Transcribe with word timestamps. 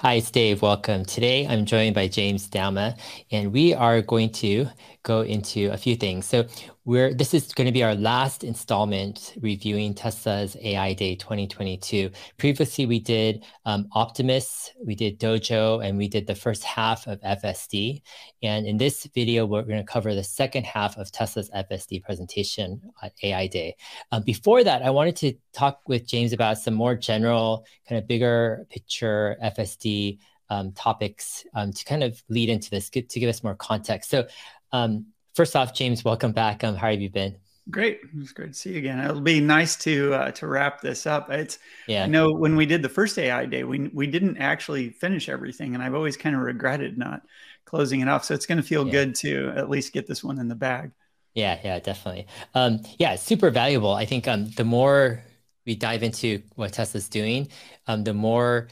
Hi, 0.00 0.16
it's 0.16 0.30
Dave. 0.30 0.60
Welcome. 0.60 1.06
Today 1.06 1.46
I'm 1.46 1.64
joined 1.64 1.94
by 1.94 2.06
James 2.08 2.50
Douma, 2.50 2.98
and 3.30 3.50
we 3.50 3.72
are 3.72 4.02
going 4.02 4.28
to 4.44 4.66
go 5.02 5.22
into 5.22 5.72
a 5.72 5.78
few 5.78 5.96
things. 5.96 6.26
So 6.26 6.44
we're 6.86 7.12
this 7.12 7.34
is 7.34 7.52
going 7.52 7.66
to 7.66 7.72
be 7.72 7.82
our 7.82 7.96
last 7.96 8.44
installment 8.44 9.34
reviewing 9.42 9.92
Tesla's 9.92 10.56
AI 10.62 10.92
Day 10.92 11.16
2022. 11.16 12.10
Previously, 12.38 12.86
we 12.86 13.00
did 13.00 13.44
um, 13.64 13.88
Optimus, 13.92 14.70
we 14.82 14.94
did 14.94 15.18
Dojo, 15.18 15.84
and 15.84 15.98
we 15.98 16.06
did 16.06 16.28
the 16.28 16.34
first 16.36 16.62
half 16.62 17.08
of 17.08 17.20
FSD. 17.22 18.02
And 18.44 18.66
in 18.66 18.76
this 18.76 19.04
video, 19.12 19.44
we're 19.46 19.62
going 19.62 19.84
to 19.84 19.92
cover 19.92 20.14
the 20.14 20.22
second 20.22 20.64
half 20.64 20.96
of 20.96 21.10
Tesla's 21.10 21.50
FSD 21.50 22.04
presentation 22.04 22.80
at 23.02 23.14
AI 23.20 23.48
Day. 23.48 23.74
Um, 24.12 24.22
before 24.22 24.62
that, 24.62 24.82
I 24.82 24.90
wanted 24.90 25.16
to 25.16 25.34
talk 25.52 25.80
with 25.88 26.06
James 26.06 26.32
about 26.32 26.58
some 26.58 26.74
more 26.74 26.94
general, 26.94 27.66
kind 27.88 27.98
of 28.00 28.06
bigger 28.06 28.64
picture 28.70 29.36
FSD 29.42 30.18
um, 30.50 30.70
topics 30.70 31.44
um, 31.52 31.72
to 31.72 31.84
kind 31.84 32.04
of 32.04 32.22
lead 32.28 32.48
into 32.48 32.70
this, 32.70 32.88
to 32.90 33.02
give 33.02 33.28
us 33.28 33.42
more 33.42 33.56
context. 33.56 34.08
So 34.08 34.28
um, 34.70 35.06
first 35.36 35.54
off, 35.54 35.74
James, 35.74 36.04
welcome 36.04 36.32
back. 36.32 36.64
Um, 36.64 36.74
how 36.74 36.90
have 36.90 37.00
you 37.00 37.10
been? 37.10 37.36
Great. 37.70 38.00
It's 38.16 38.32
great 38.32 38.52
to 38.52 38.58
see 38.58 38.72
you 38.72 38.78
again. 38.78 38.98
It'll 39.00 39.20
be 39.20 39.40
nice 39.40 39.76
to 39.78 40.14
uh, 40.14 40.30
to 40.32 40.46
wrap 40.46 40.80
this 40.80 41.06
up. 41.06 41.30
It's 41.30 41.58
yeah. 41.86 42.04
I 42.04 42.06
know 42.06 42.32
when 42.32 42.56
we 42.56 42.64
did 42.64 42.80
the 42.80 42.88
first 42.88 43.18
AI 43.18 43.44
day, 43.44 43.64
we 43.64 43.90
we 43.92 44.06
didn't 44.06 44.38
actually 44.38 44.90
finish 44.90 45.28
everything, 45.28 45.74
and 45.74 45.82
I've 45.82 45.94
always 45.94 46.16
kind 46.16 46.34
of 46.34 46.42
regretted 46.42 46.96
not 46.96 47.22
closing 47.64 48.00
it 48.00 48.08
off. 48.08 48.24
So 48.24 48.34
it's 48.34 48.46
going 48.46 48.58
to 48.58 48.64
feel 48.66 48.86
yeah. 48.86 48.92
good 48.92 49.14
to 49.16 49.52
at 49.56 49.68
least 49.68 49.92
get 49.92 50.06
this 50.06 50.24
one 50.24 50.38
in 50.38 50.48
the 50.48 50.54
bag. 50.54 50.92
Yeah, 51.34 51.58
yeah, 51.62 51.80
definitely. 51.80 52.28
Um, 52.54 52.80
yeah, 52.98 53.16
super 53.16 53.50
valuable. 53.50 53.92
I 53.92 54.06
think 54.06 54.26
um, 54.28 54.48
the 54.52 54.64
more 54.64 55.22
we 55.66 55.74
dive 55.74 56.04
into 56.04 56.42
what 56.54 56.72
Tesla's 56.72 57.08
doing, 57.08 57.48
um, 57.88 58.04
the 58.04 58.14
more 58.14 58.68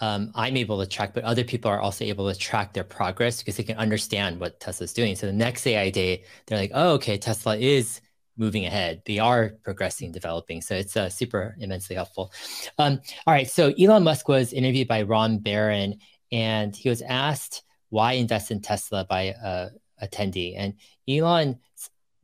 um, 0.00 0.32
I'm 0.34 0.56
able 0.56 0.80
to 0.80 0.86
track, 0.86 1.12
but 1.14 1.24
other 1.24 1.44
people 1.44 1.70
are 1.70 1.80
also 1.80 2.04
able 2.04 2.32
to 2.32 2.38
track 2.38 2.72
their 2.72 2.84
progress 2.84 3.38
because 3.38 3.56
they 3.56 3.62
can 3.62 3.76
understand 3.76 4.40
what 4.40 4.58
Tesla's 4.58 4.92
doing. 4.92 5.14
So 5.14 5.26
the 5.26 5.32
next 5.32 5.66
AI 5.66 5.90
day, 5.90 6.24
they're 6.46 6.58
like, 6.58 6.72
oh, 6.74 6.94
okay, 6.94 7.18
Tesla 7.18 7.56
is 7.56 8.00
moving 8.38 8.64
ahead. 8.64 9.02
They 9.04 9.18
are 9.18 9.52
progressing, 9.62 10.12
developing. 10.12 10.62
So 10.62 10.74
it's 10.74 10.96
uh, 10.96 11.10
super 11.10 11.54
immensely 11.60 11.94
helpful. 11.96 12.32
Um, 12.78 13.00
all 13.26 13.34
right. 13.34 13.48
So 13.48 13.74
Elon 13.78 14.02
Musk 14.02 14.26
was 14.28 14.54
interviewed 14.54 14.88
by 14.88 15.02
Ron 15.02 15.38
Baron, 15.38 15.98
and 16.32 16.74
he 16.74 16.88
was 16.88 17.02
asked 17.02 17.62
why 17.90 18.12
invest 18.12 18.50
in 18.50 18.62
Tesla 18.62 19.04
by 19.04 19.34
a 19.42 19.68
attendee. 20.02 20.54
And 20.56 20.74
Elon's 21.08 21.58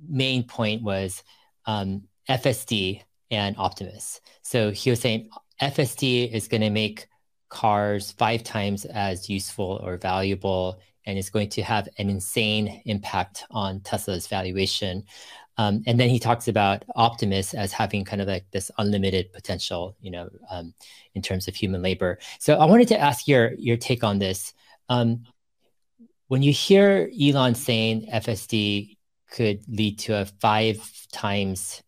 main 0.08 0.44
point 0.44 0.82
was 0.82 1.22
um, 1.66 2.04
FSD 2.28 3.02
and 3.30 3.56
Optimus. 3.58 4.20
So 4.42 4.70
he 4.70 4.90
was 4.90 5.00
saying 5.00 5.28
FSD 5.60 6.32
is 6.32 6.48
going 6.48 6.60
to 6.62 6.70
make 6.70 7.08
cars 7.56 8.12
five 8.12 8.42
times 8.44 8.84
as 8.84 9.30
useful 9.30 9.80
or 9.82 9.96
valuable, 9.96 10.78
and 11.06 11.18
it's 11.18 11.30
going 11.30 11.48
to 11.48 11.62
have 11.62 11.88
an 11.96 12.10
insane 12.10 12.82
impact 12.84 13.44
on 13.50 13.80
Tesla's 13.80 14.26
valuation. 14.26 15.02
Um, 15.56 15.82
and 15.86 15.98
then 15.98 16.10
he 16.10 16.18
talks 16.18 16.48
about 16.48 16.84
Optimus 16.96 17.54
as 17.54 17.72
having 17.72 18.04
kind 18.04 18.20
of 18.20 18.28
like 18.28 18.44
this 18.50 18.70
unlimited 18.76 19.32
potential, 19.32 19.96
you 20.02 20.10
know, 20.10 20.28
um, 20.50 20.74
in 21.14 21.22
terms 21.22 21.48
of 21.48 21.54
human 21.54 21.80
labor. 21.80 22.18
So 22.38 22.58
I 22.58 22.66
wanted 22.66 22.88
to 22.88 23.00
ask 23.00 23.26
your 23.26 23.54
your 23.54 23.78
take 23.78 24.04
on 24.04 24.18
this. 24.18 24.52
Um, 24.90 25.22
when 26.28 26.42
you 26.42 26.52
hear 26.52 27.08
Elon 27.18 27.54
saying 27.54 28.10
FSD 28.12 28.98
could 29.30 29.60
lead 29.66 29.98
to 30.00 30.20
a 30.20 30.26
five 30.26 30.76
times 31.10 31.82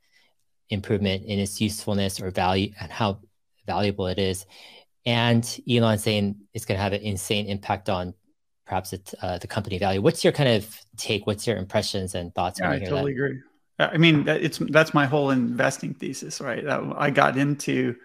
improvement 0.70 1.24
in 1.26 1.38
its 1.38 1.60
usefulness 1.60 2.22
or 2.22 2.30
value 2.30 2.72
and 2.80 2.90
how 2.90 3.20
valuable 3.66 4.06
it 4.06 4.18
is, 4.18 4.46
and 5.08 5.60
Elon 5.66 5.96
saying 5.96 6.36
it's 6.52 6.66
going 6.66 6.76
to 6.76 6.82
have 6.82 6.92
an 6.92 7.00
insane 7.00 7.46
impact 7.46 7.88
on 7.88 8.12
perhaps 8.66 8.92
it, 8.92 9.14
uh, 9.22 9.38
the 9.38 9.46
company 9.46 9.78
value. 9.78 10.02
What's 10.02 10.22
your 10.22 10.34
kind 10.34 10.50
of 10.50 10.78
take? 10.98 11.26
What's 11.26 11.46
your 11.46 11.56
impressions 11.56 12.14
and 12.14 12.34
thoughts? 12.34 12.60
Yeah, 12.60 12.72
I 12.72 12.78
totally 12.78 13.14
that? 13.14 13.24
agree. 13.24 13.40
I 13.78 13.96
mean, 13.96 14.28
it's 14.28 14.58
that's 14.58 14.92
my 14.92 15.06
whole 15.06 15.30
investing 15.30 15.94
thesis, 15.94 16.42
right? 16.42 16.62
I 16.68 17.08
got 17.08 17.38
into 17.38 17.96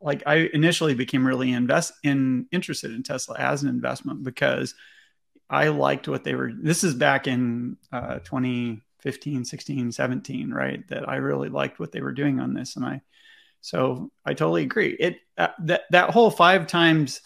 like 0.00 0.22
I 0.26 0.48
initially 0.52 0.94
became 0.94 1.26
really 1.26 1.50
invest 1.50 1.94
in 2.04 2.46
interested 2.52 2.92
in 2.92 3.02
Tesla 3.02 3.36
as 3.36 3.64
an 3.64 3.68
investment 3.68 4.22
because 4.22 4.76
I 5.50 5.68
liked 5.68 6.06
what 6.06 6.22
they 6.22 6.36
were. 6.36 6.52
This 6.54 6.84
is 6.84 6.94
back 6.94 7.26
in 7.26 7.78
uh, 7.90 8.20
2015, 8.20 9.44
16, 9.44 9.90
17, 9.90 10.50
right? 10.52 10.86
That 10.86 11.08
I 11.08 11.16
really 11.16 11.48
liked 11.48 11.80
what 11.80 11.90
they 11.90 12.00
were 12.00 12.12
doing 12.12 12.38
on 12.38 12.54
this, 12.54 12.76
and 12.76 12.84
I 12.84 13.00
so 13.60 14.10
I 14.24 14.34
totally 14.34 14.62
agree. 14.62 14.96
It 14.98 15.16
uh, 15.36 15.48
that 15.60 15.82
that 15.90 16.10
whole 16.10 16.30
five 16.30 16.66
times 16.66 17.20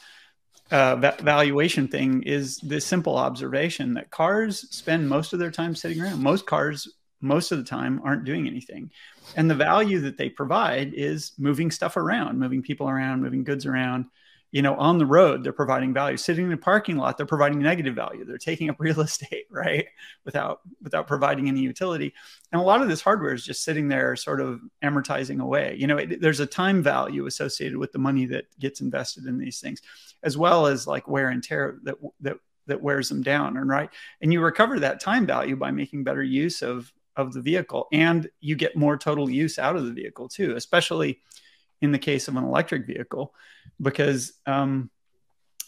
uh, 0.71 0.97
valuation 1.21 1.89
thing 1.89 2.23
is 2.23 2.59
this 2.59 2.87
simple 2.87 3.17
observation 3.17 3.95
that 3.95 4.11
cars 4.11 4.69
spend 4.75 5.09
most 5.09 5.33
of 5.33 5.39
their 5.39 5.51
time 5.51 5.75
sitting 5.75 6.01
around. 6.01 6.23
Most 6.23 6.47
cars, 6.47 6.89
most 7.21 7.53
of 7.53 7.59
the 7.59 7.65
time, 7.65 8.01
aren't 8.05 8.25
doing 8.25 8.47
anything, 8.47 8.91
and 9.37 9.51
the 9.51 9.55
value 9.55 10.01
that 10.01 10.17
they 10.17 10.29
provide 10.29 10.95
is 10.95 11.33
moving 11.39 11.71
stuff 11.71 11.97
around, 11.97 12.39
moving 12.39 12.63
people 12.63 12.89
around, 12.89 13.23
moving 13.23 13.45
goods 13.45 13.67
around 13.67 14.07
you 14.53 14.61
know, 14.61 14.77
on 14.77 14.99
the 14.99 15.07
road, 15.07 15.43
they're 15.43 15.53
providing 15.53 15.95
value. 15.95 16.19
Sitting 16.19 16.45
in 16.45 16.53
a 16.53 16.59
parking 16.59 16.99
lot, 16.99 17.17
they're 17.17 17.25
providing 17.25 17.59
negative 17.59 17.95
value. 17.95 18.27
They're 18.27 18.37
taking 18.37 18.69
up 18.69 18.77
real 18.79 19.01
estate, 19.01 19.47
right? 19.51 19.87
Without 20.25 20.61
without 20.83 21.07
providing 21.07 21.49
any 21.49 21.61
utility. 21.61 22.13
And 22.53 22.61
a 22.61 22.65
lot 22.65 22.83
of 22.83 22.89
this 22.89 23.01
hardware 23.01 23.33
is 23.33 23.45
just 23.45 23.65
sitting 23.65 23.89
there, 23.89 24.15
sort 24.15 24.43
of 24.43 24.61
amortizing 24.85 25.41
away. 25.41 25.77
You 25.79 25.87
know, 25.87 25.97
it, 25.97 26.21
there's 26.21 26.41
a 26.41 26.47
time 26.47 26.83
value 26.83 27.27
associated 27.27 27.79
with 27.79 27.93
the 27.93 27.99
money 27.99 28.27
that 28.27 28.45
gets 28.61 28.83
invested 28.83 29.25
in 29.25 29.39
these 29.39 29.59
things, 29.59 29.81
as 30.23 30.37
well 30.37 30.67
as 30.67 30.87
like 30.87 31.09
wear 31.09 31.31
and 31.31 31.43
tear 31.43 31.79
that 31.85 31.97
that 32.21 32.37
that 32.67 32.83
wears 32.83 33.09
them 33.09 33.23
down. 33.23 33.57
And 33.57 33.71
right, 33.71 33.89
and 34.21 34.33
you 34.35 34.43
recover 34.43 34.79
that 34.81 35.01
time 35.01 35.27
value 35.27 35.57
by 35.57 35.71
making 35.71 36.05
better 36.05 36.23
use 36.23 36.61
of 36.61 36.93
of 37.17 37.33
the 37.33 37.41
vehicle, 37.41 37.89
and 37.91 38.29
you 38.41 38.55
get 38.55 38.77
more 38.77 38.99
total 38.99 39.31
use 39.31 39.59
out 39.59 39.77
of 39.77 39.87
the 39.87 39.93
vehicle 39.93 40.29
too, 40.29 40.57
especially 40.57 41.23
in 41.83 41.93
the 41.93 41.99
case 41.99 42.29
of 42.29 42.37
an 42.37 42.45
electric 42.45 42.87
vehicle, 42.87 43.35
because 43.81 44.33
um, 44.47 44.89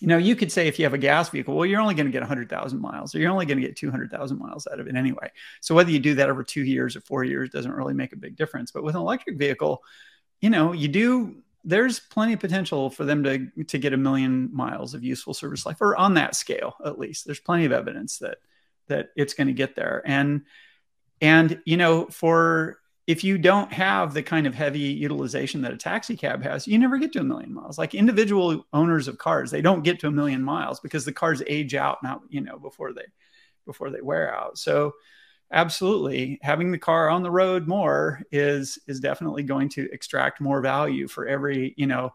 you 0.01 0.07
know 0.07 0.17
you 0.17 0.37
could 0.37 0.51
say 0.51 0.69
if 0.69 0.79
you 0.79 0.85
have 0.85 0.95
a 0.95 0.99
gas 0.99 1.29
vehicle, 1.29 1.55
well, 1.55 1.67
you're 1.67 1.81
only 1.81 1.95
going 1.95 2.07
to 2.07 2.13
get 2.13 2.23
100,000 2.23 2.81
miles, 2.81 3.15
or 3.15 3.19
you're 3.19 3.31
only 3.31 3.45
going 3.45 3.61
to 3.61 3.67
get 3.67 3.77
200,000 3.77 4.39
miles 4.39 4.67
out 4.73 4.81
of 4.81 4.87
it 4.87 4.97
anyway. 4.97 5.31
So 5.61 5.75
whether 5.75 5.91
you 5.91 5.99
do 5.99 6.15
that 6.15 6.31
over 6.31 6.43
two 6.43 6.63
years 6.63 6.97
or 6.97 7.01
four 7.03 7.25
years 7.25 7.51
doesn't 7.51 7.73
really 7.73 7.95
make 7.95 8.13
a 8.13 8.17
big 8.17 8.37
difference. 8.37 8.71
But 8.71 8.85
with 8.85 8.95
an 8.95 9.03
electric 9.03 9.37
vehicle, 9.37 9.83
you 10.41 10.51
know, 10.51 10.73
you 10.73 10.89
do. 10.89 11.37
There's 11.67 11.99
plenty 11.99 12.35
of 12.35 12.41
potential 12.41 12.91
for 12.91 13.07
them 13.07 13.25
to 13.25 13.65
to 13.65 13.79
get 13.79 13.95
a 13.95 13.97
million 13.97 14.55
miles 14.55 14.93
of 14.93 15.03
useful 15.03 15.33
service 15.33 15.65
life, 15.65 15.81
or 15.81 15.97
on 15.97 16.15
that 16.15 16.37
scale 16.37 16.75
at 16.85 16.99
least. 16.99 17.25
There's 17.25 17.41
plenty 17.41 17.65
of 17.65 17.73
evidence 17.73 18.19
that 18.19 18.39
that 18.89 19.09
it's 19.17 19.33
going 19.33 19.47
to 19.47 19.55
get 19.55 19.75
there, 19.75 20.03
and 20.05 20.43
and 21.23 21.61
you 21.65 21.79
know 21.79 22.05
for 22.07 22.79
if 23.07 23.23
you 23.23 23.37
don't 23.37 23.73
have 23.73 24.15
the 24.15 24.23
kind 24.23 24.47
of 24.47 24.55
heavy 24.55 24.79
utilization 24.79 25.61
that 25.63 25.73
a 25.73 25.77
taxi 25.77 26.17
cab 26.17 26.43
has, 26.43 26.67
you 26.67 26.79
never 26.79 26.97
get 26.97 27.13
to 27.13 27.21
a 27.21 27.25
million 27.25 27.53
miles. 27.53 27.77
Like 27.77 27.95
individual 27.95 28.67
owners 28.73 29.09
of 29.09 29.19
cars, 29.19 29.51
they 29.51 29.61
don't 29.61 29.85
get 29.85 30.01
to 30.01 30.07
a 30.07 30.13
million 30.13 30.43
miles 30.43 30.81
because 30.81 31.05
the 31.05 31.13
cars 31.13 31.43
age 31.47 31.75
out 31.75 32.03
now, 32.03 32.23
you 32.29 32.41
know, 32.41 32.59
before 32.59 32.93
they 32.93 33.05
before 33.67 33.91
they 33.91 34.01
wear 34.01 34.35
out. 34.35 34.59
So 34.59 34.95
absolutely 35.53 36.39
having 36.43 36.71
the 36.71 36.79
car 36.79 37.11
on 37.11 37.23
the 37.23 37.31
road 37.31 37.69
more 37.69 38.23
is 38.33 38.79
is 38.87 39.01
definitely 39.01 39.43
going 39.43 39.69
to 39.71 39.89
extract 39.93 40.41
more 40.41 40.63
value 40.63 41.07
for 41.07 41.27
every, 41.27 41.75
you 41.77 41.87
know, 41.87 42.15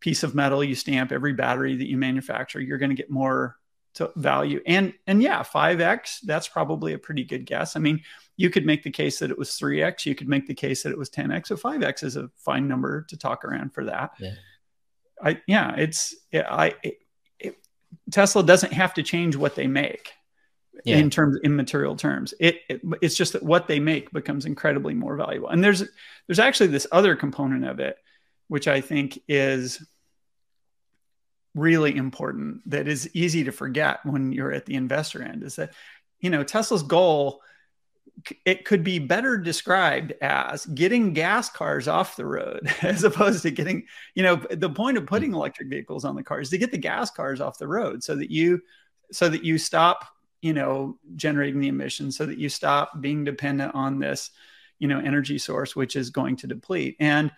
piece 0.00 0.22
of 0.22 0.34
metal 0.34 0.62
you 0.62 0.74
stamp, 0.74 1.12
every 1.12 1.32
battery 1.32 1.76
that 1.76 1.88
you 1.88 1.96
manufacture, 1.96 2.60
you're 2.60 2.78
going 2.78 2.90
to 2.90 2.96
get 2.96 3.10
more 3.10 3.56
to 3.94 4.12
value. 4.16 4.60
And 4.66 4.92
and 5.06 5.22
yeah, 5.22 5.42
5x, 5.42 6.20
that's 6.24 6.48
probably 6.48 6.92
a 6.92 6.98
pretty 6.98 7.24
good 7.24 7.46
guess. 7.46 7.76
I 7.76 7.80
mean, 7.80 8.02
you 8.36 8.50
could 8.50 8.66
make 8.66 8.82
the 8.82 8.90
case 8.90 9.18
that 9.18 9.30
it 9.30 9.38
was 9.38 9.50
3x, 9.50 10.04
you 10.04 10.14
could 10.14 10.28
make 10.28 10.46
the 10.46 10.54
case 10.54 10.82
that 10.82 10.92
it 10.92 10.98
was 10.98 11.10
10x. 11.10 11.46
So 11.46 11.56
5x 11.56 12.04
is 12.04 12.16
a 12.16 12.30
fine 12.36 12.68
number 12.68 13.02
to 13.08 13.16
talk 13.16 13.44
around 13.44 13.72
for 13.72 13.84
that. 13.84 14.12
Yeah. 14.18 14.34
I 15.22 15.40
yeah, 15.46 15.74
it's 15.76 16.14
I 16.34 16.74
it, 16.82 16.98
it, 17.38 17.56
Tesla 18.10 18.42
doesn't 18.42 18.72
have 18.72 18.94
to 18.94 19.02
change 19.02 19.36
what 19.36 19.54
they 19.54 19.66
make. 19.66 20.12
Yeah. 20.84 20.98
in 20.98 21.08
terms 21.08 21.38
in 21.42 21.56
material 21.56 21.96
terms 21.96 22.34
it, 22.38 22.60
it, 22.68 22.82
it's 23.00 23.16
just 23.16 23.32
that 23.32 23.42
what 23.42 23.66
they 23.66 23.80
make 23.80 24.12
becomes 24.12 24.44
incredibly 24.44 24.92
more 24.92 25.16
valuable 25.16 25.48
and 25.48 25.64
there's 25.64 25.82
there's 26.26 26.38
actually 26.38 26.66
this 26.66 26.86
other 26.92 27.16
component 27.16 27.64
of 27.64 27.80
it 27.80 27.96
which 28.48 28.68
i 28.68 28.82
think 28.82 29.18
is 29.26 29.82
really 31.54 31.96
important 31.96 32.60
that 32.68 32.86
is 32.88 33.08
easy 33.14 33.44
to 33.44 33.52
forget 33.52 34.00
when 34.04 34.32
you're 34.32 34.52
at 34.52 34.66
the 34.66 34.74
investor 34.74 35.22
end 35.22 35.42
is 35.42 35.56
that 35.56 35.72
you 36.20 36.28
know 36.28 36.44
tesla's 36.44 36.82
goal 36.82 37.40
it 38.44 38.64
could 38.64 38.82
be 38.82 38.98
better 38.98 39.36
described 39.36 40.12
as 40.22 40.66
getting 40.66 41.12
gas 41.12 41.50
cars 41.50 41.86
off 41.86 42.16
the 42.16 42.24
road 42.24 42.68
as 42.82 43.04
opposed 43.04 43.42
to 43.42 43.50
getting 43.50 43.84
you 44.14 44.22
know 44.22 44.36
the 44.50 44.70
point 44.70 44.96
of 44.96 45.02
hmm. 45.02 45.08
putting 45.08 45.34
electric 45.34 45.68
vehicles 45.68 46.04
on 46.04 46.16
the 46.16 46.22
cars 46.22 46.50
to 46.50 46.58
get 46.58 46.70
the 46.70 46.78
gas 46.78 47.10
cars 47.10 47.40
off 47.40 47.58
the 47.58 47.68
road 47.68 48.02
so 48.02 48.14
that 48.14 48.30
you 48.30 48.60
so 49.12 49.28
that 49.28 49.44
you 49.44 49.58
stop 49.58 50.06
you 50.42 50.52
know 50.52 50.98
generating 51.14 51.60
the 51.60 51.68
emissions 51.68 52.16
so 52.16 52.26
that 52.26 52.38
you 52.38 52.48
stop 52.48 53.00
being 53.00 53.24
dependent 53.24 53.74
on 53.74 53.98
this 53.98 54.30
you 54.78 54.88
know 54.88 54.98
energy 54.98 55.38
source 55.38 55.74
which 55.74 55.96
is 55.96 56.10
going 56.10 56.36
to 56.36 56.46
deplete. 56.46 56.96
And 57.00 57.30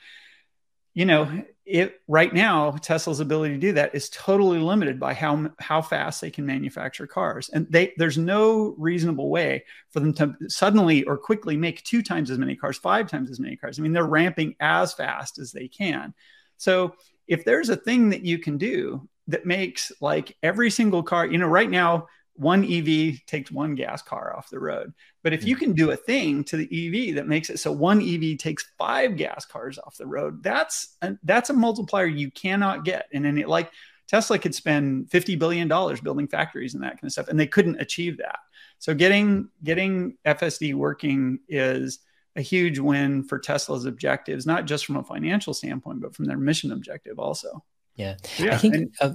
you 0.99 1.05
know, 1.05 1.45
it 1.65 2.01
right 2.09 2.35
now 2.35 2.73
Tesla's 2.73 3.21
ability 3.21 3.55
to 3.55 3.61
do 3.61 3.73
that 3.75 3.95
is 3.95 4.11
totally 4.11 4.59
limited 4.59 4.99
by 4.99 5.15
how 5.15 5.49
how 5.61 5.81
fast 5.81 6.21
they 6.21 6.29
can 6.29 6.45
manufacture 6.45 7.07
cars, 7.07 7.49
and 7.51 7.69
they 7.71 7.93
there's 7.99 8.19
no 8.19 8.75
reasonable 8.77 9.31
way 9.31 9.65
for 9.91 10.01
them 10.01 10.13
to 10.15 10.35
suddenly 10.49 11.05
or 11.05 11.17
quickly 11.17 11.57
make 11.57 11.85
two 11.85 12.03
times 12.03 12.33
as 12.33 12.39
many 12.39 12.57
cars, 12.57 12.79
five 12.79 13.09
times 13.09 13.31
as 13.31 13.39
many 13.39 13.55
cars. 13.55 13.79
I 13.79 13.83
mean, 13.83 13.93
they're 13.93 14.07
ramping 14.07 14.57
as 14.59 14.93
fast 14.93 15.39
as 15.39 15.53
they 15.53 15.69
can. 15.69 16.15
So 16.57 16.97
if 17.29 17.45
there's 17.45 17.69
a 17.69 17.77
thing 17.77 18.11
that 18.11 18.25
you 18.25 18.41
can 18.41 18.59
do 18.59 19.09
that 19.29 19.47
makes 19.47 19.93
like 20.01 20.37
every 20.43 20.69
single 20.69 21.05
car, 21.05 21.27
you 21.27 21.39
know, 21.39 21.47
right 21.47 21.71
now 21.71 22.09
one 22.39 22.65
EV 22.65 23.25
takes 23.27 23.51
one 23.51 23.75
gas 23.75 24.01
car 24.01 24.35
off 24.37 24.49
the 24.49 24.61
road. 24.61 24.95
But 25.23 25.33
if 25.33 25.45
you 25.45 25.57
hmm. 25.57 25.61
can 25.61 25.73
do 25.73 25.91
a 25.91 25.97
thing 25.97 26.45
to 26.45 26.57
the 26.57 27.09
EV 27.11 27.17
that 27.17 27.27
makes 27.27 27.51
it 27.51 27.59
so 27.59 27.73
one 27.73 28.01
EV 28.01 28.39
takes 28.39 28.71
five 28.79 29.17
gas 29.17 29.45
cars 29.45 29.79
off 29.79 29.97
the 29.97 30.07
road, 30.07 30.43
that's 30.43 30.97
a, 31.03 31.17
that's 31.25 31.51
a 31.51 31.55
multiplier 31.55 32.07
you 32.07 32.31
cannot 32.31 32.85
get. 32.85 33.09
And 33.13 33.25
then 33.25 33.39
it 33.39 33.49
like 33.49 33.73
Tesla 34.07 34.39
could 34.39 34.55
spend 34.55 35.11
50 35.11 35.37
billion 35.37 35.69
dollars 35.69 36.01
building 36.01 36.29
factories 36.29 36.75
and 36.75 36.83
that 36.83 36.93
kind 36.93 37.05
of 37.05 37.13
stuff 37.13 37.29
and 37.29 37.39
they 37.39 37.47
couldn't 37.47 37.81
achieve 37.81 38.19
that. 38.19 38.39
So 38.79 38.95
getting 38.95 39.49
getting 39.65 40.17
FSD 40.25 40.75
working 40.75 41.41
is 41.49 41.99
a 42.37 42.41
huge 42.41 42.79
win 42.79 43.25
for 43.25 43.41
Tesla's 43.41 43.85
objectives, 43.85 44.47
not 44.47 44.65
just 44.65 44.87
from 44.87 44.97
a 44.97 45.03
financial 45.03 45.53
standpoint, 45.53 46.01
but 46.01 46.15
from 46.15 46.27
their 46.27 46.39
mission 46.39 46.71
objective 46.71 47.19
also. 47.19 47.65
Yeah. 47.97 48.15
yeah. 48.39 48.55
I 48.55 48.59
think 48.59 48.75
and, 48.77 48.95
uh, 49.01 49.13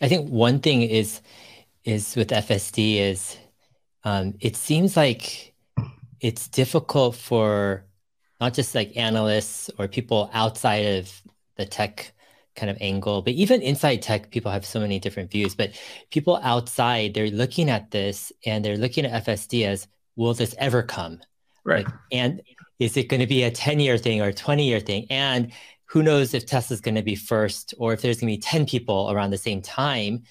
I 0.00 0.08
think 0.08 0.28
one 0.28 0.58
thing 0.58 0.82
is 0.82 1.20
is 1.84 2.16
with 2.16 2.28
FSD 2.28 2.96
is 2.96 3.36
um, 4.04 4.34
it 4.40 4.56
seems 4.56 4.96
like 4.96 5.54
it's 6.20 6.48
difficult 6.48 7.16
for 7.16 7.84
not 8.40 8.54
just 8.54 8.74
like 8.74 8.96
analysts 8.96 9.70
or 9.78 9.88
people 9.88 10.30
outside 10.32 10.98
of 10.98 11.22
the 11.56 11.64
tech 11.64 12.12
kind 12.56 12.70
of 12.70 12.78
angle, 12.80 13.22
but 13.22 13.32
even 13.32 13.62
inside 13.62 14.02
tech, 14.02 14.30
people 14.30 14.50
have 14.50 14.64
so 14.64 14.80
many 14.80 14.98
different 14.98 15.30
views. 15.30 15.54
But 15.54 15.72
people 16.10 16.38
outside, 16.42 17.14
they're 17.14 17.30
looking 17.30 17.68
at 17.68 17.90
this 17.90 18.32
and 18.46 18.64
they're 18.64 18.76
looking 18.76 19.04
at 19.04 19.24
FSD 19.24 19.66
as, 19.66 19.88
will 20.16 20.34
this 20.34 20.54
ever 20.58 20.82
come? 20.82 21.20
Right. 21.64 21.84
Like, 21.84 21.94
and 22.12 22.42
is 22.78 22.96
it 22.96 23.08
going 23.08 23.20
to 23.20 23.26
be 23.26 23.42
a 23.42 23.50
10 23.50 23.80
year 23.80 23.98
thing 23.98 24.20
or 24.20 24.28
a 24.28 24.34
20 24.34 24.66
year 24.66 24.80
thing? 24.80 25.06
And 25.10 25.52
who 25.86 26.02
knows 26.02 26.34
if 26.34 26.46
Tesla's 26.46 26.80
going 26.80 26.94
to 26.94 27.02
be 27.02 27.14
first 27.14 27.74
or 27.78 27.92
if 27.92 28.02
there's 28.02 28.20
going 28.20 28.32
to 28.32 28.36
be 28.36 28.42
10 28.42 28.66
people 28.66 29.10
around 29.10 29.30
the 29.30 29.38
same 29.38 29.62
time. 29.62 30.24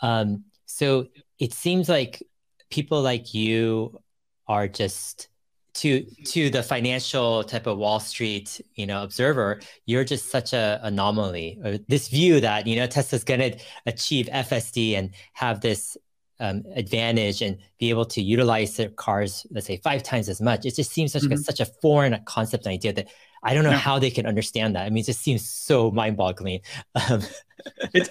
Um, 0.00 0.44
so 0.80 1.08
it 1.38 1.52
seems 1.52 1.90
like 1.90 2.22
people 2.70 3.02
like 3.02 3.34
you 3.34 4.00
are 4.48 4.66
just 4.66 5.28
to 5.74 6.02
to 6.24 6.48
the 6.48 6.62
financial 6.62 7.44
type 7.44 7.66
of 7.66 7.76
Wall 7.76 8.00
Street, 8.00 8.62
you 8.76 8.86
know, 8.86 9.02
observer, 9.02 9.60
you're 9.84 10.04
just 10.04 10.30
such 10.30 10.54
a 10.54 10.80
anomaly. 10.82 11.58
Or 11.62 11.76
this 11.76 12.08
view 12.08 12.40
that 12.40 12.66
you 12.66 12.76
know 12.76 12.86
Tesla's 12.86 13.24
going 13.24 13.40
to 13.40 13.58
achieve 13.84 14.30
FSD 14.32 14.94
and 14.94 15.10
have 15.34 15.60
this 15.60 15.98
um, 16.38 16.62
advantage 16.74 17.42
and 17.42 17.58
be 17.78 17.90
able 17.90 18.06
to 18.06 18.22
utilize 18.22 18.74
their 18.78 18.88
cars, 18.88 19.46
let's 19.50 19.66
say 19.66 19.76
five 19.84 20.02
times 20.02 20.30
as 20.30 20.40
much. 20.40 20.64
It 20.64 20.76
just 20.76 20.92
seems 20.92 21.12
such, 21.12 21.24
mm-hmm. 21.24 21.34
a, 21.34 21.36
such 21.36 21.60
a 21.60 21.66
foreign 21.66 22.18
concept 22.24 22.64
and 22.64 22.72
idea 22.72 22.94
that 22.94 23.08
I 23.42 23.54
don't 23.54 23.64
know 23.64 23.70
yeah. 23.70 23.76
how 23.78 23.98
they 23.98 24.10
can 24.10 24.26
understand 24.26 24.76
that. 24.76 24.84
I 24.84 24.90
mean, 24.90 25.02
it 25.02 25.06
just 25.06 25.20
seems 25.20 25.48
so 25.48 25.90
mind-boggling. 25.90 26.60
Um, 27.10 27.22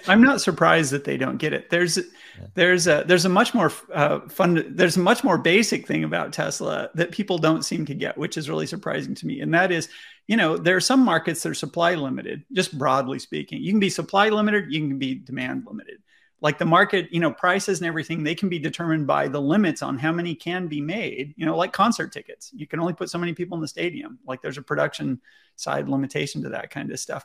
I'm 0.06 0.22
not 0.22 0.40
surprised 0.40 0.92
that 0.92 1.02
they 1.02 1.16
don't 1.16 1.38
get 1.38 1.52
it. 1.52 1.70
There's 1.70 1.96
yeah. 1.96 2.46
there's 2.54 2.86
a 2.86 3.02
there's 3.04 3.24
a 3.24 3.28
much 3.28 3.52
more 3.52 3.72
uh, 3.92 4.20
fun 4.28 4.64
there's 4.76 4.96
a 4.96 5.00
much 5.00 5.24
more 5.24 5.38
basic 5.38 5.88
thing 5.88 6.04
about 6.04 6.32
Tesla 6.32 6.88
that 6.94 7.10
people 7.10 7.36
don't 7.36 7.64
seem 7.64 7.84
to 7.86 7.94
get, 7.94 8.16
which 8.16 8.36
is 8.36 8.48
really 8.48 8.68
surprising 8.68 9.12
to 9.16 9.26
me, 9.26 9.40
and 9.40 9.52
that 9.52 9.72
is, 9.72 9.88
you 10.28 10.36
know, 10.36 10.56
there 10.56 10.76
are 10.76 10.80
some 10.80 11.00
markets 11.00 11.42
that 11.42 11.50
are 11.50 11.54
supply 11.54 11.96
limited. 11.96 12.44
Just 12.52 12.78
broadly 12.78 13.18
speaking, 13.18 13.60
you 13.60 13.72
can 13.72 13.80
be 13.80 13.90
supply 13.90 14.28
limited, 14.28 14.72
you 14.72 14.86
can 14.86 14.98
be 14.98 15.16
demand 15.16 15.64
limited 15.66 15.98
like 16.40 16.58
the 16.58 16.64
market 16.64 17.08
you 17.12 17.20
know 17.20 17.32
prices 17.32 17.80
and 17.80 17.86
everything 17.86 18.22
they 18.22 18.34
can 18.34 18.48
be 18.48 18.58
determined 18.58 19.06
by 19.06 19.28
the 19.28 19.40
limits 19.40 19.82
on 19.82 19.98
how 19.98 20.12
many 20.12 20.34
can 20.34 20.66
be 20.68 20.80
made 20.80 21.34
you 21.36 21.46
know 21.46 21.56
like 21.56 21.72
concert 21.72 22.12
tickets. 22.12 22.50
You 22.54 22.66
can 22.66 22.80
only 22.80 22.94
put 22.94 23.10
so 23.10 23.18
many 23.18 23.34
people 23.34 23.56
in 23.56 23.62
the 23.62 23.68
stadium. 23.68 24.18
Like 24.26 24.42
there's 24.42 24.58
a 24.58 24.62
production 24.62 25.20
side 25.56 25.88
limitation 25.88 26.42
to 26.42 26.50
that 26.50 26.70
kind 26.70 26.90
of 26.90 27.00
stuff. 27.00 27.24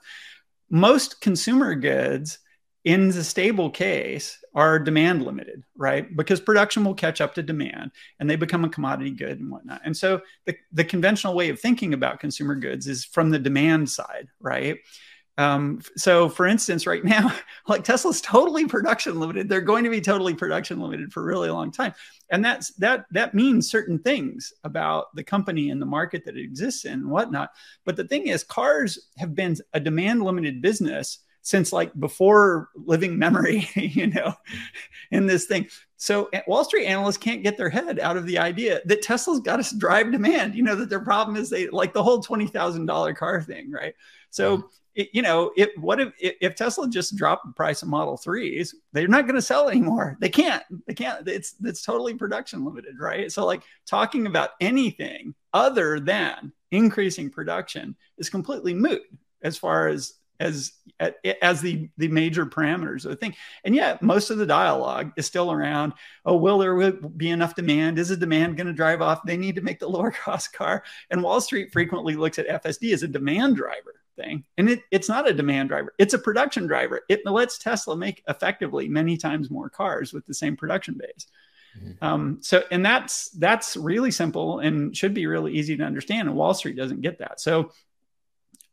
Most 0.69 1.21
consumer 1.21 1.75
goods 1.75 2.39
in 2.83 3.09
the 3.09 3.23
stable 3.23 3.69
case 3.69 4.38
are 4.53 4.77
demand 4.79 5.25
limited 5.25 5.63
right? 5.77 6.15
Because 6.15 6.39
production 6.39 6.83
will 6.83 6.94
catch 6.94 7.21
up 7.21 7.33
to 7.35 7.44
demand 7.44 7.91
and 8.19 8.29
they 8.29 8.35
become 8.35 8.63
a 8.63 8.69
commodity 8.69 9.11
good 9.11 9.39
and 9.39 9.51
whatnot. 9.51 9.81
And 9.83 9.95
so 9.95 10.21
the, 10.45 10.56
the 10.71 10.83
conventional 10.83 11.35
way 11.35 11.50
of 11.50 11.59
thinking 11.59 11.94
about 11.94 12.19
consumer 12.19 12.56
goods 12.56 12.88
is 12.88 13.03
from 13.06 13.29
the 13.29 13.39
demand 13.39 13.89
side 13.89 14.27
right 14.39 14.77
um, 15.37 15.81
so, 15.97 16.29
for 16.29 16.45
instance, 16.45 16.87
right 16.87 17.03
now, 17.03 17.33
like 17.67 17.83
Tesla's 17.83 18.21
totally 18.21 18.65
production 18.65 19.19
limited. 19.19 19.49
They're 19.49 19.61
going 19.61 19.83
to 19.83 19.89
be 19.89 20.01
totally 20.01 20.33
production 20.33 20.79
limited 20.79 21.11
for 21.11 21.21
a 21.21 21.25
really 21.25 21.49
long 21.49 21.71
time, 21.71 21.93
and 22.29 22.43
that's 22.43 22.73
that 22.75 23.05
that 23.11 23.33
means 23.33 23.69
certain 23.69 23.99
things 23.99 24.53
about 24.63 25.13
the 25.15 25.23
company 25.23 25.69
and 25.69 25.81
the 25.81 25.85
market 25.85 26.25
that 26.25 26.37
it 26.37 26.43
exists 26.43 26.85
in 26.85 26.93
and 26.93 27.09
whatnot. 27.09 27.51
But 27.83 27.95
the 27.95 28.07
thing 28.07 28.27
is, 28.27 28.43
cars 28.43 29.09
have 29.17 29.35
been 29.35 29.57
a 29.73 29.79
demand 29.79 30.23
limited 30.23 30.61
business 30.61 31.19
since 31.41 31.71
like 31.71 31.93
before 31.99 32.69
living 32.75 33.19
memory, 33.19 33.69
you 33.75 34.07
know, 34.07 34.33
in 35.11 35.27
this 35.27 35.45
thing. 35.45 35.67
So 35.97 36.29
eh, 36.33 36.41
Wall 36.47 36.63
Street 36.63 36.87
analysts 36.87 37.17
can't 37.17 37.43
get 37.43 37.57
their 37.57 37.69
head 37.69 37.99
out 37.99 38.17
of 38.17 38.25
the 38.25 38.37
idea 38.37 38.81
that 38.85 39.01
Tesla's 39.01 39.39
got 39.41 39.63
to 39.63 39.77
drive 39.77 40.11
demand. 40.11 40.55
You 40.55 40.63
know 40.63 40.75
that 40.75 40.89
their 40.89 40.99
problem 41.01 41.35
is 41.35 41.49
they 41.49 41.67
like 41.67 41.93
the 41.93 42.03
whole 42.03 42.21
twenty 42.21 42.47
thousand 42.47 42.85
dollar 42.85 43.13
car 43.13 43.41
thing, 43.41 43.69
right? 43.69 43.93
So 44.29 44.69
it, 44.95 45.09
you 45.13 45.21
know, 45.21 45.51
it, 45.57 45.77
what 45.77 46.00
if 46.00 46.13
if 46.19 46.56
Tesla 46.56 46.89
just 46.89 47.15
dropped 47.15 47.45
the 47.45 47.53
price 47.53 47.81
of 47.81 47.89
Model 47.89 48.18
Threes? 48.18 48.74
They're 48.94 49.07
not 49.07 49.25
going 49.25 49.36
to 49.36 49.42
sell 49.42 49.69
anymore. 49.69 50.18
They 50.19 50.30
can't. 50.30 50.63
They 50.88 50.94
can't. 50.94 51.27
It's 51.27 51.56
it's 51.63 51.83
totally 51.83 52.13
production 52.15 52.63
limited, 52.63 53.00
right? 53.00 53.31
So 53.31 53.45
like 53.45 53.63
talking 53.86 54.25
about 54.25 54.51
anything 54.62 55.36
other 55.53 56.00
than 56.00 56.53
increasing 56.71 57.30
production 57.30 57.95
is 58.18 58.30
completely 58.30 58.74
moot 58.74 59.03
as 59.42 59.57
far 59.57 59.89
as 59.89 60.13
as 60.39 60.74
as 61.42 61.62
the 61.62 61.89
the 61.97 62.07
major 62.07 62.45
parameters 62.45 63.03
of 63.03 63.12
the 63.12 63.18
thing. 63.18 63.36
And 63.65 63.75
yet, 63.75 64.01
most 64.01 64.30
of 64.30 64.38
the 64.38 64.45
dialogue 64.45 65.12
is 65.18 65.25
still 65.25 65.51
around. 65.51 65.94
Oh, 66.25 66.38
will 66.38 66.57
there 66.57 66.92
be 66.94 67.31
enough 67.31 67.56
demand? 67.56 68.00
Is 68.00 68.09
the 68.09 68.18
demand 68.18 68.56
going 68.56 68.68
to 68.68 68.74
drive 68.74 69.01
off? 69.01 69.24
They 69.25 69.38
need 69.38 69.56
to 69.56 69.62
make 69.62 69.80
the 69.80 69.89
lower 69.89 70.12
cost 70.24 70.53
car. 70.53 70.83
And 71.09 71.21
Wall 71.21 71.42
Street 71.42 71.74
frequently 71.74 72.15
looks 72.15 72.39
at 72.39 72.63
FSD 72.63 72.94
as 72.94 73.03
a 73.03 73.09
demand 73.09 73.57
driver 73.57 74.05
thing. 74.15 74.44
And 74.57 74.69
it, 74.69 74.83
it's 74.91 75.09
not 75.09 75.29
a 75.29 75.33
demand 75.33 75.69
driver, 75.69 75.94
it's 75.97 76.13
a 76.13 76.19
production 76.19 76.67
driver. 76.67 77.01
It 77.09 77.25
lets 77.25 77.57
Tesla 77.57 77.95
make 77.95 78.23
effectively 78.27 78.88
many 78.88 79.17
times 79.17 79.50
more 79.50 79.69
cars 79.69 80.13
with 80.13 80.25
the 80.25 80.33
same 80.33 80.56
production 80.56 80.97
base. 80.97 81.28
Mm-hmm. 81.78 82.04
Um, 82.04 82.37
so, 82.42 82.63
and 82.71 82.85
that's 82.85 83.30
that's 83.31 83.75
really 83.75 84.11
simple 84.11 84.59
and 84.59 84.95
should 84.95 85.13
be 85.13 85.28
really 85.28 85.54
easy 85.54 85.75
to 85.78 85.83
understand. 85.83 86.28
And 86.28 86.37
Wall 86.37 86.54
Street 86.54 86.78
doesn't 86.78 87.01
get 87.01 87.19
that. 87.19 87.40
So, 87.40 87.71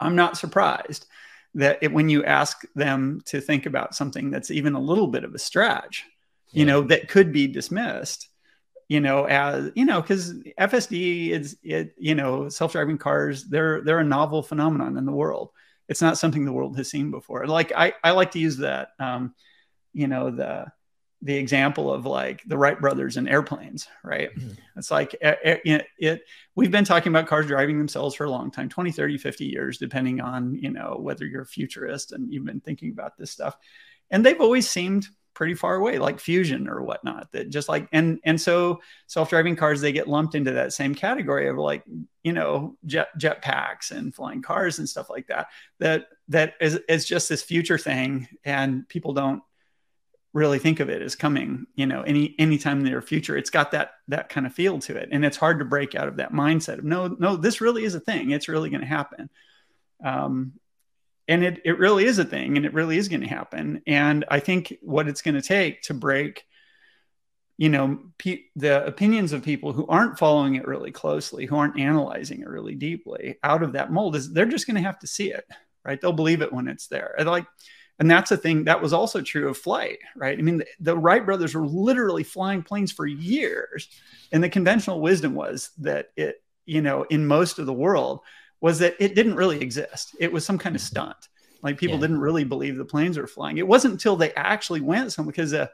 I'm 0.00 0.16
not 0.16 0.36
surprised 0.36 1.06
that 1.54 1.78
it, 1.82 1.92
when 1.92 2.08
you 2.08 2.24
ask 2.24 2.64
them 2.74 3.20
to 3.26 3.40
think 3.40 3.66
about 3.66 3.94
something 3.94 4.30
that's 4.30 4.50
even 4.50 4.74
a 4.74 4.80
little 4.80 5.06
bit 5.06 5.24
of 5.24 5.34
a 5.34 5.38
stretch, 5.38 6.04
yeah. 6.50 6.60
you 6.60 6.66
know, 6.66 6.82
that 6.82 7.08
could 7.08 7.32
be 7.32 7.46
dismissed, 7.46 8.28
you 8.88 9.00
know, 9.00 9.24
as 9.24 9.70
you 9.74 9.84
know, 9.84 10.00
because 10.00 10.34
FSD 10.58 11.30
is 11.30 11.56
it, 11.62 11.94
you 11.98 12.14
know, 12.14 12.48
self-driving 12.48 12.98
cars, 12.98 13.44
they're 13.44 13.80
they're 13.82 14.00
a 14.00 14.04
novel 14.04 14.42
phenomenon 14.42 14.96
in 14.96 15.06
the 15.06 15.12
world. 15.12 15.50
It's 15.88 16.02
not 16.02 16.18
something 16.18 16.44
the 16.44 16.52
world 16.52 16.76
has 16.76 16.90
seen 16.90 17.10
before. 17.10 17.46
Like 17.46 17.72
I, 17.76 17.94
I 18.02 18.12
like 18.12 18.32
to 18.32 18.38
use 18.38 18.58
that 18.58 18.90
um, 18.98 19.34
you 19.92 20.08
know, 20.08 20.30
the 20.30 20.66
the 21.22 21.36
example 21.36 21.92
of 21.92 22.04
like 22.04 22.42
the 22.46 22.58
Wright 22.58 22.80
brothers 22.80 23.16
and 23.16 23.28
airplanes, 23.28 23.86
right? 24.02 24.34
Mm-hmm. 24.36 24.54
It's 24.76 24.90
like 24.90 25.14
it, 25.20 25.60
it, 25.64 25.86
it, 25.96 26.22
we've 26.56 26.72
been 26.72 26.84
talking 26.84 27.12
about 27.12 27.28
cars 27.28 27.46
driving 27.46 27.78
themselves 27.78 28.16
for 28.16 28.24
a 28.24 28.30
long 28.30 28.50
time 28.50 28.68
20, 28.68 28.90
30, 28.90 29.18
50 29.18 29.44
years, 29.44 29.78
depending 29.78 30.20
on, 30.20 30.56
you 30.56 30.70
know, 30.70 30.98
whether 31.00 31.24
you're 31.24 31.42
a 31.42 31.46
futurist 31.46 32.10
and 32.10 32.32
you've 32.32 32.44
been 32.44 32.60
thinking 32.60 32.90
about 32.90 33.16
this 33.16 33.30
stuff. 33.30 33.56
And 34.10 34.26
they've 34.26 34.40
always 34.40 34.68
seemed 34.68 35.06
pretty 35.34 35.54
far 35.54 35.76
away, 35.76 35.98
like 35.98 36.20
fusion 36.20 36.68
or 36.68 36.82
whatnot. 36.82 37.30
That 37.32 37.50
just 37.50 37.68
like 37.68 37.88
and 37.92 38.20
and 38.24 38.40
so 38.40 38.80
self-driving 39.06 39.56
cars 39.56 39.80
they 39.80 39.92
get 39.92 40.08
lumped 40.08 40.34
into 40.34 40.52
that 40.52 40.72
same 40.72 40.94
category 40.94 41.48
of 41.48 41.56
like 41.56 41.84
you 42.22 42.32
know 42.32 42.76
jet 42.86 43.08
jet 43.16 43.42
packs 43.42 43.90
and 43.90 44.14
flying 44.14 44.42
cars 44.42 44.78
and 44.78 44.88
stuff 44.88 45.10
like 45.10 45.26
that. 45.28 45.48
That 45.78 46.08
that 46.28 46.54
is 46.60 46.80
is 46.88 47.06
just 47.06 47.28
this 47.28 47.42
future 47.42 47.78
thing, 47.78 48.28
and 48.44 48.88
people 48.88 49.12
don't 49.12 49.42
really 50.34 50.58
think 50.58 50.80
of 50.80 50.88
it 50.88 51.02
as 51.02 51.14
coming 51.14 51.66
you 51.74 51.84
know 51.84 52.00
any 52.02 52.34
anytime 52.38 52.78
in 52.78 52.84
the 52.84 52.90
near 52.90 53.02
future 53.02 53.36
it's 53.36 53.50
got 53.50 53.70
that 53.72 53.90
that 54.08 54.30
kind 54.30 54.46
of 54.46 54.54
feel 54.54 54.78
to 54.78 54.96
it 54.96 55.10
and 55.12 55.26
it's 55.26 55.36
hard 55.36 55.58
to 55.58 55.64
break 55.64 55.94
out 55.94 56.08
of 56.08 56.16
that 56.16 56.32
mindset 56.32 56.78
of 56.78 56.84
no 56.84 57.08
no 57.18 57.36
this 57.36 57.60
really 57.60 57.84
is 57.84 57.94
a 57.94 58.00
thing 58.00 58.30
it's 58.30 58.48
really 58.48 58.70
going 58.70 58.80
to 58.80 58.86
happen 58.86 59.28
um, 60.02 60.54
and 61.32 61.44
it, 61.44 61.60
it 61.64 61.78
really 61.78 62.04
is 62.04 62.18
a 62.18 62.24
thing 62.24 62.56
and 62.56 62.66
it 62.66 62.74
really 62.74 62.96
is 62.96 63.08
going 63.08 63.20
to 63.20 63.26
happen 63.28 63.82
and 63.86 64.24
i 64.28 64.38
think 64.40 64.76
what 64.82 65.08
it's 65.08 65.22
going 65.22 65.34
to 65.34 65.42
take 65.42 65.82
to 65.82 65.94
break 65.94 66.44
you 67.58 67.68
know 67.68 67.98
pe- 68.18 68.44
the 68.56 68.84
opinions 68.86 69.32
of 69.32 69.42
people 69.42 69.72
who 69.72 69.86
aren't 69.86 70.18
following 70.18 70.54
it 70.54 70.66
really 70.66 70.90
closely 70.90 71.46
who 71.46 71.56
aren't 71.56 71.78
analyzing 71.78 72.40
it 72.40 72.48
really 72.48 72.74
deeply 72.74 73.36
out 73.42 73.62
of 73.62 73.72
that 73.72 73.92
mold 73.92 74.16
is 74.16 74.32
they're 74.32 74.46
just 74.46 74.66
going 74.66 74.76
to 74.76 74.82
have 74.82 74.98
to 74.98 75.06
see 75.06 75.32
it 75.32 75.44
right? 75.84 76.00
They'll 76.00 76.12
believe 76.12 76.42
it 76.42 76.52
when 76.52 76.68
it's 76.68 76.86
there. 76.86 77.14
And 77.18 77.28
like, 77.28 77.46
and 77.98 78.10
that's 78.10 78.30
a 78.30 78.36
thing 78.36 78.64
that 78.64 78.82
was 78.82 78.92
also 78.92 79.20
true 79.20 79.48
of 79.48 79.58
flight, 79.58 79.98
right? 80.16 80.38
I 80.38 80.42
mean, 80.42 80.58
the, 80.58 80.66
the 80.80 80.96
Wright 80.96 81.24
brothers 81.24 81.54
were 81.54 81.66
literally 81.66 82.24
flying 82.24 82.62
planes 82.62 82.90
for 82.90 83.06
years, 83.06 83.88
and 84.32 84.42
the 84.42 84.48
conventional 84.48 85.00
wisdom 85.00 85.34
was 85.34 85.70
that 85.78 86.08
it, 86.16 86.42
you 86.64 86.82
know, 86.82 87.04
in 87.04 87.26
most 87.26 87.58
of 87.58 87.66
the 87.66 87.72
world, 87.72 88.20
was 88.62 88.78
that 88.78 88.94
it 89.00 89.14
didn't 89.14 89.34
really 89.34 89.60
exist. 89.60 90.14
It 90.18 90.32
was 90.32 90.46
some 90.46 90.56
kind 90.56 90.74
of 90.74 90.80
stunt. 90.80 91.28
Like 91.62 91.78
people 91.78 91.96
yeah. 91.96 92.02
didn't 92.02 92.20
really 92.20 92.44
believe 92.44 92.76
the 92.76 92.84
planes 92.84 93.18
were 93.18 93.26
flying. 93.26 93.58
It 93.58 93.66
wasn't 93.66 93.92
until 93.92 94.16
they 94.16 94.32
actually 94.32 94.80
went 94.80 95.12
some 95.12 95.26
because, 95.26 95.52
uh, 95.52 95.66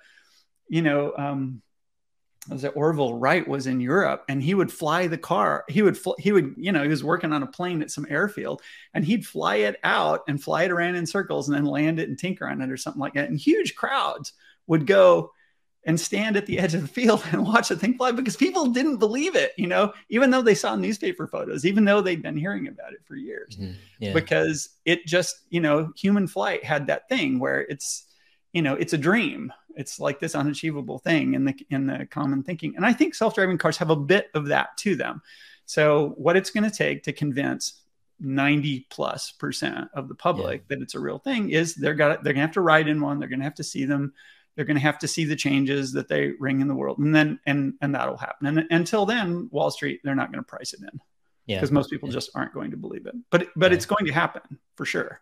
you 0.68 0.82
know, 0.82 1.12
um, 1.16 1.62
was 2.48 2.64
it 2.64 2.72
Orville 2.74 3.18
Wright 3.18 3.46
was 3.46 3.66
in 3.66 3.80
Europe 3.80 4.24
and 4.30 4.42
he 4.42 4.54
would 4.54 4.72
fly 4.72 5.06
the 5.06 5.18
car. 5.18 5.64
He 5.68 5.82
would, 5.82 5.98
fl- 5.98 6.14
he 6.18 6.32
would, 6.32 6.54
you 6.56 6.72
know, 6.72 6.82
he 6.82 6.88
was 6.88 7.04
working 7.04 7.32
on 7.32 7.42
a 7.42 7.46
plane 7.46 7.82
at 7.82 7.90
some 7.90 8.06
airfield 8.08 8.62
and 8.94 9.04
he'd 9.04 9.26
fly 9.26 9.56
it 9.56 9.76
out 9.84 10.22
and 10.26 10.42
fly 10.42 10.64
it 10.64 10.70
around 10.70 10.94
in 10.94 11.04
circles 11.04 11.48
and 11.48 11.56
then 11.56 11.66
land 11.66 12.00
it 12.00 12.08
and 12.08 12.18
tinker 12.18 12.48
on 12.48 12.62
it 12.62 12.70
or 12.70 12.78
something 12.78 13.00
like 13.00 13.14
that. 13.14 13.28
And 13.28 13.38
huge 13.38 13.74
crowds 13.74 14.32
would 14.66 14.86
go 14.86 15.32
and 15.88 15.98
stand 15.98 16.36
at 16.36 16.46
the 16.46 16.58
edge 16.58 16.74
of 16.74 16.82
the 16.82 16.88
field 16.88 17.24
and 17.32 17.44
watch 17.44 17.70
the 17.70 17.76
thing 17.76 17.96
fly 17.96 18.12
because 18.12 18.36
people 18.36 18.66
didn't 18.66 18.98
believe 18.98 19.34
it, 19.34 19.52
you 19.56 19.66
know, 19.66 19.92
even 20.10 20.30
though 20.30 20.42
they 20.42 20.54
saw 20.54 20.76
newspaper 20.76 21.26
photos, 21.26 21.64
even 21.64 21.84
though 21.84 22.00
they'd 22.00 22.22
been 22.22 22.36
hearing 22.36 22.68
about 22.68 22.92
it 22.92 23.00
for 23.06 23.16
years, 23.16 23.56
mm-hmm. 23.56 23.72
yeah. 23.98 24.12
because 24.12 24.68
it 24.84 25.06
just, 25.06 25.40
you 25.48 25.60
know, 25.60 25.90
human 25.96 26.28
flight 26.28 26.62
had 26.62 26.86
that 26.86 27.08
thing 27.08 27.38
where 27.38 27.62
it's, 27.62 28.04
you 28.52 28.62
know, 28.62 28.74
it's 28.74 28.92
a 28.92 28.98
dream 28.98 29.52
it's 29.76 30.00
like 30.00 30.18
this 30.18 30.34
unachievable 30.34 30.98
thing 30.98 31.34
in 31.34 31.44
the 31.44 31.54
in 31.70 31.86
the 31.86 32.04
common 32.10 32.42
thinking. 32.42 32.74
And 32.74 32.84
I 32.84 32.92
think 32.92 33.14
self-driving 33.14 33.58
cars 33.58 33.76
have 33.76 33.90
a 33.90 33.96
bit 33.96 34.28
of 34.34 34.46
that 34.46 34.76
to 34.78 34.96
them. 34.96 35.22
So 35.66 36.14
what 36.16 36.36
it's 36.36 36.50
going 36.50 36.68
to 36.68 36.76
take 36.76 37.04
to 37.04 37.12
convince 37.12 37.84
90 38.18 38.88
plus 38.90 39.30
percent 39.30 39.88
of 39.94 40.08
the 40.08 40.16
public 40.16 40.62
yeah. 40.62 40.76
that 40.76 40.82
it's 40.82 40.96
a 40.96 41.00
real 41.00 41.20
thing 41.20 41.50
is 41.50 41.76
they're 41.76 41.94
got 41.94 42.24
they're 42.24 42.32
gonna 42.32 42.44
have 42.44 42.54
to 42.54 42.60
ride 42.60 42.88
in 42.88 43.00
one, 43.00 43.18
they're 43.18 43.28
gonna 43.28 43.44
have 43.44 43.54
to 43.54 43.64
see 43.64 43.84
them, 43.84 44.12
they're 44.58 44.64
gonna 44.64 44.80
have 44.80 44.98
to 44.98 45.06
see 45.06 45.24
the 45.24 45.36
changes 45.36 45.92
that 45.92 46.08
they 46.08 46.32
ring 46.40 46.60
in 46.60 46.66
the 46.66 46.74
world. 46.74 46.98
And 46.98 47.14
then 47.14 47.38
and 47.46 47.74
and 47.80 47.94
that'll 47.94 48.16
happen. 48.16 48.48
And 48.48 48.66
until 48.72 49.06
then, 49.06 49.48
Wall 49.52 49.70
Street, 49.70 50.00
they're 50.02 50.16
not 50.16 50.32
gonna 50.32 50.42
price 50.42 50.72
it 50.72 50.80
in. 50.80 51.00
Yeah. 51.46 51.58
Because 51.58 51.70
most 51.70 51.90
people 51.90 52.08
yeah. 52.08 52.14
just 52.14 52.30
aren't 52.34 52.52
going 52.52 52.72
to 52.72 52.76
believe 52.76 53.06
it. 53.06 53.14
But 53.30 53.46
but 53.54 53.72
it's 53.72 53.86
going 53.86 54.04
to 54.06 54.12
happen 54.12 54.58
for 54.74 54.84
sure. 54.84 55.20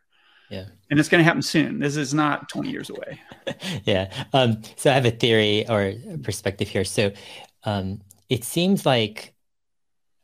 Yeah. 0.49 0.65
And 0.91 0.99
it's 0.99 1.11
going 1.11 1.19
to 1.19 1.25
happen 1.25 1.43
soon. 1.43 1.81
This 1.81 1.97
is 1.97 2.15
not 2.15 2.49
20 2.49 2.71
years 2.71 2.89
away. 2.89 3.21
yeah. 3.85 4.11
Um, 4.33 4.63
so 4.77 4.91
I 4.91 4.95
have 4.95 5.05
a 5.05 5.11
theory 5.11 5.69
or 5.69 5.93
perspective 6.23 6.69
here. 6.69 6.85
So 6.85 7.13
um, 7.65 8.01
it 8.29 8.45
seems 8.45 8.87
like 8.87 9.35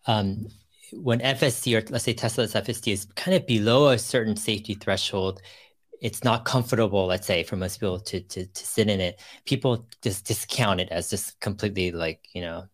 um, 0.07 0.47
when 0.93 1.21
FSD 1.21 1.77
or 1.77 1.91
let's 1.91 2.05
say 2.05 2.15
Tesla's 2.15 2.55
FSD 2.55 2.93
is 2.93 3.05
kind 3.17 3.37
of 3.37 3.47
below 3.47 3.89
a 3.89 3.99
certain 3.99 4.37
safety 4.37 4.75
threshold, 4.75 5.43
it's 6.03 6.25
not 6.25 6.45
comfortable, 6.45 7.07
let's 7.07 7.27
say, 7.27 7.45
for 7.45 7.57
most 7.57 7.79
people 7.79 8.01
to, 8.01 8.21
to, 8.21 8.45
to 8.45 8.67
sit 8.67 8.91
in 8.91 9.01
it. 9.01 9.21
People 9.47 9.87
just 10.03 10.27
discount 10.27 10.81
it 10.81 10.89
as 10.91 11.09
just 11.09 11.41
completely 11.41 11.93
like, 11.93 12.29
you 12.35 12.43
know, 12.43 12.65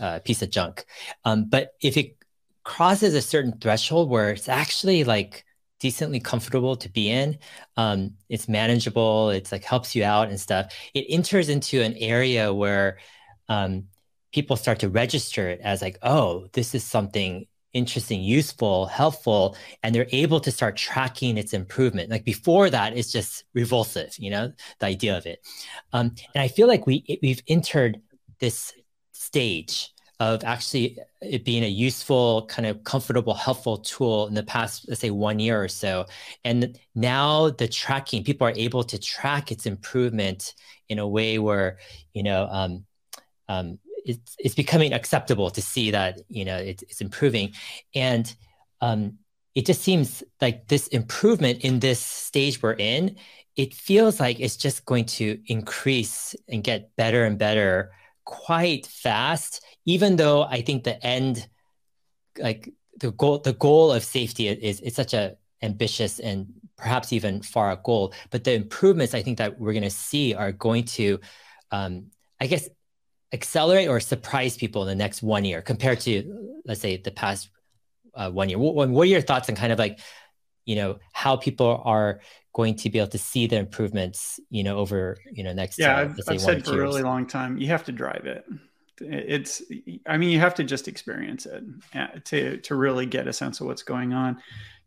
a 0.00 0.20
piece 0.20 0.42
of 0.42 0.50
junk. 0.50 0.84
Um, 1.24 1.48
but 1.48 1.74
if 1.80 1.96
it 1.96 2.16
crosses 2.64 3.14
a 3.14 3.22
certain 3.22 3.56
threshold 3.60 4.10
where 4.10 4.30
it's 4.30 4.48
actually 4.48 5.04
like 5.04 5.44
decently 5.78 6.18
comfortable 6.18 6.76
to 6.76 6.88
be 6.88 7.10
in. 7.10 7.38
Um, 7.76 8.14
it's 8.28 8.48
manageable. 8.48 9.30
It's 9.30 9.52
like 9.52 9.62
helps 9.62 9.94
you 9.94 10.04
out 10.04 10.28
and 10.28 10.40
stuff. 10.40 10.74
It 10.94 11.06
enters 11.08 11.48
into 11.48 11.82
an 11.82 11.94
area 11.98 12.52
where 12.52 12.98
um, 13.48 13.84
people 14.32 14.56
start 14.56 14.80
to 14.80 14.88
register 14.88 15.48
it 15.48 15.60
as 15.60 15.82
like, 15.82 15.98
oh, 16.02 16.48
this 16.52 16.74
is 16.74 16.82
something 16.82 17.46
interesting, 17.76 18.22
useful, 18.22 18.86
helpful, 18.86 19.56
and 19.82 19.94
they're 19.94 20.08
able 20.10 20.40
to 20.40 20.50
start 20.50 20.76
tracking 20.76 21.36
its 21.36 21.52
improvement. 21.52 22.10
Like 22.10 22.24
before 22.24 22.70
that, 22.70 22.96
it's 22.96 23.12
just 23.12 23.44
revulsive, 23.54 24.18
you 24.18 24.30
know, 24.30 24.52
the 24.78 24.86
idea 24.86 25.16
of 25.16 25.26
it. 25.26 25.46
Um, 25.92 26.14
and 26.34 26.42
I 26.42 26.48
feel 26.48 26.68
like 26.68 26.86
we 26.86 27.04
we've 27.22 27.42
entered 27.46 28.00
this 28.40 28.72
stage 29.12 29.92
of 30.18 30.42
actually 30.44 30.98
it 31.20 31.44
being 31.44 31.62
a 31.62 31.68
useful, 31.68 32.46
kind 32.46 32.66
of 32.66 32.82
comfortable, 32.84 33.34
helpful 33.34 33.76
tool 33.76 34.26
in 34.28 34.34
the 34.34 34.42
past, 34.42 34.86
let's 34.88 35.02
say 35.02 35.10
one 35.10 35.38
year 35.38 35.62
or 35.62 35.68
so. 35.68 36.06
And 36.44 36.78
now 36.94 37.50
the 37.50 37.68
tracking, 37.68 38.24
people 38.24 38.46
are 38.46 38.54
able 38.56 38.82
to 38.84 38.98
track 38.98 39.52
its 39.52 39.66
improvement 39.66 40.54
in 40.88 40.98
a 40.98 41.06
way 41.06 41.38
where, 41.38 41.78
you 42.14 42.22
know, 42.22 42.48
um, 42.50 42.86
um, 43.48 43.78
it's, 44.06 44.36
it's 44.38 44.54
becoming 44.54 44.92
acceptable 44.92 45.50
to 45.50 45.60
see 45.60 45.90
that, 45.90 46.20
you 46.28 46.44
know, 46.44 46.56
it's, 46.56 46.82
it's 46.84 47.00
improving. 47.00 47.52
And 47.94 48.34
um, 48.80 49.18
it 49.54 49.66
just 49.66 49.82
seems 49.82 50.22
like 50.40 50.68
this 50.68 50.88
improvement 50.88 51.60
in 51.60 51.80
this 51.80 52.00
stage 52.00 52.62
we're 52.62 52.74
in, 52.74 53.16
it 53.56 53.74
feels 53.74 54.20
like 54.20 54.38
it's 54.38 54.56
just 54.56 54.84
going 54.84 55.06
to 55.06 55.38
increase 55.46 56.34
and 56.48 56.62
get 56.62 56.94
better 56.96 57.24
and 57.24 57.38
better 57.38 57.92
quite 58.24 58.86
fast, 58.86 59.64
even 59.86 60.16
though 60.16 60.42
I 60.42 60.60
think 60.60 60.84
the 60.84 61.04
end, 61.04 61.48
like 62.38 62.72
the 63.00 63.12
goal, 63.12 63.38
the 63.38 63.54
goal 63.54 63.92
of 63.92 64.04
safety 64.04 64.48
is, 64.48 64.80
is 64.80 64.94
such 64.94 65.14
a 65.14 65.36
ambitious 65.62 66.18
and 66.18 66.46
perhaps 66.76 67.12
even 67.12 67.40
far 67.40 67.74
goal. 67.76 68.12
But 68.30 68.44
the 68.44 68.52
improvements 68.52 69.14
I 69.14 69.22
think 69.22 69.38
that 69.38 69.58
we're 69.58 69.72
going 69.72 69.82
to 69.82 69.90
see 69.90 70.34
are 70.34 70.52
going 70.52 70.84
to, 70.84 71.18
um, 71.70 72.10
I 72.40 72.46
guess, 72.46 72.68
accelerate 73.32 73.88
or 73.88 74.00
surprise 74.00 74.56
people 74.56 74.82
in 74.82 74.88
the 74.88 74.94
next 74.94 75.22
one 75.22 75.44
year 75.44 75.62
compared 75.62 76.00
to, 76.00 76.60
let's 76.64 76.80
say, 76.80 76.96
the 76.96 77.10
past 77.10 77.50
uh, 78.14 78.30
one 78.30 78.48
year. 78.48 78.58
What, 78.58 78.88
what 78.88 79.02
are 79.02 79.10
your 79.10 79.20
thoughts 79.20 79.48
on 79.48 79.56
kind 79.56 79.72
of 79.72 79.78
like, 79.78 79.98
you 80.64 80.76
know, 80.76 80.98
how 81.12 81.36
people 81.36 81.82
are 81.84 82.20
going 82.56 82.74
to 82.74 82.88
be 82.88 82.98
able 82.98 83.10
to 83.10 83.18
see 83.18 83.46
the 83.46 83.56
improvements, 83.56 84.40
you 84.48 84.64
know, 84.64 84.78
over 84.78 85.18
you 85.30 85.44
know 85.44 85.52
next. 85.52 85.78
Yeah, 85.78 85.94
uh, 85.94 86.00
I've, 86.00 86.20
I've 86.26 86.40
said 86.40 86.64
for 86.64 86.72
a 86.72 86.78
really 86.78 87.02
long 87.02 87.26
time, 87.26 87.58
you 87.58 87.66
have 87.68 87.84
to 87.84 87.92
drive 87.92 88.24
it. 88.24 88.44
It's, 88.98 89.60
I 90.06 90.16
mean, 90.16 90.30
you 90.30 90.40
have 90.40 90.54
to 90.54 90.64
just 90.64 90.88
experience 90.88 91.44
it 91.44 91.62
uh, 91.94 92.06
to 92.24 92.56
to 92.56 92.74
really 92.74 93.04
get 93.04 93.28
a 93.28 93.32
sense 93.32 93.60
of 93.60 93.66
what's 93.66 93.82
going 93.82 94.14
on. 94.14 94.38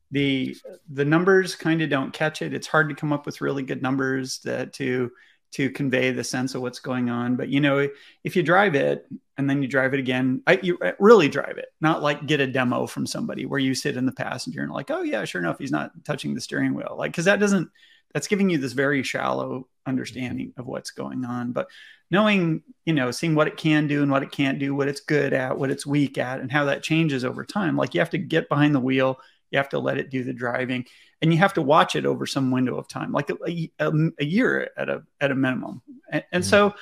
The 0.10 0.58
the 0.90 1.06
numbers 1.06 1.56
kind 1.56 1.84
of 1.84 1.92
don't 1.92 2.12
catch 2.12 2.42
it. 2.42 2.56
It's 2.56 2.66
hard 2.66 2.90
to 2.90 2.96
come 2.96 3.14
up 3.14 3.28
with 3.28 3.40
really 3.40 3.62
good 3.62 3.84
numbers 3.84 4.40
that 4.40 4.74
to 4.74 5.12
to 5.52 5.70
convey 5.70 6.12
the 6.12 6.24
sense 6.24 6.56
of 6.56 6.62
what's 6.62 6.80
going 6.80 7.10
on. 7.10 7.36
But 7.36 7.50
you 7.50 7.60
know, 7.60 7.90
if 8.24 8.36
you 8.36 8.44
drive 8.44 8.76
it 8.76 9.06
and 9.38 9.50
then 9.50 9.62
you 9.62 9.68
drive 9.68 9.94
it 9.94 10.00
again, 10.00 10.44
I, 10.46 10.60
you 10.62 10.78
uh, 10.80 10.92
really 11.00 11.30
drive 11.30 11.58
it, 11.58 11.68
not 11.82 12.04
like 12.04 12.28
get 12.28 12.40
a 12.40 12.48
demo 12.48 12.86
from 12.86 13.08
somebody 13.08 13.46
where 13.46 13.60
you 13.60 13.74
sit 13.74 13.98
in 13.98 14.06
the 14.06 14.12
passenger 14.12 14.62
and 14.62 14.72
like, 14.72 14.92
oh 14.92 15.02
yeah, 15.02 15.26
sure 15.26 15.42
enough, 15.42 15.60
he's 15.60 15.72
not 15.72 15.92
touching 16.04 16.34
the 16.34 16.42
steering 16.42 16.74
wheel, 16.74 16.96
like 16.98 17.12
because 17.12 17.26
that 17.26 17.40
doesn't. 17.40 17.70
That's 18.14 18.28
giving 18.28 18.50
you 18.50 18.58
this 18.58 18.74
very 18.74 19.04
shallow 19.04 19.68
understanding 19.86 20.52
of 20.58 20.66
what's 20.66 20.90
going 20.90 21.26
on. 21.26 21.52
But 21.52 21.68
knowing, 22.10 22.64
you 22.84 22.94
know, 22.94 23.12
seeing 23.12 23.36
what 23.36 23.48
it 23.48 23.56
can 23.56 23.86
do 23.86 24.02
and 24.02 24.12
what 24.12 24.24
it 24.24 24.32
can't 24.32 24.58
do, 24.58 24.74
what 24.74 24.88
it's 24.88 25.02
good 25.02 25.32
at, 25.32 25.60
what 25.60 25.70
it's 25.70 25.86
weak 25.86 26.18
at, 26.18 26.40
and 26.40 26.52
how 26.52 26.66
that 26.66 26.82
changes 26.82 27.24
over 27.24 27.46
time. 27.46 27.78
Like 27.78 27.94
you 27.94 28.00
have 28.00 28.10
to 28.10 28.18
get 28.18 28.50
behind 28.50 28.74
the 28.74 28.80
wheel, 28.80 29.20
you 29.52 29.58
have 29.58 29.70
to 29.70 29.80
let 29.80 30.00
it 30.00 30.10
do 30.10 30.24
the 30.24 30.34
driving 30.34 30.86
and 31.22 31.34
you 31.34 31.40
have 31.40 31.54
to 31.54 31.62
watch 31.62 31.96
it 31.96 32.06
over 32.06 32.26
some 32.26 32.52
window 32.52 32.78
of 32.78 32.88
time, 32.88 33.12
like 33.12 33.30
a, 33.30 33.70
a, 33.80 33.92
a 34.20 34.26
year 34.26 34.70
at 34.78 34.90
a 34.90 35.04
at 35.20 35.32
a 35.32 35.36
minimum. 35.36 35.82
And, 36.12 36.24
and 36.32 36.44
mm-hmm. 36.44 36.50
so, 36.50 36.76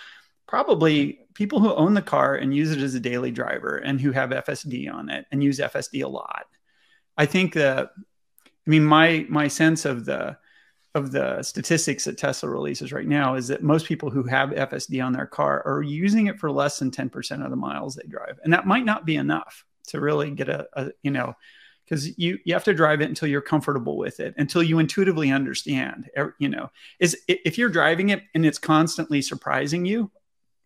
probably 0.47 1.19
people 1.33 1.59
who 1.59 1.73
own 1.73 1.93
the 1.93 2.01
car 2.01 2.35
and 2.35 2.55
use 2.55 2.71
it 2.71 2.81
as 2.81 2.95
a 2.95 2.99
daily 2.99 3.31
driver, 3.31 3.77
and 3.77 3.99
who 3.99 4.11
have 4.11 4.29
FSD 4.29 4.91
on 4.93 5.09
it 5.09 5.25
and 5.31 5.43
use 5.43 5.59
FSD 5.59 6.03
a 6.03 6.07
lot, 6.07 6.45
I 7.17 7.25
think 7.25 7.53
that. 7.53 7.91
I 7.95 8.69
mean, 8.69 8.83
my 8.83 9.25
my 9.29 9.47
sense 9.47 9.85
of 9.85 10.03
the 10.03 10.37
of 10.97 11.11
the 11.11 11.41
statistics 11.43 12.03
that 12.03 12.17
Tesla 12.17 12.49
releases 12.49 12.91
right 12.91 13.07
now 13.07 13.35
is 13.35 13.47
that 13.47 13.63
most 13.63 13.85
people 13.85 14.09
who 14.09 14.23
have 14.23 14.49
FSD 14.49 15.03
on 15.03 15.13
their 15.13 15.27
car 15.27 15.61
are 15.65 15.81
using 15.81 16.27
it 16.27 16.39
for 16.39 16.51
less 16.51 16.79
than 16.79 16.91
10% 16.91 17.43
of 17.43 17.49
the 17.49 17.55
miles 17.55 17.95
they 17.95 18.07
drive. 18.07 18.39
And 18.43 18.51
that 18.51 18.65
might 18.65 18.83
not 18.83 19.05
be 19.05 19.15
enough 19.15 19.63
to 19.89 20.01
really 20.01 20.31
get 20.31 20.49
a, 20.49 20.67
a 20.73 20.91
you 21.03 21.11
know, 21.11 21.35
because 21.87 22.17
you 22.17 22.37
you 22.43 22.53
have 22.53 22.63
to 22.65 22.73
drive 22.73 23.01
it 23.01 23.09
until 23.09 23.27
you're 23.27 23.41
comfortable 23.41 23.97
with 23.97 24.19
it 24.19 24.33
until 24.37 24.61
you 24.61 24.79
intuitively 24.79 25.31
understand 25.31 26.09
you 26.37 26.49
know 26.49 26.69
is 26.99 27.17
if 27.27 27.57
you're 27.57 27.69
driving 27.69 28.09
it 28.09 28.23
and 28.35 28.45
it's 28.45 28.57
constantly 28.57 29.21
surprising 29.21 29.85
you 29.85 30.11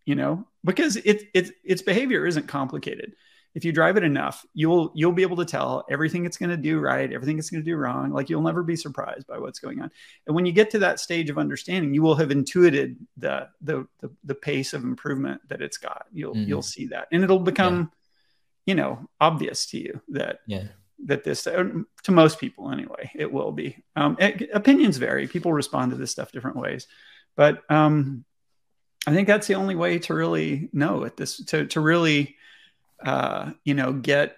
you 0.05 0.15
know 0.15 0.45
because 0.63 0.95
it, 0.97 1.23
it 1.33 1.51
its 1.63 1.81
behavior 1.81 2.25
isn't 2.25 2.47
complicated. 2.47 3.13
If 3.53 3.65
you 3.65 3.73
drive 3.73 3.97
it 3.97 4.05
enough 4.05 4.45
you'll 4.53 4.93
you'll 4.95 5.11
be 5.11 5.23
able 5.23 5.35
to 5.35 5.45
tell 5.45 5.83
everything 5.89 6.25
it's 6.25 6.37
going 6.37 6.51
to 6.51 6.57
do 6.57 6.79
right 6.79 7.11
everything 7.11 7.37
it's 7.37 7.49
going 7.49 7.61
to 7.61 7.69
do 7.69 7.75
wrong 7.75 8.11
like 8.11 8.29
you'll 8.29 8.41
never 8.41 8.63
be 8.63 8.77
surprised 8.77 9.27
by 9.27 9.39
what's 9.39 9.59
going 9.59 9.81
on. 9.81 9.91
And 10.25 10.33
when 10.35 10.45
you 10.45 10.53
get 10.53 10.69
to 10.71 10.79
that 10.79 11.01
stage 11.01 11.29
of 11.29 11.37
understanding 11.37 11.93
you 11.93 12.01
will 12.01 12.15
have 12.15 12.31
intuited 12.31 12.95
the 13.17 13.49
the 13.59 13.85
the, 13.99 14.09
the 14.23 14.35
pace 14.35 14.71
of 14.71 14.83
improvement 14.83 15.41
that 15.49 15.61
it's 15.61 15.77
got. 15.77 16.05
You'll 16.13 16.33
mm-hmm. 16.33 16.47
you'll 16.47 16.61
see 16.61 16.87
that. 16.87 17.09
And 17.11 17.25
it'll 17.25 17.39
become 17.39 17.91
yeah. 18.65 18.71
you 18.71 18.75
know 18.75 19.09
obvious 19.19 19.65
to 19.71 19.77
you 19.77 20.01
that 20.09 20.39
yeah 20.47 20.67
that 21.05 21.23
this 21.23 21.47
uh, 21.47 21.69
to 22.03 22.11
most 22.11 22.39
people 22.39 22.71
anyway 22.71 23.11
it 23.15 23.31
will 23.31 23.51
be 23.51 23.77
um, 23.95 24.15
it, 24.19 24.49
opinions 24.53 24.97
vary 24.97 25.27
people 25.27 25.53
respond 25.53 25.91
to 25.91 25.97
this 25.97 26.11
stuff 26.11 26.31
different 26.31 26.57
ways 26.57 26.87
but 27.35 27.61
um, 27.69 28.23
i 29.07 29.13
think 29.13 29.27
that's 29.27 29.47
the 29.47 29.55
only 29.55 29.75
way 29.75 29.99
to 29.99 30.13
really 30.13 30.69
know 30.73 31.03
at 31.05 31.17
this 31.17 31.43
to, 31.45 31.65
to 31.65 31.79
really 31.79 32.35
uh, 33.03 33.51
you 33.63 33.73
know 33.73 33.93
get 33.93 34.37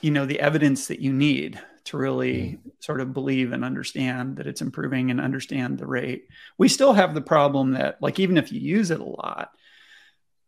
you 0.00 0.10
know 0.10 0.26
the 0.26 0.40
evidence 0.40 0.88
that 0.88 1.00
you 1.00 1.12
need 1.12 1.60
to 1.86 1.96
really 1.96 2.34
mm. 2.34 2.58
sort 2.80 3.00
of 3.00 3.14
believe 3.14 3.52
and 3.52 3.64
understand 3.64 4.36
that 4.36 4.46
it's 4.46 4.60
improving 4.60 5.10
and 5.10 5.20
understand 5.20 5.78
the 5.78 5.86
rate. 5.86 6.28
We 6.58 6.68
still 6.68 6.92
have 6.92 7.14
the 7.14 7.20
problem 7.20 7.72
that, 7.72 8.02
like, 8.02 8.20
even 8.20 8.36
if 8.36 8.52
you 8.52 8.60
use 8.60 8.90
it 8.90 9.00
a 9.00 9.04
lot, 9.04 9.52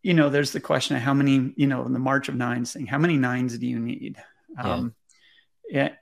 you 0.03 0.13
know, 0.13 0.29
there's 0.29 0.51
the 0.51 0.59
question 0.59 0.95
of 0.95 1.01
how 1.01 1.13
many, 1.13 1.53
you 1.55 1.67
know, 1.67 1.85
in 1.85 1.93
the 1.93 1.99
March 1.99 2.29
of 2.29 2.35
Nines 2.35 2.73
thing, 2.73 2.85
how 2.85 2.97
many 2.97 3.17
nines 3.17 3.57
do 3.57 3.65
you 3.65 3.79
need? 3.79 4.17
Yeah. 4.57 4.73
Um, 4.73 4.95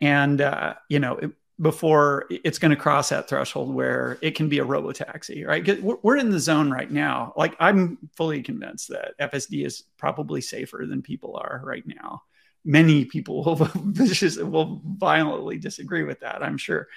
and, 0.02 0.42
uh, 0.42 0.76
you 0.90 1.00
know, 1.00 1.18
it, 1.18 1.32
before 1.60 2.26
it's 2.30 2.60
going 2.60 2.70
to 2.70 2.78
cross 2.78 3.10
that 3.10 3.28
threshold 3.28 3.74
where 3.74 4.20
it 4.22 4.36
can 4.36 4.48
be 4.48 4.60
a 4.60 4.64
robo 4.64 4.92
taxi, 4.92 5.44
right? 5.44 5.82
We're 5.82 6.18
in 6.18 6.30
the 6.30 6.40
zone 6.40 6.70
right 6.70 6.90
now. 6.90 7.34
Like, 7.36 7.56
I'm 7.60 7.98
fully 8.16 8.44
convinced 8.44 8.90
that 8.90 9.18
FSD 9.20 9.66
is 9.66 9.84
probably 9.98 10.40
safer 10.40 10.86
than 10.88 11.02
people 11.02 11.36
are 11.36 11.62
right 11.64 11.86
now 11.86 12.22
many 12.68 13.06
people 13.06 13.44
will 13.44 14.50
will 14.52 14.82
violently 14.86 15.58
disagree 15.58 16.04
with 16.04 16.20
that. 16.20 16.44
I'm 16.44 16.58
sure, 16.58 16.88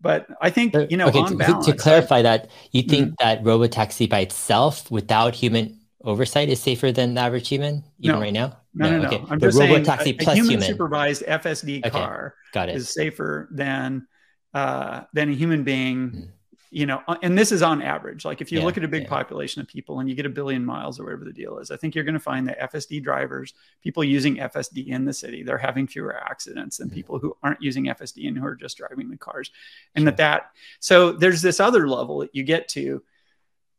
but 0.00 0.26
I 0.42 0.50
think 0.50 0.74
you 0.90 0.96
know. 0.96 1.06
Okay, 1.06 1.24
to, 1.24 1.36
balance, 1.36 1.66
to, 1.66 1.72
clarify 1.72 2.18
I, 2.18 2.22
that, 2.22 2.50
you 2.72 2.82
think 2.82 3.12
mm-hmm. 3.12 3.14
that 3.20 3.42
robotaxi 3.42 4.10
by 4.10 4.20
itself, 4.20 4.90
without 4.90 5.34
human 5.34 5.79
oversight, 6.04 6.48
is 6.48 6.60
safer 6.60 6.92
than 6.92 7.14
the 7.14 7.20
average 7.20 7.48
human, 7.48 7.84
even 7.98 8.16
no. 8.16 8.20
right 8.20 8.32
now? 8.32 8.58
No, 8.74 8.90
no, 8.90 9.02
no. 9.02 9.06
Okay. 9.08 9.18
I'm 9.18 9.38
but 9.38 9.40
just 9.40 9.58
saying, 9.58 9.86
a, 9.86 9.90
a 9.90 10.04
human, 10.04 10.34
human, 10.34 10.62
supervised 10.62 11.22
FSD 11.22 11.80
okay. 11.80 11.90
car 11.90 12.34
Got 12.52 12.68
it. 12.68 12.76
is 12.76 12.88
safer 12.88 13.48
than 13.50 14.06
uh, 14.54 15.02
than 15.12 15.30
a 15.30 15.34
human 15.34 15.64
being. 15.64 16.10
Mm 16.10 16.28
you 16.72 16.86
know, 16.86 17.02
uh, 17.08 17.16
and 17.22 17.36
this 17.36 17.50
is 17.50 17.62
on 17.62 17.82
average. 17.82 18.24
Like 18.24 18.40
if 18.40 18.52
you 18.52 18.60
yeah, 18.60 18.64
look 18.64 18.76
at 18.76 18.84
a 18.84 18.88
big 18.88 19.02
yeah. 19.02 19.08
population 19.08 19.60
of 19.60 19.66
people 19.66 19.98
and 19.98 20.08
you 20.08 20.14
get 20.14 20.24
a 20.24 20.30
billion 20.30 20.64
miles 20.64 21.00
or 21.00 21.04
whatever 21.04 21.24
the 21.24 21.32
deal 21.32 21.58
is, 21.58 21.72
I 21.72 21.76
think 21.76 21.94
you're 21.94 22.04
going 22.04 22.14
to 22.14 22.20
find 22.20 22.48
that 22.48 22.72
FSD 22.72 23.02
drivers, 23.02 23.54
people 23.82 24.04
using 24.04 24.36
FSD 24.36 24.86
in 24.86 25.04
the 25.04 25.12
city, 25.12 25.42
they're 25.42 25.58
having 25.58 25.88
fewer 25.88 26.16
accidents 26.16 26.76
than 26.76 26.86
mm-hmm. 26.86 26.94
people 26.94 27.18
who 27.18 27.36
aren't 27.42 27.60
using 27.60 27.86
FSD 27.86 28.28
and 28.28 28.38
who 28.38 28.46
are 28.46 28.54
just 28.54 28.76
driving 28.76 29.10
the 29.10 29.16
cars. 29.16 29.50
And 29.96 30.02
sure. 30.02 30.12
that 30.12 30.16
that 30.18 30.50
so 30.78 31.12
there's 31.12 31.42
this 31.42 31.58
other 31.58 31.88
level 31.88 32.18
that 32.18 32.34
you 32.34 32.44
get 32.44 32.68
to, 32.68 33.02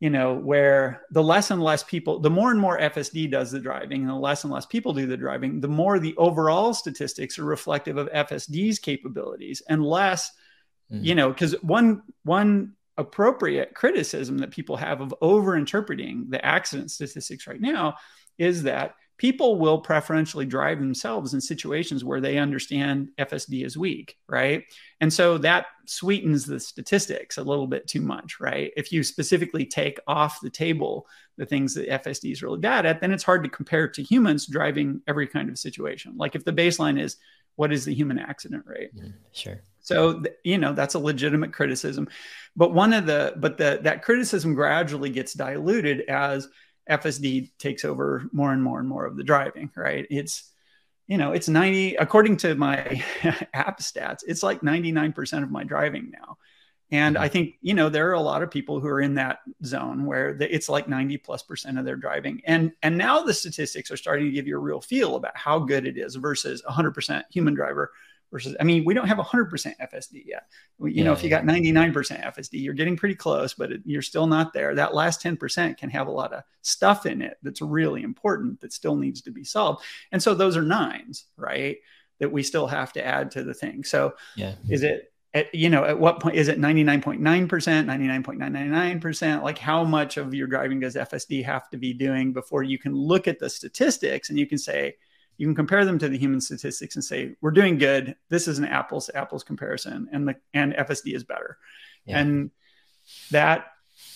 you 0.01 0.09
know, 0.09 0.33
where 0.33 1.03
the 1.11 1.21
less 1.21 1.51
and 1.51 1.61
less 1.61 1.83
people, 1.83 2.19
the 2.19 2.29
more 2.29 2.49
and 2.49 2.59
more 2.59 2.79
FSD 2.79 3.29
does 3.29 3.51
the 3.51 3.59
driving 3.59 4.01
and 4.01 4.09
the 4.09 4.15
less 4.15 4.43
and 4.43 4.51
less 4.51 4.65
people 4.65 4.93
do 4.93 5.05
the 5.05 5.15
driving, 5.15 5.61
the 5.61 5.67
more 5.67 5.99
the 5.99 6.15
overall 6.17 6.73
statistics 6.73 7.37
are 7.37 7.45
reflective 7.45 7.97
of 7.97 8.09
FSD's 8.09 8.79
capabilities 8.79 9.61
and 9.69 9.85
less 9.85 10.31
mm-hmm. 10.91 11.03
you 11.03 11.13
know 11.13 11.29
because 11.29 11.53
one 11.61 12.01
one 12.23 12.73
appropriate 12.97 13.75
criticism 13.75 14.39
that 14.39 14.49
people 14.49 14.75
have 14.75 15.01
of 15.01 15.13
over 15.21 15.55
interpreting 15.55 16.25
the 16.29 16.43
accident 16.43 16.89
statistics 16.89 17.45
right 17.45 17.61
now 17.61 17.95
is 18.39 18.63
that 18.63 18.95
people 19.21 19.59
will 19.59 19.77
preferentially 19.77 20.47
drive 20.47 20.79
themselves 20.79 21.35
in 21.35 21.39
situations 21.39 22.03
where 22.03 22.19
they 22.19 22.39
understand 22.39 23.09
FSD 23.19 23.63
is 23.63 23.77
weak, 23.77 24.17
right? 24.27 24.63
And 24.99 25.13
so 25.13 25.37
that 25.37 25.67
sweetens 25.85 26.47
the 26.47 26.59
statistics 26.59 27.37
a 27.37 27.43
little 27.43 27.67
bit 27.67 27.87
too 27.87 28.01
much, 28.01 28.39
right? 28.39 28.71
If 28.75 28.91
you 28.91 29.03
specifically 29.03 29.63
take 29.63 29.99
off 30.07 30.41
the 30.41 30.49
table 30.49 31.05
the 31.37 31.45
things 31.45 31.75
that 31.75 31.87
FSD 31.87 32.31
is 32.31 32.41
really 32.41 32.57
bad 32.57 32.87
at, 32.87 32.99
then 32.99 33.11
it's 33.11 33.23
hard 33.23 33.43
to 33.43 33.49
compare 33.51 33.87
to 33.89 34.01
humans 34.01 34.47
driving 34.47 35.01
every 35.07 35.27
kind 35.27 35.51
of 35.51 35.59
situation. 35.59 36.13
Like 36.17 36.33
if 36.33 36.43
the 36.43 36.51
baseline 36.51 36.99
is 36.99 37.17
what 37.57 37.71
is 37.71 37.85
the 37.85 37.93
human 37.93 38.17
accident 38.17 38.63
rate? 38.65 38.89
Mm, 38.95 39.13
sure. 39.33 39.61
So 39.81 40.23
you 40.43 40.57
know 40.57 40.73
that's 40.73 40.95
a 40.95 40.99
legitimate 40.99 41.53
criticism, 41.53 42.07
but 42.55 42.73
one 42.73 42.91
of 42.91 43.05
the 43.05 43.35
but 43.37 43.59
the 43.59 43.81
that 43.83 44.01
criticism 44.01 44.55
gradually 44.55 45.11
gets 45.11 45.33
diluted 45.33 46.01
as 46.09 46.47
FSD 46.91 47.51
takes 47.57 47.85
over 47.85 48.29
more 48.31 48.51
and 48.51 48.61
more 48.61 48.79
and 48.79 48.87
more 48.87 49.05
of 49.05 49.15
the 49.15 49.23
driving. 49.23 49.71
Right? 49.75 50.05
It's 50.09 50.51
you 51.11 51.17
know 51.17 51.33
it's 51.33 51.49
90 51.49 51.95
according 51.95 52.37
to 52.37 52.55
my 52.55 53.03
app 53.53 53.81
stats 53.81 54.19
it's 54.25 54.43
like 54.43 54.61
99% 54.61 55.43
of 55.43 55.51
my 55.51 55.65
driving 55.65 56.09
now 56.09 56.37
and 56.89 57.15
mm-hmm. 57.15 57.23
i 57.23 57.27
think 57.27 57.55
you 57.61 57.73
know 57.73 57.89
there 57.89 58.09
are 58.09 58.13
a 58.13 58.21
lot 58.21 58.41
of 58.41 58.49
people 58.49 58.79
who 58.79 58.87
are 58.87 59.01
in 59.01 59.15
that 59.15 59.39
zone 59.65 60.05
where 60.05 60.37
it's 60.39 60.69
like 60.69 60.87
90 60.87 61.17
plus 61.17 61.43
percent 61.43 61.77
of 61.77 61.83
their 61.83 61.97
driving 61.97 62.41
and 62.45 62.71
and 62.81 62.97
now 62.97 63.21
the 63.21 63.33
statistics 63.33 63.91
are 63.91 63.97
starting 63.97 64.25
to 64.25 64.31
give 64.31 64.47
you 64.47 64.55
a 64.55 64.59
real 64.59 64.79
feel 64.79 65.17
about 65.17 65.35
how 65.35 65.59
good 65.59 65.85
it 65.85 65.97
is 65.97 66.15
versus 66.15 66.63
100% 66.69 67.23
human 67.29 67.53
driver 67.53 67.91
versus 68.31 68.55
i 68.59 68.63
mean 68.63 68.85
we 68.85 68.93
don't 68.93 69.07
have 69.07 69.17
100% 69.17 69.51
fsd 69.51 70.23
yet. 70.25 70.47
You 70.79 70.87
yeah, 70.87 71.03
know 71.03 71.13
if 71.13 71.23
you 71.23 71.29
got 71.29 71.43
99% 71.43 71.93
fsd 71.93 72.49
you're 72.53 72.73
getting 72.73 72.97
pretty 72.97 73.15
close 73.15 73.53
but 73.53 73.71
it, 73.71 73.81
you're 73.85 74.01
still 74.01 74.27
not 74.27 74.53
there. 74.53 74.75
That 74.75 74.93
last 74.93 75.21
10% 75.21 75.77
can 75.77 75.89
have 75.89 76.07
a 76.07 76.11
lot 76.11 76.33
of 76.33 76.43
stuff 76.61 77.05
in 77.05 77.21
it 77.21 77.37
that's 77.43 77.61
really 77.61 78.03
important 78.03 78.61
that 78.61 78.73
still 78.73 78.95
needs 78.95 79.21
to 79.21 79.31
be 79.31 79.43
solved. 79.43 79.83
And 80.11 80.21
so 80.21 80.33
those 80.33 80.57
are 80.57 80.63
nines 80.63 81.25
right 81.37 81.77
that 82.19 82.31
we 82.31 82.43
still 82.43 82.67
have 82.67 82.93
to 82.93 83.05
add 83.05 83.31
to 83.31 83.43
the 83.43 83.53
thing. 83.53 83.83
So 83.83 84.13
yeah. 84.35 84.53
is 84.69 84.83
it 84.83 85.11
at, 85.33 85.53
you 85.55 85.69
know, 85.69 85.85
at 85.85 85.97
what 85.97 86.19
point 86.19 86.35
is 86.35 86.49
it 86.49 86.59
99.9%, 86.59 87.19
99.999%? 87.19 89.43
Like 89.43 89.57
how 89.57 89.83
much 89.83 90.17
of 90.17 90.33
your 90.33 90.47
driving 90.47 90.79
does 90.79 90.95
FSD 90.95 91.43
have 91.45 91.69
to 91.69 91.77
be 91.77 91.93
doing 91.93 92.33
before 92.33 92.63
you 92.63 92.77
can 92.77 92.93
look 92.93 93.27
at 93.27 93.39
the 93.39 93.49
statistics 93.49 94.29
and 94.29 94.37
you 94.37 94.45
can 94.45 94.57
say, 94.57 94.95
you 95.41 95.47
can 95.47 95.55
compare 95.55 95.85
them 95.85 95.97
to 95.97 96.07
the 96.07 96.19
human 96.19 96.39
statistics 96.39 96.93
and 96.93 97.03
say 97.03 97.35
we're 97.41 97.49
doing 97.49 97.79
good. 97.79 98.15
This 98.29 98.47
is 98.47 98.59
an 98.59 98.65
apples 98.65 99.07
to 99.07 99.17
apples 99.17 99.43
comparison 99.43 100.07
and 100.13 100.27
the 100.27 100.35
and 100.53 100.73
fsd 100.73 101.15
is 101.15 101.23
better. 101.23 101.57
Yeah. 102.05 102.19
and 102.19 102.51
that 103.31 103.65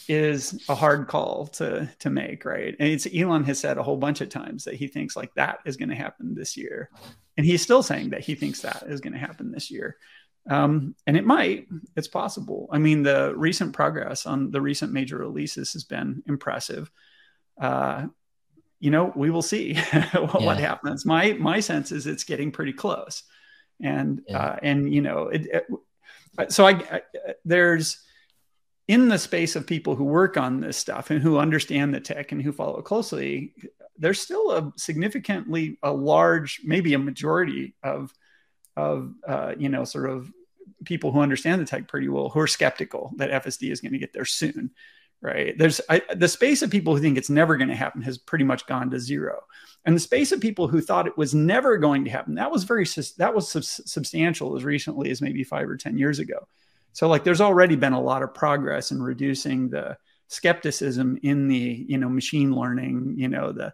is 0.08 0.64
a 0.70 0.76
hard 0.76 1.08
call 1.08 1.48
to 1.48 1.90
to 1.98 2.12
make 2.12 2.46
right? 2.46 2.76
And 2.80 2.90
it's 2.90 3.08
elon 3.12 3.44
has 3.46 3.58
said 3.58 3.80
a 3.80 3.84
whole 3.84 3.98
bunch 3.98 4.22
of 4.22 4.30
times 4.30 4.66
that 4.66 4.76
he 4.76 4.86
thinks 4.86 5.16
like 5.16 5.34
that 5.34 5.62
is 5.66 5.78
going 5.78 5.90
to 5.90 5.96
happen 5.96 6.36
this 6.36 6.56
year. 6.56 6.92
And 7.38 7.46
he's 7.46 7.64
still 7.64 7.82
saying 7.82 8.12
that 8.12 8.22
he 8.22 8.36
thinks 8.36 8.62
that 8.62 8.84
is 8.86 9.02
going 9.02 9.14
to 9.14 9.20
happen 9.20 9.52
this 9.52 9.72
year. 9.72 9.98
Um, 10.48 10.94
and 11.08 11.18
it 11.18 11.26
might. 11.26 11.68
It's 11.96 12.08
possible. 12.08 12.70
I 12.72 12.78
mean 12.78 13.02
the 13.02 13.34
recent 13.36 13.74
progress 13.74 14.28
on 14.28 14.52
the 14.52 14.62
recent 14.62 14.94
major 14.94 15.18
releases 15.18 15.74
has 15.74 15.86
been 15.86 16.22
impressive. 16.28 16.92
Uh, 17.60 18.10
you 18.86 18.91
know, 18.91 19.12
we 19.15 19.32
will 19.32 19.41
see 19.41 19.74
what, 20.13 20.13
yeah. 20.13 20.45
what, 20.45 20.60
happens. 20.60 21.08
My 21.08 21.34
my 21.34 21.60
sense 21.60 21.91
is 21.91 22.06
it's 22.06 22.24
getting 22.24 22.52
pretty 22.52 22.71
close, 22.71 23.24
and 23.82 24.21
yeah. 24.28 24.38
uh, 24.38 24.60
and 24.62 24.93
you 24.93 25.02
know, 25.02 25.30
it, 25.30 25.48
it, 25.48 26.52
so 26.52 26.67
I, 26.67 26.74
I 26.74 27.02
there's 27.43 27.98
in 28.88 29.10
the 29.10 29.17
space 29.17 29.56
of 29.56 29.65
people 29.65 29.95
who 29.95 30.04
work 30.04 30.38
on 30.38 30.60
this 30.60 30.78
stuff 30.78 31.10
and 31.10 31.19
who 31.19 31.39
understand 31.39 31.95
the 31.95 32.00
tech 32.00 32.32
and 32.32 32.39
who 32.39 32.52
follow 32.52 32.78
it 32.78 32.86
closely, 32.86 33.56
there's 33.98 34.21
still 34.21 34.52
a 34.52 34.71
significantly 34.78 35.80
a 35.82 35.91
large, 35.91 36.62
maybe 36.63 36.93
a 36.93 37.00
majority 37.00 37.74
of 37.82 38.13
of 38.78 39.15
uh, 39.28 39.56
you 39.58 39.69
know 39.69 39.84
sort 39.84 40.12
of 40.12 40.32
people 40.84 41.12
who 41.12 41.21
understand 41.21 41.60
the 41.60 41.65
tech 41.65 41.88
pretty 41.88 42.08
well 42.08 42.30
who 42.30 42.39
are 42.39 42.45
skeptical 42.45 43.13
that 43.15 43.43
FSD 43.43 43.71
is 43.71 43.82
going 43.82 43.93
to 43.93 43.98
get 43.98 44.13
there 44.13 44.26
soon 44.26 44.69
right? 45.26 45.58
There's 45.58 45.82
I, 45.90 46.02
the 46.16 46.28
space 46.28 46.62
of 46.62 46.70
people 46.70 46.96
who 46.96 47.02
think 47.02 47.18
it's 47.18 47.30
never 47.30 47.58
going 47.58 47.70
to 47.70 47.76
happen 47.76 48.02
has 48.04 48.18
pretty 48.18 48.46
much 48.46 48.68
gone 48.68 48.92
to 48.92 49.00
zero, 49.00 49.42
and 49.84 49.96
the 49.96 50.00
space 50.00 50.32
of 50.32 50.40
people 50.40 50.68
who 50.68 50.82
thought 50.82 51.08
it 51.08 51.18
was 51.18 51.34
never 51.34 51.78
going 51.78 52.06
to 52.06 52.12
happen 52.12 52.36
that 52.36 52.52
was 52.52 52.64
very 52.64 52.86
that 53.18 53.34
was 53.34 53.50
sub- 53.50 53.64
substantial 53.64 54.56
as 54.56 54.64
recently 54.64 55.10
as 55.10 55.22
maybe 55.22 55.44
five 55.44 55.68
or 55.68 55.78
ten 55.78 55.98
years 55.98 56.20
ago. 56.20 56.48
So 56.94 57.10
like, 57.10 57.24
there's 57.26 57.42
already 57.42 57.76
been 57.76 57.94
a 57.94 58.02
lot 58.02 58.24
of 58.24 58.34
progress 58.34 58.92
in 58.92 59.02
reducing 59.02 59.70
the 59.70 59.98
skepticism 60.28 61.20
in 61.24 61.48
the 61.48 61.86
you 61.88 61.98
know 61.98 62.10
machine 62.10 62.54
learning 62.54 63.16
you 63.18 63.28
know 63.28 63.52
the 63.52 63.74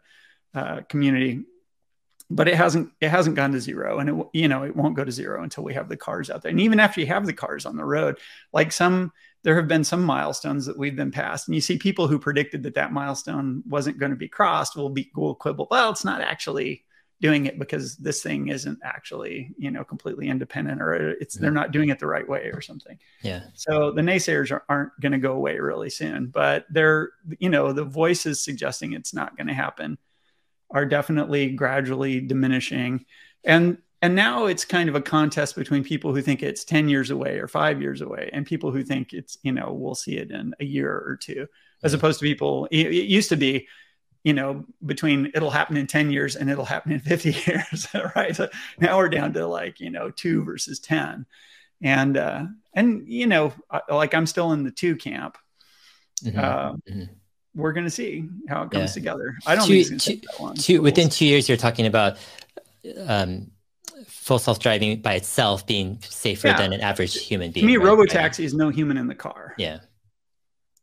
uh, 0.54 0.82
community 0.90 1.46
but 2.30 2.48
it 2.48 2.56
hasn't 2.56 2.92
it 3.00 3.10
hasn't 3.10 3.36
gone 3.36 3.52
to 3.54 3.60
zero 3.60 4.00
and 4.00 4.10
it 4.10 4.28
you 4.34 4.50
know 4.50 4.64
it 4.64 4.76
won't 4.76 4.96
go 4.96 5.04
to 5.04 5.12
zero 5.12 5.44
until 5.44 5.64
we 5.64 5.74
have 5.74 5.88
the 5.88 5.96
cars 5.96 6.30
out 6.30 6.42
there 6.42 6.50
and 6.50 6.60
even 6.60 6.80
after 6.80 7.00
you 7.00 7.08
have 7.08 7.26
the 7.26 7.34
cars 7.34 7.66
on 7.66 7.78
the 7.78 7.86
road 7.86 8.18
like 8.52 8.72
some 8.72 9.14
there 9.44 9.56
have 9.56 9.68
been 9.68 9.84
some 9.84 10.04
milestones 10.04 10.66
that 10.66 10.78
we've 10.78 10.96
been 10.96 11.12
passed 11.12 11.48
and 11.48 11.56
you 11.56 11.62
see 11.62 11.78
people 11.78 12.08
who 12.08 12.20
predicted 12.20 12.64
that 12.64 12.76
that 12.76 12.94
milestone 12.94 13.64
wasn't 13.68 13.98
going 13.98 14.12
to 14.12 14.18
be 14.18 14.28
crossed 14.28 14.76
will 14.76 14.90
be 14.90 15.12
will 15.16 15.36
quibble 15.36 15.68
well 15.72 15.90
it's 15.92 16.06
not 16.06 16.22
actually 16.22 16.84
doing 17.22 17.46
it 17.46 17.60
because 17.60 17.98
this 17.98 18.24
thing 18.24 18.48
isn't 18.48 18.80
actually 18.84 19.54
you 19.58 19.70
know 19.70 19.84
completely 19.84 20.28
independent 20.28 20.82
or 20.82 21.12
it's 21.12 21.36
they're 21.36 21.52
not 21.52 21.72
doing 21.72 21.90
it 21.90 22.00
the 22.00 22.08
right 22.08 22.28
way 22.28 22.50
or 22.52 22.62
something. 22.62 22.98
Yeah. 23.22 23.44
So 23.54 23.92
the 23.92 24.02
naysayers 24.02 24.52
are, 24.52 24.64
aren't 24.68 25.00
going 25.00 25.12
to 25.12 25.20
go 25.20 25.34
away 25.34 25.60
really 25.60 25.92
soon 25.92 26.28
but 26.28 26.66
they're 26.72 27.12
you 27.38 27.50
know 27.50 27.74
the 27.74 27.84
voices 27.84 28.44
suggesting 28.44 28.94
it's 28.94 29.14
not 29.14 29.38
going 29.38 29.48
to 29.48 29.54
happen 29.54 30.00
are 30.72 30.86
definitely 30.86 31.52
gradually 31.52 32.22
diminishing. 32.22 33.06
And 33.44 33.78
and 34.02 34.16
now 34.16 34.46
it's 34.46 34.66
kind 34.66 34.90
of 34.90 34.96
a 34.96 35.02
contest 35.02 35.56
between 35.56 35.84
people 35.84 36.14
who 36.14 36.22
think 36.22 36.42
it's 36.42 36.64
10 36.64 36.90
years 36.90 37.12
away 37.12 37.38
or 37.38 37.48
5 37.48 37.82
years 37.82 38.02
away 38.02 38.30
and 38.34 38.46
people 38.46 38.72
who 38.72 38.84
think 38.84 39.14
it's, 39.14 39.38
you 39.44 39.52
know, 39.52 39.74
we'll 39.74 39.96
see 39.96 40.18
it 40.18 40.32
in 40.32 40.54
a 40.60 40.66
year 40.66 40.92
or 40.92 41.18
two 41.22 41.48
as 41.84 41.94
opposed 41.94 42.20
to 42.20 42.26
people 42.26 42.68
it, 42.72 42.88
it 42.88 43.06
used 43.06 43.30
to 43.30 43.38
be 43.38 43.68
you 44.24 44.34
know, 44.34 44.64
between 44.86 45.32
it'll 45.34 45.50
happen 45.50 45.78
in 45.78 45.88
10 45.88 46.12
years 46.12 46.36
and 46.36 46.48
it'll 46.48 46.64
happen 46.64 46.92
in 46.92 47.00
50 47.00 47.32
years, 47.48 47.88
right? 48.16 48.36
So 48.36 48.50
now 48.80 48.98
we're 48.98 49.10
down 49.10 49.34
to 49.34 49.48
like, 49.48 49.80
you 49.80 49.90
know, 49.90 50.12
two 50.12 50.44
versus 50.44 50.80
10. 50.80 51.26
And, 51.82 52.18
uh, 52.18 52.46
and, 52.76 53.08
you 53.08 53.26
know, 53.26 53.52
like 53.90 54.14
I'm 54.14 54.28
still 54.28 54.52
in 54.52 54.64
the 54.64 54.70
two 54.70 54.96
camp. 54.96 55.40
Mm-hmm. 56.24 56.40
Uh, 56.40 56.74
mm-hmm 56.74 57.04
we're 57.54 57.74
going 57.74 57.86
to 57.86 57.92
see 57.92 58.28
how 58.48 58.64
it 58.64 58.72
comes 58.72 58.92
yeah. 58.92 58.94
together. 58.94 59.38
I 59.46 59.56
don't 59.56 59.68
two, 59.68 59.84
think 59.84 59.96
it's 59.96 60.06
two, 60.06 60.54
two 60.56 60.82
within 60.82 61.10
two 61.10 61.26
years. 61.26 61.50
You're 61.50 61.58
talking 61.58 61.86
about 61.86 62.18
um, 63.06 63.52
full 64.08 64.40
self-driving 64.40 65.02
by 65.02 65.14
itself 65.16 65.66
being 65.66 66.00
safer 66.02 66.48
yeah. 66.48 66.58
than 66.58 66.74
an 66.74 66.82
average 66.82 67.16
human 67.16 67.52
being. 67.52 67.66
To 67.66 67.72
me, 67.72 67.78
right? 67.78 67.88
robotaxi 67.88 68.22
right. 68.24 68.40
is 68.40 68.54
no 68.54 68.70
human 68.70 68.98
in 68.98 69.08
the 69.08 69.16
car. 69.16 69.54
Yeah. 69.58 69.80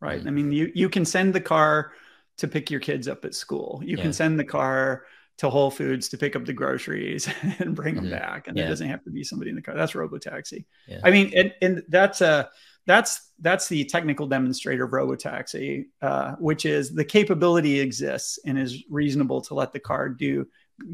Right. 0.01 0.21
Mm-hmm. 0.21 0.29
I 0.29 0.31
mean, 0.31 0.53
you 0.53 0.73
you 0.75 0.89
can 0.89 1.05
send 1.05 1.35
the 1.35 1.41
car 1.41 1.93
to 2.39 2.49
pick 2.49 2.71
your 2.71 2.81
kids 2.81 3.09
up 3.09 3.25
at 3.25 3.35
school. 3.35 3.81
You 3.85 3.97
yeah. 3.97 4.03
can 4.03 4.13
send 4.13 4.39
the 4.39 4.45
car 4.45 5.05
to 5.39 5.51
Whole 5.51 5.71
Foods 5.71 6.09
to 6.09 6.19
pick 6.19 6.37
up 6.37 6.45
the 6.45 6.53
groceries 6.53 7.29
and 7.59 7.75
bring 7.75 7.95
them 7.95 8.05
mm-hmm. 8.05 8.15
back, 8.15 8.49
and 8.49 8.57
yeah. 8.57 8.65
there 8.65 8.71
doesn't 8.71 8.89
have 8.89 9.03
to 9.05 9.11
be 9.11 9.25
somebody 9.25 9.51
in 9.51 9.57
the 9.57 9.63
car. 9.63 9.75
That's 9.75 9.93
robotaxi. 9.93 10.65
Yeah. 10.87 11.01
I 11.05 11.11
mean, 11.11 11.33
and, 11.37 11.55
and 11.63 11.83
that's 11.89 12.21
a 12.21 12.51
that's 12.87 13.33
that's 13.41 13.69
the 13.69 13.85
technical 13.85 14.27
demonstrator 14.27 14.85
of 14.85 14.91
robotaxi, 14.93 15.87
uh, 16.01 16.37
which 16.37 16.65
is 16.65 16.95
the 16.95 17.05
capability 17.05 17.81
exists 17.81 18.39
and 18.47 18.59
is 18.59 18.85
reasonable 18.91 19.41
to 19.43 19.55
let 19.55 19.73
the 19.73 19.79
car 19.79 20.09
do 20.09 20.47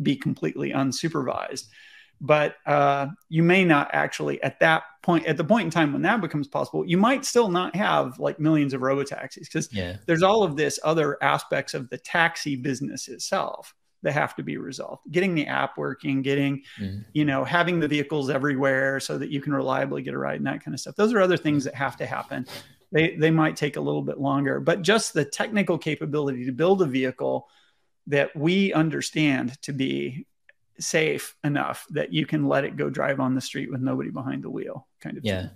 be 0.03 0.17
completely 0.17 0.73
unsupervised. 0.73 1.67
But 2.21 2.57
uh, 2.65 3.09
you 3.29 3.43
may 3.43 3.65
not 3.65 3.91
actually 3.93 4.43
at 4.43 4.61
that 4.61 4.85
point, 5.03 5.27
at 5.27 5.37
the 5.37 5.45
point 5.45 5.67
in 5.67 5.71
time 5.71 5.93
when 5.93 6.03
that 6.03 6.21
becomes 6.21 6.49
possible, 6.49 6.87
you 6.87 6.97
might 6.97 7.25
still 7.25 7.49
not 7.49 7.77
have 7.77 8.19
like 8.19 8.39
millions 8.39 8.73
of 8.73 8.81
robotaxis 8.81 9.41
because 9.41 9.73
yeah. 9.73 9.97
there's 10.07 10.23
all 10.23 10.43
of 10.43 10.57
this 10.57 10.79
other 10.85 11.23
aspects 11.23 11.75
of 11.75 11.91
the 11.91 11.99
taxi 11.99 12.57
business 12.57 13.09
itself 13.09 13.75
that 14.05 14.13
have 14.13 14.37
to 14.37 14.43
be 14.43 14.59
resolved 14.59 15.01
getting 15.11 15.35
the 15.35 15.47
app 15.47 15.79
working 15.79 16.21
getting 16.21 16.63
mm-hmm. 16.79 17.01
you 17.15 17.25
know 17.25 17.43
having 17.43 17.81
the 17.81 17.89
vehicles 17.89 18.29
everywhere 18.29 19.01
so 19.01 19.17
that 19.17 19.31
you 19.31 19.41
can 19.41 19.55
reliably 19.55 20.03
get 20.03 20.13
a 20.13 20.19
ride 20.19 20.37
and 20.37 20.47
that 20.47 20.63
kind 20.63 20.75
of 20.75 20.81
stuff 20.81 20.95
those 20.95 21.13
are 21.13 21.21
other 21.21 21.39
things 21.39 21.65
that 21.65 21.75
have 21.75 21.97
to 21.97 22.05
happen 22.05 22.47
they 22.93 23.17
they 23.17 23.31
might 23.31 23.57
take 23.57 23.77
a 23.77 23.81
little 23.81 24.03
bit 24.03 24.21
longer 24.21 24.61
but 24.61 24.83
just 24.83 25.15
the 25.15 25.25
technical 25.25 25.79
capability 25.79 26.45
to 26.45 26.53
build 26.53 26.83
a 26.83 26.87
vehicle 26.87 27.49
that 28.07 28.35
we 28.37 28.73
understand 28.75 29.61
to 29.63 29.73
be 29.73 30.27
safe 30.79 31.37
enough 31.45 31.87
that 31.91 32.13
you 32.13 32.27
can 32.27 32.47
let 32.47 32.65
it 32.65 32.77
go 32.77 32.91
drive 32.91 33.21
on 33.21 33.35
the 33.35 33.41
street 33.41 33.71
with 33.71 33.81
nobody 33.81 34.11
behind 34.11 34.43
the 34.43 34.51
wheel 34.51 34.87
kind 35.01 35.17
of 35.17 35.25
yeah 35.25 35.43
thing. 35.43 35.51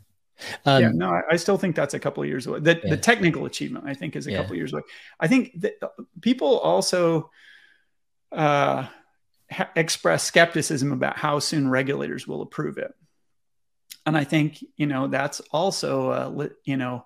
Um, 0.64 0.82
yeah, 0.82 0.90
no, 0.90 1.10
I, 1.10 1.22
I, 1.32 1.36
still 1.36 1.58
think 1.58 1.74
that's 1.74 1.94
a 1.94 1.98
couple 1.98 2.22
of 2.22 2.28
years 2.28 2.46
away. 2.46 2.60
The, 2.60 2.80
yeah. 2.82 2.90
the 2.90 2.96
technical 2.96 3.44
achievement, 3.46 3.86
I 3.88 3.94
think, 3.94 4.14
is 4.14 4.26
a 4.26 4.30
yeah. 4.30 4.36
couple 4.38 4.52
of 4.52 4.58
years 4.58 4.72
away. 4.72 4.82
I 5.18 5.26
think 5.26 5.60
that 5.60 5.80
people 6.20 6.58
also 6.58 7.30
uh, 8.30 8.86
ha- 9.50 9.70
express 9.74 10.24
skepticism 10.24 10.92
about 10.92 11.16
how 11.16 11.38
soon 11.38 11.68
regulators 11.68 12.26
will 12.26 12.42
approve 12.42 12.78
it. 12.78 12.94
And 14.06 14.16
I 14.16 14.24
think, 14.24 14.64
you 14.76 14.86
know, 14.86 15.08
that's 15.08 15.40
also, 15.50 16.12
a, 16.12 16.30
le- 16.30 16.50
you 16.64 16.76
know, 16.76 17.04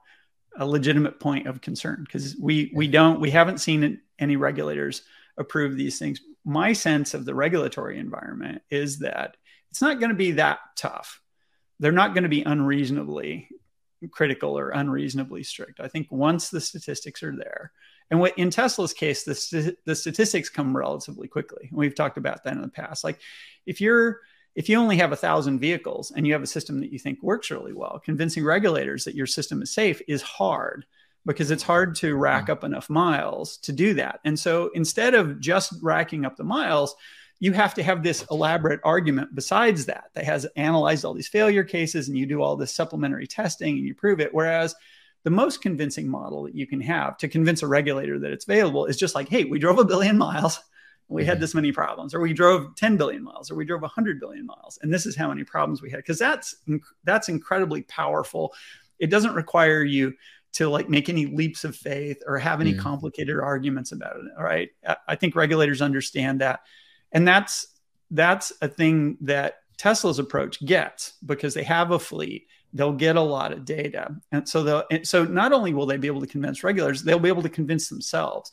a 0.59 0.67
legitimate 0.67 1.19
point 1.19 1.47
of 1.47 1.61
concern 1.61 2.05
because 2.05 2.37
we, 2.37 2.71
we 2.75 2.87
don't, 2.87 3.21
we 3.21 3.31
haven't 3.31 3.59
seen 3.59 4.01
any 4.19 4.37
regulators 4.37 5.03
approve 5.39 5.77
these 5.77 5.99
things. 5.99 6.21
My 6.45 6.73
sense 6.73 7.15
of 7.15 7.25
the 7.25 7.35
regulatory 7.35 7.99
environment 7.99 8.63
is 8.71 8.99
that 9.01 9.37
it's 9.71 9.81
not 9.81 10.01
going 10.01 10.11
to 10.11 10.17
be 10.17 10.33
that 10.33 10.59
tough. 10.77 11.21
They're 11.79 11.93
not 11.93 12.15
going 12.15 12.25
to 12.25 12.29
be 12.29 12.43
unreasonably 12.43 13.49
critical 14.11 14.59
or 14.59 14.71
unreasonably 14.71 15.45
strict. 15.45 15.81
I 15.81 15.89
think 15.89 16.09
once 16.11 16.51
the 16.51 16.61
statistics 16.61 17.23
are 17.23 17.35
there, 17.35 17.73
and 18.11 18.21
what 18.21 18.37
in 18.37 18.51
Tesla's 18.51 18.93
case, 18.93 19.23
the, 19.23 19.35
st- 19.35 19.79
the 19.87 19.95
statistics 19.95 20.51
come 20.51 20.77
relatively 20.77 21.29
quickly. 21.29 21.71
We've 21.73 21.95
talked 21.95 22.19
about 22.19 22.45
that 22.45 22.53
in 22.53 22.61
the 22.61 22.69
past. 22.69 23.05
Like 23.05 23.21
if 23.65 23.81
you're 23.81 24.21
if 24.55 24.69
you 24.69 24.77
only 24.77 24.99
have 24.99 25.13
a 25.13 25.17
thousand 25.17 25.61
vehicles 25.61 26.13
and 26.15 26.27
you 26.27 26.35
have 26.35 26.43
a 26.43 26.47
system 26.47 26.81
that 26.81 26.93
you 26.93 26.99
think 26.99 27.23
works 27.23 27.51
really 27.51 27.73
well, 27.73 27.99
convincing 28.05 28.45
regulators 28.45 29.05
that 29.05 29.15
your 29.15 29.27
system 29.27 29.63
is 29.63 29.73
safe 29.73 30.03
is 30.07 30.21
hard 30.21 30.85
because 31.27 31.51
it's 31.51 31.63
hard 31.63 31.95
to 31.97 32.17
rack 32.17 32.49
up 32.49 32.65
enough 32.65 32.91
miles 32.91 33.57
to 33.59 33.73
do 33.73 33.95
that. 33.95 34.21
And 34.25 34.39
so 34.39 34.71
instead 34.75 35.15
of 35.15 35.41
just 35.41 35.75
racking 35.81 36.25
up 36.25 36.37
the 36.37 36.45
miles, 36.45 36.95
you 37.39 37.53
have 37.53 37.75
to 37.75 37.83
have 37.83 38.03
this 38.03 38.25
elaborate 38.31 38.81
argument 38.85 39.35
besides 39.35 39.87
that 39.87 40.11
that 40.15 40.25
has 40.25 40.47
analyzed 40.57 41.05
all 41.05 41.15
these 41.15 41.29
failure 41.29 41.65
cases 41.65 42.09
and 42.09 42.17
you 42.17 42.27
do 42.27 42.41
all 42.41 42.57
this 42.57 42.75
supplementary 42.75 43.27
testing 43.27 43.79
and 43.79 43.87
you 43.87 43.95
prove 43.95 44.21
it. 44.21 44.33
Whereas 44.33 44.75
the 45.25 45.31
most 45.31 45.63
convincing 45.63 46.09
model 46.09 46.45
that 46.45 46.55
you 46.55 46.67
can 46.67 46.81
have 46.81 47.17
to 47.19 47.29
convince 47.29 47.63
a 47.63 47.67
regulator 47.67 48.19
that 48.19 48.33
it's 48.33 48.45
available 48.45 48.87
is 48.87 48.97
just 48.97 49.15
like, 49.15 49.29
hey, 49.29 49.45
we 49.45 49.59
drove 49.59 49.79
a 49.79 49.85
billion 49.85 50.19
miles. 50.19 50.61
We 51.09 51.23
mm-hmm. 51.23 51.31
had 51.31 51.41
this 51.41 51.55
many 51.55 51.73
problems, 51.73 52.15
or 52.15 52.21
we 52.21 52.33
drove 52.33 52.75
10 52.77 52.97
billion 52.97 53.23
miles, 53.23 53.51
or 53.51 53.55
we 53.55 53.65
drove 53.65 53.83
100 53.83 54.19
billion 54.19 54.47
miles, 54.47 54.79
and 54.83 54.95
this 54.95 55.05
is 55.05 55.15
how 55.15 55.29
many 55.29 55.45
problems 55.45 55.83
we 55.83 55.91
had. 55.91 55.99
Because 55.99 56.19
that's 56.19 56.55
that's 57.05 57.29
incredibly 57.29 57.83
powerful. 57.83 58.55
It 58.99 59.11
doesn't 59.11 59.35
require 59.35 59.83
you 59.83 60.15
to 60.53 60.69
like 60.69 60.89
make 60.89 61.09
any 61.09 61.27
leaps 61.27 61.65
of 61.65 61.75
faith 61.75 62.23
or 62.27 62.39
have 62.39 62.61
any 62.61 62.75
mm. 62.75 62.79
complicated 62.79 63.39
arguments 63.39 63.93
about 63.93 64.17
it. 64.17 64.27
All 64.37 64.45
right, 64.45 64.69
I 65.09 65.17
think 65.17 65.35
regulators 65.35 65.83
understand 65.83 66.41
that, 66.41 66.61
and 67.13 67.27
that's 67.27 67.67
that's 68.11 68.53
a 68.61 68.69
thing 68.69 69.17
that 69.23 69.61
Tesla's 69.79 70.19
approach 70.19 70.65
gets 70.65 71.15
because 71.25 71.55
they 71.55 71.65
have 71.65 71.91
a 71.91 71.99
fleet 71.99 72.47
they'll 72.73 72.93
get 72.93 73.17
a 73.17 73.21
lot 73.21 73.53
of 73.53 73.65
data 73.65 74.15
and 74.31 74.49
so 74.49 74.63
they'll 74.63 74.85
so 75.03 75.25
not 75.25 75.53
only 75.53 75.75
will 75.75 75.87
they 75.87 75.97
be 75.97 76.07
able 76.07 76.21
to 76.21 76.27
convince 76.27 76.65
regulators 76.65 77.03
they'll 77.03 77.19
be 77.19 77.29
able 77.29 77.43
to 77.43 77.49
convince 77.49 77.89
themselves 77.89 78.51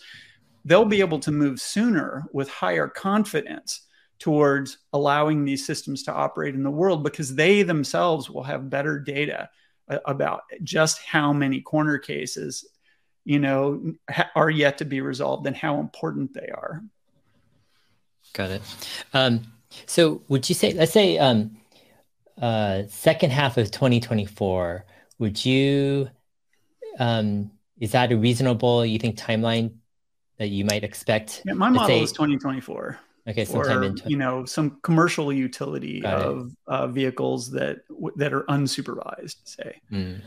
they'll 0.65 0.85
be 0.85 0.99
able 0.99 1.19
to 1.19 1.31
move 1.31 1.59
sooner 1.59 2.25
with 2.33 2.49
higher 2.49 2.87
confidence 2.87 3.87
towards 4.19 4.79
allowing 4.91 5.45
these 5.45 5.65
systems 5.65 6.03
to 6.03 6.13
operate 6.13 6.53
in 6.53 6.63
the 6.63 6.69
world 6.69 7.03
because 7.03 7.35
they 7.35 7.63
themselves 7.63 8.29
will 8.29 8.43
have 8.43 8.69
better 8.69 8.99
data 8.99 9.49
about 10.05 10.41
just 10.63 10.99
how 10.99 11.33
many 11.33 11.61
corner 11.61 11.97
cases 11.97 12.65
you 13.25 13.39
know 13.39 13.93
are 14.35 14.49
yet 14.49 14.77
to 14.77 14.85
be 14.85 15.01
resolved 15.01 15.45
and 15.47 15.55
how 15.55 15.79
important 15.79 16.33
they 16.33 16.49
are 16.53 16.83
got 18.33 18.49
it 18.51 18.61
um, 19.13 19.41
so 19.85 20.21
would 20.27 20.47
you 20.47 20.55
say 20.55 20.73
let's 20.73 20.91
say 20.91 21.17
um, 21.17 21.57
uh, 22.41 22.83
second 22.87 23.31
half 23.31 23.57
of 23.57 23.69
2024, 23.71 24.85
would 25.17 25.43
you, 25.45 26.09
um, 26.97 27.51
is 27.79 27.91
that 27.91 28.11
a 28.11 28.17
reasonable, 28.17 28.85
you 28.85 28.97
think, 28.97 29.17
timeline 29.17 29.73
that 30.37 30.47
you 30.47 30.63
might 30.63 30.83
expect? 30.83 31.41
Yeah, 31.45 31.53
my 31.53 31.69
model 31.69 31.87
say, 31.87 32.01
is 32.01 32.11
2024. 32.13 32.97
Okay, 33.27 33.45
sometime 33.45 33.83
in 33.83 33.95
20... 33.95 34.09
you 34.09 34.17
know 34.17 34.45
some 34.45 34.79
commercial 34.81 35.31
utility 35.31 36.01
Got 36.01 36.21
of 36.21 36.51
uh, 36.67 36.87
vehicles 36.87 37.51
that 37.51 37.79
that 38.15 38.33
are 38.33 38.43
unsupervised, 38.43 39.35
say, 39.43 39.81
mm. 39.91 40.21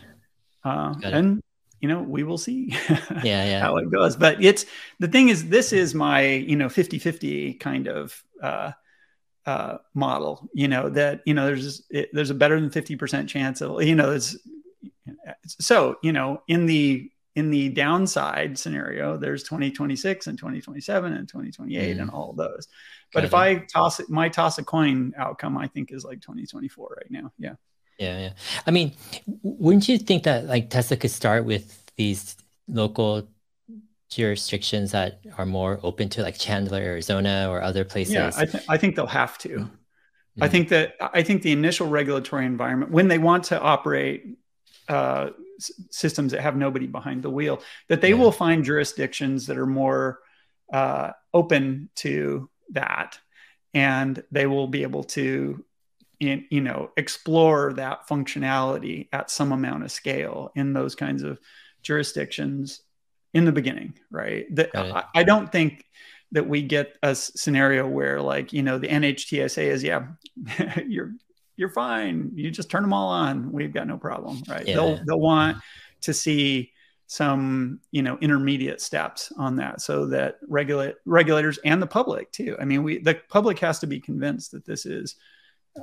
uh, 0.64 0.94
and 1.02 1.42
you 1.81 1.88
know 1.88 2.02
we 2.02 2.22
will 2.22 2.38
see 2.38 2.76
yeah, 3.22 3.44
yeah. 3.44 3.61
how 3.64 3.76
it 3.78 3.90
goes. 3.90 4.16
But 4.16 4.42
it's 4.42 4.66
the 5.00 5.09
thing 5.09 5.28
is, 5.28 5.48
this 5.48 5.72
is 5.72 5.94
my 5.94 6.22
you 6.22 6.57
know 6.57 6.68
50 6.68 6.98
50 6.98 7.55
kind 7.55 7.88
of 7.88 8.22
uh, 8.42 8.72
uh, 9.46 9.78
model, 9.94 10.48
you 10.52 10.68
know, 10.68 10.88
that, 10.88 11.20
you 11.26 11.35
know, 11.35 11.46
there's, 11.46 11.83
it, 11.90 12.11
there's 12.12 12.31
a 12.31 12.35
better 12.35 12.61
than 12.61 12.70
50% 12.70 13.28
chance 13.28 13.61
of, 13.61 13.83
you 13.83 13.94
know, 13.94 14.12
it's, 14.12 14.37
so, 15.46 15.96
you 16.02 16.12
know, 16.12 16.42
in 16.48 16.66
the, 16.66 17.11
in 17.35 17.51
the 17.51 17.71
downside 17.71 18.59
scenario, 18.59 19.16
there's 19.16 19.42
2026 19.45 20.27
and 20.27 20.38
2027 20.38 21.12
and 21.12 21.29
2028 21.29 21.97
mm. 21.97 22.01
and 22.01 22.11
all 22.11 22.33
those. 22.35 22.68
But 23.12 23.25
if 23.25 23.35
I 23.35 23.57
toss 23.57 24.01
it, 24.01 24.09
my 24.09 24.29
toss 24.29 24.59
a 24.59 24.64
coin 24.64 25.12
outcome, 25.16 25.57
I 25.57 25.66
think 25.66 25.92
is 25.92 26.05
like 26.05 26.21
2024 26.21 26.97
right 26.97 27.11
now. 27.11 27.33
Yeah. 27.38 27.55
Yeah. 27.99 28.18
Yeah. 28.18 28.33
I 28.66 28.71
mean, 28.71 28.92
wouldn't 29.42 29.88
you 29.88 29.99
think 29.99 30.25
that 30.25 30.47
like 30.47 30.71
Tesla 30.71 30.97
could 30.97 31.11
start 31.11 31.45
with 31.45 31.83
these 31.97 32.37
local 32.68 33.29
jurisdictions 34.11 34.92
that 34.92 35.21
are 35.38 35.47
more 35.47 35.79
open 35.83 36.09
to 36.11 36.23
like 36.23 36.38
Chandler, 36.38 36.79
Arizona, 36.79 37.47
or 37.51 37.62
other 37.62 37.85
places? 37.85 38.14
Yeah, 38.14 38.31
I, 38.37 38.45
th- 38.47 38.64
I 38.68 38.77
think 38.77 38.97
they'll 38.97 39.07
have 39.07 39.38
to. 39.38 39.49
Mm-hmm. 39.49 40.42
I 40.42 40.49
think 40.49 40.68
that 40.71 40.95
I 41.01 41.23
think 41.23 41.42
the 41.42 41.53
initial 41.53 41.88
regulatory 41.88 42.47
environment, 42.47 42.90
when 42.90 43.09
they 43.09 43.18
want 43.18 43.45
to 43.45 43.61
operate 43.61 44.38
uh, 44.88 45.31
systems 45.90 46.33
that 46.33 46.40
have 46.40 46.57
nobody 46.57 46.87
behind 46.87 47.22
the 47.22 47.31
wheel, 47.31 47.62
that 47.88 48.01
they 48.01 48.11
yeah. 48.11 48.16
will 48.16 48.33
find 48.33 48.64
jurisdictions 48.64 49.46
that 49.46 49.59
are 49.59 49.66
more 49.66 50.20
uh, 50.72 51.11
open 51.33 51.88
to 51.96 52.48
that, 52.70 53.18
and 53.75 54.22
they 54.31 54.46
will 54.46 54.66
be 54.66 54.83
able 54.83 55.05
to, 55.05 55.64
in, 56.20 56.46
you 56.51 56.61
know, 56.61 56.90
explore 56.96 57.72
that 57.75 58.09
functionality 58.09 59.09
at 59.12 59.31
some 59.31 59.53
amount 59.53 59.85
of 59.85 59.92
scale 59.92 60.51
in 60.55 60.72
those 60.72 60.94
kinds 60.94 61.22
of 61.22 61.38
jurisdictions 61.83 62.83
in 63.35 63.44
the 63.44 63.53
beginning, 63.53 63.94
right? 64.11 64.46
That 64.55 64.70
I, 64.75 65.05
I, 65.14 65.22
don't 65.22 65.51
think 65.51 65.85
that 66.33 66.48
we 66.48 66.62
get 66.62 66.96
a 67.03 67.14
scenario 67.14 67.87
where 67.87 68.20
like, 68.20 68.53
you 68.53 68.62
know, 68.62 68.79
the 68.79 68.88
NHTSA 68.88 69.62
is, 69.62 69.83
yeah, 69.83 70.07
you're 70.87 71.12
you're 71.56 71.68
fine. 71.68 72.30
You 72.34 72.50
just 72.50 72.70
turn 72.70 72.82
them 72.82 72.92
all 72.92 73.08
on. 73.08 73.52
We've 73.52 73.72
got 73.72 73.86
no 73.86 73.98
problem, 73.98 74.42
right? 74.48 74.66
Yeah. 74.66 74.74
They'll 74.74 75.00
they'll 75.04 75.20
want 75.20 75.58
to 76.02 76.14
see 76.14 76.72
some, 77.06 77.80
you 77.90 78.02
know, 78.02 78.16
intermediate 78.20 78.80
steps 78.80 79.32
on 79.36 79.56
that 79.56 79.80
so 79.80 80.06
that 80.06 80.38
regulate 80.48 80.94
regulators 81.04 81.58
and 81.64 81.82
the 81.82 81.86
public 81.86 82.32
too. 82.32 82.56
I 82.60 82.64
mean, 82.64 82.82
we 82.82 82.98
the 82.98 83.20
public 83.28 83.58
has 83.58 83.78
to 83.80 83.86
be 83.86 84.00
convinced 84.00 84.52
that 84.52 84.64
this 84.64 84.86
is 84.86 85.16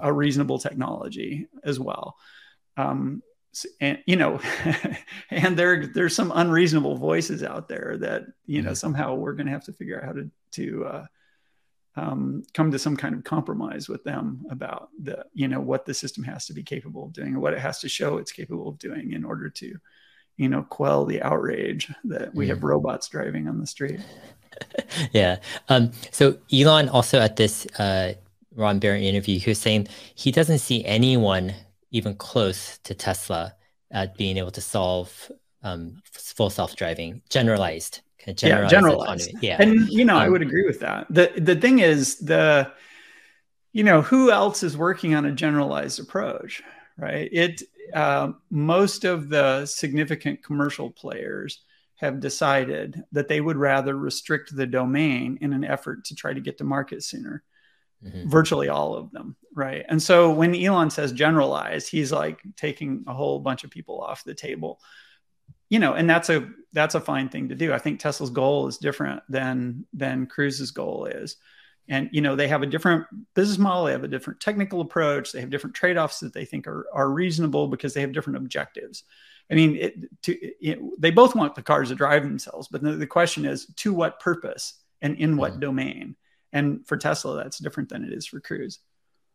a 0.02 0.12
reasonable 0.12 0.60
technology 0.60 1.48
as 1.64 1.80
well. 1.80 2.18
Um, 2.78 3.22
and 3.82 3.98
you 4.06 4.16
know 4.16 4.40
and 5.32 5.58
there 5.58 5.88
there's 5.88 6.16
some 6.16 6.32
unreasonable 6.36 6.96
voices 6.96 7.44
out 7.44 7.68
there 7.68 7.98
that 8.00 8.24
you 8.46 8.62
know 8.62 8.70
mm-hmm. 8.70 8.76
somehow 8.76 9.16
we're 9.16 9.34
going 9.34 9.48
to 9.48 9.52
have 9.52 9.64
to 9.66 9.74
figure 9.74 10.00
out 10.00 10.06
how 10.06 10.14
to 10.14 10.30
to 10.52 10.86
uh, 10.86 11.06
um, 11.96 12.44
come 12.54 12.72
to 12.72 12.80
some 12.80 12.96
kind 12.96 13.16
of 13.16 13.24
compromise 13.24 13.90
with 13.90 14.04
them 14.04 14.46
about 14.50 14.90
the 15.02 15.26
you 15.34 15.48
know 15.48 15.60
what 15.60 15.86
the 15.86 15.94
system 15.94 16.24
has 16.24 16.46
to 16.46 16.54
be 16.54 16.64
capable 16.64 17.06
of 17.06 17.14
doing 17.14 17.30
and 17.30 17.42
what 17.42 17.54
it 17.54 17.60
has 17.60 17.80
to 17.80 17.90
show 17.90 18.18
it's 18.18 18.32
capable 18.32 18.70
of 18.70 18.80
doing 18.80 19.14
in 19.14 19.26
order 19.26 19.50
to 19.50 19.76
you 20.38 20.50
know 20.50 20.64
quell 20.64 21.06
the 21.06 21.22
outrage 21.22 21.92
that 22.04 22.34
we 22.34 22.46
mm. 22.46 22.50
have 22.50 22.64
robots 22.64 23.08
driving 23.10 23.48
on 23.48 23.60
the 23.60 23.68
street. 23.68 24.00
Yeah. 25.14 25.38
Um, 25.70 25.92
so 26.12 26.38
elon 26.52 26.90
also 26.90 27.20
at 27.20 27.38
this 27.38 27.66
uh, 27.78 28.14
ron 28.56 28.80
baron 28.80 29.04
interview 29.04 29.40
he 29.40 29.50
was 29.50 29.60
saying 29.60 29.88
he 30.16 30.32
doesn't 30.32 30.58
see 30.60 30.84
anyone 30.84 31.54
even 31.92 32.16
close 32.16 32.78
to 32.80 32.94
tesla 32.94 33.54
at 33.92 34.18
being 34.18 34.38
able 34.38 34.52
to 34.52 34.60
solve 34.60 35.32
um, 35.64 36.02
full 36.12 36.50
self-driving 36.50 37.22
generalized 37.30 38.02
generalized, 38.34 38.72
yeah, 38.72 38.80
generalized. 38.80 39.32
yeah. 39.42 39.58
And 39.60 39.90
you 39.90 40.06
know 40.06 40.16
um, 40.16 40.22
i 40.22 40.30
would 40.30 40.42
agree 40.42 40.66
with 40.66 40.80
that. 40.82 41.08
The 41.10 41.32
the 41.38 41.56
thing 41.56 41.80
is 41.80 42.18
the 42.18 42.72
you 43.74 43.84
know 43.84 44.02
who 44.02 44.32
else 44.32 44.64
is 44.64 44.78
working 44.78 45.16
on 45.16 45.26
a 45.26 45.32
generalized 45.32 46.00
approach 46.00 46.64
right? 46.98 47.30
It 47.32 47.64
uh, 47.94 48.34
most 48.52 49.06
of 49.06 49.30
the 49.30 49.66
significant 49.66 50.44
commercial 50.44 50.92
players 50.92 51.64
have 51.96 52.20
decided 52.20 53.02
that 53.12 53.28
they 53.28 53.42
would 53.42 53.58
rather 53.58 53.96
restrict 53.98 54.56
the 54.56 54.68
domain 54.68 55.38
in 55.42 55.54
an 55.54 55.64
effort 55.64 56.06
to 56.06 56.16
try 56.16 56.34
to 56.34 56.42
get 56.42 56.58
to 56.58 56.64
market 56.64 57.04
sooner. 57.04 57.44
Mm-hmm. 58.02 58.30
virtually 58.30 58.70
all 58.70 58.96
of 58.96 59.12
them 59.12 59.36
right? 59.54 59.86
And 59.90 60.02
so 60.02 60.32
when 60.32 60.56
elon 60.56 60.90
says 60.90 61.12
generalize 61.12 61.86
he's 61.86 62.14
like 62.14 62.40
taking 62.56 63.04
a 63.08 63.14
whole 63.14 63.40
bunch 63.40 63.66
of 63.66 63.72
people 63.72 64.00
off 64.00 64.24
the 64.24 64.34
table 64.34 64.80
you 65.70 65.80
know 65.80 65.94
and 65.94 66.10
that's 66.10 66.30
a 66.30 66.50
that's 66.74 66.96
a 66.96 67.02
fine 67.02 67.30
thing 67.30 67.50
to 67.50 67.56
do. 67.56 67.74
I 67.74 67.80
think 67.80 68.00
tesla's 68.00 68.30
goal 68.30 68.68
is 68.68 68.78
different 68.78 69.24
than 69.30 69.86
than 69.94 70.28
cruise's 70.28 70.72
goal 70.72 71.06
is. 71.06 71.38
And 71.88 72.10
you 72.12 72.22
know 72.22 72.36
they 72.36 72.48
have 72.48 72.62
a 72.62 72.68
different 72.68 73.06
business 73.34 73.58
model 73.58 73.86
they 73.86 73.92
have 73.92 74.04
a 74.04 74.08
different 74.08 74.40
technical 74.40 74.82
approach 74.82 75.32
they 75.32 75.40
have 75.42 75.50
different 75.50 75.76
trade-offs 75.76 76.20
that 76.20 76.34
they 76.34 76.46
think 76.46 76.68
are, 76.68 76.86
are 76.94 77.10
reasonable 77.10 77.68
because 77.68 77.94
they 77.94 78.02
have 78.02 78.12
different 78.12 78.38
objectives. 78.38 79.04
I 79.52 79.56
mean 79.56 79.76
it, 79.76 80.22
to, 80.24 80.38
it, 80.64 80.80
they 81.02 81.10
both 81.10 81.34
want 81.36 81.56
the 81.56 81.64
cars 81.64 81.90
to 81.90 81.96
drive 81.96 82.24
themselves 82.24 82.68
but 82.68 82.84
the, 82.84 82.92
the 82.92 83.08
question 83.08 83.46
is 83.46 83.66
to 83.78 83.94
what 83.94 84.20
purpose 84.20 84.76
and 85.02 85.18
in 85.18 85.38
what 85.38 85.52
mm-hmm. 85.52 85.62
domain? 85.62 86.16
And 86.54 86.86
for 86.88 86.98
tesla 86.98 87.38
that's 87.38 87.58
different 87.58 87.90
than 87.90 88.04
it 88.04 88.14
is 88.14 88.28
for 88.28 88.40
cruise 88.40 88.80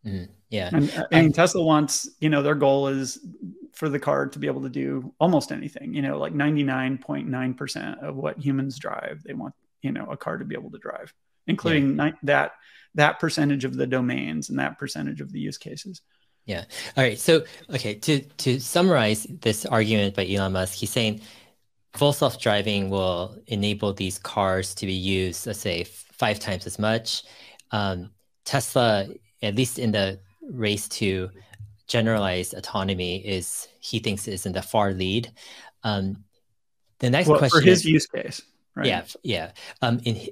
mm-hmm. 0.05 0.25
yeah. 0.51 0.71
And, 0.73 1.07
and 1.13 1.35
tesla 1.35 1.63
wants 1.63 2.09
you 2.21 2.29
know 2.29 2.43
their 2.43 2.55
goal 2.55 2.89
is 2.89 3.19
for 3.73 3.89
the 3.89 3.99
car 3.99 4.27
to 4.27 4.39
be 4.39 4.47
able 4.47 4.63
to 4.63 4.69
do 4.69 5.13
almost 5.19 5.53
anything 5.53 5.95
you 5.95 6.03
know 6.03 6.19
like 6.19 6.33
99.9% 6.33 8.03
of 8.03 8.17
what 8.17 8.39
humans 8.39 8.79
drive 8.79 9.23
they 9.25 9.35
want 9.35 9.55
you 9.83 9.93
know 9.93 10.07
a 10.11 10.17
car 10.17 10.39
to 10.39 10.45
be 10.45 10.55
able 10.55 10.71
to 10.71 10.79
drive 10.79 11.13
including 11.47 11.97
yeah. 11.97 12.11
that 12.23 12.53
that 12.95 13.19
percentage 13.19 13.65
of 13.65 13.77
the 13.77 13.87
domains 13.87 14.51
and 14.51 14.59
that 14.59 14.79
percentage 14.79 15.21
of 15.21 15.33
the 15.33 15.41
use 15.41 15.59
cases. 15.59 16.03
Yeah. 16.47 16.65
All 16.97 17.05
right. 17.05 17.19
So 17.19 17.45
okay 17.71 17.95
to 17.95 18.21
to 18.21 18.61
summarize 18.61 19.25
this 19.25 19.65
argument 19.67 20.15
by 20.15 20.27
elon 20.27 20.53
musk 20.53 20.75
he's 20.75 20.91
saying 20.91 21.21
full 21.95 22.13
self-driving 22.13 22.91
will 22.91 23.39
enable 23.47 23.93
these 23.93 24.19
cars 24.19 24.75
to 24.75 24.87
be 24.87 24.93
used 24.93 25.47
let's 25.47 25.61
say 25.61 25.85
five 25.85 26.39
times 26.39 26.67
as 26.67 26.79
much. 26.79 27.25
Um, 27.71 28.11
tesla 28.45 29.09
at 29.45 29.55
least 29.55 29.79
in 29.79 29.93
the 29.93 30.19
race 30.43 30.89
to 30.89 31.31
generalized 31.87 32.55
autonomy 32.55 33.17
is 33.27 33.69
he 33.81 33.99
thinks 33.99 34.27
is 34.27 34.47
in 34.47 34.53
the 34.53 34.63
far 34.63 34.93
lead. 34.93 35.31
Um, 35.83 36.25
the 36.99 37.11
next 37.11 37.29
well, 37.29 37.39
question 37.39 37.61
for 37.61 37.65
his 37.65 37.81
is, 37.81 37.87
use 37.87 38.07
case, 38.07 38.43
right? 38.75 38.87
Yeah, 38.87 39.05
yeah. 39.23 39.53
Um, 39.83 40.01
in 40.05 40.29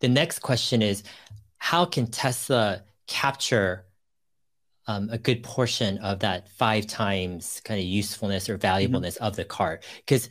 the 0.00 0.08
next 0.08 0.40
question 0.40 0.82
is 0.82 1.02
how 1.58 1.84
can 1.84 2.06
Tesla 2.06 2.82
capture 3.06 3.86
um, 4.86 5.08
a 5.10 5.18
good 5.18 5.42
portion 5.42 5.98
of 5.98 6.20
that 6.20 6.48
five 6.50 6.86
times 6.86 7.60
kind 7.64 7.78
of 7.78 7.86
usefulness 7.86 8.48
or 8.48 8.56
valuableness 8.58 9.14
mm-hmm. 9.14 9.24
of 9.24 9.36
the 9.36 9.44
car? 9.44 9.80
Because 9.98 10.28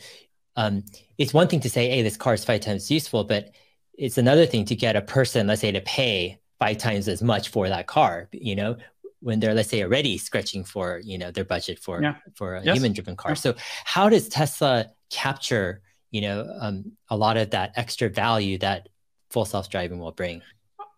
um, 0.55 0.83
it's 1.17 1.33
one 1.33 1.47
thing 1.47 1.61
to 1.61 1.69
say, 1.69 1.89
"Hey, 1.89 2.01
this 2.01 2.17
car 2.17 2.33
is 2.33 2.45
five 2.45 2.61
times 2.61 2.91
useful," 2.91 3.23
but 3.23 3.51
it's 3.93 4.17
another 4.17 4.45
thing 4.45 4.65
to 4.65 4.75
get 4.75 4.95
a 4.95 5.01
person, 5.01 5.47
let's 5.47 5.61
say, 5.61 5.71
to 5.71 5.81
pay 5.81 6.40
five 6.61 6.77
times 6.77 7.07
as 7.07 7.23
much 7.23 7.49
for 7.49 7.67
that 7.67 7.87
car. 7.87 8.29
You 8.31 8.55
know, 8.55 8.77
when 9.19 9.39
they're 9.39 9.55
let's 9.55 9.69
say 9.69 9.83
already 9.83 10.17
scratching 10.17 10.63
for 10.63 11.01
you 11.03 11.17
know 11.17 11.31
their 11.31 11.43
budget 11.43 11.79
for 11.79 12.01
yeah. 12.01 12.15
for 12.35 12.55
a 12.55 12.63
yes. 12.63 12.75
human 12.75 12.93
driven 12.93 13.15
car. 13.15 13.31
Yeah. 13.31 13.35
So 13.35 13.55
how 13.83 14.09
does 14.09 14.29
Tesla 14.29 14.87
capture 15.09 15.81
you 16.11 16.21
know 16.21 16.47
um, 16.59 16.91
a 17.09 17.17
lot 17.17 17.37
of 17.37 17.49
that 17.51 17.73
extra 17.75 18.09
value 18.09 18.59
that 18.59 18.89
full 19.31 19.45
self 19.45 19.69
driving 19.69 19.99
will 19.99 20.11
bring? 20.11 20.43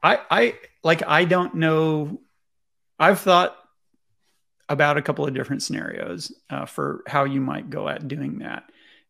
I 0.04 0.20
I 0.30 0.56
like 0.84 1.02
I 1.08 1.24
don't 1.24 1.56
know. 1.56 2.20
I've 3.00 3.22
thought 3.22 3.56
about 4.68 4.98
a 4.98 5.02
couple 5.02 5.26
of 5.26 5.34
different 5.34 5.64
scenarios 5.64 6.34
uh, 6.50 6.66
for 6.66 7.04
how 7.08 7.24
you 7.24 7.40
might 7.40 7.70
go 7.70 7.88
at 7.88 8.08
doing 8.08 8.40
that, 8.40 8.64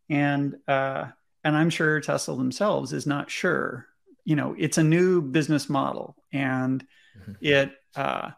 and 0.07 0.55
uh, 0.67 1.05
and 1.43 1.57
I'm 1.57 1.71
sure 1.71 1.99
Tesla 1.99 2.37
themselves 2.37 2.93
is 2.93 3.07
not 3.07 3.31
sure. 3.31 3.87
You 4.25 4.35
know, 4.35 4.55
it's 4.57 4.77
a 4.77 4.83
new 4.83 5.21
business 5.21 5.69
model, 5.69 6.15
and 6.31 6.85
mm-hmm. 7.19 7.33
it. 7.41 7.71
Uh, 7.95 8.31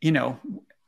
you 0.00 0.12
know, 0.12 0.38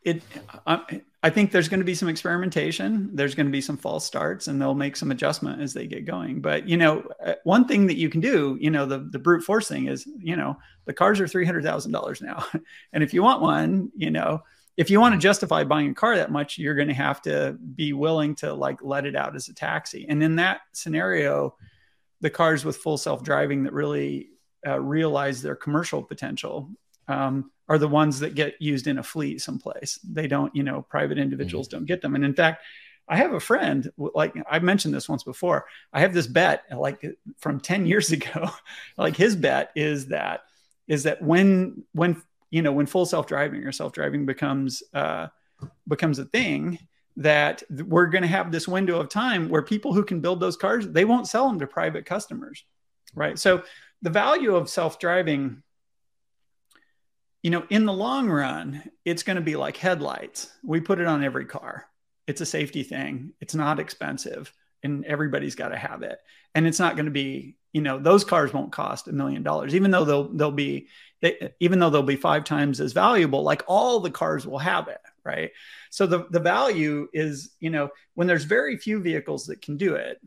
it. 0.03 0.23
I, 0.67 1.03
I 1.23 1.31
think 1.31 1.53
there's 1.53 1.69
going 1.69 1.81
to 1.81 1.87
be 1.87 1.95
some 1.95 2.09
experimentation. 2.09 3.09
There's 3.15 3.35
going 3.35 3.47
to 3.47 3.53
be 3.53 3.63
some 3.63 3.79
false 3.79 4.05
starts, 4.05 4.47
and 4.47 4.61
they'll 4.61 4.75
make 4.75 4.95
some 4.95 5.11
adjustment 5.11 5.63
as 5.63 5.73
they 5.73 5.87
get 5.87 6.05
going. 6.05 6.43
But 6.43 6.69
you 6.69 6.77
know, 6.77 7.09
uh, 7.25 7.35
one 7.45 7.67
thing 7.67 7.87
that 7.87 7.97
you 7.97 8.11
can 8.11 8.21
do, 8.21 8.59
you 8.61 8.71
know, 8.71 8.85
the 8.85 8.99
the 9.11 9.19
brute 9.19 9.43
force 9.43 9.69
thing 9.69 9.87
is, 9.87 10.07
you 10.19 10.37
know, 10.37 10.59
the 10.85 10.93
cars 10.93 11.21
are 11.21 11.29
three 11.29 11.47
hundred 11.47 11.65
thousand 11.65 11.93
dollars 11.93 12.21
now, 12.21 12.45
and 12.93 13.03
if 13.03 13.15
you 13.15 13.23
want 13.23 13.41
one, 13.41 13.91
you 13.97 14.11
know, 14.11 14.43
if 14.77 14.91
you 14.91 15.01
want 15.01 15.15
to 15.15 15.21
justify 15.21 15.65
buying 15.65 15.91
a 15.91 15.95
car 15.95 16.17
that 16.17 16.33
much, 16.33 16.59
you're 16.59 16.75
going 16.75 16.89
to 16.89 16.95
have 16.95 17.23
to 17.23 17.57
be 17.75 17.93
willing 17.93 18.35
to 18.37 18.53
like 18.53 18.83
let 18.83 19.07
it 19.07 19.15
out 19.15 19.37
as 19.37 19.49
a 19.49 19.55
taxi. 19.55 20.07
And 20.09 20.23
in 20.23 20.37
that 20.37 20.63
scenario, 20.73 21.55
the 22.25 22.31
cars 22.31 22.65
with 22.65 22.79
full 22.79 22.97
self 22.97 23.23
driving 23.23 23.65
that 23.65 23.75
really 23.75 24.31
uh, 24.67 24.81
realize 24.81 25.43
their 25.43 25.55
commercial 25.55 26.03
potential 26.03 26.71
um, 27.07 27.51
are 27.69 27.77
the 27.77 27.87
ones 27.87 28.19
that 28.21 28.35
get 28.35 28.55
used 28.61 28.87
in 28.87 28.97
a 28.97 29.03
fleet 29.03 29.43
someplace. 29.43 30.01
They 30.03 30.27
don't, 30.27 30.55
you 30.57 30.63
know, 30.63 30.81
private 30.81 31.19
individuals 31.19 31.69
mm-hmm. 31.69 31.81
don't 31.81 31.87
get 31.87 32.01
them. 32.01 32.15
And 32.15 32.25
in 32.25 32.33
fact, 32.33 32.65
I 33.07 33.19
have 33.19 33.35
a 33.35 33.41
friend, 33.41 33.91
like 33.99 34.35
I 34.51 34.59
mentioned 34.61 34.95
this 34.95 35.07
once 35.07 35.23
before. 35.23 35.67
I 35.93 36.01
have 36.01 36.15
this 36.15 36.27
bet, 36.27 36.63
like 36.75 37.05
from 37.37 37.61
10 37.61 37.85
years 37.85 38.11
ago. 38.19 38.49
like 38.97 39.17
his 39.17 39.37
bet 39.37 39.71
is 39.77 40.07
that 40.07 40.45
is 40.89 41.03
that 41.03 41.21
when 41.21 41.85
when 41.93 42.23
you 42.51 42.63
know 42.63 42.73
when 42.73 42.87
full 42.87 43.05
self-driving 43.05 43.65
or 43.65 43.73
self-driving 43.73 44.25
becomes 44.25 44.83
uh, 44.95 45.27
becomes 45.87 46.19
a 46.19 46.25
thing, 46.25 46.79
that 47.17 47.63
we're 47.71 48.07
going 48.07 48.23
to 48.23 48.29
have 48.29 48.51
this 48.51 48.67
window 48.67 48.99
of 48.99 49.09
time 49.09 49.49
where 49.49 49.63
people 49.63 49.95
who 49.95 50.05
can 50.05 50.21
build 50.21 50.41
those 50.41 50.57
cars, 50.57 50.89
they 50.89 51.05
won't 51.05 51.29
sell 51.29 51.49
them 51.49 51.61
to 51.61 51.67
private 51.67 52.07
customers, 52.07 52.65
right? 53.15 53.39
So 53.39 53.63
the 54.03 54.11
value 54.11 54.57
of 54.57 54.69
self-driving 54.69 55.63
you 57.45 57.51
know, 57.51 57.67
in 57.69 57.85
the 57.85 57.93
long 57.93 58.31
run, 58.31 58.83
it's 59.05 59.23
going 59.23 59.37
to 59.37 59.43
be 59.43 59.55
like 59.55 59.77
headlights. 59.77 60.51
We 60.65 60.81
put 60.81 60.99
it 60.99 61.07
on 61.07 61.23
every 61.23 61.45
car. 61.45 61.87
It's 62.27 62.41
a 62.41 62.47
safety 62.47 62.83
thing. 62.83 63.35
It's 63.39 63.55
not 63.55 63.79
expensive 63.79 64.51
and 64.83 65.05
everybody's 65.05 65.55
got 65.55 65.69
to 65.69 65.77
have 65.77 66.03
it. 66.03 66.19
And 66.55 66.67
it's 66.67 66.79
not 66.79 66.97
going 66.97 67.05
to 67.05 67.13
be, 67.13 67.57
you 67.75 67.83
know, 67.83 67.99
those 67.99 68.25
cars 68.25 68.55
won't 68.55 68.73
cost 68.73 69.09
a 69.09 69.13
million 69.13 69.43
dollars, 69.43 69.75
even 69.75 69.91
though 69.91 70.07
they'll 70.07 70.29
they'll 70.33 70.53
be 70.53 70.89
they, 71.21 71.53
even 71.61 71.79
though 71.79 71.91
they'll 71.91 72.03
be 72.03 72.17
five 72.17 72.45
times 72.45 72.81
as 72.81 72.95
valuable, 72.95 73.43
like 73.43 73.63
all 73.67 74.01
the 74.01 74.11
cars 74.11 74.47
will 74.47 74.59
have 74.59 74.89
it, 74.89 75.01
right? 75.25 75.51
So 75.91 76.07
the 76.07 76.27
the 76.31 76.41
value 76.41 77.09
is, 77.13 77.51
you 77.61 77.71
know, 77.71 77.91
when 78.15 78.27
there's 78.27 78.45
very 78.45 78.77
few 78.77 79.01
vehicles 79.01 79.47
that 79.47 79.63
can 79.63 79.77
do 79.77 79.95
it, 79.95 80.21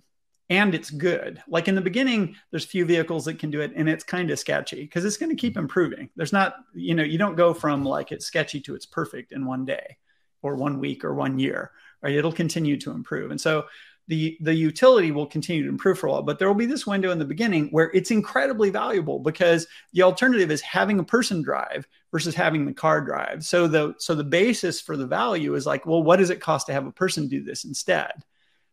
and 0.49 0.73
it's 0.73 0.89
good. 0.89 1.41
Like 1.47 1.67
in 1.67 1.75
the 1.75 1.81
beginning, 1.81 2.36
there's 2.51 2.65
few 2.65 2.86
vehicles 2.86 3.25
that 3.25 3.39
can 3.39 3.51
do 3.51 3.62
it, 3.62 3.73
and 3.75 3.89
it's 3.89 4.03
kind 4.03 4.31
of 4.31 4.39
sketchy 4.39 4.81
because 4.81 5.05
it's 5.05 5.17
going 5.17 5.29
to 5.29 5.41
keep 5.41 5.57
improving. 5.57 6.10
There's 6.15 6.33
not, 6.33 6.55
you 6.73 6.95
know, 6.95 7.03
you 7.03 7.17
don't 7.17 7.36
go 7.36 7.53
from 7.53 7.83
like 7.83 8.12
it's 8.12 8.25
sketchy 8.25 8.62
to 8.62 8.75
it's 8.75 8.86
perfect 8.86 9.31
in 9.31 9.45
one 9.45 9.65
day, 9.65 9.97
or 10.41 10.55
one 10.55 10.79
week, 10.79 11.03
or 11.03 11.13
one 11.13 11.39
year. 11.39 11.71
Right? 12.01 12.15
It'll 12.15 12.31
continue 12.31 12.77
to 12.77 12.91
improve, 12.91 13.31
and 13.31 13.41
so 13.41 13.65
the 14.08 14.38
the 14.41 14.54
utility 14.54 15.12
will 15.12 15.26
continue 15.26 15.63
to 15.63 15.70
improve 15.70 16.00
for 16.00 16.08
a 16.08 16.12
while. 16.12 16.24
But 16.24 16.39
there 16.39 16.48
will 16.48 16.56
be 16.56 16.65
this 16.65 16.88
window 16.88 17.12
in 17.12 17.20
the 17.20 17.26
beginning 17.26 17.67
where 17.70 17.91
it's 17.93 18.12
incredibly 18.12 18.70
valuable 18.70 19.20
because 19.20 19.67
the 19.93 20.04
alternative 20.04 20.50
is 20.52 20.62
having 20.62 21.00
a 21.00 21.04
person 21.04 21.41
drive 21.41 21.88
versus 22.12 22.34
having 22.34 22.65
the 22.65 22.74
car 22.74 23.02
drive. 23.02 23.43
So 23.43 23.67
the 23.67 23.96
so 23.98 24.15
the 24.15 24.24
basis 24.24 24.80
for 24.80 24.96
the 24.96 25.08
value 25.08 25.56
is 25.56 25.65
like, 25.65 25.86
well, 25.86 26.04
what 26.04 26.17
does 26.17 26.30
it 26.30 26.39
cost 26.39 26.67
to 26.67 26.74
have 26.74 26.88
a 26.88 26.91
person 26.91 27.28
do 27.28 27.43
this 27.43 27.65
instead? 27.65 28.12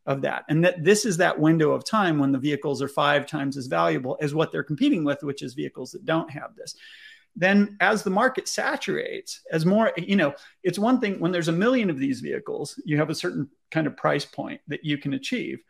of 0.07 0.23
that. 0.23 0.44
And 0.49 0.64
that 0.64 0.85
this 0.85 1.05
is 1.05 1.16
that 1.16 1.38
window 1.38 1.73
of 1.73 1.85
time 1.85 2.18
when 2.18 2.33
the 2.33 2.38
vehicles 2.38 2.83
are 2.83 2.88
five 2.88 3.27
times 3.27 3.57
as 3.57 3.66
valuable 3.66 4.18
as 4.20 4.35
what 4.35 4.53
they're 4.53 4.62
competing 4.62 5.05
with, 5.05 5.23
which 5.23 5.42
is 5.42 5.55
vehicles 5.55 5.92
that 5.92 6.05
don't 6.05 6.31
have 6.31 6.55
this. 6.57 6.75
Then, 7.37 7.77
as 7.81 8.03
the 8.03 8.11
market 8.11 8.47
saturates, 8.47 9.40
as 9.51 9.66
more, 9.66 9.92
you 9.97 10.16
know, 10.16 10.35
it's 10.62 10.79
one 10.79 11.01
thing 11.01 11.18
when 11.18 11.33
there's 11.33 11.49
a 11.49 11.53
million 11.53 11.90
of 11.90 11.99
these 11.99 12.20
vehicles, 12.20 12.81
you 12.85 12.97
have 12.99 13.11
a 13.11 13.14
certain 13.14 13.49
kind 13.70 13.87
of 13.87 13.97
price 13.97 14.25
point 14.25 14.61
that 14.68 14.85
you 14.85 14.99
can 14.99 15.14
achieve. 15.14 15.62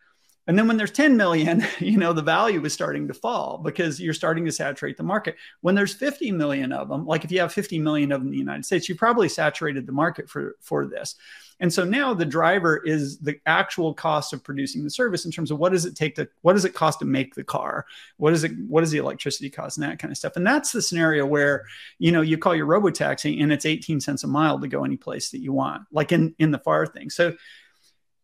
And 0.47 0.59
then 0.59 0.69
when 0.69 0.77
there's 0.77 0.91
10 0.91 1.17
million, 1.17 1.65
you 1.79 1.97
know, 1.97 2.13
the 2.13 2.23
value 2.23 2.65
is 2.65 2.73
starting 2.73 3.09
to 3.09 3.15
fall 3.15 3.59
because 3.59 4.01
you're 4.01 4.15
starting 4.15 4.45
to 4.45 4.53
saturate 4.53 4.97
the 4.97 5.03
market. 5.03 5.37
When 5.63 5.75
there's 5.75 5.95
50 5.95 6.33
million 6.33 6.73
of 6.73 6.89
them, 6.89 7.07
like 7.07 7.25
if 7.25 7.33
you 7.33 7.41
have 7.41 7.53
50 7.53 7.79
million 7.79 8.13
of 8.13 8.21
them 8.21 8.29
in 8.29 8.33
the 8.33 8.39
United 8.39 8.65
States, 8.65 8.89
you 8.89 8.95
probably 8.95 9.29
saturated 9.29 9.87
the 9.87 9.93
market 9.93 10.29
for, 10.29 10.57
for 10.61 10.87
this. 10.87 11.17
And 11.61 11.73
so 11.73 11.85
now 11.85 12.13
the 12.15 12.25
driver 12.25 12.79
is 12.85 13.19
the 13.19 13.39
actual 13.47 13.95
cost 13.95 14.33
of 14.33 14.43
producing 14.43 14.83
the 14.83 14.91
service 14.91 15.25
in 15.25 15.31
terms 15.31 15.51
of 15.51 15.59
what 15.59 15.71
does 15.71 15.85
it 15.85 15.95
take 15.95 16.17
to 16.17 16.29
what 16.43 16.55
does 16.55 16.65
it 16.65 16.75
cost 16.75 16.99
to 16.99 17.05
make 17.05 17.35
the 17.35 17.45
car? 17.45 17.87
What 18.17 18.33
is 18.33 18.43
it 18.43 18.53
what 18.67 18.81
does 18.81 18.91
the 18.91 18.99
electricity 18.99 19.51
cost 19.51 19.79
and 19.79 19.85
that 19.85 19.99
kind 19.99 20.11
of 20.11 20.19
stuff. 20.19 20.37
And 20.37 20.47
that's 20.47 20.73
the 20.73 20.83
scenario 20.83 21.25
where, 21.25 21.65
you 21.99 22.11
know, 22.11 22.23
you 22.23 22.39
call 22.39 22.57
your 22.57 22.67
robo 22.67 22.91
taxi 22.91 23.41
and 23.41 23.53
it's 23.53 23.67
18 23.67 24.01
cents 24.01 24.25
a 24.25 24.27
mile 24.27 24.59
to 24.61 24.69
go 24.69 24.85
any 24.85 24.97
place 24.97 25.31
that 25.31 25.41
you 25.41 25.53
want, 25.53 25.85
like 25.93 26.11
in 26.11 26.35
in 26.39 26.51
the 26.51 26.59
far 26.59 26.87
thing. 26.87 27.09
So 27.09 27.35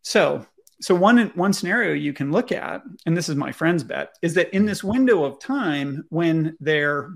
so 0.02 0.44
so 0.80 0.94
one 0.94 1.18
one 1.34 1.52
scenario 1.52 1.92
you 1.92 2.12
can 2.12 2.32
look 2.32 2.52
at, 2.52 2.82
and 3.06 3.16
this 3.16 3.28
is 3.28 3.36
my 3.36 3.52
friend's 3.52 3.84
bet, 3.84 4.16
is 4.22 4.34
that 4.34 4.54
in 4.54 4.62
hmm. 4.62 4.68
this 4.68 4.84
window 4.84 5.24
of 5.24 5.38
time 5.38 6.04
when 6.08 6.56
they're 6.60 7.14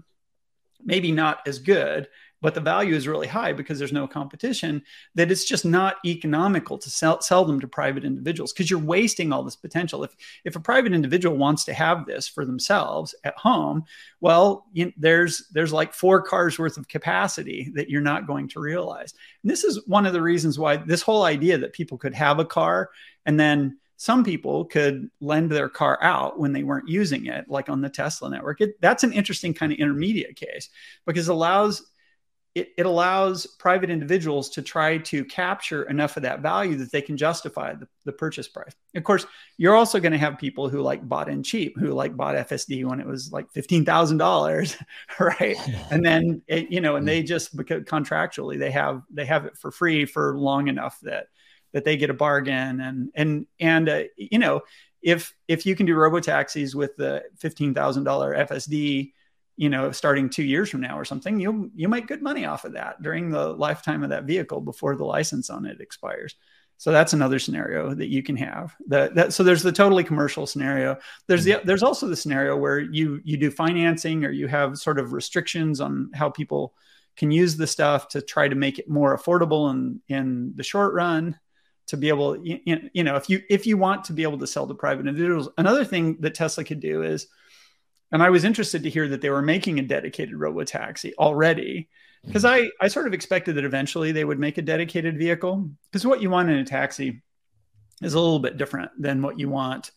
maybe 0.85 1.13
not 1.13 1.41
as 1.47 1.59
good, 1.59 2.09
but 2.45 2.53
the 2.53 2.61
value 2.61 2.95
is 2.95 3.09
really 3.09 3.27
high 3.27 3.55
because 3.55 3.79
there's 3.79 3.91
no 3.91 4.07
competition, 4.07 4.83
that 5.15 5.33
it's 5.33 5.47
just 5.47 5.65
not 5.65 5.97
economical 6.05 6.77
to 6.77 6.91
sell, 6.91 7.19
sell 7.23 7.43
them 7.47 7.59
to 7.59 7.67
private 7.67 8.05
individuals 8.05 8.53
because 8.53 8.71
you're 8.71 8.79
wasting 8.79 9.33
all 9.33 9.43
this 9.43 9.57
potential. 9.57 10.05
If 10.05 10.15
if 10.45 10.55
a 10.55 10.61
private 10.61 10.93
individual 10.93 11.39
wants 11.39 11.65
to 11.65 11.73
have 11.73 12.05
this 12.05 12.29
for 12.29 12.45
themselves 12.45 13.15
at 13.25 13.35
home, 13.39 13.85
well, 14.21 14.67
you, 14.75 14.93
there's 14.99 15.49
there's 15.53 15.73
like 15.73 15.95
four 15.95 16.21
cars 16.21 16.59
worth 16.59 16.77
of 16.77 16.87
capacity 16.87 17.73
that 17.77 17.89
you're 17.89 18.03
not 18.03 18.27
going 18.27 18.47
to 18.49 18.61
realize. 18.61 19.15
And 19.43 19.51
this 19.51 19.65
is 19.65 19.81
one 19.87 20.05
of 20.05 20.13
the 20.13 20.21
reasons 20.21 20.59
why 20.59 20.77
this 20.77 21.01
whole 21.01 21.23
idea 21.23 21.57
that 21.57 21.73
people 21.73 21.97
could 21.97 22.13
have 22.13 22.41
a 22.41 22.45
car 22.45 22.91
and 23.25 23.41
then 23.41 23.79
some 23.97 24.23
people 24.23 24.67
could 24.67 25.09
lend 25.23 25.51
their 25.51 25.71
car 25.71 25.99
out 26.03 26.39
when 26.39 26.53
they 26.53 26.63
weren't 26.63 26.89
using 26.91 27.25
it, 27.25 27.49
like 27.49 27.71
on 27.71 27.81
the 27.81 27.89
Tesla 27.89 28.29
network. 28.29 28.61
It, 28.61 28.79
that's 28.83 29.03
an 29.03 29.15
interesting 29.15 29.55
kind 29.55 29.73
of 29.73 29.79
intermediate 29.79 30.37
case 30.37 30.69
because 31.07 31.31
it 31.31 31.33
allows 31.33 31.91
it, 32.55 32.73
it 32.77 32.87
allows 32.87 33.47
private 33.47 33.91
individuals 33.91 34.49
to 34.51 34.63
try 34.63 34.99
to 34.99 35.25
capture 35.25 35.83
enough 35.85 36.17
of 36.17 36.23
that 36.23 36.41
value 36.41 36.77
that 36.77 36.93
they 36.93 37.03
can 37.03 37.17
justify 37.17 37.75
the, 37.75 37.89
the 38.05 38.13
purchase 38.13 38.47
price. 38.47 38.73
Of 38.95 39.03
course, 39.03 39.27
you're 39.57 39.75
also 39.75 39.99
going 39.99 40.13
to 40.13 40.19
have 40.19 40.39
people 40.39 40.69
who 40.69 40.81
like 40.81 41.07
bought 41.09 41.29
in 41.29 41.43
cheap, 41.43 41.77
who 41.77 41.89
like 41.89 42.17
bought 42.17 42.37
FSD 42.37 42.85
when 42.85 43.01
it 43.01 43.07
was 43.07 43.33
like 43.33 43.51
fifteen 43.51 43.85
thousand 43.85 44.19
dollars, 44.19 44.77
right? 45.21 45.57
and 45.91 46.05
then 46.05 46.43
it, 46.47 46.71
you 46.71 46.81
know, 46.81 46.95
and 46.95 47.09
they 47.09 47.25
just 47.25 47.57
because 47.57 47.83
contractually 47.83 48.59
they 48.59 48.71
have 48.71 49.03
they 49.11 49.25
have 49.25 49.47
it 49.47 49.59
for 49.59 49.73
free 49.73 50.05
for 50.05 50.39
long 50.39 50.69
enough 50.69 50.99
that 51.03 51.27
that 51.73 51.85
they 51.85 51.97
get 51.97 52.09
a 52.09 52.15
bargain 52.15 52.81
and 52.81 53.11
and 53.17 53.47
and 53.59 53.89
uh, 53.89 54.03
you 54.17 54.39
know 54.39 54.63
if 55.03 55.35
if 55.49 55.67
you 55.67 55.75
can 55.75 55.87
do 55.87 55.95
robo 55.97 56.21
taxis 56.21 56.75
with 56.77 56.97
the 56.97 57.25
fifteen 57.37 57.75
thousand 57.75 58.05
dollar 58.05 58.35
FSD 58.35 59.13
you 59.57 59.69
know, 59.69 59.93
starting 59.93 60.29
two 60.29 60.43
years 60.43 60.69
from 60.69 60.81
now 60.81 60.99
or 60.99 61.05
something, 61.05 61.39
you 61.39 61.71
you 61.75 61.89
make 61.89 62.07
good 62.07 62.23
money 62.23 62.45
off 62.45 62.65
of 62.65 62.73
that 62.73 63.03
during 63.03 63.31
the 63.31 63.49
lifetime 63.49 64.03
of 64.03 64.11
that 64.11 64.25
vehicle 64.25 64.61
before 64.61 64.97
the 64.97 65.05
license 65.05 65.51
on 65.51 65.65
it 65.65 65.81
expires. 65.81 66.35
So 66.77 66.91
that's 66.91 67.13
another 67.13 67.39
scenario 67.39 67.95
that 67.95 68.09
you 68.09 68.23
can 68.23 68.37
have. 68.37 68.75
That, 68.89 69.15
that 69.15 69.33
so 69.33 69.43
there's 69.43 69.63
the 69.63 69.73
totally 69.73 70.03
commercial 70.03 70.47
scenario. 70.47 70.99
There's 71.29 71.45
the 71.45 71.53
mm-hmm. 71.53 71.67
there's 71.67 71.83
also 71.83 72.09
the 72.09 72.17
scenario 72.17 72.57
where 72.57 72.81
you 72.81 73.21
you 73.25 73.37
do 73.37 73.51
financing 73.51 74.25
or 74.25 74.31
you 74.31 74.49
have 74.49 74.79
sort 74.79 74.99
of 74.99 75.13
restrictions 75.13 75.81
on 75.81 76.11
how 76.15 76.31
people 76.31 76.75
can 77.17 77.31
use 77.31 77.57
the 77.57 77.67
stuff 77.67 78.09
to 78.09 78.21
try 78.21 78.49
to 78.49 78.57
make 78.57 78.79
it 78.79 78.89
more 78.89 79.17
affordable 79.17 79.71
in 79.71 80.01
in 80.09 80.53
the 80.57 80.65
short 80.65 80.95
run 80.95 81.39
to 81.87 81.97
be 81.97 82.09
able 82.09 82.37
you, 82.45 82.59
you 82.93 83.05
know 83.05 83.17
if 83.17 83.29
you 83.29 83.43
if 83.49 83.67
you 83.67 83.77
want 83.77 84.05
to 84.05 84.13
be 84.13 84.23
able 84.23 84.39
to 84.39 84.47
sell 84.47 84.67
to 84.67 84.75
private 84.75 85.07
individuals 85.07 85.49
another 85.59 85.85
thing 85.85 86.17
that 86.21 86.35
tesla 86.35 86.65
could 86.65 86.81
do 86.81 87.03
is 87.03 87.29
and 88.15 88.23
I 88.23 88.31
was 88.31 88.45
interested 88.45 88.85
to 88.85 88.91
hear 88.91 89.09
that 89.09 89.21
they 89.23 89.29
were 89.29 89.43
making 89.43 89.81
a 89.81 89.83
dedicated 89.83 90.37
robo 90.37 90.63
taxi 90.63 91.15
already 91.19 91.89
because 92.25 92.45
I, 92.45 92.71
I 92.81 92.87
sort 92.87 93.09
of 93.09 93.13
expected 93.13 93.57
that 93.57 93.65
eventually 93.65 94.13
they 94.13 94.25
would 94.25 94.39
make 94.39 94.57
a 94.57 94.63
dedicated 94.63 95.19
vehicle 95.19 95.69
because 95.91 96.07
what 96.07 96.23
you 96.23 96.31
want 96.31 96.49
in 96.49 96.57
a 96.57 96.65
taxi 96.65 97.23
is 98.03 98.15
a 98.15 98.21
little 98.21 98.39
bit 98.39 98.57
different 98.57 98.93
than 98.97 99.21
what 99.21 99.41
you 99.41 99.49
want 99.49 99.91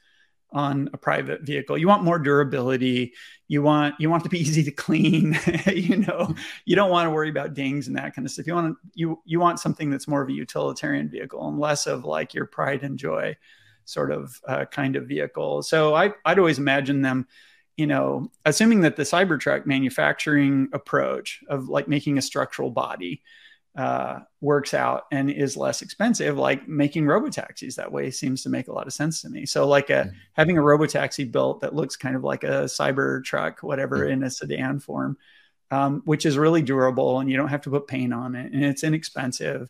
on 0.52 0.90
a 0.94 0.98
private 0.98 1.44
vehicle. 1.44 1.78
You 1.78 1.88
want 1.88 2.04
more 2.04 2.18
durability. 2.18 3.14
You 3.48 3.62
want 3.62 3.94
you 4.00 4.10
want 4.10 4.24
to 4.24 4.30
be 4.30 4.40
easy 4.42 4.64
to 4.64 4.72
clean. 4.72 5.38
you 5.68 5.98
know, 5.98 6.34
you 6.66 6.76
don't 6.76 6.90
want 6.90 7.06
to 7.06 7.12
worry 7.12 7.30
about 7.30 7.54
dings 7.54 7.88
and 7.88 7.98
that 7.98 8.16
kind 8.16 8.26
of 8.26 8.32
stuff. 8.32 8.48
You 8.48 8.56
want 8.56 8.78
you 8.96 9.22
you 9.26 9.40
want 9.40 9.60
something 9.60 9.92
that's 9.92 10.08
more 10.08 10.24
of 10.24 10.30
a 10.30 10.34
utilitarian 10.34 11.08
vehicle 11.08 11.48
and 11.48 11.60
less 11.60 11.86
of 11.86 12.04
like 12.04 12.34
your 12.34 12.48
pride 12.48 12.82
and 12.82 12.98
joy 12.98 13.38
sort 13.86 14.12
of 14.12 14.42
uh, 14.48 14.66
kind 14.66 14.96
of 14.96 15.06
vehicle. 15.06 15.62
So 15.62 15.94
I 15.94 16.16
I'd 16.26 16.40
always 16.40 16.58
imagine 16.58 17.04
them 17.04 17.28
you 17.78 17.86
know, 17.86 18.32
assuming 18.44 18.82
that 18.82 18.96
the 18.96 19.04
Cybertruck 19.04 19.66
manufacturing 19.68 20.68
approach 20.74 21.44
of 21.48 21.70
like 21.70 21.88
making 21.88 22.18
a 22.18 22.24
structural 22.24 22.72
body 22.72 23.22
uh, 23.78 24.22
works 24.42 24.74
out 24.74 25.04
and 25.12 25.30
is 25.30 25.56
less 25.56 25.84
expensive, 25.84 26.36
like 26.36 26.68
making 26.68 27.06
robotaxis 27.06 27.76
that 27.76 27.92
way 27.92 28.10
seems 28.10 28.42
to 28.42 28.50
make 28.50 28.68
a 28.68 28.74
lot 28.74 28.88
of 28.88 28.94
sense 28.94 29.22
to 29.22 29.30
me. 29.30 29.46
So, 29.46 29.68
like 29.68 29.92
a, 29.92 30.06
mm-hmm. 30.06 30.18
having 30.34 30.58
a 30.58 30.62
robotaxi 30.62 31.32
built 31.32 31.62
that 31.62 31.76
looks 31.76 31.96
kind 31.96 32.16
of 32.16 32.24
like 32.24 32.44
a 32.44 32.66
Cybertruck, 32.66 33.62
whatever, 33.62 34.00
mm-hmm. 34.00 34.14
in 34.14 34.24
a 34.24 34.32
sedan 34.32 34.80
form, 34.80 35.16
um, 35.70 36.02
which 36.06 36.26
is 36.26 36.36
really 36.36 36.64
durable 36.64 37.20
and 37.20 37.30
you 37.30 37.38
don't 37.38 37.50
have 37.50 37.62
to 37.62 37.70
put 37.70 37.88
paint 37.88 38.14
on 38.14 38.34
it 38.34 38.52
and 38.52 38.66
it's 38.66 38.84
inexpensive. 38.84 39.70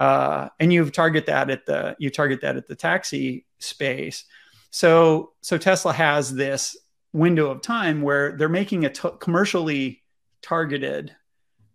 Uh, 0.00 0.48
and 0.58 0.72
you 0.72 0.88
target 0.88 1.26
that 1.26 1.50
at 1.50 1.66
the 1.66 1.94
you 1.98 2.08
target 2.08 2.40
that 2.40 2.56
at 2.56 2.66
the 2.66 2.74
taxi 2.74 3.44
space. 3.58 4.24
So 4.70 5.32
so 5.42 5.58
Tesla 5.58 5.92
has 5.92 6.34
this 6.34 6.76
window 7.12 7.50
of 7.50 7.60
time 7.60 8.02
where 8.02 8.36
they're 8.36 8.48
making 8.48 8.84
a 8.84 8.90
t- 8.90 9.08
commercially 9.20 10.02
targeted 10.40 11.14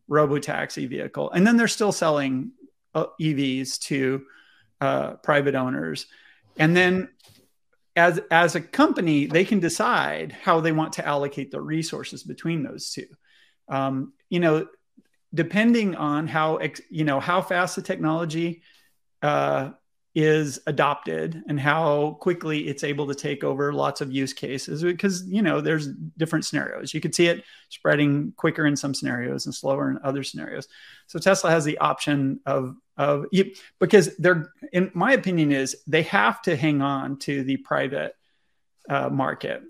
robo 0.08 0.40
taxi 0.40 0.86
vehicle. 0.86 1.32
And 1.32 1.46
then 1.46 1.58
they're 1.58 1.68
still 1.68 1.92
selling 1.92 2.52
uh, 2.96 3.06
evs 3.22 3.80
to 3.82 4.26
uh, 4.82 5.14
private 5.16 5.56
owners. 5.56 6.08
And 6.58 6.76
then 6.76 7.10
as 7.96 8.22
as 8.30 8.56
a 8.56 8.62
company 8.62 9.26
they 9.26 9.44
can 9.44 9.60
decide 9.60 10.32
how 10.32 10.62
they 10.62 10.72
want 10.72 10.94
to 10.94 11.06
allocate 11.06 11.52
the 11.52 11.60
resources 11.60 12.24
between 12.24 12.64
those 12.64 12.92
two. 12.92 13.08
Um, 13.68 14.14
you 14.30 14.40
know 14.40 14.68
depending 15.34 15.96
on 15.96 16.28
how 16.28 16.60
you 16.90 17.04
know 17.04 17.20
how 17.20 17.42
fast 17.42 17.76
the 17.76 17.82
technology 17.82 18.62
uh, 19.22 19.72
is 20.18 20.60
adopted 20.66 21.44
and 21.48 21.60
how 21.60 22.18
quickly 22.20 22.68
it's 22.68 22.84
able 22.84 23.06
to 23.06 23.14
take 23.14 23.44
over 23.44 23.72
lots 23.72 24.02
of 24.02 24.12
use 24.12 24.34
cases 24.34 24.82
because 24.82 25.24
you 25.28 25.44
know 25.44 25.62
there's 25.62 25.90
different 26.18 26.44
scenarios. 26.44 26.92
You 26.92 27.00
could 27.00 27.14
see 27.14 27.28
it 27.28 27.44
spreading 27.70 28.34
quicker 28.36 28.66
in 28.66 28.76
some 28.76 28.96
scenarios 28.96 29.46
and 29.46 29.54
slower 29.54 29.92
in 29.92 30.00
other 30.04 30.24
scenarios. 30.24 30.68
So 31.06 31.20
tesla 31.20 31.52
has 31.52 31.66
the 31.66 31.78
option 31.78 32.40
of 32.48 32.76
of 32.98 33.28
because 33.80 34.16
they're 34.18 34.52
in 34.74 34.90
my 34.96 35.14
opinion 35.14 35.52
is 35.52 35.78
they 35.86 36.02
have 36.02 36.42
to 36.42 36.56
hang 36.56 36.82
on 36.82 37.20
to 37.20 37.44
the 37.44 37.58
private 37.58 38.16
uh, 38.90 39.10
market 39.10 39.62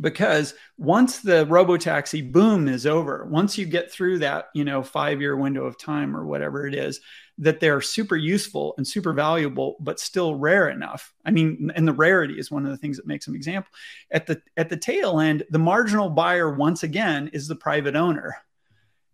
because 0.00 0.54
once 0.78 1.18
the 1.18 1.44
robotaxi 1.46 2.32
boom 2.32 2.66
is 2.66 2.86
over 2.86 3.26
once 3.30 3.58
you 3.58 3.66
get 3.66 3.90
through 3.90 4.18
that 4.18 4.46
you 4.54 4.64
know 4.64 4.82
five 4.82 5.20
year 5.20 5.36
window 5.36 5.64
of 5.64 5.76
time 5.76 6.16
or 6.16 6.24
whatever 6.24 6.66
it 6.66 6.74
is 6.74 7.00
that 7.38 7.60
they're 7.60 7.80
super 7.80 8.16
useful 8.16 8.74
and 8.76 8.86
super 8.86 9.12
valuable 9.12 9.76
but 9.80 9.98
still 9.98 10.34
rare 10.34 10.68
enough. 10.68 11.12
I 11.24 11.30
mean 11.30 11.70
and 11.74 11.86
the 11.86 11.92
rarity 11.92 12.38
is 12.38 12.50
one 12.50 12.64
of 12.64 12.70
the 12.70 12.76
things 12.76 12.96
that 12.96 13.06
makes 13.06 13.26
them 13.26 13.34
example. 13.34 13.70
At 14.10 14.26
the 14.26 14.40
at 14.56 14.68
the 14.68 14.76
tail 14.76 15.20
end 15.20 15.44
the 15.50 15.58
marginal 15.58 16.08
buyer 16.08 16.50
once 16.50 16.82
again 16.82 17.28
is 17.32 17.48
the 17.48 17.56
private 17.56 17.96
owner. 17.96 18.36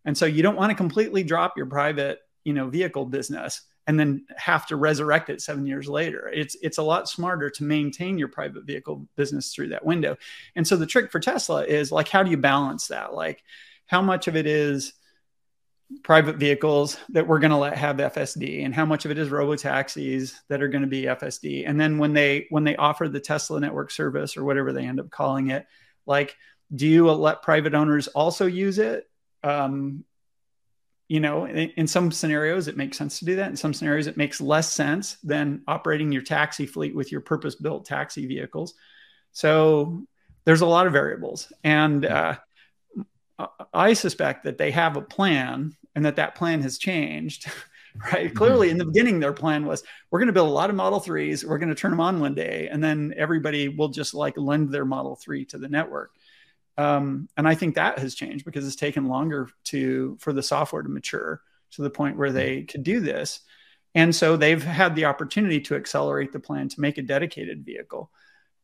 And 0.04 0.16
so 0.16 0.26
you 0.26 0.42
don't 0.42 0.56
want 0.56 0.70
to 0.70 0.76
completely 0.76 1.24
drop 1.24 1.56
your 1.56 1.66
private 1.66 2.20
you 2.44 2.52
know 2.52 2.68
vehicle 2.68 3.04
business 3.04 3.62
and 3.88 3.98
then 3.98 4.26
have 4.36 4.66
to 4.66 4.76
resurrect 4.76 5.30
it 5.30 5.40
seven 5.40 5.66
years 5.66 5.88
later. 5.88 6.28
It's 6.28 6.56
it's 6.62 6.76
a 6.76 6.82
lot 6.82 7.08
smarter 7.08 7.48
to 7.48 7.64
maintain 7.64 8.18
your 8.18 8.28
private 8.28 8.64
vehicle 8.64 9.08
business 9.16 9.52
through 9.52 9.68
that 9.68 9.84
window. 9.84 10.18
And 10.54 10.68
so 10.68 10.76
the 10.76 10.86
trick 10.86 11.10
for 11.10 11.18
Tesla 11.18 11.64
is 11.64 11.90
like, 11.90 12.08
how 12.08 12.22
do 12.22 12.30
you 12.30 12.36
balance 12.36 12.88
that? 12.88 13.14
Like, 13.14 13.42
how 13.86 14.02
much 14.02 14.28
of 14.28 14.36
it 14.36 14.46
is 14.46 14.92
private 16.02 16.36
vehicles 16.36 16.98
that 17.08 17.26
we're 17.26 17.38
going 17.38 17.50
to 17.50 17.56
let 17.56 17.78
have 17.78 17.96
FSD, 17.96 18.62
and 18.62 18.74
how 18.74 18.84
much 18.84 19.06
of 19.06 19.10
it 19.10 19.16
is 19.16 19.30
robo 19.30 19.56
taxis 19.56 20.38
that 20.48 20.62
are 20.62 20.68
going 20.68 20.82
to 20.82 20.88
be 20.88 21.04
FSD? 21.04 21.64
And 21.66 21.80
then 21.80 21.96
when 21.96 22.12
they 22.12 22.46
when 22.50 22.64
they 22.64 22.76
offer 22.76 23.08
the 23.08 23.20
Tesla 23.20 23.58
network 23.58 23.90
service 23.90 24.36
or 24.36 24.44
whatever 24.44 24.74
they 24.74 24.84
end 24.84 25.00
up 25.00 25.08
calling 25.08 25.48
it, 25.48 25.66
like, 26.04 26.36
do 26.74 26.86
you 26.86 27.10
let 27.10 27.40
private 27.40 27.72
owners 27.72 28.06
also 28.08 28.44
use 28.44 28.78
it? 28.78 29.08
Um, 29.42 30.04
you 31.08 31.20
know, 31.20 31.46
in, 31.46 31.70
in, 31.70 31.86
some 31.86 32.12
scenarios, 32.12 32.68
it 32.68 32.76
makes 32.76 32.98
sense 32.98 33.18
to 33.18 33.24
do 33.24 33.36
that. 33.36 33.48
In 33.48 33.56
some 33.56 33.72
scenarios, 33.72 34.06
it 34.06 34.16
makes 34.16 34.40
less 34.40 34.72
sense 34.72 35.16
than 35.22 35.62
operating 35.66 36.12
your 36.12 36.22
taxi 36.22 36.66
fleet 36.66 36.94
with 36.94 37.10
your 37.10 37.22
purpose 37.22 37.54
built 37.54 37.86
taxi 37.86 38.26
vehicles. 38.26 38.74
So 39.32 40.04
there's 40.44 40.60
a 40.60 40.66
lot 40.66 40.86
of 40.86 40.92
variables. 40.92 41.50
And 41.64 42.04
uh, 42.04 42.36
I 43.72 43.94
suspect 43.94 44.44
that 44.44 44.58
they 44.58 44.70
have 44.70 44.96
a 44.96 45.02
plan 45.02 45.76
and 45.94 46.04
that 46.04 46.16
that 46.16 46.34
plan 46.34 46.60
has 46.62 46.78
changed 46.78 47.50
right? 48.12 48.26
Mm-hmm. 48.26 48.36
Clearly, 48.36 48.70
in 48.70 48.78
the 48.78 48.84
beginning, 48.84 49.20
their 49.20 49.32
plan 49.32 49.64
was 49.64 49.82
we're 50.10 50.18
going 50.18 50.28
to 50.28 50.32
build 50.32 50.48
a 50.48 50.52
lot 50.52 50.70
of 50.70 50.76
Model 50.76 51.00
3s, 51.00 51.44
we're 51.44 51.58
going 51.58 51.68
to 51.68 51.74
turn 51.74 51.90
them 51.90 52.00
on 52.00 52.20
one 52.20 52.34
day, 52.34 52.68
and 52.70 52.82
then 52.82 53.14
everybody 53.16 53.68
will 53.68 53.88
just 53.88 54.14
like 54.14 54.36
lend 54.36 54.70
their 54.70 54.84
Model 54.84 55.16
3 55.16 55.44
to 55.46 55.58
the 55.58 55.68
network. 55.68 56.12
Um, 56.78 57.28
and 57.36 57.46
I 57.46 57.54
think 57.56 57.74
that 57.74 57.98
has 57.98 58.14
changed 58.14 58.44
because 58.44 58.66
it's 58.66 58.76
taken 58.76 59.08
longer 59.08 59.50
to 59.64 60.16
for 60.20 60.32
the 60.32 60.42
software 60.42 60.82
to 60.82 60.88
mature 60.88 61.42
to 61.72 61.82
the 61.82 61.90
point 61.90 62.16
where 62.16 62.32
they 62.32 62.62
could 62.62 62.84
do 62.84 63.00
this. 63.00 63.40
And 63.94 64.14
so 64.14 64.36
they've 64.36 64.62
had 64.62 64.94
the 64.94 65.06
opportunity 65.06 65.60
to 65.62 65.74
accelerate 65.74 66.32
the 66.32 66.38
plan 66.38 66.68
to 66.68 66.80
make 66.80 66.96
a 66.96 67.02
dedicated 67.02 67.64
vehicle. 67.64 68.12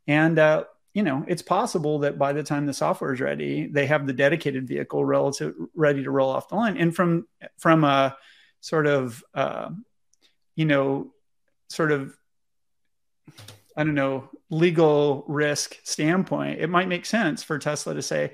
And 0.06 0.38
uh, 0.38 0.64
you 0.92 1.02
know, 1.02 1.24
it's 1.26 1.42
possible 1.42 1.98
that 2.00 2.18
by 2.18 2.32
the 2.32 2.44
time 2.44 2.66
the 2.66 2.72
software 2.72 3.12
is 3.12 3.20
ready, 3.20 3.66
they 3.66 3.86
have 3.86 4.06
the 4.06 4.12
dedicated 4.12 4.68
vehicle 4.68 5.04
relative 5.04 5.54
ready 5.74 6.04
to 6.04 6.10
roll 6.10 6.30
off 6.30 6.48
the 6.48 6.54
line. 6.54 6.76
And 6.76 6.94
from 6.94 7.26
from 7.58 7.82
a 7.82 8.16
sort 8.60 8.86
of 8.86 9.24
uh, 9.34 9.70
you 10.54 10.66
know, 10.66 11.12
sort 11.68 11.90
of 11.90 12.16
I 13.76 13.84
don't 13.84 13.94
know, 13.94 14.28
legal 14.50 15.24
risk 15.26 15.78
standpoint, 15.82 16.60
it 16.60 16.70
might 16.70 16.88
make 16.88 17.06
sense 17.06 17.42
for 17.42 17.58
Tesla 17.58 17.94
to 17.94 18.02
say, 18.02 18.32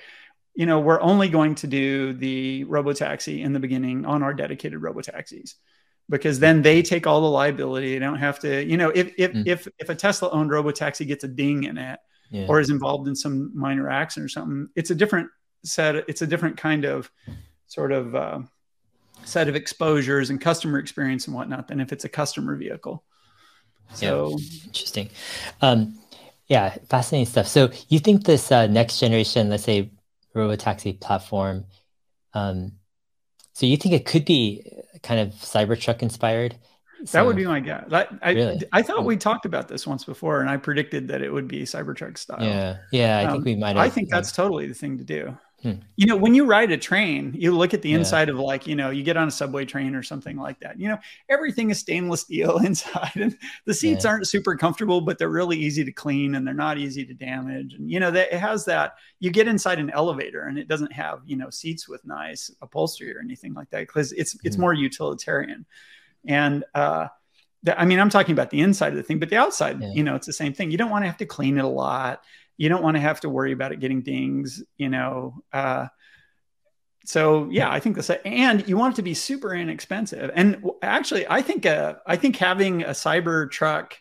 you 0.55 0.67
know, 0.67 0.81
we're 0.81 1.01
only 1.01 1.29
going 1.29 1.55
to 1.57 1.67
do 1.67 2.13
the 2.13 2.65
robotaxi 2.67 3.43
in 3.43 3.53
the 3.53 3.61
beginning 3.61 4.05
on 4.05 4.23
our 4.23 4.35
dedicated 4.35 4.81
robotaxis 4.81 5.55
because 6.11 6.41
then 6.41 6.61
they 6.61 6.83
take 6.83 7.07
all 7.07 7.21
the 7.21 7.31
liability. 7.31 7.93
They 7.95 7.99
don't 8.01 8.19
have 8.19 8.41
to, 8.41 8.65
you 8.65 8.77
know, 8.77 8.91
if 8.91 9.15
if 9.17 9.33
mm. 9.33 9.47
if 9.47 9.67
if 9.79 9.89
a 9.89 9.95
Tesla 9.95 10.31
owned 10.31 10.51
robotaxi 10.51 11.07
gets 11.07 11.25
a 11.25 11.29
ding 11.29 11.65
in 11.65 11.79
it, 11.79 12.01
yeah. 12.31 12.47
or 12.49 12.61
is 12.61 12.71
involved 12.71 13.09
in 13.09 13.15
some 13.15 13.57
minor 13.57 13.89
accident 13.89 14.27
or 14.27 14.29
something, 14.29 14.69
it's 14.75 14.91
a 14.91 14.95
different 14.95 15.29
set. 15.65 15.97
It's 16.09 16.23
a 16.23 16.27
different 16.27 16.57
kind 16.57 16.85
of 16.85 17.11
sort 17.69 17.93
of 17.93 18.15
uh, 18.15 18.41
set 19.25 19.49
of 19.49 19.55
exposures 19.55 20.31
and 20.31 20.41
customer 20.41 20.79
experience 20.79 21.27
and 21.27 21.35
whatnot 21.35 21.69
than 21.69 21.81
if 21.81 21.93
it's 21.93 22.05
a 22.05 22.09
customer 22.09 22.57
vehicle. 22.57 23.05
So 23.95 24.31
yeah. 24.39 24.67
interesting. 24.67 25.11
Um, 25.61 25.99
yeah, 26.47 26.75
fascinating 26.89 27.27
stuff. 27.27 27.47
So 27.47 27.71
you 27.89 27.99
think 27.99 28.25
this 28.25 28.51
uh, 28.51 28.67
next 28.67 28.99
generation, 28.99 29.49
let's 29.49 29.65
say, 29.65 29.91
robotaxi 30.35 30.99
platform, 30.99 31.65
um, 32.35 32.73
so 33.53 33.67
you 33.67 33.77
think 33.77 33.95
it 33.95 34.07
could 34.07 34.25
be 34.25 34.65
kind 35.03 35.21
of 35.21 35.35
Cybertruck 35.35 36.03
inspired? 36.03 36.57
So, 37.05 37.19
that 37.19 37.27
would 37.27 37.37
be 37.37 37.47
my 37.47 37.61
guess. 37.61 37.85
I, 37.93 38.07
I, 38.21 38.31
really? 38.33 38.63
I 38.73 38.83
thought 38.83 39.05
we 39.05 39.17
talked 39.17 39.47
about 39.47 39.69
this 39.69 39.87
once 39.87 40.05
before, 40.05 40.41
and 40.41 40.51
I 40.51 40.59
predicted 40.59 41.09
that 41.09 41.23
it 41.23 41.33
would 41.33 41.49
be 41.49 41.63
Cybertruck 41.63 42.19
style. 42.19 42.43
Yeah, 42.43 42.79
yeah, 42.93 43.19
I 43.19 43.25
um, 43.25 43.33
think 43.33 43.45
we 43.47 43.57
might. 43.57 43.77
I 43.77 43.89
think 43.89 44.11
that's 44.11 44.33
totally 44.33 44.67
the 44.67 44.75
thing 44.75 44.99
to 44.99 45.05
do. 45.05 45.37
Hmm. 45.63 45.73
You 45.97 46.07
know, 46.07 46.17
when 46.17 46.35
you 46.35 46.47
ride 46.47 46.71
a 46.73 46.79
train, 46.79 47.35
you 47.37 47.53
look 47.53 47.75
at 47.75 47.83
the 47.83 47.93
inside 47.93 48.31
of 48.31 48.39
like, 48.39 48.67
you 48.67 48.75
know, 48.75 48.89
you 48.89 49.03
get 49.03 49.19
on 49.19 49.29
a 49.29 49.31
subway 49.31 49.67
train 49.67 49.95
or 49.95 50.03
something 50.03 50.39
like 50.39 50.59
that. 50.61 50.81
You 50.81 50.89
know, 50.89 50.99
everything 51.29 51.71
is 51.71 51.79
stainless 51.79 52.23
steel 52.23 52.59
inside, 52.65 53.13
and 53.17 53.37
the 53.67 53.75
seats 53.75 54.05
yeah. 54.05 54.13
aren't 54.13 54.27
super 54.27 54.57
comfortable, 54.57 55.03
but 55.03 55.19
they're 55.19 55.29
really 55.29 55.59
easy 55.59 55.85
to 55.85 55.93
clean 55.93 56.35
and 56.35 56.47
they're 56.47 56.55
not 56.55 56.79
easy 56.79 57.05
to 57.05 57.15
damage. 57.15 57.75
And 57.75 57.91
you 57.91 58.01
know, 58.01 58.11
that 58.11 58.33
it 58.33 58.39
has 58.39 58.65
that. 58.67 58.95
You 59.19 59.31
get 59.31 59.49
inside 59.49 59.79
an 59.79 59.91
elevator, 59.91 60.45
and 60.45 60.59
it 60.59 60.69
doesn't 60.69 60.93
have 60.93 61.21
you 61.27 61.37
know 61.37 61.51
seats 61.51 61.89
with 61.89 62.05
nice 62.07 62.51
upholstery 62.63 63.15
or 63.15 63.21
anything 63.21 63.53
like 63.53 63.69
that 63.71 63.81
because 63.81 64.13
it's 64.13 64.37
it's 64.45 64.57
hmm. 64.57 64.63
more 64.63 64.75
utilitarian. 64.75 65.67
And 66.27 66.65
uh, 66.75 67.09
I 67.77 67.85
mean, 67.85 68.01
I'm 68.01 68.11
talking 68.11 68.33
about 68.33 68.51
the 68.51 68.61
inside 68.61 68.93
of 68.93 68.97
the 68.97 69.03
thing, 69.03 69.19
but 69.19 69.29
the 69.29 69.37
outside, 69.37 69.81
yeah. 69.81 69.93
you 69.93 70.03
know, 70.03 70.15
it's 70.15 70.27
the 70.27 70.33
same 70.33 70.55
thing. 70.55 70.71
You 70.71 70.79
don't 70.79 70.91
want 70.91 71.05
to 71.05 71.09
have 71.09 71.19
to 71.19 71.27
clean 71.27 71.59
it 71.59 71.65
a 71.65 71.69
lot. 71.69 72.23
You 72.61 72.69
don't 72.69 72.83
want 72.83 72.99
to 72.99 73.01
have 73.01 73.21
to 73.21 73.31
worry 73.31 73.53
about 73.53 73.73
it 73.73 73.81
getting 73.81 74.03
dings, 74.03 74.63
you 74.77 74.91
know. 74.91 75.43
Uh, 75.51 75.87
so 77.07 77.49
yeah, 77.51 77.71
I 77.71 77.81
think 77.81 77.97
this, 77.97 78.11
and 78.11 78.69
you 78.69 78.77
want 78.77 78.93
it 78.93 78.97
to 78.97 79.03
be 79.03 79.15
super 79.15 79.55
inexpensive. 79.55 80.31
And 80.35 80.63
actually, 80.83 81.27
I 81.27 81.41
think 81.41 81.65
uh, 81.65 81.95
I 82.07 82.17
think 82.17 82.37
having 82.37 82.83
a 82.83 82.91
Cybertruck 82.91 83.93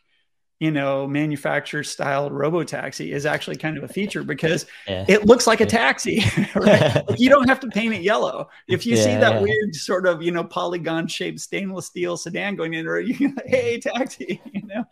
you 0.59 0.71
know, 0.71 1.07
manufacturer 1.07 1.83
style 1.83 2.29
robo 2.29 2.63
taxi 2.63 3.13
is 3.13 3.25
actually 3.25 3.55
kind 3.55 3.77
of 3.77 3.83
a 3.83 3.87
feature 3.87 4.23
because 4.23 4.65
yeah. 4.87 5.05
it 5.07 5.25
looks 5.25 5.47
like 5.47 5.61
a 5.61 5.65
taxi, 5.65 6.21
right? 6.55 7.03
you 7.17 7.29
don't 7.29 7.47
have 7.47 7.61
to 7.61 7.67
paint 7.67 7.93
it 7.93 8.01
yellow. 8.01 8.49
If 8.67 8.85
you 8.85 8.97
yeah, 8.97 9.03
see 9.03 9.15
that 9.15 9.35
yeah. 9.35 9.41
weird 9.41 9.73
sort 9.73 10.05
of, 10.05 10.21
you 10.21 10.31
know, 10.31 10.43
polygon 10.43 11.07
shaped 11.07 11.39
stainless 11.39 11.85
steel 11.85 12.17
sedan 12.17 12.55
going 12.55 12.73
in, 12.73 12.87
or 12.87 12.99
you 12.99 13.15
can, 13.15 13.37
hey, 13.45 13.79
taxi, 13.79 14.41
you 14.51 14.61
know, 14.67 14.83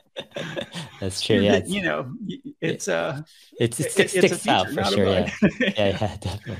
that's 1.01 1.21
true. 1.21 1.39
Yeah. 1.41 1.61
you 1.65 1.81
know, 1.81 2.13
it's, 2.61 2.87
uh, 2.87 3.21
it's, 3.59 3.79
it, 3.81 3.99
it 3.99 4.09
sticks 4.09 4.37
feature, 4.37 4.49
out 4.49 4.69
for 4.69 4.83
sure. 4.85 5.05
Yeah. 5.05 5.31
yeah. 5.41 5.71
Yeah. 5.75 6.17
Definitely. 6.17 6.57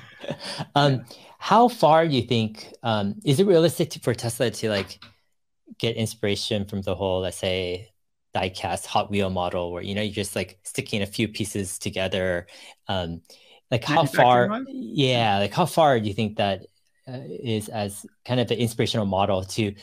Um, 0.76 1.06
how 1.40 1.70
far 1.70 2.06
do 2.06 2.14
you 2.14 2.24
think, 2.24 2.74
um, 2.84 3.16
is 3.24 3.40
it 3.40 3.48
realistic 3.48 3.92
to, 3.92 4.00
for 4.00 4.14
Tesla 4.14 4.52
to 4.52 4.70
like 4.70 5.00
get 5.78 5.96
inspiration 5.96 6.66
from 6.66 6.82
the 6.82 6.96
whole, 6.96 7.22
let's 7.22 7.38
say, 7.38 7.92
diecast 8.38 8.86
Hot 8.86 9.10
Wheel 9.10 9.30
model 9.30 9.72
where 9.72 9.82
you 9.82 9.96
know 9.96 10.02
you're 10.02 10.14
just 10.14 10.36
like 10.36 10.60
sticking 10.64 11.02
a 11.02 11.06
few 11.06 11.28
pieces 11.28 11.80
together. 11.80 12.48
Um, 12.88 13.22
like 13.72 13.84
how 13.84 14.06
far? 14.06 14.62
Yeah, 14.68 15.40
like 15.40 15.54
how 15.54 15.66
far 15.66 16.00
do 16.00 16.08
you 16.08 16.14
think 16.14 16.38
that 16.38 16.66
uh, 17.08 17.20
is 17.26 17.70
as 17.70 18.06
kind 18.26 18.40
of 18.40 18.48
the 18.48 18.60
inspirational 18.60 19.06
model 19.06 19.44
to 19.44 19.74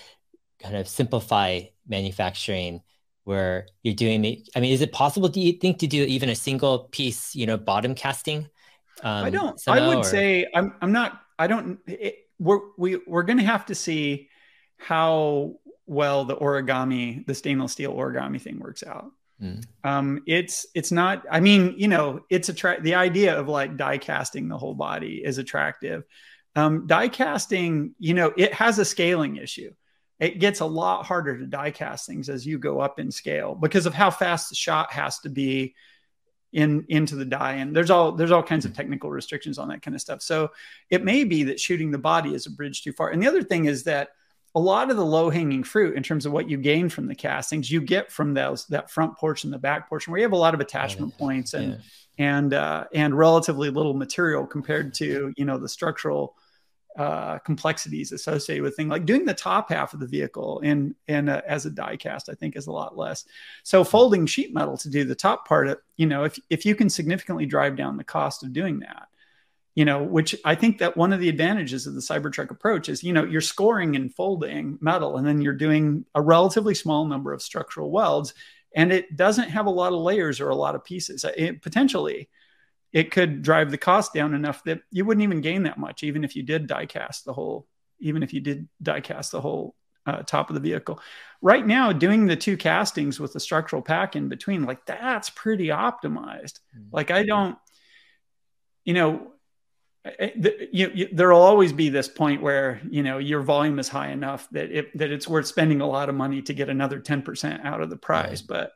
kind 0.61 0.76
of 0.76 0.88
simplify 0.88 1.62
manufacturing? 1.86 2.82
Where 3.24 3.68
you're 3.82 3.94
doing 3.94 4.20
the, 4.20 4.44
I 4.55 4.61
mean, 4.61 4.74
is 4.74 4.82
it 4.82 4.92
possible? 4.92 5.30
Do 5.30 5.40
you 5.40 5.55
think 5.55 5.78
to 5.78 5.86
do 5.86 6.02
even 6.02 6.28
a 6.28 6.34
single 6.34 6.90
piece, 6.92 7.34
you 7.34 7.46
know, 7.46 7.57
bottom 7.57 7.94
casting? 7.94 8.50
Um, 9.02 9.24
I 9.24 9.30
don't. 9.30 9.59
I 9.66 9.86
would 9.88 9.98
or? 9.98 10.05
say 10.05 10.46
I'm. 10.55 10.74
I'm 10.82 10.92
not. 10.92 11.22
I 11.38 11.46
don't. 11.46 11.78
It, 11.86 12.16
we're 12.38 12.61
we, 12.76 13.00
we're 13.07 13.22
going 13.22 13.38
to 13.38 13.44
have 13.44 13.64
to 13.66 13.74
see 13.74 14.28
how 14.76 15.55
well 15.87 16.24
the 16.24 16.37
origami, 16.37 17.26
the 17.26 17.35
stainless 17.35 17.72
steel 17.72 17.95
origami 17.95 18.41
thing 18.41 18.59
works 18.59 18.82
out. 18.82 19.11
Mm. 19.43 19.64
Um, 19.82 20.22
it's 20.26 20.66
it's 20.74 20.93
not. 20.93 21.24
I 21.30 21.41
mean, 21.41 21.74
you 21.76 21.89
know, 21.89 22.20
it's 22.30 22.49
attract. 22.49 22.82
The 22.82 22.95
idea 22.95 23.39
of 23.39 23.49
like 23.49 23.76
die 23.76 23.99
casting 23.99 24.49
the 24.49 24.59
whole 24.59 24.74
body 24.74 25.22
is 25.24 25.39
attractive. 25.39 26.05
Um, 26.57 26.87
die 26.87 27.09
casting, 27.09 27.95
you 27.99 28.14
know, 28.14 28.32
it 28.37 28.55
has 28.55 28.78
a 28.78 28.85
scaling 28.85 29.37
issue. 29.37 29.72
It 30.20 30.39
gets 30.39 30.61
a 30.61 30.66
lot 30.66 31.05
harder 31.05 31.37
to 31.37 31.47
die 31.47 31.72
cast 31.72 32.07
things 32.07 32.28
as 32.28 32.47
you 32.47 32.59
go 32.59 32.78
up 32.78 33.01
in 33.01 33.11
scale 33.11 33.57
because 33.57 33.87
of 33.87 33.95
how 33.95 34.11
fast 34.11 34.51
the 34.51 34.55
shot 34.55 34.93
has 34.93 35.18
to 35.20 35.28
be 35.28 35.74
in 36.53 36.87
into 36.89 37.16
the 37.16 37.24
die 37.24 37.55
and 37.55 37.74
there's 37.74 37.91
all 37.91 38.12
there's 38.12 38.30
all 38.30 38.43
kinds 38.43 38.64
of 38.64 38.70
mm. 38.70 38.76
technical 38.76 39.11
restrictions 39.11 39.59
on 39.59 39.66
that 39.66 39.82
kind 39.82 39.97
of 39.97 40.01
stuff 40.01 40.22
so 40.22 40.53
it 40.89 41.03
may 41.05 41.24
be 41.24 41.43
that 41.43 41.59
shooting 41.59 41.91
the 41.91 41.99
body 41.99 42.32
is 42.32 42.47
a 42.47 42.51
bridge 42.51 42.82
too 42.82 42.93
far 42.93 43.11
and 43.11 43.20
the 43.20 43.26
other 43.26 43.43
thing 43.43 43.64
is 43.64 43.82
that 43.82 44.11
a 44.55 44.61
lot 44.61 44.90
of 44.90 44.96
the 44.96 45.05
low 45.05 45.30
hanging 45.30 45.64
fruit 45.64 45.96
in 45.96 46.02
terms 46.02 46.26
of 46.26 46.32
what 46.32 46.48
you 46.48 46.57
gain 46.57 46.88
from 46.88 47.07
the 47.07 47.14
castings, 47.14 47.70
you 47.70 47.80
get 47.80 48.11
from 48.12 48.34
those 48.34 48.66
that 48.66 48.90
front 48.90 49.16
portion, 49.16 49.50
the 49.50 49.59
back 49.59 49.88
portion, 49.88 50.11
where 50.11 50.18
you 50.18 50.24
have 50.24 50.32
a 50.32 50.36
lot 50.36 50.55
of 50.55 50.61
attachment 50.61 51.12
yeah. 51.12 51.18
points 51.18 51.55
and 51.55 51.72
yeah. 51.72 52.26
and 52.26 52.55
uh, 52.55 52.84
and 52.94 53.18
relatively 53.18 53.70
little 53.70 53.94
material 53.94 54.46
compared 54.46 54.94
to 54.94 55.32
you 55.36 55.44
know 55.44 55.59
the 55.59 55.68
structural 55.68 56.36
uh, 56.96 57.38
complexities 57.38 58.12
associated 58.12 58.62
with 58.62 58.76
things 58.76 58.88
like 58.88 59.05
doing 59.05 59.24
the 59.24 59.34
top 59.34 59.70
half 59.70 59.92
of 59.92 59.98
the 59.98 60.07
vehicle 60.07 60.61
in 60.61 60.94
in 61.09 61.28
a, 61.28 61.42
as 61.48 61.66
a 61.66 61.70
die 61.70 61.96
cast. 61.96 62.28
I 62.28 62.34
think 62.34 62.55
is 62.55 62.68
a 62.68 62.72
lot 62.72 62.96
less. 62.96 63.24
So 63.64 63.82
folding 63.82 64.24
sheet 64.24 64.55
metal 64.55 64.76
to 64.78 64.88
do 64.88 65.02
the 65.05 65.16
top 65.16 65.48
part, 65.48 65.66
of, 65.66 65.78
you 65.96 66.07
know, 66.07 66.22
if 66.22 66.38
if 66.48 66.64
you 66.64 66.76
can 66.76 66.88
significantly 66.88 67.46
drive 67.46 67.74
down 67.74 67.96
the 67.96 68.05
cost 68.05 68.44
of 68.44 68.52
doing 68.52 68.78
that 68.80 69.09
you 69.74 69.84
know, 69.84 70.02
which 70.02 70.36
I 70.44 70.54
think 70.54 70.78
that 70.78 70.96
one 70.96 71.12
of 71.12 71.20
the 71.20 71.28
advantages 71.28 71.86
of 71.86 71.94
the 71.94 72.00
Cybertruck 72.00 72.50
approach 72.50 72.88
is, 72.88 73.02
you 73.02 73.12
know, 73.12 73.24
you're 73.24 73.40
scoring 73.40 73.96
and 73.96 74.14
folding 74.14 74.78
metal 74.80 75.16
and 75.16 75.26
then 75.26 75.40
you're 75.40 75.52
doing 75.52 76.04
a 76.14 76.22
relatively 76.22 76.74
small 76.74 77.04
number 77.06 77.32
of 77.32 77.42
structural 77.42 77.90
welds 77.90 78.34
and 78.74 78.92
it 78.92 79.16
doesn't 79.16 79.50
have 79.50 79.66
a 79.66 79.70
lot 79.70 79.92
of 79.92 80.00
layers 80.00 80.40
or 80.40 80.48
a 80.48 80.54
lot 80.54 80.74
of 80.74 80.84
pieces. 80.84 81.24
It, 81.36 81.62
potentially, 81.62 82.28
it 82.92 83.10
could 83.10 83.42
drive 83.42 83.70
the 83.70 83.78
cost 83.78 84.12
down 84.12 84.34
enough 84.34 84.62
that 84.64 84.80
you 84.90 85.04
wouldn't 85.04 85.22
even 85.22 85.40
gain 85.40 85.64
that 85.64 85.78
much, 85.78 86.02
even 86.02 86.24
if 86.24 86.36
you 86.36 86.42
did 86.42 86.66
die 86.66 86.86
cast 86.86 87.24
the 87.24 87.32
whole, 87.32 87.66
even 88.00 88.22
if 88.22 88.32
you 88.32 88.40
did 88.40 88.68
die 88.82 89.00
cast 89.00 89.32
the 89.32 89.40
whole 89.40 89.74
uh, 90.06 90.22
top 90.22 90.50
of 90.50 90.54
the 90.54 90.60
vehicle. 90.60 91.00
Right 91.40 91.66
now, 91.66 91.92
doing 91.92 92.26
the 92.26 92.36
two 92.36 92.56
castings 92.56 93.20
with 93.20 93.32
the 93.32 93.40
structural 93.40 93.82
pack 93.82 94.16
in 94.16 94.28
between, 94.28 94.64
like 94.64 94.86
that's 94.86 95.30
pretty 95.30 95.68
optimized. 95.68 96.60
Mm-hmm. 96.76 96.88
Like 96.92 97.10
I 97.10 97.24
don't, 97.24 97.56
you 98.84 98.94
know, 98.94 99.34
Eh, 100.05 100.11
eh, 100.20 100.50
you, 100.70 100.90
you, 100.94 101.09
there'll 101.12 101.40
always 101.40 101.72
be 101.72 101.88
this 101.88 102.09
point 102.09 102.42
where 102.42 102.80
you 102.90 103.02
know 103.02 103.16
your 103.16 103.40
volume 103.40 103.78
is 103.78 103.88
high 103.88 104.11
enough 104.11 104.46
that 104.50 104.70
it 104.70 104.96
that 104.98 105.11
it's 105.11 105.26
worth 105.26 105.46
spending 105.46 105.80
a 105.80 105.86
lot 105.86 106.11
of 106.11 106.14
money 106.14 106.42
to 106.42 106.52
get 106.52 106.68
another 106.68 107.00
10% 107.00 107.64
out 107.64 107.80
of 107.80 107.88
the 107.88 107.96
price 107.96 108.42
right. 108.42 108.48
but 108.48 108.72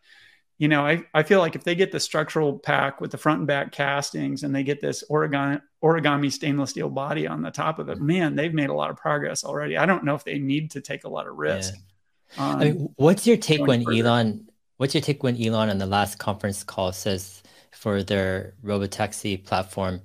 you 0.57 0.69
know 0.69 0.87
I, 0.87 1.05
I 1.13 1.25
feel 1.25 1.41
like 1.41 1.55
if 1.55 1.65
they 1.65 1.75
get 1.75 1.93
the 1.93 2.01
structural 2.01 2.59
pack 2.59 3.03
with 3.03 3.11
the 3.11 3.19
front 3.19 3.41
and 3.41 3.47
back 3.47 3.73
castings 3.73 4.43
and 4.43 4.55
they 4.55 4.63
get 4.63 4.81
this 4.81 5.05
origami 5.11 5.61
origami 5.85 6.33
stainless 6.33 6.71
steel 6.71 6.89
body 6.89 7.27
on 7.27 7.43
the 7.43 7.51
top 7.51 7.79
of 7.79 7.91
it 7.91 7.99
mm-hmm. 7.99 8.07
man 8.07 8.35
they've 8.35 8.55
made 8.55 8.71
a 8.71 8.75
lot 8.75 8.89
of 8.89 8.97
progress 8.97 9.45
already 9.45 9.77
i 9.77 9.85
don't 9.85 10.05
know 10.05 10.15
if 10.15 10.25
they 10.25 10.39
need 10.39 10.71
to 10.71 10.81
take 10.81 11.05
a 11.05 11.09
lot 11.09 11.27
of 11.27 11.37
risk 11.37 11.75
yeah. 11.75 12.47
I 12.47 12.65
mean, 12.65 12.93
what's 12.97 13.27
your 13.27 13.37
take 13.37 13.67
when 13.67 13.85
further. 13.85 13.99
elon 13.99 14.49
what's 14.79 14.95
your 14.95 15.03
take 15.03 15.23
when 15.23 15.41
elon 15.43 15.69
on 15.69 15.77
the 15.77 15.87
last 15.87 16.19
conference 16.19 16.65
call 16.65 16.93
says 16.93 17.43
for 17.71 18.03
their 18.03 18.55
robotaxi 18.65 19.45
platform 19.45 20.01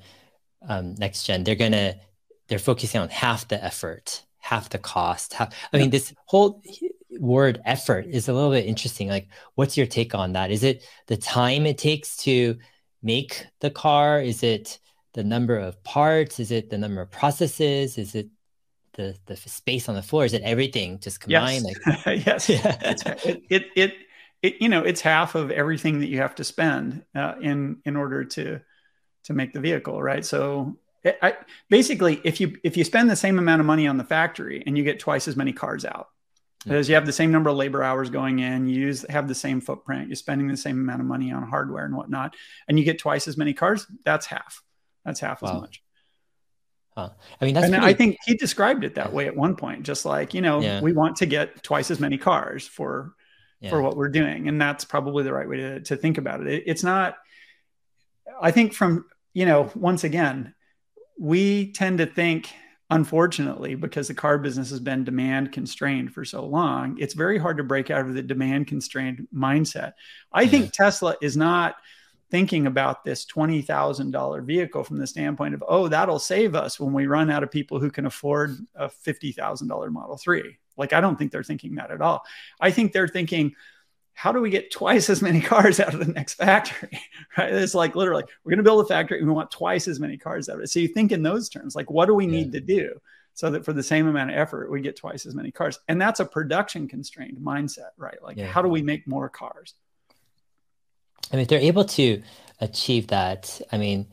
um, 0.67 0.95
next 0.95 1.23
gen, 1.23 1.43
they're 1.43 1.55
gonna 1.55 1.95
they're 2.47 2.59
focusing 2.59 3.01
on 3.01 3.09
half 3.09 3.47
the 3.47 3.63
effort, 3.63 4.23
half 4.39 4.69
the 4.69 4.77
cost. 4.77 5.33
Half, 5.33 5.53
I 5.71 5.77
mean, 5.77 5.89
this 5.89 6.13
whole 6.25 6.61
word 7.19 7.61
effort 7.65 8.05
is 8.05 8.27
a 8.27 8.33
little 8.33 8.51
bit 8.51 8.65
interesting. 8.65 9.07
Like, 9.07 9.27
what's 9.55 9.77
your 9.77 9.87
take 9.87 10.15
on 10.15 10.33
that? 10.33 10.51
Is 10.51 10.63
it 10.63 10.83
the 11.07 11.17
time 11.17 11.65
it 11.65 11.77
takes 11.77 12.17
to 12.17 12.57
make 13.01 13.45
the 13.59 13.69
car? 13.69 14.21
Is 14.21 14.43
it 14.43 14.79
the 15.13 15.23
number 15.23 15.57
of 15.57 15.81
parts? 15.83 16.39
Is 16.39 16.51
it 16.51 16.69
the 16.69 16.77
number 16.77 17.01
of 17.01 17.11
processes? 17.11 17.97
Is 17.97 18.15
it 18.15 18.27
the 18.93 19.17
the 19.25 19.35
space 19.35 19.89
on 19.89 19.95
the 19.95 20.03
floor? 20.03 20.25
Is 20.25 20.33
it 20.33 20.41
everything 20.43 20.99
just 20.99 21.19
combined? 21.19 21.65
Yes, 21.85 22.05
like, 22.05 22.25
yes. 22.25 22.49
it, 22.49 23.43
it, 23.49 23.65
it 23.75 23.93
it 24.41 24.61
you 24.61 24.69
know 24.69 24.83
it's 24.83 25.01
half 25.01 25.35
of 25.35 25.49
everything 25.51 25.99
that 25.99 26.07
you 26.07 26.19
have 26.19 26.35
to 26.35 26.43
spend 26.43 27.03
uh, 27.15 27.35
in 27.41 27.77
in 27.85 27.95
order 27.95 28.23
to 28.25 28.59
to 29.23 29.33
make 29.33 29.53
the 29.53 29.59
vehicle, 29.59 30.01
right? 30.01 30.25
So 30.25 30.77
I, 31.05 31.35
basically, 31.69 32.21
if 32.23 32.39
you 32.39 32.57
if 32.63 32.77
you 32.77 32.83
spend 32.83 33.09
the 33.09 33.15
same 33.15 33.37
amount 33.37 33.59
of 33.59 33.65
money 33.65 33.87
on 33.87 33.97
the 33.97 34.03
factory 34.03 34.63
and 34.65 34.77
you 34.77 34.83
get 34.83 34.99
twice 34.99 35.27
as 35.27 35.35
many 35.35 35.51
cars 35.51 35.85
out, 35.85 36.09
because 36.63 36.87
you 36.87 36.95
have 36.95 37.05
the 37.05 37.11
same 37.11 37.31
number 37.31 37.49
of 37.49 37.57
labor 37.57 37.83
hours 37.83 38.09
going 38.09 38.39
in, 38.39 38.67
you 38.67 38.81
use, 38.81 39.05
have 39.09 39.27
the 39.27 39.35
same 39.35 39.59
footprint, 39.59 40.07
you're 40.07 40.15
spending 40.15 40.47
the 40.47 40.55
same 40.55 40.79
amount 40.79 41.01
of 41.01 41.07
money 41.07 41.31
on 41.31 41.43
hardware 41.43 41.85
and 41.85 41.95
whatnot, 41.95 42.35
and 42.67 42.79
you 42.79 42.85
get 42.85 42.99
twice 42.99 43.27
as 43.27 43.35
many 43.37 43.53
cars. 43.53 43.85
That's 44.05 44.25
half. 44.25 44.63
That's 45.03 45.19
half 45.19 45.41
wow. 45.41 45.49
as 45.49 45.61
much. 45.61 45.83
Huh. 46.95 47.09
I 47.41 47.45
mean, 47.45 47.55
that's 47.55 47.65
and 47.65 47.73
pretty... 47.73 47.87
I 47.87 47.93
think 47.93 48.17
he 48.25 48.35
described 48.35 48.83
it 48.83 48.95
that 48.95 49.11
way 49.11 49.27
at 49.27 49.35
one 49.35 49.55
point, 49.55 49.83
just 49.83 50.05
like 50.05 50.33
you 50.33 50.41
know, 50.41 50.61
yeah. 50.61 50.79
we 50.79 50.93
want 50.93 51.17
to 51.17 51.25
get 51.25 51.63
twice 51.63 51.91
as 51.91 51.99
many 51.99 52.17
cars 52.17 52.67
for 52.67 53.13
yeah. 53.59 53.69
for 53.69 53.81
what 53.81 53.97
we're 53.97 54.09
doing, 54.09 54.47
and 54.47 54.61
that's 54.61 54.85
probably 54.85 55.23
the 55.23 55.33
right 55.33 55.49
way 55.49 55.57
to 55.57 55.79
to 55.81 55.97
think 55.97 56.17
about 56.17 56.41
it. 56.41 56.47
it. 56.47 56.63
It's 56.67 56.83
not. 56.83 57.17
I 58.41 58.51
think 58.51 58.73
from 58.73 59.05
you 59.33 59.45
know, 59.45 59.71
once 59.75 60.03
again, 60.03 60.53
we 61.17 61.71
tend 61.71 61.99
to 61.99 62.05
think 62.05 62.53
unfortunately, 62.93 63.73
because 63.73 64.07
the 64.07 64.13
car 64.13 64.37
business 64.37 64.69
has 64.69 64.79
been 64.79 65.03
demand 65.03 65.51
constrained 65.51 66.13
for 66.13 66.23
so 66.23 66.45
long, 66.45 66.95
it's 66.99 67.15
very 67.15 67.39
hard 67.39 67.57
to 67.57 67.63
break 67.63 67.89
out 67.89 68.05
of 68.05 68.13
the 68.13 68.21
demand 68.21 68.67
constrained 68.67 69.27
mindset. 69.33 69.93
I 70.31 70.45
think 70.45 70.71
Tesla 70.71 71.15
is 71.19 71.35
not 71.35 71.75
thinking 72.29 72.67
about 72.67 73.03
this 73.03 73.25
$20,000 73.25 74.45
vehicle 74.45 74.83
from 74.83 74.99
the 74.99 75.07
standpoint 75.07 75.55
of, 75.55 75.63
oh, 75.67 75.87
that'll 75.87 76.19
save 76.19 76.53
us 76.53 76.79
when 76.79 76.93
we 76.93 77.07
run 77.07 77.31
out 77.31 77.41
of 77.41 77.49
people 77.49 77.79
who 77.79 77.89
can 77.89 78.05
afford 78.05 78.57
a 78.75 78.89
$50,000 78.89 79.91
Model 79.91 80.17
3. 80.17 80.57
Like, 80.77 80.93
I 80.93 81.01
don't 81.01 81.17
think 81.17 81.31
they're 81.31 81.43
thinking 81.43 81.75
that 81.75 81.89
at 81.89 82.01
all. 82.01 82.23
I 82.59 82.69
think 82.69 82.91
they're 82.91 83.07
thinking, 83.07 83.55
how 84.13 84.31
do 84.31 84.39
we 84.39 84.49
get 84.49 84.71
twice 84.71 85.09
as 85.09 85.21
many 85.21 85.41
cars 85.41 85.79
out 85.79 85.93
of 85.93 86.05
the 86.05 86.11
next 86.11 86.35
factory? 86.35 86.99
Right? 87.37 87.51
It's 87.51 87.73
like 87.73 87.95
literally, 87.95 88.23
we're 88.43 88.51
going 88.51 88.57
to 88.57 88.63
build 88.63 88.85
a 88.85 88.87
factory 88.87 89.17
and 89.17 89.27
we 89.27 89.33
want 89.33 89.49
twice 89.49 89.87
as 89.87 89.99
many 89.99 90.17
cars 90.17 90.49
out 90.49 90.57
of 90.57 90.61
it. 90.61 90.69
So 90.69 90.79
you 90.79 90.87
think 90.87 91.11
in 91.11 91.23
those 91.23 91.49
terms, 91.49 91.75
like, 91.75 91.89
what 91.89 92.05
do 92.05 92.13
we 92.13 92.27
need 92.27 92.53
yeah. 92.53 92.59
to 92.59 92.61
do 92.61 93.01
so 93.33 93.49
that 93.49 93.65
for 93.65 93.73
the 93.73 93.81
same 93.81 94.07
amount 94.07 94.29
of 94.29 94.37
effort, 94.37 94.69
we 94.69 94.81
get 94.81 94.95
twice 94.95 95.25
as 95.25 95.33
many 95.33 95.49
cars? 95.49 95.79
And 95.87 95.99
that's 95.99 96.19
a 96.19 96.25
production 96.25 96.87
constrained 96.87 97.39
mindset, 97.39 97.89
right? 97.97 98.21
Like, 98.21 98.37
yeah. 98.37 98.45
how 98.45 98.61
do 98.61 98.67
we 98.67 98.83
make 98.83 99.07
more 99.07 99.29
cars? 99.29 99.73
I 101.31 101.37
mean, 101.37 101.41
if 101.41 101.47
they're 101.47 101.59
able 101.59 101.85
to 101.85 102.21
achieve 102.61 103.07
that, 103.07 103.59
I 103.71 103.79
mean, 103.79 104.05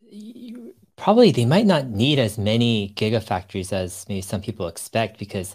you, 0.00 0.74
probably 0.96 1.30
they 1.30 1.44
might 1.44 1.66
not 1.66 1.88
need 1.88 2.18
as 2.18 2.38
many 2.38 2.94
gigafactories 2.96 3.74
as 3.74 4.06
maybe 4.08 4.22
some 4.22 4.40
people 4.40 4.68
expect 4.68 5.18
because, 5.18 5.54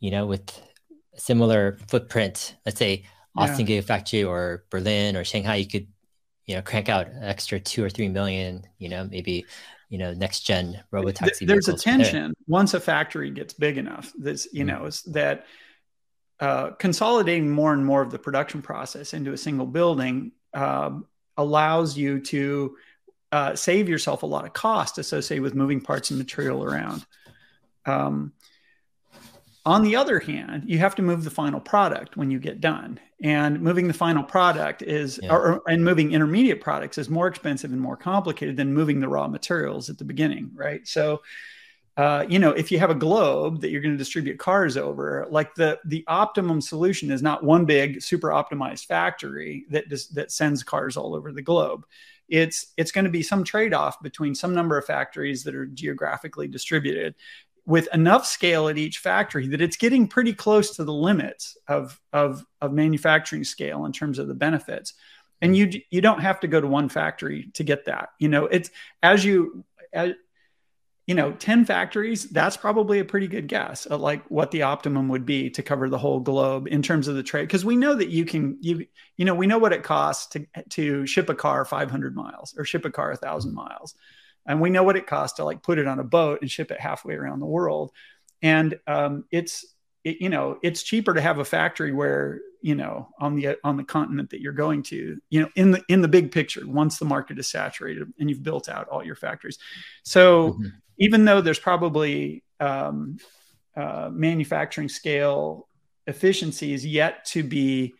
you 0.00 0.10
know, 0.10 0.26
with 0.26 0.60
similar 1.16 1.78
footprint, 1.88 2.56
let's 2.66 2.78
say 2.78 3.04
Austin 3.36 3.66
yeah. 3.66 3.80
Gigafactory 3.80 4.28
or 4.28 4.64
Berlin 4.70 5.16
or 5.16 5.24
Shanghai, 5.24 5.56
you 5.56 5.66
could, 5.66 5.88
you 6.46 6.54
know, 6.54 6.62
crank 6.62 6.88
out 6.88 7.08
an 7.08 7.22
extra 7.22 7.58
two 7.58 7.84
or 7.84 7.90
three 7.90 8.08
million, 8.08 8.64
you 8.78 8.88
know, 8.88 9.04
maybe, 9.04 9.44
you 9.88 9.98
know, 9.98 10.12
next 10.12 10.40
gen 10.40 10.82
robotaxi. 10.92 11.46
There's 11.46 11.68
a 11.68 11.76
tension 11.76 12.26
there. 12.26 12.34
once 12.46 12.74
a 12.74 12.80
factory 12.80 13.30
gets 13.30 13.54
big 13.54 13.78
enough. 13.78 14.12
This, 14.16 14.48
you 14.52 14.64
mm-hmm. 14.64 14.78
know, 14.78 14.86
is 14.86 15.02
that 15.02 15.46
uh, 16.40 16.70
consolidating 16.72 17.50
more 17.50 17.72
and 17.72 17.84
more 17.84 18.02
of 18.02 18.10
the 18.10 18.18
production 18.18 18.60
process 18.62 19.14
into 19.14 19.32
a 19.32 19.36
single 19.36 19.66
building 19.66 20.32
uh, 20.52 20.90
allows 21.36 21.96
you 21.96 22.20
to 22.20 22.76
uh, 23.32 23.56
save 23.56 23.88
yourself 23.88 24.22
a 24.22 24.26
lot 24.26 24.44
of 24.44 24.52
cost 24.52 24.98
associated 24.98 25.42
with 25.42 25.54
moving 25.54 25.80
parts 25.80 26.10
and 26.10 26.18
material 26.18 26.62
around. 26.62 27.04
Um, 27.86 28.32
on 29.66 29.82
the 29.82 29.96
other 29.96 30.20
hand, 30.20 30.64
you 30.66 30.78
have 30.78 30.94
to 30.96 31.02
move 31.02 31.24
the 31.24 31.30
final 31.30 31.60
product 31.60 32.16
when 32.16 32.30
you 32.30 32.38
get 32.38 32.60
done. 32.60 33.00
And 33.24 33.62
moving 33.62 33.88
the 33.88 33.94
final 33.94 34.22
product 34.22 34.82
is, 34.82 35.18
yeah. 35.22 35.32
or, 35.32 35.62
and 35.66 35.82
moving 35.82 36.12
intermediate 36.12 36.60
products 36.60 36.98
is 36.98 37.08
more 37.08 37.26
expensive 37.26 37.72
and 37.72 37.80
more 37.80 37.96
complicated 37.96 38.58
than 38.58 38.74
moving 38.74 39.00
the 39.00 39.08
raw 39.08 39.28
materials 39.28 39.88
at 39.88 39.96
the 39.96 40.04
beginning, 40.04 40.50
right? 40.54 40.86
So, 40.86 41.22
uh, 41.96 42.26
you 42.28 42.38
know, 42.38 42.50
if 42.50 42.70
you 42.70 42.78
have 42.78 42.90
a 42.90 42.94
globe 42.94 43.62
that 43.62 43.70
you're 43.70 43.80
going 43.80 43.94
to 43.94 43.98
distribute 43.98 44.38
cars 44.38 44.76
over, 44.76 45.26
like 45.30 45.54
the 45.54 45.80
the 45.86 46.04
optimum 46.06 46.60
solution 46.60 47.10
is 47.10 47.22
not 47.22 47.42
one 47.42 47.64
big 47.64 48.02
super 48.02 48.28
optimized 48.28 48.84
factory 48.84 49.64
that 49.70 49.88
just, 49.88 50.14
that 50.16 50.30
sends 50.30 50.62
cars 50.62 50.94
all 50.94 51.14
over 51.14 51.32
the 51.32 51.40
globe. 51.40 51.86
It's 52.28 52.74
it's 52.76 52.92
going 52.92 53.06
to 53.06 53.10
be 53.10 53.22
some 53.22 53.42
trade 53.42 53.72
off 53.72 54.02
between 54.02 54.34
some 54.34 54.54
number 54.54 54.76
of 54.76 54.84
factories 54.84 55.44
that 55.44 55.54
are 55.54 55.66
geographically 55.66 56.48
distributed 56.48 57.14
with 57.66 57.88
enough 57.94 58.26
scale 58.26 58.68
at 58.68 58.76
each 58.78 58.98
factory 58.98 59.48
that 59.48 59.60
it's 59.60 59.76
getting 59.76 60.06
pretty 60.06 60.32
close 60.32 60.76
to 60.76 60.84
the 60.84 60.92
limits 60.92 61.56
of, 61.66 62.00
of, 62.12 62.44
of 62.60 62.72
manufacturing 62.72 63.44
scale 63.44 63.86
in 63.86 63.92
terms 63.92 64.18
of 64.18 64.28
the 64.28 64.34
benefits. 64.34 64.94
And 65.40 65.56
you, 65.56 65.70
you 65.90 66.00
don't 66.00 66.20
have 66.20 66.40
to 66.40 66.46
go 66.46 66.60
to 66.60 66.66
one 66.66 66.88
factory 66.88 67.50
to 67.54 67.64
get 67.64 67.86
that. 67.86 68.10
You 68.18 68.28
know, 68.28 68.46
it's 68.46 68.70
as 69.02 69.24
you, 69.24 69.64
as, 69.92 70.12
you 71.06 71.14
know, 71.14 71.32
10 71.32 71.64
factories, 71.64 72.24
that's 72.30 72.56
probably 72.56 72.98
a 72.98 73.04
pretty 73.04 73.28
good 73.28 73.46
guess 73.46 73.86
at 73.90 74.00
like 74.00 74.24
what 74.30 74.50
the 74.50 74.62
optimum 74.62 75.08
would 75.08 75.26
be 75.26 75.50
to 75.50 75.62
cover 75.62 75.88
the 75.88 75.98
whole 75.98 76.20
globe 76.20 76.66
in 76.66 76.82
terms 76.82 77.08
of 77.08 77.14
the 77.14 77.22
trade. 77.22 77.48
Cause 77.48 77.64
we 77.64 77.76
know 77.76 77.94
that 77.94 78.08
you 78.08 78.24
can, 78.24 78.56
you, 78.60 78.86
you 79.16 79.24
know, 79.24 79.34
we 79.34 79.46
know 79.46 79.58
what 79.58 79.74
it 79.74 79.82
costs 79.82 80.26
to, 80.28 80.46
to 80.70 81.06
ship 81.06 81.28
a 81.28 81.34
car 81.34 81.64
500 81.64 82.16
miles 82.16 82.54
or 82.56 82.64
ship 82.64 82.84
a 82.86 82.90
car 82.90 83.10
a 83.10 83.16
thousand 83.16 83.54
miles 83.54 83.94
and 84.46 84.60
we 84.60 84.70
know 84.70 84.82
what 84.82 84.96
it 84.96 85.06
costs 85.06 85.36
to 85.36 85.44
like 85.44 85.62
put 85.62 85.78
it 85.78 85.86
on 85.86 85.98
a 85.98 86.04
boat 86.04 86.40
and 86.40 86.50
ship 86.50 86.70
it 86.70 86.80
halfway 86.80 87.14
around 87.14 87.40
the 87.40 87.46
world 87.46 87.92
and 88.42 88.78
um, 88.86 89.24
it's 89.30 89.64
it, 90.04 90.20
you 90.20 90.28
know 90.28 90.58
it's 90.62 90.82
cheaper 90.82 91.14
to 91.14 91.20
have 91.20 91.38
a 91.38 91.44
factory 91.44 91.92
where 91.92 92.40
you 92.60 92.74
know 92.74 93.08
on 93.18 93.34
the 93.34 93.56
on 93.64 93.76
the 93.76 93.84
continent 93.84 94.30
that 94.30 94.40
you're 94.40 94.52
going 94.52 94.82
to 94.82 95.18
you 95.30 95.40
know 95.40 95.48
in 95.56 95.70
the 95.70 95.82
in 95.88 96.02
the 96.02 96.08
big 96.08 96.30
picture 96.30 96.62
once 96.66 96.98
the 96.98 97.04
market 97.04 97.38
is 97.38 97.48
saturated 97.48 98.12
and 98.18 98.28
you've 98.30 98.42
built 98.42 98.68
out 98.68 98.88
all 98.88 99.04
your 99.04 99.16
factories 99.16 99.58
so 100.02 100.52
mm-hmm. 100.52 100.66
even 100.98 101.24
though 101.24 101.40
there's 101.40 101.58
probably 101.58 102.44
um, 102.60 103.16
uh, 103.76 104.08
manufacturing 104.12 104.88
scale 104.88 105.68
efficiencies 106.06 106.86
yet 106.86 107.24
to 107.24 107.42
be 107.42 107.94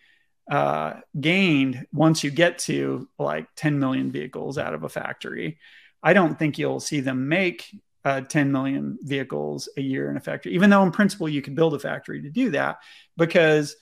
uh, 0.50 0.94
gained 1.18 1.86
once 1.92 2.22
you 2.22 2.30
get 2.30 2.58
to 2.58 3.08
like 3.18 3.46
10 3.56 3.78
million 3.78 4.12
vehicles 4.12 4.58
out 4.58 4.74
of 4.74 4.84
a 4.84 4.88
factory 4.88 5.58
I 6.04 6.12
don't 6.12 6.38
think 6.38 6.58
you'll 6.58 6.80
see 6.80 7.00
them 7.00 7.28
make 7.28 7.66
uh, 8.04 8.20
10 8.20 8.52
million 8.52 8.98
vehicles 9.02 9.68
a 9.76 9.80
year 9.80 10.10
in 10.10 10.16
a 10.16 10.20
factory, 10.20 10.54
even 10.54 10.68
though 10.68 10.82
in 10.82 10.92
principle 10.92 11.28
you 11.28 11.40
could 11.40 11.54
build 11.54 11.74
a 11.74 11.78
factory 11.78 12.20
to 12.22 12.30
do 12.30 12.50
that 12.50 12.76
because 13.16 13.74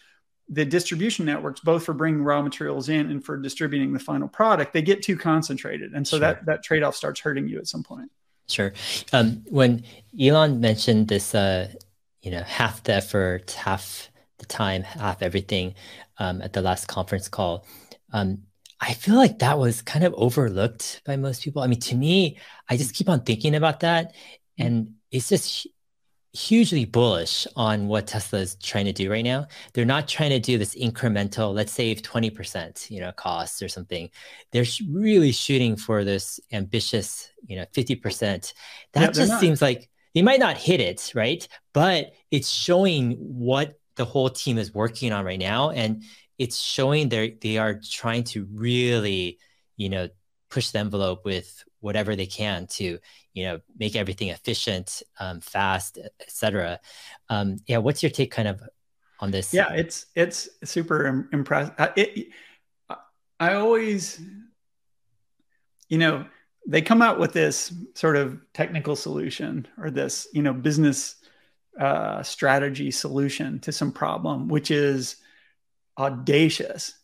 the 0.48 0.64
distribution 0.64 1.26
networks, 1.26 1.60
both 1.60 1.84
for 1.84 1.92
bringing 1.92 2.22
raw 2.22 2.40
materials 2.40 2.88
in 2.88 3.10
and 3.10 3.24
for 3.24 3.36
distributing 3.36 3.92
the 3.92 3.98
final 3.98 4.28
product, 4.28 4.72
they 4.72 4.82
get 4.82 5.02
too 5.02 5.16
concentrated. 5.16 5.92
And 5.92 6.06
so 6.06 6.16
sure. 6.16 6.20
that, 6.20 6.46
that 6.46 6.62
trade 6.62 6.82
off 6.82 6.94
starts 6.94 7.20
hurting 7.20 7.48
you 7.48 7.58
at 7.58 7.66
some 7.66 7.82
point. 7.82 8.10
Sure. 8.48 8.72
Um, 9.12 9.42
when 9.48 9.84
Elon 10.20 10.60
mentioned 10.60 11.08
this, 11.08 11.34
uh, 11.34 11.72
you 12.20 12.30
know, 12.30 12.42
half 12.42 12.82
the 12.84 12.94
effort, 12.94 13.52
half 13.52 14.10
the 14.38 14.46
time, 14.46 14.82
half 14.82 15.22
everything 15.22 15.74
um, 16.18 16.42
at 16.42 16.52
the 16.52 16.62
last 16.62 16.86
conference 16.86 17.28
call, 17.28 17.66
um, 18.12 18.42
I 18.82 18.94
feel 18.94 19.14
like 19.14 19.38
that 19.38 19.60
was 19.60 19.80
kind 19.80 20.04
of 20.04 20.12
overlooked 20.14 21.02
by 21.06 21.16
most 21.16 21.44
people. 21.44 21.62
I 21.62 21.68
mean, 21.68 21.78
to 21.80 21.94
me, 21.94 22.38
I 22.68 22.76
just 22.76 22.94
keep 22.94 23.08
on 23.08 23.20
thinking 23.20 23.54
about 23.54 23.80
that. 23.80 24.08
Mm-hmm. 24.08 24.66
And 24.66 24.94
it's 25.12 25.28
just 25.28 25.68
hugely 26.32 26.84
bullish 26.84 27.46
on 27.54 27.86
what 27.86 28.08
Tesla 28.08 28.40
is 28.40 28.56
trying 28.56 28.86
to 28.86 28.92
do 28.92 29.08
right 29.08 29.24
now. 29.24 29.46
They're 29.72 29.84
not 29.84 30.08
trying 30.08 30.30
to 30.30 30.40
do 30.40 30.58
this 30.58 30.74
incremental, 30.74 31.54
let's 31.54 31.72
save 31.72 32.02
20%, 32.02 32.90
you 32.90 33.00
know, 33.00 33.12
costs 33.12 33.62
or 33.62 33.68
something. 33.68 34.10
They're 34.50 34.64
really 34.88 35.30
shooting 35.30 35.76
for 35.76 36.02
this 36.02 36.40
ambitious, 36.50 37.30
you 37.46 37.56
know, 37.56 37.66
50%. 37.74 38.52
That 38.94 39.00
yeah, 39.00 39.10
just 39.10 39.38
seems 39.38 39.62
like 39.62 39.90
they 40.12 40.22
might 40.22 40.40
not 40.40 40.56
hit 40.56 40.80
it, 40.80 41.12
right? 41.14 41.46
But 41.72 42.14
it's 42.32 42.50
showing 42.50 43.12
what 43.12 43.78
the 43.96 44.04
whole 44.04 44.30
team 44.30 44.58
is 44.58 44.74
working 44.74 45.12
on 45.12 45.24
right 45.24 45.38
now. 45.38 45.70
And 45.70 46.02
it's 46.42 46.58
showing 46.58 47.08
they 47.08 47.38
they 47.40 47.56
are 47.58 47.74
trying 47.74 48.24
to 48.24 48.48
really, 48.52 49.38
you 49.76 49.88
know, 49.88 50.08
push 50.50 50.70
the 50.70 50.80
envelope 50.80 51.24
with 51.24 51.64
whatever 51.78 52.16
they 52.16 52.26
can 52.26 52.66
to, 52.66 52.98
you 53.32 53.44
know, 53.44 53.60
make 53.78 53.94
everything 53.94 54.28
efficient, 54.28 55.02
um, 55.20 55.40
fast, 55.40 55.98
etc. 56.20 56.80
Um, 57.28 57.58
yeah, 57.66 57.78
what's 57.78 58.02
your 58.02 58.10
take, 58.10 58.32
kind 58.32 58.48
of, 58.48 58.60
on 59.20 59.30
this? 59.30 59.54
Yeah, 59.54 59.72
it's 59.72 60.06
it's 60.16 60.48
super 60.64 61.28
impressive. 61.32 61.74
It, 61.96 62.28
I 63.38 63.54
always, 63.54 64.20
you 65.88 65.98
know, 65.98 66.26
they 66.66 66.82
come 66.82 67.02
out 67.02 67.20
with 67.20 67.32
this 67.32 67.72
sort 67.94 68.16
of 68.16 68.40
technical 68.52 68.96
solution 68.96 69.66
or 69.78 69.90
this, 69.90 70.26
you 70.32 70.42
know, 70.42 70.52
business 70.52 71.16
uh, 71.78 72.22
strategy 72.24 72.90
solution 72.90 73.60
to 73.60 73.70
some 73.70 73.92
problem, 73.92 74.48
which 74.48 74.72
is 74.72 75.16
audacious 75.98 76.94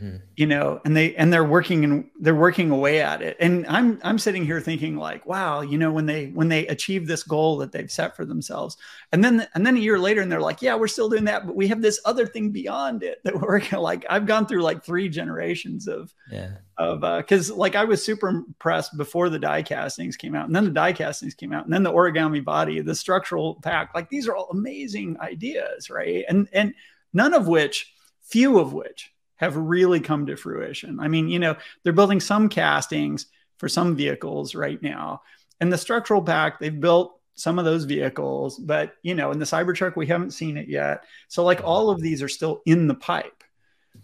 mm-hmm. 0.00 0.16
you 0.36 0.46
know 0.46 0.80
and 0.84 0.96
they 0.96 1.14
and 1.16 1.32
they're 1.32 1.44
working 1.44 1.84
and 1.84 2.10
they're 2.20 2.34
working 2.34 2.70
away 2.70 3.00
at 3.00 3.22
it. 3.22 3.36
And 3.40 3.66
i'm 3.66 4.00
i'm 4.02 4.18
sitting 4.18 4.44
here 4.44 4.60
thinking 4.60 4.96
like 4.96 5.26
wow 5.26 5.60
you 5.60 5.78
know 5.78 5.92
when 5.92 6.06
they 6.06 6.26
when 6.28 6.48
they 6.48 6.66
achieve 6.66 7.06
this 7.06 7.22
goal 7.22 7.58
that 7.58 7.72
they've 7.72 7.90
set 7.90 8.16
for 8.16 8.24
themselves. 8.24 8.76
And 9.12 9.22
then 9.22 9.46
and 9.54 9.66
then 9.66 9.76
a 9.76 9.80
year 9.80 9.98
later 9.98 10.20
and 10.20 10.30
they're 10.30 10.40
like 10.40 10.62
yeah 10.62 10.74
we're 10.74 10.88
still 10.88 11.08
doing 11.08 11.24
that 11.24 11.46
but 11.46 11.56
we 11.56 11.68
have 11.68 11.82
this 11.82 12.00
other 12.04 12.26
thing 12.26 12.50
beyond 12.50 13.02
it 13.02 13.18
that 13.24 13.34
we're 13.40 13.48
working 13.48 13.78
like 13.78 14.04
i've 14.08 14.26
gone 14.26 14.46
through 14.46 14.62
like 14.62 14.84
three 14.84 15.08
generations 15.08 15.86
of 15.86 16.14
yeah. 16.30 16.52
of 16.78 17.04
uh 17.04 17.18
because 17.18 17.50
like 17.50 17.76
i 17.76 17.84
was 17.84 18.02
super 18.04 18.28
impressed 18.28 18.96
before 18.96 19.28
the 19.28 19.38
die 19.38 19.62
castings 19.62 20.16
came 20.16 20.34
out 20.34 20.46
and 20.46 20.56
then 20.56 20.64
the 20.64 20.70
die 20.70 20.92
castings 20.92 21.34
came 21.34 21.52
out 21.52 21.64
and 21.64 21.72
then 21.72 21.82
the 21.82 21.92
origami 21.92 22.42
body 22.42 22.80
the 22.80 22.94
structural 22.94 23.56
pack 23.62 23.94
like 23.94 24.08
these 24.08 24.26
are 24.26 24.34
all 24.34 24.48
amazing 24.50 25.18
ideas 25.20 25.90
right? 25.90 26.24
And 26.28 26.48
and 26.52 26.74
none 27.12 27.34
of 27.34 27.46
which 27.46 27.92
few 28.22 28.58
of 28.58 28.72
which 28.72 29.12
have 29.36 29.56
really 29.56 30.00
come 30.00 30.26
to 30.26 30.36
fruition. 30.36 31.00
I 31.00 31.08
mean, 31.08 31.28
you 31.28 31.38
know, 31.38 31.56
they're 31.82 31.92
building 31.92 32.20
some 32.20 32.48
castings 32.48 33.26
for 33.58 33.68
some 33.68 33.96
vehicles 33.96 34.54
right 34.54 34.80
now. 34.82 35.22
And 35.60 35.72
the 35.72 35.78
structural 35.78 36.22
pack, 36.22 36.58
they've 36.58 36.80
built 36.80 37.18
some 37.34 37.58
of 37.58 37.64
those 37.64 37.84
vehicles, 37.84 38.58
but 38.58 38.94
you 39.02 39.14
know, 39.14 39.30
in 39.30 39.38
the 39.38 39.44
Cybertruck, 39.44 39.96
we 39.96 40.06
haven't 40.06 40.32
seen 40.32 40.56
it 40.56 40.68
yet. 40.68 41.04
So, 41.28 41.44
like, 41.44 41.62
all 41.64 41.90
of 41.90 42.00
these 42.00 42.22
are 42.22 42.28
still 42.28 42.62
in 42.66 42.88
the 42.88 42.94
pipe. 42.94 43.42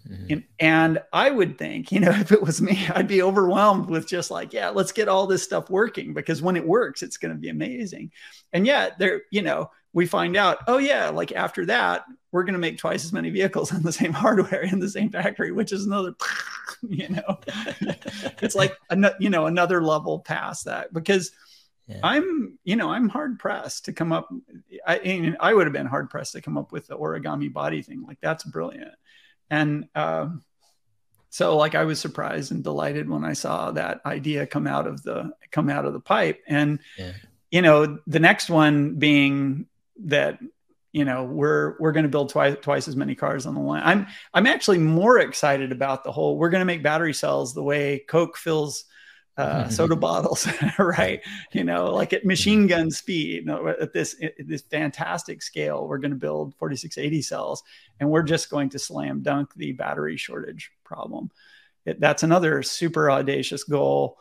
Mm-hmm. 0.08 0.26
And, 0.30 0.44
and 0.58 1.02
I 1.12 1.30
would 1.30 1.58
think, 1.58 1.92
you 1.92 2.00
know, 2.00 2.10
if 2.14 2.32
it 2.32 2.42
was 2.42 2.60
me, 2.60 2.86
I'd 2.94 3.08
be 3.08 3.22
overwhelmed 3.22 3.90
with 3.90 4.06
just 4.06 4.30
like, 4.30 4.52
yeah, 4.52 4.70
let's 4.70 4.92
get 4.92 5.08
all 5.08 5.26
this 5.26 5.42
stuff 5.42 5.70
working 5.70 6.14
because 6.14 6.42
when 6.42 6.56
it 6.56 6.66
works, 6.66 7.02
it's 7.02 7.16
going 7.16 7.34
to 7.34 7.40
be 7.40 7.48
amazing. 7.48 8.12
And 8.52 8.66
yet, 8.66 8.98
there, 8.98 9.22
you 9.30 9.42
know, 9.42 9.70
we 9.92 10.06
find 10.06 10.36
out, 10.36 10.58
oh 10.66 10.78
yeah, 10.78 11.08
like 11.10 11.32
after 11.32 11.66
that, 11.66 12.04
we're 12.30 12.42
going 12.42 12.54
to 12.54 12.58
make 12.58 12.78
twice 12.78 13.04
as 13.04 13.12
many 13.12 13.30
vehicles 13.30 13.72
on 13.74 13.82
the 13.82 13.92
same 13.92 14.12
hardware 14.12 14.62
in 14.62 14.80
the 14.80 14.88
same 14.88 15.10
factory, 15.10 15.52
which 15.52 15.72
is 15.72 15.86
another, 15.86 16.14
you 16.88 17.08
know, 17.08 17.38
it's 18.42 18.54
like 18.54 18.76
another, 18.90 19.16
you 19.18 19.30
know 19.30 19.46
another 19.46 19.82
level 19.82 20.20
past 20.20 20.66
that 20.66 20.92
because 20.92 21.30
yeah. 21.86 22.00
I'm, 22.02 22.58
you 22.64 22.76
know, 22.76 22.90
I'm 22.90 23.08
hard 23.08 23.38
pressed 23.38 23.86
to 23.86 23.92
come 23.92 24.12
up. 24.12 24.28
I 24.86 25.34
I 25.40 25.54
would 25.54 25.66
have 25.66 25.72
been 25.72 25.86
hard 25.86 26.10
pressed 26.10 26.32
to 26.32 26.42
come 26.42 26.58
up 26.58 26.70
with 26.70 26.86
the 26.86 26.98
origami 26.98 27.50
body 27.50 27.80
thing. 27.80 28.04
Like 28.06 28.18
that's 28.20 28.44
brilliant, 28.44 28.92
and 29.48 29.88
um, 29.94 30.44
so 31.30 31.56
like 31.56 31.74
I 31.74 31.84
was 31.84 31.98
surprised 31.98 32.52
and 32.52 32.62
delighted 32.62 33.08
when 33.08 33.24
I 33.24 33.32
saw 33.32 33.70
that 33.72 34.02
idea 34.04 34.46
come 34.46 34.66
out 34.66 34.86
of 34.86 35.02
the 35.02 35.32
come 35.50 35.70
out 35.70 35.86
of 35.86 35.94
the 35.94 36.00
pipe, 36.00 36.42
and 36.46 36.78
yeah. 36.98 37.12
you 37.50 37.62
know, 37.62 37.98
the 38.06 38.20
next 38.20 38.50
one 38.50 38.96
being 38.96 39.66
that 40.04 40.38
you 40.98 41.04
know 41.04 41.22
we're 41.22 41.76
we're 41.78 41.92
going 41.92 42.02
to 42.02 42.08
build 42.08 42.28
twice 42.28 42.56
twice 42.60 42.88
as 42.88 42.96
many 42.96 43.14
cars 43.14 43.46
on 43.46 43.54
the 43.54 43.60
line. 43.60 43.82
I'm 43.84 44.08
I'm 44.34 44.46
actually 44.46 44.78
more 44.78 45.20
excited 45.20 45.70
about 45.70 46.02
the 46.02 46.10
whole. 46.10 46.36
We're 46.36 46.50
going 46.50 46.60
to 46.60 46.64
make 46.64 46.82
battery 46.82 47.14
cells 47.14 47.54
the 47.54 47.62
way 47.62 48.00
Coke 48.08 48.36
fills 48.36 48.84
uh, 49.36 49.68
soda 49.68 49.94
bottles, 49.94 50.48
right? 50.80 51.20
You 51.52 51.62
know, 51.62 51.94
like 51.94 52.12
at 52.12 52.24
machine 52.24 52.66
gun 52.66 52.90
speed, 52.90 53.36
you 53.36 53.44
know, 53.44 53.68
at 53.68 53.92
this 53.92 54.16
at 54.20 54.34
this 54.44 54.62
fantastic 54.62 55.40
scale, 55.40 55.86
we're 55.86 55.98
going 55.98 56.10
to 56.10 56.16
build 56.16 56.56
4680 56.56 57.22
cells, 57.22 57.62
and 58.00 58.10
we're 58.10 58.24
just 58.24 58.50
going 58.50 58.70
to 58.70 58.80
slam 58.80 59.22
dunk 59.22 59.54
the 59.54 59.70
battery 59.70 60.16
shortage 60.16 60.72
problem. 60.82 61.30
It, 61.86 62.00
that's 62.00 62.24
another 62.24 62.64
super 62.64 63.08
audacious 63.08 63.62
goal 63.62 64.18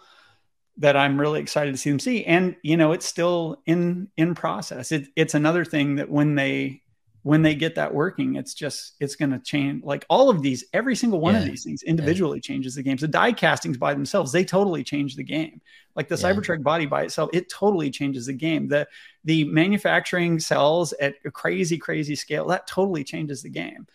that 0.77 0.95
I'm 0.95 1.19
really 1.19 1.39
excited 1.39 1.71
to 1.71 1.77
see 1.77 1.89
them 1.89 1.99
see. 1.99 2.23
And 2.25 2.55
you 2.61 2.77
know, 2.77 2.91
it's 2.91 3.05
still 3.05 3.61
in 3.65 4.09
in 4.17 4.35
process. 4.35 4.91
It, 4.91 5.07
it's 5.15 5.33
another 5.33 5.65
thing 5.65 5.95
that 5.95 6.09
when 6.09 6.35
they 6.35 6.81
when 7.23 7.41
they 7.41 7.55
get 7.55 7.75
that 7.75 7.93
working, 7.93 8.35
it's 8.35 8.53
just 8.53 8.93
it's 8.99 9.15
going 9.15 9.31
to 9.31 9.39
change. 9.39 9.83
Like 9.83 10.05
all 10.09 10.29
of 10.29 10.41
these, 10.41 10.63
every 10.71 10.95
single 10.95 11.19
one 11.19 11.33
yeah. 11.33 11.41
of 11.41 11.45
these 11.45 11.63
things 11.63 11.83
individually 11.83 12.37
yeah. 12.37 12.47
changes 12.47 12.75
the 12.75 12.83
game. 12.83 12.97
So 12.97 13.07
die 13.07 13.33
castings 13.33 13.77
by 13.77 13.93
themselves, 13.93 14.31
they 14.31 14.45
totally 14.45 14.83
change 14.83 15.15
the 15.15 15.23
game. 15.23 15.59
Like 15.95 16.07
the 16.07 16.15
yeah. 16.15 16.31
Cybertruck 16.31 16.63
body 16.63 16.85
by 16.85 17.03
itself, 17.03 17.29
it 17.33 17.49
totally 17.49 17.89
changes 17.89 18.27
the 18.27 18.33
game. 18.33 18.67
The 18.67 18.87
the 19.25 19.43
manufacturing 19.45 20.39
cells 20.39 20.93
at 20.93 21.15
a 21.25 21.31
crazy 21.31 21.77
crazy 21.77 22.15
scale 22.15 22.47
that 22.47 22.67
totally 22.67 23.03
changes 23.03 23.41
the 23.41 23.49
game 23.49 23.87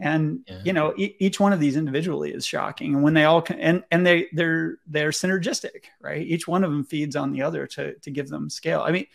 and 0.00 0.40
yeah. 0.46 0.60
you 0.64 0.72
know 0.72 0.94
e- 0.96 1.16
each 1.18 1.40
one 1.40 1.52
of 1.52 1.60
these 1.60 1.76
individually 1.76 2.32
is 2.32 2.44
shocking. 2.44 2.94
And 2.94 3.02
when 3.02 3.14
they 3.14 3.24
all 3.24 3.42
can, 3.42 3.58
and 3.60 3.84
and 3.90 4.06
they 4.06 4.28
they're 4.32 4.78
they're 4.86 5.10
synergistic 5.10 5.84
right? 6.00 6.22
Each 6.22 6.48
one 6.48 6.64
of 6.64 6.70
them 6.70 6.84
feeds 6.84 7.16
on 7.16 7.32
the 7.32 7.42
other 7.42 7.66
to 7.68 7.94
to 7.94 8.10
give 8.10 8.28
them 8.28 8.50
scale. 8.50 8.80
I 8.80 8.92
mean 8.92 9.06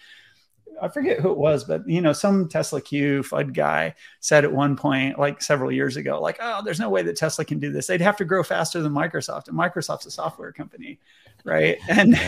i 0.82 0.88
forget 0.88 1.20
who 1.20 1.32
it 1.32 1.38
was 1.38 1.64
but 1.64 1.88
you 1.88 2.02
know 2.02 2.14
some 2.14 2.48
tesla 2.48 2.82
q 2.82 3.22
fud 3.24 3.54
guy 3.54 3.94
said 4.20 4.44
at 4.44 4.52
one 4.52 4.76
point 4.76 5.18
like 5.18 5.42
several 5.42 5.72
years 5.72 5.96
ago 5.96 6.22
like 6.22 6.38
oh 6.42 6.62
there's 6.64 6.80
no 6.80 6.90
way 6.90 7.02
that 7.02 7.16
tesla 7.16 7.46
can 7.46 7.60
do 7.60 7.72
this. 7.72 7.88
They'd 7.88 8.02
have 8.02 8.18
to 8.18 8.26
grow 8.26 8.44
faster 8.44 8.82
than 8.82 8.92
microsoft 8.92 9.48
and 9.48 9.58
microsoft's 9.58 10.06
a 10.06 10.12
software 10.12 10.52
company 10.52 11.00
right? 11.44 11.78
And 11.88 12.20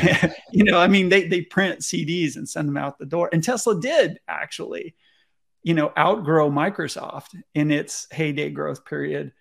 you 0.52 0.64
know 0.64 0.80
i 0.80 0.88
mean 0.88 1.10
they 1.10 1.28
they 1.28 1.42
print 1.42 1.80
cds 1.80 2.36
and 2.36 2.48
send 2.48 2.68
them 2.68 2.78
out 2.78 3.00
the 3.00 3.06
door. 3.06 3.30
And 3.34 3.44
tesla 3.44 3.80
did 3.80 4.20
actually 4.28 4.96
you 5.64 5.74
know, 5.74 5.92
outgrow 5.98 6.50
Microsoft 6.50 7.36
in 7.54 7.72
its 7.72 8.08
heyday 8.12 8.50
growth 8.50 8.86
period. 8.86 9.34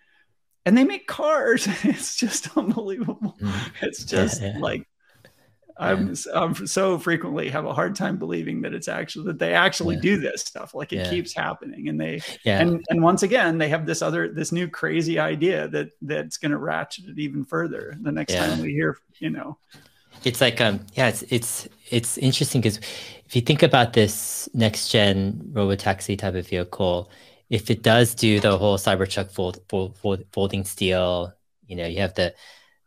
And 0.64 0.76
they 0.76 0.84
make 0.84 1.06
cars. 1.06 1.68
it's 1.84 2.16
just 2.16 2.56
unbelievable. 2.56 3.36
Mm. 3.40 3.70
It's 3.82 4.04
just 4.04 4.42
yeah, 4.42 4.54
yeah. 4.54 4.58
like 4.58 4.88
I'm. 5.78 6.14
I'm 6.34 6.66
so 6.66 6.98
frequently 6.98 7.50
have 7.50 7.66
a 7.66 7.74
hard 7.74 7.94
time 7.96 8.16
believing 8.16 8.62
that 8.62 8.74
it's 8.74 8.88
actually 8.88 9.26
that 9.26 9.38
they 9.38 9.52
actually 9.52 9.96
yeah. 9.96 10.00
do 10.00 10.16
this 10.18 10.40
stuff 10.40 10.74
like 10.74 10.92
it 10.92 10.96
yeah. 10.96 11.10
keeps 11.10 11.34
happening 11.34 11.88
and 11.88 12.00
they 12.00 12.22
yeah. 12.44 12.60
and 12.60 12.84
and 12.88 13.02
once 13.02 13.22
again 13.22 13.58
they 13.58 13.68
have 13.68 13.84
this 13.84 14.00
other 14.00 14.32
this 14.32 14.52
new 14.52 14.68
crazy 14.68 15.18
idea 15.18 15.68
that 15.68 15.90
that's 16.00 16.38
going 16.38 16.52
to 16.52 16.58
ratchet 16.58 17.04
it 17.08 17.18
even 17.18 17.44
further 17.44 17.94
the 18.00 18.12
next 18.12 18.34
time 18.34 18.60
we 18.60 18.72
hear 18.72 18.96
you 19.18 19.28
know 19.28 19.58
it's 20.27 20.41
like 20.41 20.61
um 20.61 20.81
yeah 20.95 21.09
it's 21.09 21.22
it's 21.31 21.68
it's 21.91 22.18
interesting 22.18 22.61
because 22.61 22.79
if 23.27 23.35
you 23.37 23.43
think 23.43 23.62
about 23.62 23.93
this 23.93 24.49
next 24.55 24.91
gen 24.91 25.51
robotaxi 25.53 26.18
type 26.18 26.35
of 26.35 26.49
vehicle, 26.49 27.11
if 27.51 27.70
it 27.70 27.83
does 27.83 28.14
do 28.14 28.41
the 28.41 28.57
whole 28.59 28.79
Cybertruck 28.79 29.33
fold, 29.33 29.61
fold, 29.68 29.99
fold, 29.99 30.24
folding 30.33 30.64
steel, 30.64 31.33
you 31.66 31.77
know, 31.77 31.87
you 31.87 32.01
have 32.01 32.14
the 32.14 32.35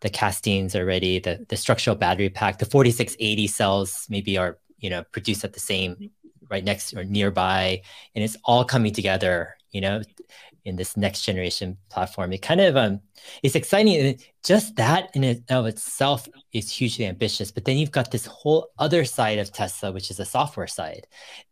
the 0.01 0.09
castings 0.09 0.75
already, 0.75 1.19
the 1.19 1.45
the 1.49 1.57
structural 1.57 1.95
battery 1.95 2.29
pack, 2.29 2.59
the 2.59 2.65
4680 2.65 3.47
cells 3.47 4.07
maybe 4.09 4.37
are 4.37 4.59
you 4.79 4.89
know 4.89 5.03
produced 5.11 5.43
at 5.45 5.53
the 5.53 5.59
same 5.61 6.11
right 6.49 6.63
next 6.63 6.93
or 6.95 7.03
nearby, 7.05 7.81
and 8.15 8.23
it's 8.23 8.37
all 8.45 8.65
coming 8.65 8.93
together. 8.93 9.55
You 9.71 9.81
know, 9.81 10.01
in 10.65 10.75
this 10.75 10.97
next 10.97 11.23
generation 11.23 11.77
platform. 11.89 12.33
It 12.33 12.41
kind 12.41 12.61
of 12.61 12.77
um, 12.77 13.01
it's 13.43 13.55
exciting. 13.55 14.19
Just 14.43 14.75
that 14.77 15.09
in 15.15 15.23
and 15.23 15.43
of 15.49 15.65
itself 15.65 16.27
is 16.53 16.71
hugely 16.71 17.05
ambitious. 17.05 17.51
But 17.51 17.65
then 17.65 17.77
you've 17.77 17.91
got 17.91 18.11
this 18.11 18.25
whole 18.25 18.69
other 18.77 19.05
side 19.05 19.39
of 19.39 19.51
Tesla, 19.51 19.91
which 19.91 20.11
is 20.11 20.17
the 20.17 20.25
software 20.25 20.67
side, 20.67 21.07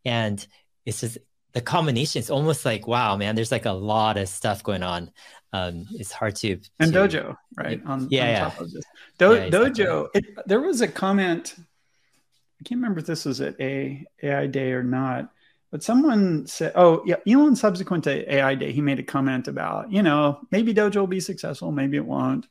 and 0.06 0.46
it's 0.86 1.02
just 1.02 1.18
the 1.54 1.62
combination. 1.62 2.20
It's 2.20 2.30
almost 2.30 2.66
like 2.66 2.88
wow, 2.88 3.18
man. 3.18 3.36
There's 3.36 3.52
like 3.52 3.66
a 3.66 3.72
lot 3.72 4.18
of 4.18 4.30
stuff 4.30 4.64
going 4.64 4.84
on. 4.84 5.12
Um, 5.54 5.86
it's 5.92 6.12
hard 6.12 6.36
to 6.38 6.60
and 6.80 6.94
to, 6.94 7.00
Dojo, 7.00 7.36
right? 7.58 7.82
On, 7.86 8.08
yeah, 8.10 8.24
on 8.24 8.30
yeah. 8.30 8.40
top 8.50 8.60
of 8.60 8.72
this, 8.72 8.84
Do- 9.18 9.34
yeah, 9.34 9.44
exactly. 9.44 9.86
Dojo. 9.86 10.08
It, 10.14 10.26
there 10.46 10.62
was 10.62 10.82
a 10.82 10.88
comment. 10.88 11.56
I 11.58 12.64
can't 12.64 12.80
remember 12.80 13.00
if 13.00 13.06
this 13.06 13.26
was 13.26 13.40
at 13.40 13.60
a 13.62 14.04
AI 14.24 14.48
Day 14.48 14.72
or 14.72 14.84
not 14.84 15.32
but 15.72 15.84
someone 15.84 16.48
said, 16.48 16.72
oh, 16.76 17.04
yeah, 17.06 17.18
Elon, 17.28 17.56
subsequent 17.56 18.06
to 18.06 18.34
AI 18.34 18.56
Day, 18.56 18.72
he 18.72 18.82
made 18.82 19.00
a 19.00 19.04
comment 19.04 19.48
about, 19.48 19.92
you 19.92 20.02
know, 20.02 20.40
maybe 20.52 20.74
Dojo 20.74 20.98
will 20.98 21.08
be 21.08 21.20
successful, 21.20 21.72
maybe 21.72 21.98
it 21.98 22.06
won't. 22.06 22.48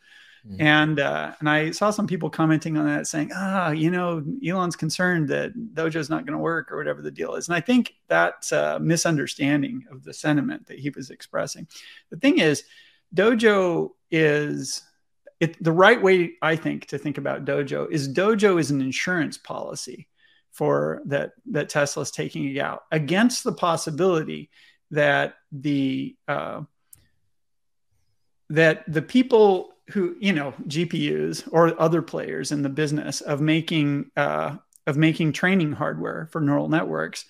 Mm-hmm. 0.47 0.63
And 0.63 1.01
uh, 1.01 1.33
and 1.41 1.49
I 1.49 1.71
saw 1.73 1.91
some 1.91 2.07
people 2.07 2.31
commenting 2.31 2.77
on 2.77 2.87
that 2.87 3.07
saying, 3.07 3.31
ah, 3.35 3.71
you 3.71 3.91
know, 3.91 4.23
Elon's 4.47 4.77
concerned 4.77 5.29
that 5.29 5.53
Dojo's 5.75 6.11
not 6.11 6.25
going 6.25 6.35
to 6.35 6.43
work 6.43 6.71
or 6.71 6.77
whatever 6.77 7.03
the 7.03 7.11
deal 7.11 7.35
is. 7.35 7.49
And 7.49 7.57
I 7.57 7.61
think 7.61 7.95
that's 8.07 8.53
a 8.53 8.79
misunderstanding 8.79 9.87
of 9.91 10.05
the 10.05 10.15
sentiment 10.15 10.67
that 10.67 10.79
he 10.79 10.91
was 10.91 11.11
expressing. 11.11 11.67
The 12.11 12.19
thing 12.19 12.39
is, 12.39 12.63
Dojo 13.15 13.91
is 14.11 14.83
it, 15.41 15.63
the 15.63 15.73
right 15.73 16.01
way, 16.01 16.35
I 16.43 16.55
think, 16.55 16.87
to 16.89 16.99
think 16.99 17.19
about 17.19 17.45
Dojo 17.45 17.91
is 17.91 18.09
Dojo 18.09 18.61
is 18.61 18.71
an 18.71 18.81
insurance 18.81 19.39
policy 19.39 20.07
for 20.57 21.03
that 21.05 21.33
that 21.51 21.69
Tesla's 21.69 22.11
taking 22.11 22.49
it 22.49 22.59
out 22.59 22.85
against 22.91 23.45
the 23.45 23.53
possibility 23.53 24.49
that 24.91 25.35
the 25.53 26.17
uh, 26.27 26.63
that 28.49 28.91
the 28.91 29.03
people 29.03 29.75
who 29.91 30.17
you 30.19 30.33
know 30.33 30.55
GPUs 30.67 31.47
or 31.53 31.79
other 31.81 32.01
players 32.01 32.53
in 32.53 32.63
the 32.63 32.71
business 32.71 33.21
of 33.21 33.43
making 33.43 34.11
uh, 34.17 34.57
of 34.87 34.97
making 34.97 35.33
training 35.33 35.73
hardware 35.73 36.31
for 36.33 36.41
neural 36.41 36.71
networks, 36.71 37.27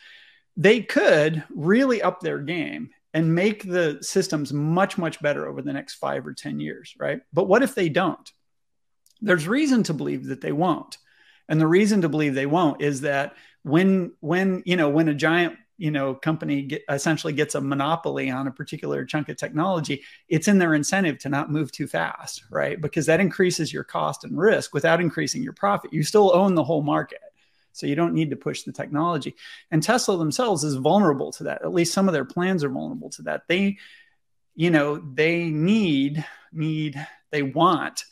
they 0.56 0.80
could 0.80 1.42
really 1.50 2.00
up 2.02 2.20
their 2.20 2.38
game 2.38 2.90
and 3.12 3.34
make 3.34 3.64
the 3.64 3.98
systems 4.02 4.52
much 4.52 4.98
much 4.98 5.20
better 5.20 5.48
over 5.48 5.62
the 5.62 5.72
next 5.72 5.94
five 5.94 6.24
or 6.24 6.32
ten 6.32 6.60
years, 6.60 6.94
right? 6.96 7.22
But 7.32 7.48
what 7.48 7.64
if 7.64 7.74
they 7.74 7.88
don't? 7.88 8.30
There's 9.20 9.48
reason 9.48 9.82
to 9.84 9.94
believe 9.94 10.26
that 10.26 10.40
they 10.40 10.52
won't 10.52 10.96
and 11.48 11.60
the 11.60 11.66
reason 11.66 12.02
to 12.02 12.08
believe 12.08 12.34
they 12.34 12.46
won't 12.46 12.82
is 12.82 13.02
that 13.02 13.34
when 13.62 14.12
when 14.20 14.62
you 14.66 14.76
know 14.76 14.88
when 14.88 15.08
a 15.08 15.14
giant 15.14 15.56
you 15.78 15.90
know 15.90 16.14
company 16.14 16.62
get, 16.62 16.82
essentially 16.88 17.32
gets 17.32 17.54
a 17.54 17.60
monopoly 17.60 18.30
on 18.30 18.46
a 18.46 18.50
particular 18.50 19.04
chunk 19.04 19.28
of 19.28 19.36
technology 19.36 20.02
it's 20.28 20.48
in 20.48 20.58
their 20.58 20.74
incentive 20.74 21.18
to 21.18 21.28
not 21.28 21.50
move 21.50 21.70
too 21.70 21.86
fast 21.86 22.44
right? 22.50 22.80
Because 22.80 23.06
that 23.06 23.20
increases 23.20 23.72
your 23.72 23.84
cost 23.84 24.24
and 24.24 24.38
risk 24.38 24.72
without 24.72 25.00
increasing 25.00 25.42
your 25.42 25.52
profit. 25.52 25.92
You 25.92 26.02
still 26.02 26.34
own 26.34 26.54
the 26.54 26.64
whole 26.64 26.82
market 26.82 27.20
so 27.72 27.86
you 27.86 27.94
don't 27.94 28.14
need 28.14 28.30
to 28.30 28.36
push 28.36 28.62
the 28.62 28.72
technology. 28.72 29.36
And 29.70 29.82
tesla 29.82 30.16
themselves 30.16 30.64
is 30.64 30.76
vulnerable 30.76 31.30
to 31.32 31.44
that. 31.44 31.62
At 31.62 31.74
least 31.74 31.92
some 31.92 32.08
of 32.08 32.14
their 32.14 32.24
plans 32.24 32.64
are 32.64 32.70
vulnerable 32.70 33.10
to 33.10 33.22
that. 33.22 33.42
They 33.48 33.78
you 34.54 34.70
know 34.70 34.96
they 34.96 35.50
need 35.50 36.24
need 36.52 37.06
they 37.30 37.42
want 37.42 38.04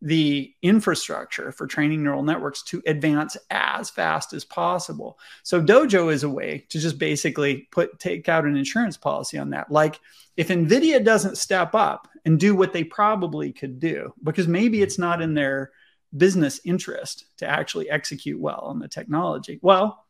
the 0.00 0.54
infrastructure 0.62 1.50
for 1.50 1.66
training 1.66 2.04
neural 2.04 2.22
networks 2.22 2.62
to 2.62 2.82
advance 2.86 3.36
as 3.50 3.90
fast 3.90 4.32
as 4.32 4.44
possible. 4.44 5.18
So 5.42 5.60
Dojo 5.60 6.12
is 6.12 6.22
a 6.22 6.28
way 6.28 6.66
to 6.68 6.78
just 6.78 6.98
basically 6.98 7.68
put 7.72 7.98
take 7.98 8.28
out 8.28 8.44
an 8.44 8.56
insurance 8.56 8.96
policy 8.96 9.38
on 9.38 9.50
that. 9.50 9.72
Like 9.72 9.98
if 10.36 10.48
Nvidia 10.48 11.04
doesn't 11.04 11.36
step 11.36 11.74
up 11.74 12.08
and 12.24 12.38
do 12.38 12.54
what 12.54 12.72
they 12.72 12.84
probably 12.84 13.52
could 13.52 13.80
do 13.80 14.14
because 14.22 14.46
maybe 14.46 14.82
it's 14.82 14.98
not 14.98 15.20
in 15.20 15.34
their 15.34 15.72
business 16.16 16.60
interest 16.64 17.26
to 17.38 17.46
actually 17.46 17.90
execute 17.90 18.40
well 18.40 18.60
on 18.62 18.78
the 18.78 18.88
technology. 18.88 19.58
Well, 19.62 20.04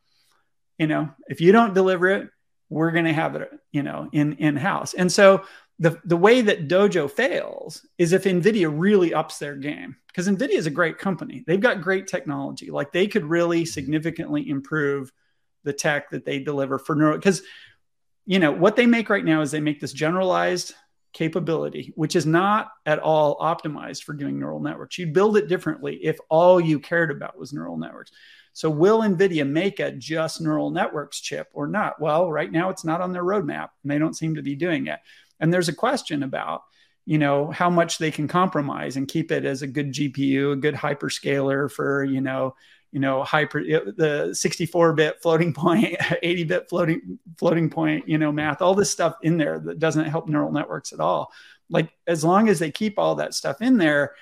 you 0.77 0.87
know, 0.87 1.09
if 1.27 1.41
you 1.41 1.51
don't 1.51 1.73
deliver 1.73 2.07
it, 2.09 2.29
we're 2.69 2.91
going 2.91 3.05
to 3.05 3.13
have 3.13 3.35
it, 3.35 3.49
you 3.71 3.83
know, 3.83 4.07
in 4.11 4.33
in 4.33 4.55
house. 4.55 4.93
And 4.93 5.11
so 5.11 5.43
the, 5.79 5.99
the 6.03 6.17
way 6.17 6.41
that 6.41 6.67
Dojo 6.67 7.09
fails 7.09 7.85
is 7.97 8.11
if 8.11 8.25
NVIDIA 8.25 8.69
really 8.71 9.13
ups 9.13 9.39
their 9.39 9.55
game, 9.55 9.95
because 10.07 10.27
NVIDIA 10.27 10.55
is 10.55 10.67
a 10.67 10.71
great 10.71 10.97
company. 10.97 11.43
They've 11.47 11.59
got 11.59 11.81
great 11.81 12.07
technology. 12.07 12.69
Like 12.69 12.91
they 12.91 13.07
could 13.07 13.25
really 13.25 13.61
mm-hmm. 13.61 13.71
significantly 13.71 14.49
improve 14.49 15.11
the 15.63 15.73
tech 15.73 16.09
that 16.09 16.25
they 16.25 16.39
deliver 16.39 16.79
for 16.79 16.95
neuro. 16.95 17.15
Because, 17.15 17.41
you 18.25 18.39
know, 18.39 18.51
what 18.51 18.75
they 18.75 18.85
make 18.85 19.09
right 19.09 19.23
now 19.23 19.41
is 19.41 19.51
they 19.51 19.61
make 19.61 19.79
this 19.79 19.93
generalized 19.93 20.73
capability, 21.13 21.93
which 21.95 22.15
is 22.15 22.25
not 22.25 22.69
at 22.85 22.99
all 22.99 23.37
optimized 23.39 24.03
for 24.03 24.13
doing 24.13 24.37
neural 24.37 24.59
networks. 24.59 24.97
You'd 24.97 25.13
build 25.13 25.37
it 25.37 25.47
differently 25.47 25.95
if 26.03 26.17
all 26.29 26.59
you 26.59 26.79
cared 26.79 27.09
about 27.09 27.37
was 27.37 27.53
neural 27.53 27.77
networks. 27.77 28.11
So, 28.51 28.69
will 28.69 28.99
NVIDIA 28.99 29.47
make 29.47 29.79
a 29.79 29.91
just 29.91 30.41
neural 30.41 30.71
networks 30.71 31.21
chip 31.21 31.47
or 31.53 31.67
not? 31.67 32.01
Well, 32.01 32.29
right 32.29 32.51
now 32.51 32.69
it's 32.69 32.83
not 32.83 32.99
on 32.99 33.13
their 33.13 33.23
roadmap 33.23 33.69
and 33.83 33.91
they 33.91 33.97
don't 33.97 34.17
seem 34.17 34.35
to 34.35 34.41
be 34.41 34.55
doing 34.55 34.87
it. 34.87 34.99
And 35.39 35.53
there's 35.53 35.69
a 35.69 35.73
question 35.73 36.23
about, 36.23 36.63
you 37.05 37.17
know, 37.17 37.49
how 37.49 37.69
much 37.69 37.97
they 37.97 38.11
can 38.11 38.27
compromise 38.27 38.97
and 38.97 39.07
keep 39.07 39.31
it 39.31 39.45
as 39.45 39.61
a 39.61 39.67
good 39.67 39.91
GPU, 39.93 40.53
a 40.53 40.55
good 40.55 40.75
hyperscaler 40.75 41.71
for, 41.71 42.03
you 42.03 42.21
know, 42.21 42.55
you 42.91 42.99
know, 42.99 43.23
hyper 43.23 43.63
the 43.63 44.29
64-bit 44.31 45.21
floating 45.21 45.53
point, 45.55 45.97
80-bit 45.99 46.69
floating 46.69 47.19
floating 47.37 47.69
point, 47.69 48.07
you 48.07 48.17
know, 48.17 48.31
math, 48.31 48.61
all 48.61 48.75
this 48.75 48.89
stuff 48.89 49.15
in 49.21 49.37
there 49.37 49.59
that 49.59 49.79
doesn't 49.79 50.05
help 50.05 50.27
neural 50.27 50.51
networks 50.51 50.91
at 50.93 50.99
all. 50.99 51.31
Like 51.69 51.89
as 52.07 52.23
long 52.23 52.49
as 52.49 52.59
they 52.59 52.71
keep 52.71 52.97
all 52.97 53.15
that 53.15 53.33
stuff 53.33 53.61
in 53.61 53.77
there, 53.77 54.15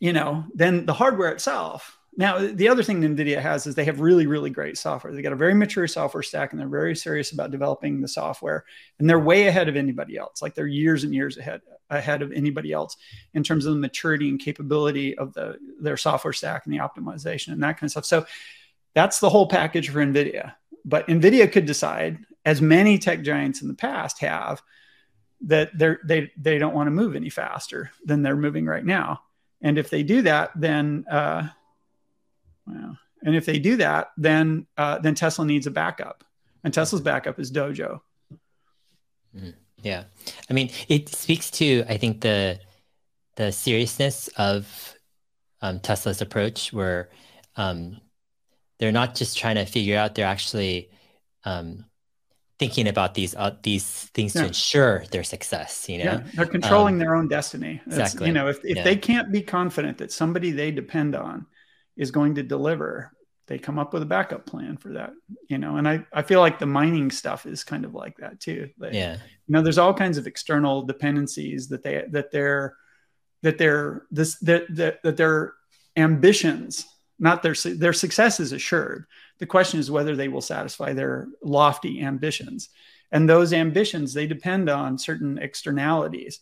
you 0.00 0.12
know, 0.12 0.44
then 0.54 0.86
the 0.86 0.92
hardware 0.92 1.32
itself 1.32 1.97
now, 2.18 2.38
the 2.38 2.68
other 2.68 2.82
thing 2.82 3.00
NVIDIA 3.00 3.40
has 3.40 3.68
is 3.68 3.76
they 3.76 3.84
have 3.84 4.00
really, 4.00 4.26
really 4.26 4.50
great 4.50 4.76
software. 4.76 5.14
They 5.14 5.22
got 5.22 5.32
a 5.32 5.36
very 5.36 5.54
mature 5.54 5.86
software 5.86 6.24
stack 6.24 6.50
and 6.50 6.60
they're 6.60 6.66
very 6.66 6.96
serious 6.96 7.30
about 7.30 7.52
developing 7.52 8.00
the 8.00 8.08
software. 8.08 8.64
And 8.98 9.08
they're 9.08 9.20
way 9.20 9.46
ahead 9.46 9.68
of 9.68 9.76
anybody 9.76 10.16
else. 10.16 10.42
Like 10.42 10.56
they're 10.56 10.66
years 10.66 11.04
and 11.04 11.14
years 11.14 11.38
ahead 11.38 11.60
ahead 11.90 12.20
of 12.20 12.32
anybody 12.32 12.72
else 12.72 12.96
in 13.34 13.44
terms 13.44 13.66
of 13.66 13.72
the 13.72 13.78
maturity 13.78 14.28
and 14.28 14.40
capability 14.40 15.16
of 15.16 15.32
the 15.32 15.58
their 15.80 15.96
software 15.96 16.32
stack 16.32 16.66
and 16.66 16.74
the 16.74 16.78
optimization 16.78 17.52
and 17.52 17.62
that 17.62 17.78
kind 17.78 17.84
of 17.84 17.92
stuff. 17.92 18.04
So 18.04 18.26
that's 18.94 19.20
the 19.20 19.30
whole 19.30 19.46
package 19.46 19.88
for 19.88 20.04
NVIDIA. 20.04 20.54
But 20.84 21.06
NVIDIA 21.06 21.50
could 21.50 21.66
decide, 21.66 22.18
as 22.44 22.60
many 22.60 22.98
tech 22.98 23.22
giants 23.22 23.62
in 23.62 23.68
the 23.68 23.74
past 23.74 24.18
have, 24.18 24.60
that 25.42 25.70
they're, 25.78 26.00
they 26.04 26.32
they 26.36 26.58
don't 26.58 26.74
want 26.74 26.88
to 26.88 26.90
move 26.90 27.14
any 27.14 27.30
faster 27.30 27.92
than 28.04 28.22
they're 28.22 28.34
moving 28.34 28.66
right 28.66 28.84
now. 28.84 29.20
And 29.62 29.78
if 29.78 29.88
they 29.88 30.02
do 30.02 30.22
that, 30.22 30.50
then 30.56 31.04
uh, 31.08 31.48
Wow. 32.68 32.96
And 33.22 33.34
if 33.34 33.46
they 33.46 33.58
do 33.58 33.76
that, 33.76 34.08
then 34.16 34.66
uh, 34.76 34.98
then 34.98 35.14
Tesla 35.14 35.44
needs 35.44 35.66
a 35.66 35.70
backup, 35.70 36.24
and 36.62 36.72
Tesla's 36.72 37.00
backup 37.00 37.40
is 37.40 37.50
Dojo. 37.50 38.00
Mm, 39.36 39.54
yeah, 39.82 40.04
I 40.48 40.52
mean, 40.52 40.70
it 40.88 41.08
speaks 41.08 41.50
to 41.52 41.84
I 41.88 41.96
think 41.96 42.20
the 42.20 42.60
the 43.36 43.50
seriousness 43.50 44.28
of 44.36 44.94
um, 45.62 45.80
Tesla's 45.80 46.20
approach, 46.20 46.72
where 46.72 47.08
um, 47.56 48.00
they're 48.78 48.92
not 48.92 49.16
just 49.16 49.36
trying 49.36 49.56
to 49.56 49.64
figure 49.64 49.98
out; 49.98 50.14
they're 50.14 50.26
actually 50.26 50.90
um, 51.44 51.86
thinking 52.60 52.86
about 52.86 53.14
these 53.14 53.34
uh, 53.34 53.56
these 53.64 54.04
things 54.14 54.34
yeah. 54.34 54.42
to 54.42 54.46
ensure 54.48 55.04
their 55.10 55.24
success. 55.24 55.88
You 55.88 55.98
know, 55.98 56.04
yeah, 56.04 56.22
they're 56.34 56.46
controlling 56.46 56.94
um, 56.94 56.98
their 57.00 57.16
own 57.16 57.26
destiny. 57.26 57.80
exactly. 57.84 58.28
You 58.28 58.32
know, 58.32 58.46
if 58.46 58.60
if 58.64 58.84
they 58.84 58.94
can't 58.94 59.32
be 59.32 59.42
confident 59.42 59.98
that 59.98 60.12
somebody 60.12 60.52
they 60.52 60.70
depend 60.70 61.16
on 61.16 61.46
is 61.98 62.10
going 62.10 62.36
to 62.36 62.42
deliver. 62.42 63.12
They 63.46 63.58
come 63.58 63.78
up 63.78 63.92
with 63.92 64.02
a 64.02 64.06
backup 64.06 64.46
plan 64.46 64.76
for 64.76 64.92
that 64.92 65.12
you 65.48 65.56
know 65.56 65.78
and 65.78 65.88
i 65.88 66.04
i 66.12 66.20
feel 66.20 66.40
like 66.40 66.58
the 66.58 66.66
mining 66.66 67.10
stuff 67.10 67.46
is 67.46 67.64
kind 67.64 67.86
of 67.86 67.94
like 67.94 68.14
that 68.18 68.38
too 68.38 68.68
yeah. 68.92 69.14
you 69.14 69.52
know 69.54 69.62
there's 69.62 69.78
all 69.78 69.94
kinds 69.94 70.18
of 70.18 70.26
external 70.26 70.82
dependencies 70.82 71.66
that 71.68 71.82
they 71.82 72.04
that 72.10 72.30
they're 72.30 72.76
that 73.42 73.56
they're 73.56 74.02
this 74.10 74.38
that 74.40 74.66
that, 74.68 75.02
that 75.02 75.16
their 75.16 75.54
ambitions 75.96 76.84
not 77.18 77.42
their 77.42 77.54
their 77.54 77.92
success 77.92 78.40
is 78.40 78.52
assured. 78.52 79.06
The 79.38 79.46
question 79.46 79.80
is 79.80 79.90
whether 79.90 80.14
they 80.14 80.28
will 80.28 80.40
satisfy 80.40 80.92
their 80.92 81.28
lofty 81.42 82.00
ambitions. 82.00 82.70
And 83.10 83.28
those 83.28 83.52
ambitions 83.52 84.14
they 84.14 84.26
depend 84.26 84.68
on 84.68 84.98
certain 84.98 85.38
externalities 85.38 86.40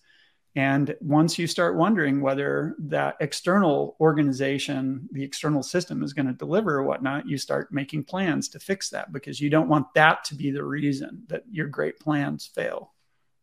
and 0.56 0.96
once 1.02 1.38
you 1.38 1.46
start 1.46 1.76
wondering 1.76 2.22
whether 2.22 2.76
that 2.78 3.18
external 3.20 3.94
organization, 4.00 5.06
the 5.12 5.22
external 5.22 5.62
system 5.62 6.02
is 6.02 6.14
going 6.14 6.26
to 6.26 6.32
deliver 6.32 6.76
or 6.76 6.84
whatnot, 6.84 7.28
you 7.28 7.36
start 7.36 7.70
making 7.70 8.04
plans 8.04 8.48
to 8.48 8.58
fix 8.58 8.88
that 8.88 9.12
because 9.12 9.38
you 9.38 9.50
don't 9.50 9.68
want 9.68 9.92
that 9.94 10.24
to 10.24 10.34
be 10.34 10.50
the 10.50 10.64
reason 10.64 11.24
that 11.26 11.42
your 11.50 11.68
great 11.68 12.00
plans 12.00 12.46
fail. 12.46 12.94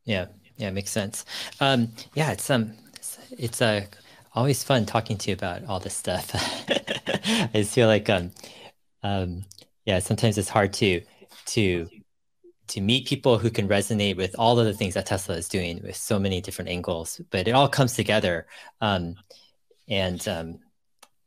Yeah, 0.05 0.25
yeah, 0.57 0.71
makes 0.71 0.89
sense. 0.89 1.23
Um, 1.59 1.89
yeah, 2.15 2.31
it's 2.31 2.49
um, 2.49 2.73
it's, 2.95 3.19
it's 3.37 3.61
uh, 3.61 3.85
always 4.33 4.63
fun 4.63 4.87
talking 4.87 5.17
to 5.19 5.29
you 5.29 5.35
about 5.35 5.65
all 5.65 5.79
this 5.79 5.93
stuff. 5.93 6.31
I 6.67 7.49
just 7.53 7.75
feel 7.75 7.87
like 7.87 8.09
um, 8.09 8.31
um, 9.03 9.45
yeah, 9.85 9.99
sometimes 9.99 10.39
it's 10.39 10.49
hard 10.49 10.73
to 10.73 11.01
to 11.45 11.87
to 12.73 12.81
meet 12.81 13.05
people 13.05 13.37
who 13.37 13.51
can 13.51 13.67
resonate 13.67 14.17
with 14.17 14.35
all 14.39 14.59
of 14.59 14.65
the 14.65 14.73
things 14.73 14.95
that 14.95 15.05
Tesla 15.05 15.35
is 15.35 15.47
doing 15.47 15.79
with 15.83 15.95
so 15.95 16.17
many 16.17 16.41
different 16.41 16.71
angles, 16.71 17.21
but 17.29 17.47
it 17.47 17.51
all 17.51 17.67
comes 17.67 17.93
together. 17.93 18.47
Um, 18.81 19.15
and 19.87 20.27
um, 20.27 20.59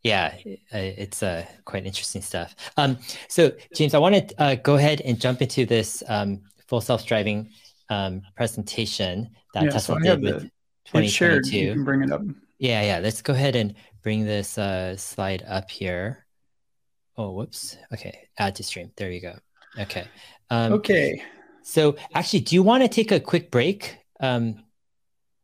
yeah, 0.03 0.35
it's 0.73 1.23
uh, 1.23 1.47
quite 1.65 1.87
interesting 1.87 2.21
stuff. 2.21 2.57
Um, 2.77 2.99
so, 3.29 3.53
James, 3.73 3.95
I 3.95 3.99
want 3.99 4.29
to 4.29 4.43
uh, 4.43 4.55
go 4.57 4.75
ahead 4.75 5.03
and 5.03 5.21
jump 5.21 5.41
into 5.41 5.65
this 5.65 6.03
um, 6.09 6.43
full 6.67 6.81
self-driving 6.81 7.49
um, 7.91 8.23
presentation 8.35 9.31
that 9.55 9.65
yeah, 9.65 9.71
Tesla 9.71 10.01
so 10.03 10.17
did 10.17 10.23
with 10.23 10.43
2022. 10.87 11.09
Shared. 11.09 11.47
You 11.47 11.73
can 11.75 11.85
bring 11.85 12.03
it 12.03 12.11
up. 12.11 12.23
Yeah, 12.59 12.83
yeah. 12.83 12.99
Let's 12.99 13.23
go 13.23 13.35
ahead 13.35 13.55
and 13.55 13.77
bring 14.03 14.25
this 14.25 14.59
uh, 14.59 14.97
slide 14.97 15.45
up 15.47 15.71
here. 15.71 16.27
Oh, 17.17 17.31
whoops. 17.31 17.77
Okay, 17.93 18.27
add 18.37 18.57
to 18.57 18.65
stream. 18.65 18.91
There 18.97 19.13
you 19.13 19.21
go. 19.21 19.39
Okay. 19.79 20.09
Um, 20.51 20.73
okay. 20.73 21.23
So, 21.67 21.97
actually, 22.15 22.41
do 22.41 22.55
you 22.55 22.63
want 22.63 22.85
to 22.85 22.89
take 22.89 23.11
a 23.11 23.19
quick 23.19 23.51
break 23.51 23.99
um, 24.21 24.63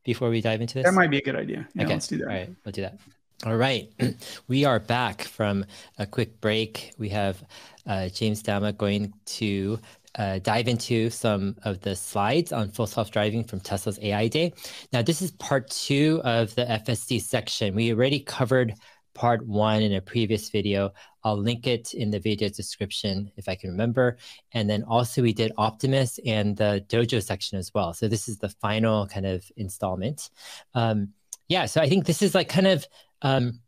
before 0.05 0.31
we 0.31 0.41
dive 0.41 0.61
into 0.61 0.75
this? 0.75 0.85
That 0.85 0.95
might 0.95 1.11
be 1.11 1.19
a 1.19 1.21
good 1.21 1.35
idea. 1.35 1.67
Yeah, 1.75 1.83
okay. 1.83 1.95
let's 1.95 2.07
do 2.07 2.19
that. 2.19 2.29
All 2.29 2.33
right, 2.33 2.49
we'll 2.65 2.71
do 2.71 2.83
that. 2.83 2.99
All 3.45 3.57
right, 3.57 3.93
we 4.47 4.65
are 4.65 4.79
back 4.79 5.23
from 5.23 5.65
a 5.99 6.07
quick 6.07 6.41
break. 6.41 6.93
We 6.97 7.09
have 7.09 7.43
uh, 7.89 8.09
James 8.09 8.41
Douma 8.41 8.77
going 8.77 9.13
to 9.27 9.81
uh, 10.15 10.39
dive 10.39 10.69
into 10.69 11.11
some 11.11 11.57
of 11.65 11.81
the 11.81 11.97
slides 11.97 12.53
on 12.53 12.71
full 12.71 12.87
self-driving 12.87 13.43
from 13.43 13.59
Tesla's 13.59 13.99
AI 14.01 14.29
Day. 14.29 14.53
Now, 14.93 15.03
this 15.03 15.23
is 15.23 15.33
part 15.33 15.69
two 15.71 16.21
of 16.23 16.55
the 16.55 16.67
FSD 16.67 17.21
section. 17.21 17.75
We 17.75 17.93
already 17.93 18.21
covered 18.21 18.75
part 19.15 19.47
one 19.47 19.83
in 19.83 19.93
a 19.95 20.01
previous 20.01 20.51
video. 20.51 20.93
I'll 21.25 21.37
link 21.37 21.67
it 21.67 21.95
in 21.95 22.11
the 22.11 22.19
video 22.19 22.49
description 22.49 23.31
if 23.37 23.49
I 23.49 23.55
can 23.55 23.71
remember. 23.71 24.17
And 24.53 24.69
then 24.69 24.83
also 24.85 25.23
we 25.23 25.33
did 25.33 25.53
Optimus 25.57 26.19
and 26.25 26.57
the 26.57 26.85
Dojo 26.89 27.23
section 27.23 27.59
as 27.59 27.73
well. 27.75 27.93
So 27.93 28.09
this 28.09 28.29
is 28.29 28.39
the 28.39 28.49
final 28.49 29.07
kind 29.07 29.27
of 29.27 29.45
installment. 29.57 30.31
Um, 30.75 31.11
yeah, 31.49 31.67
so 31.67 31.81
I 31.81 31.89
think 31.89 32.07
this 32.07 32.23
is 32.23 32.35
like 32.35 32.49
kind 32.49 32.67
of, 32.67 32.87
um, 33.23 33.61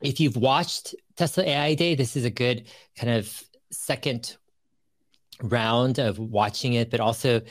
if 0.00 0.20
you've 0.20 0.36
watched 0.36 0.94
Tesla 1.16 1.44
AI 1.44 1.74
Day, 1.74 1.94
this 1.94 2.16
is 2.16 2.24
a 2.24 2.30
good 2.30 2.68
kind 2.96 3.12
of 3.12 3.42
second 3.70 4.36
round 5.42 5.98
of 5.98 6.18
watching 6.18 6.74
it, 6.74 6.90
but 6.90 7.00
also 7.00 7.42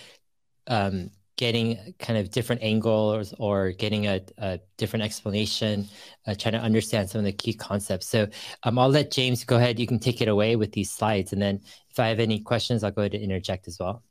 um, 0.67 1.11
getting 1.35 1.93
kind 1.99 2.19
of 2.19 2.29
different 2.31 2.61
angles 2.61 3.33
or 3.39 3.71
getting 3.71 4.07
a, 4.07 4.21
a 4.37 4.59
different 4.77 5.03
explanation, 5.03 5.87
uh, 6.27 6.35
trying 6.35 6.53
to 6.53 6.59
understand 6.59 7.09
some 7.09 7.19
of 7.19 7.25
the 7.25 7.31
key 7.31 7.53
concepts. 7.53 8.07
So 8.07 8.27
um, 8.63 8.77
I'll 8.77 8.89
let 8.89 9.11
James 9.11 9.43
go 9.43 9.57
ahead. 9.57 9.79
You 9.79 9.87
can 9.87 9.99
take 9.99 10.21
it 10.21 10.27
away 10.27 10.55
with 10.55 10.71
these 10.71 10.91
slides. 10.91 11.33
And 11.33 11.41
then 11.41 11.61
if 11.89 11.99
I 11.99 12.09
have 12.09 12.19
any 12.19 12.39
questions, 12.39 12.83
I'll 12.83 12.91
go 12.91 13.01
ahead 13.01 13.15
and 13.15 13.23
interject 13.23 13.67
as 13.67 13.77
well. 13.79 14.03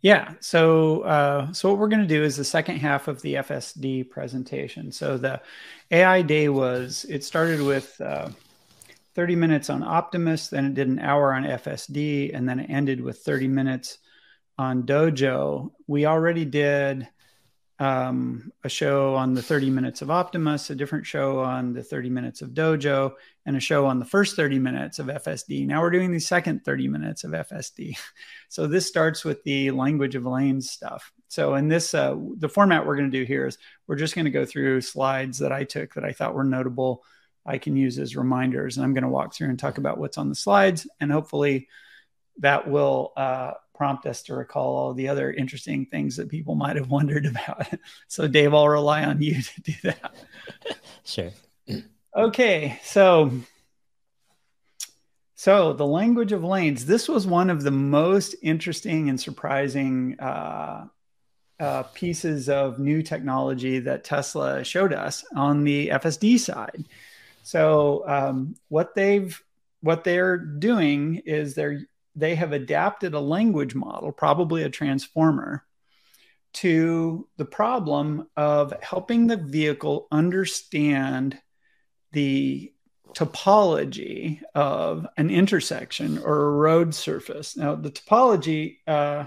Yeah. 0.00 0.34
So, 0.40 1.02
uh, 1.02 1.52
so 1.52 1.68
what 1.68 1.78
we're 1.78 1.88
going 1.88 2.02
to 2.02 2.08
do 2.08 2.24
is 2.24 2.36
the 2.36 2.44
second 2.44 2.78
half 2.78 3.06
of 3.06 3.22
the 3.22 3.34
FSD 3.34 4.10
presentation. 4.10 4.90
So 4.90 5.16
the 5.16 5.40
AI 5.90 6.22
day 6.22 6.48
was, 6.48 7.06
it 7.08 7.22
started 7.22 7.60
with 7.60 8.00
uh, 8.00 8.30
30 9.14 9.36
minutes 9.36 9.70
on 9.70 9.84
Optimus, 9.84 10.48
then 10.48 10.64
it 10.64 10.74
did 10.74 10.88
an 10.88 10.98
hour 10.98 11.32
on 11.32 11.44
FSD, 11.44 12.34
and 12.34 12.48
then 12.48 12.58
it 12.58 12.70
ended 12.70 13.00
with 13.00 13.18
30 13.18 13.46
minutes 13.46 13.98
on 14.58 14.84
Dojo. 14.84 15.72
We 15.86 16.06
already 16.06 16.44
did 16.44 17.08
um, 17.78 18.52
a 18.62 18.68
show 18.68 19.16
on 19.16 19.34
the 19.34 19.42
30 19.42 19.70
minutes 19.70 20.02
of 20.02 20.10
Optimus, 20.10 20.70
a 20.70 20.74
different 20.74 21.04
show 21.04 21.40
on 21.40 21.72
the 21.72 21.82
30 21.82 22.10
minutes 22.10 22.40
of 22.40 22.50
Dojo, 22.50 23.14
and 23.44 23.56
a 23.56 23.60
show 23.60 23.86
on 23.86 23.98
the 23.98 24.04
first 24.04 24.36
30 24.36 24.60
minutes 24.60 25.00
of 25.00 25.06
FSD. 25.06 25.66
Now 25.66 25.80
we're 25.80 25.90
doing 25.90 26.12
the 26.12 26.20
second 26.20 26.64
30 26.64 26.88
minutes 26.88 27.24
of 27.24 27.32
FSD. 27.32 27.96
So 28.48 28.66
this 28.66 28.86
starts 28.86 29.24
with 29.24 29.42
the 29.44 29.70
language 29.70 30.14
of 30.14 30.26
lanes 30.26 30.70
stuff. 30.70 31.10
So 31.28 31.54
in 31.54 31.68
this, 31.68 31.94
uh, 31.94 32.14
the 32.36 32.50
format 32.50 32.86
we're 32.86 32.96
going 32.96 33.10
to 33.10 33.18
do 33.18 33.24
here 33.24 33.46
is 33.46 33.56
we're 33.86 33.96
just 33.96 34.14
going 34.14 34.26
to 34.26 34.30
go 34.30 34.44
through 34.44 34.82
slides 34.82 35.38
that 35.38 35.52
I 35.52 35.64
took 35.64 35.94
that 35.94 36.04
I 36.04 36.12
thought 36.12 36.34
were 36.34 36.44
notable. 36.44 37.02
I 37.46 37.56
can 37.56 37.76
use 37.76 37.98
as 37.98 38.14
reminders, 38.14 38.76
and 38.76 38.84
I'm 38.84 38.92
going 38.92 39.04
to 39.04 39.08
walk 39.08 39.32
through 39.32 39.48
and 39.48 39.58
talk 39.58 39.78
about 39.78 39.96
what's 39.96 40.18
on 40.18 40.28
the 40.28 40.34
slides, 40.34 40.86
and 41.00 41.10
hopefully 41.10 41.68
that 42.40 42.68
will 42.68 43.14
uh, 43.16 43.52
prompt 43.82 44.06
us 44.06 44.22
to 44.22 44.32
recall 44.32 44.76
all 44.76 44.94
the 44.94 45.08
other 45.08 45.32
interesting 45.32 45.84
things 45.84 46.14
that 46.14 46.28
people 46.28 46.54
might 46.54 46.76
have 46.76 46.88
wondered 46.88 47.26
about. 47.32 47.66
so, 48.06 48.28
Dave, 48.28 48.54
I'll 48.54 48.68
rely 48.68 49.02
on 49.02 49.20
you 49.20 49.42
to 49.54 49.60
do 49.60 49.72
that. 49.82 50.14
Sure. 51.04 51.30
Okay, 52.16 52.78
so 52.84 53.32
so 55.34 55.72
the 55.72 55.84
language 55.84 56.30
of 56.30 56.44
lanes. 56.44 56.86
This 56.86 57.08
was 57.08 57.26
one 57.26 57.50
of 57.50 57.64
the 57.64 57.72
most 57.72 58.36
interesting 58.40 59.08
and 59.08 59.20
surprising 59.20 60.14
uh, 60.20 60.86
uh, 61.58 61.82
pieces 61.82 62.48
of 62.48 62.78
new 62.78 63.02
technology 63.02 63.80
that 63.80 64.04
Tesla 64.04 64.62
showed 64.62 64.92
us 64.92 65.24
on 65.34 65.64
the 65.64 65.88
FSD 65.88 66.38
side. 66.38 66.84
So 67.42 68.04
um, 68.06 68.54
what 68.68 68.94
they've 68.94 69.42
what 69.80 70.04
they're 70.04 70.38
doing 70.38 71.16
is 71.26 71.56
they're 71.56 71.80
they 72.14 72.34
have 72.34 72.52
adapted 72.52 73.14
a 73.14 73.20
language 73.20 73.74
model, 73.74 74.12
probably 74.12 74.62
a 74.62 74.70
transformer, 74.70 75.64
to 76.54 77.26
the 77.38 77.44
problem 77.44 78.28
of 78.36 78.74
helping 78.82 79.26
the 79.26 79.36
vehicle 79.36 80.06
understand 80.12 81.38
the 82.12 82.72
topology 83.14 84.40
of 84.54 85.06
an 85.16 85.30
intersection 85.30 86.18
or 86.18 86.46
a 86.46 86.50
road 86.50 86.94
surface. 86.94 87.56
Now, 87.56 87.74
the 87.74 87.90
topology 87.90 88.78
uh, 88.86 89.26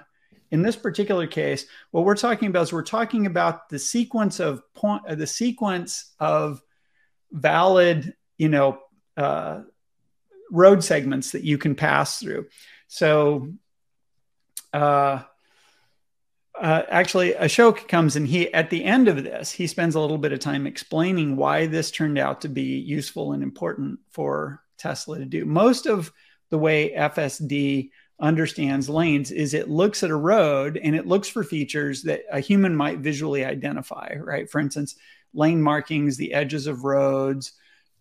in 0.52 0.62
this 0.62 0.76
particular 0.76 1.28
case, 1.28 1.66
what 1.92 2.06
we're 2.06 2.16
talking 2.16 2.48
about 2.48 2.64
is 2.64 2.74
we're 2.74 2.84
talking 2.84 3.26
about 3.26 3.70
the 3.70 3.80
sequence 3.80 4.40
of 4.40 4.62
point, 4.74 5.04
uh, 5.08 5.16
the 5.16 5.28
sequence 5.28 6.14
of 6.20 6.62
valid, 7.32 8.14
you 8.38 8.50
know, 8.50 8.80
uh, 9.18 9.62
road 10.52 10.84
segments 10.84 11.32
that 11.32 11.44
you 11.44 11.58
can 11.58 11.76
pass 11.76 12.20
through. 12.20 12.48
So, 12.96 13.52
uh, 14.72 15.22
uh, 16.58 16.84
actually, 16.88 17.34
Ashok 17.34 17.90
comes 17.90 18.16
and 18.16 18.26
he, 18.26 18.54
at 18.54 18.70
the 18.70 18.86
end 18.86 19.10
of 19.10 19.22
this, 19.22 19.52
he 19.52 19.68
spends 19.68 19.96
a 19.96 20.00
little 20.00 20.18
bit 20.18 20.32
of 20.32 20.40
time 20.40 20.66
explaining 20.66 21.36
why 21.36 21.66
this 21.66 21.92
turned 21.92 22.18
out 22.18 22.40
to 22.42 22.48
be 22.48 22.80
useful 22.80 23.34
and 23.34 23.44
important 23.44 24.00
for 24.12 24.62
Tesla 24.78 25.20
to 25.20 25.26
do. 25.26 25.44
Most 25.44 25.88
of 25.88 26.10
the 26.52 26.58
way 26.58 26.94
FSD 26.96 27.90
understands 28.22 28.88
lanes 28.88 29.30
is 29.30 29.54
it 29.54 29.70
looks 29.70 30.02
at 30.02 30.10
a 30.10 30.16
road 30.16 30.80
and 30.82 30.96
it 30.96 31.06
looks 31.06 31.28
for 31.28 31.44
features 31.44 32.02
that 32.04 32.22
a 32.32 32.40
human 32.40 32.74
might 32.74 33.00
visually 33.00 33.44
identify, 33.44 34.16
right? 34.22 34.50
For 34.50 34.62
instance, 34.62 34.96
lane 35.34 35.62
markings, 35.62 36.16
the 36.16 36.34
edges 36.34 36.66
of 36.66 36.86
roads. 36.86 37.52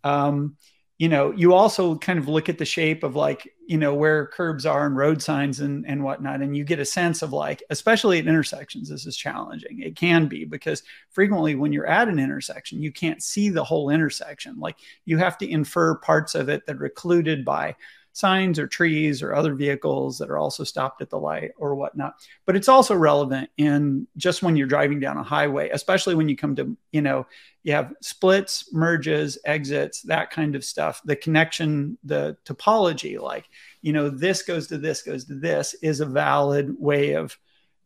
Um, 0.05 0.57
you 0.99 1.09
know, 1.09 1.33
you 1.33 1.55
also 1.55 1.97
kind 1.97 2.21
of 2.21 2.29
look 2.29 2.49
at 2.49 2.59
the 2.59 2.65
shape 2.65 3.03
of 3.03 3.17
like, 3.17 3.53
you 3.67 3.77
know, 3.77 3.93
where 3.95 4.29
curbs 4.29 4.65
are 4.65 4.87
and 4.87 4.97
road 4.97 5.21
signs 5.21 5.59
and, 5.59 5.85
and 5.89 6.05
whatnot. 6.05 6.41
And 6.41 6.57
you 6.57 6.63
get 6.63 6.79
a 6.79 6.85
sense 6.85 7.21
of 7.21 7.33
like, 7.33 7.65
especially 7.71 8.21
at 8.21 8.29
intersections, 8.29 8.89
this 8.89 9.05
is 9.05 9.17
challenging. 9.17 9.81
It 9.81 9.97
can 9.97 10.29
be 10.29 10.45
because 10.45 10.85
frequently 11.11 11.57
when 11.57 11.73
you're 11.73 11.87
at 11.87 12.09
an 12.09 12.21
intersection, 12.21 12.81
you 12.81 12.93
can't 12.93 13.23
see 13.23 13.49
the 13.49 13.65
whole 13.65 13.91
intersection. 13.91 14.61
Like 14.61 14.77
you 15.05 15.19
have 15.19 15.37
to 15.39 15.51
infer 15.51 15.97
parts 15.97 16.37
of 16.37 16.49
it 16.49 16.65
that 16.67 16.77
are 16.77 16.85
occluded 16.85 17.45
by 17.45 17.75
signs 18.15 18.61
or 18.61 18.69
trees 18.69 19.23
or 19.23 19.35
other 19.35 19.55
vehicles 19.55 20.19
that 20.19 20.31
are 20.31 20.39
also 20.39 20.63
stopped 20.63 21.03
at 21.03 21.11
the 21.11 21.19
light 21.19 21.51
or 21.59 21.75
whatnot. 21.75 22.15
But 22.47 22.55
it's 22.55 22.69
also 22.69 22.95
relevant 22.95 23.51
in 23.57 24.07
just 24.17 24.41
when 24.41 24.57
you're 24.57 24.69
driving 24.69 25.01
down 25.01 25.17
a 25.17 25.23
highway, 25.23 25.69
especially 25.71 26.15
when 26.15 26.29
you 26.29 26.37
come 26.37 26.55
to, 26.55 26.77
you 26.93 27.03
know, 27.03 27.27
you 27.65 27.73
have 27.73 27.93
splits, 28.01 28.73
merges, 28.73 29.37
exits, 29.45 30.03
that 30.03 30.31
kind 30.31 30.55
of 30.55 30.65
stuff. 30.65 31.03
The 31.05 31.17
connection, 31.17 31.99
the 32.05 32.37
topology, 32.45 33.21
like, 33.21 33.47
you 33.83 33.93
know, 33.93 34.09
this 34.09 34.43
goes 34.43 34.69
to 34.69 34.79
this, 34.79 35.03
goes 35.03 35.25
to 35.25 35.35
this 35.35 35.75
is 35.83 35.99
a 35.99 36.07
valid 36.07 36.73
way 36.79 37.15
of, 37.15 37.37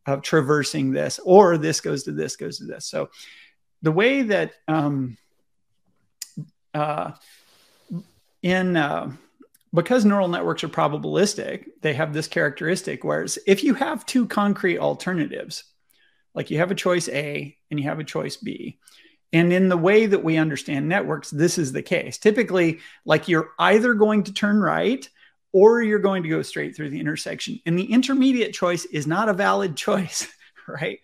of 0.07 0.21
traversing 0.21 0.93
this, 0.93 1.19
or 1.25 1.57
this 1.57 1.81
goes 1.81 2.05
to 2.05 2.13
this, 2.13 2.37
goes 2.37 2.59
to 2.59 2.65
this. 2.65 2.85
So 2.85 3.09
the 3.81 3.93
way 3.93 4.23
that, 4.23 4.53
um, 4.69 5.17
uh, 6.75 7.13
in, 8.43 8.77
uh, 8.77 9.13
because 9.73 10.05
neural 10.05 10.29
networks 10.29 10.65
are 10.65 10.69
probabilistic, 10.69 11.67
they 11.83 11.95
have 11.95 12.13
this 12.13 12.29
characteristic. 12.29 13.05
Whereas 13.05 13.39
if 13.47 13.63
you 13.63 13.75
have 13.75 14.07
two 14.07 14.27
concrete 14.27 14.79
alternatives, 14.79 15.65
like 16.35 16.51
you 16.51 16.59
have 16.59 16.71
a 16.71 16.77
choice 16.77 17.09
A 17.09 17.57
and 17.71 17.79
you 17.79 17.89
have 17.89 17.99
a 17.99 18.05
choice 18.05 18.37
B, 18.37 18.79
and 19.33 19.53
in 19.53 19.69
the 19.69 19.77
way 19.77 20.07
that 20.07 20.25
we 20.25 20.39
understand 20.39 20.89
networks, 20.89 21.31
this 21.31 21.59
is 21.59 21.73
the 21.73 21.83
case. 21.83 22.19
Typically, 22.19 22.81
like 23.05 23.29
you're 23.29 23.51
either 23.59 23.95
going 23.95 24.25
to 24.25 24.33
turn 24.33 24.59
right 24.61 25.07
or 25.53 25.83
you're 25.83 25.99
going 25.99 26.23
to 26.23 26.29
go 26.29 26.43
straight 26.43 26.75
through 26.75 26.91
the 26.91 27.01
intersection. 27.01 27.61
And 27.67 27.79
the 27.79 27.93
intermediate 27.93 28.55
choice 28.55 28.85
is 28.87 29.07
not 29.07 29.29
a 29.29 29.35
valid 29.35 29.77
choice, 29.77 30.29
right? 30.67 31.01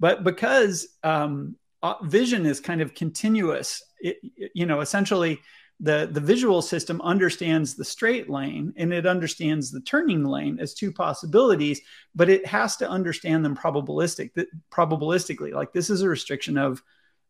But 0.00 0.24
because 0.24 0.88
um, 1.02 1.56
uh, 1.82 1.94
vision 2.02 2.46
is 2.46 2.60
kind 2.60 2.80
of 2.80 2.94
continuous, 2.94 3.82
it, 3.98 4.18
you 4.54 4.66
know, 4.66 4.80
essentially 4.80 5.40
the 5.80 6.08
the 6.10 6.20
visual 6.20 6.62
system 6.62 7.00
understands 7.02 7.74
the 7.74 7.84
straight 7.84 8.30
lane 8.30 8.72
and 8.76 8.92
it 8.92 9.06
understands 9.06 9.70
the 9.70 9.80
turning 9.80 10.24
lane 10.24 10.58
as 10.58 10.72
two 10.72 10.90
possibilities 10.90 11.82
but 12.14 12.30
it 12.30 12.46
has 12.46 12.76
to 12.76 12.88
understand 12.88 13.44
them 13.44 13.54
probabilistic 13.54 14.30
probabilistically. 14.70 15.52
Like 15.52 15.72
this 15.72 15.90
is 15.90 16.02
a 16.02 16.08
restriction 16.08 16.56
of 16.56 16.82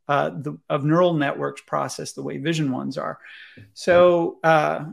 uh, 0.08 0.30
the 0.30 0.56
of 0.70 0.84
neural 0.84 1.14
networks 1.14 1.62
process 1.62 2.12
the 2.12 2.22
way 2.22 2.38
vision 2.38 2.70
ones 2.70 2.96
are. 2.96 3.18
So 3.74 4.38
uh, 4.44 4.84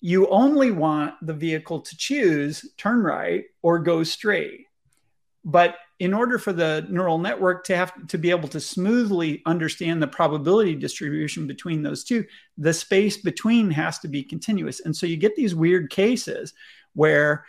you 0.00 0.28
only 0.28 0.70
want 0.70 1.14
the 1.20 1.34
vehicle 1.34 1.80
to 1.80 1.96
choose 1.96 2.64
turn 2.76 3.02
right 3.02 3.46
or 3.62 3.80
go 3.80 4.04
straight 4.04 4.66
but 5.44 5.76
in 5.98 6.14
order 6.14 6.38
for 6.38 6.52
the 6.52 6.86
neural 6.88 7.18
network 7.18 7.64
to 7.64 7.76
have 7.76 8.06
to 8.08 8.18
be 8.18 8.30
able 8.30 8.48
to 8.48 8.60
smoothly 8.60 9.42
understand 9.46 10.02
the 10.02 10.06
probability 10.06 10.74
distribution 10.74 11.46
between 11.46 11.82
those 11.82 12.04
two, 12.04 12.24
the 12.56 12.72
space 12.72 13.16
between 13.16 13.70
has 13.70 13.98
to 13.98 14.08
be 14.08 14.22
continuous. 14.22 14.80
And 14.80 14.96
so 14.96 15.06
you 15.06 15.16
get 15.16 15.36
these 15.36 15.54
weird 15.54 15.90
cases 15.90 16.54
where 16.94 17.44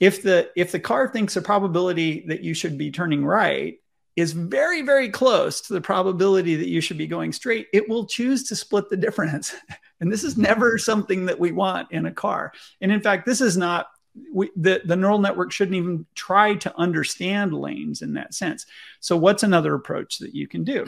if 0.00 0.22
the 0.22 0.50
if 0.56 0.72
the 0.72 0.80
car 0.80 1.08
thinks 1.08 1.34
the 1.34 1.42
probability 1.42 2.24
that 2.26 2.42
you 2.42 2.54
should 2.54 2.76
be 2.76 2.90
turning 2.90 3.24
right 3.24 3.78
is 4.16 4.32
very 4.32 4.82
very 4.82 5.08
close 5.08 5.60
to 5.62 5.72
the 5.72 5.80
probability 5.80 6.56
that 6.56 6.68
you 6.68 6.80
should 6.80 6.98
be 6.98 7.06
going 7.06 7.32
straight 7.32 7.68
it 7.72 7.88
will 7.88 8.04
choose 8.04 8.42
to 8.42 8.56
split 8.56 8.90
the 8.90 8.96
difference 8.96 9.54
and 10.00 10.12
this 10.12 10.24
is 10.24 10.36
never 10.36 10.76
something 10.76 11.24
that 11.24 11.38
we 11.38 11.52
want 11.52 11.90
in 11.92 12.06
a 12.06 12.12
car 12.12 12.52
and 12.80 12.90
in 12.90 13.00
fact 13.00 13.24
this 13.24 13.40
is 13.40 13.56
not 13.56 13.86
we, 14.32 14.50
the, 14.56 14.82
the 14.84 14.96
neural 14.96 15.18
network 15.18 15.52
shouldn't 15.52 15.76
even 15.76 16.06
try 16.14 16.54
to 16.56 16.76
understand 16.76 17.54
lanes 17.54 18.02
in 18.02 18.14
that 18.14 18.34
sense. 18.34 18.66
So, 19.00 19.16
what's 19.16 19.42
another 19.42 19.74
approach 19.74 20.18
that 20.18 20.34
you 20.34 20.46
can 20.46 20.64
do? 20.64 20.86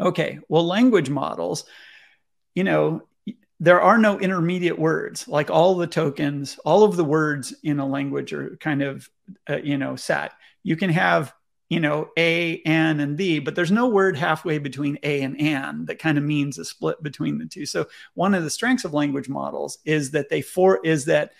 Okay, 0.00 0.38
well, 0.48 0.66
language 0.66 1.10
models, 1.10 1.64
you 2.54 2.64
know, 2.64 3.02
there 3.60 3.80
are 3.80 3.98
no 3.98 4.18
intermediate 4.18 4.78
words. 4.78 5.26
Like 5.26 5.50
all 5.50 5.74
the 5.74 5.86
tokens, 5.86 6.58
all 6.64 6.84
of 6.84 6.96
the 6.96 7.04
words 7.04 7.54
in 7.62 7.80
a 7.80 7.86
language 7.86 8.32
are 8.32 8.56
kind 8.56 8.82
of, 8.82 9.08
uh, 9.50 9.56
you 9.56 9.78
know, 9.78 9.96
set. 9.96 10.32
You 10.62 10.76
can 10.76 10.90
have, 10.90 11.34
you 11.68 11.80
know, 11.80 12.10
a, 12.16 12.62
an, 12.62 13.00
and 13.00 13.18
the, 13.18 13.40
but 13.40 13.56
there's 13.56 13.72
no 13.72 13.88
word 13.88 14.16
halfway 14.16 14.58
between 14.58 14.98
a 15.02 15.22
and 15.22 15.40
an 15.40 15.86
that 15.86 15.98
kind 15.98 16.16
of 16.16 16.24
means 16.24 16.58
a 16.58 16.64
split 16.64 17.02
between 17.02 17.38
the 17.38 17.46
two. 17.46 17.66
So, 17.66 17.88
one 18.14 18.34
of 18.34 18.44
the 18.44 18.50
strengths 18.50 18.84
of 18.84 18.94
language 18.94 19.28
models 19.28 19.78
is 19.84 20.12
that 20.12 20.28
they 20.28 20.40
for 20.40 20.80
is 20.84 21.06
that 21.06 21.32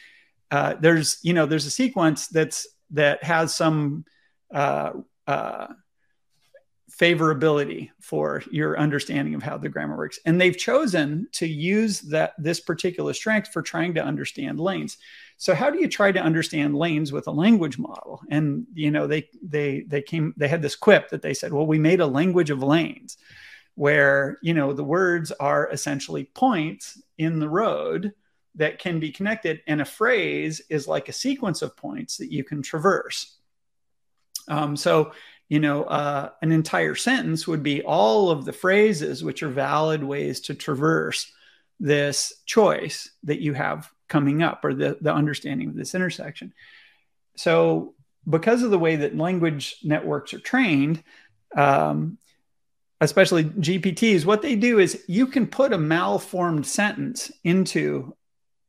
uh, 0.51 0.74
there's 0.80 1.18
you 1.22 1.32
know 1.32 1.46
there's 1.46 1.66
a 1.66 1.70
sequence 1.70 2.28
that's 2.28 2.66
that 2.90 3.22
has 3.22 3.55
some 3.55 4.05
uh, 4.53 4.92
uh, 5.26 5.68
favorability 6.90 7.90
for 8.01 8.42
your 8.51 8.78
understanding 8.78 9.34
of 9.34 9.42
how 9.42 9.57
the 9.57 9.68
grammar 9.68 9.96
works. 9.96 10.18
And 10.24 10.40
they've 10.40 10.57
chosen 10.57 11.28
to 11.32 11.46
use 11.46 12.01
that 12.01 12.32
this 12.38 12.61
particular 12.61 13.12
strength 13.12 13.51
for 13.53 13.62
trying 13.62 13.94
to 13.94 14.05
understand 14.05 14.59
lanes. 14.59 14.96
So 15.36 15.55
how 15.55 15.70
do 15.70 15.78
you 15.78 15.86
try 15.86 16.11
to 16.11 16.20
understand 16.20 16.76
lanes 16.76 17.12
with 17.12 17.28
a 17.28 17.32
language 17.32 17.78
model? 17.78 18.22
And 18.30 18.66
you 18.74 18.90
know, 18.90 19.07
they 19.07 19.28
they 19.42 19.82
they 19.82 20.03
came 20.03 20.34
they 20.36 20.49
had 20.49 20.62
this 20.62 20.76
quip 20.76 21.11
that 21.11 21.22
they 21.22 21.34
said, 21.34 21.53
well, 21.53 21.66
we 21.66 21.78
made 21.78 22.01
a 22.01 22.07
language 22.07 22.51
of 22.51 22.62
lanes 22.62 23.16
where, 23.76 24.38
you 24.42 24.55
know, 24.55 24.72
the 24.72 24.82
words 24.82 25.30
are 25.32 25.70
essentially 25.70 26.24
points 26.24 27.01
in 27.16 27.38
the 27.38 27.49
road 27.49 28.12
that 28.59 28.78
can 28.78 29.00
be 29.00 29.11
connected 29.11 29.62
and 29.66 29.80
a 29.80 29.84
phrase 29.84 30.61
is 30.68 30.86
like 30.86 31.09
a 31.09 31.12
sequence 31.12 31.62
of 31.62 31.76
points 31.76 32.18
that 32.18 32.30
you 32.30 32.44
can 32.44 32.62
traverse. 32.62 33.36
Um, 34.48 34.76
so 34.76 35.12
you 35.48 35.61
know, 35.61 35.84
uh, 35.84 36.30
an 36.42 36.52
entire 36.52 36.94
sentence 36.94 37.46
would 37.46 37.62
be 37.62 37.82
all 37.82 38.30
of 38.30 38.44
the 38.44 38.52
phrases 38.52 39.24
which 39.24 39.42
are 39.42 39.48
valid 39.48 40.04
ways 40.04 40.40
to 40.40 40.54
traverse 40.54 41.32
this 41.80 42.32
choice 42.44 43.11
that 43.24 43.40
you 43.40 43.54
have 43.54 43.90
coming 44.09 44.42
up 44.42 44.64
or 44.64 44.74
the, 44.74 44.98
the 45.00 45.12
understanding 45.12 45.68
of 45.68 45.74
this 45.74 45.94
intersection. 45.94 46.52
So, 47.36 47.94
because 48.28 48.62
of 48.62 48.70
the 48.70 48.78
way 48.78 48.96
that 48.96 49.16
language 49.16 49.76
networks 49.82 50.34
are 50.34 50.38
trained, 50.38 51.02
um, 51.56 52.18
especially 53.00 53.44
GPTs, 53.44 54.26
what 54.26 54.42
they 54.42 54.54
do 54.54 54.78
is 54.78 55.02
you 55.06 55.28
can 55.28 55.46
put 55.46 55.72
a 55.72 55.78
malformed 55.78 56.66
sentence 56.66 57.32
into 57.42 58.14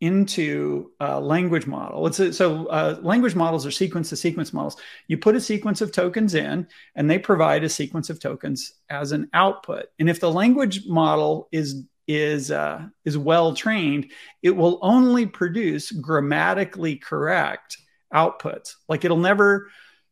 into 0.02 0.92
a 1.00 1.20
language 1.20 1.68
model. 1.68 2.06
A, 2.08 2.34
so 2.34 2.68
uh, 2.68 3.00
language 3.02 3.36
models 3.36 3.66
are 3.66 3.72
sequence 3.72 4.10
to 4.10 4.16
sequence 4.16 4.54
models. 4.54 4.78
You 5.08 5.18
put 5.18 5.36
a 5.36 5.42
sequence 5.42 5.82
of 5.82 5.92
tokens 5.92 6.36
in, 6.36 6.68
and 6.96 7.10
they 7.10 7.20
provide 7.20 7.64
a 7.64 7.70
sequence 7.70 8.10
of 8.10 8.20
tokens 8.20 8.74
as 8.90 9.12
an 9.12 9.30
output. 9.34 9.88
And 10.00 10.10
if 10.10 10.20
the 10.20 10.32
language 10.32 10.88
model 10.88 11.50
is 11.52 11.84
is 12.08 12.50
uh, 12.50 12.88
is 13.06 13.18
well 13.18 13.54
trained, 13.54 14.12
it 14.42 14.52
will 14.52 14.80
only 14.82 15.26
produce 15.26 15.92
grammatically 15.92 16.96
correct 16.96 17.78
outputs. 18.14 18.76
Like 18.88 19.06
it'll 19.06 19.18
never, 19.18 19.70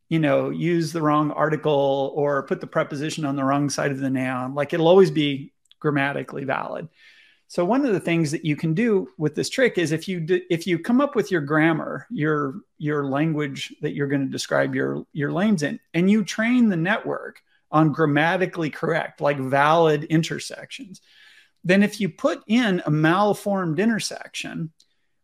you 0.10 0.20
know, 0.20 0.50
use 0.50 0.92
the 0.92 1.02
wrong 1.02 1.32
article 1.32 2.14
or 2.16 2.44
put 2.44 2.62
the 2.62 2.68
preposition 2.68 3.26
on 3.26 3.36
the 3.36 3.44
wrong 3.44 3.70
side 3.70 3.92
of 3.92 4.00
the 4.00 4.10
noun. 4.10 4.54
Like 4.54 4.74
it'll 4.74 4.88
always 4.88 5.12
be 5.12 5.54
grammatically 5.80 6.44
valid. 6.44 6.90
So 7.50 7.64
one 7.64 7.86
of 7.86 7.94
the 7.94 8.00
things 8.00 8.32
that 8.32 8.44
you 8.44 8.58
can 8.58 8.74
do 8.74 9.10
with 9.18 9.34
this 9.36 9.50
trick 9.50 9.78
is 9.78 9.92
if 9.92 10.08
you 10.08 10.20
do, 10.20 10.42
if 10.50 10.68
you 10.68 10.78
come 10.78 11.00
up 11.00 11.16
with 11.16 11.32
your 11.32 11.42
grammar, 11.42 12.06
your 12.10 12.56
your 12.78 13.06
language 13.06 13.74
that 13.82 13.94
you're 13.94 14.08
going 14.08 14.26
to 14.26 14.32
describe 14.32 14.76
your 14.76 15.06
your 15.14 15.32
lanes 15.32 15.64
in, 15.64 15.80
and 15.94 16.12
you 16.12 16.24
train 16.24 16.68
the 16.68 16.76
network 16.76 17.42
on 17.72 17.94
grammatically 17.94 18.70
correct, 18.70 19.22
like 19.22 19.40
valid 19.40 20.04
intersections, 20.06 21.02
then 21.64 21.84
if 21.84 22.00
you 22.00 22.10
put 22.10 22.42
in 22.48 22.82
a 22.86 22.92
malformed 22.92 23.80
intersection, 23.80 24.72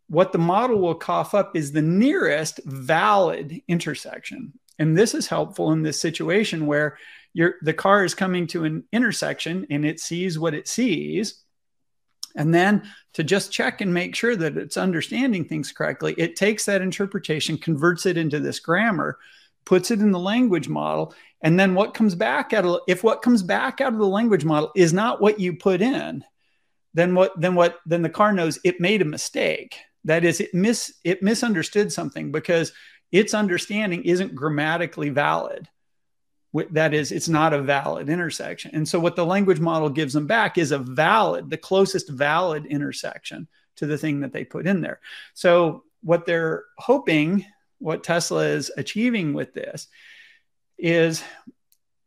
what 0.08 0.32
the 0.32 0.38
model 0.38 0.80
will 0.80 0.96
cough 0.96 1.34
up 1.34 1.56
is 1.56 1.72
the 1.72 1.82
nearest 1.82 2.60
valid 2.66 3.62
intersection. 3.68 4.54
And 4.80 4.98
this 4.98 5.14
is 5.14 5.28
helpful 5.28 5.72
in 5.72 5.84
this 5.84 6.00
situation 6.00 6.66
where 6.66 6.98
the 7.34 7.74
car 7.74 8.04
is 8.04 8.14
coming 8.14 8.48
to 8.48 8.66
an 8.66 8.84
intersection 8.92 9.68
and 9.70 9.86
it 9.86 10.00
sees 10.00 10.38
what 10.38 10.54
it 10.54 10.68
sees 10.68 11.43
and 12.36 12.54
then 12.54 12.84
to 13.14 13.24
just 13.24 13.52
check 13.52 13.82
and 13.82 13.94
make 13.94 14.16
sure 14.16 14.36
that 14.36 14.58
it's 14.58 14.78
understanding 14.78 15.46
things 15.46 15.72
correctly, 15.72 16.16
it 16.18 16.36
takes 16.36 16.66
that 16.66 16.82
interpretation, 16.82 17.58
converts 17.58 18.06
it 18.06 18.18
into 18.18 18.40
this 18.40 18.60
grammar, 18.60 19.18
puts 19.66 19.92
it 19.92 20.00
in 20.00 20.12
the 20.12 20.20
language 20.20 20.68
model. 20.68 21.14
And 21.42 21.60
then 21.60 21.76
what 21.76 21.94
comes 21.94 22.16
back 22.16 22.54
out 22.54 22.66
of 22.66 22.80
if 22.88 23.04
what 23.04 23.22
comes 23.22 23.44
back 23.44 23.82
out 23.82 23.94
of 23.94 24.00
the 24.00 24.08
language 24.08 24.46
model 24.46 24.72
is 24.76 24.94
not 24.94 25.22
what 25.22 25.40
you 25.40 25.56
put 25.56 25.82
in, 25.82 26.24
then 26.94 27.16
what 27.16 27.40
then 27.40 27.56
what 27.56 27.80
then 27.86 28.02
the 28.02 28.10
car 28.10 28.34
knows 28.34 28.60
it 28.64 28.80
made 28.80 29.02
a 29.02 29.06
mistake. 29.06 29.78
That 30.06 30.26
is, 30.26 30.42
it 30.42 30.54
mis 30.54 30.94
it 31.04 31.24
misunderstood 31.24 31.92
something 31.92 32.32
because 32.32 32.74
its 33.12 33.34
understanding 33.34 34.04
isn't 34.04 34.36
grammatically 34.36 35.10
valid 35.10 35.70
that 36.72 36.94
is 36.94 37.12
it's 37.12 37.30
not 37.30 37.54
a 37.54 37.62
valid 37.62 38.10
intersection. 38.10 38.72
And 38.74 38.88
so 38.88 39.00
what 39.00 39.16
the 39.16 39.26
language 39.26 39.60
model 39.60 39.90
gives 39.90 40.14
them 40.14 40.28
back 40.28 40.58
is 40.58 40.72
a 40.72 40.78
valid 40.78 41.50
the 41.50 41.58
closest 41.58 42.10
valid 42.10 42.66
intersection 42.66 43.48
to 43.78 43.86
the 43.86 43.98
thing 43.98 44.20
that 44.22 44.34
they 44.34 44.44
put 44.44 44.68
in 44.68 44.82
there. 44.82 45.00
So 45.34 45.84
what 46.02 46.26
they're 46.26 46.66
hoping 46.78 47.46
what 47.80 48.04
tesla 48.04 48.46
is 48.46 48.72
achieving 48.78 49.34
with 49.34 49.54
this 49.54 49.88
is 50.78 51.24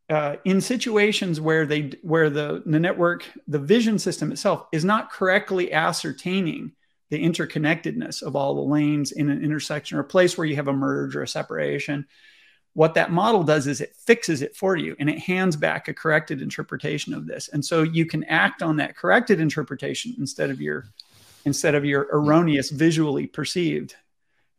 uh, 0.08 0.36
in 0.44 0.60
situations 0.60 1.40
where 1.40 1.66
they 1.66 1.92
where 2.02 2.30
the, 2.30 2.62
the 2.64 2.78
network 2.78 3.24
the 3.48 3.58
vision 3.58 3.98
system 3.98 4.30
itself 4.30 4.66
is 4.72 4.84
not 4.84 5.10
correctly 5.10 5.72
ascertaining 5.72 6.72
the 7.10 7.22
interconnectedness 7.22 8.22
of 8.22 8.36
all 8.36 8.54
the 8.54 8.60
lanes 8.60 9.12
in 9.12 9.28
an 9.28 9.44
intersection 9.44 9.98
or 9.98 10.02
a 10.02 10.04
place 10.04 10.36
where 10.36 10.46
you 10.46 10.56
have 10.56 10.68
a 10.68 10.72
merge 10.72 11.16
or 11.16 11.22
a 11.22 11.28
separation 11.28 12.06
what 12.76 12.92
that 12.92 13.10
model 13.10 13.42
does 13.42 13.66
is 13.66 13.80
it 13.80 13.96
fixes 13.96 14.42
it 14.42 14.54
for 14.54 14.76
you 14.76 14.94
and 14.98 15.08
it 15.08 15.18
hands 15.18 15.56
back 15.56 15.88
a 15.88 15.94
corrected 15.94 16.42
interpretation 16.42 17.14
of 17.14 17.26
this. 17.26 17.48
And 17.48 17.64
so 17.64 17.82
you 17.82 18.04
can 18.04 18.22
act 18.24 18.62
on 18.62 18.76
that 18.76 18.94
corrected 18.94 19.40
interpretation 19.40 20.14
instead 20.18 20.50
of 20.50 20.60
your 20.60 20.84
instead 21.46 21.74
of 21.74 21.86
your 21.86 22.06
erroneous 22.12 22.68
visually 22.68 23.26
perceived. 23.26 23.96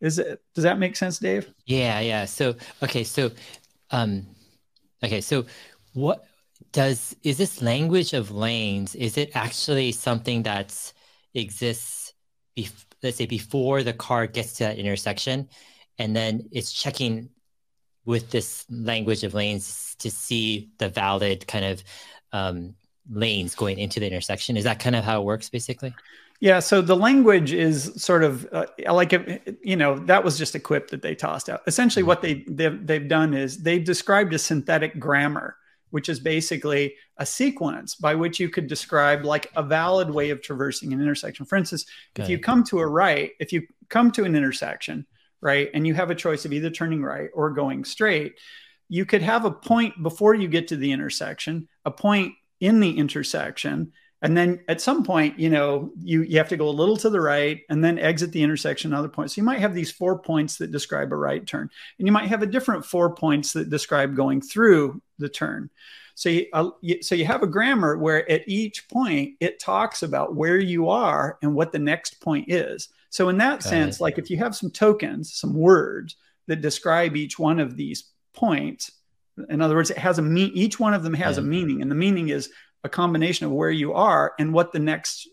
Is 0.01 0.17
it 0.17 0.41
does 0.55 0.63
that 0.63 0.79
make 0.79 0.95
sense 0.95 1.19
dave? 1.19 1.53
Yeah 1.67 1.99
yeah. 1.99 2.25
So 2.25 2.55
okay 2.81 3.03
so 3.03 3.29
um 3.91 4.25
okay 5.03 5.21
so 5.21 5.45
what 5.93 6.25
does 6.71 7.15
is 7.21 7.37
this 7.37 7.61
language 7.61 8.13
of 8.13 8.31
lanes 8.31 8.95
is 8.95 9.15
it 9.19 9.29
actually 9.35 9.91
something 9.91 10.41
that's 10.41 10.95
exists 11.35 12.13
bef- 12.57 12.85
let's 13.03 13.17
say 13.17 13.27
before 13.27 13.83
the 13.83 13.93
car 13.93 14.25
gets 14.25 14.53
to 14.53 14.63
that 14.63 14.79
intersection 14.79 15.47
and 15.99 16.15
then 16.15 16.49
it's 16.51 16.73
checking 16.73 17.29
with 18.07 18.31
this 18.31 18.65
language 18.71 19.23
of 19.23 19.35
lanes 19.35 19.95
to 19.99 20.09
see 20.09 20.69
the 20.79 20.89
valid 20.89 21.45
kind 21.45 21.65
of 21.65 21.83
um, 22.31 22.73
lanes 23.11 23.53
going 23.53 23.77
into 23.77 23.99
the 23.99 24.07
intersection. 24.07 24.57
Is 24.57 24.63
that 24.63 24.79
kind 24.79 24.95
of 24.95 25.03
how 25.03 25.21
it 25.21 25.25
works, 25.25 25.49
basically? 25.49 25.93
Yeah. 26.39 26.59
So 26.59 26.81
the 26.81 26.95
language 26.95 27.51
is 27.51 27.91
sort 28.01 28.23
of 28.23 28.47
uh, 28.51 28.65
like 28.89 29.11
you 29.61 29.75
know 29.75 29.99
that 29.99 30.23
was 30.23 30.37
just 30.37 30.55
a 30.55 30.59
quip 30.59 30.89
that 30.91 31.01
they 31.01 31.15
tossed 31.15 31.49
out. 31.49 31.61
Essentially, 31.67 32.01
mm-hmm. 32.01 32.07
what 32.07 32.21
they 32.21 32.45
they've, 32.47 32.87
they've 32.87 33.07
done 33.07 33.33
is 33.33 33.61
they've 33.61 33.83
described 33.83 34.33
a 34.33 34.39
synthetic 34.39 34.99
grammar, 34.99 35.57
which 35.89 36.09
is 36.09 36.19
basically 36.19 36.95
a 37.17 37.25
sequence 37.25 37.95
by 37.95 38.15
which 38.15 38.39
you 38.39 38.49
could 38.49 38.67
describe 38.67 39.25
like 39.25 39.51
a 39.55 39.63
valid 39.63 40.09
way 40.11 40.29
of 40.29 40.41
traversing 40.41 40.93
an 40.93 41.01
intersection. 41.01 41.45
For 41.45 41.57
instance, 41.57 41.85
Got 42.13 42.23
if 42.23 42.29
it. 42.29 42.31
you 42.33 42.39
come 42.39 42.63
to 42.65 42.79
a 42.79 42.87
right, 42.87 43.31
if 43.39 43.51
you 43.51 43.63
come 43.89 44.11
to 44.11 44.23
an 44.23 44.35
intersection 44.35 45.05
right? 45.41 45.69
And 45.73 45.85
you 45.85 45.93
have 45.93 46.09
a 46.09 46.15
choice 46.15 46.45
of 46.45 46.53
either 46.53 46.69
turning 46.69 47.03
right 47.03 47.29
or 47.33 47.51
going 47.51 47.85
straight. 47.85 48.35
You 48.89 49.05
could 49.05 49.21
have 49.21 49.45
a 49.45 49.51
point 49.51 50.01
before 50.01 50.33
you 50.33 50.47
get 50.47 50.69
to 50.69 50.77
the 50.77 50.91
intersection, 50.91 51.67
a 51.85 51.91
point 51.91 52.33
in 52.59 52.79
the 52.79 52.97
intersection, 52.97 53.91
and 54.21 54.35
then 54.35 54.61
at 54.67 54.81
some 54.81 55.03
point, 55.03 55.39
you 55.39 55.49
know, 55.49 55.91
you, 56.01 56.23
you 56.23 56.39
have 56.39 56.49
to 56.49 56.57
go 56.57 56.69
a 56.69 56.71
little 56.71 56.97
to 56.97 57.09
the 57.09 57.21
right 57.21 57.61
and 57.69 57.83
then 57.83 57.99
exit 57.99 58.31
the 58.31 58.41
intersection 58.41 58.91
another 58.91 59.09
point. 59.09 59.29
So 59.29 59.39
you 59.39 59.45
might 59.45 59.59
have 59.59 59.75
these 59.75 59.91
four 59.91 60.17
points 60.19 60.57
that 60.57 60.71
describe 60.71 61.13
a 61.13 61.15
right 61.15 61.45
turn, 61.45 61.69
and 61.99 62.07
you 62.07 62.11
might 62.11 62.29
have 62.29 62.41
a 62.41 62.47
different 62.47 62.85
four 62.85 63.13
points 63.13 63.53
that 63.53 63.69
describe 63.69 64.15
going 64.15 64.41
through 64.41 65.01
the 65.19 65.29
turn. 65.29 65.69
So 66.15 66.29
you, 66.29 66.47
uh, 66.51 66.71
you, 66.81 67.03
so 67.03 67.13
you 67.13 67.25
have 67.25 67.43
a 67.43 67.47
grammar 67.47 67.95
where 67.95 68.29
at 68.29 68.41
each 68.47 68.89
point 68.89 69.35
it 69.39 69.59
talks 69.59 70.01
about 70.01 70.35
where 70.35 70.57
you 70.57 70.89
are 70.89 71.37
and 71.43 71.53
what 71.53 71.71
the 71.71 71.79
next 71.79 72.19
point 72.19 72.51
is. 72.51 72.89
So 73.09 73.29
in 73.29 73.37
that 73.37 73.63
sense, 73.63 74.01
like 74.01 74.17
if 74.17 74.29
you 74.29 74.37
have 74.37 74.55
some 74.55 74.69
tokens, 74.69 75.33
some 75.33 75.53
words 75.53 76.15
that 76.47 76.61
describe 76.61 77.15
each 77.15 77.39
one 77.39 77.59
of 77.59 77.77
these 77.77 78.11
points, 78.33 78.91
in 79.49 79.61
other 79.61 79.75
words, 79.75 79.91
it 79.91 79.97
has 79.97 80.19
a 80.19 80.21
mean. 80.21 80.51
Each 80.53 80.79
one 80.79 80.93
of 80.93 81.03
them 81.03 81.13
has 81.13 81.37
yeah. 81.37 81.43
a 81.43 81.45
meaning, 81.45 81.81
and 81.81 81.91
the 81.91 81.95
meaning 81.95 82.29
is 82.29 82.49
a 82.83 82.89
combination 82.89 83.45
of 83.45 83.51
where 83.51 83.71
you 83.71 83.93
are 83.93 84.33
and 84.39 84.53
what 84.53 84.71
the 84.71 84.79
next 84.79 85.27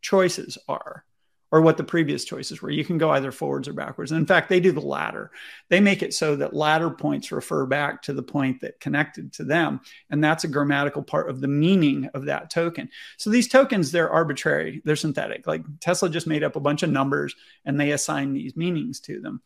choices 0.00 0.58
are 0.68 1.04
or 1.52 1.60
what 1.60 1.76
the 1.76 1.84
previous 1.84 2.24
choices 2.24 2.62
were. 2.62 2.70
You 2.70 2.84
can 2.84 2.96
go 2.96 3.10
either 3.10 3.30
forwards 3.30 3.68
or 3.68 3.74
backwards. 3.74 4.10
And 4.10 4.18
in 4.18 4.26
fact, 4.26 4.48
they 4.48 4.58
do 4.58 4.72
the 4.72 4.80
latter. 4.80 5.30
They 5.68 5.80
make 5.80 6.02
it 6.02 6.14
so 6.14 6.34
that 6.36 6.54
latter 6.54 6.88
points 6.88 7.30
refer 7.30 7.66
back 7.66 8.00
to 8.02 8.14
the 8.14 8.22
point 8.22 8.62
that 8.62 8.80
connected 8.80 9.34
to 9.34 9.44
them. 9.44 9.82
And 10.08 10.24
that's 10.24 10.44
a 10.44 10.48
grammatical 10.48 11.02
part 11.02 11.28
of 11.28 11.42
the 11.42 11.48
meaning 11.48 12.08
of 12.14 12.24
that 12.24 12.48
token. 12.48 12.88
So 13.18 13.28
these 13.28 13.48
tokens, 13.48 13.92
they're 13.92 14.10
arbitrary, 14.10 14.80
they're 14.86 14.96
synthetic. 14.96 15.46
Like 15.46 15.62
Tesla 15.78 16.08
just 16.08 16.26
made 16.26 16.42
up 16.42 16.56
a 16.56 16.60
bunch 16.60 16.82
of 16.82 16.90
numbers 16.90 17.36
and 17.66 17.78
they 17.78 17.92
assign 17.92 18.32
these 18.32 18.56
meanings 18.56 18.98
to 19.00 19.20
them. 19.20 19.42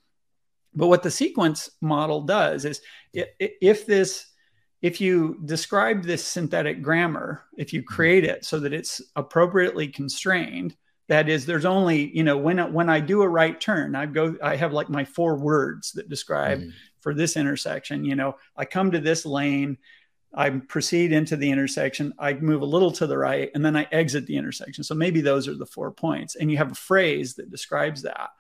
But 0.74 0.86
what 0.86 1.02
the 1.02 1.11
sequence 1.11 1.70
model 1.80 2.22
does 2.22 2.64
is 2.64 2.82
if 3.12 3.84
this 3.84 4.26
if 4.82 5.00
you 5.00 5.40
describe 5.44 6.04
this 6.04 6.22
synthetic 6.22 6.82
grammar, 6.82 7.42
if 7.57 7.72
you 7.72 7.82
create 7.82 8.24
it 8.24 8.44
so 8.44 8.61
that 8.61 8.74
it's 8.74 9.00
appropriately 9.16 9.88
constrained, 9.88 10.76
that 11.09 11.28
is 11.28 11.46
there's 11.46 11.64
only 11.64 12.14
you 12.16 12.24
know 12.24 12.36
when 12.36 12.72
when 12.72 12.88
i 12.88 12.98
do 12.98 13.22
a 13.22 13.28
right 13.28 13.61
turn 13.61 13.94
i 13.94 14.07
go 14.07 14.36
i 14.42 14.57
have 14.57 14.72
like 14.72 14.88
my 14.88 15.04
four 15.04 15.36
words 15.36 15.92
that 15.92 16.09
describe 16.09 16.61
mm. 16.61 16.72
for 17.07 17.14
this 17.14 17.36
intersection. 17.36 18.04
You 18.04 18.16
know, 18.16 18.34
I 18.57 18.64
come 18.64 18.90
to 18.90 18.98
this 18.98 19.24
lane, 19.24 19.78
I 20.34 20.50
proceed 20.50 21.12
into 21.12 21.36
the 21.36 21.48
intersection, 21.48 22.12
I 22.18 22.34
move 22.34 22.62
a 22.62 22.66
little 22.66 22.90
to 22.92 23.07
the 23.07 23.16
right, 23.16 23.48
and 23.54 23.64
then 23.64 23.76
I 23.76 23.86
exit 23.92 24.26
the 24.26 24.36
intersection. 24.36 24.82
So 24.82 24.96
maybe 24.96 25.20
those 25.20 25.46
are 25.46 25.54
the 25.54 25.66
four 25.66 25.92
points. 25.92 26.34
And 26.34 26.50
you 26.50 26.57
have 26.57 26.72
a 26.72 26.74
phrase 26.74 27.34
that 27.34 27.48
describes 27.48 28.02
that. 28.02 28.30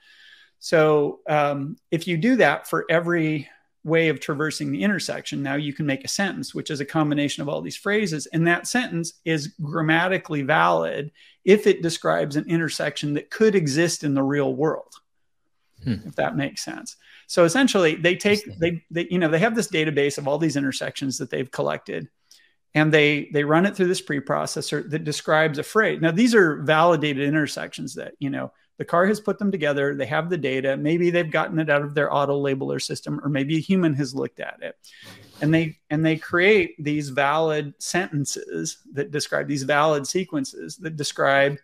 So 0.58 1.20
um, 1.28 1.76
if 1.92 2.08
you 2.08 2.16
do 2.16 2.34
that 2.36 2.66
for 2.68 2.86
every 2.90 3.48
way 3.86 4.08
of 4.08 4.18
traversing 4.18 4.72
the 4.72 4.82
intersection, 4.82 5.42
now 5.42 5.54
you 5.54 5.72
can 5.72 5.86
make 5.86 6.04
a 6.04 6.08
sentence, 6.08 6.54
which 6.54 6.70
is 6.70 6.80
a 6.80 6.84
combination 6.84 7.40
of 7.40 7.48
all 7.48 7.62
these 7.62 7.76
phrases. 7.76 8.26
And 8.26 8.46
that 8.46 8.66
sentence 8.66 9.14
is 9.24 9.54
grammatically 9.62 10.42
valid 10.42 11.12
if 11.44 11.66
it 11.68 11.82
describes 11.82 12.34
an 12.34 12.48
intersection 12.48 13.14
that 13.14 13.30
could 13.30 13.54
exist 13.54 14.02
in 14.02 14.14
the 14.14 14.22
real 14.22 14.54
world. 14.54 14.92
Hmm. 15.84 15.94
If 16.04 16.16
that 16.16 16.36
makes 16.36 16.64
sense. 16.64 16.96
So 17.28 17.44
essentially 17.44 17.94
they 17.94 18.16
take 18.16 18.40
they, 18.58 18.82
they 18.90 19.06
you 19.10 19.18
know 19.18 19.28
they 19.28 19.38
have 19.38 19.54
this 19.54 19.68
database 19.68 20.18
of 20.18 20.26
all 20.26 20.38
these 20.38 20.56
intersections 20.56 21.18
that 21.18 21.30
they've 21.30 21.50
collected 21.50 22.08
and 22.74 22.92
they 22.92 23.28
they 23.32 23.44
run 23.44 23.66
it 23.66 23.76
through 23.76 23.88
this 23.88 24.02
preprocessor 24.02 24.88
that 24.90 25.04
describes 25.04 25.58
a 25.58 25.62
phrase. 25.62 26.00
Now 26.00 26.12
these 26.12 26.34
are 26.34 26.62
validated 26.62 27.28
intersections 27.28 27.94
that, 27.94 28.14
you 28.18 28.30
know, 28.30 28.52
the 28.78 28.84
car 28.84 29.06
has 29.06 29.20
put 29.20 29.38
them 29.38 29.50
together. 29.50 29.94
They 29.94 30.06
have 30.06 30.28
the 30.28 30.36
data. 30.36 30.76
Maybe 30.76 31.10
they've 31.10 31.30
gotten 31.30 31.58
it 31.58 31.70
out 31.70 31.82
of 31.82 31.94
their 31.94 32.12
auto 32.12 32.42
labeler 32.42 32.80
system, 32.80 33.20
or 33.22 33.28
maybe 33.28 33.56
a 33.56 33.60
human 33.60 33.94
has 33.94 34.14
looked 34.14 34.40
at 34.40 34.58
it. 34.62 34.76
And 35.40 35.52
they 35.52 35.78
and 35.90 36.04
they 36.04 36.16
create 36.16 36.82
these 36.82 37.08
valid 37.08 37.74
sentences 37.78 38.78
that 38.92 39.10
describe 39.10 39.48
these 39.48 39.62
valid 39.62 40.06
sequences 40.06 40.76
that 40.78 40.96
describe 40.96 41.58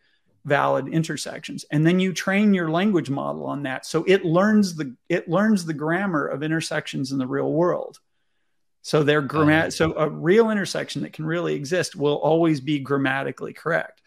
valid 0.44 0.88
intersections. 0.88 1.64
And 1.70 1.86
then 1.86 2.00
you 2.00 2.12
train 2.12 2.54
your 2.54 2.70
language 2.70 3.10
model 3.10 3.46
on 3.46 3.62
that. 3.62 3.86
So 3.86 4.04
it 4.04 4.24
learns 4.24 4.74
the 4.74 4.94
it 5.08 5.28
learns 5.28 5.64
the 5.64 5.74
grammar 5.74 6.26
of 6.26 6.42
intersections 6.42 7.12
in 7.12 7.18
the 7.18 7.26
real 7.26 7.52
world. 7.52 7.98
So 8.82 9.04
they're 9.04 9.20
oh, 9.20 9.28
grammat 9.28 9.72
so 9.72 9.94
a 9.96 10.08
real 10.08 10.50
intersection 10.50 11.02
that 11.02 11.12
can 11.12 11.24
really 11.24 11.54
exist 11.54 11.94
will 11.94 12.16
always 12.16 12.60
be 12.60 12.80
grammatically 12.80 13.52
correct. 13.52 14.01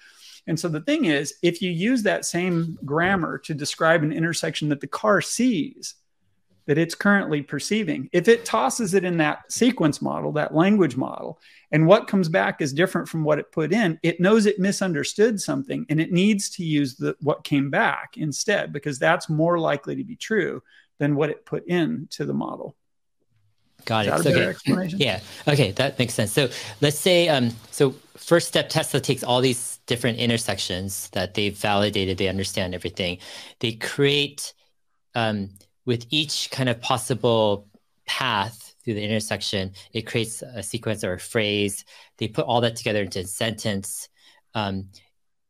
And 0.48 0.60
so 0.60 0.68
the 0.68 0.82
thing 0.82 1.06
is, 1.06 1.36
if 1.42 1.62
you 1.62 1.72
use 1.72 2.04
that 2.04 2.26
same 2.26 2.78
grammar 2.86 3.38
to 3.40 3.54
describe 3.54 4.04
an 4.04 4.12
intersection 4.12 4.70
that 4.70 4.82
the 4.82 4.88
car 4.88 5.22
sees, 5.22 5.96
that 6.68 6.78
it's 6.78 6.96
currently 6.96 7.42
perceiving, 7.42 8.10
if 8.12 8.28
it 8.28 8.46
tosses 8.46 8.94
it 8.94 9.04
in 9.04 9.18
that 9.18 9.52
sequence 9.52 10.02
model, 10.02 10.32
that 10.32 10.54
language 10.54 10.98
model, 10.98 11.40
and 11.72 11.86
what 11.86 12.08
comes 12.08 12.28
back 12.30 12.62
is 12.62 12.74
different 12.74 13.08
from 13.08 13.24
what 13.24 13.40
it 13.40 13.52
put 13.52 13.72
in, 13.72 14.00
it 14.02 14.20
knows 14.20 14.46
it 14.46 14.60
misunderstood 14.60 15.40
something 15.40 15.86
and 15.90 16.00
it 16.00 16.12
needs 16.12 16.50
to 16.52 16.64
use 16.64 16.96
the 16.96 17.16
what 17.22 17.44
came 17.44 17.70
back 17.70 18.18
instead 18.18 18.74
because 18.74 18.98
that's 18.98 19.30
more 19.30 19.60
likely 19.60 19.96
to 19.96 20.04
be 20.04 20.16
true 20.16 20.62
than 20.98 21.16
what 21.16 21.30
it 21.30 21.46
put 21.46 21.68
in 21.68 22.08
to 22.12 22.26
the 22.26 22.34
model. 22.34 22.76
Got 23.86 24.08
it. 24.08 24.26
Okay. 24.26 24.56
Yeah. 24.98 25.20
Okay, 25.48 25.72
that 25.72 26.00
makes 26.00 26.14
sense. 26.14 26.32
So 26.32 26.50
let's 26.82 26.98
say, 26.98 27.30
um, 27.30 27.52
so 27.70 27.94
first 28.18 28.48
step, 28.48 28.70
Tesla 28.70 29.00
takes 29.00 29.24
all 29.24 29.42
these 29.42 29.80
different 29.86 30.18
intersections 30.18 31.10
that 31.12 31.34
they've 31.34 31.56
validated, 31.56 32.18
they 32.18 32.28
understand 32.28 32.74
everything. 32.74 33.20
They 33.60 33.74
create 33.74 34.54
um, 35.14 35.50
with 35.86 36.06
each 36.10 36.50
kind 36.52 36.70
of 36.70 36.82
possible 36.82 37.68
path 38.06 38.76
through 38.84 38.94
the 38.94 39.04
intersection, 39.04 39.74
it 39.94 40.04
creates 40.04 40.42
a 40.44 40.62
sequence 40.62 41.04
or 41.04 41.14
a 41.14 41.20
phrase. 41.20 41.86
They 42.18 42.28
put 42.28 42.46
all 42.46 42.62
that 42.62 42.76
together 42.76 43.02
into 43.02 43.20
a 43.20 43.26
sentence, 43.26 44.10
um, 44.54 44.90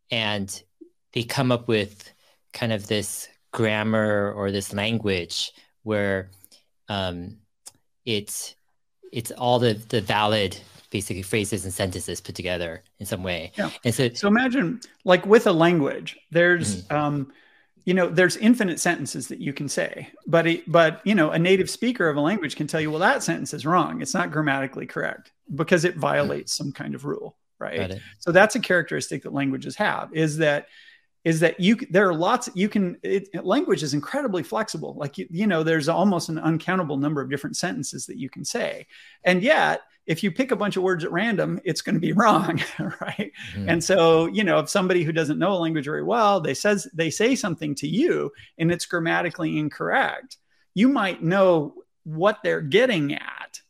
and 0.09 0.63
they 1.11 1.23
come 1.23 1.51
up 1.51 1.67
with 1.67 2.13
kind 2.53 2.71
of 2.71 2.87
this 2.87 3.27
grammar 3.51 4.31
or 4.33 4.51
this 4.51 4.73
language 4.73 5.51
where 5.83 6.29
um, 6.87 7.37
it's 8.05 8.55
it's 9.11 9.31
all 9.31 9.59
the 9.59 9.73
the 9.89 10.01
valid 10.01 10.57
basically 10.95 11.21
phrases 11.21 11.65
and 11.65 11.73
sentences 11.73 12.21
put 12.21 12.35
together 12.35 12.81
in 12.99 13.05
some 13.05 13.21
way. 13.21 13.51
Yeah. 13.57 13.69
And 13.83 13.93
so, 13.93 14.07
so 14.13 14.29
imagine 14.29 14.79
like 15.03 15.25
with 15.25 15.45
a 15.45 15.51
language, 15.51 16.17
there's, 16.31 16.83
mm-hmm. 16.83 16.95
um, 16.95 17.33
you 17.83 17.93
know, 17.93 18.07
there's 18.07 18.37
infinite 18.37 18.79
sentences 18.79 19.27
that 19.27 19.39
you 19.39 19.51
can 19.51 19.67
say, 19.67 20.07
but, 20.25 20.47
it, 20.47 20.71
but, 20.71 21.01
you 21.03 21.13
know, 21.13 21.31
a 21.31 21.37
native 21.37 21.69
speaker 21.69 22.07
of 22.07 22.15
a 22.15 22.21
language 22.21 22.55
can 22.55 22.65
tell 22.65 22.79
you, 22.79 22.89
well, 22.89 23.01
that 23.01 23.23
sentence 23.23 23.53
is 23.53 23.65
wrong. 23.65 24.01
It's 24.01 24.13
not 24.13 24.31
grammatically 24.31 24.85
correct 24.85 25.33
because 25.53 25.83
it 25.83 25.97
violates 25.97 26.53
mm-hmm. 26.53 26.63
some 26.63 26.71
kind 26.71 26.95
of 26.95 27.03
rule. 27.03 27.35
Right. 27.59 27.99
So 28.19 28.31
that's 28.31 28.55
a 28.55 28.59
characteristic 28.59 29.23
that 29.23 29.33
languages 29.33 29.75
have 29.75 30.13
is 30.13 30.37
that 30.37 30.67
is 31.25 31.39
that 31.39 31.59
you 31.59 31.75
there 31.89 32.07
are 32.07 32.13
lots 32.13 32.49
you 32.53 32.69
can 32.69 32.97
it, 33.03 33.43
language 33.43 33.81
is 33.83 33.93
incredibly 33.93 34.43
flexible 34.43 34.93
like 34.97 35.17
you, 35.17 35.27
you 35.31 35.47
know 35.47 35.63
there's 35.63 35.89
almost 35.89 36.29
an 36.29 36.37
uncountable 36.37 36.97
number 36.97 37.21
of 37.21 37.29
different 37.29 37.57
sentences 37.57 38.05
that 38.05 38.17
you 38.17 38.29
can 38.29 38.45
say 38.45 38.85
and 39.23 39.41
yet 39.41 39.81
if 40.05 40.23
you 40.23 40.31
pick 40.31 40.51
a 40.51 40.55
bunch 40.55 40.77
of 40.77 40.83
words 40.83 41.03
at 41.03 41.11
random 41.11 41.59
it's 41.63 41.81
going 41.81 41.95
to 41.95 41.99
be 41.99 42.13
wrong 42.13 42.61
right 42.79 43.31
mm-hmm. 43.53 43.69
and 43.69 43.83
so 43.83 44.27
you 44.27 44.43
know 44.43 44.59
if 44.59 44.69
somebody 44.69 45.03
who 45.03 45.11
doesn't 45.11 45.39
know 45.39 45.53
a 45.53 45.59
language 45.59 45.85
very 45.85 46.03
well 46.03 46.39
they 46.39 46.53
says 46.53 46.87
they 46.93 47.09
say 47.09 47.35
something 47.35 47.75
to 47.75 47.87
you 47.87 48.31
and 48.57 48.71
it's 48.71 48.85
grammatically 48.85 49.57
incorrect 49.57 50.37
you 50.73 50.89
might 50.89 51.23
know 51.23 51.73
what 52.03 52.39
they're 52.43 52.61
getting 52.61 53.13
at 53.13 53.61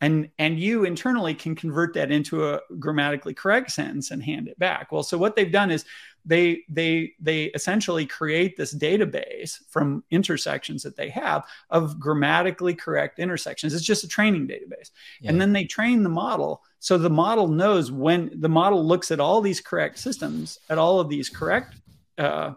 and 0.00 0.28
and 0.38 0.58
you 0.58 0.84
internally 0.84 1.34
can 1.34 1.54
convert 1.54 1.94
that 1.94 2.10
into 2.10 2.48
a 2.48 2.60
grammatically 2.78 3.34
correct 3.34 3.70
sentence 3.70 4.10
and 4.10 4.22
hand 4.22 4.48
it 4.48 4.58
back 4.58 4.92
well 4.92 5.02
so 5.02 5.16
what 5.16 5.36
they've 5.36 5.52
done 5.52 5.70
is 5.70 5.84
they 6.24 6.62
they 6.68 7.12
they 7.20 7.44
essentially 7.46 8.06
create 8.06 8.56
this 8.56 8.74
database 8.74 9.58
from 9.68 10.04
intersections 10.10 10.82
that 10.82 10.96
they 10.96 11.08
have 11.08 11.44
of 11.70 11.98
grammatically 11.98 12.74
correct 12.74 13.18
intersections. 13.18 13.74
It's 13.74 13.84
just 13.84 14.04
a 14.04 14.08
training 14.08 14.46
database. 14.46 14.90
Yeah. 15.20 15.30
and 15.30 15.40
then 15.40 15.52
they 15.52 15.64
train 15.64 16.02
the 16.02 16.08
model. 16.08 16.62
So 16.78 16.98
the 16.98 17.10
model 17.10 17.48
knows 17.48 17.90
when 17.90 18.30
the 18.40 18.48
model 18.48 18.84
looks 18.84 19.10
at 19.10 19.20
all 19.20 19.40
these 19.40 19.60
correct 19.60 19.98
systems 19.98 20.58
at 20.68 20.78
all 20.78 21.00
of 21.00 21.08
these 21.08 21.28
correct 21.28 21.74
uh, 22.18 22.54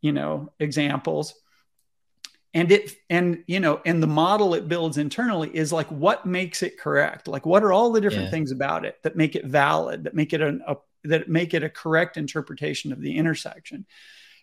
you 0.00 0.12
know 0.12 0.52
examples. 0.58 1.34
And 2.54 2.72
it 2.72 2.96
and 3.10 3.44
you 3.46 3.60
know 3.60 3.80
and 3.84 4.02
the 4.02 4.08
model 4.08 4.54
it 4.54 4.68
builds 4.68 4.98
internally 4.98 5.54
is 5.54 5.72
like 5.72 5.86
what 5.88 6.26
makes 6.26 6.62
it 6.62 6.78
correct? 6.78 7.28
Like 7.28 7.46
what 7.46 7.62
are 7.62 7.72
all 7.72 7.92
the 7.92 8.00
different 8.00 8.24
yeah. 8.24 8.30
things 8.30 8.50
about 8.50 8.84
it 8.84 9.00
that 9.02 9.16
make 9.16 9.36
it 9.36 9.44
valid 9.44 10.04
that 10.04 10.14
make 10.14 10.32
it 10.32 10.40
an, 10.40 10.62
a 10.66 10.76
that 11.08 11.28
make 11.28 11.54
it 11.54 11.62
a 11.62 11.70
correct 11.70 12.16
interpretation 12.16 12.92
of 12.92 13.00
the 13.00 13.16
intersection. 13.16 13.86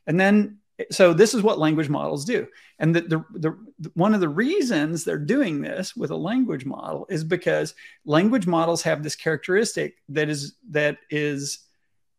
And 0.07 0.19
then, 0.19 0.57
so 0.91 1.13
this 1.13 1.33
is 1.33 1.41
what 1.41 1.59
language 1.59 1.89
models 1.89 2.25
do. 2.25 2.47
And 2.79 2.95
the, 2.95 3.01
the, 3.01 3.57
the, 3.79 3.91
one 3.93 4.13
of 4.13 4.21
the 4.21 4.29
reasons 4.29 5.03
they're 5.03 5.17
doing 5.17 5.61
this 5.61 5.95
with 5.95 6.11
a 6.11 6.17
language 6.17 6.65
model 6.65 7.07
is 7.09 7.23
because 7.23 7.73
language 8.05 8.45
models 8.45 8.81
have 8.83 9.01
this 9.01 9.15
characteristic 9.15 9.95
that 10.09 10.29
is, 10.29 10.55
that 10.71 10.97
is 11.09 11.59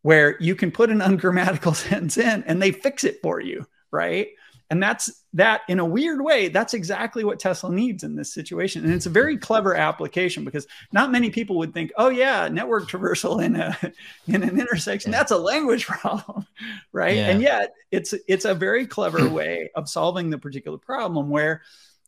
where 0.02 0.40
you 0.40 0.54
can 0.54 0.70
put 0.70 0.90
an 0.90 1.00
ungrammatical 1.02 1.74
sentence 1.74 2.16
in 2.16 2.42
and 2.44 2.60
they 2.60 2.72
fix 2.72 3.04
it 3.04 3.20
for 3.22 3.40
you, 3.40 3.66
right? 3.90 4.28
And 4.68 4.82
that's 4.82 5.24
that 5.34 5.62
in 5.68 5.78
a 5.78 5.84
weird 5.84 6.20
way, 6.20 6.48
that's 6.48 6.74
exactly 6.74 7.22
what 7.24 7.38
Tesla 7.38 7.70
needs 7.70 8.02
in 8.02 8.16
this 8.16 8.34
situation. 8.34 8.84
And 8.84 8.92
it's 8.92 9.06
a 9.06 9.10
very 9.10 9.36
clever 9.36 9.76
application 9.76 10.44
because 10.44 10.66
not 10.92 11.12
many 11.12 11.30
people 11.30 11.56
would 11.58 11.72
think, 11.72 11.92
oh 11.96 12.08
yeah, 12.08 12.48
network 12.48 12.88
traversal 12.88 13.42
in 13.42 13.54
a 13.56 13.76
in 14.26 14.42
an 14.42 14.58
intersection, 14.58 15.12
that's 15.12 15.30
a 15.30 15.38
language 15.38 15.86
problem. 15.86 16.46
right. 16.92 17.16
Yeah. 17.16 17.28
And 17.28 17.40
yet 17.42 17.74
it's 17.92 18.12
it's 18.26 18.44
a 18.44 18.54
very 18.54 18.86
clever 18.86 19.28
way 19.30 19.70
of 19.74 19.88
solving 19.88 20.30
the 20.30 20.38
particular 20.38 20.78
problem 20.78 21.30
where, 21.30 21.62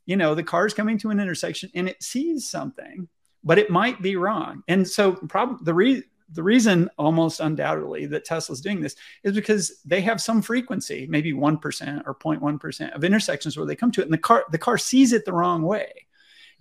you 0.04 0.16
know, 0.16 0.34
the 0.34 0.42
car's 0.42 0.74
coming 0.74 0.98
to 0.98 1.10
an 1.10 1.20
intersection 1.20 1.70
and 1.74 1.88
it 1.88 2.02
sees 2.02 2.48
something, 2.50 3.08
but 3.44 3.58
it 3.58 3.70
might 3.70 4.02
be 4.02 4.16
wrong. 4.16 4.64
And 4.66 4.88
so 4.88 5.12
probably 5.12 5.58
the 5.62 5.74
reason 5.74 6.04
the 6.32 6.42
reason 6.42 6.90
almost 6.98 7.40
undoubtedly 7.40 8.06
that 8.06 8.24
Tesla's 8.24 8.60
doing 8.60 8.80
this 8.80 8.96
is 9.22 9.34
because 9.34 9.80
they 9.84 10.00
have 10.02 10.20
some 10.20 10.42
frequency, 10.42 11.06
maybe 11.08 11.32
1% 11.32 12.02
or 12.06 12.14
0.1% 12.14 12.94
of 12.94 13.04
intersections 13.04 13.56
where 13.56 13.66
they 13.66 13.76
come 13.76 13.90
to 13.92 14.00
it 14.00 14.04
and 14.04 14.12
the 14.12 14.18
car 14.18 14.44
the 14.50 14.58
car 14.58 14.78
sees 14.78 15.12
it 15.12 15.24
the 15.24 15.32
wrong 15.32 15.62
way. 15.62 15.90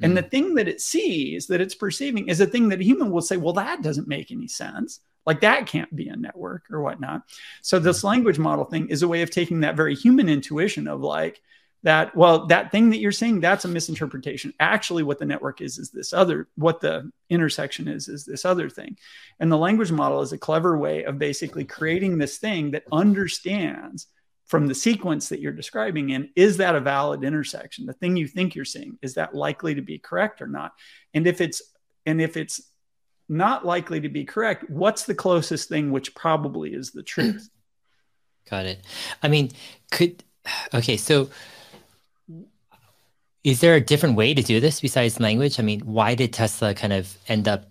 Mm. 0.01 0.05
And 0.05 0.17
the 0.17 0.21
hmm. 0.21 0.29
thing 0.29 0.55
that 0.55 0.67
it 0.67 0.79
sees 0.79 1.47
that 1.47 1.61
it's 1.61 1.75
perceiving 1.75 2.27
is 2.27 2.39
a 2.39 2.45
thing 2.45 2.69
that 2.69 2.79
a 2.79 2.83
human 2.83 3.11
will 3.11 3.21
say, 3.21 3.37
well, 3.37 3.53
that 3.53 3.81
doesn't 3.81 4.07
make 4.07 4.31
any 4.31 4.47
sense. 4.47 5.01
Like 5.25 5.41
that 5.41 5.65
can't 5.65 5.93
be 5.93 6.07
a 6.07 6.15
network 6.15 6.63
or 6.71 6.81
whatnot. 6.81 7.23
So 7.61 7.79
this 7.79 8.01
hmm. 8.01 8.07
language 8.07 8.39
model 8.39 8.65
thing 8.65 8.89
is 8.89 9.01
a 9.01 9.07
way 9.07 9.21
of 9.21 9.31
taking 9.31 9.61
that 9.61 9.75
very 9.75 9.95
human 9.95 10.29
intuition 10.29 10.87
of 10.87 11.01
like, 11.01 11.41
that 11.83 12.15
well 12.15 12.47
that 12.47 12.71
thing 12.71 12.89
that 12.89 12.97
you're 12.97 13.11
saying 13.11 13.39
that's 13.39 13.65
a 13.65 13.67
misinterpretation. 13.67 14.53
Actually 14.59 15.03
what 15.03 15.19
the 15.19 15.25
network 15.25 15.61
is 15.61 15.77
is 15.77 15.91
this 15.91 16.11
other 16.11 16.47
what 16.55 16.81
the 16.81 17.11
intersection 17.29 17.87
is 17.87 18.07
is 18.07 18.25
this 18.25 18.45
other 18.45 18.69
thing. 18.69 18.97
And 19.39 19.51
the 19.51 19.57
language 19.57 19.91
model 19.91 20.21
is 20.21 20.33
a 20.33 20.37
clever 20.37 20.77
way 20.77 21.03
of 21.03 21.19
basically 21.19 21.65
creating 21.65 22.17
this 22.17 22.37
thing 22.37 22.71
that 22.71 22.83
understands 22.91 24.07
from 24.47 24.67
the 24.67 24.75
sequence 24.75 25.29
that 25.29 25.39
you're 25.39 25.51
describing 25.51 26.09
in 26.09 26.29
is 26.35 26.57
that 26.57 26.75
a 26.75 26.79
valid 26.79 27.23
intersection? 27.23 27.85
The 27.85 27.93
thing 27.93 28.15
you 28.15 28.27
think 28.27 28.55
you're 28.55 28.65
seeing 28.65 28.97
is 29.01 29.13
that 29.15 29.35
likely 29.35 29.75
to 29.75 29.81
be 29.81 29.99
correct 29.99 30.41
or 30.41 30.47
not? 30.47 30.73
And 31.13 31.27
if 31.27 31.41
it's 31.41 31.61
and 32.05 32.21
if 32.21 32.37
it's 32.37 32.61
not 33.29 33.65
likely 33.65 33.99
to 33.99 34.09
be 34.09 34.23
correct 34.23 34.69
what's 34.69 35.03
the 35.03 35.13
closest 35.13 35.69
thing 35.69 35.91
which 35.91 36.15
probably 36.15 36.73
is 36.73 36.91
the 36.91 37.03
truth? 37.03 37.49
Got 38.49 38.65
it. 38.65 38.83
I 39.21 39.27
mean 39.27 39.51
could 39.91 40.23
okay 40.73 40.97
so 40.97 41.29
is 43.43 43.61
there 43.61 43.75
a 43.75 43.81
different 43.81 44.15
way 44.15 44.33
to 44.33 44.41
do 44.41 44.59
this 44.59 44.81
besides 44.81 45.19
language? 45.19 45.59
I 45.59 45.63
mean, 45.63 45.81
why 45.81 46.15
did 46.15 46.33
Tesla 46.33 46.73
kind 46.73 46.93
of 46.93 47.17
end 47.27 47.47
up, 47.47 47.65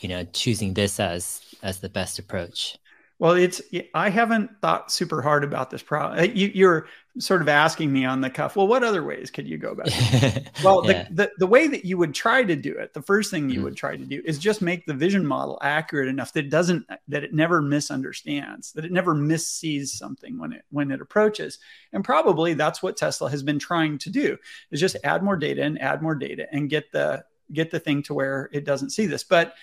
you 0.00 0.08
know, 0.08 0.24
choosing 0.32 0.74
this 0.74 1.00
as 1.00 1.42
as 1.62 1.80
the 1.80 1.88
best 1.88 2.18
approach? 2.18 2.76
Well, 3.18 3.32
it's 3.32 3.62
I 3.94 4.10
haven't 4.10 4.50
thought 4.60 4.92
super 4.92 5.22
hard 5.22 5.42
about 5.42 5.70
this 5.70 5.82
problem. 5.82 6.30
You, 6.34 6.68
are 6.68 6.86
sort 7.18 7.40
of 7.40 7.48
asking 7.48 7.92
me 7.92 8.04
on 8.04 8.20
the 8.20 8.30
cuff. 8.30 8.56
Well, 8.56 8.66
what 8.66 8.84
other 8.84 9.02
ways 9.02 9.30
could 9.30 9.48
you 9.48 9.58
go 9.58 9.70
about 9.70 9.88
it? 9.88 10.50
well, 10.64 10.84
yeah. 10.84 11.06
the, 11.08 11.14
the, 11.14 11.30
the 11.38 11.46
way 11.46 11.66
that 11.68 11.84
you 11.84 11.96
would 11.98 12.14
try 12.14 12.42
to 12.44 12.56
do 12.56 12.72
it, 12.72 12.92
the 12.94 13.02
first 13.02 13.30
thing 13.30 13.48
you 13.48 13.60
mm. 13.60 13.64
would 13.64 13.76
try 13.76 13.96
to 13.96 14.04
do 14.04 14.22
is 14.24 14.38
just 14.38 14.60
make 14.60 14.86
the 14.86 14.94
vision 14.94 15.26
model 15.26 15.58
accurate 15.62 16.08
enough 16.08 16.32
that 16.34 16.46
it 16.46 16.50
doesn't 16.50 16.86
that 17.08 17.24
it 17.24 17.32
never 17.32 17.62
misunderstands, 17.62 18.72
that 18.72 18.84
it 18.84 18.92
never 18.92 19.14
missees 19.14 19.88
something 19.88 20.38
when 20.38 20.52
it 20.52 20.64
when 20.70 20.90
it 20.90 21.00
approaches. 21.00 21.58
And 21.92 22.04
probably 22.04 22.54
that's 22.54 22.82
what 22.82 22.96
Tesla 22.96 23.30
has 23.30 23.42
been 23.42 23.58
trying 23.58 23.98
to 23.98 24.10
do 24.10 24.36
is 24.70 24.80
just 24.80 24.96
add 25.04 25.22
more 25.22 25.36
data 25.36 25.62
and 25.62 25.80
add 25.80 26.02
more 26.02 26.14
data 26.14 26.46
and 26.52 26.70
get 26.70 26.92
the 26.92 27.24
get 27.52 27.70
the 27.70 27.80
thing 27.80 28.02
to 28.02 28.14
where 28.14 28.50
it 28.52 28.64
doesn't 28.64 28.90
see 28.90 29.06
this. 29.06 29.24
But 29.24 29.54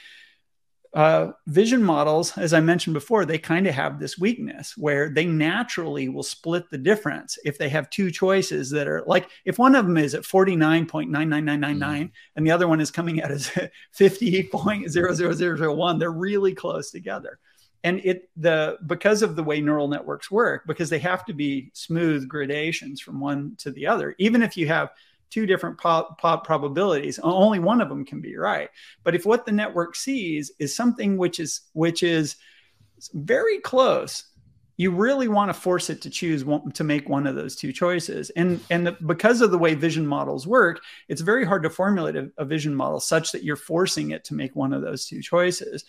uh, 0.94 1.32
vision 1.48 1.82
models, 1.82 2.38
as 2.38 2.54
I 2.54 2.60
mentioned 2.60 2.94
before, 2.94 3.26
they 3.26 3.40
kind 3.40 3.66
of 3.66 3.74
have 3.74 4.00
this 4.00 4.20
weakness 4.20 4.78
where 4.78 5.10
they 5.10 5.26
naturally 5.26 6.08
will 6.08 6.22
split 6.22 6.70
the 6.70 6.78
difference 6.78 7.36
if 7.44 7.58
they 7.58 7.68
have 7.70 7.90
two 7.90 8.12
choices 8.12 8.70
that 8.70 8.88
are 8.88 9.02
like 9.08 9.28
if 9.46 9.58
one 9.58 9.74
of 9.74 9.88
them 9.88 9.98
is 9.98 10.14
at 10.14 10.22
49.99999 10.22 11.10
mm. 11.10 12.12
and 12.36 12.46
the 12.46 12.52
other 12.52 12.68
one 12.68 12.80
is 12.80 12.92
coming 12.92 13.24
out 13.24 13.32
as 13.32 13.48
50.00001, 13.98 16.00
they're 16.00 16.12
really 16.12 16.54
close 16.54 16.92
together. 16.92 17.40
And 17.84 18.00
it 18.06 18.30
the 18.38 18.78
because 18.86 19.24
of 19.24 19.36
the 19.36 19.44
way 19.44 19.62
neural 19.62 19.88
networks 19.88 20.30
work, 20.30 20.68
because 20.68 20.90
they 20.90 21.00
have 21.00 21.26
to 21.26 21.34
be 21.34 21.72
smooth 21.74 22.30
gradations 22.30 23.02
from 23.02 23.20
one 23.20 23.56
to 23.58 23.72
the 23.72 23.88
other, 23.88 24.14
even 24.20 24.44
if 24.44 24.56
you 24.56 24.68
have 24.68 24.92
two 25.34 25.46
different 25.46 25.80
pop, 25.80 26.20
pop 26.20 26.46
probabilities. 26.46 27.20
Only 27.20 27.60
one 27.60 27.82
of 27.82 27.90
them 27.90 28.06
can 28.06 28.22
be 28.22 28.38
right. 28.38 28.70
But 29.04 29.16
if 29.16 29.26
what 29.26 29.46
the 29.46 29.52
network 29.52 29.96
sees 29.96 30.52
is 30.60 30.76
something 30.76 31.18
which 31.18 31.40
is 31.40 31.62
which 31.74 32.04
is 32.04 32.36
very 33.14 33.60
close 33.60 34.26
you 34.76 34.90
really 34.90 35.28
want 35.28 35.50
to 35.50 35.54
force 35.54 35.92
it 35.92 36.02
to 36.02 36.10
choose 36.10 36.44
one, 36.44 36.72
to 36.72 36.84
make 36.84 37.08
one 37.08 37.28
of 37.28 37.36
those 37.36 37.56
two 37.56 37.72
choices. 37.72 38.32
And 38.32 38.60
and 38.72 38.88
the, 38.88 38.94
because 39.06 39.42
of 39.42 39.52
the 39.52 39.58
way 39.58 39.76
vision 39.76 40.06
models 40.06 40.48
work 40.48 40.82
it's 41.08 41.22
very 41.22 41.46
hard 41.46 41.64
to 41.64 41.70
formulate 41.70 42.16
a, 42.16 42.32
a, 42.38 42.46
vision 42.46 42.74
model 42.74 43.00
such 43.00 43.32
that 43.32 43.44
you're 43.44 43.56
forcing 43.56 44.12
it 44.12 44.24
to 44.26 44.34
make 44.34 44.56
one 44.56 44.74
of 44.74 44.82
those 44.82 45.06
two 45.06 45.22
choices. 45.22 45.86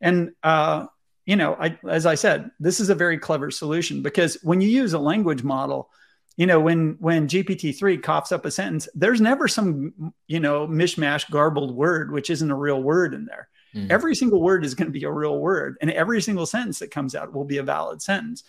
And 0.00 0.32
uh, 0.42 0.86
you 1.26 1.36
know 1.36 1.56
I, 1.60 1.78
as 1.88 2.06
i 2.06 2.14
said 2.14 2.50
this 2.58 2.80
is 2.80 2.88
a 2.88 2.94
very 2.94 3.18
clever 3.18 3.50
solution 3.50 4.02
because 4.02 4.38
when 4.42 4.60
you 4.62 4.68
use 4.68 4.94
a 4.94 4.98
language 4.98 5.42
model 5.42 5.90
you 6.38 6.46
know 6.46 6.58
when 6.60 6.96
when 7.00 7.28
gpt-3 7.28 8.02
coughs 8.02 8.32
up 8.32 8.46
a 8.46 8.50
sentence 8.50 8.88
there's 8.94 9.20
never 9.20 9.46
some 9.46 10.14
you 10.26 10.40
know 10.40 10.66
mishmash 10.66 11.28
garbled 11.30 11.74
word 11.74 12.10
which 12.10 12.30
isn't 12.30 12.50
a 12.50 12.56
real 12.56 12.82
word 12.82 13.12
in 13.12 13.26
there. 13.26 13.48
Mm. 13.74 13.90
every 13.90 14.14
single 14.14 14.40
word 14.40 14.64
is 14.64 14.74
going 14.74 14.86
to 14.86 14.98
be 14.98 15.04
a 15.04 15.10
real 15.10 15.38
word 15.38 15.76
and 15.82 15.90
every 15.90 16.22
single 16.22 16.46
sentence 16.46 16.78
that 16.78 16.90
comes 16.90 17.14
out 17.14 17.34
will 17.34 17.44
be 17.44 17.58
a 17.58 17.62
valid 17.62 18.00
sentence. 18.00 18.44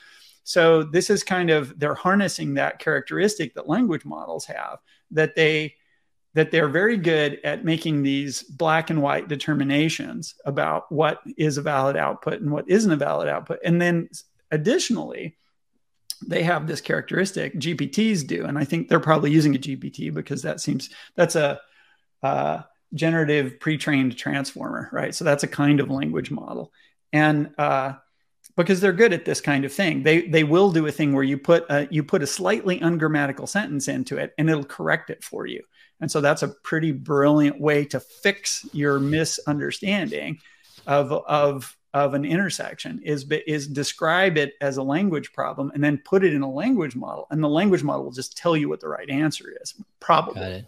So 0.46 0.84
this 0.84 1.10
is 1.10 1.24
kind 1.24 1.50
of 1.50 1.78
they're 1.78 1.94
harnessing 1.94 2.54
that 2.54 2.80
characteristic 2.80 3.54
that 3.56 3.68
language 3.68 4.06
models 4.06 4.46
have 4.46 4.80
that 5.12 5.36
they 5.36 5.76
that 6.36 6.52
they're 6.52 6.70
very 6.70 6.96
good 6.96 7.40
at 7.44 7.66
making 7.66 8.04
these 8.04 8.44
black 8.44 8.90
and 8.90 9.02
white 9.02 9.28
determinations 9.28 10.36
about 10.46 10.90
what 10.92 11.20
is 11.38 11.58
a 11.58 11.62
valid 11.62 11.98
output 11.98 12.40
and 12.40 12.52
what 12.52 12.70
isn't 12.70 12.92
a 12.92 12.96
valid 12.96 13.28
output. 13.28 13.60
And 13.66 13.82
then 13.82 14.10
additionally 14.52 15.36
they 16.28 16.44
have 16.44 16.68
this 16.68 16.82
characteristic 16.82 17.56
gpts 17.56 18.26
do 18.26 18.46
and 18.46 18.58
i 18.58 18.64
think 18.64 18.88
they're 18.88 19.00
probably 19.00 19.32
using 19.32 19.56
a 19.56 19.60
gpt 19.60 20.14
because 20.14 20.42
that 20.42 20.60
seems 20.60 20.90
that's 21.16 21.36
a 21.36 21.60
uh, 22.24 22.62
generative 22.94 23.60
pre-trained 23.60 24.18
transformer 24.18 24.90
right? 24.92 25.14
So 25.14 25.24
that's 25.24 25.44
a 25.44 25.48
kind 25.48 25.80
of 25.80 25.90
language 25.90 26.32
model. 26.32 26.72
And 27.14 27.52
uh, 27.58 27.94
because 28.56 28.82
they're 28.82 28.94
good 28.94 29.14
at 29.14 29.26
this 29.26 29.42
kind 29.42 29.64
of 29.64 29.72
thing 29.72 30.04
they 30.04 30.28
they 30.28 30.44
will 30.44 30.72
do 30.72 30.86
a 30.86 30.92
thing 30.92 31.14
where 31.14 31.24
you 31.24 31.38
put 31.38 31.66
a, 31.70 31.88
you 31.90 32.04
put 32.04 32.24
a 32.24 32.28
slightly 32.28 32.80
ungrammatical 32.80 33.48
sentence 33.48 33.88
into 33.88 34.18
it 34.18 34.34
and 34.38 34.50
it'll 34.50 34.64
correct 34.64 35.10
it 35.10 35.24
for 35.24 35.46
you. 35.46 35.64
And 36.02 36.12
so 36.12 36.22
that's 36.22 36.44
a 36.44 36.50
pretty 36.64 36.92
brilliant 36.92 37.60
way 37.60 37.86
to 37.86 38.00
fix 38.00 38.66
your 38.74 39.00
misunderstanding 39.00 40.40
of 40.88 41.12
of 41.12 41.76
of 41.94 42.14
an 42.14 42.24
intersection 42.24 43.00
is 43.04 43.26
is 43.48 43.68
describe 43.68 44.38
it 44.38 44.54
as 44.62 44.78
a 44.78 44.84
language 44.84 45.34
problem 45.34 45.72
and 45.74 45.84
then 45.84 45.98
put 46.06 46.24
it 46.24 46.34
in 46.34 46.42
a 46.42 46.52
language 46.52 46.96
model 46.96 47.26
and 47.32 47.44
the 47.44 47.50
language 47.50 47.84
model 47.84 48.04
will 48.04 48.12
just 48.12 48.38
tell 48.38 48.56
you 48.56 48.70
what 48.70 48.80
the 48.80 48.88
right 48.88 49.10
answer 49.10 49.56
is 49.62 49.74
probably. 50.00 50.42
Got 50.42 50.52
it. 50.52 50.66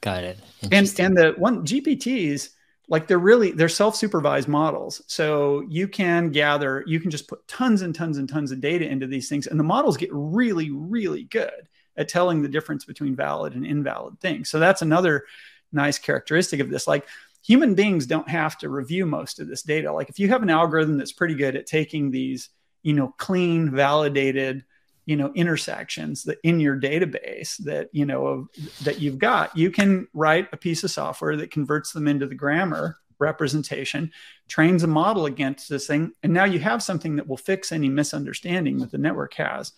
Got 0.00 0.24
it. 0.24 0.38
And 0.70 0.94
and 0.98 1.16
the 1.16 1.34
one 1.38 1.64
gpts 1.64 2.50
like 2.88 3.06
they're 3.06 3.18
really 3.18 3.52
they're 3.52 3.68
self-supervised 3.68 4.48
models. 4.48 5.02
So 5.06 5.64
you 5.68 5.88
can 5.88 6.30
gather 6.30 6.84
you 6.86 7.00
can 7.00 7.10
just 7.10 7.28
put 7.28 7.46
tons 7.48 7.80
and 7.82 7.94
tons 7.94 8.18
and 8.18 8.28
tons 8.28 8.52
of 8.52 8.60
data 8.60 8.86
into 8.86 9.06
these 9.06 9.28
things 9.28 9.46
and 9.46 9.58
the 9.58 9.64
models 9.64 9.96
get 9.96 10.10
really 10.12 10.70
really 10.70 11.24
good 11.24 11.68
at 11.96 12.08
telling 12.08 12.42
the 12.42 12.48
difference 12.48 12.84
between 12.84 13.16
valid 13.16 13.54
and 13.54 13.66
invalid 13.66 14.20
things. 14.20 14.50
So 14.50 14.58
that's 14.58 14.82
another 14.82 15.24
nice 15.72 15.98
characteristic 15.98 16.60
of 16.60 16.70
this. 16.70 16.86
Like 16.86 17.06
human 17.48 17.74
beings 17.74 18.04
don't 18.04 18.28
have 18.28 18.58
to 18.58 18.68
review 18.68 19.06
most 19.06 19.40
of 19.40 19.48
this 19.48 19.62
data. 19.62 19.90
Like 19.90 20.10
if 20.10 20.18
you 20.18 20.28
have 20.28 20.42
an 20.42 20.50
algorithm 20.50 20.98
that's 20.98 21.12
pretty 21.12 21.34
good 21.34 21.56
at 21.56 21.66
taking 21.66 22.10
these, 22.10 22.50
you 22.82 22.92
know, 22.92 23.14
clean, 23.16 23.70
validated, 23.70 24.66
you 25.06 25.16
know, 25.16 25.32
intersections 25.34 26.24
that 26.24 26.36
in 26.44 26.60
your 26.60 26.78
database 26.78 27.56
that, 27.64 27.88
you 27.90 28.04
know, 28.04 28.26
of, 28.26 28.48
that 28.82 29.00
you've 29.00 29.18
got, 29.18 29.56
you 29.56 29.70
can 29.70 30.06
write 30.12 30.48
a 30.52 30.58
piece 30.58 30.84
of 30.84 30.90
software 30.90 31.36
that 31.36 31.50
converts 31.50 31.92
them 31.92 32.06
into 32.06 32.26
the 32.26 32.34
grammar 32.34 32.98
representation, 33.18 34.12
trains 34.48 34.82
a 34.82 34.86
model 34.86 35.24
against 35.24 35.70
this 35.70 35.86
thing, 35.86 36.12
and 36.22 36.34
now 36.34 36.44
you 36.44 36.58
have 36.58 36.82
something 36.82 37.16
that 37.16 37.26
will 37.26 37.38
fix 37.38 37.72
any 37.72 37.88
misunderstanding 37.88 38.76
that 38.78 38.90
the 38.90 38.98
network 38.98 39.32
has 39.32 39.72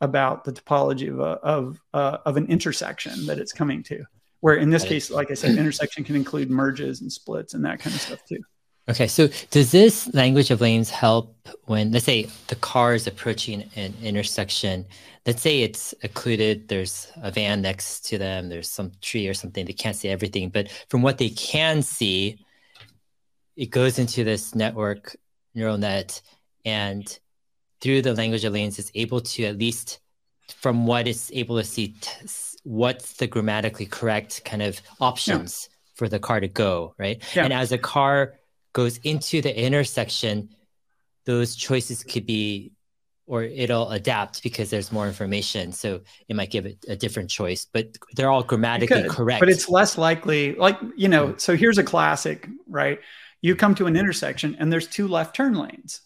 about 0.00 0.44
the 0.44 0.52
topology 0.52 1.10
of 1.10 1.20
a, 1.20 1.32
of 1.44 1.78
uh, 1.92 2.16
of 2.24 2.38
an 2.38 2.46
intersection 2.46 3.26
that 3.26 3.38
it's 3.38 3.52
coming 3.52 3.82
to 3.82 4.06
where 4.40 4.56
in 4.56 4.70
this 4.70 4.84
case, 4.84 5.10
like 5.10 5.30
I 5.30 5.34
said, 5.34 5.56
intersection 5.56 6.04
can 6.04 6.16
include 6.16 6.50
merges 6.50 7.00
and 7.00 7.12
splits 7.12 7.54
and 7.54 7.64
that 7.64 7.78
kind 7.78 7.94
of 7.94 8.00
stuff 8.00 8.24
too. 8.26 8.40
Okay, 8.88 9.06
so 9.06 9.28
does 9.50 9.70
this 9.70 10.12
language 10.14 10.50
of 10.50 10.60
lanes 10.60 10.90
help 10.90 11.36
when, 11.66 11.92
let's 11.92 12.06
say, 12.06 12.28
the 12.48 12.56
car 12.56 12.94
is 12.94 13.06
approaching 13.06 13.70
an 13.76 13.94
intersection? 14.02 14.84
Let's 15.26 15.42
say 15.42 15.62
it's 15.62 15.94
occluded, 16.02 16.66
there's 16.66 17.12
a 17.22 17.30
van 17.30 17.62
next 17.62 18.06
to 18.06 18.18
them, 18.18 18.48
there's 18.48 18.70
some 18.70 18.90
tree 19.00 19.28
or 19.28 19.34
something, 19.34 19.64
they 19.64 19.74
can't 19.74 19.94
see 19.94 20.08
everything. 20.08 20.48
But 20.48 20.70
from 20.88 21.02
what 21.02 21.18
they 21.18 21.28
can 21.28 21.82
see, 21.82 22.44
it 23.54 23.66
goes 23.66 23.98
into 23.98 24.24
this 24.24 24.54
network 24.54 25.14
neural 25.54 25.78
net, 25.78 26.20
and 26.64 27.18
through 27.80 28.02
the 28.02 28.14
language 28.14 28.44
of 28.44 28.52
lanes, 28.54 28.78
it's 28.78 28.90
able 28.94 29.20
to 29.20 29.44
at 29.44 29.58
least, 29.58 30.00
from 30.56 30.86
what 30.86 31.06
it's 31.06 31.30
able 31.32 31.58
to 31.58 31.64
see, 31.64 31.94
what's 32.62 33.14
the 33.14 33.26
grammatically 33.26 33.86
correct 33.86 34.44
kind 34.44 34.62
of 34.62 34.80
options 35.00 35.68
yeah. 35.70 35.76
for 35.94 36.08
the 36.08 36.18
car 36.18 36.40
to 36.40 36.48
go, 36.48 36.94
right? 36.98 37.22
Yeah. 37.34 37.44
And 37.44 37.52
as 37.52 37.72
a 37.72 37.78
car 37.78 38.34
goes 38.72 38.98
into 38.98 39.40
the 39.40 39.58
intersection, 39.58 40.50
those 41.24 41.56
choices 41.56 42.04
could 42.04 42.26
be 42.26 42.72
or 43.30 43.44
it'll 43.44 43.90
adapt 43.90 44.42
because 44.42 44.70
there's 44.70 44.90
more 44.90 45.06
information. 45.06 45.70
So 45.70 46.00
it 46.28 46.34
might 46.34 46.50
give 46.50 46.66
it 46.66 46.84
a 46.88 46.96
different 46.96 47.30
choice, 47.30 47.64
but 47.64 47.96
they're 48.16 48.28
all 48.28 48.42
grammatically 48.42 49.08
correct. 49.08 49.38
But 49.38 49.48
it's 49.48 49.68
less 49.68 49.96
likely, 49.96 50.56
like, 50.56 50.76
you 50.96 51.06
know, 51.06 51.36
so 51.36 51.54
here's 51.54 51.78
a 51.78 51.84
classic, 51.84 52.48
right? 52.66 52.98
You 53.40 53.54
come 53.54 53.76
to 53.76 53.86
an 53.86 53.94
intersection 53.94 54.56
and 54.58 54.72
there's 54.72 54.88
two 54.88 55.06
left 55.06 55.36
turn 55.36 55.54
lanes, 55.54 56.00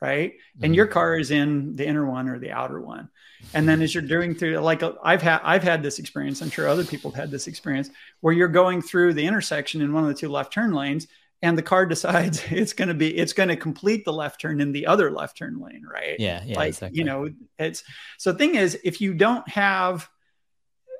right? 0.00 0.34
And 0.54 0.64
mm-hmm. 0.64 0.74
your 0.74 0.86
car 0.86 1.16
is 1.18 1.30
in 1.30 1.76
the 1.76 1.86
inner 1.86 2.04
one 2.04 2.28
or 2.28 2.38
the 2.38 2.52
outer 2.52 2.80
one 2.80 3.08
and 3.52 3.68
then 3.68 3.82
as 3.82 3.94
you're 3.94 4.02
doing 4.02 4.34
through 4.34 4.56
like 4.58 4.82
i've 5.02 5.20
had 5.20 5.40
i've 5.42 5.62
had 5.62 5.82
this 5.82 5.98
experience 5.98 6.40
i'm 6.40 6.50
sure 6.50 6.66
other 6.66 6.84
people 6.84 7.10
have 7.10 7.20
had 7.20 7.30
this 7.30 7.46
experience 7.46 7.90
where 8.20 8.32
you're 8.32 8.48
going 8.48 8.80
through 8.80 9.12
the 9.12 9.26
intersection 9.26 9.82
in 9.82 9.92
one 9.92 10.02
of 10.02 10.08
the 10.08 10.14
two 10.14 10.28
left 10.28 10.52
turn 10.52 10.72
lanes 10.72 11.06
and 11.42 11.58
the 11.58 11.62
car 11.62 11.84
decides 11.94 12.42
it's 12.50 12.72
going 12.72 12.88
to 12.88 12.94
be 12.94 13.14
it's 13.16 13.32
going 13.32 13.48
to 13.48 13.56
complete 13.56 14.04
the 14.04 14.12
left 14.12 14.40
turn 14.40 14.60
in 14.60 14.72
the 14.72 14.86
other 14.86 15.10
left 15.10 15.36
turn 15.36 15.58
lane 15.58 15.84
right 15.90 16.16
yeah 16.18 16.42
yeah 16.44 16.56
like 16.56 16.68
exactly. 16.68 16.98
you 16.98 17.04
know 17.04 17.28
it's 17.58 17.82
so 18.18 18.32
the 18.32 18.38
thing 18.38 18.54
is 18.54 18.78
if 18.84 19.00
you 19.00 19.12
don't 19.12 19.46
have 19.48 20.08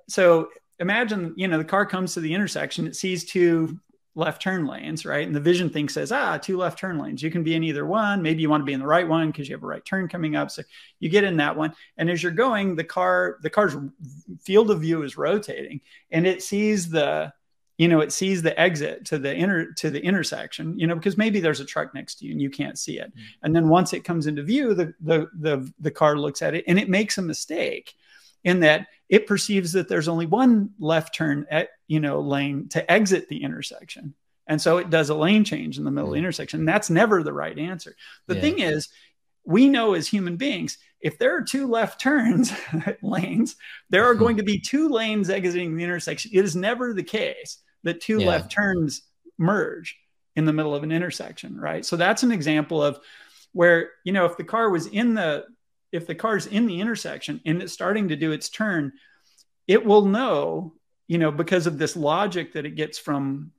so 0.09 0.49
imagine 0.79 1.33
you 1.37 1.49
know 1.49 1.59
the 1.59 1.65
car 1.65 1.87
comes 1.87 2.15
to 2.15 2.21
the 2.21 2.35
intersection 2.35 2.87
it 2.87 2.97
sees 2.97 3.25
two 3.25 3.79
left 4.15 4.41
turn 4.41 4.67
lanes, 4.67 5.05
right? 5.05 5.27
And 5.27 5.35
the 5.35 5.41
vision 5.41 5.69
thing 5.69 5.89
says, 5.89 6.13
ah, 6.13 6.39
two 6.39 6.57
left 6.57 6.79
turn 6.79 6.99
lanes. 6.99 7.23
You 7.23 7.31
can 7.31 7.43
be 7.43 7.55
in 7.55 7.65
either 7.65 7.85
one. 7.85 8.23
Maybe 8.23 8.43
you 8.43 8.51
want 8.51 8.61
to 8.61 8.67
be 8.67 8.73
in 8.73 8.81
the 8.81 8.87
right 8.87 9.07
one 9.07 9.31
because 9.31 9.49
you 9.49 9.55
have 9.55 9.63
a 9.63 9.67
right 9.67 9.85
turn 9.85 10.09
coming 10.09 10.37
up. 10.37 10.51
So 10.51 10.63
you 11.01 11.09
get 11.09 11.25
in 11.25 11.37
that 11.39 11.57
one. 11.57 11.75
And 11.97 12.09
as 12.09 12.23
you're 12.23 12.33
going, 12.33 12.77
the 12.77 12.85
car, 12.85 13.39
the 13.43 13.51
car's 13.51 13.77
field 14.41 14.71
of 14.71 14.81
view 14.81 15.03
is 15.03 15.17
rotating 15.17 15.81
and 16.11 16.27
it 16.27 16.43
sees 16.43 16.89
the, 16.89 17.33
you 17.77 17.89
know, 17.89 18.01
it 18.01 18.13
sees 18.13 18.41
the 18.41 18.59
exit 18.59 19.05
to 19.07 19.19
the 19.19 19.35
inner 19.35 19.73
to 19.73 19.91
the 19.91 20.01
intersection, 20.01 20.79
you 20.79 20.87
know, 20.87 20.95
because 20.95 21.17
maybe 21.17 21.41
there's 21.41 21.59
a 21.59 21.65
truck 21.65 21.93
next 21.93 22.17
to 22.17 22.27
you 22.27 22.31
and 22.31 22.41
you 22.41 22.51
can't 22.51 22.79
see 22.79 23.01
it. 23.01 23.11
Mm-hmm. 23.11 23.21
And 23.43 23.57
then 23.57 23.69
once 23.69 23.93
it 23.93 24.05
comes 24.05 24.29
into 24.29 24.45
view, 24.45 24.75
the 24.75 24.95
the 25.01 25.29
the 25.41 25.73
the 25.81 25.91
car 25.91 26.17
looks 26.17 26.41
at 26.41 26.55
it 26.55 26.65
and 26.69 26.79
it 26.79 26.89
makes 26.89 27.19
a 27.19 27.23
mistake 27.23 27.95
in 28.45 28.61
that 28.61 28.87
it 29.09 29.27
perceives 29.27 29.73
that 29.73 29.89
there's 29.89 30.09
only 30.09 30.27
one 30.27 30.71
left 30.79 31.15
turn 31.15 31.47
at, 31.51 31.71
you 31.89 32.01
know, 32.01 32.21
lane 32.21 32.69
to 32.71 32.91
exit 32.91 33.29
the 33.29 33.43
intersection. 33.43 34.15
And 34.47 34.61
so 34.61 34.79
it 34.79 34.91
does 34.91 35.09
a 35.09 35.15
lane 35.15 35.45
change 35.45 35.79
in 35.79 35.85
the 35.85 35.91
middle 35.91 36.11
of 36.11 36.13
the 36.13 36.17
mm. 36.17 36.25
intersection. 36.25 36.65
That's 36.65 36.91
never 36.91 37.23
the 37.23 37.33
right 37.33 37.59
answer. 37.59 37.97
The 38.27 38.35
yeah. 38.35 38.41
thing 38.41 38.59
is, 38.61 38.89
we 39.45 39.69
know 39.69 39.95
as 39.95 40.07
human 40.07 40.37
beings, 40.37 40.79
if 41.01 41.19
there 41.19 41.37
are 41.37 41.43
two 41.43 41.67
left 41.67 42.01
turns 42.01 42.53
lanes, 43.03 43.57
there 43.91 44.05
are 44.05 44.15
going 44.15 44.39
to 44.39 44.43
be 44.43 44.59
two 44.59 44.89
lanes 44.89 45.31
exiting 45.31 45.77
the 45.77 45.85
intersection. 45.85 46.31
It 46.35 46.45
is 46.45 46.57
never 46.57 46.93
the 46.93 47.03
case 47.03 47.59
that 47.83 48.01
two 48.01 48.21
yeah. 48.21 48.27
left 48.27 48.51
turns 48.51 49.03
merge 49.39 49.99
in 50.37 50.45
the 50.45 50.53
middle 50.53 50.75
of 50.75 50.83
an 50.83 50.93
intersection, 50.93 51.59
right? 51.59 51.85
So 51.85 51.97
that's 51.97 52.23
an 52.23 52.33
example 52.33 52.83
of 52.83 52.99
where, 53.53 53.91
you 54.05 54.13
know, 54.13 54.25
if 54.25 54.37
the 54.37 54.45
car 54.45 54.71
was 54.71 54.87
in 54.87 55.15
the 55.15 55.45
if 55.95 56.07
the 56.07 56.15
car's 56.15 56.47
in 56.47 56.67
the 56.67 56.81
intersection 56.81 57.41
and 57.47 57.63
it's 57.63 57.73
starting 57.73 58.09
to 58.09 58.17
do 58.17 58.33
its 58.33 58.49
turn, 58.49 58.93
it 59.67 59.85
will 59.85 60.05
know, 60.05 60.75
you 61.07 61.19
know, 61.19 61.31
because 61.31 61.67
of 61.67 61.79
this 61.79 61.97
logic 61.97 62.53
that 62.53 62.67
it 62.67 62.75
gets 62.75 62.99
from 62.99 63.53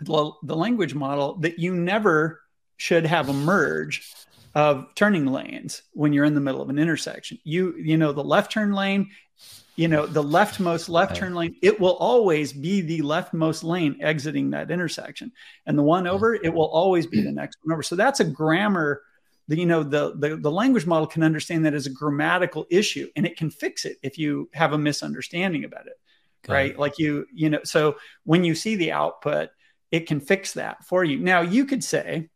the, 0.00 0.32
the 0.42 0.56
language 0.56 0.94
model 0.94 1.36
that 1.38 1.58
you 1.58 1.74
never 1.74 2.40
should 2.76 3.06
have 3.06 3.28
a 3.28 3.32
merge 3.32 4.14
of 4.54 4.94
turning 4.94 5.26
lanes 5.26 5.82
when 5.92 6.12
you're 6.12 6.24
in 6.24 6.34
the 6.34 6.40
middle 6.40 6.62
of 6.62 6.70
an 6.70 6.78
intersection. 6.78 7.38
You 7.44 7.76
you 7.76 7.96
know 7.96 8.12
the 8.12 8.24
left 8.24 8.50
turn 8.52 8.72
lane, 8.72 9.10
you 9.76 9.88
know 9.88 10.06
the 10.06 10.22
leftmost 10.22 10.88
left 10.88 11.16
turn 11.16 11.34
lane. 11.34 11.56
It 11.62 11.78
will 11.78 11.96
always 11.96 12.52
be 12.52 12.80
the 12.80 13.00
leftmost 13.00 13.62
lane 13.62 13.98
exiting 14.00 14.50
that 14.50 14.70
intersection, 14.70 15.32
and 15.66 15.78
the 15.78 15.82
one 15.82 16.06
over 16.06 16.34
it 16.34 16.52
will 16.52 16.68
always 16.68 17.06
be 17.06 17.22
the 17.22 17.32
next 17.32 17.58
one 17.62 17.72
over. 17.72 17.82
So 17.82 17.96
that's 17.96 18.20
a 18.20 18.24
grammar. 18.24 19.02
The, 19.50 19.58
you 19.58 19.66
know 19.66 19.82
the, 19.82 20.14
the 20.16 20.36
the 20.36 20.50
language 20.50 20.86
model 20.86 21.08
can 21.08 21.24
understand 21.24 21.66
that 21.66 21.74
as 21.74 21.86
a 21.86 21.90
grammatical 21.90 22.66
issue, 22.70 23.08
and 23.16 23.26
it 23.26 23.36
can 23.36 23.50
fix 23.50 23.84
it 23.84 23.96
if 24.00 24.16
you 24.16 24.48
have 24.54 24.72
a 24.72 24.78
misunderstanding 24.78 25.64
about 25.64 25.88
it, 25.88 25.98
Got 26.44 26.52
right? 26.52 26.70
It. 26.70 26.78
Like 26.78 27.00
you 27.00 27.26
you 27.34 27.50
know 27.50 27.60
so 27.64 27.96
when 28.24 28.44
you 28.44 28.54
see 28.54 28.76
the 28.76 28.92
output, 28.92 29.50
it 29.90 30.06
can 30.06 30.20
fix 30.20 30.52
that 30.52 30.84
for 30.84 31.02
you. 31.02 31.18
Now 31.18 31.40
you 31.40 31.64
could 31.64 31.82
say 31.82 32.30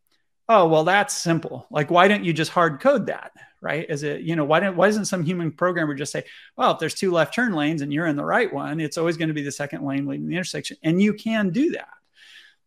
oh 0.49 0.67
well 0.67 0.83
that's 0.83 1.13
simple 1.13 1.65
like 1.71 1.89
why 1.89 2.07
don't 2.07 2.23
you 2.23 2.33
just 2.33 2.51
hard 2.51 2.79
code 2.79 3.07
that 3.07 3.31
right 3.61 3.89
as 3.89 4.03
a 4.03 4.21
you 4.21 4.35
know 4.35 4.45
why 4.45 4.59
don't 4.59 4.75
why 4.75 4.87
doesn't 4.87 5.05
some 5.05 5.23
human 5.23 5.51
programmer 5.51 5.95
just 5.95 6.11
say 6.11 6.23
well 6.55 6.71
if 6.71 6.79
there's 6.79 6.93
two 6.93 7.11
left 7.11 7.33
turn 7.33 7.53
lanes 7.53 7.81
and 7.81 7.91
you're 7.91 8.05
in 8.05 8.15
the 8.15 8.23
right 8.23 8.53
one 8.53 8.79
it's 8.79 8.97
always 8.97 9.17
going 9.17 9.27
to 9.27 9.33
be 9.33 9.41
the 9.41 9.51
second 9.51 9.83
lane 9.83 10.05
leading 10.05 10.27
the 10.27 10.35
intersection 10.35 10.77
and 10.83 11.01
you 11.01 11.13
can 11.13 11.49
do 11.49 11.71
that 11.71 11.87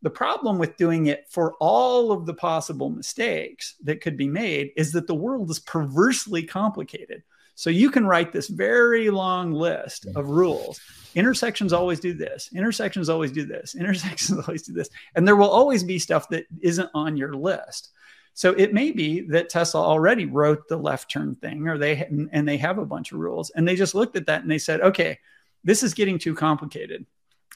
the 0.03 0.11
problem 0.11 0.59
with 0.59 0.77
doing 0.77 1.07
it 1.07 1.27
for 1.29 1.55
all 1.55 2.13
of 2.13 2.27
the 2.27 2.35
possible 2.35 2.91
mistakes 2.91 3.75
that 3.83 4.01
could 4.01 4.17
be 4.17 4.29
made 4.29 4.73
is 4.77 4.93
that 4.93 5.07
the 5.07 5.15
world 5.15 5.51
is 5.51 5.59
perversely 5.59 6.43
complicated 6.43 7.23
so 7.59 7.71
you 7.71 7.91
can 7.91 8.07
write 8.07 8.33
this 8.33 8.47
very 8.47 9.11
long 9.11 9.51
list 9.51 10.07
of 10.07 10.15
mm-hmm. 10.15 10.31
rules. 10.31 10.81
Intersections 11.17 11.73
always 11.73 11.99
do 11.99 12.15
this. 12.15 12.51
Intersections 12.55 13.09
always 13.09 13.33
do 13.33 13.45
this. 13.45 13.75
Intersections 13.79 14.39
always 14.47 14.63
do 14.63 14.73
this. 14.73 14.89
And 15.17 15.27
there 15.27 15.35
will 15.35 15.51
always 15.51 15.83
be 15.83 15.99
stuff 15.99 16.29
that 16.29 16.47
isn't 16.61 16.89
on 16.95 17.17
your 17.17 17.35
list. 17.35 17.91
So 18.35 18.53
it 18.53 18.73
may 18.73 18.93
be 18.93 19.23
that 19.31 19.49
Tesla 19.49 19.83
already 19.83 20.25
wrote 20.25 20.69
the 20.69 20.77
left 20.77 21.11
turn 21.11 21.35
thing, 21.35 21.67
or 21.67 21.79
they 21.79 22.07
and 22.33 22.47
they 22.47 22.59
have 22.59 22.79
a 22.79 22.87
bunch 22.87 23.11
of 23.11 23.19
rules, 23.19 23.51
and 23.51 23.67
they 23.67 23.75
just 23.75 23.97
looked 23.97 24.15
at 24.15 24.27
that 24.27 24.43
and 24.43 24.51
they 24.51 24.59
said, 24.59 24.81
okay, 24.81 25.19
this 25.65 25.83
is 25.83 25.95
getting 25.95 26.21
too 26.21 26.37
complicated. 26.37 27.07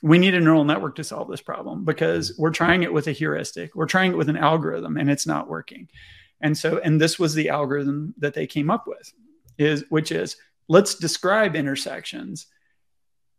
We 0.00 0.18
need 0.18 0.34
a 0.34 0.40
neural 0.40 0.64
network 0.64 0.96
to 0.96 1.04
solve 1.04 1.28
this 1.28 1.40
problem 1.40 1.84
because 1.84 2.36
we're 2.38 2.50
trying 2.50 2.82
it 2.82 2.92
with 2.92 3.06
a 3.06 3.12
heuristic, 3.12 3.74
we're 3.74 3.86
trying 3.86 4.12
it 4.12 4.16
with 4.16 4.28
an 4.28 4.36
algorithm, 4.36 4.96
and 4.96 5.10
it's 5.10 5.26
not 5.26 5.48
working. 5.48 5.88
And 6.40 6.56
so, 6.58 6.78
and 6.78 7.00
this 7.00 7.18
was 7.18 7.34
the 7.34 7.50
algorithm 7.50 8.14
that 8.18 8.34
they 8.34 8.46
came 8.46 8.70
up 8.70 8.86
with 8.86 9.12
is 9.58 9.84
which 9.90 10.10
is 10.10 10.36
let's 10.68 10.94
describe 10.94 11.54
intersections 11.54 12.46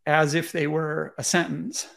as 0.05 0.35
if 0.35 0.51
they 0.51 0.67
were 0.67 1.13
a 1.17 1.23
sentence 1.23 1.88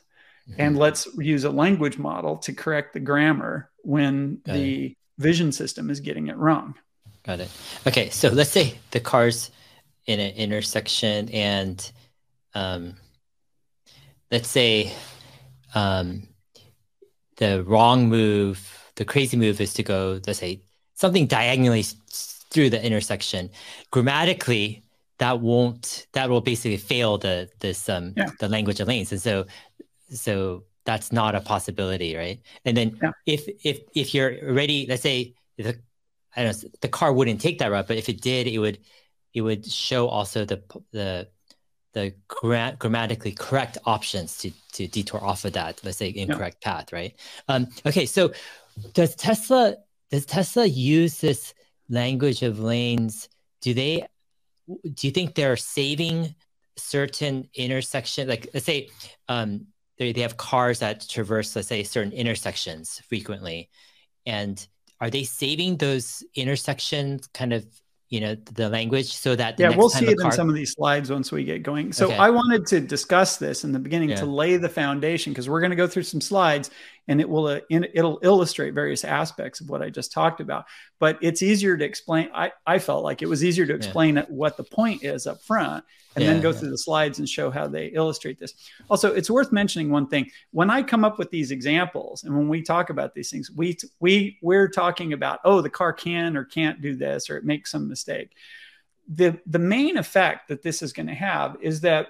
mm-hmm. 0.49 0.61
and 0.61 0.79
let's 0.79 1.07
use 1.19 1.45
a 1.45 1.51
language 1.51 1.99
model 1.99 2.39
to 2.39 2.53
correct 2.53 2.95
the 2.95 3.01
grammar 3.01 3.71
when 3.83 4.41
Got 4.45 4.55
the 4.55 4.87
it. 4.87 4.97
vision 5.19 5.53
system 5.53 5.91
is 5.91 6.01
getting 6.01 6.29
it 6.29 6.37
wrong 6.37 6.75
Got 7.27 7.41
it. 7.41 7.51
Okay, 7.85 8.09
so 8.11 8.29
let's 8.29 8.51
say 8.51 8.79
the 8.93 9.01
car's 9.01 9.51
in 10.07 10.21
an 10.21 10.33
intersection, 10.37 11.29
and 11.31 11.91
um, 12.55 12.95
let's 14.31 14.49
say 14.49 14.93
um, 15.75 16.29
the 17.37 17.63
wrong 17.65 18.09
move, 18.09 18.91
the 18.97 19.05
crazy 19.05 19.37
move 19.37 19.61
is 19.61 19.73
to 19.75 19.83
go, 19.83 20.21
let's 20.27 20.39
say, 20.39 20.63
something 20.95 21.27
diagonally 21.27 21.85
through 22.51 22.71
the 22.71 22.85
intersection. 22.85 23.51
Grammatically, 23.91 24.83
that 25.19 25.41
won't 25.41 26.07
that 26.13 26.29
will 26.29 26.41
basically 26.41 26.77
fail 26.77 27.19
the 27.19 27.49
this 27.61 27.89
um 27.89 28.13
yeah. 28.17 28.27
the 28.41 28.49
language 28.49 28.81
of 28.81 28.89
lanes. 28.89 29.13
And 29.13 29.21
so 29.21 29.47
so 30.11 30.65
that's 30.85 31.13
not 31.13 31.35
a 31.35 31.41
possibility, 31.41 32.17
right? 32.17 32.41
And 32.65 32.77
then 32.77 32.99
yeah. 33.03 33.11
if 33.25 33.49
if 33.65 33.81
if 33.95 34.15
you're 34.15 34.35
already 34.43 34.87
let's 34.89 35.03
say 35.03 35.35
the 35.57 35.79
I 36.37 36.43
don't 36.43 36.63
know 36.63 36.71
the 36.81 36.89
car 36.89 37.13
wouldn't 37.13 37.41
take 37.41 37.59
that 37.59 37.71
route, 37.71 37.89
but 37.89 37.97
if 37.97 38.09
it 38.09 38.21
did, 38.21 38.47
it 38.47 38.59
would 38.59 38.79
it 39.33 39.41
would 39.41 39.67
show 39.67 40.09
also 40.09 40.45
the 40.45 40.63
the 40.93 41.29
the 41.97 42.13
gra- 42.29 42.77
grammatically 42.79 43.33
correct 43.33 43.79
options 43.87 44.37
to 44.37 44.51
to 44.73 44.87
detour 44.87 45.25
off 45.25 45.47
of 45.47 45.55
that 45.55 45.81
let's 45.83 45.97
say 45.97 46.13
incorrect 46.15 46.59
yeah. 46.61 46.73
path 46.73 46.93
right 46.93 47.15
um, 47.49 47.67
okay 47.87 48.05
so 48.05 48.31
does 48.93 49.15
tesla 49.17 49.75
does 50.11 50.27
tesla 50.27 50.67
use 50.67 51.21
this 51.21 51.55
language 51.89 52.43
of 52.43 52.59
lanes, 52.59 53.29
do 53.63 53.73
they 53.73 54.07
do 54.67 55.07
you 55.07 55.11
think 55.11 55.35
they're 55.35 55.57
saving 55.57 56.35
certain 56.77 57.49
intersection 57.55 58.29
like 58.29 58.49
let's 58.53 58.67
say 58.67 58.91
um, 59.29 59.67
they, 59.99 60.13
they 60.13 60.21
have 60.21 60.37
cars 60.37 60.81
that 60.81 61.09
traverse 61.09 61.57
let's 61.57 61.69
say 61.69 61.83
certain 61.83 62.13
intersections 62.13 63.01
frequently 63.09 63.71
and 64.27 64.67
are 65.01 65.09
they 65.09 65.25
saving 65.25 65.79
those 65.79 66.23
intersections 66.35 67.27
kind 67.29 67.55
of 67.55 67.65
you 68.09 68.21
know 68.21 68.37
the 68.55 68.69
language 68.69 69.13
so 69.13 69.35
that 69.35 69.59
yeah 69.59 69.75
we'll 69.77 69.89
see 69.89 70.07
it 70.07 70.19
car... 70.19 70.31
in 70.31 70.33
some 70.33 70.49
of 70.49 70.55
these 70.55 70.73
slides 70.73 71.11
once 71.11 71.33
we 71.33 71.43
get 71.43 71.63
going 71.63 71.93
so 71.93 72.07
okay. 72.07 72.17
i 72.17 72.31
wanted 72.31 72.65
to 72.67 72.81
discuss 72.81 73.37
this 73.37 73.65
in 73.65 73.73
the 73.73 73.79
beginning 73.79 74.11
yeah. 74.11 74.17
to 74.17 74.27
lay 74.27 74.57
the 74.57 74.69
foundation 74.69 75.33
because 75.33 75.49
we're 75.49 75.61
going 75.61 75.71
to 75.71 75.77
go 75.77 75.89
through 75.89 76.05
some 76.05 76.21
slides 76.21 76.71
and 77.09 77.21
it 77.21 77.29
will 77.29 77.47
uh, 77.47 77.61
in, 77.71 77.87
it'll 77.95 78.19
illustrate 78.23 78.75
various 78.75 79.05
aspects 79.05 79.61
of 79.61 79.69
what 79.69 79.83
i 79.83 79.91
just 79.91 80.13
talked 80.13 80.41
about 80.41 80.65
but 80.99 81.19
it's 81.21 81.43
easier 81.43 81.77
to 81.77 81.85
explain 81.85 82.29
i, 82.35 82.53
I 82.67 82.79
felt 82.79 83.05
like 83.05 83.23
it 83.23 83.29
was 83.29 83.45
easier 83.45 83.67
to 83.67 83.75
explain 83.75 84.17
yeah. 84.17 84.25
what 84.29 84.57
the 84.57 84.65
point 84.65 85.03
is 85.05 85.27
up 85.27 85.43
front 85.43 85.85
and 86.17 86.25
yeah, 86.25 86.33
then 86.33 86.43
go 86.43 86.51
yeah. 86.51 86.57
through 86.57 86.71
the 86.71 86.79
slides 86.79 87.19
and 87.19 87.29
show 87.29 87.51
how 87.51 87.69
they 87.69 87.89
illustrate 87.89 88.39
this. 88.39 88.55
Also, 88.89 89.15
it's 89.15 89.31
worth 89.31 89.53
mentioning 89.53 89.91
one 89.91 90.09
thing. 90.09 90.31
When 90.51 90.71
I 90.71 90.83
come 90.83 91.05
up 91.05 91.19
with 91.19 91.31
these 91.31 91.51
examples 91.51 92.25
and 92.25 92.35
when 92.35 92.49
we 92.49 92.63
talk 92.63 92.89
about 92.89 93.15
these 93.15 93.31
things, 93.31 93.51
we 93.51 93.77
we 94.01 94.39
we're 94.41 94.69
talking 94.69 95.13
about, 95.13 95.41
oh, 95.45 95.61
the 95.61 95.71
car 95.71 95.93
can 95.93 96.37
or 96.37 96.45
can't 96.45 96.81
do 96.81 96.97
this 96.97 97.29
or 97.29 97.37
it 97.37 97.45
makes 97.45 97.71
some 97.71 97.87
mistake. 97.87 98.31
The 99.09 99.39
the 99.45 99.59
main 99.59 99.99
effect 99.99 100.49
that 100.49 100.63
this 100.63 100.81
is 100.81 100.95
going 100.95 101.09
to 101.09 101.15
have 101.15 101.59
is 101.61 101.83
that 101.83 102.09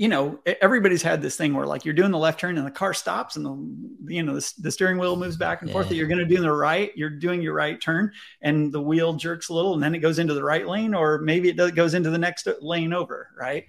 you 0.00 0.08
know, 0.08 0.38
everybody's 0.62 1.02
had 1.02 1.20
this 1.20 1.36
thing 1.36 1.52
where 1.52 1.66
like 1.66 1.84
you're 1.84 1.92
doing 1.92 2.10
the 2.10 2.16
left 2.16 2.40
turn 2.40 2.56
and 2.56 2.66
the 2.66 2.70
car 2.70 2.94
stops 2.94 3.36
and 3.36 3.44
the, 3.44 4.14
you 4.14 4.22
know, 4.22 4.32
the, 4.32 4.54
the 4.60 4.72
steering 4.72 4.96
wheel 4.96 5.14
moves 5.14 5.36
back 5.36 5.60
and 5.60 5.68
yeah. 5.68 5.74
forth 5.74 5.90
that 5.90 5.94
you're 5.94 6.08
going 6.08 6.18
to 6.18 6.24
do 6.24 6.40
the 6.40 6.50
right, 6.50 6.90
you're 6.96 7.10
doing 7.10 7.42
your 7.42 7.52
right 7.52 7.78
turn 7.82 8.10
and 8.40 8.72
the 8.72 8.80
wheel 8.80 9.12
jerks 9.12 9.50
a 9.50 9.54
little 9.54 9.74
and 9.74 9.82
then 9.82 9.94
it 9.94 9.98
goes 9.98 10.18
into 10.18 10.32
the 10.32 10.42
right 10.42 10.66
lane, 10.66 10.94
or 10.94 11.18
maybe 11.18 11.50
it 11.50 11.56
does, 11.58 11.72
goes 11.72 11.92
into 11.92 12.08
the 12.08 12.16
next 12.16 12.46
uh, 12.46 12.54
lane 12.62 12.94
over. 12.94 13.28
Right. 13.38 13.66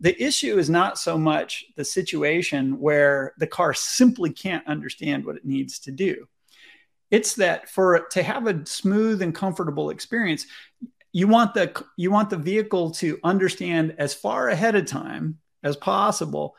The 0.00 0.18
issue 0.18 0.58
is 0.58 0.70
not 0.70 0.98
so 0.98 1.18
much 1.18 1.66
the 1.76 1.84
situation 1.84 2.80
where 2.80 3.34
the 3.36 3.46
car 3.46 3.74
simply 3.74 4.30
can't 4.30 4.66
understand 4.66 5.26
what 5.26 5.36
it 5.36 5.44
needs 5.44 5.78
to 5.80 5.90
do. 5.90 6.26
It's 7.10 7.34
that 7.34 7.68
for 7.68 8.06
to 8.12 8.22
have 8.22 8.46
a 8.46 8.64
smooth 8.64 9.20
and 9.20 9.34
comfortable 9.34 9.90
experience, 9.90 10.46
you 11.12 11.28
want 11.28 11.52
the 11.52 11.84
you 11.98 12.10
want 12.10 12.30
the 12.30 12.38
vehicle 12.38 12.92
to 12.92 13.18
understand 13.22 13.94
as 13.98 14.14
far 14.14 14.48
ahead 14.48 14.74
of 14.74 14.86
time 14.86 15.36
as 15.66 15.76
possible 15.76 16.54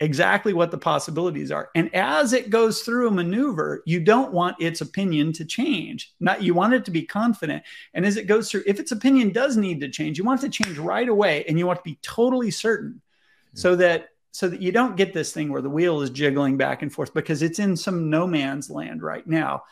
exactly 0.00 0.52
what 0.52 0.70
the 0.70 0.78
possibilities 0.78 1.50
are. 1.50 1.70
And 1.74 1.94
as 1.94 2.32
it 2.32 2.50
goes 2.50 2.82
through 2.82 3.08
a 3.08 3.10
maneuver, 3.10 3.82
you 3.86 4.00
don't 4.00 4.32
want 4.32 4.56
its 4.60 4.80
opinion 4.80 5.32
to 5.34 5.44
change. 5.44 6.12
Not 6.20 6.42
you 6.42 6.54
want 6.54 6.74
it 6.74 6.84
to 6.86 6.90
be 6.90 7.02
confident. 7.02 7.62
And 7.94 8.04
as 8.04 8.16
it 8.16 8.26
goes 8.26 8.50
through, 8.50 8.64
if 8.66 8.78
its 8.78 8.92
opinion 8.92 9.32
does 9.32 9.56
need 9.56 9.80
to 9.80 9.88
change, 9.88 10.18
you 10.18 10.24
want 10.24 10.42
it 10.42 10.52
to 10.52 10.64
change 10.64 10.78
right 10.78 11.08
away 11.08 11.44
and 11.48 11.58
you 11.58 11.66
want 11.66 11.78
to 11.78 11.90
be 11.90 11.98
totally 12.02 12.50
certain 12.50 13.00
mm-hmm. 13.00 13.58
so 13.58 13.76
that 13.76 14.08
so 14.32 14.48
that 14.48 14.60
you 14.60 14.70
don't 14.70 14.96
get 14.96 15.14
this 15.14 15.32
thing 15.32 15.50
where 15.50 15.62
the 15.62 15.70
wheel 15.70 16.02
is 16.02 16.10
jiggling 16.10 16.58
back 16.58 16.82
and 16.82 16.92
forth 16.92 17.14
because 17.14 17.40
it's 17.40 17.58
in 17.58 17.74
some 17.74 18.10
no 18.10 18.26
man's 18.26 18.68
land 18.68 19.02
right 19.02 19.26
now. 19.26 19.62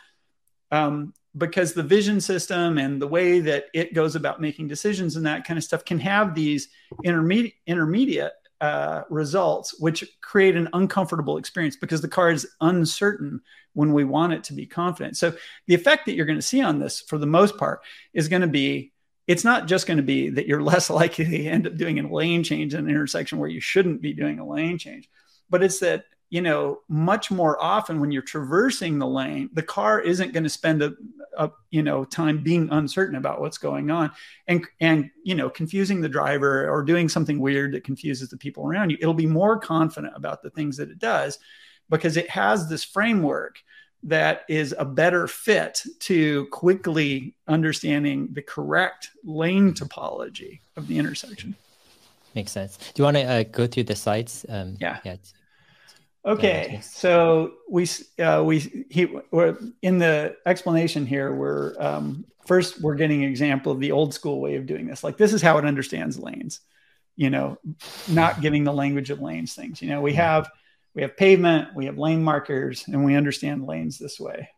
Um, 0.70 1.12
because 1.36 1.74
the 1.74 1.82
vision 1.82 2.20
system 2.20 2.78
and 2.78 3.02
the 3.02 3.06
way 3.06 3.40
that 3.40 3.66
it 3.74 3.92
goes 3.92 4.16
about 4.16 4.40
making 4.40 4.68
decisions 4.68 5.16
and 5.16 5.26
that 5.26 5.44
kind 5.44 5.58
of 5.58 5.64
stuff 5.64 5.84
can 5.84 5.98
have 5.98 6.34
these 6.34 6.68
intermediate 7.02 7.54
intermediate 7.66 8.32
uh, 8.60 9.02
results, 9.10 9.78
which 9.80 10.04
create 10.20 10.56
an 10.56 10.68
uncomfortable 10.72 11.36
experience 11.36 11.76
because 11.76 12.00
the 12.00 12.08
car 12.08 12.30
is 12.30 12.46
uncertain 12.60 13.40
when 13.74 13.92
we 13.92 14.04
want 14.04 14.32
it 14.32 14.44
to 14.44 14.52
be 14.52 14.66
confident. 14.66 15.16
So 15.16 15.34
the 15.66 15.74
effect 15.74 16.06
that 16.06 16.14
you're 16.14 16.26
going 16.26 16.38
to 16.38 16.42
see 16.42 16.62
on 16.62 16.78
this, 16.78 17.00
for 17.00 17.18
the 17.18 17.26
most 17.26 17.58
part, 17.58 17.80
is 18.12 18.28
going 18.28 18.42
to 18.42 18.48
be 18.48 18.92
it's 19.26 19.44
not 19.44 19.66
just 19.66 19.86
going 19.86 19.96
to 19.96 20.02
be 20.02 20.28
that 20.30 20.46
you're 20.46 20.62
less 20.72 20.90
likely 20.90 21.24
to 21.24 21.46
end 21.46 21.66
up 21.66 21.76
doing 21.76 21.98
a 21.98 22.12
lane 22.12 22.42
change 22.42 22.74
in 22.74 22.80
an 22.80 22.90
intersection 22.90 23.38
where 23.38 23.48
you 23.48 23.60
shouldn't 23.60 24.02
be 24.02 24.12
doing 24.12 24.38
a 24.38 24.46
lane 24.46 24.78
change, 24.78 25.08
but 25.50 25.62
it's 25.62 25.80
that 25.80 26.04
you 26.30 26.40
know 26.40 26.80
much 26.88 27.30
more 27.30 27.62
often 27.62 28.00
when 28.00 28.10
you're 28.10 28.22
traversing 28.22 28.98
the 28.98 29.06
lane, 29.06 29.50
the 29.52 29.62
car 29.62 30.00
isn't 30.00 30.32
going 30.32 30.44
to 30.44 30.50
spend 30.50 30.82
a, 30.82 30.92
a 31.38 31.50
you 31.70 31.82
know 31.82 32.04
time 32.04 32.42
being 32.42 32.68
uncertain 32.70 33.16
about 33.16 33.40
what's 33.40 33.58
going 33.58 33.90
on 33.90 34.10
and 34.48 34.66
and 34.80 35.10
you 35.22 35.34
know 35.34 35.48
confusing 35.48 36.00
the 36.00 36.08
driver 36.08 36.68
or 36.68 36.82
doing 36.82 37.08
something 37.08 37.38
weird 37.38 37.72
that 37.72 37.84
confuses 37.84 38.28
the 38.28 38.36
people 38.36 38.66
around 38.66 38.90
you. 38.90 38.98
It'll 39.00 39.14
be 39.14 39.26
more 39.26 39.58
confident 39.58 40.14
about 40.16 40.42
the 40.42 40.50
things 40.50 40.76
that 40.78 40.90
it 40.90 40.98
does 40.98 41.38
because 41.90 42.16
it 42.16 42.30
has 42.30 42.68
this 42.68 42.84
framework 42.84 43.58
that 44.04 44.42
is 44.48 44.74
a 44.78 44.84
better 44.84 45.26
fit 45.26 45.82
to 45.98 46.46
quickly 46.46 47.34
understanding 47.48 48.28
the 48.32 48.42
correct 48.42 49.10
lane 49.24 49.72
topology 49.72 50.60
of 50.76 50.86
the 50.88 50.98
intersection. 50.98 51.54
Makes 52.34 52.52
sense. 52.52 52.76
Do 52.76 53.00
you 53.00 53.04
want 53.04 53.16
to 53.16 53.22
uh, 53.22 53.42
go 53.44 53.66
through 53.66 53.84
the 53.84 53.94
sites? 53.94 54.44
Um, 54.48 54.76
yeah. 54.80 54.98
Yeah. 55.04 55.16
Okay, 56.26 56.80
so 56.82 57.54
we 57.68 57.86
uh, 58.18 58.42
we 58.44 58.86
he 58.88 59.06
we're 59.30 59.58
in 59.82 59.98
the 59.98 60.36
explanation 60.46 61.04
here. 61.04 61.34
We're 61.34 61.74
um, 61.78 62.24
first 62.46 62.80
we're 62.80 62.94
getting 62.94 63.24
an 63.24 63.30
example 63.30 63.72
of 63.72 63.80
the 63.80 63.92
old 63.92 64.14
school 64.14 64.40
way 64.40 64.56
of 64.56 64.64
doing 64.64 64.86
this. 64.86 65.04
Like 65.04 65.18
this 65.18 65.34
is 65.34 65.42
how 65.42 65.58
it 65.58 65.66
understands 65.66 66.18
lanes. 66.18 66.60
You 67.16 67.30
know, 67.30 67.58
not 68.08 68.40
giving 68.40 68.64
the 68.64 68.72
language 68.72 69.10
of 69.10 69.20
lanes 69.20 69.54
things. 69.54 69.82
You 69.82 69.90
know, 69.90 70.00
we 70.00 70.14
have 70.14 70.50
we 70.94 71.02
have 71.02 71.16
pavement, 71.16 71.74
we 71.74 71.86
have 71.86 71.98
lane 71.98 72.22
markers, 72.22 72.84
and 72.88 73.04
we 73.04 73.16
understand 73.16 73.66
lanes 73.66 73.98
this 73.98 74.18
way. 74.18 74.48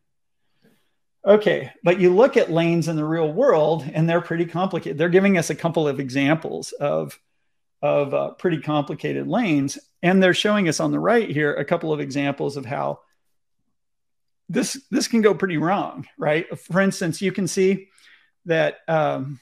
Okay, 1.26 1.72
but 1.82 1.98
you 1.98 2.14
look 2.14 2.36
at 2.36 2.52
lanes 2.52 2.86
in 2.86 2.94
the 2.94 3.04
real 3.04 3.32
world 3.32 3.84
and 3.92 4.08
they're 4.08 4.20
pretty 4.20 4.46
complicated. 4.46 4.96
They're 4.96 5.08
giving 5.08 5.36
us 5.36 5.50
a 5.50 5.56
couple 5.56 5.88
of 5.88 5.98
examples 5.98 6.70
of, 6.72 7.18
of 7.82 8.14
uh, 8.14 8.30
pretty 8.34 8.60
complicated 8.60 9.26
lanes. 9.26 9.76
And 10.02 10.22
they're 10.22 10.34
showing 10.34 10.68
us 10.68 10.80
on 10.80 10.92
the 10.92 11.00
right 11.00 11.28
here 11.28 11.54
a 11.54 11.64
couple 11.64 11.92
of 11.92 12.00
examples 12.00 12.56
of 12.56 12.64
how 12.64 13.00
this, 14.48 14.80
this 14.90 15.08
can 15.08 15.22
go 15.22 15.34
pretty 15.34 15.56
wrong, 15.56 16.06
right? 16.18 16.46
For 16.58 16.80
instance, 16.80 17.20
you 17.20 17.32
can 17.32 17.48
see 17.48 17.88
that 18.44 18.78
um, 18.86 19.40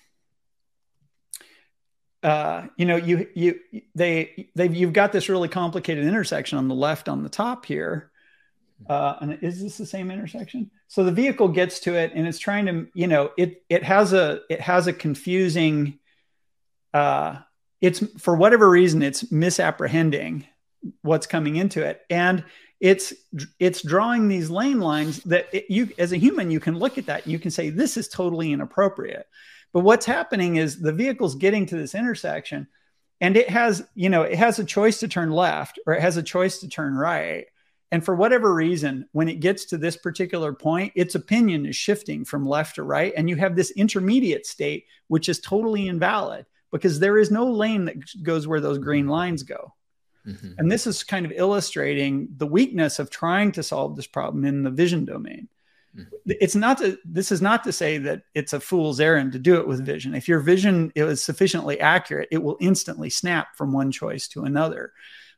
uh, 2.24 2.68
you 2.78 2.86
know, 2.86 2.96
you 2.96 3.28
you 3.34 3.60
they 3.94 4.48
they've 4.54 4.74
you've 4.74 4.94
got 4.94 5.12
this 5.12 5.28
really 5.28 5.48
complicated 5.48 6.06
intersection 6.06 6.56
on 6.56 6.68
the 6.68 6.74
left 6.74 7.10
on 7.10 7.22
the 7.22 7.28
top 7.28 7.66
here. 7.66 8.10
Uh, 8.88 9.16
and 9.20 9.38
is 9.42 9.62
this 9.62 9.76
the 9.76 9.84
same 9.84 10.10
intersection? 10.10 10.70
So 10.88 11.04
the 11.04 11.12
vehicle 11.12 11.48
gets 11.48 11.80
to 11.80 11.94
it 11.94 12.12
and 12.14 12.26
it's 12.26 12.38
trying 12.38 12.66
to, 12.66 12.86
you 12.94 13.06
know, 13.06 13.30
it 13.36 13.62
it 13.68 13.82
has 13.82 14.14
a 14.14 14.40
it 14.48 14.60
has 14.62 14.86
a 14.86 14.92
confusing. 14.94 15.98
Uh, 16.94 17.40
it's 17.80 18.02
for 18.18 18.34
whatever 18.34 18.68
reason 18.68 19.02
it's 19.02 19.30
misapprehending 19.30 20.46
what's 21.02 21.26
coming 21.26 21.56
into 21.56 21.82
it, 21.82 22.02
and 22.10 22.44
it's 22.80 23.12
it's 23.58 23.82
drawing 23.82 24.28
these 24.28 24.50
lane 24.50 24.80
lines 24.80 25.22
that 25.24 25.46
it, 25.52 25.66
you 25.68 25.88
as 25.98 26.12
a 26.12 26.16
human 26.16 26.50
you 26.50 26.60
can 26.60 26.78
look 26.78 26.98
at 26.98 27.06
that 27.06 27.22
and 27.24 27.32
you 27.32 27.38
can 27.38 27.50
say 27.50 27.70
this 27.70 27.96
is 27.96 28.08
totally 28.08 28.52
inappropriate 28.52 29.26
but 29.74 29.80
what's 29.80 30.06
happening 30.06 30.56
is 30.56 30.80
the 30.80 30.92
vehicle's 30.92 31.34
getting 31.34 31.66
to 31.66 31.76
this 31.76 31.96
intersection 31.96 32.68
and 33.20 33.36
it 33.36 33.50
has, 33.50 33.86
you 33.94 34.08
know, 34.08 34.22
it 34.22 34.36
has 34.36 34.58
a 34.58 34.64
choice 34.64 35.00
to 35.00 35.08
turn 35.08 35.30
left 35.30 35.78
or 35.86 35.94
it 35.94 36.00
has 36.00 36.16
a 36.16 36.22
choice 36.22 36.58
to 36.60 36.68
turn 36.68 36.94
right. 36.94 37.46
And 37.90 38.04
for 38.04 38.14
whatever 38.14 38.52
reason, 38.52 39.08
when 39.12 39.28
it 39.28 39.40
gets 39.40 39.66
to 39.66 39.78
this 39.78 39.96
particular 39.96 40.52
point, 40.52 40.92
its 40.94 41.14
opinion 41.14 41.66
is 41.66 41.74
shifting 41.74 42.24
from 42.24 42.46
left 42.46 42.76
to 42.76 42.82
right. 42.82 43.12
And 43.16 43.28
you 43.28 43.36
have 43.36 43.56
this 43.56 43.70
intermediate 43.72 44.46
state, 44.46 44.86
which 45.08 45.28
is 45.28 45.40
totally 45.40 45.88
invalid 45.88 46.46
because 46.74 46.98
there 46.98 47.18
is 47.18 47.30
no 47.30 47.46
lane 47.46 47.84
that 47.84 47.96
goes 48.22 48.48
where 48.48 48.60
those 48.60 48.78
green 48.78 49.06
lines 49.06 49.44
go. 49.44 49.72
Mm-hmm. 50.26 50.54
And 50.58 50.72
this 50.72 50.86
is 50.86 51.04
kind 51.04 51.24
of 51.24 51.32
illustrating 51.32 52.28
the 52.36 52.46
weakness 52.46 52.98
of 52.98 53.10
trying 53.10 53.52
to 53.52 53.62
solve 53.62 53.94
this 53.94 54.08
problem 54.08 54.44
in 54.44 54.64
the 54.64 54.70
vision 54.70 55.04
domain. 55.04 55.48
Mm-hmm. 55.96 56.32
It's 56.40 56.56
not 56.56 56.78
to, 56.78 56.98
this 57.04 57.30
is 57.30 57.40
not 57.40 57.62
to 57.64 57.72
say 57.72 57.98
that 57.98 58.22
it's 58.34 58.52
a 58.52 58.60
fool's 58.60 58.98
errand 58.98 59.32
to 59.32 59.38
do 59.38 59.56
it 59.56 59.68
with 59.68 59.86
vision. 59.86 60.14
If 60.14 60.26
your 60.26 60.40
vision 60.40 60.90
is 60.96 61.22
sufficiently 61.22 61.78
accurate, 61.78 62.28
it 62.32 62.42
will 62.42 62.56
instantly 62.58 63.08
snap 63.08 63.54
from 63.56 63.72
one 63.72 63.92
choice 63.92 64.26
to 64.28 64.42
another. 64.42 64.92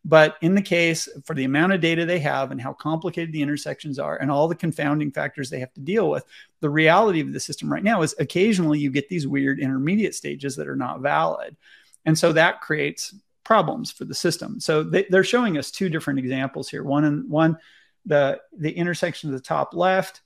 But 0.08 0.36
in 0.40 0.54
the 0.54 0.62
case 0.62 1.08
for 1.24 1.34
the 1.34 1.44
amount 1.44 1.72
of 1.72 1.80
data 1.80 2.06
they 2.06 2.20
have 2.20 2.52
and 2.52 2.60
how 2.60 2.72
complicated 2.72 3.32
the 3.32 3.42
intersections 3.42 3.98
are 3.98 4.16
and 4.16 4.30
all 4.30 4.46
the 4.46 4.54
confounding 4.54 5.10
factors 5.10 5.50
they 5.50 5.58
have 5.58 5.74
to 5.74 5.80
deal 5.80 6.08
with, 6.08 6.24
the 6.60 6.70
reality 6.70 7.20
of 7.20 7.32
the 7.32 7.40
system 7.40 7.70
right 7.70 7.82
now 7.82 8.02
is 8.02 8.14
occasionally 8.18 8.78
you 8.78 8.90
get 8.90 9.08
these 9.08 9.26
weird 9.26 9.58
intermediate 9.58 10.14
stages 10.14 10.54
that 10.56 10.68
are 10.68 10.76
not 10.76 11.00
valid. 11.00 11.56
And 12.04 12.16
so 12.16 12.32
that 12.32 12.60
creates 12.60 13.14
problems 13.42 13.90
for 13.90 14.04
the 14.04 14.14
system. 14.14 14.60
So 14.60 14.84
they, 14.84 15.06
are 15.12 15.24
showing 15.24 15.58
us 15.58 15.72
two 15.72 15.88
different 15.88 16.20
examples 16.20 16.68
here. 16.68 16.84
One 16.84 17.04
and 17.04 17.28
one, 17.28 17.58
the 18.04 18.40
the 18.56 18.70
intersection 18.70 19.28
of 19.28 19.34
the 19.34 19.42
top 19.42 19.74
left 19.74 20.22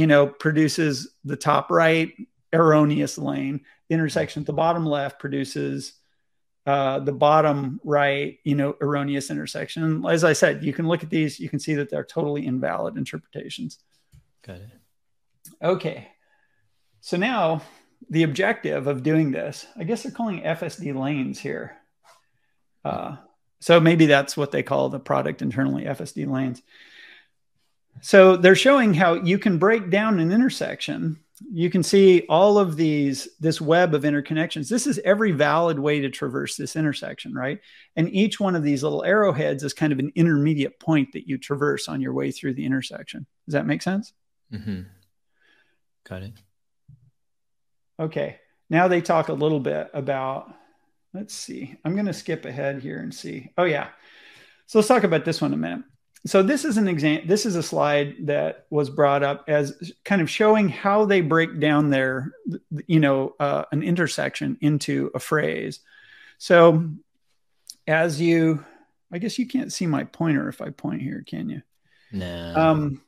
you 0.00 0.06
know, 0.06 0.26
produces 0.26 1.14
the 1.24 1.36
top 1.36 1.70
right 1.70 2.14
erroneous 2.54 3.18
lane. 3.18 3.60
The 3.88 3.94
intersection 3.94 4.42
at 4.42 4.46
the 4.46 4.52
bottom 4.54 4.86
left 4.86 5.18
produces 5.18 5.92
uh, 6.70 7.00
the 7.00 7.12
bottom 7.12 7.80
right, 7.82 8.38
you 8.44 8.54
know, 8.54 8.76
erroneous 8.80 9.28
intersection. 9.28 9.82
And 9.82 10.06
as 10.06 10.22
I 10.22 10.34
said, 10.34 10.62
you 10.62 10.72
can 10.72 10.86
look 10.86 11.02
at 11.02 11.10
these, 11.10 11.40
you 11.40 11.48
can 11.48 11.58
see 11.58 11.74
that 11.74 11.90
they're 11.90 12.04
totally 12.04 12.46
invalid 12.46 12.96
interpretations. 12.96 13.80
Got 14.46 14.58
it. 14.58 14.70
Okay. 15.60 16.06
So 17.00 17.16
now 17.16 17.62
the 18.08 18.22
objective 18.22 18.86
of 18.86 19.02
doing 19.02 19.32
this, 19.32 19.66
I 19.76 19.82
guess 19.82 20.04
they're 20.04 20.12
calling 20.12 20.42
FSD 20.42 20.94
lanes 20.94 21.40
here. 21.40 21.76
Uh, 22.84 23.16
so 23.58 23.80
maybe 23.80 24.06
that's 24.06 24.36
what 24.36 24.52
they 24.52 24.62
call 24.62 24.90
the 24.90 25.00
product 25.00 25.42
internally 25.42 25.86
FSD 25.86 26.30
lanes. 26.30 26.62
So 28.00 28.36
they're 28.36 28.54
showing 28.54 28.94
how 28.94 29.14
you 29.14 29.40
can 29.40 29.58
break 29.58 29.90
down 29.90 30.20
an 30.20 30.30
intersection. 30.30 31.18
You 31.48 31.70
can 31.70 31.82
see 31.82 32.26
all 32.28 32.58
of 32.58 32.76
these, 32.76 33.28
this 33.40 33.60
web 33.60 33.94
of 33.94 34.02
interconnections. 34.02 34.68
This 34.68 34.86
is 34.86 35.00
every 35.04 35.32
valid 35.32 35.78
way 35.78 36.00
to 36.00 36.10
traverse 36.10 36.56
this 36.56 36.76
intersection, 36.76 37.34
right? 37.34 37.60
And 37.96 38.08
each 38.10 38.38
one 38.38 38.54
of 38.54 38.62
these 38.62 38.82
little 38.82 39.02
arrowheads 39.02 39.64
is 39.64 39.72
kind 39.72 39.92
of 39.92 39.98
an 39.98 40.12
intermediate 40.14 40.78
point 40.78 41.12
that 41.12 41.26
you 41.26 41.38
traverse 41.38 41.88
on 41.88 42.00
your 42.00 42.12
way 42.12 42.30
through 42.30 42.54
the 42.54 42.66
intersection. 42.66 43.26
Does 43.46 43.54
that 43.54 43.66
make 43.66 43.82
sense? 43.82 44.12
Mm-hmm. 44.52 44.82
Got 46.08 46.22
it. 46.22 46.32
Okay. 47.98 48.38
Now 48.68 48.88
they 48.88 49.00
talk 49.00 49.28
a 49.28 49.34
little 49.34 49.60
bit 49.60 49.90
about, 49.92 50.52
let's 51.14 51.34
see, 51.34 51.76
I'm 51.84 51.94
going 51.94 52.06
to 52.06 52.12
skip 52.12 52.44
ahead 52.44 52.82
here 52.82 52.98
and 52.98 53.14
see. 53.14 53.50
Oh, 53.58 53.64
yeah. 53.64 53.88
So 54.66 54.78
let's 54.78 54.88
talk 54.88 55.04
about 55.04 55.24
this 55.24 55.40
one 55.40 55.52
a 55.52 55.56
minute 55.56 55.84
so 56.26 56.42
this 56.42 56.64
is 56.64 56.76
an 56.76 56.88
example 56.88 57.28
this 57.28 57.46
is 57.46 57.56
a 57.56 57.62
slide 57.62 58.14
that 58.26 58.66
was 58.70 58.90
brought 58.90 59.22
up 59.22 59.44
as 59.48 59.92
kind 60.04 60.20
of 60.20 60.30
showing 60.30 60.68
how 60.68 61.04
they 61.04 61.20
break 61.20 61.58
down 61.60 61.90
their 61.90 62.32
you 62.86 63.00
know 63.00 63.34
uh, 63.40 63.64
an 63.72 63.82
intersection 63.82 64.58
into 64.60 65.10
a 65.14 65.18
phrase. 65.18 65.80
So 66.38 66.90
as 67.86 68.20
you 68.20 68.64
i 69.12 69.18
guess 69.18 69.38
you 69.38 69.46
can't 69.46 69.72
see 69.72 69.86
my 69.86 70.04
pointer 70.04 70.48
if 70.48 70.60
i 70.60 70.70
point 70.70 71.02
here 71.02 71.24
can 71.26 71.48
you? 71.48 71.62
No. 72.12 72.54
Um 72.56 73.02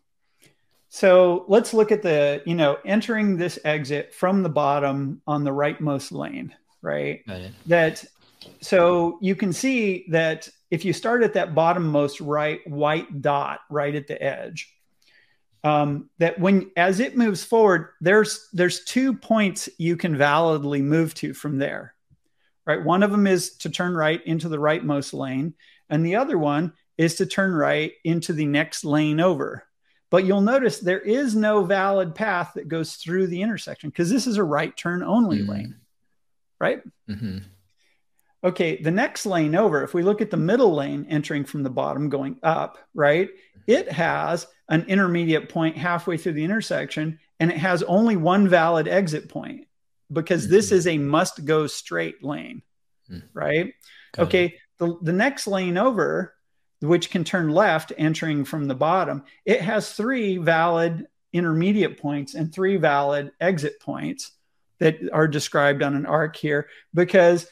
so 0.88 1.44
let's 1.48 1.72
look 1.72 1.92
at 1.92 2.02
the 2.02 2.42
you 2.46 2.54
know 2.54 2.78
entering 2.84 3.36
this 3.36 3.58
exit 3.64 4.14
from 4.14 4.42
the 4.42 4.48
bottom 4.48 5.22
on 5.26 5.44
the 5.44 5.50
rightmost 5.50 6.12
lane 6.12 6.54
right? 6.82 7.22
That 7.66 8.04
so 8.60 9.18
you 9.22 9.34
can 9.34 9.52
see 9.52 10.04
that 10.10 10.48
if 10.72 10.86
you 10.86 10.94
start 10.94 11.22
at 11.22 11.34
that 11.34 11.54
bottommost 11.54 12.26
right 12.26 12.66
white 12.66 13.20
dot 13.20 13.60
right 13.68 13.94
at 13.94 14.06
the 14.06 14.20
edge, 14.20 14.74
um, 15.62 16.08
that 16.16 16.40
when 16.40 16.70
as 16.78 16.98
it 16.98 17.14
moves 17.14 17.44
forward, 17.44 17.90
there's 18.00 18.48
there's 18.54 18.82
two 18.84 19.12
points 19.12 19.68
you 19.76 19.98
can 19.98 20.16
validly 20.16 20.80
move 20.80 21.12
to 21.16 21.34
from 21.34 21.58
there. 21.58 21.94
Right, 22.64 22.82
one 22.82 23.02
of 23.02 23.10
them 23.10 23.26
is 23.26 23.58
to 23.58 23.70
turn 23.70 23.94
right 23.94 24.24
into 24.24 24.48
the 24.48 24.56
rightmost 24.56 25.12
lane, 25.12 25.52
and 25.90 26.06
the 26.06 26.16
other 26.16 26.38
one 26.38 26.72
is 26.96 27.16
to 27.16 27.26
turn 27.26 27.52
right 27.52 27.92
into 28.02 28.32
the 28.32 28.46
next 28.46 28.82
lane 28.82 29.20
over. 29.20 29.64
But 30.08 30.24
you'll 30.24 30.40
notice 30.40 30.78
there 30.78 31.00
is 31.00 31.34
no 31.34 31.64
valid 31.64 32.14
path 32.14 32.52
that 32.54 32.68
goes 32.68 32.94
through 32.94 33.26
the 33.26 33.42
intersection 33.42 33.90
because 33.90 34.08
this 34.08 34.26
is 34.26 34.38
a 34.38 34.44
right 34.44 34.74
turn 34.74 35.02
only 35.02 35.40
mm-hmm. 35.40 35.50
lane, 35.50 35.76
right? 36.58 36.82
Mm-hmm. 37.10 37.38
Okay, 38.44 38.80
the 38.82 38.90
next 38.90 39.24
lane 39.24 39.54
over, 39.54 39.84
if 39.84 39.94
we 39.94 40.02
look 40.02 40.20
at 40.20 40.30
the 40.30 40.36
middle 40.36 40.74
lane 40.74 41.06
entering 41.08 41.44
from 41.44 41.62
the 41.62 41.70
bottom 41.70 42.08
going 42.08 42.38
up, 42.42 42.78
right? 42.92 43.30
It 43.66 43.90
has 43.90 44.46
an 44.68 44.84
intermediate 44.88 45.48
point 45.48 45.76
halfway 45.76 46.16
through 46.16 46.32
the 46.32 46.44
intersection 46.44 47.20
and 47.38 47.50
it 47.50 47.58
has 47.58 47.82
only 47.84 48.16
one 48.16 48.48
valid 48.48 48.88
exit 48.88 49.28
point 49.28 49.66
because 50.12 50.44
mm-hmm. 50.44 50.54
this 50.54 50.72
is 50.72 50.86
a 50.86 50.98
must 50.98 51.44
go 51.44 51.66
straight 51.66 52.24
lane, 52.24 52.62
mm-hmm. 53.10 53.26
right? 53.32 53.74
Got 54.12 54.26
okay, 54.26 54.58
the, 54.78 54.98
the 55.02 55.12
next 55.12 55.46
lane 55.46 55.78
over, 55.78 56.34
which 56.80 57.10
can 57.10 57.22
turn 57.22 57.48
left 57.48 57.92
entering 57.96 58.44
from 58.44 58.66
the 58.66 58.74
bottom, 58.74 59.22
it 59.44 59.60
has 59.60 59.92
three 59.92 60.38
valid 60.38 61.06
intermediate 61.32 61.98
points 62.00 62.34
and 62.34 62.52
three 62.52 62.76
valid 62.76 63.30
exit 63.40 63.80
points 63.80 64.32
that 64.78 64.98
are 65.12 65.28
described 65.28 65.82
on 65.82 65.94
an 65.94 66.06
arc 66.06 66.34
here 66.34 66.68
because 66.92 67.46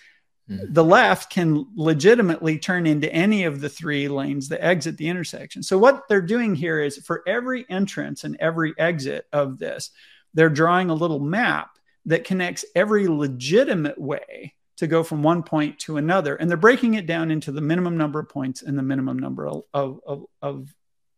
mm. 0.50 0.66
the 0.68 0.84
left 0.84 1.30
can 1.30 1.66
legitimately 1.74 2.58
turn 2.58 2.86
into 2.86 3.12
any 3.12 3.44
of 3.44 3.60
the 3.60 3.68
three 3.68 4.08
lanes 4.08 4.48
that 4.48 4.64
exit 4.64 4.96
the 4.96 5.08
intersection. 5.08 5.62
So 5.62 5.78
what 5.78 6.08
they're 6.08 6.20
doing 6.20 6.54
here 6.54 6.80
is 6.80 6.98
for 6.98 7.22
every 7.26 7.64
entrance 7.68 8.24
and 8.24 8.36
every 8.40 8.74
exit 8.76 9.26
of 9.32 9.58
this, 9.58 9.90
they're 10.34 10.48
drawing 10.48 10.90
a 10.90 10.94
little 10.94 11.20
map 11.20 11.70
that 12.06 12.24
connects 12.24 12.64
every 12.74 13.06
legitimate 13.08 13.98
way 13.98 14.54
to 14.76 14.86
go 14.86 15.02
from 15.02 15.22
one 15.22 15.42
point 15.42 15.78
to 15.80 15.98
another. 15.98 16.36
And 16.36 16.48
they're 16.48 16.56
breaking 16.56 16.94
it 16.94 17.06
down 17.06 17.30
into 17.30 17.52
the 17.52 17.60
minimum 17.60 17.98
number 17.98 18.18
of 18.18 18.28
points 18.28 18.62
and 18.62 18.78
the 18.78 18.82
minimum 18.82 19.18
number 19.18 19.46
of, 19.46 19.62
of, 19.74 20.00
of, 20.06 20.24
of, 20.40 20.74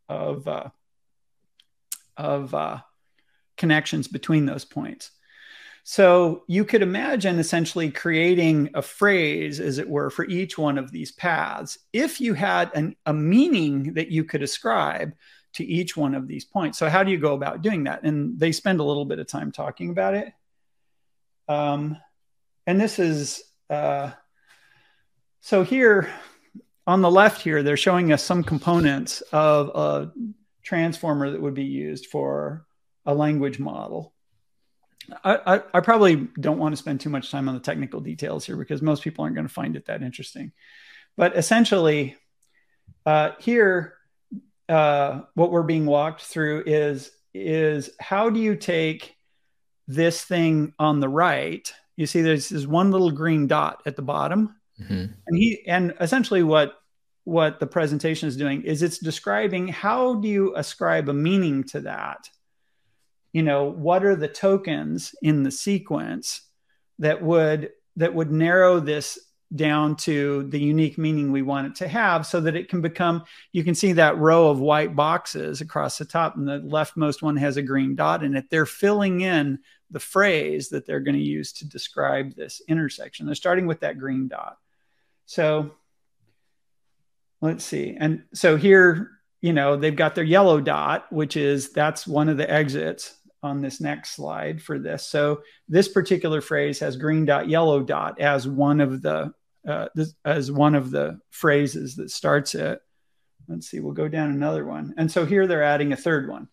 of, 0.08 0.48
uh, 0.48 0.68
of 2.16 2.54
uh, 2.54 2.78
connections 3.56 4.08
between 4.08 4.46
those 4.46 4.64
points. 4.64 5.12
So 5.84 6.44
you 6.46 6.64
could 6.64 6.82
imagine 6.82 7.38
essentially 7.38 7.90
creating 7.90 8.70
a 8.74 8.82
phrase, 8.82 9.58
as 9.58 9.78
it 9.78 9.88
were, 9.88 10.10
for 10.10 10.24
each 10.26 10.56
one 10.56 10.78
of 10.78 10.92
these 10.92 11.10
paths. 11.12 11.78
If 11.92 12.20
you 12.20 12.34
had 12.34 12.70
an, 12.74 12.96
a 13.04 13.12
meaning 13.12 13.94
that 13.94 14.10
you 14.10 14.24
could 14.24 14.42
ascribe 14.42 15.14
to 15.54 15.64
each 15.64 15.96
one 15.96 16.14
of 16.14 16.28
these 16.28 16.44
points. 16.44 16.78
So 16.78 16.88
how 16.88 17.02
do 17.02 17.10
you 17.10 17.18
go 17.18 17.34
about 17.34 17.62
doing 17.62 17.84
that? 17.84 18.04
And 18.04 18.38
they 18.38 18.52
spend 18.52 18.80
a 18.80 18.84
little 18.84 19.04
bit 19.04 19.18
of 19.18 19.26
time 19.26 19.50
talking 19.50 19.90
about 19.90 20.14
it. 20.14 20.32
Um, 21.48 21.96
and 22.66 22.80
this 22.80 22.98
is 22.98 23.42
uh, 23.68 24.12
so 25.40 25.64
here 25.64 26.08
on 26.86 27.00
the 27.00 27.10
left 27.10 27.42
here, 27.42 27.64
they're 27.64 27.76
showing 27.76 28.12
us 28.12 28.22
some 28.22 28.44
components 28.44 29.22
of 29.32 29.70
a 29.74 30.12
transformer 30.62 31.30
that 31.30 31.42
would 31.42 31.54
be 31.54 31.64
used 31.64 32.06
for 32.06 32.64
a 33.06 33.14
language 33.14 33.58
model. 33.58 34.14
I, 35.24 35.56
I, 35.56 35.60
I, 35.74 35.80
probably 35.80 36.28
don't 36.40 36.58
want 36.58 36.72
to 36.72 36.76
spend 36.76 37.00
too 37.00 37.10
much 37.10 37.30
time 37.30 37.48
on 37.48 37.54
the 37.54 37.60
technical 37.60 38.00
details 38.00 38.44
here 38.44 38.56
because 38.56 38.82
most 38.82 39.02
people 39.02 39.24
aren't 39.24 39.34
going 39.34 39.46
to 39.46 39.52
find 39.52 39.76
it 39.76 39.86
that 39.86 40.02
interesting. 40.02 40.52
But 41.16 41.36
essentially, 41.36 42.16
uh, 43.04 43.32
here, 43.40 43.94
uh, 44.68 45.22
what 45.34 45.50
we're 45.50 45.62
being 45.62 45.86
walked 45.86 46.22
through 46.22 46.64
is 46.66 47.10
is 47.34 47.90
how 48.00 48.30
do 48.30 48.40
you 48.40 48.56
take 48.56 49.16
this 49.88 50.22
thing 50.22 50.72
on 50.78 51.00
the 51.00 51.08
right 51.08 51.72
you 51.96 52.06
see 52.06 52.22
there's 52.22 52.48
this 52.48 52.66
one 52.66 52.90
little 52.90 53.10
green 53.10 53.46
dot 53.46 53.82
at 53.86 53.96
the 53.96 54.02
bottom 54.02 54.54
mm-hmm. 54.80 55.06
and 55.26 55.36
he 55.36 55.62
and 55.66 55.94
essentially 56.00 56.42
what 56.42 56.74
what 57.24 57.60
the 57.60 57.66
presentation 57.66 58.28
is 58.28 58.36
doing 58.36 58.62
is 58.62 58.82
it's 58.82 58.98
describing 58.98 59.68
how 59.68 60.14
do 60.14 60.28
you 60.28 60.54
ascribe 60.56 61.08
a 61.08 61.14
meaning 61.14 61.64
to 61.64 61.80
that 61.80 62.28
you 63.32 63.42
know 63.42 63.64
what 63.64 64.04
are 64.04 64.16
the 64.16 64.28
tokens 64.28 65.14
in 65.22 65.42
the 65.42 65.50
sequence 65.50 66.42
that 66.98 67.22
would 67.22 67.70
that 67.96 68.14
would 68.14 68.30
narrow 68.30 68.80
this 68.80 69.18
down 69.54 69.96
to 69.96 70.44
the 70.44 70.58
unique 70.58 70.96
meaning 70.96 71.30
we 71.30 71.42
want 71.42 71.66
it 71.66 71.74
to 71.74 71.88
have 71.88 72.26
so 72.26 72.40
that 72.40 72.56
it 72.56 72.68
can 72.68 72.80
become 72.80 73.22
you 73.52 73.62
can 73.62 73.74
see 73.74 73.92
that 73.92 74.16
row 74.18 74.48
of 74.48 74.60
white 74.60 74.96
boxes 74.96 75.60
across 75.60 75.98
the 75.98 76.04
top 76.04 76.36
and 76.36 76.48
the 76.48 76.60
leftmost 76.60 77.22
one 77.22 77.36
has 77.36 77.56
a 77.56 77.62
green 77.62 77.94
dot 77.94 78.22
in 78.22 78.34
it. 78.34 78.46
They're 78.50 78.66
filling 78.66 79.20
in 79.20 79.58
the 79.90 80.00
phrase 80.00 80.70
that 80.70 80.86
they're 80.86 81.00
going 81.00 81.16
to 81.16 81.22
use 81.22 81.52
to 81.54 81.68
describe 81.68 82.34
this 82.34 82.62
intersection. 82.66 83.26
They're 83.26 83.34
starting 83.34 83.66
with 83.66 83.80
that 83.80 83.98
green 83.98 84.26
dot. 84.26 84.56
So 85.26 85.72
let's 87.42 87.64
see. 87.64 87.94
And 87.98 88.22
so 88.32 88.56
here 88.56 89.10
you 89.42 89.52
know 89.52 89.76
they've 89.76 89.94
got 89.94 90.14
their 90.14 90.24
yellow 90.24 90.60
dot 90.60 91.12
which 91.12 91.36
is 91.36 91.72
that's 91.72 92.06
one 92.06 92.28
of 92.28 92.38
the 92.38 92.50
exits 92.50 93.16
on 93.42 93.60
this 93.60 93.80
next 93.80 94.10
slide 94.10 94.62
for 94.62 94.78
this 94.78 95.04
so 95.04 95.42
this 95.68 95.88
particular 95.88 96.40
phrase 96.40 96.78
has 96.78 96.96
green 96.96 97.24
dot 97.24 97.48
yellow 97.48 97.82
dot 97.82 98.20
as 98.20 98.46
one 98.46 98.80
of 98.80 99.02
the 99.02 99.32
uh, 99.66 99.88
this, 99.94 100.14
as 100.24 100.50
one 100.50 100.74
of 100.74 100.90
the 100.90 101.20
phrases 101.30 101.96
that 101.96 102.10
starts 102.10 102.54
it. 102.54 102.80
Let's 103.48 103.68
see, 103.68 103.80
we'll 103.80 103.92
go 103.92 104.08
down 104.08 104.30
another 104.30 104.64
one. 104.64 104.94
And 104.96 105.10
so 105.10 105.24
here 105.24 105.46
they're 105.46 105.62
adding 105.62 105.92
a 105.92 105.96
third 105.96 106.28
one. 106.28 106.48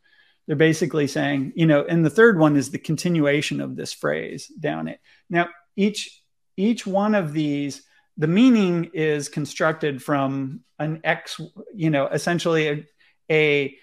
They're 0.48 0.56
basically 0.56 1.07
saying, 1.07 1.53
you 1.56 1.66
know, 1.66 1.86
and 1.88 2.03
the 2.03 2.10
third 2.10 2.40
one 2.40 2.56
is 2.56 2.72
the 2.72 2.80
continuation 2.80 3.61
of 3.61 3.76
this 3.76 3.94
phrase 3.94 4.48
down 4.48 4.88
it. 4.88 4.99
Now, 5.30 5.49
each 5.76 6.22
each 6.57 6.86
one 6.86 7.16
of 7.16 7.32
these, 7.32 7.84
the 8.18 8.28
meaning 8.28 8.91
is 8.94 9.30
constructed 9.30 10.03
from 10.03 10.61
an 10.78 11.02
X, 11.03 11.40
you 11.74 11.90
know, 11.90 12.07
essentially 12.07 12.68
a, 12.68 12.86
a 13.32 13.78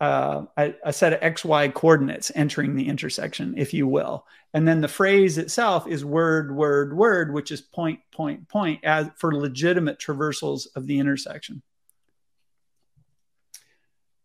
uh, 0.00 0.44
a, 0.56 0.74
a, 0.84 0.92
set 0.92 1.12
of 1.12 1.20
XY 1.20 1.74
coordinates 1.74 2.30
entering 2.34 2.76
the 2.76 2.88
intersection, 2.88 3.54
if 3.56 3.74
you 3.74 3.86
will. 3.86 4.24
And 4.54 4.66
then 4.66 4.80
the 4.80 4.88
phrase 4.88 5.38
itself 5.38 5.88
is 5.88 6.04
word, 6.04 6.54
word, 6.54 6.96
word, 6.96 7.32
which 7.32 7.50
is 7.50 7.60
point, 7.60 8.00
point, 8.12 8.48
point 8.48 8.84
as 8.84 9.08
for 9.16 9.34
legitimate 9.34 9.98
traversals 9.98 10.68
of 10.76 10.86
the 10.86 11.00
intersection. 11.00 11.62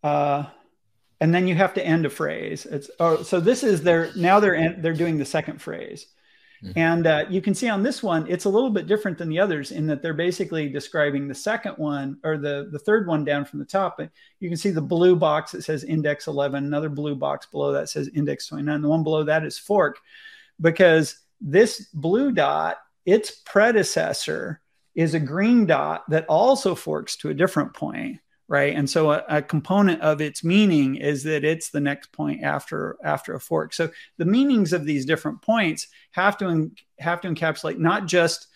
Uh, 0.03 0.45
and 1.19 1.33
then 1.33 1.47
you 1.47 1.55
have 1.55 1.73
to 1.75 1.85
end 1.85 2.05
a 2.05 2.09
phrase. 2.09 2.65
It's 2.65 2.91
oh, 2.99 3.23
so 3.23 3.39
this 3.39 3.63
is 3.63 3.81
their 3.81 4.11
now 4.15 4.41
they're 4.41 4.75
they're 4.77 4.93
doing 4.93 5.17
the 5.17 5.25
second 5.25 5.61
phrase. 5.61 6.05
Mm-hmm. 6.63 6.79
And 6.79 7.07
uh, 7.07 7.25
you 7.29 7.41
can 7.41 7.53
see 7.53 7.67
on 7.67 7.83
this 7.83 8.01
one, 8.01 8.25
it's 8.29 8.45
a 8.45 8.49
little 8.49 8.69
bit 8.69 8.87
different 8.87 9.17
than 9.17 9.27
the 9.27 9.39
others 9.39 9.71
in 9.71 9.85
that 9.87 10.01
they're 10.01 10.13
basically 10.13 10.69
describing 10.69 11.27
the 11.27 11.35
second 11.35 11.73
one 11.73 12.17
or 12.23 12.37
the, 12.37 12.69
the 12.71 12.79
third 12.79 13.05
one 13.05 13.25
down 13.25 13.43
from 13.43 13.59
the 13.59 13.65
top. 13.65 13.97
But 13.97 14.11
you 14.39 14.49
can 14.49 14.57
see 14.57 14.69
the 14.69 14.81
blue 14.81 15.15
box 15.15 15.51
that 15.51 15.63
says 15.63 15.83
index 15.83 16.27
11, 16.27 16.63
another 16.63 16.89
blue 16.89 17.15
box 17.15 17.45
below 17.47 17.73
that 17.73 17.89
says 17.89 18.09
index 18.15 18.47
29. 18.47 18.81
The 18.81 18.87
one 18.87 19.03
below 19.03 19.23
that 19.23 19.43
is 19.43 19.57
fork 19.57 19.99
because 20.61 21.19
this 21.41 21.87
blue 21.93 22.31
dot, 22.31 22.77
its 23.05 23.31
predecessor 23.31 24.61
is 24.95 25.15
a 25.15 25.19
green 25.19 25.65
dot 25.65 26.09
that 26.09 26.25
also 26.27 26.75
forks 26.75 27.17
to 27.17 27.29
a 27.29 27.33
different 27.33 27.73
point 27.73 28.19
right? 28.47 28.75
And 28.75 28.89
so 28.89 29.11
a, 29.11 29.23
a, 29.29 29.41
component 29.41 30.01
of 30.01 30.21
its 30.21 30.43
meaning 30.43 30.95
is 30.95 31.23
that 31.23 31.43
it's 31.43 31.69
the 31.69 31.79
next 31.79 32.11
point 32.11 32.43
after 32.43 32.97
after 33.03 33.33
a 33.33 33.39
fork. 33.39 33.73
So 33.73 33.89
the 34.17 34.25
meanings 34.25 34.73
of 34.73 34.85
these 34.85 35.05
different 35.05 35.41
points 35.41 35.87
have 36.11 36.37
to 36.39 36.71
have 36.99 37.21
to 37.21 37.29
encapsulate 37.29 37.77
not 37.77 38.05
just 38.05 38.47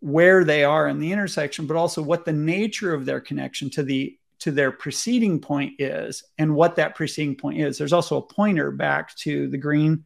where 0.00 0.44
they 0.44 0.62
are 0.62 0.86
in 0.88 0.98
the 0.98 1.10
intersection 1.10 1.66
but 1.66 1.76
also 1.76 2.02
what 2.02 2.24
the 2.24 2.32
nature 2.32 2.92
of 2.92 3.06
their 3.06 3.20
connection 3.20 3.70
to 3.70 3.82
the 3.82 4.16
to 4.38 4.50
their 4.50 4.70
preceding 4.70 5.40
point 5.40 5.80
is 5.80 6.22
and 6.36 6.54
what 6.54 6.76
that 6.76 6.94
preceding 6.94 7.36
point 7.36 7.58
is. 7.58 7.78
There's 7.78 7.94
also 7.94 8.18
a 8.18 8.22
pointer 8.22 8.70
back 8.70 9.16
to 9.16 9.48
the 9.48 9.58
green 9.58 10.04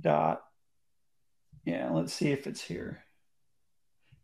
dot. 0.00 0.42
Yeah 1.64 1.90
let's 1.92 2.12
see 2.12 2.32
if 2.32 2.46
it's 2.48 2.60
here 2.60 3.03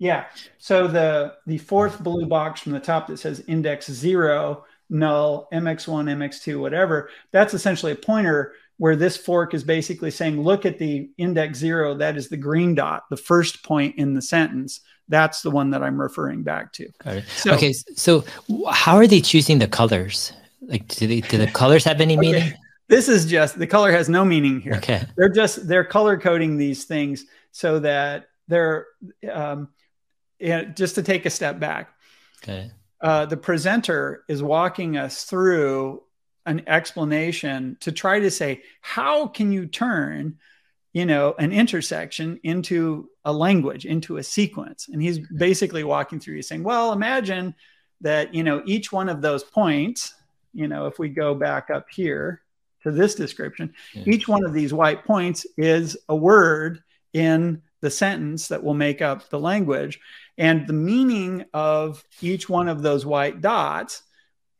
yeah. 0.01 0.25
So 0.59 0.89
the 0.89 1.35
the 1.47 1.59
fourth 1.59 2.03
blue 2.03 2.27
box 2.27 2.63
from 2.63 2.73
the 2.73 2.81
top 2.81 3.07
that 3.07 3.19
says 3.19 3.45
index 3.47 3.89
zero, 3.89 4.65
null, 4.89 5.47
MX1, 5.53 6.09
MX2, 6.17 6.59
whatever, 6.59 7.11
that's 7.33 7.53
essentially 7.53 7.93
a 7.93 7.97
pointer 7.97 8.55
where 8.79 8.97
this 8.97 9.19
fork 9.19 9.53
is 9.53 9.63
basically 9.63 10.11
saying, 10.11 10.41
look 10.41 10.65
at 10.65 10.79
the 10.79 11.11
index 11.19 11.59
zero, 11.59 11.95
that 11.95 12.17
is 12.17 12.31
the 12.31 12.37
green 12.39 12.75
dot, 12.75 13.05
the 13.11 13.17
first 13.17 13.63
point 13.63 13.95
in 13.97 14.15
the 14.15 14.23
sentence. 14.23 14.81
That's 15.09 15.43
the 15.43 15.51
one 15.51 15.69
that 15.71 15.83
I'm 15.83 16.01
referring 16.01 16.45
back 16.45 16.73
to. 16.75 16.89
So, 17.37 17.53
okay. 17.53 17.75
So 17.95 18.25
how 18.71 18.97
are 18.97 19.07
they 19.07 19.21
choosing 19.21 19.59
the 19.59 19.69
colors? 19.69 20.33
Like, 20.63 20.89
do, 20.89 21.07
they, 21.07 21.21
do 21.21 21.37
the 21.37 21.47
colors 21.49 21.85
have 21.85 22.01
any 22.01 22.17
meaning? 22.17 22.55
This 22.89 23.07
is 23.07 23.27
just 23.27 23.59
the 23.59 23.67
color 23.67 23.93
has 23.93 24.09
no 24.09 24.25
meaning 24.25 24.61
here. 24.61 24.75
Okay. 24.77 25.05
They're 25.17 25.29
just 25.29 25.69
they're 25.69 25.85
color 25.85 26.19
coding 26.19 26.57
these 26.57 26.85
things 26.85 27.27
so 27.53 27.81
that 27.81 28.31
they're 28.49 28.87
um, 29.31 29.69
just 30.41 30.95
to 30.95 31.03
take 31.03 31.27
a 31.27 31.31
step 31.31 31.59
back. 31.59 31.91
Okay. 32.43 32.71
Uh, 33.01 33.27
the 33.27 33.37
presenter 33.37 34.25
is 34.29 34.43
walking 34.43 34.97
us 34.97 35.25
through 35.25 36.03
an 36.47 36.63
explanation 36.67 37.77
to 37.81 37.93
try 37.93 38.19
to 38.21 38.31
say 38.31 38.63
how 38.81 39.27
can 39.27 39.53
you 39.53 39.67
turn 39.67 40.39
you 40.93 41.07
know 41.07 41.35
an 41.39 41.53
intersection 41.53 42.41
into 42.43 43.09
a 43.25 43.33
language 43.33 43.85
into 43.85 44.17
a 44.17 44.23
sequence 44.23 44.89
and 44.89 45.03
he's 45.03 45.19
basically 45.37 45.85
walking 45.85 46.19
through 46.19 46.35
he's 46.35 46.49
saying 46.49 46.63
well 46.63 46.93
imagine 46.93 47.55
that 48.01 48.35
you 48.35 48.43
know 48.43 48.63
each 48.65 48.91
one 48.91 49.09
of 49.09 49.21
those 49.21 49.45
points 49.45 50.15
you 50.53 50.67
know 50.67 50.87
if 50.87 50.99
we 50.99 51.09
go 51.09 51.35
back 51.35 51.69
up 51.71 51.87
here 51.91 52.41
to 52.83 52.91
this 52.91 53.15
description 53.15 53.73
yeah. 53.93 54.03
each 54.07 54.27
one 54.27 54.45
of 54.45 54.55
these 54.55 54.73
white 54.73 55.05
points 55.05 55.47
is 55.59 55.97
a 56.09 56.17
word 56.17 56.83
in 57.13 57.61
the 57.81 57.91
sentence 57.91 58.49
that 58.49 58.63
will 58.63 58.75
make 58.75 59.03
up 59.03 59.29
the 59.31 59.39
language 59.39 60.01
and 60.41 60.67
the 60.67 60.73
meaning 60.73 61.45
of 61.53 62.03
each 62.21 62.49
one 62.49 62.67
of 62.67 62.83
those 62.83 63.07
white 63.07 63.41
dots 63.41 64.03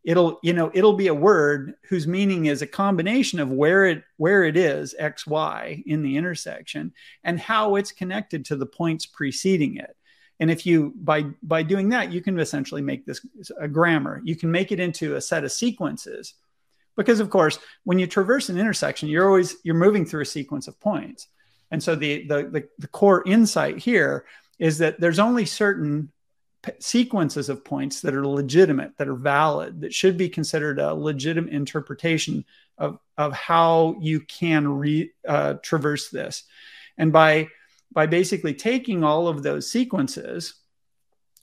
it'll 0.05 0.39
you 0.43 0.53
know 0.53 0.71
it'll 0.73 0.95
be 0.95 1.09
a 1.09 1.15
word 1.15 1.75
whose 1.89 2.07
meaning 2.07 2.47
is 2.47 2.63
a 2.63 2.67
combination 2.67 3.41
of 3.41 3.51
where 3.51 3.85
it 3.87 4.03
where 4.17 4.45
it 4.45 4.57
is 4.57 4.95
x 4.99 5.27
y 5.27 5.83
in 5.87 6.03
the 6.03 6.17
intersection 6.17 6.93
and 7.25 7.39
how 7.39 7.77
it's 7.77 7.93
connected 7.93 8.45
to 8.45 8.57
the 8.57 8.67
points 8.67 9.07
preceding 9.07 9.77
it. 9.77 9.97
And 10.39 10.51
if 10.51 10.65
you 10.65 10.95
by 10.97 11.25
by 11.43 11.63
doing 11.63 11.91
that 11.91 12.13
you 12.13 12.21
can 12.23 12.39
essentially 12.39 12.83
make 12.83 13.05
this 13.05 13.25
a 13.59 13.69
grammar. 13.69 14.23
You 14.25 14.37
can 14.37 14.51
make 14.51 14.73
it 14.73 14.81
into 14.81 15.17
a 15.17 15.21
set 15.21 15.45
of 15.45 15.53
sequences. 15.53 16.35
Because 16.97 17.21
of 17.21 17.31
course 17.31 17.59
when 17.85 17.99
you 17.99 18.07
traverse 18.07 18.49
an 18.49 18.59
intersection 18.59 19.09
you're 19.09 19.29
always 19.29 19.57
you're 19.65 19.75
moving 19.75 20.07
through 20.07 20.23
a 20.23 20.27
sequence 20.27 20.67
of 20.67 20.81
points. 20.81 21.29
And 21.73 21.81
so 21.81 21.95
the, 21.95 22.27
the, 22.27 22.43
the, 22.51 22.69
the 22.81 22.89
core 22.89 23.23
insight 23.27 23.79
here 23.79 24.25
is 24.61 24.79
that 24.79 25.01
there's 25.01 25.19
only 25.19 25.47
certain 25.47 26.13
sequences 26.79 27.49
of 27.49 27.65
points 27.65 28.03
that 28.03 28.15
are 28.15 28.27
legitimate, 28.27 28.97
that 28.99 29.09
are 29.09 29.15
valid, 29.15 29.81
that 29.81 29.95
should 29.95 30.19
be 30.19 30.29
considered 30.29 30.79
a 30.79 30.95
legitimate 30.95 31.53
interpretation 31.53 32.45
of, 32.77 32.99
of 33.17 33.33
how 33.33 33.97
you 34.01 34.21
can 34.21 34.69
re, 34.69 35.11
uh, 35.27 35.55
traverse 35.55 36.11
this. 36.11 36.45
And 36.99 37.11
by, 37.11 37.49
by 37.91 38.05
basically 38.05 38.53
taking 38.53 39.03
all 39.03 39.27
of 39.27 39.43
those 39.43 39.71
sequences, 39.71 40.55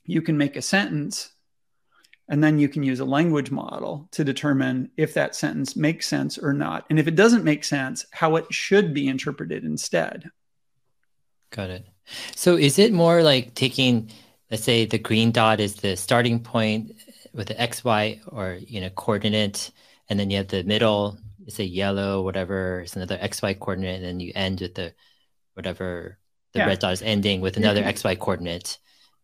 you 0.05 0.21
can 0.21 0.37
make 0.37 0.55
a 0.55 0.61
sentence 0.61 1.31
and 2.29 2.43
then 2.43 2.59
you 2.59 2.69
can 2.69 2.83
use 2.83 2.99
a 2.99 3.05
language 3.05 3.51
model 3.51 4.07
to 4.11 4.23
determine 4.23 4.91
if 4.97 5.13
that 5.13 5.33
sentence 5.33 5.75
makes 5.75 6.05
sense 6.05 6.37
or 6.37 6.53
not. 6.53 6.85
And 6.89 6.99
if 6.99 7.07
it 7.07 7.15
doesn't 7.15 7.43
make 7.43 7.63
sense, 7.63 8.05
how 8.11 8.35
it 8.35 8.45
should 8.53 8.93
be 8.93 9.07
interpreted 9.07 9.63
instead. 9.63 10.29
Got 11.51 11.69
it. 11.69 11.87
So 12.35 12.55
is 12.55 12.79
it 12.79 12.93
more 12.93 13.23
like 13.23 13.53
taking, 13.53 14.11
let's 14.49 14.63
say 14.63 14.85
the 14.85 14.97
green 14.97 15.31
dot 15.31 15.59
is 15.59 15.75
the 15.75 15.95
starting 15.95 16.39
point 16.39 16.93
with 17.33 17.47
the 17.47 17.61
X, 17.61 17.83
Y, 17.83 18.21
or, 18.27 18.57
you 18.59 18.81
know, 18.81 18.89
coordinate, 18.89 19.71
and 20.09 20.19
then 20.19 20.29
you 20.29 20.37
have 20.37 20.47
the 20.47 20.63
middle, 20.63 21.17
it's 21.45 21.59
a 21.59 21.65
yellow, 21.65 22.21
whatever, 22.23 22.81
it's 22.81 22.95
another 22.95 23.17
X, 23.19 23.41
Y 23.41 23.53
coordinate, 23.53 23.95
and 23.95 24.05
then 24.05 24.19
you 24.19 24.31
end 24.35 24.61
with 24.61 24.75
the 24.75 24.93
whatever 25.53 26.17
the 26.53 26.59
yeah. 26.59 26.65
red 26.65 26.79
dot 26.79 26.93
is 26.93 27.01
ending 27.01 27.41
with 27.41 27.57
another 27.57 27.83
X, 27.83 28.03
Y 28.03 28.15
coordinate. 28.15 28.77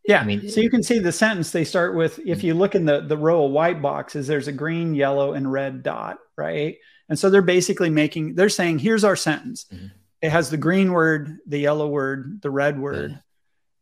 Yeah. 0.05 0.19
I 0.19 0.25
mean, 0.25 0.49
so 0.49 0.59
you 0.59 0.69
can 0.69 0.83
see 0.83 0.99
the 0.99 1.11
sentence 1.11 1.51
they 1.51 1.63
start 1.63 1.95
with. 1.95 2.19
If 2.19 2.39
mm-hmm. 2.39 2.47
you 2.47 2.53
look 2.55 2.75
in 2.75 2.85
the, 2.85 3.01
the 3.01 3.17
row 3.17 3.45
of 3.45 3.51
white 3.51 3.81
boxes, 3.81 4.27
there's 4.27 4.49
a 4.49 4.51
green, 4.51 4.93
yellow, 4.93 5.33
and 5.33 5.49
red 5.49 5.83
dot, 5.83 6.17
right? 6.37 6.75
And 7.07 7.17
so 7.17 7.29
they're 7.29 7.41
basically 7.41 7.89
making, 7.89 8.35
they're 8.35 8.49
saying, 8.49 8.79
here's 8.79 9.03
our 9.03 9.15
sentence. 9.15 9.65
Mm-hmm. 9.73 9.87
It 10.23 10.31
has 10.31 10.49
the 10.49 10.57
green 10.57 10.93
word, 10.93 11.39
the 11.45 11.59
yellow 11.59 11.87
word, 11.87 12.41
the 12.41 12.49
red 12.49 12.79
word. 12.79 13.21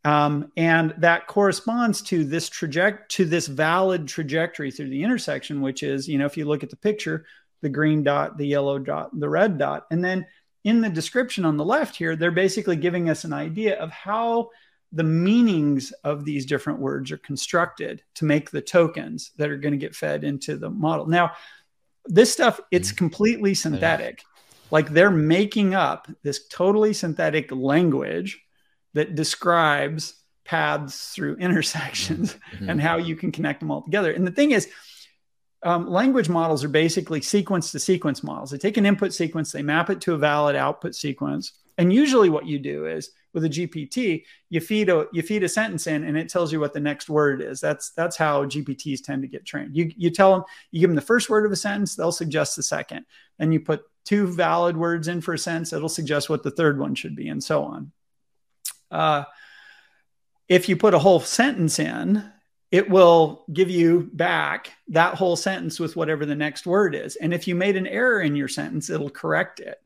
Um, 0.04 0.52
and 0.58 0.96
that 0.98 1.28
corresponds 1.28 2.02
to 2.04 2.24
this 2.24 2.50
trajectory, 2.50 3.06
to 3.10 3.26
this 3.26 3.46
valid 3.46 4.08
trajectory 4.08 4.72
through 4.72 4.90
the 4.90 5.04
intersection, 5.04 5.62
which 5.62 5.84
is, 5.84 6.08
you 6.08 6.18
know, 6.18 6.26
if 6.26 6.36
you 6.36 6.46
look 6.46 6.64
at 6.64 6.72
the 6.72 6.76
picture, 6.76 7.26
the 7.62 7.70
green 7.70 8.02
dot, 8.02 8.40
the 8.40 8.48
yellow 8.48 8.80
dot, 8.80 9.12
the 9.18 9.30
red 9.30 9.60
dot. 9.60 9.86
And 9.92 10.04
then 10.04 10.26
in 10.64 10.82
the 10.82 10.90
description 10.90 11.46
on 11.46 11.58
the 11.58 11.64
left 11.64 11.96
here, 11.96 12.16
they're 12.16 12.32
basically 12.32 12.76
giving 12.76 13.08
us 13.08 13.24
an 13.24 13.34
idea 13.34 13.80
of 13.80 13.92
how 13.92 14.50
the 14.92 15.04
meanings 15.04 15.92
of 16.04 16.26
these 16.26 16.48
different 16.48 16.80
words 16.80 17.12
are 17.12 17.18
constructed 17.18 18.02
to 18.16 18.26
make 18.26 18.50
the 18.50 18.62
tokens 18.62 19.32
that 19.38 19.52
are 19.52 19.58
going 19.58 19.74
to 19.74 19.78
get 19.78 19.96
fed 19.96 20.24
into 20.24 20.58
the 20.58 20.72
model. 20.72 21.06
Now, 21.06 21.34
this 22.06 22.34
stuff, 22.34 22.60
it's 22.72 22.90
mm-hmm. 22.90 22.98
completely 22.98 23.54
synthetic. 23.54 24.24
Like 24.72 24.90
they're 24.90 25.12
making 25.12 25.76
up 25.76 26.08
this 26.24 26.48
totally 26.48 26.94
synthetic 26.94 27.52
language 27.52 28.42
that 28.94 29.16
describes 29.16 30.16
paths 30.46 31.14
through 31.14 31.36
intersections 31.40 32.36
mm-hmm. 32.54 32.70
and 32.70 32.82
how 32.82 32.98
you 32.98 33.16
can 33.16 33.32
connect 33.32 33.60
them 33.60 33.72
all 33.72 33.84
together. 33.84 34.12
And 34.12 34.26
the 34.26 34.32
thing 34.32 34.52
is, 34.52 34.70
um, 35.64 35.88
language 35.88 36.28
models 36.28 36.64
are 36.64 36.70
basically 36.70 37.22
sequence 37.22 37.72
to 37.72 37.80
sequence 37.80 38.24
models. 38.24 38.50
They 38.50 38.58
take 38.58 38.78
an 38.78 38.86
input 38.86 39.14
sequence, 39.14 39.52
they 39.52 39.62
map 39.62 39.90
it 39.90 40.02
to 40.02 40.14
a 40.14 40.18
valid 40.18 40.56
output 40.56 40.96
sequence. 40.96 41.54
And 41.78 41.94
usually, 41.94 42.30
what 42.30 42.48
you 42.48 42.58
do 42.60 42.88
is 42.88 43.12
with 43.34 43.46
a 43.46 43.50
GPT, 43.50 44.24
you 44.50 44.60
feed 44.60 44.90
a 44.90 45.08
you 45.12 45.22
feed 45.22 45.44
a 45.44 45.50
sentence 45.50 45.88
in, 45.88 46.04
and 46.04 46.18
it 46.18 46.30
tells 46.30 46.52
you 46.52 46.60
what 46.60 46.74
the 46.74 46.80
next 46.80 47.10
word 47.10 47.42
is. 47.42 47.62
That's 47.62 47.92
that's 47.92 48.18
how 48.18 48.46
GPTs 48.46 49.04
tend 49.04 49.22
to 49.22 49.28
get 49.28 49.46
trained. 49.46 49.76
You 49.76 49.92
you 49.96 50.10
tell 50.10 50.34
them, 50.34 50.44
you 50.72 50.82
give 50.82 50.90
them 50.90 50.96
the 50.96 51.02
first 51.02 51.30
word 51.30 51.46
of 51.46 51.52
a 51.52 51.56
sentence, 51.56 51.96
they'll 51.96 52.12
suggest 52.12 52.56
the 52.56 52.64
second. 52.64 53.06
Then 53.40 53.52
you 53.52 53.60
put 53.60 53.84
two 54.04 54.28
valid 54.28 54.76
words 54.76 55.08
in 55.08 55.22
for 55.22 55.34
a 55.34 55.38
sentence, 55.38 55.74
it'll 55.74 55.90
suggest 55.90 56.30
what 56.30 56.44
the 56.44 56.52
third 56.52 56.80
one 56.80 56.96
should 56.96 57.16
be, 57.16 57.30
and 57.30 57.44
so 57.44 57.64
on. 57.64 57.92
Uh, 58.90 59.24
if 60.50 60.68
you 60.68 60.76
put 60.76 60.94
a 60.94 61.00
whole 61.00 61.22
sentence 61.22 61.80
in, 61.80 62.30
it 62.72 62.90
will 62.90 63.46
give 63.54 63.70
you 63.70 64.10
back 64.14 64.72
that 64.90 65.16
whole 65.16 65.36
sentence 65.36 65.80
with 65.80 65.96
whatever 65.96 66.26
the 66.26 66.36
next 66.36 66.66
word 66.66 66.96
is. 66.96 67.16
And 67.16 67.34
if 67.34 67.48
you 67.48 67.56
made 67.56 67.78
an 67.78 67.88
error 67.88 68.22
in 68.22 68.36
your 68.36 68.48
sentence, 68.48 68.90
it'll 68.90 69.10
correct 69.10 69.62
it 69.62 69.82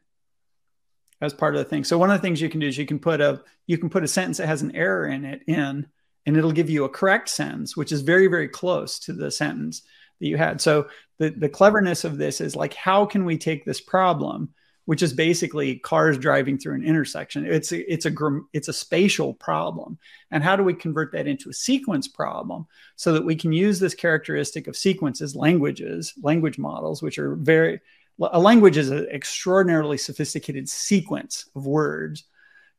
as 1.22 1.34
part 1.34 1.56
of 1.56 1.60
the 1.60 1.70
thing. 1.70 1.84
So 1.84 1.98
one 1.98 2.12
of 2.12 2.18
the 2.18 2.22
things 2.22 2.42
you 2.42 2.50
can 2.50 2.60
do 2.60 2.68
is 2.68 2.78
you 2.78 2.86
can 2.86 3.00
put 3.00 3.22
a 3.22 3.42
you 3.68 3.78
can 3.78 3.90
put 3.90 4.04
a 4.04 4.08
sentence 4.08 4.38
that 4.38 4.48
has 4.48 4.62
an 4.62 4.76
error 4.76 5.08
in 5.08 5.26
it 5.26 5.44
in, 5.48 5.88
and 6.26 6.38
it'll 6.38 6.52
give 6.52 6.70
you 6.70 6.84
a 6.84 6.90
correct 6.90 7.30
sentence, 7.30 7.76
which 7.76 7.92
is 7.92 8.02
very 8.02 8.28
very 8.28 8.48
close 8.48 9.00
to 9.00 9.14
the 9.14 9.32
sentence 9.32 9.82
that 10.20 10.28
you 10.28 10.38
had. 10.38 10.62
So 10.62 10.88
the 11.18 11.30
the 11.30 11.50
cleverness 11.50 12.04
of 12.04 12.18
this 12.18 12.42
is 12.42 12.56
like 12.56 12.74
how 12.74 13.06
can 13.06 13.26
we 13.26 13.38
take 13.38 13.66
this 13.66 13.82
problem, 13.82 14.54
which 14.86 15.02
is 15.02 15.14
basically 15.14 15.78
cars 15.78 16.18
driving 16.18 16.58
through 16.58 16.76
an 16.76 16.84
intersection. 16.84 17.46
It's 17.46 17.72
a, 17.72 17.92
it's 17.92 18.06
a 18.06 18.14
it's 18.54 18.68
a 18.68 18.74
spatial 18.74 19.34
problem, 19.34 19.98
and 20.32 20.44
how 20.44 20.56
do 20.56 20.64
we 20.64 20.74
convert 20.74 21.12
that 21.14 21.28
into 21.28 21.50
a 21.50 21.54
sequence 21.54 22.08
problem 22.08 22.68
so 22.96 23.14
that 23.14 23.26
we 23.26 23.36
can 23.36 23.54
use 23.54 23.80
this 23.80 23.96
characteristic 23.96 24.68
of 24.68 24.76
sequences, 24.76 25.36
languages, 25.36 26.14
language 26.22 26.58
models, 26.58 27.02
which 27.02 27.18
are 27.18 27.36
very 27.36 27.80
a 28.22 28.40
language 28.40 28.78
is 28.78 28.90
an 28.90 29.08
extraordinarily 29.12 29.98
sophisticated 29.98 30.70
sequence 30.70 31.50
of 31.56 31.66
words. 31.66 32.24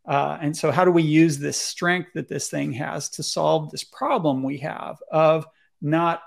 Uh, 0.06 0.38
and 0.40 0.56
so, 0.56 0.70
how 0.70 0.84
do 0.84 0.90
we 0.90 1.02
use 1.02 1.38
this 1.38 1.60
strength 1.60 2.10
that 2.14 2.28
this 2.28 2.48
thing 2.48 2.72
has 2.72 3.08
to 3.10 3.22
solve 3.22 3.70
this 3.70 3.84
problem 3.84 4.42
we 4.42 4.58
have 4.58 4.98
of 5.10 5.46
not 5.82 6.22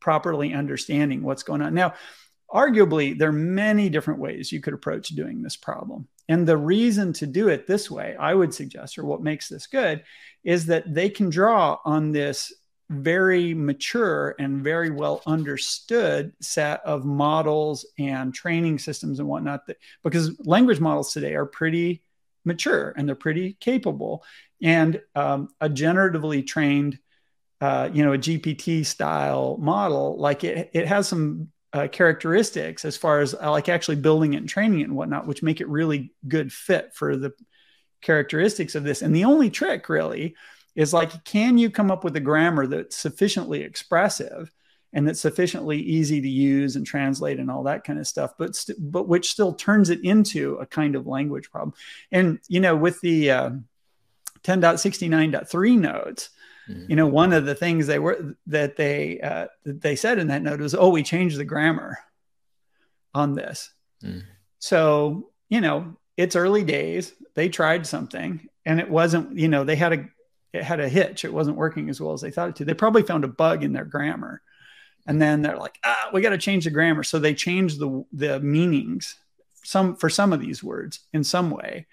properly 0.00 0.52
understanding 0.52 1.22
what's 1.22 1.44
going 1.44 1.62
on? 1.62 1.72
Now, 1.72 1.94
arguably, 2.52 3.16
there 3.16 3.28
are 3.28 3.32
many 3.32 3.88
different 3.88 4.20
ways 4.20 4.50
you 4.50 4.60
could 4.60 4.74
approach 4.74 5.08
doing 5.08 5.42
this 5.42 5.56
problem. 5.56 6.08
And 6.28 6.46
the 6.46 6.56
reason 6.56 7.12
to 7.14 7.26
do 7.26 7.48
it 7.48 7.66
this 7.66 7.90
way, 7.90 8.16
I 8.18 8.34
would 8.34 8.52
suggest, 8.52 8.98
or 8.98 9.04
what 9.04 9.22
makes 9.22 9.48
this 9.48 9.68
good, 9.68 10.02
is 10.42 10.66
that 10.66 10.92
they 10.92 11.08
can 11.08 11.30
draw 11.30 11.78
on 11.84 12.10
this 12.10 12.52
very 12.88 13.52
mature 13.54 14.34
and 14.38 14.62
very 14.62 14.90
well 14.90 15.22
understood 15.26 16.32
set 16.40 16.80
of 16.84 17.04
models 17.04 17.84
and 17.98 18.32
training 18.32 18.78
systems 18.78 19.18
and 19.18 19.28
whatnot 19.28 19.66
that 19.66 19.76
because 20.04 20.38
language 20.46 20.78
models 20.78 21.12
today 21.12 21.34
are 21.34 21.46
pretty 21.46 22.02
mature 22.44 22.94
and 22.96 23.08
they're 23.08 23.16
pretty 23.16 23.54
capable. 23.54 24.24
And 24.62 25.00
um, 25.14 25.48
a 25.60 25.68
generatively 25.68 26.46
trained 26.46 26.98
uh, 27.60 27.88
you 27.90 28.04
know 28.04 28.12
a 28.12 28.18
gpt 28.18 28.84
style 28.84 29.56
model 29.58 30.18
like 30.18 30.44
it, 30.44 30.68
it 30.74 30.86
has 30.86 31.08
some 31.08 31.48
uh, 31.72 31.88
characteristics 31.88 32.84
as 32.84 32.98
far 32.98 33.20
as 33.20 33.34
uh, 33.34 33.50
like 33.50 33.70
actually 33.70 33.96
building 33.96 34.34
it 34.34 34.38
and 34.38 34.48
training 34.48 34.80
it 34.80 34.84
and 34.84 34.94
whatnot 34.94 35.26
which 35.26 35.42
make 35.42 35.62
it 35.62 35.68
really 35.68 36.12
good 36.28 36.52
fit 36.52 36.94
for 36.94 37.16
the 37.16 37.32
characteristics 38.06 38.74
of 38.74 38.84
this. 38.84 39.02
And 39.02 39.14
the 39.14 39.24
only 39.24 39.50
trick 39.50 39.88
really 39.88 40.36
is 40.76 40.92
like, 40.92 41.24
can 41.24 41.58
you 41.58 41.70
come 41.70 41.90
up 41.90 42.04
with 42.04 42.14
a 42.16 42.20
grammar 42.20 42.66
that's 42.66 42.96
sufficiently 42.96 43.62
expressive 43.62 44.52
and 44.92 45.08
that's 45.08 45.20
sufficiently 45.20 45.78
easy 45.78 46.20
to 46.20 46.28
use 46.28 46.76
and 46.76 46.86
translate 46.86 47.40
and 47.40 47.50
all 47.50 47.64
that 47.64 47.84
kind 47.84 47.98
of 47.98 48.06
stuff, 48.06 48.32
but 48.38 48.54
st- 48.54 48.78
but 48.80 49.08
which 49.08 49.30
still 49.30 49.52
turns 49.52 49.90
it 49.90 50.04
into 50.04 50.54
a 50.54 50.66
kind 50.66 50.94
of 50.94 51.06
language 51.06 51.50
problem. 51.50 51.74
And 52.12 52.38
you 52.48 52.60
know, 52.60 52.76
with 52.76 53.00
the 53.00 53.30
uh, 53.30 53.50
10.69.3 54.42 55.78
nodes, 55.78 56.30
mm-hmm. 56.68 56.86
you 56.88 56.96
know, 56.96 57.06
one 57.06 57.32
of 57.32 57.46
the 57.46 57.54
things 57.54 57.86
they 57.86 57.98
were 57.98 58.36
that 58.46 58.76
they 58.76 59.20
uh, 59.20 59.48
that 59.64 59.80
they 59.80 59.96
said 59.96 60.18
in 60.18 60.28
that 60.28 60.42
note 60.42 60.60
was, 60.60 60.74
"Oh, 60.74 60.90
we 60.90 61.02
changed 61.02 61.38
the 61.38 61.44
grammar 61.44 61.98
on 63.12 63.34
this." 63.34 63.70
Mm. 64.02 64.22
So 64.60 65.30
you 65.48 65.60
know, 65.60 65.96
it's 66.16 66.36
early 66.36 66.64
days. 66.64 67.12
They 67.34 67.48
tried 67.48 67.86
something, 67.86 68.48
and 68.64 68.80
it 68.80 68.88
wasn't. 68.88 69.36
You 69.36 69.48
know, 69.48 69.64
they 69.64 69.76
had 69.76 69.92
a 69.92 70.06
it 70.56 70.64
had 70.64 70.80
a 70.80 70.88
hitch. 70.88 71.24
It 71.24 71.32
wasn't 71.32 71.56
working 71.56 71.88
as 71.88 72.00
well 72.00 72.12
as 72.12 72.20
they 72.20 72.30
thought 72.30 72.50
it 72.50 72.56
to. 72.56 72.64
They 72.64 72.74
probably 72.74 73.02
found 73.02 73.24
a 73.24 73.28
bug 73.28 73.64
in 73.64 73.72
their 73.72 73.84
grammar. 73.84 74.42
And 75.06 75.22
then 75.22 75.42
they're 75.42 75.56
like, 75.56 75.78
ah, 75.84 76.10
we 76.12 76.20
got 76.20 76.30
to 76.30 76.38
change 76.38 76.64
the 76.64 76.70
grammar. 76.70 77.04
So 77.04 77.18
they 77.18 77.34
changed 77.34 77.78
the 77.78 78.04
the 78.12 78.40
meanings 78.40 79.16
some 79.62 79.96
for 79.96 80.08
some 80.08 80.32
of 80.32 80.40
these 80.40 80.62
words 80.62 81.00
in 81.12 81.24
some 81.24 81.50
way. 81.50 81.86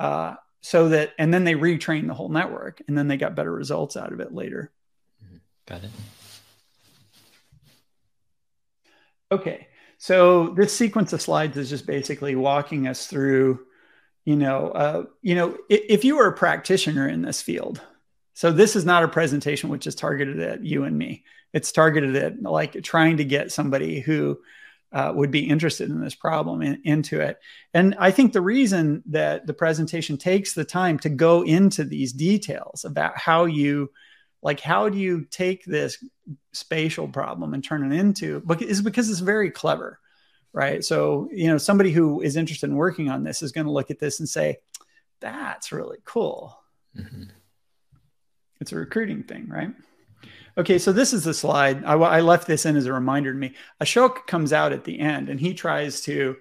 Uh, 0.00 0.34
so 0.60 0.88
that 0.88 1.12
and 1.18 1.32
then 1.32 1.44
they 1.44 1.54
retrained 1.54 2.06
the 2.06 2.14
whole 2.14 2.28
network 2.28 2.82
and 2.88 2.96
then 2.96 3.08
they 3.08 3.16
got 3.16 3.34
better 3.34 3.52
results 3.52 3.96
out 3.96 4.12
of 4.12 4.20
it 4.20 4.32
later. 4.32 4.72
Mm-hmm. 5.24 5.36
Got 5.66 5.84
it. 5.84 5.90
Okay. 9.30 9.66
So 9.98 10.50
this 10.50 10.76
sequence 10.76 11.12
of 11.12 11.22
slides 11.22 11.56
is 11.56 11.68
just 11.68 11.86
basically 11.86 12.36
walking 12.36 12.86
us 12.86 13.06
through 13.06 13.66
you 14.26 14.34
know, 14.34 14.70
uh, 14.70 15.04
you 15.22 15.36
know, 15.36 15.56
if, 15.70 15.82
if 15.88 16.04
you 16.04 16.16
were 16.16 16.26
a 16.26 16.32
practitioner 16.32 17.08
in 17.08 17.22
this 17.22 17.40
field, 17.40 17.80
so 18.36 18.52
this 18.52 18.76
is 18.76 18.84
not 18.84 19.02
a 19.02 19.08
presentation 19.08 19.70
which 19.70 19.86
is 19.86 19.94
targeted 19.94 20.40
at 20.40 20.62
you 20.62 20.84
and 20.84 20.96
me. 20.96 21.24
It's 21.54 21.72
targeted 21.72 22.14
at 22.16 22.42
like 22.42 22.82
trying 22.82 23.16
to 23.16 23.24
get 23.24 23.50
somebody 23.50 23.98
who 23.98 24.38
uh, 24.92 25.10
would 25.14 25.30
be 25.30 25.48
interested 25.48 25.88
in 25.88 26.02
this 26.02 26.14
problem 26.14 26.60
in, 26.60 26.82
into 26.84 27.18
it. 27.18 27.38
And 27.72 27.94
I 27.98 28.10
think 28.10 28.34
the 28.34 28.42
reason 28.42 29.02
that 29.06 29.46
the 29.46 29.54
presentation 29.54 30.18
takes 30.18 30.52
the 30.52 30.66
time 30.66 30.98
to 30.98 31.08
go 31.08 31.44
into 31.44 31.82
these 31.82 32.12
details 32.12 32.84
about 32.84 33.16
how 33.16 33.46
you, 33.46 33.90
like, 34.42 34.60
how 34.60 34.90
do 34.90 34.98
you 34.98 35.24
take 35.30 35.64
this 35.64 36.04
spatial 36.52 37.08
problem 37.08 37.54
and 37.54 37.64
turn 37.64 37.90
it 37.90 37.98
into, 37.98 38.42
is 38.60 38.82
because 38.82 39.08
it's 39.08 39.20
very 39.20 39.50
clever, 39.50 39.98
right? 40.52 40.84
So, 40.84 41.30
you 41.32 41.48
know, 41.48 41.56
somebody 41.56 41.90
who 41.90 42.20
is 42.20 42.36
interested 42.36 42.68
in 42.68 42.76
working 42.76 43.08
on 43.08 43.24
this 43.24 43.40
is 43.40 43.52
going 43.52 43.66
to 43.66 43.72
look 43.72 43.90
at 43.90 43.98
this 43.98 44.20
and 44.20 44.28
say, 44.28 44.58
that's 45.20 45.72
really 45.72 45.98
cool. 46.04 46.60
Mm-hmm. 46.94 47.30
It's 48.60 48.72
a 48.72 48.76
recruiting 48.76 49.22
thing, 49.22 49.48
right? 49.48 49.70
Okay, 50.58 50.78
so 50.78 50.92
this 50.92 51.12
is 51.12 51.24
the 51.24 51.34
slide. 51.34 51.84
I, 51.84 51.94
I, 51.94 52.20
left 52.22 52.46
this 52.46 52.64
in 52.64 52.76
as 52.76 52.86
a 52.86 52.92
reminder 52.92 53.32
to 53.32 53.38
me. 53.38 53.54
Ashok 53.82 54.26
comes 54.26 54.54
out 54.54 54.72
at 54.72 54.84
the 54.84 54.98
end 54.98 55.28
and 55.28 55.38
he 55.38 55.52
tries 55.52 56.00
to, 56.02 56.36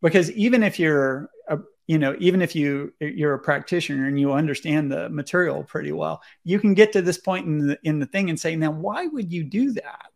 because 0.00 0.30
even 0.32 0.62
if 0.62 0.78
you're, 0.78 1.28
a, 1.46 1.58
you 1.86 1.98
know, 1.98 2.16
even 2.18 2.40
if 2.40 2.56
you 2.56 2.94
you're 3.00 3.34
a 3.34 3.38
practitioner 3.38 4.06
and 4.06 4.18
you 4.18 4.32
understand 4.32 4.90
the 4.90 5.10
material 5.10 5.62
pretty 5.62 5.92
well, 5.92 6.22
you 6.42 6.58
can 6.58 6.72
get 6.72 6.92
to 6.92 7.02
this 7.02 7.18
point 7.18 7.46
in 7.46 7.58
the 7.66 7.78
in 7.82 7.98
the 7.98 8.06
thing 8.06 8.30
and 8.30 8.40
say, 8.40 8.56
now 8.56 8.70
why 8.70 9.06
would 9.06 9.30
you 9.30 9.44
do 9.44 9.72
that? 9.72 10.10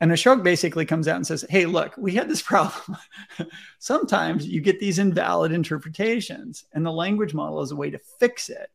And 0.00 0.12
Ashok 0.12 0.42
basically 0.42 0.84
comes 0.84 1.08
out 1.08 1.16
and 1.16 1.26
says, 1.26 1.46
Hey, 1.48 1.66
look, 1.66 1.96
we 1.96 2.12
had 2.12 2.28
this 2.28 2.42
problem. 2.52 2.98
Sometimes 3.78 4.46
you 4.46 4.60
get 4.60 4.80
these 4.80 4.98
invalid 4.98 5.52
interpretations, 5.52 6.64
and 6.72 6.84
the 6.84 6.92
language 6.92 7.34
model 7.34 7.62
is 7.62 7.70
a 7.70 7.76
way 7.76 7.90
to 7.90 7.98
fix 7.98 8.50
it, 8.50 8.70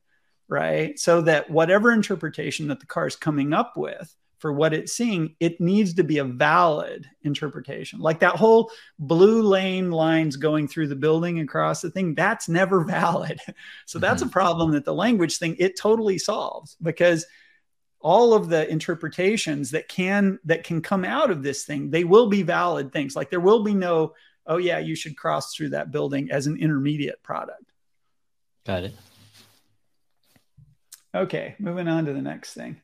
right? 0.50 1.00
So 1.00 1.22
that 1.22 1.50
whatever 1.50 1.92
interpretation 1.92 2.68
that 2.68 2.80
the 2.80 2.86
car 2.86 3.08
is 3.08 3.16
coming 3.16 3.54
up 3.54 3.78
with 3.78 4.14
for 4.40 4.52
what 4.52 4.74
it's 4.74 4.94
seeing, 4.94 5.36
it 5.40 5.62
needs 5.62 5.94
to 5.96 6.04
be 6.04 6.18
a 6.18 6.24
valid 6.24 7.06
interpretation. 7.24 8.00
Like 8.00 8.20
that 8.20 8.38
whole 8.38 8.72
blue 8.98 9.44
lane 9.44 9.92
lines 9.92 10.38
going 10.38 10.68
through 10.68 10.88
the 10.88 10.96
building 10.96 11.40
across 11.40 11.82
the 11.82 11.92
thing, 11.92 12.16
that's 12.16 12.50
never 12.50 12.84
valid. 12.86 13.40
So 13.86 14.00
that's 14.00 14.22
mm-hmm. 14.22 14.30
a 14.30 14.32
problem 14.32 14.72
that 14.72 14.86
the 14.86 14.94
language 14.94 15.38
thing, 15.38 15.56
it 15.60 15.78
totally 15.78 16.18
solves 16.18 16.76
because 16.82 17.26
all 18.02 18.34
of 18.34 18.48
the 18.48 18.70
interpretations 18.70 19.72
that 19.72 19.90
can 19.90 20.40
that 20.46 20.64
can 20.64 20.82
come 20.82 21.04
out 21.04 21.30
of 21.30 21.44
this 21.44 21.66
thing 21.66 21.90
they 21.90 22.06
will 22.06 22.28
be 22.28 22.44
valid 22.44 22.94
things 22.94 23.14
like 23.14 23.30
there 23.30 23.42
will 23.42 23.62
be 23.62 23.74
no 23.74 24.14
oh 24.48 24.56
yeah 24.56 24.80
you 24.80 24.96
should 24.96 25.18
cross 25.18 25.54
through 25.54 25.68
that 25.68 25.92
building 25.92 26.32
as 26.32 26.48
an 26.48 26.56
intermediate 26.56 27.22
product 27.24 27.74
got 28.66 28.86
it 28.86 28.94
okay 31.14 31.56
moving 31.60 31.88
on 31.88 32.06
to 32.06 32.14
the 32.14 32.22
next 32.22 32.54
thing. 32.54 32.82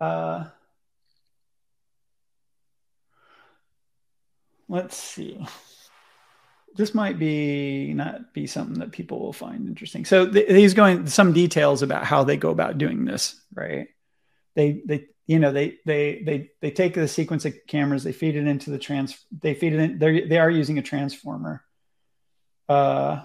Uh, 0.00 0.44
let's 4.68 4.96
see. 4.96 5.46
This 6.76 6.94
might 6.94 7.18
be 7.18 7.92
not 7.92 8.32
be 8.32 8.46
something 8.46 8.78
that 8.78 8.92
people 8.92 9.20
will 9.20 9.32
find 9.32 9.66
interesting. 9.68 10.04
So 10.04 10.30
th- 10.30 10.48
he's 10.48 10.72
going 10.74 11.06
some 11.08 11.32
details 11.32 11.82
about 11.82 12.04
how 12.04 12.24
they 12.24 12.36
go 12.36 12.50
about 12.50 12.78
doing 12.78 13.04
this 13.04 13.40
right? 13.54 13.88
They 14.54 14.82
they 14.86 15.06
you 15.26 15.38
know 15.38 15.52
they 15.52 15.78
they 15.84 16.22
they 16.24 16.50
they 16.60 16.70
take 16.70 16.94
the 16.94 17.08
sequence 17.08 17.44
of 17.44 17.54
cameras 17.66 18.04
they 18.04 18.12
feed 18.12 18.36
it 18.36 18.46
into 18.46 18.70
the 18.70 18.78
trans 18.78 19.18
they 19.30 19.54
feed 19.54 19.74
it 19.74 19.80
in 19.80 19.98
they 19.98 20.22
they 20.22 20.38
are 20.38 20.50
using 20.50 20.78
a 20.78 20.82
transformer. 20.82 21.62
Uh 22.68 23.24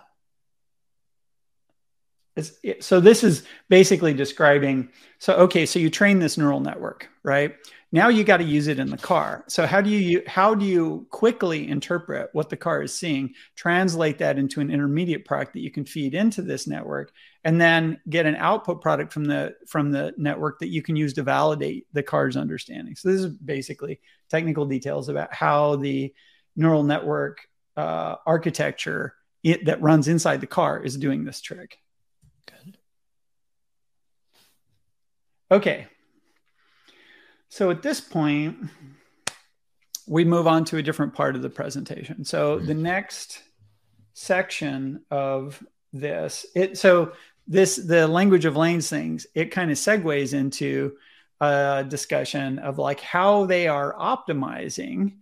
so 2.82 3.00
this 3.00 3.24
is 3.24 3.44
basically 3.70 4.14
describing 4.14 4.90
so 5.20 5.36
okay 5.36 5.66
so 5.66 5.80
you 5.80 5.90
train 5.90 6.20
this 6.20 6.38
neural 6.38 6.60
network 6.60 7.10
right? 7.26 7.56
Now 7.92 8.10
you 8.10 8.24
got 8.24 8.38
to 8.38 8.44
use 8.44 8.68
it 8.68 8.78
in 8.78 8.90
the 8.90 8.98
car. 8.98 9.44
So 9.48 9.66
how 9.66 9.82
do 9.82 9.90
you 9.90 10.22
how 10.28 10.54
do 10.54 10.66
you 10.66 11.08
quickly 11.10 11.68
interpret 11.68 12.30
what 12.34 12.50
the 12.50 12.58
car 12.58 12.84
is 12.84 12.94
seeing 12.94 13.34
translate 13.56 14.20
that 14.20 14.38
into 14.38 14.62
an 14.62 14.70
intermediate 14.70 15.26
product 15.26 15.54
that 15.54 15.62
you 15.62 15.72
can 15.72 15.86
feed 15.86 16.14
into 16.14 16.42
this 16.42 16.68
network 16.68 17.12
and 17.44 17.60
then 17.60 18.00
get 18.08 18.28
an 18.28 18.36
output 18.36 18.82
product 18.82 19.12
from 19.12 19.26
the 19.26 19.56
from 19.68 19.92
the 19.92 20.14
network 20.18 20.60
that 20.60 20.70
you 20.70 20.84
can 20.84 20.96
use 20.96 21.14
to 21.14 21.24
validate 21.24 21.88
the 21.94 22.04
car's 22.04 22.38
understanding? 22.38 22.96
So 22.96 23.10
this 23.10 23.22
is 23.22 23.28
basically 23.28 24.00
technical 24.30 24.66
details 24.66 25.10
about 25.10 25.34
how 25.34 25.78
the 25.78 26.14
neural 26.56 26.84
network 26.84 27.48
uh, 27.76 28.16
architecture 28.26 29.16
it, 29.44 29.66
that 29.66 29.82
runs 29.82 30.08
inside 30.08 30.42
the 30.42 30.48
car 30.48 30.84
is 30.84 30.96
doing 30.96 31.24
this 31.24 31.42
trick 31.42 31.80
Good. 32.48 32.78
Okay. 35.52 35.88
So 37.50 37.70
at 37.72 37.82
this 37.82 38.02
point, 38.02 38.58
we 40.08 40.26
move 40.26 40.48
on 40.48 40.66
to 40.66 40.78
a 40.78 40.84
different 40.84 41.14
part 41.14 41.36
of 41.36 41.42
the 41.42 41.50
presentation. 41.50 42.26
So 42.26 42.60
the 42.60 42.74
next 42.74 43.42
section 44.14 45.04
of 45.10 45.64
this, 45.94 46.46
it 46.56 46.78
so 46.78 47.14
this 47.48 47.76
the 47.76 48.08
language 48.08 48.46
of 48.46 48.56
lanes 48.56 48.90
things, 48.90 49.28
it 49.34 49.52
kind 49.52 49.72
of 49.72 49.78
segues 49.78 50.34
into 50.34 50.98
a 51.42 51.86
discussion 51.88 52.60
of 52.60 52.78
like 52.78 53.00
how 53.00 53.46
they 53.46 53.68
are 53.68 53.96
optimizing 53.96 55.14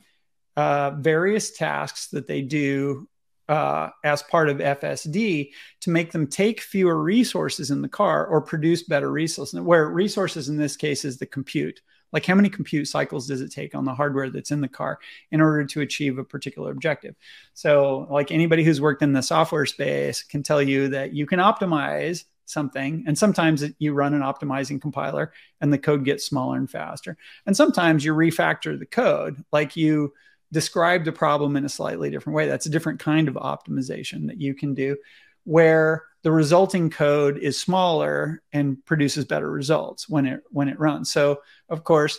uh, 0.56 0.92
various 0.92 1.52
tasks 1.52 2.08
that 2.08 2.28
they 2.28 2.42
do 2.42 3.08
uh, 3.54 3.92
as 4.04 4.24
part 4.24 4.50
of 4.50 4.58
FSD 4.58 5.52
to 5.82 5.90
make 5.92 6.12
them 6.12 6.26
take 6.26 6.60
fewer 6.60 7.00
resources 7.00 7.70
in 7.70 7.84
the 7.84 7.88
car 7.88 8.26
or 8.26 8.42
produce 8.42 8.82
better 8.82 9.12
resources. 9.12 9.62
Where 9.62 9.88
resources 9.90 10.50
in 10.50 10.58
this 10.58 10.76
case 10.76 11.06
is 11.06 11.20
the 11.20 11.28
compute. 11.28 11.80
Like 12.12 12.26
how 12.26 12.34
many 12.34 12.50
compute 12.50 12.88
cycles 12.88 13.28
does 13.28 13.42
it 13.42 13.52
take 13.52 13.76
on 13.76 13.86
the 13.86 13.94
hardware 13.94 14.32
that's 14.32 14.50
in 14.50 14.60
the 14.60 14.68
car 14.68 14.98
in 15.30 15.40
order 15.40 15.66
to 15.66 15.82
achieve 15.82 16.18
a 16.18 16.24
particular 16.24 16.72
objective? 16.72 17.14
So, 17.54 18.08
like 18.10 18.32
anybody 18.32 18.64
who's 18.64 18.82
worked 18.82 19.04
in 19.04 19.14
the 19.14 19.22
software 19.22 19.68
space 19.68 20.24
can 20.24 20.42
tell 20.42 20.62
you 20.62 20.88
that 20.90 21.14
you 21.14 21.28
can 21.28 21.40
optimize 21.40 22.24
something 22.46 23.04
and 23.06 23.16
sometimes 23.16 23.64
you 23.78 23.94
run 23.94 24.16
an 24.16 24.22
optimizing 24.22 24.82
compiler 24.82 25.32
and 25.62 25.72
the 25.72 25.78
code 25.78 26.04
gets 26.06 26.26
smaller 26.26 26.58
and 26.58 26.70
faster 26.70 27.18
and 27.46 27.56
sometimes 27.56 28.04
you 28.04 28.14
refactor 28.14 28.78
the 28.78 28.86
code 28.86 29.42
like 29.54 29.78
you 29.78 30.12
describe 30.54 31.04
the 31.04 31.12
problem 31.12 31.58
in 31.58 31.66
a 31.66 31.70
slightly 31.70 32.10
different 32.10 32.36
way. 32.36 32.48
That's 32.48 32.68
a 32.68 32.70
different 32.70 33.00
kind 33.00 33.28
of 33.28 33.34
optimization 33.34 34.28
that 34.28 34.40
you 34.40 34.54
can 34.54 34.74
do 34.74 34.96
where 35.44 36.04
the 36.22 36.32
resulting 36.32 36.90
code 36.90 37.38
is 37.38 37.60
smaller 37.60 38.42
and 38.54 38.84
produces 38.86 39.26
better 39.26 39.52
results 39.52 40.08
when 40.08 40.26
it 40.26 40.42
when 40.52 40.70
it 40.70 40.80
runs. 40.80 41.12
So 41.12 41.42
of 41.68 41.84
course, 41.84 42.18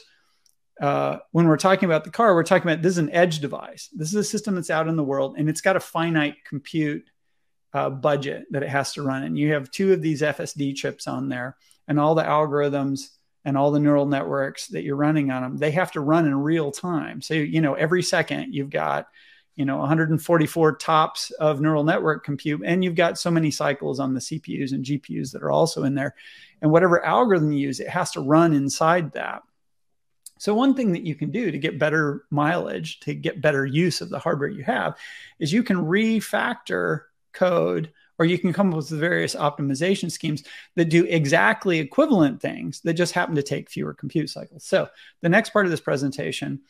uh, 0.81 1.19
when 1.31 1.47
we're 1.47 1.57
talking 1.57 1.87
about 1.87 2.05
the 2.05 2.11
car, 2.11 2.35
we're 2.35 2.43
talking 2.43 2.69
about 2.69 2.83
this 2.83 2.93
is 2.93 2.99
an 2.99 3.11
edge 3.11 3.39
device. 3.39 3.89
This 3.95 4.09
is 4.09 4.15
a 4.17 4.25
system 4.25 4.57
that's 4.57 4.69
out 4.69 4.89
in 4.89 4.97
the 4.97 5.05
world 5.05 5.37
and 5.39 5.49
it's 5.49 5.63
got 5.63 5.77
a 5.77 5.81
finite 5.81 6.45
compute 6.45 7.09
uh, 7.73 7.91
budget 7.91 8.47
that 8.51 8.63
it 8.63 8.69
has 8.69 8.93
to 8.95 9.03
run. 9.03 9.23
And 9.23 9.39
you 9.39 9.53
have 9.53 9.71
two 9.71 9.93
of 9.93 10.03
these 10.03 10.23
FSD 10.23 10.77
chips 10.77 11.07
on 11.07 11.29
there, 11.29 11.57
and 11.89 11.99
all 11.99 12.15
the 12.15 12.23
algorithms 12.23 13.09
and 13.45 13.57
all 13.57 13.71
the 13.71 13.81
neural 13.81 14.07
networks 14.07 14.69
that 14.69 14.83
you're 14.83 14.97
running 14.97 15.31
on 15.31 15.43
them, 15.43 15.57
they 15.57 15.71
have 15.73 15.93
to 15.93 16.01
run 16.01 16.27
in 16.27 16.35
real 16.35 16.71
time. 16.71 17.21
So, 17.21 17.35
you 17.35 17.61
know, 17.61 17.75
every 17.75 18.03
second 18.03 18.55
you've 18.55 18.71
got, 18.71 19.09
you 19.55 19.65
know, 19.65 19.79
144 19.79 20.77
TOPS 20.77 21.31
of 21.33 21.61
neural 21.61 21.85
network 21.85 22.25
compute, 22.25 22.63
and 22.65 22.83
you've 22.83 22.95
got 22.95 23.19
so 23.19 23.31
many 23.31 23.51
cycles 23.51 24.01
on 24.01 24.15
the 24.15 24.21
CPUs 24.21 24.73
and 24.73 24.85
GPUs 24.85 25.33
that 25.33 25.43
are 25.43 25.51
also 25.51 25.85
in 25.85 25.95
there. 25.95 26.15
And 26.63 26.71
whatever 26.71 27.05
algorithm 27.05 27.53
you 27.53 27.67
use, 27.67 27.81
it 27.81 27.89
has 27.89 28.11
to 28.13 28.21
run 28.21 28.55
inside 28.55 29.13
that. 29.13 29.43
So, 30.39 30.55
one 30.55 30.75
thing 30.75 30.93
that 30.93 31.07
you 31.07 31.15
can 31.15 31.31
do 31.31 31.51
to 31.51 31.59
get 31.59 31.79
better 31.79 32.25
mileage, 32.31 33.01
to 33.01 33.15
get 33.15 33.41
better 33.41 33.65
use 33.65 34.01
of 34.01 34.11
the 34.11 34.19
hardware 34.19 34.49
you 34.49 34.65
have, 34.65 34.97
is 35.39 35.53
you 35.53 35.63
can 35.63 35.77
refactor 35.77 37.03
code 37.33 37.93
or 38.25 38.27
you 38.27 38.39
can 38.39 38.55
come 38.55 38.71
up 38.71 38.77
with 38.77 38.89
various 38.89 39.35
optimization 39.35 40.11
schemes 40.11 40.45
that 40.77 40.87
do 40.87 41.05
exactly 41.05 41.79
equivalent 41.79 42.41
things 42.41 42.81
that 42.81 42.95
just 42.95 43.13
happen 43.13 43.35
to 43.35 43.43
take 43.43 43.69
fewer 43.69 43.93
compute 43.93 44.31
cycles. 44.31 44.65
So 44.65 44.89
the 45.21 45.29
next 45.29 45.51
part 45.51 45.67
of 45.67 45.71
this 45.71 45.81
presentation, 45.81 46.63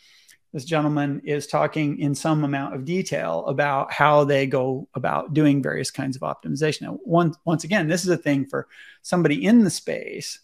this 0.53 0.65
gentleman 0.65 1.23
is 1.25 1.47
talking 1.47 2.01
in 2.01 2.17
some 2.17 2.43
amount 2.43 2.75
of 2.75 2.85
detail 2.85 3.47
about 3.47 3.93
how 3.93 4.25
they 4.25 4.49
go 4.49 4.89
about 4.95 5.33
doing 5.33 5.63
various 5.63 5.93
kinds 5.93 6.17
of 6.17 6.23
optimization. 6.23 6.83
Now, 6.83 6.99
once, 7.05 7.63
again, 7.63 7.87
this 7.87 8.03
is 8.03 8.11
a 8.11 8.17
thing 8.17 8.47
for 8.47 8.67
somebody 9.03 9.45
in 9.45 9.63
the 9.63 9.71
space. 9.71 10.41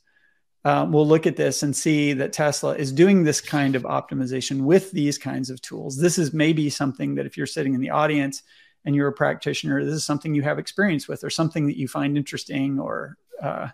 Uh, 0.65 0.87
we'll 0.89 1.09
look 1.09 1.27
at 1.27 1.35
this 1.35 1.65
and 1.65 1.75
see 1.75 2.13
that 2.13 2.33
Tesla 2.33 2.77
is 2.77 2.93
doing 2.93 3.25
this 3.25 3.41
kind 3.41 3.75
of 3.75 3.83
optimization 3.83 4.61
with 4.61 4.93
these 4.93 5.19
kinds 5.19 5.51
of 5.51 5.61
tools. 5.61 5.97
This 5.97 6.19
is 6.19 6.33
maybe 6.33 6.71
something 6.71 7.17
that 7.17 7.27
if 7.27 7.37
you're 7.37 7.47
sitting 7.47 7.75
in 7.75 7.81
the 7.81 7.91
audience 7.91 8.45
and 8.85 8.95
you're 8.95 9.09
a 9.09 9.13
practitioner, 9.13 9.85
this 9.85 9.95
is 9.95 10.05
something 10.05 10.35
you 10.35 10.43
have 10.43 10.59
experience 10.59 11.07
with 11.07 11.23
or 11.23 11.31
something 11.31 11.67
that 11.67 11.79
you 11.79 11.89
find 11.89 12.17
interesting 12.17 12.79
or, 12.79 13.17
uh, 13.43 13.69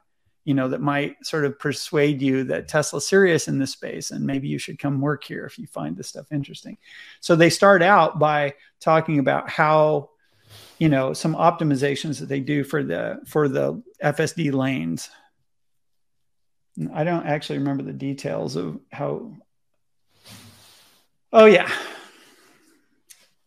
you 0.44 0.54
know, 0.54 0.68
that 0.68 0.80
might 0.80 1.16
sort 1.24 1.44
of 1.44 1.58
persuade 1.58 2.22
you 2.22 2.44
that 2.44 2.68
Tesla's 2.68 3.06
serious 3.06 3.48
in 3.48 3.58
this 3.58 3.72
space 3.72 4.10
and 4.10 4.24
maybe 4.24 4.48
you 4.48 4.58
should 4.58 4.78
come 4.78 5.00
work 5.00 5.24
here 5.24 5.44
if 5.44 5.58
you 5.58 5.66
find 5.66 5.96
this 5.96 6.08
stuff 6.08 6.30
interesting. 6.30 6.76
So 7.20 7.34
they 7.34 7.50
start 7.50 7.82
out 7.82 8.18
by 8.18 8.54
talking 8.80 9.18
about 9.18 9.50
how, 9.50 10.10
you 10.78 10.88
know, 10.88 11.12
some 11.12 11.34
optimizations 11.34 12.20
that 12.20 12.28
they 12.28 12.40
do 12.40 12.62
for 12.62 12.84
the 12.84 13.20
for 13.26 13.48
the 13.48 13.82
FSD 14.02 14.52
lanes. 14.52 15.10
I 16.92 17.04
don't 17.04 17.26
actually 17.26 17.58
remember 17.58 17.82
the 17.82 17.92
details 17.92 18.56
of 18.56 18.78
how. 18.92 19.32
Oh 21.32 21.46
yeah, 21.46 21.70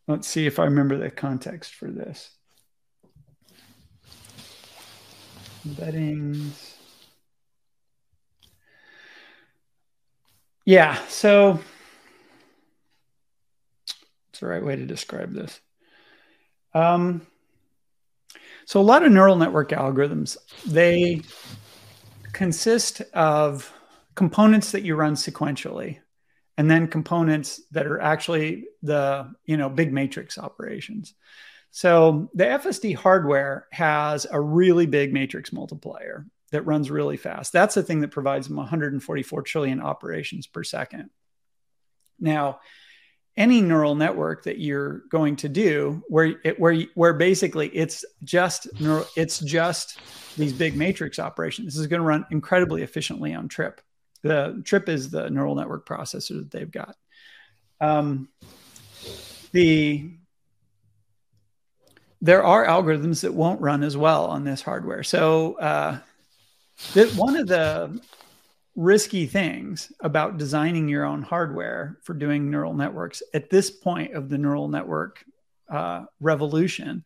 Let's 0.10 0.28
see 0.28 0.48
if 0.48 0.58
I 0.58 0.64
remember 0.64 0.98
the 0.98 1.12
context 1.12 1.76
for 1.76 1.86
this. 1.86 2.32
Embeddings. 5.68 6.74
Yeah, 10.66 10.98
so 11.10 11.60
what's 14.32 14.40
the 14.40 14.48
right 14.48 14.66
way 14.66 14.76
to 14.78 14.86
describe 14.88 15.32
this? 15.32 15.60
Um, 16.74 17.28
So 18.66 18.80
a 18.80 18.82
lot 18.82 19.04
of 19.04 19.12
neural 19.12 19.36
network 19.36 19.70
algorithms, 19.70 20.38
they 20.66 21.22
consist 22.34 23.02
of 23.14 23.72
components 24.16 24.72
that 24.72 24.82
you 24.82 24.96
run 24.96 25.14
sequentially 25.14 26.00
and 26.60 26.70
then 26.70 26.88
components 26.88 27.62
that 27.72 27.88
are 27.88 28.02
actually 28.02 28.66
the, 28.84 29.34
you 29.46 29.56
know, 29.56 29.70
big 29.70 29.94
matrix 29.94 30.38
operations. 30.38 31.14
So 31.72 32.30
the 32.34 32.44
FSD 32.44 32.98
hardware 32.98 33.68
has 33.72 34.28
a 34.30 34.42
really 34.42 34.86
big 34.86 35.14
matrix 35.14 35.54
multiplier 35.54 36.26
that 36.52 36.64
runs 36.64 36.92
really 36.92 37.16
fast. 37.16 37.54
That's 37.54 37.76
the 37.76 37.84
thing 37.84 38.02
that 38.02 38.12
provides 38.12 38.50
them 38.50 38.58
144 38.58 39.42
trillion 39.44 39.80
operations 39.80 40.48
per 40.48 40.66
second. 40.66 41.12
Now, 42.20 42.60
any 43.38 43.62
neural 43.62 43.96
network 43.96 44.44
that 44.44 44.60
you're 44.60 45.04
going 45.10 45.38
to 45.38 45.48
do 45.48 46.04
where 46.10 46.36
it, 46.44 46.60
where 46.60 46.82
where 46.94 47.14
basically 47.14 47.70
it's 47.70 48.04
just 48.26 48.68
neural, 48.82 49.06
it's 49.16 49.40
just 49.40 49.98
these 50.36 50.52
big 50.52 50.76
matrix 50.76 51.20
operations 51.20 51.68
this 51.68 51.78
is 51.80 51.88
going 51.88 52.02
to 52.02 52.06
run 52.06 52.26
incredibly 52.32 52.82
efficiently 52.82 53.34
on 53.34 53.48
trip 53.48 53.80
the 54.22 54.62
trip 54.66 54.90
is 54.90 55.10
the 55.10 55.30
neural 55.30 55.56
network 55.56 55.88
processor 55.88 56.38
that 56.40 56.52
they've 56.52 56.72
got 56.72 56.96
um, 57.82 58.28
the 59.52 60.12
there 62.22 62.44
are 62.44 62.66
algorithms 62.66 63.22
that 63.22 63.34
won't 63.34 63.62
run 63.62 63.82
as 63.82 63.96
well 63.96 64.26
on 64.26 64.44
this 64.44 64.62
hardware 64.62 65.04
so 65.04 65.54
uh, 65.60 65.98
that 66.94 67.10
one 67.16 67.36
of 67.36 67.48
the 67.48 68.00
risky 68.76 69.26
things 69.26 69.92
about 70.00 70.38
designing 70.38 70.88
your 70.88 71.04
own 71.04 71.22
hardware 71.22 71.98
for 72.04 72.14
doing 72.14 72.50
neural 72.50 72.74
networks 72.74 73.22
at 73.34 73.50
this 73.50 73.70
point 73.70 74.14
of 74.14 74.30
the 74.30 74.38
neural 74.38 74.70
network 74.70 75.24
uh, 75.70 76.06
revolution 76.22 77.04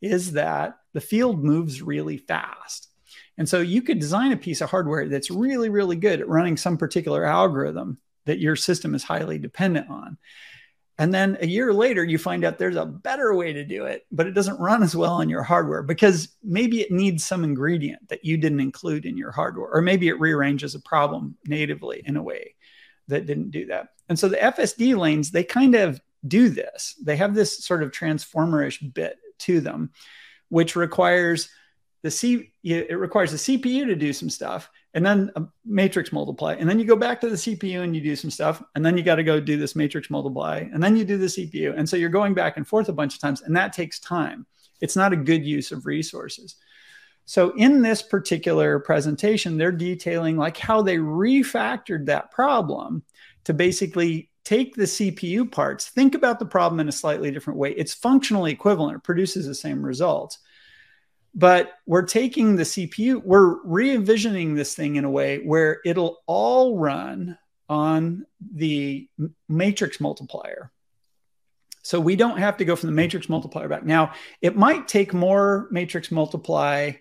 is 0.00 0.32
that 0.32 0.78
the 0.92 1.00
field 1.00 1.42
moves 1.42 1.80
really 1.80 2.18
fast. 2.18 2.88
And 3.38 3.48
so 3.48 3.60
you 3.60 3.82
could 3.82 3.98
design 3.98 4.32
a 4.32 4.36
piece 4.36 4.60
of 4.60 4.70
hardware 4.70 5.08
that's 5.08 5.30
really, 5.30 5.68
really 5.68 5.96
good 5.96 6.20
at 6.20 6.28
running 6.28 6.56
some 6.56 6.76
particular 6.76 7.24
algorithm 7.24 7.98
that 8.26 8.38
your 8.38 8.56
system 8.56 8.94
is 8.94 9.02
highly 9.02 9.38
dependent 9.38 9.88
on. 9.90 10.18
And 10.98 11.12
then 11.12 11.38
a 11.40 11.46
year 11.46 11.72
later, 11.72 12.04
you 12.04 12.18
find 12.18 12.44
out 12.44 12.58
there's 12.58 12.76
a 12.76 12.84
better 12.84 13.34
way 13.34 13.54
to 13.54 13.64
do 13.64 13.86
it, 13.86 14.06
but 14.12 14.26
it 14.26 14.32
doesn't 14.32 14.60
run 14.60 14.82
as 14.82 14.94
well 14.94 15.14
on 15.14 15.28
your 15.28 15.42
hardware 15.42 15.82
because 15.82 16.28
maybe 16.44 16.80
it 16.80 16.92
needs 16.92 17.24
some 17.24 17.44
ingredient 17.44 18.08
that 18.08 18.24
you 18.24 18.36
didn't 18.36 18.60
include 18.60 19.06
in 19.06 19.16
your 19.16 19.32
hardware, 19.32 19.70
or 19.70 19.80
maybe 19.80 20.08
it 20.08 20.20
rearranges 20.20 20.74
a 20.74 20.80
problem 20.80 21.36
natively 21.46 22.02
in 22.04 22.16
a 22.16 22.22
way 22.22 22.54
that 23.08 23.26
didn't 23.26 23.50
do 23.50 23.66
that. 23.66 23.88
And 24.08 24.18
so 24.18 24.28
the 24.28 24.36
FSD 24.36 24.96
lanes, 24.96 25.30
they 25.30 25.44
kind 25.44 25.74
of 25.74 26.00
do 26.28 26.50
this. 26.50 26.94
They 27.02 27.16
have 27.16 27.34
this 27.34 27.64
sort 27.64 27.82
of 27.82 27.90
transformerish 27.90 28.92
bit 28.92 29.16
to 29.40 29.60
them, 29.60 29.90
which 30.50 30.76
requires 30.76 31.48
the 32.02 32.10
C 32.10 32.52
it 32.64 32.98
requires 32.98 33.30
the 33.30 33.36
CPU 33.36 33.86
to 33.86 33.94
do 33.94 34.12
some 34.12 34.28
stuff 34.28 34.68
and 34.94 35.06
then 35.06 35.30
a 35.36 35.44
matrix 35.64 36.12
multiply. 36.12 36.54
And 36.54 36.68
then 36.68 36.78
you 36.78 36.84
go 36.84 36.96
back 36.96 37.20
to 37.22 37.30
the 37.30 37.36
CPU 37.36 37.82
and 37.82 37.94
you 37.94 38.02
do 38.02 38.14
some 38.14 38.30
stuff. 38.30 38.62
And 38.74 38.84
then 38.84 38.96
you 38.96 39.02
got 39.02 39.16
to 39.16 39.24
go 39.24 39.40
do 39.40 39.56
this 39.56 39.74
matrix 39.74 40.10
multiply. 40.10 40.58
And 40.72 40.82
then 40.82 40.96
you 40.96 41.04
do 41.04 41.16
the 41.16 41.26
CPU. 41.26 41.74
And 41.76 41.88
so 41.88 41.96
you're 41.96 42.10
going 42.10 42.34
back 42.34 42.56
and 42.56 42.68
forth 42.68 42.88
a 42.88 42.92
bunch 42.92 43.14
of 43.14 43.20
times. 43.20 43.40
And 43.40 43.56
that 43.56 43.72
takes 43.72 43.98
time. 43.98 44.46
It's 44.80 44.96
not 44.96 45.12
a 45.12 45.16
good 45.16 45.44
use 45.46 45.72
of 45.72 45.86
resources. 45.86 46.56
So 47.24 47.54
in 47.56 47.82
this 47.82 48.02
particular 48.02 48.80
presentation, 48.80 49.56
they're 49.56 49.72
detailing 49.72 50.36
like 50.36 50.58
how 50.58 50.82
they 50.82 50.98
refactored 50.98 52.06
that 52.06 52.30
problem 52.30 53.02
to 53.44 53.54
basically 53.54 54.28
take 54.44 54.74
the 54.74 54.82
CPU 54.82 55.50
parts, 55.50 55.88
think 55.88 56.14
about 56.16 56.40
the 56.40 56.44
problem 56.44 56.80
in 56.80 56.88
a 56.88 56.92
slightly 56.92 57.30
different 57.30 57.60
way. 57.60 57.72
It's 57.72 57.94
functionally 57.94 58.50
equivalent, 58.50 58.96
it 58.96 59.04
produces 59.04 59.46
the 59.46 59.54
same 59.54 59.84
results 59.84 60.38
but 61.34 61.72
we're 61.86 62.02
taking 62.02 62.56
the 62.56 62.62
CPU, 62.62 63.22
we're 63.22 63.62
re 63.64 63.90
envisioning 63.90 64.54
this 64.54 64.74
thing 64.74 64.96
in 64.96 65.04
a 65.04 65.10
way 65.10 65.38
where 65.38 65.80
it'll 65.84 66.18
all 66.26 66.78
run 66.78 67.38
on 67.68 68.26
the 68.54 69.08
matrix 69.48 70.00
multiplier. 70.00 70.70
So 71.82 71.98
we 71.98 72.16
don't 72.16 72.38
have 72.38 72.58
to 72.58 72.64
go 72.64 72.76
from 72.76 72.88
the 72.88 72.94
matrix 72.94 73.28
multiplier 73.28 73.68
back. 73.68 73.84
Now, 73.84 74.12
it 74.40 74.56
might 74.56 74.86
take 74.86 75.12
more 75.14 75.68
matrix 75.70 76.10
multiply 76.10 76.92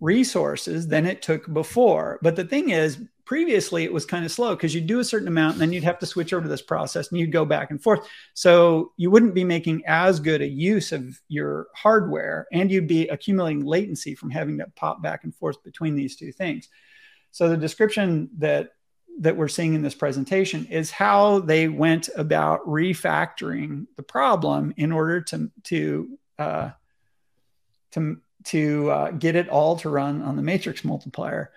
resources 0.00 0.88
than 0.88 1.06
it 1.06 1.22
took 1.22 1.52
before. 1.52 2.18
But 2.22 2.36
the 2.36 2.44
thing 2.44 2.70
is, 2.70 2.98
previously 3.28 3.84
it 3.84 3.92
was 3.92 4.06
kind 4.06 4.24
of 4.24 4.32
slow 4.32 4.56
because 4.56 4.74
you'd 4.74 4.86
do 4.86 5.00
a 5.00 5.04
certain 5.04 5.28
amount 5.28 5.52
and 5.52 5.60
then 5.60 5.70
you'd 5.70 5.84
have 5.84 5.98
to 5.98 6.06
switch 6.06 6.32
over 6.32 6.44
to 6.44 6.48
this 6.48 6.62
process 6.62 7.10
and 7.10 7.20
you'd 7.20 7.30
go 7.30 7.44
back 7.44 7.70
and 7.70 7.82
forth. 7.82 8.08
So 8.32 8.92
you 8.96 9.10
wouldn't 9.10 9.34
be 9.34 9.44
making 9.44 9.82
as 9.86 10.18
good 10.18 10.40
a 10.40 10.48
use 10.48 10.92
of 10.92 11.20
your 11.28 11.66
hardware 11.74 12.46
and 12.52 12.70
you'd 12.70 12.86
be 12.86 13.06
accumulating 13.08 13.66
latency 13.66 14.14
from 14.14 14.30
having 14.30 14.56
to 14.56 14.66
pop 14.76 15.02
back 15.02 15.24
and 15.24 15.34
forth 15.34 15.62
between 15.62 15.94
these 15.94 16.16
two 16.16 16.32
things. 16.32 16.70
So 17.30 17.50
the 17.50 17.58
description 17.58 18.30
that 18.38 18.70
that 19.20 19.36
we're 19.36 19.48
seeing 19.48 19.74
in 19.74 19.82
this 19.82 19.96
presentation 19.96 20.64
is 20.64 20.90
how 20.90 21.40
they 21.40 21.68
went 21.68 22.08
about 22.16 22.64
refactoring 22.66 23.88
the 23.96 24.02
problem 24.02 24.72
in 24.78 24.90
order 24.90 25.20
to 25.20 25.50
to 25.64 26.18
uh, 26.38 26.70
to 27.90 28.22
to 28.44 28.90
uh, 28.90 29.10
get 29.10 29.36
it 29.36 29.50
all 29.50 29.76
to 29.76 29.90
run 29.90 30.22
on 30.22 30.36
the 30.36 30.42
matrix 30.42 30.82
multiplier. 30.82 31.52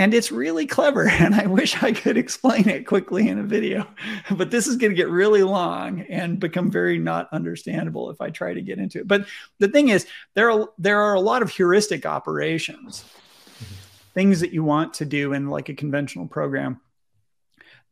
And 0.00 0.14
it's 0.14 0.32
really 0.32 0.66
clever. 0.66 1.06
And 1.20 1.34
I 1.34 1.46
wish 1.46 1.82
I 1.82 1.92
could 1.92 2.16
explain 2.16 2.66
it 2.70 2.86
quickly 2.86 3.28
in 3.28 3.38
a 3.38 3.42
video, 3.42 3.86
but 4.30 4.50
this 4.50 4.66
is 4.66 4.76
going 4.76 4.90
to 4.90 4.96
get 4.96 5.10
really 5.10 5.42
long 5.42 6.00
and 6.08 6.40
become 6.40 6.70
very 6.70 6.98
not 6.98 7.28
understandable 7.32 8.08
if 8.08 8.22
I 8.22 8.30
try 8.30 8.54
to 8.54 8.62
get 8.62 8.78
into 8.78 9.00
it. 9.00 9.06
But 9.06 9.26
the 9.58 9.68
thing 9.68 9.90
is, 9.90 10.06
there 10.32 10.50
are, 10.50 10.70
there 10.78 11.02
are 11.02 11.12
a 11.12 11.20
lot 11.20 11.42
of 11.42 11.50
heuristic 11.50 12.06
operations, 12.06 13.04
things 14.14 14.40
that 14.40 14.54
you 14.54 14.64
want 14.64 14.94
to 14.94 15.04
do 15.04 15.34
in 15.34 15.50
like 15.50 15.68
a 15.68 15.74
conventional 15.74 16.26
program 16.26 16.80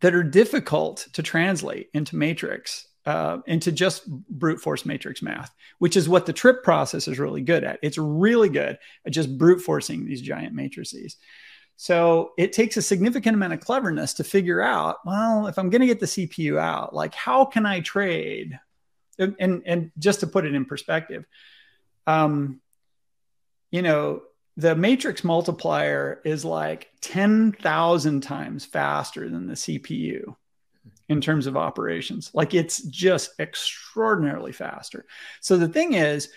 that 0.00 0.14
are 0.14 0.24
difficult 0.24 1.08
to 1.12 1.22
translate 1.22 1.90
into 1.92 2.16
matrix 2.16 2.88
uh, 3.04 3.38
into 3.46 3.72
just 3.72 4.06
brute 4.28 4.60
force 4.60 4.84
matrix 4.84 5.22
math, 5.22 5.54
which 5.78 5.96
is 5.96 6.08
what 6.08 6.26
the 6.26 6.32
trip 6.32 6.62
process 6.62 7.08
is 7.08 7.18
really 7.18 7.40
good 7.40 7.64
at. 7.64 7.78
It's 7.82 7.98
really 7.98 8.48
good 8.48 8.78
at 9.06 9.12
just 9.12 9.36
brute 9.38 9.60
forcing 9.60 10.06
these 10.06 10.20
giant 10.20 10.54
matrices. 10.54 11.16
So 11.80 12.32
it 12.36 12.52
takes 12.52 12.76
a 12.76 12.82
significant 12.82 13.36
amount 13.36 13.52
of 13.52 13.60
cleverness 13.60 14.14
to 14.14 14.24
figure 14.24 14.60
out, 14.60 14.96
well, 15.06 15.46
if 15.46 15.60
I'm 15.60 15.70
going 15.70 15.80
to 15.80 15.86
get 15.86 16.00
the 16.00 16.06
CPU 16.06 16.58
out, 16.58 16.92
like 16.92 17.14
how 17.14 17.44
can 17.44 17.66
I 17.66 17.78
trade? 17.78 18.58
And, 19.16 19.36
and, 19.38 19.62
and 19.64 19.92
just 19.96 20.18
to 20.20 20.26
put 20.26 20.44
it 20.44 20.56
in 20.56 20.64
perspective, 20.64 21.24
um, 22.04 22.60
you 23.70 23.82
know, 23.82 24.22
the 24.56 24.74
matrix 24.74 25.22
multiplier 25.22 26.20
is 26.24 26.44
like 26.44 26.88
10,000 27.00 28.22
times 28.22 28.64
faster 28.64 29.28
than 29.28 29.46
the 29.46 29.54
CPU 29.54 30.34
in 31.08 31.20
terms 31.20 31.46
of 31.46 31.56
operations. 31.56 32.32
Like 32.34 32.54
it's 32.54 32.82
just 32.82 33.38
extraordinarily 33.38 34.50
faster. 34.50 35.06
So 35.40 35.56
the 35.56 35.68
thing 35.68 35.92
is, 35.92 36.28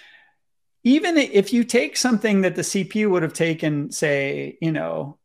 even 0.83 1.17
if 1.17 1.51
you 1.51 1.63
take 1.63 1.97
something 1.97 2.41
that 2.41 2.55
the 2.55 2.61
CPU 2.61 3.09
would 3.09 3.23
have 3.23 3.33
taken, 3.33 3.91
say, 3.91 4.59
you 4.61 4.71
know, 4.71 5.17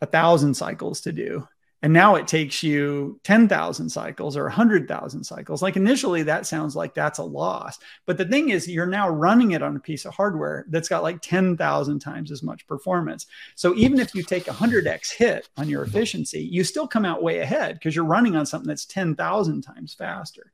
a 0.00 0.06
thousand 0.06 0.54
cycles 0.54 1.00
to 1.02 1.12
do. 1.12 1.46
And 1.80 1.92
now 1.92 2.16
it 2.16 2.26
takes 2.26 2.64
you 2.64 3.20
10,000 3.22 3.88
cycles 3.88 4.36
or 4.36 4.42
100,000 4.44 5.22
cycles. 5.22 5.62
Like 5.62 5.76
initially, 5.76 6.24
that 6.24 6.44
sounds 6.44 6.74
like 6.74 6.92
that's 6.92 7.20
a 7.20 7.24
loss. 7.24 7.78
But 8.04 8.18
the 8.18 8.24
thing 8.24 8.48
is, 8.48 8.68
you're 8.68 8.84
now 8.84 9.08
running 9.08 9.52
it 9.52 9.62
on 9.62 9.76
a 9.76 9.80
piece 9.80 10.04
of 10.04 10.12
hardware 10.12 10.66
that's 10.70 10.88
got 10.88 11.04
like 11.04 11.20
10,000 11.22 11.98
times 12.00 12.32
as 12.32 12.42
much 12.42 12.66
performance. 12.66 13.26
So 13.54 13.76
even 13.76 14.00
if 14.00 14.12
you 14.12 14.24
take 14.24 14.48
a 14.48 14.52
100x 14.52 15.12
hit 15.12 15.48
on 15.56 15.68
your 15.68 15.84
efficiency, 15.84 16.40
you 16.40 16.64
still 16.64 16.88
come 16.88 17.04
out 17.04 17.22
way 17.22 17.38
ahead 17.38 17.74
because 17.74 17.94
you're 17.94 18.04
running 18.04 18.34
on 18.34 18.44
something 18.44 18.68
that's 18.68 18.84
10,000 18.84 19.62
times 19.62 19.94
faster. 19.94 20.50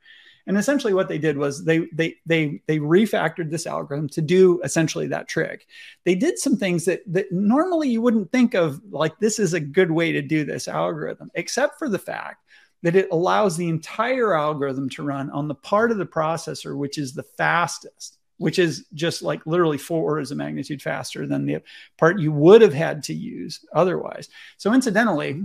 And 0.46 0.58
essentially 0.58 0.92
what 0.92 1.08
they 1.08 1.18
did 1.18 1.38
was 1.38 1.64
they 1.64 1.86
they 1.92 2.16
they 2.26 2.60
they 2.66 2.78
refactored 2.78 3.50
this 3.50 3.66
algorithm 3.66 4.08
to 4.10 4.20
do 4.20 4.60
essentially 4.62 5.06
that 5.08 5.28
trick. 5.28 5.66
They 6.04 6.14
did 6.14 6.38
some 6.38 6.56
things 6.56 6.84
that 6.84 7.02
that 7.12 7.32
normally 7.32 7.88
you 7.88 8.02
wouldn't 8.02 8.30
think 8.30 8.54
of 8.54 8.80
like 8.90 9.18
this 9.18 9.38
is 9.38 9.54
a 9.54 9.60
good 9.60 9.90
way 9.90 10.12
to 10.12 10.22
do 10.22 10.44
this 10.44 10.68
algorithm, 10.68 11.30
except 11.34 11.78
for 11.78 11.88
the 11.88 11.98
fact 11.98 12.44
that 12.82 12.96
it 12.96 13.08
allows 13.10 13.56
the 13.56 13.68
entire 13.68 14.34
algorithm 14.34 14.90
to 14.90 15.02
run 15.02 15.30
on 15.30 15.48
the 15.48 15.54
part 15.54 15.90
of 15.90 15.96
the 15.96 16.04
processor 16.04 16.76
which 16.76 16.98
is 16.98 17.14
the 17.14 17.22
fastest 17.22 18.18
which 18.38 18.58
is 18.58 18.86
just 18.94 19.22
like 19.22 19.46
literally 19.46 19.78
four 19.78 20.02
orders 20.02 20.30
of 20.30 20.36
magnitude 20.36 20.82
faster 20.82 21.26
than 21.26 21.46
the 21.46 21.62
part 21.96 22.18
you 22.18 22.32
would 22.32 22.62
have 22.62 22.74
had 22.74 23.02
to 23.04 23.14
use 23.14 23.64
otherwise. 23.72 24.28
So, 24.56 24.72
incidentally, 24.72 25.44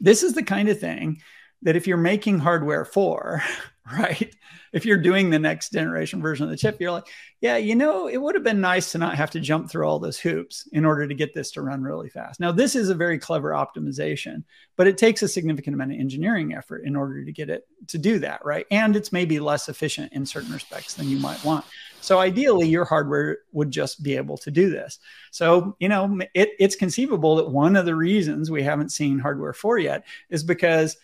this 0.00 0.22
is 0.22 0.34
the 0.34 0.42
kind 0.42 0.68
of 0.68 0.78
thing 0.78 1.20
that 1.62 1.76
if 1.76 1.86
you're 1.86 1.96
making 1.96 2.38
hardware 2.38 2.84
for, 2.84 3.42
right? 3.92 4.34
If 4.72 4.86
you're 4.86 4.98
doing 4.98 5.28
the 5.28 5.38
next 5.38 5.72
generation 5.72 6.22
version 6.22 6.44
of 6.44 6.50
the 6.50 6.56
chip, 6.56 6.80
you're 6.80 6.90
like, 6.90 7.06
yeah, 7.42 7.58
you 7.58 7.74
know, 7.74 8.08
it 8.08 8.16
would 8.16 8.34
have 8.34 8.42
been 8.42 8.60
nice 8.60 8.92
to 8.92 8.98
not 8.98 9.14
have 9.14 9.30
to 9.32 9.40
jump 9.40 9.70
through 9.70 9.86
all 9.86 9.98
those 9.98 10.18
hoops 10.18 10.66
in 10.72 10.86
order 10.86 11.06
to 11.06 11.14
get 11.14 11.34
this 11.34 11.50
to 11.52 11.62
run 11.62 11.82
really 11.82 12.08
fast. 12.08 12.40
Now, 12.40 12.50
this 12.50 12.74
is 12.74 12.88
a 12.88 12.94
very 12.94 13.18
clever 13.18 13.50
optimization, 13.50 14.42
but 14.76 14.86
it 14.86 14.96
takes 14.96 15.22
a 15.22 15.28
significant 15.28 15.74
amount 15.74 15.92
of 15.92 16.00
engineering 16.00 16.54
effort 16.54 16.84
in 16.86 16.96
order 16.96 17.24
to 17.24 17.32
get 17.32 17.50
it 17.50 17.68
to 17.88 17.98
do 17.98 18.18
that, 18.20 18.42
right? 18.44 18.64
And 18.70 18.96
it's 18.96 19.12
maybe 19.12 19.38
less 19.38 19.68
efficient 19.68 20.14
in 20.14 20.24
certain 20.24 20.52
respects 20.52 20.94
than 20.94 21.10
you 21.10 21.18
might 21.18 21.44
want. 21.44 21.66
So 22.00 22.18
ideally, 22.18 22.68
your 22.68 22.84
hardware 22.86 23.38
would 23.52 23.70
just 23.70 24.02
be 24.02 24.16
able 24.16 24.38
to 24.38 24.50
do 24.50 24.70
this. 24.70 24.98
So, 25.30 25.76
you 25.78 25.88
know, 25.88 26.20
it, 26.34 26.50
it's 26.58 26.76
conceivable 26.76 27.36
that 27.36 27.50
one 27.50 27.76
of 27.76 27.84
the 27.84 27.94
reasons 27.94 28.50
we 28.50 28.62
haven't 28.62 28.92
seen 28.92 29.18
hardware 29.18 29.52
4 29.52 29.78
yet 29.78 30.04
is 30.30 30.42
because 30.42 30.96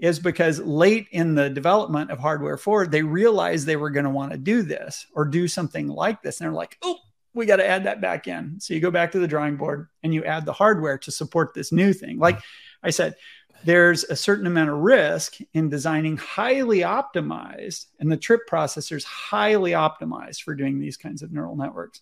is 0.00 0.18
because 0.18 0.58
late 0.60 1.06
in 1.12 1.34
the 1.34 1.50
development 1.50 2.10
of 2.10 2.18
hardware 2.18 2.56
4 2.56 2.86
they 2.86 3.02
realized 3.02 3.66
they 3.66 3.76
were 3.76 3.90
going 3.90 4.04
to 4.04 4.10
want 4.10 4.32
to 4.32 4.38
do 4.38 4.62
this 4.62 5.06
or 5.14 5.24
do 5.24 5.46
something 5.46 5.86
like 5.88 6.22
this. 6.22 6.40
And 6.40 6.46
they're 6.46 6.54
like 6.54 6.78
oh 6.82 6.98
we 7.32 7.46
got 7.46 7.56
to 7.56 7.66
add 7.66 7.84
that 7.84 8.00
back 8.00 8.26
in. 8.26 8.58
So 8.58 8.74
you 8.74 8.80
go 8.80 8.90
back 8.90 9.12
to 9.12 9.20
the 9.20 9.28
drawing 9.28 9.56
board 9.56 9.86
and 10.02 10.12
you 10.12 10.24
add 10.24 10.44
the 10.44 10.52
hardware 10.52 10.98
to 10.98 11.12
support 11.12 11.54
this 11.54 11.70
new 11.70 11.92
thing. 11.92 12.18
Like 12.18 12.40
i 12.82 12.90
said 12.90 13.14
there's 13.62 14.04
a 14.04 14.16
certain 14.16 14.46
amount 14.46 14.70
of 14.70 14.78
risk 14.78 15.36
in 15.52 15.68
designing 15.68 16.16
highly 16.16 16.78
optimized 16.78 17.86
and 17.98 18.10
the 18.10 18.16
trip 18.16 18.40
processor 18.48 18.96
is 18.96 19.04
highly 19.04 19.72
optimized 19.72 20.42
for 20.42 20.54
doing 20.54 20.78
these 20.78 20.96
kinds 20.96 21.22
of 21.22 21.32
neural 21.32 21.56
networks. 21.56 22.00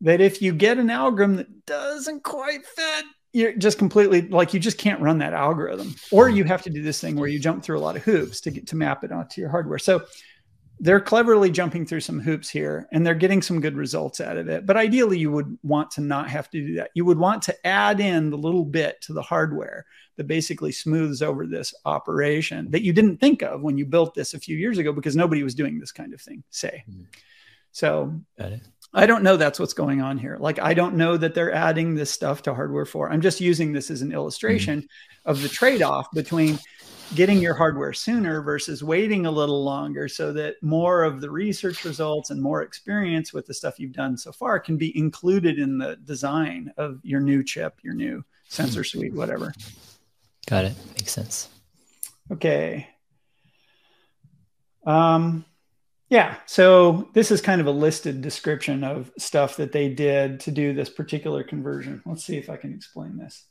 That 0.00 0.20
if 0.20 0.42
you 0.42 0.52
get 0.52 0.78
an 0.78 0.90
algorithm 0.90 1.36
that 1.36 1.66
doesn't 1.66 2.24
quite 2.24 2.66
fit 2.66 3.04
you're 3.32 3.52
just 3.52 3.78
completely 3.78 4.22
like 4.22 4.52
you 4.52 4.60
just 4.60 4.78
can't 4.78 5.00
run 5.00 5.18
that 5.18 5.32
algorithm. 5.32 5.94
Or 6.10 6.28
you 6.28 6.44
have 6.44 6.62
to 6.62 6.70
do 6.70 6.82
this 6.82 7.00
thing 7.00 7.16
where 7.16 7.28
you 7.28 7.38
jump 7.38 7.62
through 7.62 7.78
a 7.78 7.80
lot 7.80 7.96
of 7.96 8.02
hoops 8.02 8.40
to 8.42 8.50
get 8.50 8.66
to 8.68 8.76
map 8.76 9.04
it 9.04 9.12
onto 9.12 9.40
your 9.40 9.50
hardware. 9.50 9.78
So 9.78 10.02
they're 10.82 11.00
cleverly 11.00 11.50
jumping 11.50 11.84
through 11.84 12.00
some 12.00 12.18
hoops 12.18 12.48
here 12.48 12.88
and 12.90 13.06
they're 13.06 13.14
getting 13.14 13.42
some 13.42 13.60
good 13.60 13.76
results 13.76 14.18
out 14.18 14.38
of 14.38 14.48
it. 14.48 14.64
But 14.64 14.78
ideally 14.78 15.18
you 15.18 15.30
would 15.30 15.58
want 15.62 15.90
to 15.92 16.00
not 16.00 16.30
have 16.30 16.48
to 16.50 16.66
do 16.66 16.74
that. 16.76 16.90
You 16.94 17.04
would 17.04 17.18
want 17.18 17.42
to 17.42 17.66
add 17.66 18.00
in 18.00 18.30
the 18.30 18.38
little 18.38 18.64
bit 18.64 19.00
to 19.02 19.12
the 19.12 19.22
hardware 19.22 19.84
that 20.16 20.26
basically 20.26 20.72
smooths 20.72 21.20
over 21.20 21.46
this 21.46 21.74
operation 21.84 22.70
that 22.70 22.82
you 22.82 22.94
didn't 22.94 23.18
think 23.18 23.42
of 23.42 23.60
when 23.60 23.76
you 23.76 23.84
built 23.84 24.14
this 24.14 24.32
a 24.32 24.40
few 24.40 24.56
years 24.56 24.78
ago 24.78 24.90
because 24.90 25.14
nobody 25.14 25.42
was 25.42 25.54
doing 25.54 25.78
this 25.78 25.92
kind 25.92 26.14
of 26.14 26.20
thing 26.20 26.42
say. 26.48 26.82
Mm-hmm. 26.90 27.02
so 27.72 28.18
I 28.92 29.06
don't 29.06 29.22
know 29.22 29.36
that's 29.36 29.60
what's 29.60 29.72
going 29.72 30.00
on 30.00 30.18
here. 30.18 30.36
Like, 30.40 30.58
I 30.58 30.74
don't 30.74 30.96
know 30.96 31.16
that 31.16 31.34
they're 31.34 31.54
adding 31.54 31.94
this 31.94 32.10
stuff 32.10 32.42
to 32.42 32.54
hardware 32.54 32.84
4. 32.84 33.10
I'm 33.10 33.20
just 33.20 33.40
using 33.40 33.72
this 33.72 33.90
as 33.90 34.02
an 34.02 34.12
illustration 34.12 34.80
mm-hmm. 34.80 35.30
of 35.30 35.42
the 35.42 35.48
trade 35.48 35.82
off 35.82 36.10
between 36.12 36.58
getting 37.14 37.38
your 37.38 37.54
hardware 37.54 37.92
sooner 37.92 38.40
versus 38.40 38.82
waiting 38.82 39.26
a 39.26 39.30
little 39.30 39.64
longer 39.64 40.08
so 40.08 40.32
that 40.32 40.62
more 40.62 41.02
of 41.02 41.20
the 41.20 41.30
research 41.30 41.84
results 41.84 42.30
and 42.30 42.40
more 42.40 42.62
experience 42.62 43.32
with 43.32 43.46
the 43.46 43.54
stuff 43.54 43.78
you've 43.78 43.92
done 43.92 44.16
so 44.16 44.30
far 44.32 44.60
can 44.60 44.76
be 44.76 44.96
included 44.96 45.58
in 45.58 45.78
the 45.78 45.96
design 46.04 46.72
of 46.76 47.00
your 47.02 47.20
new 47.20 47.42
chip, 47.42 47.78
your 47.82 47.94
new 47.94 48.24
sensor 48.48 48.84
suite, 48.84 49.14
whatever. 49.14 49.52
Got 50.46 50.66
it. 50.66 50.74
Makes 50.98 51.12
sense. 51.12 51.48
Okay. 52.30 52.88
Um, 54.86 55.44
yeah. 56.10 56.36
So 56.46 57.08
this 57.14 57.30
is 57.30 57.40
kind 57.40 57.60
of 57.60 57.68
a 57.68 57.70
listed 57.70 58.20
description 58.20 58.82
of 58.82 59.12
stuff 59.16 59.56
that 59.56 59.70
they 59.70 59.88
did 59.88 60.40
to 60.40 60.50
do 60.50 60.74
this 60.74 60.90
particular 60.90 61.44
conversion. 61.44 62.02
Let's 62.04 62.24
see 62.24 62.36
if 62.36 62.50
I 62.50 62.56
can 62.56 62.74
explain 62.74 63.16
this. 63.16 63.44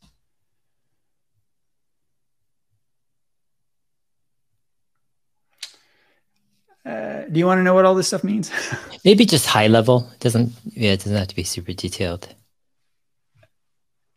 Uh, 6.86 7.24
do 7.32 7.40
you 7.40 7.46
want 7.46 7.60
to 7.60 7.64
know 7.64 7.74
what 7.74 7.86
all 7.86 7.96
this 7.96 8.08
stuff 8.08 8.24
means? 8.24 8.52
Maybe 9.06 9.26
just 9.26 9.46
high 9.46 9.68
level. 9.68 10.10
It 10.14 10.20
doesn't 10.20 10.52
yeah, 10.66 10.92
it 10.92 10.98
doesn't 10.98 11.16
have 11.16 11.28
to 11.30 11.36
be 11.36 11.44
super 11.44 11.72
detailed. 11.72 12.28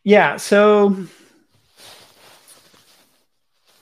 Yeah, 0.03 0.35
so 0.35 0.97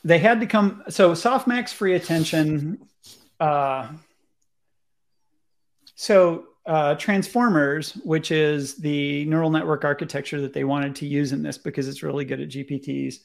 they 0.04 0.20
had 0.20 0.40
to 0.42 0.46
come 0.46 0.84
so 0.90 1.14
softmax 1.14 1.74
free 1.74 1.96
attention 1.96 2.86
uh, 3.40 3.88
so 6.02 6.46
uh, 6.66 6.96
transformers, 6.96 7.92
which 8.04 8.32
is 8.32 8.74
the 8.78 9.24
neural 9.26 9.52
network 9.52 9.86
architecture 9.86 10.42
that 10.42 10.52
they 10.52 10.64
wanted 10.64 10.96
to 10.96 11.06
use 11.06 11.32
in 11.32 11.44
this 11.44 11.60
because 11.60 11.88
it's 11.88 12.02
really 12.02 12.26
good 12.26 12.42
at 12.42 12.50
GPTs, 12.50 13.18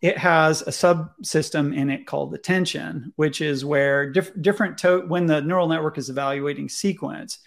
it 0.00 0.16
has 0.16 0.62
a 0.62 0.70
subsystem 0.70 1.76
in 1.76 1.90
it 1.90 2.06
called 2.06 2.32
attention, 2.32 3.12
which 3.16 3.42
is 3.42 3.66
where 3.66 4.10
diff- 4.10 4.32
different 4.40 4.78
to- 4.78 5.04
when 5.08 5.26
the 5.26 5.42
neural 5.42 5.68
network 5.68 5.98
is 5.98 6.08
evaluating 6.08 6.70
sequence, 6.70 7.40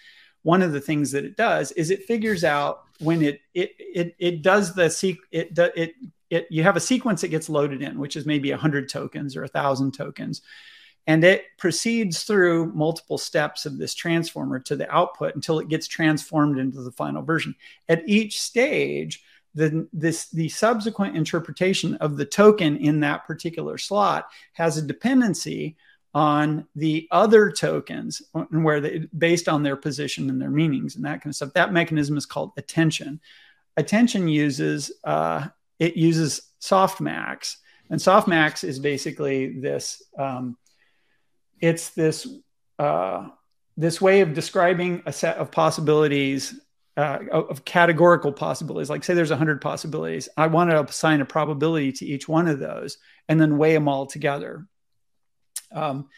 one 0.44 0.62
of 0.62 0.70
the 0.70 0.80
things 0.80 1.10
that 1.10 1.24
it 1.24 1.36
does 1.36 1.72
is 1.72 1.90
it 1.90 2.04
figures 2.04 2.44
out 2.44 2.84
when 3.00 3.22
it 3.22 3.40
it 3.54 3.72
it, 3.80 4.14
it 4.20 4.42
does 4.42 4.72
the 4.72 4.88
seq 4.88 5.16
it 5.32 5.58
it 5.74 5.96
it 6.30 6.46
you 6.48 6.62
have 6.62 6.76
a 6.76 6.80
sequence 6.80 7.22
that 7.22 7.28
gets 7.28 7.48
loaded 7.48 7.82
in, 7.82 7.98
which 7.98 8.14
is 8.14 8.24
maybe 8.24 8.52
a 8.52 8.56
hundred 8.56 8.88
tokens 8.88 9.34
or 9.34 9.42
a 9.42 9.48
thousand 9.48 9.94
tokens 9.94 10.42
and 11.06 11.22
it 11.22 11.44
proceeds 11.58 12.24
through 12.24 12.72
multiple 12.72 13.18
steps 13.18 13.66
of 13.66 13.78
this 13.78 13.94
transformer 13.94 14.58
to 14.60 14.76
the 14.76 14.90
output 14.92 15.34
until 15.34 15.58
it 15.58 15.68
gets 15.68 15.86
transformed 15.86 16.58
into 16.58 16.82
the 16.82 16.92
final 16.92 17.22
version. 17.22 17.54
At 17.88 18.08
each 18.08 18.40
stage, 18.40 19.22
the, 19.54 19.88
this, 19.92 20.28
the 20.28 20.48
subsequent 20.48 21.16
interpretation 21.16 21.94
of 21.96 22.16
the 22.16 22.26
token 22.26 22.76
in 22.76 23.00
that 23.00 23.26
particular 23.26 23.78
slot 23.78 24.28
has 24.52 24.76
a 24.76 24.82
dependency 24.82 25.76
on 26.12 26.66
the 26.74 27.06
other 27.10 27.50
tokens 27.50 28.22
and 28.34 28.64
where 28.64 28.80
they, 28.80 29.06
based 29.16 29.48
on 29.48 29.62
their 29.62 29.76
position 29.76 30.30
and 30.30 30.40
their 30.40 30.50
meanings 30.50 30.96
and 30.96 31.04
that 31.04 31.20
kind 31.22 31.30
of 31.30 31.36
stuff. 31.36 31.52
That 31.52 31.72
mechanism 31.72 32.16
is 32.16 32.26
called 32.26 32.52
attention. 32.56 33.20
Attention 33.76 34.26
uses 34.26 34.90
uh, 35.04 35.46
it 35.78 35.94
uses 35.94 36.40
softmax, 36.58 37.56
and 37.90 38.00
softmax 38.00 38.64
is 38.64 38.78
basically 38.78 39.60
this 39.60 40.02
um, 40.18 40.56
it's 41.60 41.90
this 41.90 42.26
uh, 42.78 43.28
this 43.76 44.00
way 44.00 44.20
of 44.20 44.34
describing 44.34 45.02
a 45.06 45.12
set 45.12 45.36
of 45.36 45.50
possibilities 45.50 46.58
uh, 46.96 47.18
of 47.30 47.64
categorical 47.64 48.32
possibilities. 48.32 48.88
Like 48.88 49.04
say 49.04 49.14
there's 49.14 49.30
100 49.30 49.60
possibilities. 49.60 50.28
I 50.36 50.46
want 50.46 50.70
to 50.70 50.82
assign 50.82 51.20
a 51.20 51.26
probability 51.26 51.92
to 51.92 52.06
each 52.06 52.26
one 52.26 52.48
of 52.48 52.58
those 52.58 52.98
and 53.28 53.40
then 53.40 53.58
weigh 53.58 53.74
them 53.74 53.88
all 53.88 54.06
together. 54.06 54.66
Um, 55.72 56.08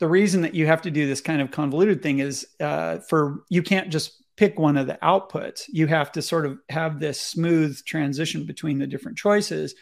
the 0.00 0.08
reason 0.08 0.42
that 0.42 0.54
you 0.54 0.66
have 0.66 0.82
to 0.82 0.90
do 0.90 1.06
this 1.06 1.20
kind 1.20 1.40
of 1.40 1.50
convoluted 1.50 2.02
thing 2.02 2.18
is 2.18 2.46
uh, 2.60 2.98
for 2.98 3.44
you 3.48 3.62
can't 3.62 3.90
just 3.90 4.22
pick 4.36 4.58
one 4.58 4.76
of 4.76 4.86
the 4.86 4.98
outputs. 5.02 5.64
You 5.68 5.86
have 5.86 6.12
to 6.12 6.22
sort 6.22 6.46
of 6.46 6.58
have 6.68 7.00
this 7.00 7.20
smooth 7.20 7.82
transition 7.84 8.44
between 8.44 8.78
the 8.78 8.86
different 8.86 9.18
choices 9.18 9.74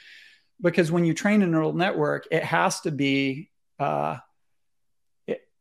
because 0.61 0.91
when 0.91 1.05
you 1.05 1.12
train 1.12 1.43
a 1.43 1.47
neural 1.47 1.74
network 1.74 2.27
it 2.31 2.43
has 2.43 2.81
to 2.83 2.91
be 2.91 3.51
uh, 3.78 4.16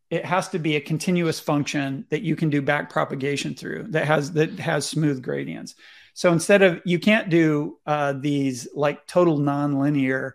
it 0.10 0.24
has 0.24 0.50
to 0.50 0.60
be 0.60 0.76
a 0.76 0.82
continuous 0.82 1.40
function 1.40 2.06
that 2.10 2.22
you 2.22 2.36
can 2.36 2.50
do 2.50 2.62
back 2.62 2.90
propagation 2.90 3.56
through 3.56 3.88
that 3.90 4.06
has 4.06 4.32
that 4.34 4.52
has 4.60 4.88
smooth 4.88 5.22
gradients. 5.22 5.76
So 6.14 6.32
instead 6.32 6.62
of 6.62 6.82
you 6.86 7.00
can't 7.00 7.30
do 7.30 7.80
uh, 7.86 8.14
these 8.14 8.68
like 8.74 9.06
total 9.08 9.38
nonlinear, 9.38 10.34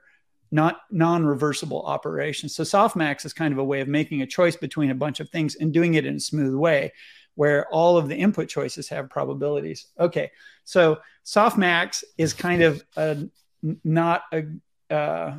not 0.50 0.80
non-reversible 0.90 1.82
operations. 1.82 2.54
So 2.54 2.64
softmax 2.64 3.24
is 3.24 3.32
kind 3.32 3.52
of 3.52 3.58
a 3.58 3.64
way 3.64 3.80
of 3.80 3.88
making 3.88 4.22
a 4.22 4.26
choice 4.26 4.56
between 4.56 4.90
a 4.90 4.94
bunch 4.94 5.20
of 5.20 5.30
things 5.30 5.54
and 5.54 5.72
doing 5.72 5.94
it 5.94 6.04
in 6.04 6.16
a 6.16 6.20
smooth 6.20 6.54
way, 6.54 6.92
where 7.34 7.66
all 7.68 7.96
of 7.96 8.08
the 8.08 8.16
input 8.16 8.48
choices 8.48 8.88
have 8.88 9.08
probabilities. 9.08 9.86
Okay, 9.98 10.32
so 10.64 10.98
softmax 11.24 12.04
is 12.18 12.34
kind 12.34 12.62
of 12.62 12.82
a, 12.96 13.28
not 13.84 14.22
a 14.32 14.94
uh, 14.94 15.38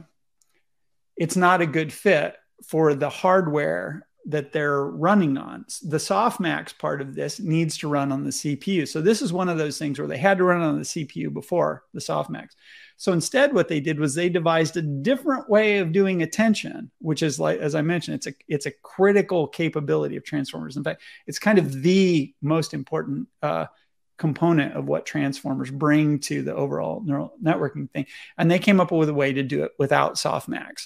it's 1.17 1.35
not 1.35 1.61
a 1.61 1.67
good 1.67 1.91
fit 1.91 2.35
for 2.65 2.95
the 2.95 3.09
hardware 3.09 4.07
that 4.25 4.51
they're 4.51 4.83
running 4.85 5.37
on. 5.37 5.65
The 5.83 5.97
softmax 5.97 6.77
part 6.77 7.01
of 7.01 7.15
this 7.15 7.39
needs 7.39 7.77
to 7.79 7.87
run 7.87 8.11
on 8.11 8.23
the 8.23 8.29
CPU. 8.29 8.87
So 8.87 9.01
this 9.01 9.21
is 9.21 9.33
one 9.33 9.49
of 9.49 9.57
those 9.57 9.77
things 9.77 9.97
where 9.97 10.07
they 10.07 10.17
had 10.17 10.37
to 10.37 10.43
run 10.43 10.61
on 10.61 10.77
the 10.77 10.85
CPU 10.85 11.33
before 11.33 11.83
the 11.93 11.99
softmax. 11.99 12.49
So 12.97 13.13
instead, 13.13 13.53
what 13.53 13.67
they 13.67 13.79
did 13.79 13.99
was 13.99 14.13
they 14.13 14.29
devised 14.29 14.77
a 14.77 14.81
different 14.83 15.49
way 15.49 15.79
of 15.79 15.91
doing 15.91 16.21
attention, 16.21 16.91
which 16.99 17.23
is 17.23 17.39
like, 17.39 17.59
as 17.59 17.73
I 17.73 17.81
mentioned, 17.81 18.15
it's 18.15 18.27
a 18.27 18.33
it's 18.47 18.65
a 18.67 18.71
critical 18.83 19.47
capability 19.47 20.17
of 20.17 20.23
transformers. 20.23 20.77
In 20.77 20.83
fact, 20.83 21.01
it's 21.25 21.39
kind 21.39 21.57
of 21.57 21.81
the 21.81 22.31
most 22.43 22.75
important 22.75 23.27
uh, 23.41 23.65
component 24.19 24.77
of 24.77 24.85
what 24.85 25.07
transformers 25.07 25.71
bring 25.71 26.19
to 26.19 26.43
the 26.43 26.53
overall 26.53 27.01
neural 27.03 27.33
networking 27.43 27.89
thing. 27.89 28.05
And 28.37 28.51
they 28.51 28.59
came 28.59 28.79
up 28.79 28.91
with 28.91 29.09
a 29.09 29.15
way 29.15 29.33
to 29.33 29.41
do 29.41 29.63
it 29.63 29.71
without 29.79 30.13
softmax. 30.13 30.85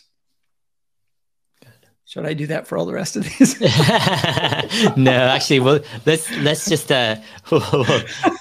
Should 2.06 2.26
I 2.26 2.34
do 2.34 2.48
that 2.48 2.68
for 2.68 2.77
all 2.77 2.86
the 2.86 2.94
rest 2.94 3.15
of 3.15 3.23
these? 3.23 3.60
no, 4.95 5.11
actually, 5.11 5.60
well, 5.60 5.80
let's 6.06 6.30
let's 6.38 6.68
just 6.68 6.91
uh, 6.91 7.15
we'll, 7.52 7.65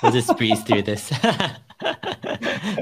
we'll 0.03 0.13
just 0.13 0.37
breeze 0.37 0.63
through 0.63 0.83
this. 0.83 1.11
yeah. 1.23 1.57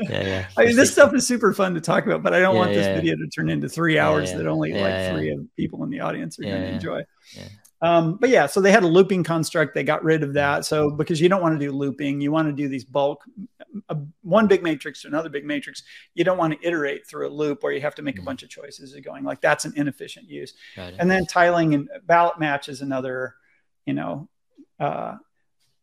yeah. 0.09 0.47
I 0.57 0.65
mean, 0.67 0.77
this 0.77 0.93
stuff 0.93 1.15
is 1.15 1.27
super 1.27 1.53
fun 1.55 1.75
to 1.75 1.81
talk 1.81 2.05
about, 2.07 2.23
but 2.23 2.35
I 2.35 2.41
don't 2.41 2.55
Yeah, 2.55 2.59
want 2.59 2.75
this 2.75 2.89
yeah, 2.89 2.95
video 2.95 3.17
to 3.17 3.29
turn 3.29 3.49
into 3.49 3.69
three 3.69 3.99
hours 3.99 4.35
that 4.35 4.47
only 4.47 4.75
like 4.75 4.99
three 5.13 5.31
of 5.31 5.47
people 5.57 5.83
in 5.85 5.91
the 5.91 6.01
audience 6.01 6.39
are 6.39 6.47
going 6.47 6.63
to 6.63 6.69
yeah. 6.69 6.75
enjoy. 6.75 7.03
Um, 7.83 8.17
but 8.17 8.31
yeah, 8.31 8.47
so 8.47 8.61
they 8.61 8.71
had 8.71 8.85
a 8.85 8.87
looping 8.87 9.25
construct. 9.25 9.75
They 9.75 9.83
got 9.83 10.05
rid 10.05 10.23
of 10.23 10.33
that. 10.35 10.65
So 10.65 10.91
because 10.93 11.21
you 11.21 11.29
don't 11.29 11.43
want 11.43 11.59
to 11.59 11.67
do 11.67 11.73
looping, 11.73 12.21
you 12.21 12.31
want 12.31 12.47
to 12.47 12.53
do 12.53 12.69
these 12.69 12.85
bulk, 12.85 13.25
uh, 13.89 13.97
one 14.23 14.47
big 14.47 14.63
matrix 14.63 15.03
to 15.03 15.09
another 15.09 15.29
big 15.29 15.45
matrix. 15.45 15.83
You 16.15 16.23
don't 16.23 16.39
want 16.39 16.53
to 16.53 16.67
iterate 16.67 17.09
through 17.09 17.27
a 17.29 17.31
loop 17.31 17.65
where 17.65 17.73
you 17.73 17.81
have 17.81 17.97
to 17.97 18.03
make 18.03 18.19
a 18.19 18.23
Mhm. 18.23 18.27
bunch 18.27 18.43
of 18.45 18.51
choices 18.51 18.95
going 19.05 19.25
like 19.25 19.41
that's 19.41 19.65
an 19.65 19.73
inefficient 19.75 20.29
use. 20.29 20.55
And 21.01 21.11
then 21.11 21.27
tiling 21.27 21.75
and 21.75 21.89
ballot 22.05 22.39
match 22.39 22.69
is 22.69 22.83
another, 22.83 23.35
you 23.85 23.95
know, 23.95 24.29
uh, 24.79 25.17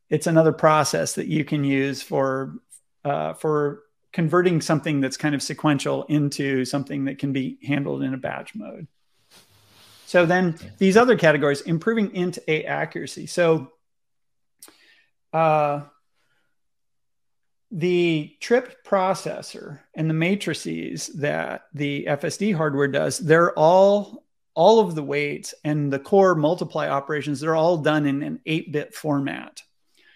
it's 0.10 0.26
another 0.28 0.54
process 0.54 1.16
that 1.16 1.28
you 1.28 1.44
can 1.44 1.64
use 1.66 2.02
for 2.02 2.56
uh, 3.04 3.34
for 3.34 3.84
converting 4.12 4.60
something 4.62 5.02
that's 5.02 5.18
kind 5.18 5.36
of 5.36 5.42
sequential 5.42 6.04
into 6.06 6.66
something 6.66 7.06
that 7.06 7.18
can 7.18 7.32
be 7.32 7.58
handled 7.66 8.04
in 8.04 8.14
a 8.14 8.18
batch 8.18 8.56
mode. 8.56 8.88
So 10.10 10.26
then 10.26 10.56
these 10.80 10.98
other 10.98 11.16
categories, 11.16 11.62
improving 11.62 12.10
int8 12.10 12.66
accuracy. 12.66 13.28
So 13.28 13.74
uh, 15.32 15.82
the 17.70 18.36
trip 18.40 18.84
processor 18.84 19.82
and 19.94 20.10
the 20.10 20.16
matrices 20.16 21.10
that 21.20 21.66
the 21.76 22.06
FSD 22.06 22.56
hardware 22.56 22.88
does, 22.88 23.20
they're 23.20 23.54
all 23.54 24.26
all 24.56 24.80
of 24.80 24.96
the 24.96 25.04
weights 25.04 25.54
and 25.64 25.94
the 25.94 26.00
core 26.00 26.34
multiply 26.34 26.90
operations, 26.90 27.40
they're 27.40 27.56
all 27.56 27.78
done 27.78 28.08
in 28.08 28.24
an 28.24 28.42
8-bit 28.48 28.96
format. 28.96 29.62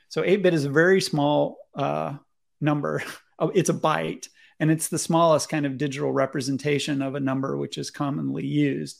So 0.10 0.24
8-bit 0.24 0.56
is 0.56 0.65
a 0.65 0.72
very 0.72 1.02
small 1.02 1.60
uh, 1.76 2.15
number. 2.60 3.03
Oh, 3.40 3.49
It's 3.49 3.70
a 3.70 3.74
byte, 3.74 4.28
and 4.60 4.70
it's 4.70 4.90
the 4.90 4.99
smallest 4.99 5.49
kind 5.49 5.65
of 5.65 5.80
digital 5.80 6.11
representation 6.11 7.02
of 7.02 7.15
a 7.15 7.20
number, 7.20 7.57
which 7.57 7.80
is 7.80 7.90
commonly 7.90 8.45
used. 8.45 8.99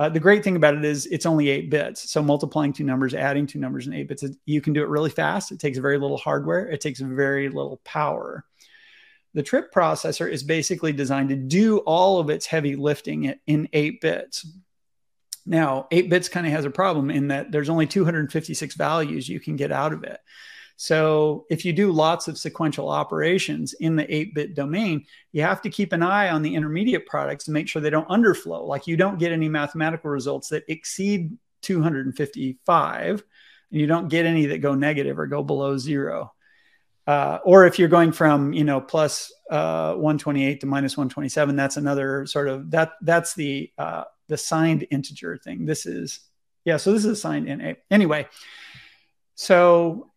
Uh, 0.00 0.08
the 0.08 0.18
great 0.18 0.42
thing 0.42 0.56
about 0.56 0.74
it 0.74 0.82
is 0.82 1.04
it's 1.06 1.26
only 1.26 1.50
eight 1.50 1.68
bits. 1.68 2.10
So 2.10 2.22
multiplying 2.22 2.72
two 2.72 2.84
numbers, 2.84 3.12
adding 3.12 3.46
two 3.46 3.58
numbers 3.58 3.86
in 3.86 3.92
eight 3.92 4.08
bits, 4.08 4.22
it- 4.22 4.34
you 4.46 4.62
can 4.62 4.72
do 4.72 4.82
it 4.82 4.88
really 4.88 5.10
fast. 5.10 5.52
It 5.52 5.60
takes 5.60 5.76
very 5.76 5.98
little 5.98 6.16
hardware. 6.16 6.66
It 6.70 6.80
takes 6.80 7.00
very 7.00 7.50
little 7.50 7.82
power. 7.84 8.46
The 9.34 9.42
trip 9.42 9.70
processor 9.74 10.26
is 10.26 10.42
basically 10.42 10.94
designed 10.94 11.28
to 11.28 11.36
do 11.36 11.78
all 11.80 12.18
of 12.18 12.30
its 12.30 12.46
heavy 12.46 12.76
lifting 12.76 13.24
in- 13.24 13.40
in 13.46 13.68
eight 13.74 14.00
bits. 14.00 14.46
Now, 15.44 15.86
eight 15.90 16.08
bits 16.08 16.30
kind 16.30 16.46
of 16.46 16.52
has 16.54 16.64
a 16.64 16.70
problem 16.70 17.10
in 17.10 17.28
that 17.28 17.52
there's 17.52 17.68
only 17.68 17.86
256 17.86 18.76
values 18.76 19.28
you 19.28 19.38
can 19.38 19.56
get 19.56 19.70
out 19.70 19.92
of 19.92 20.02
it. 20.04 20.18
So 20.82 21.44
if 21.50 21.66
you 21.66 21.74
do 21.74 21.92
lots 21.92 22.26
of 22.26 22.38
sequential 22.38 22.88
operations 22.88 23.74
in 23.74 23.96
the 23.96 24.04
8-bit 24.04 24.54
domain, 24.54 25.04
you 25.30 25.42
have 25.42 25.60
to 25.60 25.68
keep 25.68 25.92
an 25.92 26.02
eye 26.02 26.30
on 26.30 26.40
the 26.40 26.54
intermediate 26.54 27.04
products 27.04 27.44
to 27.44 27.50
make 27.50 27.68
sure 27.68 27.82
they 27.82 27.90
don't 27.90 28.08
underflow. 28.08 28.66
Like 28.66 28.86
you 28.86 28.96
don't 28.96 29.18
get 29.18 29.30
any 29.30 29.46
mathematical 29.46 30.08
results 30.08 30.48
that 30.48 30.64
exceed 30.68 31.36
255, 31.60 33.10
and 33.10 33.80
you 33.80 33.86
don't 33.86 34.08
get 34.08 34.24
any 34.24 34.46
that 34.46 34.62
go 34.62 34.74
negative 34.74 35.18
or 35.18 35.26
go 35.26 35.42
below 35.42 35.76
zero. 35.76 36.32
Uh, 37.06 37.40
or 37.44 37.66
if 37.66 37.78
you're 37.78 37.86
going 37.86 38.10
from 38.10 38.54
you 38.54 38.64
know 38.64 38.80
plus 38.80 39.30
uh, 39.50 39.92
128 39.92 40.60
to 40.62 40.66
minus 40.66 40.96
127, 40.96 41.56
that's 41.56 41.76
another 41.76 42.24
sort 42.24 42.48
of 42.48 42.70
that 42.70 42.92
that's 43.02 43.34
the 43.34 43.70
uh, 43.76 44.04
the 44.28 44.38
signed 44.38 44.86
integer 44.90 45.36
thing. 45.36 45.66
This 45.66 45.84
is 45.84 46.20
yeah, 46.64 46.78
so 46.78 46.90
this 46.90 47.04
is 47.04 47.10
a 47.10 47.16
signed 47.16 47.48
in 47.48 47.60
a 47.60 47.76
anyway. 47.90 48.26
So 49.34 50.09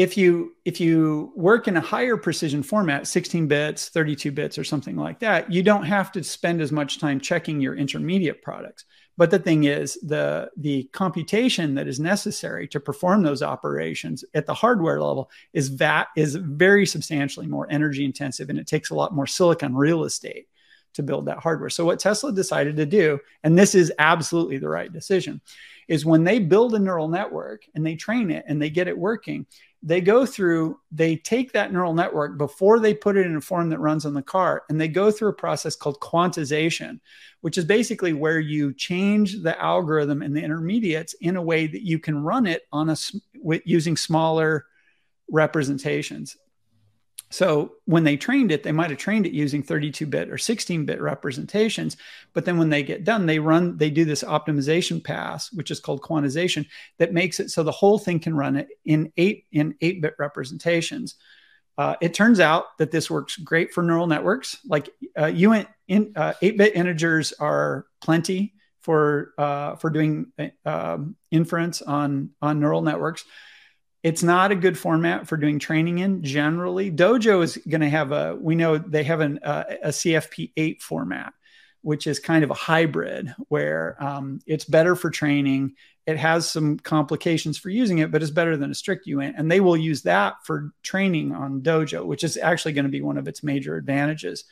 if 0.00 0.16
you 0.16 0.54
if 0.64 0.80
you 0.80 1.30
work 1.36 1.68
in 1.68 1.76
a 1.76 1.80
higher 1.80 2.16
precision 2.16 2.62
format 2.62 3.06
16 3.06 3.46
bits 3.48 3.88
32 3.90 4.32
bits 4.32 4.56
or 4.56 4.64
something 4.64 4.96
like 4.96 5.18
that 5.20 5.52
you 5.52 5.62
don't 5.62 5.84
have 5.84 6.10
to 6.12 6.24
spend 6.24 6.60
as 6.62 6.72
much 6.72 6.98
time 6.98 7.20
checking 7.20 7.60
your 7.60 7.74
intermediate 7.74 8.42
products. 8.42 8.84
But 9.18 9.30
the 9.30 9.38
thing 9.38 9.64
is 9.64 9.98
the 10.02 10.50
the 10.56 10.84
computation 10.92 11.74
that 11.74 11.86
is 11.86 12.00
necessary 12.00 12.66
to 12.68 12.80
perform 12.80 13.22
those 13.22 13.42
operations 13.42 14.24
at 14.32 14.46
the 14.46 14.54
hardware 14.54 15.02
level 15.02 15.30
is 15.52 15.76
that 15.76 16.08
is 16.16 16.34
very 16.34 16.86
substantially 16.86 17.46
more 17.46 17.70
energy 17.70 18.04
intensive 18.04 18.48
and 18.48 18.58
it 18.58 18.66
takes 18.66 18.88
a 18.90 18.94
lot 18.94 19.14
more 19.14 19.26
silicon 19.26 19.74
real 19.74 20.04
estate 20.04 20.46
to 20.94 21.02
build 21.02 21.26
that 21.26 21.38
hardware. 21.38 21.68
So 21.68 21.84
what 21.84 21.98
tesla 21.98 22.32
decided 22.32 22.76
to 22.76 22.86
do 22.86 23.18
and 23.44 23.58
this 23.58 23.74
is 23.74 23.92
absolutely 23.98 24.56
the 24.56 24.68
right 24.70 24.90
decision 24.90 25.42
is 25.90 26.06
when 26.06 26.22
they 26.22 26.38
build 26.38 26.72
a 26.74 26.78
neural 26.78 27.08
network 27.08 27.64
and 27.74 27.84
they 27.84 27.96
train 27.96 28.30
it 28.30 28.44
and 28.46 28.62
they 28.62 28.70
get 28.70 28.88
it 28.88 28.96
working 28.96 29.44
they 29.82 30.00
go 30.00 30.26
through 30.26 30.78
they 30.92 31.16
take 31.16 31.52
that 31.52 31.72
neural 31.72 31.94
network 31.94 32.36
before 32.36 32.78
they 32.78 32.92
put 32.92 33.16
it 33.16 33.26
in 33.26 33.36
a 33.36 33.40
form 33.40 33.70
that 33.70 33.78
runs 33.78 34.04
on 34.04 34.12
the 34.12 34.22
car 34.22 34.62
and 34.68 34.80
they 34.80 34.88
go 34.88 35.10
through 35.10 35.28
a 35.28 35.34
process 35.34 35.74
called 35.74 36.00
quantization 36.00 37.00
which 37.40 37.56
is 37.56 37.64
basically 37.64 38.12
where 38.12 38.40
you 38.40 38.74
change 38.74 39.42
the 39.42 39.58
algorithm 39.60 40.20
and 40.20 40.36
the 40.36 40.42
intermediates 40.42 41.14
in 41.22 41.36
a 41.36 41.42
way 41.42 41.66
that 41.66 41.82
you 41.82 41.98
can 41.98 42.22
run 42.22 42.46
it 42.46 42.62
on 42.72 42.90
a 42.90 42.96
using 43.64 43.96
smaller 43.96 44.66
representations 45.30 46.36
so 47.30 47.72
when 47.84 48.04
they 48.04 48.16
trained 48.16 48.50
it 48.50 48.62
they 48.62 48.72
might 48.72 48.90
have 48.90 48.98
trained 48.98 49.26
it 49.26 49.32
using 49.32 49.62
32-bit 49.62 50.30
or 50.30 50.36
16-bit 50.36 51.00
representations 51.00 51.96
but 52.32 52.44
then 52.44 52.58
when 52.58 52.70
they 52.70 52.82
get 52.82 53.04
done 53.04 53.26
they 53.26 53.38
run 53.38 53.76
they 53.76 53.90
do 53.90 54.04
this 54.04 54.22
optimization 54.24 55.02
pass 55.02 55.52
which 55.52 55.70
is 55.70 55.80
called 55.80 56.02
quantization 56.02 56.66
that 56.98 57.12
makes 57.12 57.40
it 57.40 57.50
so 57.50 57.62
the 57.62 57.70
whole 57.70 57.98
thing 57.98 58.18
can 58.18 58.34
run 58.34 58.56
it 58.56 58.68
in 58.84 59.12
8 59.16 59.44
in 59.52 59.74
8-bit 59.74 60.14
representations. 60.18 61.16
Uh, 61.78 61.96
it 62.00 62.12
turns 62.12 62.40
out 62.40 62.76
that 62.78 62.90
this 62.90 63.10
works 63.10 63.36
great 63.36 63.72
for 63.72 63.82
neural 63.82 64.06
networks. 64.06 64.58
Like 64.66 64.90
uh, 65.18 65.26
you 65.26 65.52
in, 65.88 66.12
uh, 66.14 66.34
8-bit 66.42 66.74
integers 66.74 67.32
are 67.32 67.86
plenty 68.00 68.54
for 68.80 69.32
uh, 69.38 69.76
for 69.76 69.90
doing 69.90 70.32
um, 70.64 71.16
inference 71.30 71.82
on 71.82 72.30
on 72.42 72.60
neural 72.60 72.82
networks 72.82 73.24
it's 74.02 74.22
not 74.22 74.50
a 74.50 74.56
good 74.56 74.78
format 74.78 75.28
for 75.28 75.36
doing 75.36 75.58
training 75.58 75.98
in 75.98 76.22
generally. 76.22 76.90
Dojo 76.90 77.42
is 77.42 77.58
going 77.68 77.82
to 77.82 77.90
have 77.90 78.12
a, 78.12 78.34
we 78.34 78.54
know 78.54 78.78
they 78.78 79.04
have 79.04 79.20
an, 79.20 79.38
uh, 79.42 79.64
a 79.82 79.88
CFP8 79.88 80.80
format, 80.80 81.34
which 81.82 82.06
is 82.06 82.18
kind 82.18 82.42
of 82.42 82.50
a 82.50 82.54
hybrid 82.54 83.34
where 83.48 84.02
um, 84.02 84.40
it's 84.46 84.64
better 84.64 84.96
for 84.96 85.10
training. 85.10 85.74
It 86.06 86.16
has 86.16 86.50
some 86.50 86.78
complications 86.78 87.58
for 87.58 87.68
using 87.68 87.98
it, 87.98 88.10
but 88.10 88.22
it's 88.22 88.30
better 88.30 88.56
than 88.56 88.70
a 88.70 88.74
strict 88.74 89.06
UINT. 89.06 89.34
And 89.36 89.50
they 89.50 89.60
will 89.60 89.76
use 89.76 90.02
that 90.02 90.36
for 90.44 90.72
training 90.82 91.32
on 91.32 91.60
Dojo, 91.60 92.04
which 92.06 92.24
is 92.24 92.38
actually 92.38 92.72
going 92.72 92.86
to 92.86 92.90
be 92.90 93.02
one 93.02 93.18
of 93.18 93.28
its 93.28 93.42
major 93.42 93.76
advantages 93.76 94.44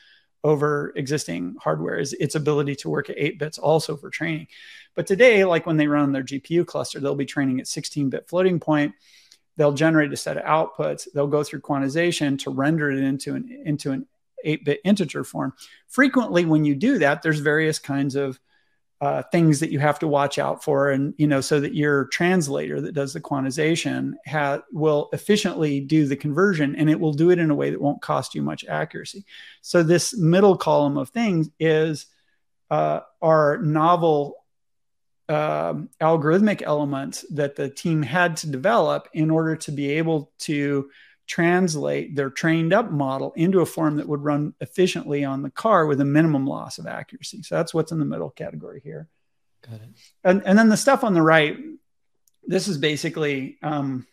over 0.44 0.92
existing 0.94 1.56
hardware 1.60 1.98
is 1.98 2.12
its 2.12 2.36
ability 2.36 2.76
to 2.76 2.88
work 2.88 3.10
at 3.10 3.18
8 3.18 3.38
bits 3.38 3.58
also 3.58 3.96
for 3.96 4.08
training. 4.08 4.46
But 4.94 5.06
today, 5.06 5.44
like 5.44 5.66
when 5.66 5.78
they 5.78 5.88
run 5.88 6.12
their 6.12 6.22
GPU 6.22 6.66
cluster, 6.66 7.00
they'll 7.00 7.14
be 7.14 7.26
training 7.26 7.60
at 7.60 7.66
16 7.66 8.10
bit 8.10 8.28
floating 8.28 8.60
point 8.60 8.94
they'll 9.58 9.72
generate 9.72 10.12
a 10.12 10.16
set 10.16 10.38
of 10.38 10.44
outputs. 10.44 11.06
They'll 11.12 11.26
go 11.26 11.42
through 11.42 11.60
quantization 11.60 12.38
to 12.40 12.50
render 12.50 12.90
it 12.90 12.98
into 12.98 13.34
an 13.34 13.62
into 13.66 13.90
an 13.90 14.06
8-bit 14.46 14.80
integer 14.84 15.24
form. 15.24 15.52
Frequently 15.88 16.46
when 16.46 16.64
you 16.64 16.74
do 16.74 16.98
that 16.98 17.22
there's 17.22 17.40
various 17.40 17.78
kinds 17.78 18.14
of 18.14 18.40
uh, 19.00 19.22
things 19.30 19.60
that 19.60 19.70
you 19.70 19.78
have 19.78 19.98
to 20.00 20.08
watch 20.08 20.38
out 20.38 20.64
for 20.64 20.90
and 20.90 21.14
you 21.18 21.26
know 21.26 21.40
so 21.40 21.60
that 21.60 21.74
your 21.74 22.06
translator 22.06 22.80
that 22.80 22.94
does 22.94 23.12
the 23.12 23.20
quantization 23.20 24.14
ha- 24.26 24.62
will 24.72 25.08
efficiently 25.12 25.80
do 25.80 26.06
the 26.06 26.16
conversion 26.16 26.74
and 26.74 26.90
it 26.90 26.98
will 26.98 27.12
do 27.12 27.30
it 27.30 27.38
in 27.38 27.50
a 27.50 27.54
way 27.54 27.70
that 27.70 27.80
won't 27.80 28.02
cost 28.02 28.34
you 28.34 28.42
much 28.42 28.64
accuracy. 28.64 29.24
So 29.60 29.82
this 29.82 30.16
middle 30.16 30.56
column 30.56 30.96
of 30.96 31.10
things 31.10 31.48
is 31.60 32.06
uh, 32.70 33.00
our 33.22 33.58
novel 33.58 34.37
um, 35.28 35.90
algorithmic 36.00 36.62
elements 36.62 37.24
that 37.30 37.56
the 37.56 37.68
team 37.68 38.02
had 38.02 38.36
to 38.38 38.50
develop 38.50 39.08
in 39.12 39.30
order 39.30 39.56
to 39.56 39.72
be 39.72 39.92
able 39.92 40.32
to 40.38 40.90
translate 41.26 42.16
their 42.16 42.30
trained 42.30 42.72
up 42.72 42.90
model 42.90 43.32
into 43.36 43.60
a 43.60 43.66
form 43.66 43.96
that 43.96 44.08
would 44.08 44.24
run 44.24 44.54
efficiently 44.60 45.24
on 45.24 45.42
the 45.42 45.50
car 45.50 45.86
with 45.86 46.00
a 46.00 46.04
minimum 46.04 46.46
loss 46.46 46.78
of 46.78 46.86
accuracy. 46.86 47.42
So 47.42 47.54
that's 47.54 47.74
what's 47.74 47.92
in 47.92 47.98
the 47.98 48.06
middle 48.06 48.30
category 48.30 48.80
here. 48.82 49.08
Got 49.62 49.80
it. 49.82 49.88
And, 50.24 50.42
and 50.46 50.58
then 50.58 50.70
the 50.70 50.76
stuff 50.76 51.04
on 51.04 51.12
the 51.12 51.22
right, 51.22 51.58
this 52.46 52.66
is 52.66 52.78
basically 52.78 53.58
um, 53.62 54.06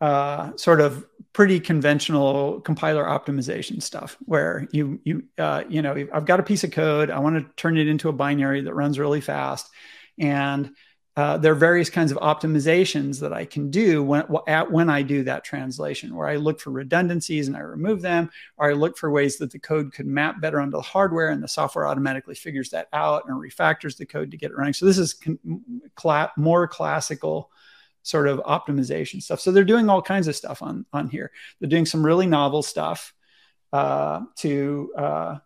uh, 0.00 0.56
sort 0.56 0.80
of 0.80 1.04
pretty 1.32 1.60
conventional 1.60 2.60
compiler 2.60 3.04
optimization 3.04 3.82
stuff 3.82 4.16
where 4.26 4.68
you 4.72 5.00
you 5.04 5.24
uh, 5.38 5.64
you 5.68 5.82
know 5.82 6.06
I've 6.12 6.26
got 6.26 6.40
a 6.40 6.42
piece 6.42 6.64
of 6.64 6.72
code 6.72 7.10
I 7.10 7.18
want 7.20 7.36
to 7.36 7.54
turn 7.56 7.78
it 7.78 7.88
into 7.88 8.08
a 8.08 8.12
binary 8.12 8.62
that 8.62 8.74
runs 8.74 8.98
really 8.98 9.20
fast 9.20 9.70
and 10.18 10.74
uh, 11.14 11.36
there 11.36 11.52
are 11.52 11.56
various 11.56 11.90
kinds 11.90 12.10
of 12.10 12.16
optimizations 12.18 13.20
that 13.20 13.34
I 13.34 13.44
can 13.44 13.70
do 13.70 14.02
when 14.02 14.24
at 14.46 14.70
when 14.70 14.88
I 14.88 15.02
do 15.02 15.24
that 15.24 15.44
translation 15.44 16.16
where 16.16 16.26
I 16.26 16.36
look 16.36 16.58
for 16.58 16.70
redundancies 16.70 17.48
and 17.48 17.56
I 17.56 17.60
remove 17.60 18.00
them 18.00 18.30
or 18.56 18.70
I 18.70 18.72
look 18.72 18.96
for 18.96 19.10
ways 19.10 19.36
that 19.36 19.50
the 19.50 19.58
code 19.58 19.92
could 19.92 20.06
map 20.06 20.40
better 20.40 20.58
onto 20.58 20.72
the 20.72 20.80
hardware 20.80 21.28
and 21.28 21.42
the 21.42 21.48
software 21.48 21.86
automatically 21.86 22.34
figures 22.34 22.70
that 22.70 22.88
out 22.94 23.24
and 23.28 23.38
refactors 23.38 23.98
the 23.98 24.06
code 24.06 24.30
to 24.30 24.38
get 24.38 24.52
it 24.52 24.56
running. 24.56 24.72
So 24.72 24.86
this 24.86 24.96
is 24.96 25.14
cl- 26.00 26.32
more 26.38 26.66
classical 26.66 27.50
sort 28.02 28.28
of 28.28 28.38
optimization 28.40 29.22
stuff. 29.22 29.40
So 29.40 29.52
they're 29.52 29.64
doing 29.64 29.88
all 29.88 30.02
kinds 30.02 30.28
of 30.28 30.36
stuff 30.36 30.62
on 30.62 30.86
on 30.92 31.08
here. 31.08 31.30
They're 31.60 31.70
doing 31.70 31.86
some 31.86 32.04
really 32.04 32.26
novel 32.26 32.62
stuff. 32.62 33.14
uh, 33.72 34.20
to 34.36 34.92
uh, 34.96 35.38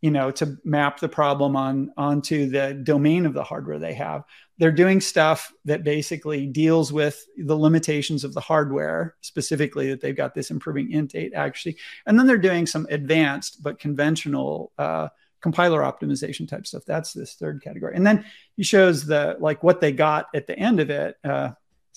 you 0.00 0.10
know 0.10 0.30
to 0.30 0.56
map 0.64 0.98
the 1.00 1.08
problem 1.08 1.56
on 1.56 1.92
onto 1.96 2.48
the 2.48 2.74
domain 2.74 3.26
of 3.26 3.34
the 3.34 3.44
hardware 3.44 3.78
they 3.78 3.94
have 3.94 4.24
they're 4.58 4.72
doing 4.72 5.00
stuff 5.00 5.52
that 5.64 5.84
basically 5.84 6.46
deals 6.46 6.92
with 6.92 7.26
the 7.36 7.56
limitations 7.56 8.24
of 8.24 8.34
the 8.34 8.40
hardware 8.40 9.14
specifically 9.20 9.90
that 9.90 10.00
they've 10.00 10.16
got 10.16 10.34
this 10.34 10.50
improving 10.50 10.90
int 10.92 11.14
8 11.14 11.32
actually 11.34 11.76
and 12.06 12.18
then 12.18 12.26
they're 12.26 12.38
doing 12.38 12.66
some 12.66 12.86
advanced 12.90 13.62
but 13.62 13.78
conventional 13.78 14.72
uh, 14.78 15.08
compiler 15.40 15.80
optimization 15.82 16.48
type 16.48 16.66
stuff 16.66 16.84
that's 16.86 17.12
this 17.12 17.34
third 17.34 17.62
category 17.62 17.94
and 17.94 18.06
then 18.06 18.24
he 18.56 18.62
shows 18.62 19.04
the 19.04 19.36
like 19.38 19.62
what 19.62 19.80
they 19.80 19.92
got 19.92 20.28
at 20.34 20.46
the 20.46 20.58
end 20.58 20.80
of 20.80 20.90
it 20.90 21.16
uh, 21.24 21.50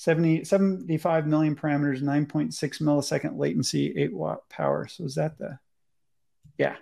70, 0.03 0.43
75 0.43 1.27
million 1.27 1.55
parameters 1.55 2.01
9.6 2.01 2.53
millisecond 2.81 3.37
latency 3.37 3.93
8 3.97 4.13
watt 4.13 4.49
power 4.49 4.87
so 4.87 5.05
is 5.05 5.15
that 5.15 5.37
the 5.37 5.57
yeah 6.57 6.75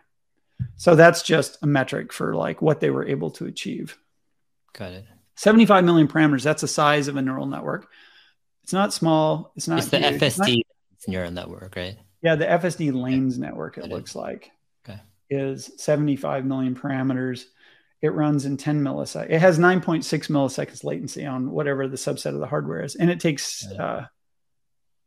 so 0.76 0.95
that's 0.95 1.22
just 1.22 1.57
a 1.61 1.68
metric 1.68 2.14
for 2.14 2.35
like 2.35 2.61
what 2.61 2.80
they 2.80 2.89
were 2.89 3.07
able 3.07 3.31
to 3.31 3.45
achieve. 3.45 3.98
Got 4.73 4.93
it. 4.93 5.06
75 5.35 5.84
million 5.84 6.07
parameters. 6.07 6.43
That's 6.43 6.61
the 6.61 6.68
size 6.68 7.07
of 7.07 7.18
a 7.18 7.22
neural 7.22 7.45
network. 7.45 7.88
It's 8.64 8.73
not 8.73 8.93
small. 8.93 9.52
It's 9.56 9.68
not. 9.68 9.80
It's 9.80 9.89
the 9.89 9.99
huge. 9.99 10.22
FSD 10.22 10.61
it's 10.93 11.07
not, 11.07 11.14
neural 11.14 11.31
network, 11.31 11.76
right? 11.76 11.98
Yeah, 12.22 12.35
the 12.35 12.45
FSD 12.45 12.93
lanes 12.93 13.39
network. 13.39 13.77
It 13.77 13.88
looks 13.88 14.15
like 14.15 14.52
okay. 14.88 14.99
is 15.30 15.72
75 15.77 16.45
million 16.45 16.76
parameters. 16.76 17.45
It 18.02 18.14
runs 18.14 18.45
in 18.45 18.57
10 18.57 18.82
milliseconds. 18.82 19.30
It 19.30 19.40
has 19.40 19.60
9.6 19.60 20.03
milliseconds 20.30 20.84
latency 20.84 21.26
on 21.26 21.52
whatever 21.52 21.88
the 21.88 21.98
subset 21.98 22.34
of 22.34 22.40
the 22.40 22.48
hardware 22.48 22.84
is, 22.84 22.95
and 22.95 23.10
it 23.10 23.19
takes 23.19 23.65
uh, 23.72 24.06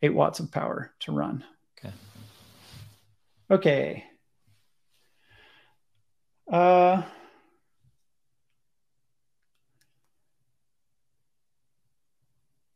eight 0.03 0.15
watts 0.15 0.39
of 0.39 0.53
power 0.53 0.93
to 1.01 1.13
run. 1.13 1.45
Okay. 1.79 1.95
Okay. 3.51 4.05
Uh, 6.51 7.03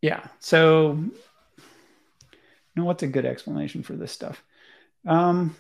yeah. 0.03 0.27
So, 0.41 0.99
you 0.99 1.13
know, 2.75 2.85
what's 2.85 3.03
a 3.03 3.09
good 3.09 3.27
explanation 3.27 3.83
for 3.85 3.95
this 3.95 4.11
stuff? 4.11 4.43
Um, 5.07 5.55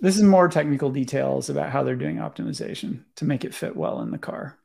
this 0.00 0.16
is 0.16 0.22
more 0.22 0.48
technical 0.48 0.90
details 0.90 1.50
about 1.50 1.70
how 1.70 1.82
they're 1.82 1.96
doing 1.96 2.16
optimization 2.16 3.04
to 3.16 3.24
make 3.24 3.44
it 3.44 3.54
fit 3.54 3.76
well 3.76 4.00
in 4.00 4.10
the 4.10 4.18
car. 4.18 4.56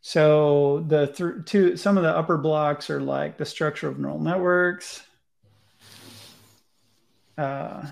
So 0.00 0.84
the 0.86 1.08
th- 1.08 1.44
two 1.46 1.76
some 1.76 1.96
of 1.96 2.04
the 2.04 2.16
upper 2.16 2.38
blocks 2.38 2.90
are 2.90 3.00
like 3.00 3.38
the 3.38 3.44
structure 3.44 3.88
of 3.88 3.98
neural 3.98 4.20
networks, 4.20 5.02
uh, 7.38 7.86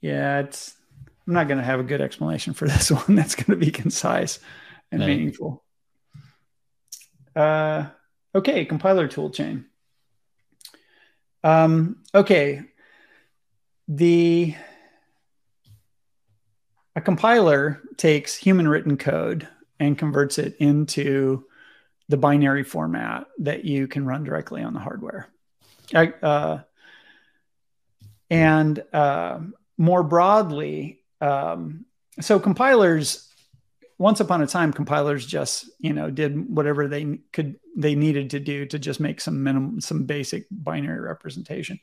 yeah, 0.00 0.40
it's. 0.40 0.74
I'm 1.26 1.32
not 1.32 1.48
going 1.48 1.58
to 1.58 1.64
have 1.64 1.80
a 1.80 1.84
good 1.84 2.02
explanation 2.02 2.52
for 2.52 2.68
this 2.68 2.90
one. 2.90 3.14
That's 3.14 3.34
going 3.34 3.58
to 3.58 3.64
be 3.64 3.72
concise 3.72 4.40
and 4.92 5.00
meaningful. 5.00 5.64
Uh, 7.34 7.86
okay, 8.34 8.64
compiler 8.64 9.08
toolchain. 9.08 9.64
Um, 11.44 11.98
okay, 12.14 12.62
the 13.86 14.54
a 16.96 17.00
compiler 17.00 17.82
takes 17.96 18.34
human 18.34 18.66
written 18.66 18.96
code 18.96 19.46
and 19.78 19.98
converts 19.98 20.38
it 20.38 20.56
into 20.58 21.44
the 22.08 22.16
binary 22.16 22.64
format 22.64 23.26
that 23.38 23.64
you 23.64 23.86
can 23.86 24.06
run 24.06 24.24
directly 24.24 24.62
on 24.62 24.72
the 24.72 24.80
hardware. 24.80 25.28
Uh, 25.94 26.58
and 28.30 28.82
uh, 28.92 29.40
more 29.76 30.02
broadly, 30.02 31.00
um, 31.20 31.84
so 32.20 32.38
compilers, 32.38 33.28
once 33.98 34.20
upon 34.20 34.42
a 34.42 34.46
time, 34.46 34.72
compilers 34.72 35.26
just 35.26 35.70
you 35.78 35.92
know 35.92 36.10
did 36.10 36.48
whatever 36.54 36.88
they 36.88 37.18
could 37.32 37.56
they 37.76 37.94
needed 37.94 38.30
to 38.30 38.40
do 38.40 38.66
to 38.66 38.78
just 38.78 39.00
make 39.00 39.20
some 39.20 39.42
minimum 39.42 39.80
some 39.80 40.04
basic 40.04 40.46
binary 40.50 41.00
representation. 41.00 41.78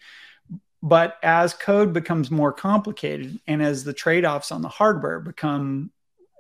But 0.84 1.18
as 1.22 1.54
code 1.54 1.94
becomes 1.94 2.32
more 2.32 2.52
complicated, 2.52 3.40
and 3.48 3.62
as 3.62 3.84
the 3.84 3.94
trade 3.94 4.26
offs 4.26 4.52
on 4.52 4.62
the 4.62 4.70
hardware 4.70 5.20
become 5.20 5.92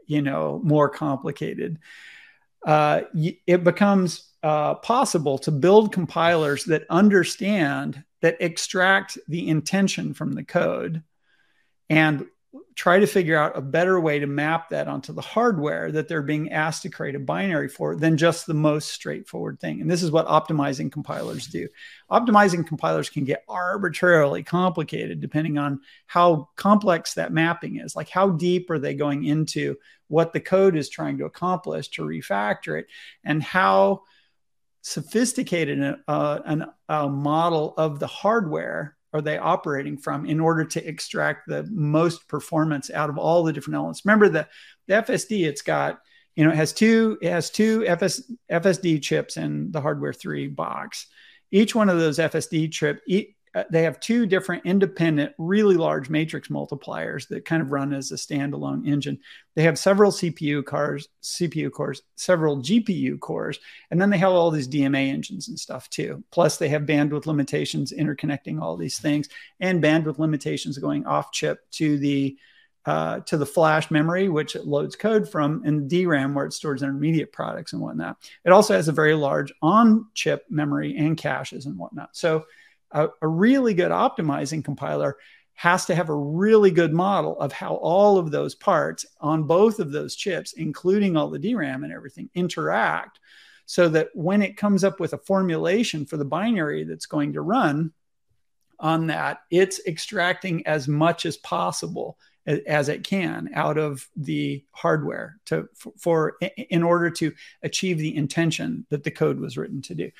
you 0.07 0.21
know 0.21 0.59
more 0.63 0.89
complicated, 0.89 1.79
uh, 2.65 3.01
it 3.13 3.63
becomes 3.63 4.29
uh, 4.43 4.75
possible 4.75 5.37
to 5.39 5.51
build 5.51 5.93
compilers 5.93 6.65
that 6.65 6.85
understand 6.89 8.03
that 8.21 8.37
extract 8.39 9.17
the 9.27 9.47
intention 9.47 10.13
from 10.13 10.33
the 10.33 10.43
code 10.43 11.03
and 11.89 12.25
try 12.75 12.99
to 12.99 13.07
figure 13.07 13.37
out 13.37 13.57
a 13.57 13.61
better 13.61 13.99
way 13.99 14.19
to 14.19 14.27
map 14.27 14.69
that 14.69 14.87
onto 14.87 15.13
the 15.13 15.21
hardware 15.21 15.91
that 15.91 16.07
they're 16.07 16.21
being 16.21 16.51
asked 16.51 16.81
to 16.81 16.89
create 16.89 17.15
a 17.15 17.19
binary 17.19 17.69
for 17.69 17.95
than 17.95 18.17
just 18.17 18.45
the 18.45 18.53
most 18.53 18.89
straightforward 18.89 19.59
thing. 19.59 19.79
And 19.79 19.89
this 19.89 20.03
is 20.03 20.11
what 20.11 20.27
optimizing 20.27 20.91
compilers 20.91 21.47
do. 21.47 21.67
Optimizing 22.09 22.67
compilers 22.67 23.09
can 23.09 23.23
get 23.23 23.45
arbitrarily 23.47 24.43
complicated 24.43 25.21
depending 25.21 25.57
on 25.57 25.79
how 26.07 26.49
complex 26.55 27.13
that 27.13 27.31
mapping 27.31 27.77
is. 27.77 27.95
Like, 27.95 28.09
how 28.09 28.31
deep 28.31 28.69
are 28.69 28.79
they 28.79 28.95
going 28.95 29.23
into 29.23 29.77
what 30.07 30.33
the 30.33 30.41
code 30.41 30.75
is 30.75 30.89
trying 30.89 31.17
to 31.19 31.25
accomplish 31.25 31.87
to 31.89 32.01
refactor 32.01 32.79
it, 32.79 32.87
and 33.23 33.41
how 33.41 34.01
sophisticated 34.81 35.79
a, 35.79 35.99
uh, 36.07 36.41
an, 36.45 36.65
a 36.89 37.07
model 37.07 37.73
of 37.77 37.99
the 37.99 38.07
hardware 38.07 38.97
are 39.13 39.21
they 39.21 39.37
operating 39.37 39.97
from 39.97 40.25
in 40.25 40.39
order 40.39 40.63
to 40.63 40.87
extract 40.87 41.47
the 41.47 41.67
most 41.71 42.27
performance 42.27 42.89
out 42.89 43.09
of 43.09 43.17
all 43.17 43.43
the 43.43 43.53
different 43.53 43.75
elements? 43.75 44.05
Remember 44.05 44.29
the, 44.29 44.47
the 44.87 44.93
fsd 44.93 45.45
it's 45.45 45.61
got 45.61 45.99
you 46.35 46.45
know 46.45 46.51
it 46.51 46.55
has 46.55 46.73
two 46.73 47.17
it 47.21 47.29
has 47.29 47.49
two 47.49 47.85
FS, 47.87 48.31
fsd 48.51 49.01
chips 49.01 49.37
in 49.37 49.71
the 49.71 49.81
hardware 49.81 50.13
3 50.13 50.47
box. 50.47 51.07
Each 51.51 51.75
one 51.75 51.89
of 51.89 51.99
those 51.99 52.19
fsd 52.19 52.71
chip 52.71 53.01
they 53.69 53.83
have 53.83 53.99
two 53.99 54.25
different 54.25 54.65
independent, 54.65 55.33
really 55.37 55.75
large 55.75 56.09
matrix 56.09 56.47
multipliers 56.47 57.27
that 57.27 57.43
kind 57.43 57.61
of 57.61 57.71
run 57.71 57.93
as 57.93 58.11
a 58.11 58.15
standalone 58.15 58.87
engine. 58.87 59.19
They 59.55 59.63
have 59.63 59.77
several 59.77 60.11
CPU 60.11 60.65
cores, 60.65 61.09
CPU 61.21 61.69
cores, 61.71 62.03
several 62.15 62.57
GPU 62.57 63.19
cores, 63.19 63.59
and 63.89 63.99
then 63.99 64.09
they 64.09 64.17
have 64.19 64.31
all 64.31 64.51
these 64.51 64.69
DMA 64.69 65.09
engines 65.09 65.49
and 65.49 65.59
stuff 65.59 65.89
too. 65.89 66.23
Plus, 66.31 66.57
they 66.57 66.69
have 66.69 66.83
bandwidth 66.83 67.25
limitations 67.25 67.91
interconnecting 67.91 68.61
all 68.61 68.77
these 68.77 68.99
things, 68.99 69.27
and 69.59 69.83
bandwidth 69.83 70.17
limitations 70.19 70.77
going 70.77 71.05
off 71.05 71.33
chip 71.33 71.69
to 71.71 71.97
the 71.97 72.37
uh, 72.85 73.19
to 73.19 73.37
the 73.37 73.45
flash 73.45 73.91
memory, 73.91 74.27
which 74.27 74.55
it 74.55 74.65
loads 74.65 74.95
code 74.95 75.29
from, 75.29 75.61
and 75.65 75.89
DRAM, 75.89 76.33
where 76.33 76.45
it 76.45 76.53
stores 76.53 76.81
intermediate 76.81 77.31
products 77.31 77.73
and 77.73 77.81
whatnot. 77.81 78.17
It 78.43 78.51
also 78.51 78.73
has 78.73 78.87
a 78.87 78.93
very 78.93 79.13
large 79.13 79.53
on 79.61 80.07
chip 80.15 80.45
memory 80.49 80.97
and 80.97 81.15
caches 81.15 81.67
and 81.67 81.77
whatnot. 81.77 82.15
So 82.15 82.45
a, 82.91 83.09
a 83.21 83.27
really 83.27 83.73
good 83.73 83.91
optimizing 83.91 84.63
compiler 84.63 85.17
has 85.53 85.85
to 85.85 85.95
have 85.95 86.09
a 86.09 86.15
really 86.15 86.71
good 86.71 86.93
model 86.93 87.39
of 87.39 87.51
how 87.51 87.75
all 87.75 88.17
of 88.17 88.31
those 88.31 88.55
parts 88.55 89.05
on 89.19 89.43
both 89.43 89.79
of 89.79 89.91
those 89.91 90.15
chips, 90.15 90.53
including 90.53 91.15
all 91.15 91.29
the 91.29 91.37
DRAM 91.37 91.83
and 91.83 91.93
everything, 91.93 92.29
interact 92.33 93.19
so 93.65 93.87
that 93.87 94.09
when 94.13 94.41
it 94.41 94.57
comes 94.57 94.83
up 94.83 94.99
with 94.99 95.13
a 95.13 95.17
formulation 95.19 96.05
for 96.05 96.17
the 96.17 96.25
binary 96.25 96.83
that's 96.83 97.05
going 97.05 97.33
to 97.33 97.41
run 97.41 97.93
on 98.79 99.07
that, 99.07 99.41
it's 99.51 99.79
extracting 99.85 100.65
as 100.65 100.87
much 100.87 101.25
as 101.25 101.37
possible 101.37 102.17
as 102.45 102.89
it 102.89 103.03
can 103.03 103.49
out 103.53 103.77
of 103.77 104.09
the 104.15 104.65
hardware 104.71 105.37
to 105.45 105.69
for 105.97 106.37
in 106.69 106.81
order 106.81 107.11
to 107.11 107.31
achieve 107.61 107.99
the 107.99 108.15
intention 108.15 108.85
that 108.89 109.03
the 109.03 109.11
code 109.11 109.39
was 109.39 109.57
written 109.57 109.81
to 109.81 109.93
do 109.93 110.11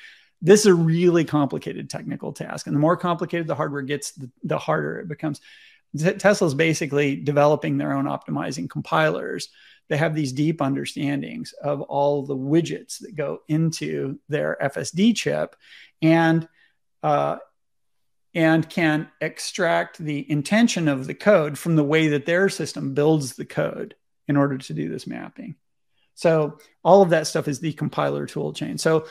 this 0.42 0.60
is 0.60 0.66
a 0.66 0.74
really 0.74 1.24
complicated 1.24 1.88
technical 1.88 2.32
task. 2.32 2.66
And 2.66 2.74
the 2.74 2.80
more 2.80 2.96
complicated 2.96 3.46
the 3.46 3.54
hardware 3.54 3.82
gets, 3.82 4.10
the, 4.12 4.28
the 4.42 4.58
harder 4.58 4.98
it 4.98 5.08
becomes. 5.08 5.40
Tesla's 6.18 6.54
basically 6.54 7.16
developing 7.16 7.78
their 7.78 7.92
own 7.92 8.06
optimizing 8.06 8.68
compilers. 8.68 9.48
They 9.88 9.96
have 9.96 10.14
these 10.14 10.32
deep 10.32 10.60
understandings 10.60 11.52
of 11.52 11.80
all 11.82 12.24
the 12.24 12.36
widgets 12.36 12.98
that 13.00 13.14
go 13.14 13.40
into 13.46 14.18
their 14.28 14.56
FSD 14.60 15.14
chip 15.14 15.54
and 16.00 16.48
uh, 17.02 17.36
and 18.34 18.68
can 18.68 19.10
extract 19.20 19.98
the 19.98 20.28
intention 20.30 20.88
of 20.88 21.06
the 21.06 21.14
code 21.14 21.58
from 21.58 21.76
the 21.76 21.84
way 21.84 22.08
that 22.08 22.24
their 22.24 22.48
system 22.48 22.94
builds 22.94 23.34
the 23.34 23.44
code 23.44 23.94
in 24.28 24.36
order 24.36 24.56
to 24.56 24.72
do 24.72 24.88
this 24.88 25.06
mapping. 25.06 25.56
So 26.22 26.58
all 26.84 27.02
of 27.02 27.10
that 27.10 27.26
stuff 27.26 27.48
is 27.48 27.58
the 27.58 27.72
compiler 27.72 28.26
tool 28.26 28.52
chain. 28.52 28.78
So 28.78 29.06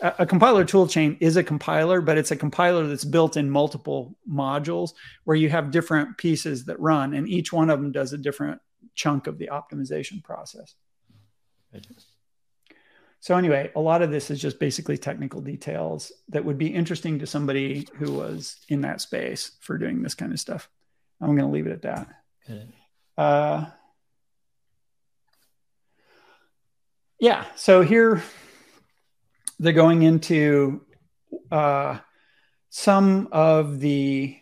a 0.00 0.24
compiler 0.24 0.64
tool 0.64 0.88
chain 0.88 1.18
is 1.20 1.36
a 1.36 1.44
compiler, 1.44 2.00
but 2.00 2.16
it's 2.16 2.30
a 2.30 2.36
compiler 2.36 2.86
that's 2.86 3.04
built 3.04 3.36
in 3.36 3.50
multiple 3.50 4.16
modules 4.26 4.94
where 5.24 5.36
you 5.36 5.50
have 5.50 5.70
different 5.70 6.16
pieces 6.16 6.64
that 6.64 6.80
run, 6.80 7.12
and 7.12 7.28
each 7.28 7.52
one 7.52 7.68
of 7.68 7.82
them 7.82 7.92
does 7.92 8.14
a 8.14 8.18
different 8.18 8.58
chunk 8.94 9.26
of 9.26 9.36
the 9.36 9.48
optimization 9.52 10.24
process. 10.24 10.76
so 13.20 13.36
anyway, 13.36 13.70
a 13.76 13.80
lot 13.80 14.00
of 14.00 14.10
this 14.10 14.30
is 14.30 14.40
just 14.40 14.58
basically 14.58 14.96
technical 14.96 15.42
details 15.42 16.10
that 16.30 16.42
would 16.42 16.56
be 16.56 16.68
interesting 16.68 17.18
to 17.18 17.26
somebody 17.26 17.86
who 17.96 18.14
was 18.14 18.56
in 18.70 18.80
that 18.80 19.02
space 19.02 19.58
for 19.60 19.76
doing 19.76 20.00
this 20.00 20.14
kind 20.14 20.32
of 20.32 20.40
stuff. 20.40 20.70
I'm 21.20 21.36
going 21.36 21.50
to 21.50 21.52
leave 21.52 21.66
it 21.66 21.72
at 21.72 21.82
that. 21.82 22.08
Uh, 23.18 23.66
yeah. 27.20 27.44
So 27.56 27.82
here 27.82 28.22
they're 29.58 29.72
going 29.72 30.02
into 30.02 30.82
uh, 31.50 31.98
some 32.70 33.28
of 33.32 33.80
the 33.80 34.38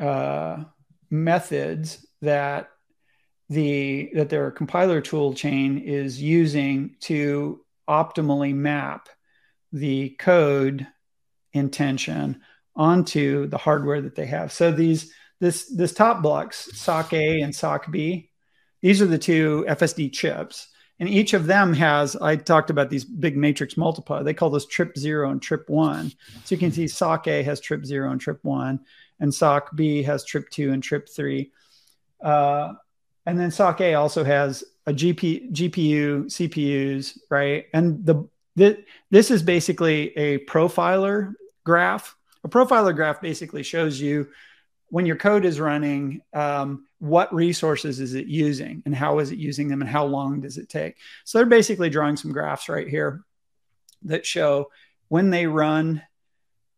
uh, 0.00 0.64
methods 1.10 2.06
that 2.22 2.70
the 3.48 4.10
that 4.14 4.28
their 4.28 4.50
compiler 4.50 5.00
tool 5.00 5.32
chain 5.32 5.78
is 5.78 6.20
using 6.20 6.96
to 7.00 7.64
optimally 7.88 8.54
map 8.54 9.08
the 9.72 10.10
code 10.18 10.86
intention 11.52 12.40
onto 12.76 13.46
the 13.46 13.58
hardware 13.58 14.02
that 14.02 14.14
they 14.14 14.26
have. 14.26 14.52
So 14.52 14.70
these 14.70 15.12
this 15.40 15.66
this 15.74 15.94
top 15.94 16.22
blocks 16.22 16.68
SoC 16.74 17.12
A 17.14 17.40
and 17.40 17.54
SoC 17.54 17.90
B, 17.90 18.30
these 18.82 19.00
are 19.00 19.06
the 19.06 19.18
two 19.18 19.64
FSD 19.68 20.12
chips, 20.12 20.68
and 21.00 21.08
each 21.08 21.32
of 21.32 21.46
them 21.46 21.72
has. 21.74 22.16
I 22.16 22.36
talked 22.36 22.70
about 22.70 22.90
these 22.90 23.04
big 23.04 23.36
matrix 23.36 23.76
multiplier. 23.76 24.22
They 24.24 24.34
call 24.34 24.50
those 24.50 24.66
trip 24.66 24.96
zero 24.98 25.30
and 25.30 25.40
trip 25.40 25.68
one. 25.68 26.12
So 26.44 26.54
you 26.54 26.58
can 26.58 26.72
see 26.72 26.88
SoC 26.88 27.28
A 27.28 27.42
has 27.42 27.60
trip 27.60 27.84
zero 27.84 28.10
and 28.10 28.20
trip 28.20 28.40
one, 28.42 28.80
and 29.20 29.32
SoC 29.32 29.74
B 29.76 30.02
has 30.02 30.24
trip 30.24 30.50
two 30.50 30.72
and 30.72 30.82
trip 30.82 31.08
three. 31.08 31.52
Uh, 32.22 32.74
and 33.26 33.38
then 33.38 33.50
SoC 33.50 33.80
A 33.82 33.94
also 33.94 34.24
has 34.24 34.64
a 34.86 34.92
GP, 34.92 35.52
GPU, 35.52 36.24
CPUs, 36.24 37.18
right? 37.30 37.66
And 37.74 38.04
the, 38.04 38.26
the 38.56 38.82
this 39.10 39.30
is 39.30 39.42
basically 39.42 40.16
a 40.16 40.38
profiler 40.46 41.34
graph. 41.64 42.16
A 42.44 42.48
profiler 42.48 42.94
graph 42.94 43.20
basically 43.20 43.62
shows 43.62 44.00
you 44.00 44.28
when 44.90 45.06
your 45.06 45.16
code 45.16 45.44
is 45.44 45.60
running, 45.60 46.22
um, 46.32 46.86
what 46.98 47.32
resources 47.32 48.00
is 48.00 48.14
it 48.14 48.26
using 48.26 48.82
and 48.86 48.94
how 48.94 49.18
is 49.18 49.30
it 49.30 49.38
using 49.38 49.68
them 49.68 49.80
and 49.80 49.90
how 49.90 50.04
long 50.04 50.40
does 50.40 50.58
it 50.58 50.68
take? 50.68 50.96
So 51.24 51.38
they're 51.38 51.46
basically 51.46 51.90
drawing 51.90 52.16
some 52.16 52.32
graphs 52.32 52.68
right 52.68 52.88
here 52.88 53.22
that 54.02 54.26
show 54.26 54.70
when 55.08 55.30
they 55.30 55.46
run, 55.46 56.02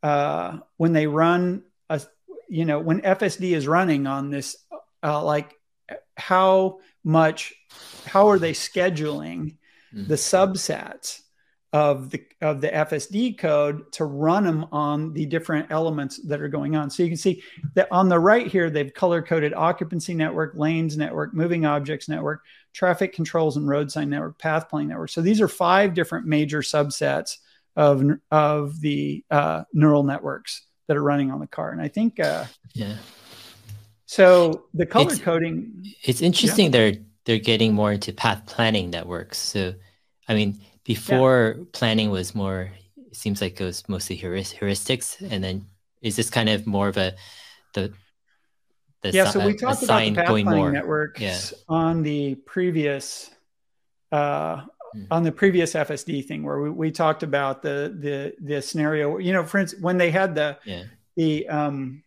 uh, 0.03 0.59
when 0.77 0.93
they 0.93 1.07
run 1.07 1.63
a, 1.89 2.01
you 2.49 2.65
know, 2.65 2.81
when 2.81 3.01
FSD 3.01 3.53
is 3.53 3.69
running 3.69 4.07
on 4.07 4.31
this, 4.31 4.57
uh, 5.03 5.23
like 5.23 5.55
how 6.17 6.79
much 7.03 7.55
how 8.07 8.29
are 8.29 8.39
they 8.39 8.53
scheduling 8.53 9.57
mm-hmm. 9.93 10.07
the 10.07 10.15
subsets 10.15 11.21
of 11.73 12.11
the 12.11 12.25
of 12.41 12.61
the 12.61 12.69
FSD 12.69 13.39
code 13.39 13.93
to 13.93 14.05
run 14.05 14.45
them 14.45 14.67
on 14.73 15.13
the 15.13 15.25
different 15.27 15.71
elements 15.71 16.19
that 16.27 16.41
are 16.41 16.49
going 16.49 16.75
on. 16.75 16.91
So 16.91 17.03
you 17.03 17.09
can 17.09 17.17
see 17.17 17.43
that 17.75 17.87
on 17.93 18.09
the 18.09 18.19
right 18.19 18.47
here, 18.47 18.71
they've 18.71 18.93
color 18.93 19.23
coded 19.23 19.55
occupancy 19.55 20.15
network, 20.15 20.55
lanes 20.57 20.97
network, 20.97 21.33
moving 21.33 21.65
objects 21.65 22.09
network, 22.09 22.43
traffic 22.73 23.13
controls 23.13 23.57
and 23.57 23.69
road 23.69 23.91
sign 23.91 24.11
network, 24.11 24.39
path 24.39 24.69
planning 24.69 24.89
network. 24.89 25.11
So 25.11 25.23
these 25.23 25.41
are 25.41 25.49
five 25.49 25.95
different 25.95 26.27
major 26.27 26.61
subsets 26.61 27.37
of 27.77 28.05
of 28.33 28.81
the 28.81 29.25
uh, 29.31 29.63
neural 29.73 30.03
networks 30.03 30.67
that 30.89 30.97
are 30.97 31.03
running 31.03 31.31
on 31.31 31.39
the 31.39 31.47
car. 31.47 31.71
And 31.71 31.81
I 31.81 31.87
think 31.87 32.19
uh, 32.19 32.47
yeah, 32.75 32.97
so 34.07 34.65
the 34.75 34.87
color 34.87 35.13
it's, 35.13 35.21
coding. 35.21 35.95
It's 36.03 36.21
interesting 36.21 36.67
yeah. 36.67 36.71
they're 36.71 36.95
they're 37.27 37.39
getting 37.39 37.75
more 37.75 37.93
into 37.93 38.13
path 38.13 38.45
planning 38.47 38.91
networks. 38.91 39.39
So, 39.39 39.75
I 40.27 40.35
mean, 40.35 40.61
before 40.95 41.55
yeah. 41.57 41.65
planning 41.73 42.11
was 42.11 42.35
more, 42.35 42.73
it 42.97 43.15
seems 43.15 43.41
like 43.41 43.61
it 43.61 43.65
was 43.65 43.89
mostly 43.89 44.19
heuristics, 44.19 45.21
and 45.31 45.45
then 45.45 45.67
is 46.03 46.17
this 46.17 46.31
kind 46.31 46.49
of 46.49 46.67
more 46.67 46.89
of 46.89 46.97
a 46.97 47.15
the 47.75 47.93
the 49.03 49.13
yeah, 49.13 49.31
so 49.31 49.47
we 49.47 49.55
talked 49.55 49.85
about 49.85 50.11
the 50.11 50.15
path 50.15 50.27
planning 50.27 50.47
more. 50.47 50.73
networks 50.73 51.21
yeah. 51.21 51.39
on 51.69 52.03
the 52.03 52.35
previous 52.35 53.31
uh, 54.11 54.57
mm. 54.97 55.07
on 55.13 55.23
the 55.23 55.31
previous 55.31 55.75
FSD 55.75 56.27
thing 56.27 56.43
where 56.43 56.61
we, 56.61 56.71
we 56.71 56.91
talked 56.91 57.23
about 57.23 57.63
the 57.63 57.95
the 57.97 58.35
the 58.41 58.61
scenario. 58.61 59.19
You 59.19 59.33
know, 59.33 59.45
for 59.45 59.59
instance, 59.59 59.81
when 59.81 59.97
they 59.97 60.11
had 60.11 60.35
the 60.35 60.59
yeah. 60.65 60.83
the 61.15 61.49
um, 61.49 62.03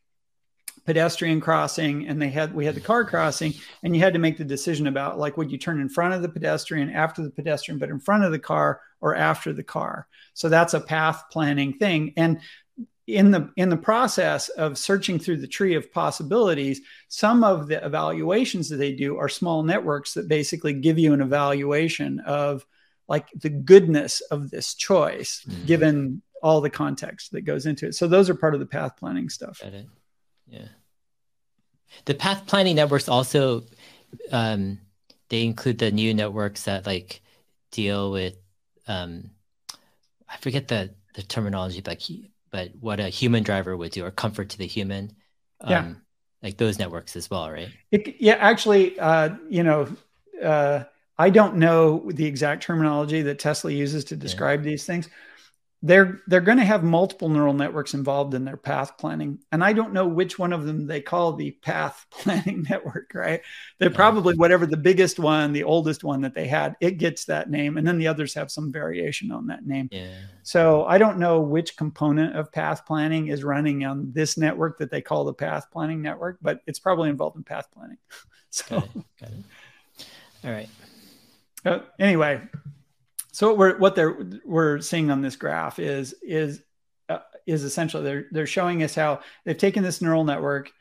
pedestrian 0.85 1.39
crossing 1.39 2.07
and 2.07 2.21
they 2.21 2.29
had 2.29 2.53
we 2.53 2.65
had 2.65 2.75
the 2.75 2.81
car 2.81 3.05
crossing 3.05 3.53
and 3.83 3.95
you 3.95 4.01
had 4.01 4.13
to 4.13 4.19
make 4.19 4.37
the 4.37 4.43
decision 4.43 4.87
about 4.87 5.17
like 5.17 5.37
would 5.37 5.51
you 5.51 5.57
turn 5.57 5.79
in 5.79 5.87
front 5.87 6.13
of 6.13 6.21
the 6.21 6.29
pedestrian 6.29 6.89
after 6.89 7.23
the 7.23 7.29
pedestrian 7.29 7.79
but 7.79 7.89
in 7.89 7.99
front 7.99 8.23
of 8.23 8.31
the 8.31 8.39
car 8.39 8.81
or 8.99 9.15
after 9.15 9.53
the 9.53 9.63
car? 9.63 10.07
So 10.33 10.49
that's 10.49 10.73
a 10.73 10.81
path 10.81 11.23
planning 11.31 11.73
thing. 11.73 12.13
And 12.17 12.39
in 13.07 13.31
the 13.31 13.49
in 13.55 13.69
the 13.69 13.77
process 13.77 14.49
of 14.49 14.77
searching 14.77 15.19
through 15.19 15.37
the 15.37 15.47
tree 15.47 15.75
of 15.75 15.91
possibilities 15.91 16.79
some 17.09 17.43
of 17.43 17.67
the 17.67 17.85
evaluations 17.85 18.69
that 18.69 18.77
they 18.77 18.93
do 18.93 19.17
are 19.17 19.27
small 19.27 19.61
networks 19.61 20.13
that 20.13 20.29
basically 20.29 20.73
give 20.73 20.97
you 20.97 21.11
an 21.13 21.19
evaluation 21.21 22.21
of 22.21 22.65
like 23.09 23.27
the 23.35 23.49
goodness 23.49 24.21
of 24.31 24.49
this 24.49 24.73
choice 24.73 25.45
mm-hmm. 25.47 25.65
given 25.65 26.21
all 26.41 26.61
the 26.61 26.69
context 26.69 27.31
that 27.31 27.41
goes 27.41 27.65
into 27.65 27.87
it. 27.87 27.95
So 27.95 28.07
those 28.07 28.29
are 28.29 28.35
part 28.35 28.53
of 28.53 28.59
the 28.59 28.65
path 28.65 28.97
planning 28.97 29.29
stuff 29.29 29.61
yeah. 30.47 30.67
The 32.05 32.13
path 32.13 32.45
planning 32.47 32.75
networks 32.75 33.07
also 33.07 33.63
um, 34.31 34.79
they 35.29 35.43
include 35.43 35.79
the 35.79 35.91
new 35.91 36.13
networks 36.13 36.63
that 36.63 36.85
like 36.85 37.21
deal 37.71 38.11
with 38.11 38.35
um, 38.87 39.31
I 40.29 40.37
forget 40.37 40.67
the 40.67 40.93
the 41.15 41.23
terminology, 41.23 41.81
but 41.81 42.01
but 42.51 42.71
what 42.79 42.99
a 42.99 43.09
human 43.09 43.43
driver 43.43 43.75
would 43.75 43.91
do 43.91 44.05
or 44.05 44.11
comfort 44.11 44.49
to 44.49 44.57
the 44.57 44.67
human. 44.67 45.15
Um, 45.61 45.71
yeah. 45.71 45.93
Like 46.41 46.57
those 46.57 46.77
networks 46.77 47.15
as 47.15 47.29
well, 47.29 47.49
right? 47.49 47.69
It, 47.91 48.19
yeah, 48.19 48.33
actually, 48.33 48.99
uh, 48.99 49.29
you 49.49 49.63
know, 49.63 49.87
uh, 50.43 50.83
I 51.17 51.29
don't 51.29 51.55
know 51.55 52.11
the 52.11 52.25
exact 52.25 52.63
terminology 52.63 53.21
that 53.21 53.39
Tesla 53.39 53.71
uses 53.71 54.03
to 54.05 54.17
describe 54.17 54.59
yeah. 54.59 54.71
these 54.71 54.85
things, 54.85 55.09
they're 55.85 56.21
they're 56.27 56.39
going 56.39 56.57
to 56.57 56.63
have 56.63 56.81
multiple 56.81 57.27
neural 57.27 57.53
networks 57.53 57.93
involved 57.93 58.33
in 58.33 58.45
their 58.45 58.55
path 58.55 58.97
planning. 58.97 59.37
And 59.51 59.61
i 59.61 59.73
don't 59.73 59.91
know 59.91 60.07
which 60.07 60.39
one 60.39 60.53
of 60.53 60.65
them 60.65 60.87
they 60.87 61.01
call 61.01 61.33
the 61.33 61.51
path 61.51 62.05
planning 62.11 62.65
network 62.69 63.11
right? 63.13 63.41
They're 63.77 63.89
probably 63.89 64.35
whatever 64.35 64.65
the 64.65 64.77
biggest 64.77 65.19
one 65.19 65.51
the 65.51 65.65
oldest 65.65 66.03
one 66.03 66.21
that 66.21 66.33
they 66.33 66.47
had 66.47 66.75
it 66.79 66.97
gets 66.97 67.25
that 67.25 67.49
name. 67.49 67.77
And 67.77 67.85
then 67.85 67.97
the 67.97 68.07
others 68.07 68.33
have 68.33 68.49
some 68.49 68.71
variation 68.71 69.31
on 69.31 69.47
that 69.47 69.67
name. 69.67 69.89
Yeah. 69.91 70.15
so 70.41 70.85
i 70.85 70.97
don't 70.97 71.19
know 71.19 71.41
which 71.41 71.75
component 71.75 72.35
of 72.35 72.51
path 72.51 72.85
planning 72.85 73.27
is 73.27 73.43
running 73.43 73.83
on 73.83 74.11
this 74.13 74.37
network 74.37 74.77
that 74.77 74.89
they 74.89 75.01
call 75.01 75.25
the 75.25 75.33
path 75.33 75.65
planning 75.69 76.01
network 76.01 76.37
but 76.41 76.61
it's 76.65 76.79
probably 76.79 77.09
involved 77.09 77.35
in 77.35 77.43
path 77.43 77.67
planning. 77.73 77.97
So 78.49 78.75
got 78.79 78.83
it. 78.83 79.03
Got 79.19 79.29
it. 79.31 80.05
all 80.43 80.51
right. 80.51 80.69
Uh, 81.65 81.79
anyway 81.97 82.39
so 83.33 83.47
what 83.47 83.57
we're 83.57 83.77
what 83.79 83.95
they're 83.95 84.15
we're 84.45 84.79
seeing 84.79 85.09
on 85.09 85.21
this 85.21 85.35
graph 85.35 85.79
is 85.79 86.13
is 86.21 86.61
uh, 87.09 87.19
is 87.47 87.63
essentially 87.63 88.03
they're 88.03 88.25
they're 88.31 88.45
showing 88.45 88.83
us 88.83 88.93
how 88.93 89.21
they've 89.43 89.57
taken 89.57 89.83
this 89.83 90.01
neural 90.01 90.23
network 90.23 90.71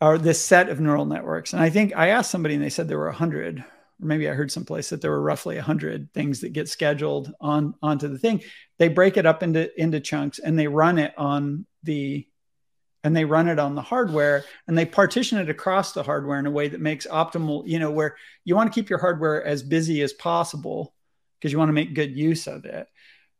or 0.00 0.18
this 0.18 0.44
set 0.44 0.68
of 0.68 0.80
neural 0.80 1.06
networks. 1.06 1.52
And 1.52 1.62
I 1.62 1.70
think 1.70 1.96
I 1.96 2.08
asked 2.08 2.30
somebody 2.30 2.54
and 2.54 2.62
they 2.62 2.68
said 2.68 2.88
there 2.88 2.98
were 2.98 3.06
a 3.06 3.12
100 3.12 3.60
or 3.60 3.64
maybe 4.00 4.28
I 4.28 4.34
heard 4.34 4.50
someplace 4.50 4.90
that 4.90 5.00
there 5.00 5.10
were 5.12 5.22
roughly 5.22 5.56
a 5.56 5.60
100 5.60 6.12
things 6.12 6.40
that 6.40 6.52
get 6.52 6.68
scheduled 6.68 7.32
on 7.40 7.74
onto 7.80 8.08
the 8.08 8.18
thing. 8.18 8.42
They 8.78 8.88
break 8.88 9.16
it 9.16 9.24
up 9.24 9.44
into 9.44 9.70
into 9.80 10.00
chunks 10.00 10.40
and 10.40 10.58
they 10.58 10.66
run 10.66 10.98
it 10.98 11.14
on 11.16 11.64
the 11.84 12.26
and 13.04 13.14
they 13.14 13.24
run 13.24 13.46
it 13.46 13.60
on 13.60 13.76
the 13.76 13.82
hardware 13.82 14.44
and 14.66 14.76
they 14.76 14.84
partition 14.84 15.38
it 15.38 15.48
across 15.48 15.92
the 15.92 16.02
hardware 16.02 16.40
in 16.40 16.46
a 16.46 16.50
way 16.50 16.66
that 16.66 16.80
makes 16.80 17.06
optimal, 17.06 17.62
you 17.68 17.78
know, 17.78 17.92
where 17.92 18.16
you 18.44 18.56
want 18.56 18.72
to 18.72 18.74
keep 18.74 18.90
your 18.90 18.98
hardware 18.98 19.44
as 19.44 19.62
busy 19.62 20.02
as 20.02 20.12
possible 20.12 20.92
because 21.38 21.52
you 21.52 21.58
want 21.58 21.68
to 21.68 21.74
make 21.74 21.94
good 21.94 22.16
use 22.16 22.46
of 22.46 22.64
it. 22.64 22.88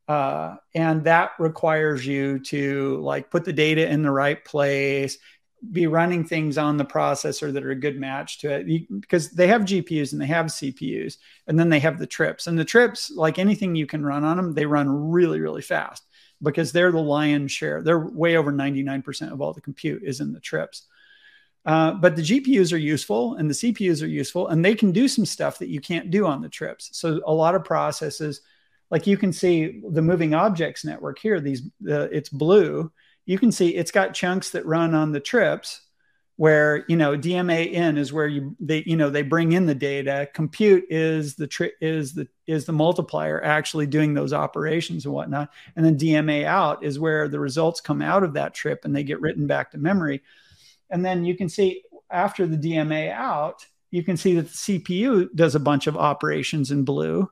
Uh, 0.06 0.56
and 0.74 1.04
that 1.04 1.32
requires 1.38 2.06
you 2.06 2.38
to 2.38 2.98
like 3.02 3.30
put 3.30 3.44
the 3.44 3.52
data 3.52 3.86
in 3.86 4.02
the 4.02 4.10
right 4.10 4.42
place, 4.44 5.18
be 5.72 5.86
running 5.86 6.24
things 6.24 6.56
on 6.56 6.76
the 6.76 6.84
processor 6.84 7.52
that 7.52 7.64
are 7.64 7.72
a 7.72 7.76
good 7.76 7.98
match 7.98 8.38
to 8.38 8.50
it 8.50 8.88
because 9.00 9.30
they 9.30 9.48
have 9.48 9.62
GPUs 9.62 10.12
and 10.12 10.20
they 10.20 10.26
have 10.26 10.46
CPUs, 10.46 11.18
and 11.46 11.58
then 11.58 11.68
they 11.68 11.80
have 11.80 11.98
the 11.98 12.06
trips. 12.06 12.46
And 12.46 12.58
the 12.58 12.64
trips, 12.64 13.10
like 13.10 13.38
anything 13.38 13.74
you 13.74 13.86
can 13.86 14.04
run 14.04 14.24
on 14.24 14.36
them, 14.36 14.54
they 14.54 14.66
run 14.66 14.88
really, 14.88 15.40
really 15.40 15.62
fast 15.62 16.04
because 16.42 16.72
they're 16.72 16.92
the 16.92 16.98
lion's 16.98 17.52
share. 17.52 17.82
They're 17.82 17.98
way 17.98 18.36
over 18.36 18.52
99% 18.52 19.32
of 19.32 19.40
all 19.40 19.52
the 19.52 19.60
compute 19.60 20.02
is 20.04 20.20
in 20.20 20.32
the 20.32 20.40
trips. 20.40 20.86
Uh, 21.68 21.92
but 21.92 22.16
the 22.16 22.22
GPUs 22.22 22.72
are 22.72 22.78
useful 22.78 23.34
and 23.34 23.48
the 23.48 23.54
CPUs 23.54 24.02
are 24.02 24.06
useful, 24.06 24.48
and 24.48 24.64
they 24.64 24.74
can 24.74 24.90
do 24.90 25.06
some 25.06 25.26
stuff 25.26 25.58
that 25.58 25.68
you 25.68 25.82
can't 25.82 26.10
do 26.10 26.26
on 26.26 26.40
the 26.40 26.48
trips. 26.48 26.88
So 26.94 27.20
a 27.26 27.32
lot 27.32 27.54
of 27.54 27.62
processes, 27.62 28.40
like 28.90 29.06
you 29.06 29.18
can 29.18 29.34
see 29.34 29.82
the 29.90 30.00
moving 30.00 30.32
objects 30.32 30.82
network 30.82 31.18
here, 31.18 31.40
these 31.40 31.64
uh, 31.86 32.08
it's 32.10 32.30
blue. 32.30 32.90
You 33.26 33.38
can 33.38 33.52
see 33.52 33.74
it's 33.76 33.90
got 33.90 34.14
chunks 34.14 34.48
that 34.52 34.64
run 34.64 34.94
on 34.94 35.12
the 35.12 35.20
trips, 35.20 35.82
where 36.36 36.86
you 36.88 36.96
know 36.96 37.18
DMA 37.18 37.70
in 37.70 37.98
is 37.98 38.14
where 38.14 38.28
you 38.28 38.56
they 38.60 38.82
you 38.86 38.96
know 38.96 39.10
they 39.10 39.20
bring 39.20 39.52
in 39.52 39.66
the 39.66 39.74
data. 39.74 40.26
Compute 40.32 40.86
is 40.88 41.34
the 41.34 41.46
tri- 41.46 41.72
is 41.82 42.14
the 42.14 42.26
is 42.46 42.64
the 42.64 42.72
multiplier 42.72 43.44
actually 43.44 43.86
doing 43.86 44.14
those 44.14 44.32
operations 44.32 45.04
and 45.04 45.12
whatnot, 45.12 45.50
and 45.76 45.84
then 45.84 45.98
DMA 45.98 46.46
out 46.46 46.82
is 46.82 46.98
where 46.98 47.28
the 47.28 47.38
results 47.38 47.82
come 47.82 48.00
out 48.00 48.22
of 48.22 48.32
that 48.32 48.54
trip 48.54 48.86
and 48.86 48.96
they 48.96 49.02
get 49.02 49.20
written 49.20 49.46
back 49.46 49.72
to 49.72 49.76
memory. 49.76 50.22
And 50.90 51.04
then 51.04 51.24
you 51.24 51.36
can 51.36 51.48
see 51.48 51.82
after 52.10 52.46
the 52.46 52.56
DMA 52.56 53.12
out, 53.12 53.66
you 53.90 54.02
can 54.02 54.16
see 54.16 54.34
that 54.36 54.48
the 54.48 54.48
CPU 54.48 55.28
does 55.34 55.54
a 55.54 55.60
bunch 55.60 55.86
of 55.86 55.96
operations 55.96 56.70
in 56.70 56.84
blue, 56.84 57.30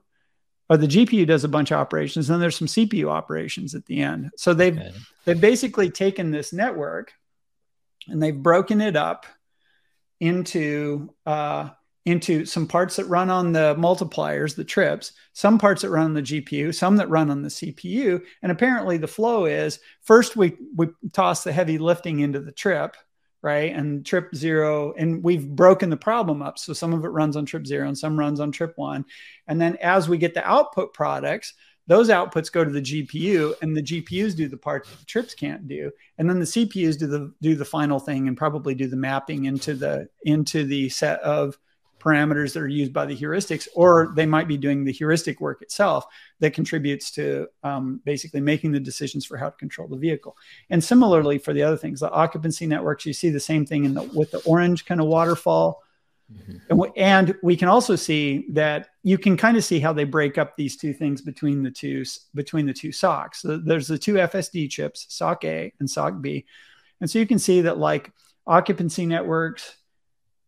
or 0.69 0.77
the 0.77 0.87
GPU 0.87 1.25
does 1.27 1.43
a 1.43 1.49
bunch 1.49 1.71
of 1.71 1.79
operations, 1.79 2.29
and 2.29 2.35
then 2.35 2.41
there's 2.41 2.57
some 2.57 2.67
CPU 2.67 3.09
operations 3.09 3.75
at 3.75 3.85
the 3.85 4.01
end. 4.01 4.31
So 4.37 4.53
they've 4.53 4.77
okay. 4.77 4.93
they've 5.25 5.39
basically 5.39 5.89
taken 5.89 6.31
this 6.31 6.51
network 6.51 7.13
and 8.07 8.21
they've 8.21 8.35
broken 8.35 8.81
it 8.81 8.95
up 8.95 9.25
into 10.19 11.13
uh, 11.25 11.69
into 12.05 12.45
some 12.45 12.67
parts 12.67 12.95
that 12.95 13.05
run 13.05 13.29
on 13.29 13.51
the 13.51 13.75
multipliers, 13.75 14.55
the 14.55 14.63
trips, 14.63 15.11
some 15.33 15.57
parts 15.57 15.81
that 15.81 15.89
run 15.89 16.05
on 16.05 16.13
the 16.13 16.21
GPU, 16.21 16.73
some 16.73 16.95
that 16.97 17.09
run 17.09 17.29
on 17.29 17.41
the 17.41 17.49
CPU. 17.49 18.21
And 18.41 18.49
apparently 18.49 18.97
the 18.97 19.07
flow 19.07 19.45
is 19.45 19.79
first 20.01 20.35
we 20.35 20.57
we 20.75 20.87
toss 21.11 21.43
the 21.43 21.51
heavy 21.51 21.77
lifting 21.77 22.19
into 22.19 22.39
the 22.39 22.51
trip, 22.51 22.95
right? 23.47 23.73
And 23.73 24.05
trip 24.05 24.35
zero, 24.35 24.93
and 24.97 25.23
we've 25.23 25.47
broken 25.47 25.89
the 25.89 25.95
problem 25.95 26.41
up. 26.41 26.59
So 26.59 26.73
some 26.73 26.91
of 26.91 27.05
it 27.05 27.09
runs 27.09 27.37
on 27.37 27.45
trip 27.45 27.65
zero 27.65 27.87
and 27.87 27.97
some 27.97 28.19
runs 28.19 28.41
on 28.41 28.51
trip 28.51 28.73
one. 28.75 29.05
And 29.47 29.61
then 29.61 29.77
as 29.77 30.09
we 30.09 30.17
get 30.17 30.33
the 30.33 30.45
output 30.45 30.93
products, 30.93 31.53
those 31.87 32.09
outputs 32.09 32.51
go 32.51 32.65
to 32.65 32.69
the 32.69 32.81
GPU 32.81 33.53
and 33.61 33.73
the 33.73 33.81
GPUs 33.81 34.35
do 34.35 34.49
the 34.49 34.57
part 34.57 34.85
that 34.85 34.99
the 34.99 35.05
trips 35.05 35.33
can't 35.33 35.65
do. 35.65 35.89
And 36.17 36.29
then 36.29 36.39
the 36.39 36.45
CPUs 36.45 36.99
do 36.99 37.07
the 37.07 37.33
do 37.41 37.55
the 37.55 37.63
final 37.63 38.01
thing 38.01 38.27
and 38.27 38.35
probably 38.35 38.75
do 38.75 38.87
the 38.87 38.97
mapping 38.97 39.45
into 39.45 39.73
the 39.75 40.09
into 40.23 40.65
the 40.65 40.89
set 40.89 41.21
of 41.21 41.57
parameters 41.99 42.53
that 42.53 42.61
are 42.61 42.67
used 42.67 42.93
by 42.93 43.05
the 43.05 43.15
heuristics, 43.15 43.67
or 43.75 44.13
they 44.15 44.25
might 44.25 44.47
be 44.47 44.57
doing 44.57 44.83
the 44.83 44.91
heuristic 44.91 45.41
work 45.41 45.61
itself 45.61 46.05
that 46.39 46.53
contributes 46.53 47.11
to 47.11 47.47
um, 47.63 48.01
basically 48.05 48.41
making 48.41 48.71
the 48.71 48.79
decisions 48.79 49.25
for 49.25 49.37
how 49.37 49.49
to 49.49 49.57
control 49.57 49.87
the 49.87 49.97
vehicle. 49.97 50.35
And 50.69 50.83
similarly 50.83 51.37
for 51.37 51.53
the 51.53 51.63
other 51.63 51.77
things, 51.77 51.99
the 51.99 52.11
occupancy 52.11 52.67
networks, 52.67 53.05
you 53.05 53.13
see 53.13 53.29
the 53.29 53.39
same 53.39 53.65
thing 53.65 53.85
in 53.85 53.93
the 53.93 54.03
with 54.03 54.31
the 54.31 54.39
orange 54.39 54.85
kind 54.85 55.01
of 55.01 55.07
waterfall 55.07 55.83
Mm-hmm. 56.33 56.51
And, 56.51 56.69
w- 56.69 56.93
and 56.97 57.35
we 57.41 57.55
can 57.55 57.69
also 57.69 57.95
see 57.95 58.45
that 58.49 58.89
you 59.03 59.17
can 59.17 59.37
kind 59.37 59.55
of 59.55 59.63
see 59.63 59.79
how 59.79 59.93
they 59.93 60.03
break 60.03 60.37
up 60.37 60.57
these 60.57 60.75
two 60.75 60.93
things 60.93 61.21
between 61.21 61.63
the 61.63 61.71
two 61.71 62.03
between 62.35 62.65
the 62.65 62.73
two 62.73 62.89
SoCs. 62.89 63.35
So 63.35 63.57
there's 63.57 63.87
the 63.87 63.97
two 63.97 64.15
FSD 64.15 64.69
chips, 64.69 65.05
SoC 65.09 65.45
A 65.45 65.73
and 65.79 65.89
SoC 65.89 66.21
B, 66.21 66.45
and 66.99 67.09
so 67.09 67.19
you 67.19 67.27
can 67.27 67.39
see 67.39 67.61
that 67.61 67.77
like 67.77 68.11
occupancy 68.45 69.05
networks, 69.05 69.77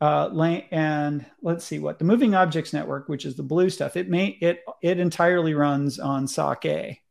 uh, 0.02 0.30
and 0.72 1.26
let's 1.42 1.66
see 1.66 1.80
what 1.80 2.00
the 2.00 2.06
moving 2.06 2.34
objects 2.34 2.72
network, 2.72 3.10
which 3.10 3.26
is 3.26 3.36
the 3.36 3.44
blue 3.44 3.70
stuff, 3.70 3.98
it 3.98 4.10
may 4.10 4.28
it 4.28 4.64
it 4.82 5.00
entirely 5.00 5.54
runs 5.54 6.00
on 6.00 6.28
SOC 6.28 6.66
A. 6.66 7.02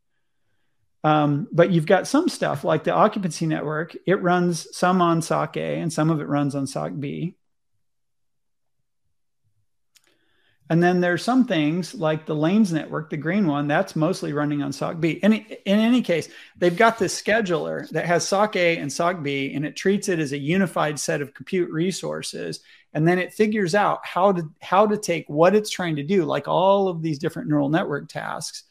Um, 1.05 1.49
but 1.53 1.71
you've 1.71 1.87
got 1.87 2.09
some 2.09 2.29
stuff 2.29 2.65
like 2.65 2.85
the 2.85 2.93
occupancy 2.93 3.47
network, 3.47 3.97
it 4.07 4.23
runs 4.23 4.75
some 4.77 5.01
on 5.01 5.23
SOC 5.23 5.57
A 5.59 5.81
and 5.81 5.93
some 5.93 6.11
of 6.11 6.21
it 6.21 6.29
runs 6.29 6.55
on 6.55 6.67
SOC 6.67 6.93
B. 6.99 7.35
And 10.71 10.83
then 10.83 11.01
there's 11.01 11.23
some 11.23 11.47
things 11.47 11.95
like 11.95 12.27
the 12.27 12.35
lanes 12.35 12.73
network, 12.73 13.09
the 13.09 13.17
green 13.17 13.47
one, 13.47 13.69
that's 13.69 13.97
mostly 13.97 14.33
running 14.33 14.63
on 14.63 14.73
SOC 14.73 15.01
B. 15.01 15.19
And 15.23 15.35
in 15.35 15.79
any 15.79 16.03
case, 16.03 16.29
they've 16.59 16.77
got 16.77 16.99
this 16.99 17.21
scheduler 17.21 17.89
that 17.91 18.05
has 18.05 18.29
SOC 18.29 18.57
A 18.57 18.77
and 18.77 18.93
SOC 18.93 19.23
B, 19.23 19.55
and 19.55 19.65
it 19.65 19.77
treats 19.77 20.09
it 20.09 20.19
as 20.19 20.33
a 20.33 20.39
unified 20.39 20.99
set 21.01 21.23
of 21.23 21.33
compute 21.33 21.71
resources. 21.71 22.61
And 22.95 23.07
then 23.07 23.19
it 23.19 23.35
figures 23.35 23.75
out 23.75 24.05
how 24.05 24.33
to 24.33 24.51
how 24.61 24.87
to 24.87 24.97
take 24.97 25.29
what 25.29 25.55
it's 25.55 25.71
trying 25.71 25.97
to 25.97 26.03
do, 26.03 26.25
like 26.25 26.49
all 26.49 26.89
of 26.89 27.03
these 27.03 27.19
different 27.19 27.49
neural 27.49 27.69
network 27.69 28.09
tasks, 28.09 28.65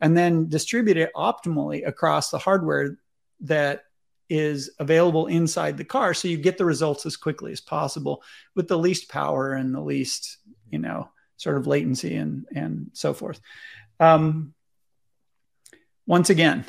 and 0.00 0.16
then 0.16 0.48
distribute 0.48 0.96
it 0.96 1.12
optimally 1.16 1.86
across 1.86 2.30
the 2.30 2.38
hardware 2.38 2.98
that 3.40 3.84
is 4.28 4.70
available 4.78 5.26
inside 5.26 5.76
the 5.76 5.84
car 5.84 6.14
so 6.14 6.26
you 6.26 6.38
get 6.38 6.56
the 6.56 6.64
results 6.64 7.04
as 7.04 7.16
quickly 7.16 7.52
as 7.52 7.60
possible 7.60 8.22
with 8.54 8.66
the 8.66 8.78
least 8.78 9.10
power 9.10 9.52
and 9.52 9.74
the 9.74 9.80
least 9.80 10.38
you 10.70 10.78
know 10.78 11.06
sort 11.36 11.56
of 11.56 11.66
latency 11.66 12.16
and 12.16 12.46
and 12.54 12.90
so 12.92 13.12
forth. 13.14 13.40
Um, 14.00 14.54
once 16.06 16.30
again, 16.30 16.64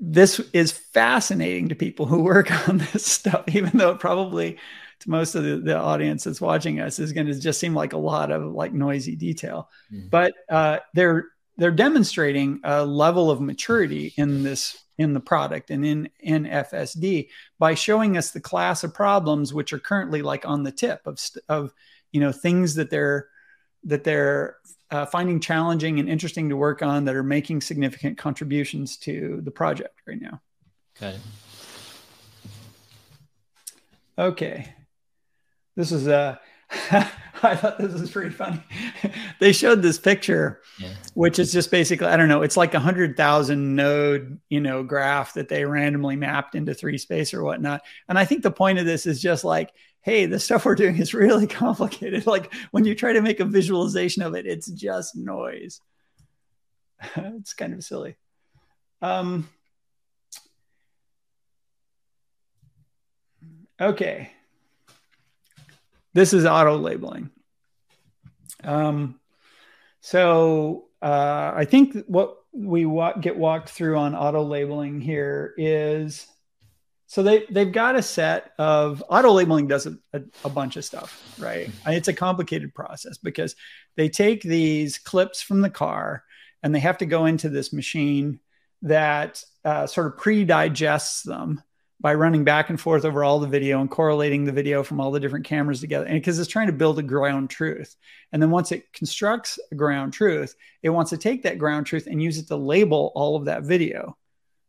this 0.00 0.40
is 0.52 0.72
fascinating 0.72 1.68
to 1.68 1.74
people 1.74 2.06
who 2.06 2.22
work 2.22 2.50
on 2.68 2.78
this 2.78 3.06
stuff, 3.06 3.44
even 3.48 3.78
though 3.78 3.90
it 3.90 4.00
probably 4.00 4.58
to 5.02 5.10
most 5.10 5.34
of 5.34 5.44
the, 5.44 5.56
the 5.58 5.76
audience 5.76 6.24
that's 6.24 6.40
watching 6.40 6.80
us 6.80 6.98
is 6.98 7.12
going 7.12 7.26
to 7.26 7.38
just 7.38 7.60
seem 7.60 7.74
like 7.74 7.92
a 7.92 7.98
lot 7.98 8.30
of 8.30 8.52
like 8.52 8.72
noisy 8.72 9.16
detail. 9.16 9.68
Mm. 9.92 10.10
But 10.10 10.34
uh, 10.48 10.78
they're 10.94 11.26
they're 11.56 11.70
demonstrating 11.70 12.60
a 12.64 12.84
level 12.84 13.30
of 13.30 13.40
maturity 13.40 14.14
in 14.16 14.42
this 14.42 14.78
in 14.98 15.12
the 15.12 15.20
product 15.20 15.70
and 15.70 15.84
in 15.84 16.10
in 16.20 16.44
FSD 16.44 17.28
by 17.58 17.74
showing 17.74 18.16
us 18.16 18.30
the 18.30 18.40
class 18.40 18.84
of 18.84 18.94
problems 18.94 19.52
which 19.52 19.72
are 19.72 19.78
currently 19.78 20.22
like 20.22 20.46
on 20.46 20.62
the 20.62 20.72
tip 20.72 21.06
of 21.06 21.18
of 21.48 21.72
you 22.12 22.20
know 22.20 22.32
things 22.32 22.74
that 22.74 22.90
they're 22.90 23.28
that 23.84 24.04
they're 24.04 24.56
uh, 24.90 25.06
finding 25.06 25.40
challenging 25.40 25.98
and 25.98 26.08
interesting 26.08 26.50
to 26.50 26.56
work 26.56 26.82
on 26.82 27.06
that 27.06 27.16
are 27.16 27.22
making 27.22 27.60
significant 27.60 28.18
contributions 28.18 28.96
to 28.98 29.40
the 29.42 29.50
project 29.50 30.00
right 30.06 30.20
now. 30.20 30.40
Okay. 30.96 31.18
Okay. 34.18 34.74
This 35.76 35.92
is 35.92 36.06
a. 36.06 36.14
Uh, 36.14 36.36
I 37.44 37.56
thought 37.56 37.78
this 37.78 37.92
was 37.92 38.10
pretty 38.10 38.30
funny. 38.30 38.62
they 39.40 39.52
showed 39.52 39.82
this 39.82 39.98
picture, 39.98 40.62
yeah. 40.78 40.94
which 41.14 41.38
is 41.38 41.52
just 41.52 41.70
basically, 41.70 42.06
I 42.06 42.16
don't 42.16 42.28
know, 42.28 42.42
it's 42.42 42.56
like 42.56 42.74
a 42.74 42.80
hundred 42.80 43.16
thousand 43.16 43.74
node, 43.74 44.38
you 44.48 44.60
know, 44.60 44.82
graph 44.84 45.34
that 45.34 45.48
they 45.48 45.64
randomly 45.64 46.14
mapped 46.14 46.54
into 46.54 46.72
three 46.72 46.98
space 46.98 47.34
or 47.34 47.42
whatnot. 47.42 47.82
And 48.08 48.16
I 48.16 48.24
think 48.24 48.42
the 48.42 48.52
point 48.52 48.78
of 48.78 48.86
this 48.86 49.06
is 49.06 49.20
just 49.20 49.44
like, 49.44 49.72
hey, 50.02 50.26
the 50.26 50.38
stuff 50.38 50.64
we're 50.64 50.76
doing 50.76 50.96
is 50.98 51.14
really 51.14 51.46
complicated. 51.46 52.26
Like 52.26 52.52
when 52.70 52.84
you 52.84 52.94
try 52.94 53.12
to 53.12 53.22
make 53.22 53.40
a 53.40 53.44
visualization 53.44 54.22
of 54.22 54.34
it, 54.34 54.46
it's 54.46 54.70
just 54.70 55.16
noise. 55.16 55.80
it's 57.16 57.54
kind 57.54 57.74
of 57.74 57.82
silly. 57.82 58.16
Um, 59.00 59.48
okay. 63.80 64.30
This 66.14 66.32
is 66.32 66.44
auto 66.44 66.76
labeling. 66.76 67.30
Um, 68.64 69.18
so 70.00 70.88
uh, 71.00 71.52
I 71.54 71.64
think 71.64 71.96
what 72.06 72.36
we 72.52 72.86
wa- 72.86 73.16
get 73.16 73.36
walked 73.36 73.70
through 73.70 73.96
on 73.96 74.14
auto 74.14 74.42
labeling 74.42 75.00
here 75.00 75.54
is 75.56 76.26
so 77.06 77.22
they 77.22 77.44
they've 77.50 77.72
got 77.72 77.96
a 77.96 78.02
set 78.02 78.52
of 78.58 79.02
auto 79.08 79.32
labeling 79.32 79.68
does 79.68 79.86
a, 79.86 79.96
a, 80.14 80.22
a, 80.44 80.48
bunch 80.48 80.76
of 80.76 80.84
stuff, 80.84 81.22
right? 81.38 81.68
It's 81.86 82.08
a 82.08 82.14
complicated 82.14 82.74
process 82.74 83.18
because 83.18 83.54
they 83.96 84.08
take 84.08 84.42
these 84.42 84.96
clips 84.96 85.42
from 85.42 85.60
the 85.60 85.68
car 85.68 86.24
and 86.62 86.74
they 86.74 86.80
have 86.80 86.98
to 86.98 87.06
go 87.06 87.26
into 87.26 87.50
this 87.50 87.72
machine 87.72 88.40
that 88.82 89.44
uh, 89.64 89.86
sort 89.86 90.06
of 90.06 90.18
pre-digests 90.18 91.22
them 91.22 91.62
by 92.02 92.14
running 92.14 92.42
back 92.42 92.68
and 92.68 92.80
forth 92.80 93.04
over 93.04 93.22
all 93.22 93.38
the 93.38 93.46
video 93.46 93.80
and 93.80 93.88
correlating 93.88 94.44
the 94.44 94.50
video 94.50 94.82
from 94.82 95.00
all 95.00 95.12
the 95.12 95.20
different 95.20 95.46
cameras 95.46 95.80
together. 95.80 96.04
And 96.04 96.16
because 96.16 96.36
it's 96.36 96.50
trying 96.50 96.66
to 96.66 96.72
build 96.72 96.98
a 96.98 97.02
ground 97.02 97.48
truth. 97.48 97.94
And 98.32 98.42
then 98.42 98.50
once 98.50 98.72
it 98.72 98.92
constructs 98.92 99.58
a 99.70 99.76
ground 99.76 100.12
truth, 100.12 100.56
it 100.82 100.90
wants 100.90 101.10
to 101.10 101.16
take 101.16 101.44
that 101.44 101.58
ground 101.58 101.86
truth 101.86 102.08
and 102.08 102.20
use 102.20 102.38
it 102.38 102.48
to 102.48 102.56
label 102.56 103.12
all 103.14 103.36
of 103.36 103.44
that 103.44 103.62
video 103.62 104.18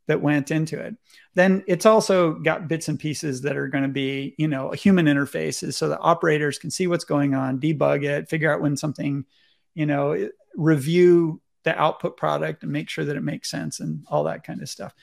that 0.05 0.21
went 0.21 0.51
into 0.51 0.79
it. 0.79 0.95
Then 1.33 1.63
it's 1.65 1.87
also 1.87 2.33
got 2.33 2.67
bits 2.67 2.87
and 2.87 2.99
pieces 2.99 3.41
that 3.41 3.57
are 3.57 3.67
going 3.67 3.83
to 3.83 3.89
be, 3.89 4.35
you 4.37 4.47
know, 4.47 4.69
human 4.71 5.07
interfaces 5.07 5.73
so 5.73 5.89
that 5.89 6.01
operators 6.01 6.59
can 6.59 6.69
see 6.69 6.85
what's 6.85 7.05
going 7.05 7.33
on, 7.33 7.59
debug 7.59 8.03
it, 8.03 8.29
figure 8.29 8.53
out 8.53 8.61
when 8.61 8.77
something, 8.77 9.25
you 9.73 9.87
know, 9.87 10.29
review 10.55 11.41
the 11.63 11.75
output 11.79 12.15
product 12.15 12.61
and 12.61 12.71
make 12.71 12.89
sure 12.89 13.05
that 13.05 13.15
it 13.15 13.23
makes 13.23 13.49
sense 13.49 13.79
and 13.79 14.05
all 14.07 14.25
that 14.25 14.43
kind 14.43 14.61
of 14.61 14.69
stuff. 14.69 14.93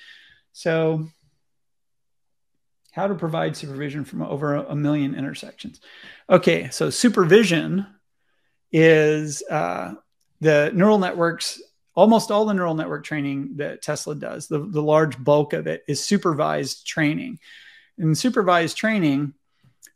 So 0.52 1.08
how 2.92 3.06
to 3.06 3.14
provide 3.14 3.56
supervision 3.56 4.04
from 4.04 4.22
over 4.22 4.56
a 4.56 4.76
million 4.76 5.14
intersections. 5.14 5.80
Okay, 6.28 6.68
so 6.70 6.90
supervision 6.90 7.86
is 8.72 9.42
uh, 9.50 9.94
the 10.40 10.70
neural 10.74 10.98
networks 10.98 11.60
almost 11.94 12.30
all 12.30 12.44
the 12.44 12.54
neural 12.54 12.74
network 12.74 13.04
training 13.04 13.56
that 13.56 13.82
Tesla 13.82 14.14
does, 14.14 14.46
the, 14.48 14.58
the 14.58 14.82
large 14.82 15.22
bulk 15.22 15.52
of 15.52 15.66
it 15.66 15.84
is 15.88 16.02
supervised 16.02 16.86
training. 16.86 17.38
In 17.98 18.14
supervised 18.14 18.76
training, 18.76 19.34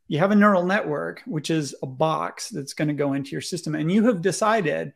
you 0.08 0.18
have 0.18 0.30
a 0.30 0.36
neural 0.36 0.66
network, 0.66 1.22
which 1.24 1.50
is 1.50 1.74
a 1.82 1.86
box 1.86 2.50
that's 2.50 2.74
going 2.74 2.88
to 2.88 2.94
go 2.94 3.14
into 3.14 3.30
your 3.30 3.40
system, 3.40 3.74
and 3.74 3.90
you 3.90 4.06
have 4.06 4.20
decided 4.20 4.92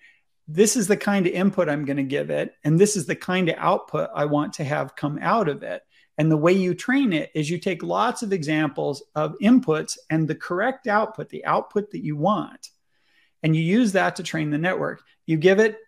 this 0.46 0.76
is 0.76 0.86
the 0.86 0.96
kind 0.96 1.26
of 1.26 1.32
input 1.32 1.68
I'm 1.68 1.84
going 1.84 1.98
to 1.98 2.02
give 2.02 2.30
it, 2.30 2.54
and 2.64 2.78
this 2.78 2.96
is 2.96 3.06
the 3.06 3.16
kind 3.16 3.48
of 3.48 3.56
output 3.58 4.10
I 4.14 4.26
want 4.26 4.54
to 4.54 4.64
have 4.64 4.96
come 4.96 5.18
out 5.22 5.48
of 5.48 5.62
it. 5.62 5.82
And 6.18 6.30
the 6.30 6.36
way 6.36 6.52
you 6.52 6.74
train 6.74 7.12
it 7.12 7.30
is 7.34 7.48
you 7.48 7.58
take 7.58 7.82
lots 7.82 8.22
of 8.22 8.32
examples 8.32 9.02
of 9.14 9.36
inputs 9.40 9.96
and 10.10 10.26
the 10.26 10.34
correct 10.34 10.88
output, 10.88 11.28
the 11.28 11.44
output 11.44 11.92
that 11.92 12.04
you 12.04 12.16
want, 12.16 12.68
and 13.42 13.54
you 13.54 13.62
use 13.62 13.92
that 13.92 14.16
to 14.16 14.24
train 14.24 14.50
the 14.50 14.58
network. 14.58 15.02
You 15.26 15.36
give 15.36 15.60
it 15.60 15.78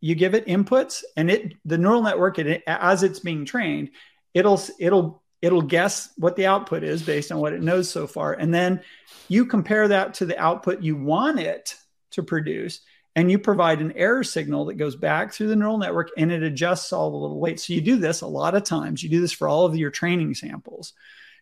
you 0.00 0.14
give 0.14 0.34
it 0.34 0.46
inputs 0.46 1.02
and 1.16 1.30
it 1.30 1.54
the 1.64 1.78
neural 1.78 2.02
network 2.02 2.38
it, 2.38 2.62
as 2.66 3.02
it's 3.02 3.20
being 3.20 3.44
trained, 3.44 3.90
it'll 4.34 4.60
it'll 4.78 5.22
it'll 5.40 5.62
guess 5.62 6.10
what 6.16 6.36
the 6.36 6.46
output 6.46 6.82
is 6.82 7.02
based 7.02 7.30
on 7.30 7.38
what 7.38 7.52
it 7.52 7.62
knows 7.62 7.90
so 7.90 8.06
far 8.06 8.32
and 8.32 8.52
then 8.52 8.80
you 9.28 9.46
compare 9.46 9.88
that 9.88 10.14
to 10.14 10.26
the 10.26 10.38
output 10.38 10.82
you 10.82 10.96
want 10.96 11.38
it 11.38 11.74
to 12.10 12.22
produce 12.22 12.80
and 13.16 13.30
you 13.30 13.38
provide 13.38 13.80
an 13.80 13.92
error 13.92 14.22
signal 14.22 14.66
that 14.66 14.74
goes 14.74 14.94
back 14.94 15.32
through 15.32 15.48
the 15.48 15.56
neural 15.56 15.78
network 15.78 16.10
and 16.18 16.30
it 16.30 16.42
adjusts 16.42 16.92
all 16.92 17.10
the 17.10 17.16
little 17.16 17.40
weights. 17.40 17.66
So 17.66 17.72
you 17.72 17.80
do 17.80 17.96
this 17.96 18.20
a 18.20 18.26
lot 18.26 18.54
of 18.54 18.62
times. 18.62 19.02
You 19.02 19.08
do 19.08 19.22
this 19.22 19.32
for 19.32 19.48
all 19.48 19.64
of 19.64 19.74
your 19.74 19.90
training 19.90 20.34
samples. 20.34 20.92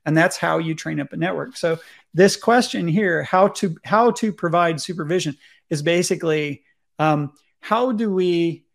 And 0.07 0.17
that's 0.17 0.37
how 0.37 0.59
you 0.59 0.77
train 0.77 1.01
up 1.01 1.13
a 1.13 1.17
network. 1.17 1.57
So 1.57 1.81
this 2.15 2.37
question 2.37 2.87
here, 2.87 3.25
how 3.25 3.49
to 3.49 3.77
how 3.85 4.13
to 4.13 4.33
provide 4.33 4.81
supervision, 4.81 5.37
is 5.69 5.83
basically 5.83 6.63
um, 6.99 7.33
how 7.61 7.91
do 7.91 8.13
we 8.13 8.67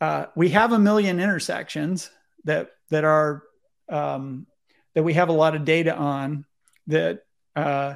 uh, 0.00 0.26
we 0.36 0.50
have 0.50 0.72
a 0.72 0.78
million 0.78 1.18
intersections 1.18 2.10
that 2.44 2.70
that 2.90 3.02
are 3.02 3.42
um, 3.88 4.46
that 4.94 5.02
we 5.02 5.14
have 5.14 5.30
a 5.30 5.32
lot 5.32 5.56
of 5.56 5.64
data 5.64 5.96
on 5.96 6.44
that 6.86 7.24
uh, 7.56 7.94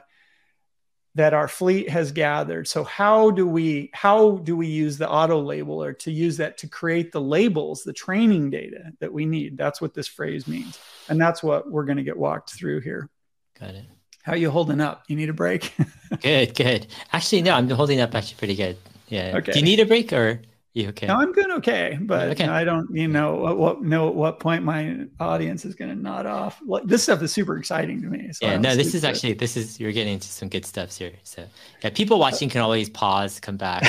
that 1.18 1.34
our 1.34 1.48
fleet 1.48 1.88
has 1.88 2.12
gathered. 2.12 2.68
So 2.68 2.84
how 2.84 3.32
do 3.32 3.44
we 3.44 3.90
how 3.92 4.36
do 4.36 4.56
we 4.56 4.68
use 4.68 4.98
the 4.98 5.10
auto 5.10 5.44
labeler 5.44 5.98
to 5.98 6.12
use 6.12 6.36
that 6.36 6.56
to 6.58 6.68
create 6.68 7.10
the 7.10 7.20
labels, 7.20 7.82
the 7.82 7.92
training 7.92 8.50
data 8.50 8.92
that 9.00 9.12
we 9.12 9.26
need? 9.26 9.58
That's 9.58 9.80
what 9.80 9.94
this 9.94 10.06
phrase 10.06 10.46
means. 10.46 10.78
And 11.08 11.20
that's 11.20 11.42
what 11.42 11.68
we're 11.68 11.86
going 11.86 11.96
to 11.96 12.04
get 12.04 12.16
walked 12.16 12.50
through 12.50 12.82
here. 12.82 13.10
Got 13.58 13.74
it. 13.74 13.86
How 14.22 14.32
are 14.34 14.36
you 14.36 14.50
holding 14.52 14.80
up? 14.80 15.04
You 15.08 15.16
need 15.16 15.28
a 15.28 15.32
break? 15.32 15.74
good, 16.22 16.54
good. 16.54 16.86
Actually, 17.12 17.42
no, 17.42 17.54
I'm 17.54 17.68
holding 17.68 18.00
up 18.00 18.14
actually 18.14 18.36
pretty 18.36 18.54
good. 18.54 18.76
Yeah. 19.08 19.38
Okay. 19.38 19.52
Do 19.52 19.58
you 19.58 19.64
need 19.64 19.80
a 19.80 19.86
break 19.86 20.12
or 20.12 20.40
you 20.78 20.88
okay? 20.90 21.06
No, 21.06 21.16
I'm 21.16 21.32
good. 21.32 21.50
Okay, 21.50 21.98
but 22.00 22.28
okay. 22.30 22.46
I 22.46 22.62
don't, 22.62 22.88
you 22.94 23.09
know, 23.09 23.34
what, 23.34 23.59
what 23.59 23.82
know 23.82 24.09
at 24.09 24.14
what 24.14 24.38
point 24.38 24.62
my 24.62 25.06
audience 25.18 25.64
is 25.64 25.74
going 25.74 25.90
to 25.90 26.00
nod 26.00 26.24
off. 26.24 26.60
Like 26.64 26.84
this 26.84 27.02
stuff 27.02 27.20
is 27.22 27.32
super 27.32 27.59
exciting 27.59 28.00
to 28.02 28.09
me. 28.09 28.32
So 28.32 28.46
yeah, 28.46 28.59
no, 28.59 28.76
this 28.76 28.94
is 28.94 29.05
actually 29.05 29.34
this 29.34 29.56
is 29.56 29.80
you're 29.80 29.92
getting 29.92 30.14
into 30.14 30.28
some 30.28 30.48
good 30.48 30.64
stuff 30.64 30.96
here. 30.96 31.12
So 31.24 31.44
yeah, 31.82 31.90
people 31.90 32.18
watching 32.18 32.48
can 32.48 32.60
always 32.60 32.88
pause, 32.88 33.40
come 33.40 33.56
back. 33.56 33.82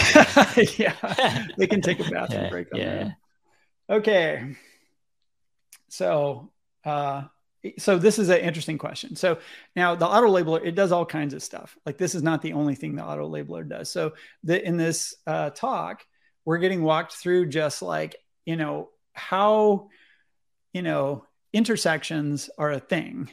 yeah, 0.79 1.47
they 1.57 1.67
can 1.67 1.81
take 1.81 1.99
a 1.99 2.03
bathroom 2.11 2.43
yeah, 2.43 2.49
break. 2.49 2.67
yeah. 2.73 3.11
Okay. 3.89 4.55
So, 5.89 6.51
uh, 6.85 7.23
so 7.77 7.97
this 7.97 8.19
is 8.19 8.29
an 8.29 8.39
interesting 8.39 8.77
question. 8.77 9.15
So 9.15 9.39
now 9.75 9.95
the 9.95 10.07
auto 10.07 10.27
labeler, 10.27 10.65
it 10.65 10.75
does 10.75 10.91
all 10.91 11.05
kinds 11.05 11.33
of 11.33 11.43
stuff. 11.43 11.77
Like 11.85 11.97
this 11.97 12.15
is 12.15 12.23
not 12.23 12.41
the 12.41 12.53
only 12.53 12.75
thing 12.75 12.95
the 12.95 13.03
auto 13.03 13.29
labeler 13.29 13.67
does. 13.67 13.89
So 13.89 14.13
the, 14.43 14.65
in 14.65 14.77
this 14.77 15.15
uh, 15.27 15.49
talk, 15.51 16.03
we're 16.49 16.57
getting 16.57 16.81
walked 16.81 17.13
through 17.13 17.45
just 17.45 17.83
like 17.83 18.15
you 18.43 18.55
know 18.55 18.89
how 19.13 19.87
you 20.73 20.81
know 20.81 21.23
intersections 21.53 22.49
are 22.57 22.71
a 22.71 22.79
thing. 22.79 23.29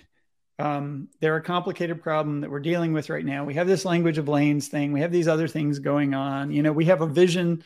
Um, 0.59 1.09
they're 1.23 1.37
a 1.37 1.43
complicated 1.43 2.03
problem 2.03 2.43
that 2.43 2.51
we're 2.51 2.61
dealing 2.61 2.93
with 2.93 3.09
right 3.09 3.25
now. 3.25 3.47
We 3.47 3.55
have 3.55 3.67
this 3.67 3.87
language 3.87 4.19
of 4.19 4.29
lanes 4.29 4.69
thing. 4.69 4.93
We 4.93 5.01
have 5.01 5.13
these 5.13 5.29
other 5.29 5.49
things 5.49 5.79
going 5.79 6.13
on. 6.13 6.51
You 6.51 6.63
know 6.63 6.73
we 6.73 6.85
have 6.85 7.01
a 7.01 7.07
vision 7.07 7.65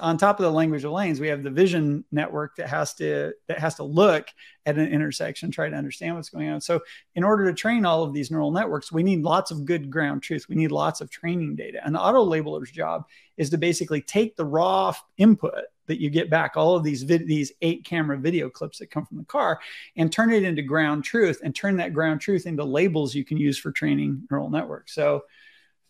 on 0.00 0.18
top 0.18 0.38
of 0.38 0.44
the 0.44 0.50
language 0.50 0.84
of 0.84 0.92
lanes 0.92 1.20
we 1.20 1.28
have 1.28 1.42
the 1.42 1.50
vision 1.50 2.04
network 2.10 2.56
that 2.56 2.68
has 2.68 2.94
to 2.94 3.32
that 3.46 3.58
has 3.58 3.74
to 3.74 3.84
look 3.84 4.26
at 4.66 4.78
an 4.78 4.88
intersection 4.88 5.50
try 5.50 5.68
to 5.68 5.76
understand 5.76 6.14
what's 6.14 6.30
going 6.30 6.48
on. 6.48 6.60
So 6.60 6.80
in 7.14 7.24
order 7.24 7.46
to 7.46 7.52
train 7.52 7.84
all 7.84 8.02
of 8.02 8.12
these 8.12 8.30
neural 8.30 8.50
networks 8.50 8.90
we 8.90 9.02
need 9.02 9.22
lots 9.22 9.50
of 9.50 9.64
good 9.64 9.90
ground 9.90 10.22
truth. 10.22 10.46
We 10.48 10.56
need 10.56 10.72
lots 10.72 11.00
of 11.00 11.10
training 11.10 11.56
data. 11.56 11.80
And 11.84 11.94
the 11.94 12.00
auto 12.00 12.22
labeler's 12.22 12.70
job 12.70 13.04
is 13.36 13.50
to 13.50 13.58
basically 13.58 14.00
take 14.00 14.36
the 14.36 14.44
raw 14.44 14.94
input 15.18 15.64
that 15.86 16.00
you 16.00 16.10
get 16.10 16.30
back 16.30 16.56
all 16.56 16.76
of 16.76 16.82
these 16.82 17.02
vid- 17.02 17.28
these 17.28 17.52
eight 17.62 17.84
camera 17.84 18.16
video 18.16 18.48
clips 18.48 18.78
that 18.78 18.90
come 18.90 19.04
from 19.04 19.18
the 19.18 19.24
car 19.24 19.60
and 19.96 20.12
turn 20.12 20.32
it 20.32 20.42
into 20.42 20.62
ground 20.62 21.04
truth 21.04 21.40
and 21.44 21.54
turn 21.54 21.76
that 21.76 21.92
ground 21.92 22.20
truth 22.20 22.46
into 22.46 22.64
labels 22.64 23.14
you 23.14 23.24
can 23.24 23.36
use 23.36 23.58
for 23.58 23.70
training 23.70 24.26
neural 24.30 24.50
networks. 24.50 24.94
So 24.94 25.24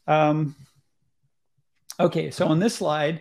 um, 0.07 0.55
okay 2.01 2.31
so 2.31 2.49
on 2.49 2.59
this 2.59 2.75
slide 2.75 3.21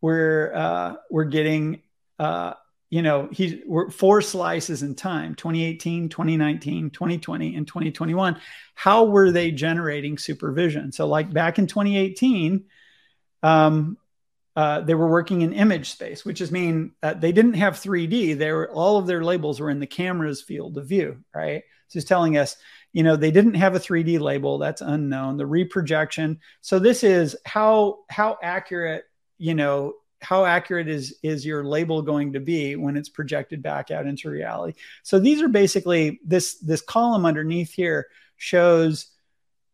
we're 0.00 0.52
uh, 0.54 0.94
we're 1.10 1.24
getting 1.24 1.82
uh, 2.18 2.54
you 2.88 3.02
know 3.02 3.28
he's 3.30 3.54
four 3.92 4.22
slices 4.22 4.82
in 4.82 4.94
time 4.94 5.34
2018 5.34 6.08
2019 6.08 6.90
2020 6.90 7.56
and 7.56 7.66
2021 7.66 8.40
how 8.74 9.04
were 9.04 9.30
they 9.30 9.50
generating 9.50 10.18
supervision? 10.18 10.92
So 10.92 11.06
like 11.06 11.32
back 11.32 11.58
in 11.58 11.66
2018 11.66 12.64
um, 13.42 13.96
uh, 14.56 14.80
they 14.80 14.94
were 14.94 15.08
working 15.08 15.42
in 15.42 15.52
image 15.52 15.90
space 15.90 16.24
which 16.24 16.40
is 16.40 16.50
mean 16.50 16.92
they 17.02 17.32
didn't 17.32 17.54
have 17.54 17.74
3d 17.74 18.36
they 18.38 18.52
were 18.52 18.70
all 18.70 18.98
of 18.98 19.06
their 19.06 19.22
labels 19.22 19.60
were 19.60 19.70
in 19.70 19.80
the 19.80 19.86
camera's 19.86 20.42
field 20.42 20.76
of 20.78 20.86
view 20.86 21.18
right? 21.34 21.62
So 21.88 21.98
he's 21.98 22.04
telling 22.04 22.36
us 22.36 22.56
you 22.92 23.02
know 23.02 23.16
they 23.16 23.30
didn't 23.30 23.54
have 23.54 23.74
a 23.74 23.80
3d 23.80 24.20
label. 24.20 24.58
That's 24.58 24.80
unknown. 24.80 25.36
The 25.36 25.46
reprojection. 25.46 26.40
So 26.60 26.78
this 26.78 27.04
is 27.04 27.36
how 27.44 28.00
how 28.10 28.38
accurate 28.42 29.04
you 29.40 29.54
know 29.54 29.94
how 30.20 30.44
accurate 30.44 30.86
is 30.86 31.16
is 31.22 31.46
your 31.46 31.64
label 31.64 32.02
going 32.02 32.34
to 32.34 32.40
be 32.40 32.76
when 32.76 32.96
it's 32.96 33.08
projected 33.08 33.62
back 33.62 33.90
out 33.90 34.06
into 34.06 34.28
reality? 34.28 34.78
So 35.02 35.18
these 35.18 35.40
are 35.42 35.48
basically 35.48 36.20
this 36.24 36.58
this 36.58 36.82
column 36.82 37.24
underneath 37.24 37.72
here 37.72 38.06
shows 38.36 39.06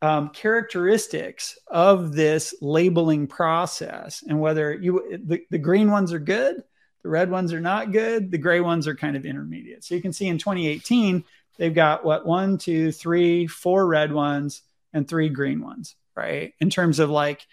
um, 0.02 0.28
characteristics 0.30 1.58
of 1.66 2.12
this 2.12 2.54
labeling 2.60 3.26
process 3.26 4.22
and 4.26 4.40
whether 4.40 4.72
you 4.72 5.18
the, 5.24 5.42
the 5.50 5.58
green 5.58 5.90
ones 5.90 6.12
are 6.12 6.18
good 6.18 6.62
the 7.02 7.08
red 7.08 7.30
ones 7.30 7.52
are 7.52 7.60
not 7.60 7.92
good 7.92 8.30
the 8.30 8.38
gray 8.38 8.60
ones 8.60 8.86
are 8.86 8.94
kind 8.94 9.16
of 9.16 9.26
intermediate. 9.26 9.84
So 9.84 9.94
you 9.94 10.02
can 10.02 10.12
see 10.12 10.28
in 10.28 10.38
2018 10.38 11.24
they've 11.56 11.74
got 11.74 12.04
what 12.04 12.24
one 12.24 12.56
two 12.56 12.92
three 12.92 13.48
four 13.48 13.86
red 13.86 14.12
ones 14.12 14.62
and 14.92 15.08
three 15.08 15.28
green 15.28 15.60
ones 15.60 15.96
right? 16.16 16.54
In 16.60 16.70
terms 16.70 16.98
of 16.98 17.10
like 17.10 17.46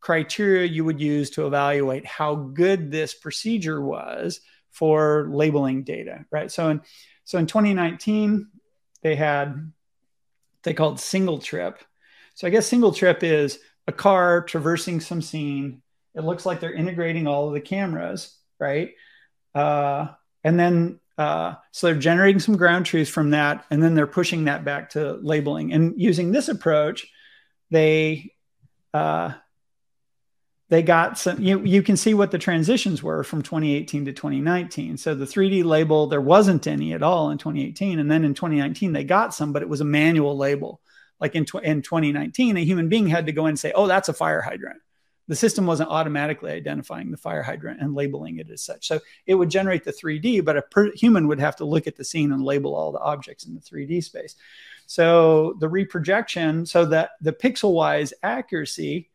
criteria 0.00 0.66
you 0.66 0.84
would 0.84 1.00
use 1.00 1.30
to 1.30 1.46
evaluate 1.46 2.06
how 2.06 2.34
good 2.34 2.90
this 2.90 3.14
procedure 3.14 3.80
was 3.80 4.40
for 4.70 5.28
labeling 5.30 5.82
data, 5.84 6.24
right? 6.30 6.50
So 6.50 6.70
in 6.70 6.80
so 7.24 7.38
in 7.38 7.46
2019, 7.46 8.48
they 9.02 9.14
had 9.14 9.72
they 10.62 10.74
called 10.74 11.00
single 11.00 11.38
trip. 11.38 11.78
So 12.34 12.46
I 12.46 12.50
guess 12.50 12.66
single 12.66 12.92
trip 12.92 13.22
is 13.22 13.58
a 13.86 13.92
car 13.92 14.42
traversing 14.42 15.00
some 15.00 15.22
scene. 15.22 15.82
It 16.14 16.24
looks 16.24 16.44
like 16.44 16.60
they're 16.60 16.72
integrating 16.72 17.26
all 17.26 17.48
of 17.48 17.54
the 17.54 17.60
cameras, 17.60 18.36
right? 18.58 18.90
Uh, 19.54 20.08
and 20.42 20.58
then 20.58 21.00
uh, 21.18 21.54
so 21.70 21.86
they're 21.86 21.96
generating 21.96 22.40
some 22.40 22.56
ground 22.56 22.86
truth 22.86 23.10
from 23.10 23.30
that, 23.30 23.66
and 23.70 23.82
then 23.82 23.94
they're 23.94 24.06
pushing 24.06 24.44
that 24.44 24.64
back 24.64 24.90
to 24.90 25.18
labeling. 25.22 25.72
And 25.72 26.00
using 26.00 26.32
this 26.32 26.48
approach, 26.48 27.06
they 27.70 28.32
uh, 28.94 29.32
they 30.70 30.82
got 30.82 31.18
some 31.18 31.38
you, 31.42 31.60
you 31.60 31.82
can 31.82 31.96
see 31.96 32.14
what 32.14 32.30
the 32.30 32.38
transitions 32.38 33.02
were 33.02 33.22
from 33.22 33.42
2018 33.42 34.06
to 34.06 34.12
2019 34.12 34.96
so 34.96 35.14
the 35.14 35.26
3d 35.26 35.64
label 35.64 36.06
there 36.06 36.20
wasn't 36.20 36.66
any 36.66 36.94
at 36.94 37.02
all 37.02 37.30
in 37.30 37.36
2018 37.36 37.98
and 37.98 38.10
then 38.10 38.24
in 38.24 38.32
2019 38.32 38.92
they 38.92 39.04
got 39.04 39.34
some 39.34 39.52
but 39.52 39.62
it 39.62 39.68
was 39.68 39.82
a 39.82 39.84
manual 39.84 40.36
label. 40.36 40.80
Like 41.20 41.34
in, 41.34 41.44
tw- 41.44 41.56
in 41.56 41.82
2019 41.82 42.56
a 42.56 42.64
human 42.64 42.88
being 42.88 43.06
had 43.06 43.26
to 43.26 43.32
go 43.32 43.44
in 43.44 43.50
and 43.50 43.58
say 43.58 43.72
oh 43.74 43.86
that's 43.86 44.08
a 44.08 44.14
fire 44.14 44.40
hydrant. 44.40 44.80
The 45.28 45.36
system 45.36 45.66
wasn't 45.66 45.90
automatically 45.90 46.50
identifying 46.50 47.10
the 47.10 47.16
fire 47.16 47.42
hydrant 47.42 47.80
and 47.80 47.94
labeling 47.94 48.38
it 48.38 48.50
as 48.50 48.62
such. 48.62 48.88
So 48.88 48.98
it 49.26 49.34
would 49.34 49.50
generate 49.50 49.84
the 49.84 49.92
3d 49.92 50.44
but 50.44 50.56
a 50.56 50.62
per- 50.62 50.92
human 50.94 51.28
would 51.28 51.40
have 51.40 51.56
to 51.56 51.64
look 51.64 51.86
at 51.86 51.96
the 51.96 52.04
scene 52.04 52.32
and 52.32 52.42
label 52.42 52.74
all 52.74 52.90
the 52.90 53.00
objects 53.00 53.44
in 53.44 53.54
the 53.54 53.60
3d 53.60 54.02
space. 54.02 54.36
So 54.86 55.56
the 55.60 55.68
reprojection 55.68 56.64
so 56.64 56.84
that 56.86 57.10
the 57.20 57.32
pixel 57.32 57.74
wise 57.74 58.14
accuracy 58.22 59.09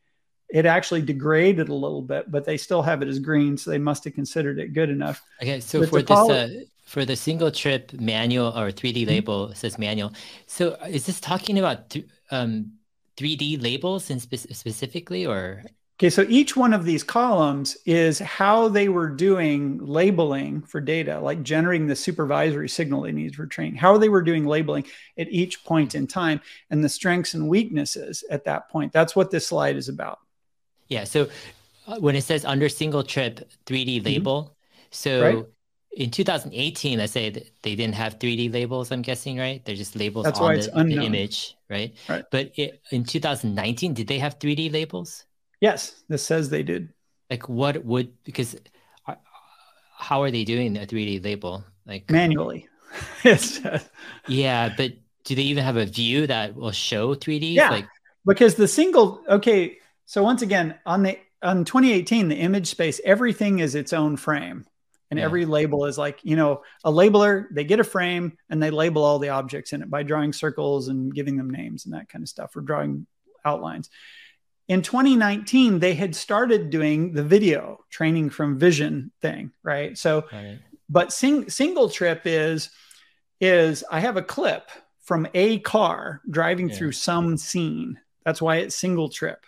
it 0.55 0.65
actually 0.65 1.01
degraded 1.01 1.67
a 1.67 1.73
little 1.73 2.01
bit, 2.01 2.31
but 2.31 2.45
they 2.45 2.55
still 2.55 2.81
have 2.81 3.01
it 3.01 3.09
as 3.09 3.19
green, 3.19 3.57
so 3.57 3.69
they 3.69 3.77
must 3.77 4.05
have 4.05 4.13
considered 4.13 4.57
it 4.57 4.73
good 4.73 4.89
enough. 4.89 5.21
Okay, 5.41 5.59
so 5.59 5.81
but 5.81 5.89
for 5.89 6.01
this 6.01 6.17
uh, 6.17 6.49
for 6.85 7.03
the 7.03 7.17
single 7.17 7.51
trip 7.51 7.91
manual 7.99 8.57
or 8.57 8.71
3D 8.71 9.01
mm-hmm. 9.01 9.09
label 9.09 9.49
it 9.49 9.57
says 9.57 9.77
manual. 9.77 10.13
So 10.47 10.75
is 10.87 11.07
this 11.07 11.19
talking 11.19 11.59
about 11.59 11.89
th- 11.89 12.07
um, 12.31 12.71
3D 13.17 13.61
labels 13.61 14.09
in 14.09 14.21
spe- 14.21 14.53
specifically, 14.53 15.25
or? 15.25 15.61
Okay, 15.99 16.09
so 16.09 16.25
each 16.29 16.55
one 16.55 16.71
of 16.71 16.85
these 16.85 17.03
columns 17.03 17.75
is 17.85 18.19
how 18.19 18.69
they 18.69 18.87
were 18.87 19.09
doing 19.09 19.77
labeling 19.79 20.61
for 20.61 20.79
data, 20.79 21.19
like 21.19 21.43
generating 21.43 21.87
the 21.87 21.97
supervisory 21.97 22.69
signal 22.69 23.01
they 23.01 23.11
need 23.11 23.35
for 23.35 23.45
training, 23.45 23.75
how 23.75 23.97
they 23.97 24.09
were 24.09 24.21
doing 24.21 24.45
labeling 24.45 24.85
at 25.17 25.27
each 25.29 25.65
point 25.65 25.95
in 25.95 26.07
time, 26.07 26.39
and 26.69 26.81
the 26.81 26.87
strengths 26.87 27.33
and 27.33 27.49
weaknesses 27.49 28.23
at 28.29 28.45
that 28.45 28.69
point. 28.69 28.93
That's 28.93 29.17
what 29.17 29.31
this 29.31 29.47
slide 29.47 29.75
is 29.75 29.89
about. 29.89 30.19
Yeah. 30.89 31.03
So 31.03 31.29
uh, 31.87 31.99
when 31.99 32.15
it 32.15 32.23
says 32.23 32.45
under 32.45 32.69
single 32.69 33.03
trip 33.03 33.49
3D 33.65 33.97
mm-hmm. 33.97 34.05
label, 34.05 34.55
so 34.91 35.21
right. 35.21 35.45
in 35.91 36.11
2018, 36.11 36.97
let's 36.97 37.13
say 37.13 37.29
they 37.29 37.75
didn't 37.75 37.95
have 37.95 38.19
3D 38.19 38.51
labels, 38.51 38.91
I'm 38.91 39.01
guessing, 39.01 39.37
right? 39.37 39.63
They're 39.65 39.75
just 39.75 39.95
labels 39.95 40.25
That's 40.25 40.39
on 40.39 40.55
the, 40.55 40.95
the, 40.95 41.03
image, 41.03 41.55
right? 41.69 41.93
Right. 42.07 42.23
But 42.31 42.51
it, 42.55 42.81
in 42.91 43.03
2019, 43.03 43.93
did 43.93 44.07
they 44.07 44.19
have 44.19 44.39
3D 44.39 44.71
labels? 44.71 45.25
Yes, 45.61 46.03
this 46.09 46.23
says 46.23 46.49
they 46.49 46.63
did. 46.63 46.93
Like 47.29 47.49
what 47.49 47.83
would, 47.83 48.13
because 48.23 48.55
uh, 49.07 49.15
how 49.97 50.21
are 50.21 50.31
they 50.31 50.43
doing 50.43 50.77
a 50.77 50.81
3D 50.81 51.23
label? 51.23 51.63
Like 51.85 52.09
manually. 52.09 52.67
yes. 53.23 53.59
yeah, 54.27 54.73
but 54.75 54.93
do 55.23 55.35
they 55.35 55.41
even 55.41 55.63
have 55.63 55.77
a 55.77 55.85
view 55.85 56.27
that 56.27 56.55
will 56.55 56.71
show 56.71 57.15
3D? 57.15 57.53
Yeah. 57.53 57.69
Like, 57.69 57.87
because 58.25 58.55
the 58.55 58.67
single, 58.67 59.21
okay. 59.27 59.77
So 60.05 60.23
once 60.23 60.41
again, 60.41 60.75
on 60.85 61.03
the, 61.03 61.19
on 61.41 61.65
2018, 61.65 62.27
the 62.27 62.35
image 62.35 62.67
space, 62.67 63.01
everything 63.03 63.59
is 63.59 63.75
its 63.75 63.93
own 63.93 64.17
frame 64.17 64.65
and 65.11 65.19
yeah. 65.19 65.25
every 65.25 65.45
label 65.45 65.85
is 65.85 65.97
like 65.97 66.19
you 66.23 66.35
know 66.35 66.61
a 66.83 66.91
labeler 66.91 67.47
they 67.51 67.63
get 67.63 67.79
a 67.79 67.83
frame 67.83 68.37
and 68.49 68.61
they 68.61 68.69
label 68.69 69.03
all 69.03 69.19
the 69.19 69.29
objects 69.29 69.73
in 69.73 69.81
it 69.81 69.89
by 69.89 70.03
drawing 70.03 70.33
circles 70.33 70.87
and 70.87 71.13
giving 71.13 71.37
them 71.37 71.49
names 71.49 71.85
and 71.85 71.93
that 71.93 72.09
kind 72.09 72.23
of 72.23 72.29
stuff 72.29 72.55
or 72.55 72.61
drawing 72.61 73.05
outlines 73.43 73.89
in 74.67 74.81
2019 74.81 75.79
they 75.79 75.93
had 75.93 76.15
started 76.15 76.69
doing 76.69 77.13
the 77.13 77.23
video 77.23 77.79
training 77.89 78.29
from 78.29 78.57
vision 78.57 79.11
thing 79.21 79.51
right 79.63 79.97
so 79.97 80.25
right. 80.31 80.59
but 80.89 81.13
sing, 81.13 81.49
single 81.49 81.89
trip 81.89 82.21
is 82.25 82.69
is 83.39 83.83
i 83.91 83.99
have 83.99 84.17
a 84.17 84.23
clip 84.23 84.69
from 85.01 85.27
a 85.33 85.59
car 85.59 86.21
driving 86.29 86.69
yeah. 86.69 86.75
through 86.75 86.91
some 86.91 87.37
scene 87.37 87.99
that's 88.23 88.41
why 88.41 88.57
it's 88.57 88.75
single 88.75 89.09
trip 89.09 89.45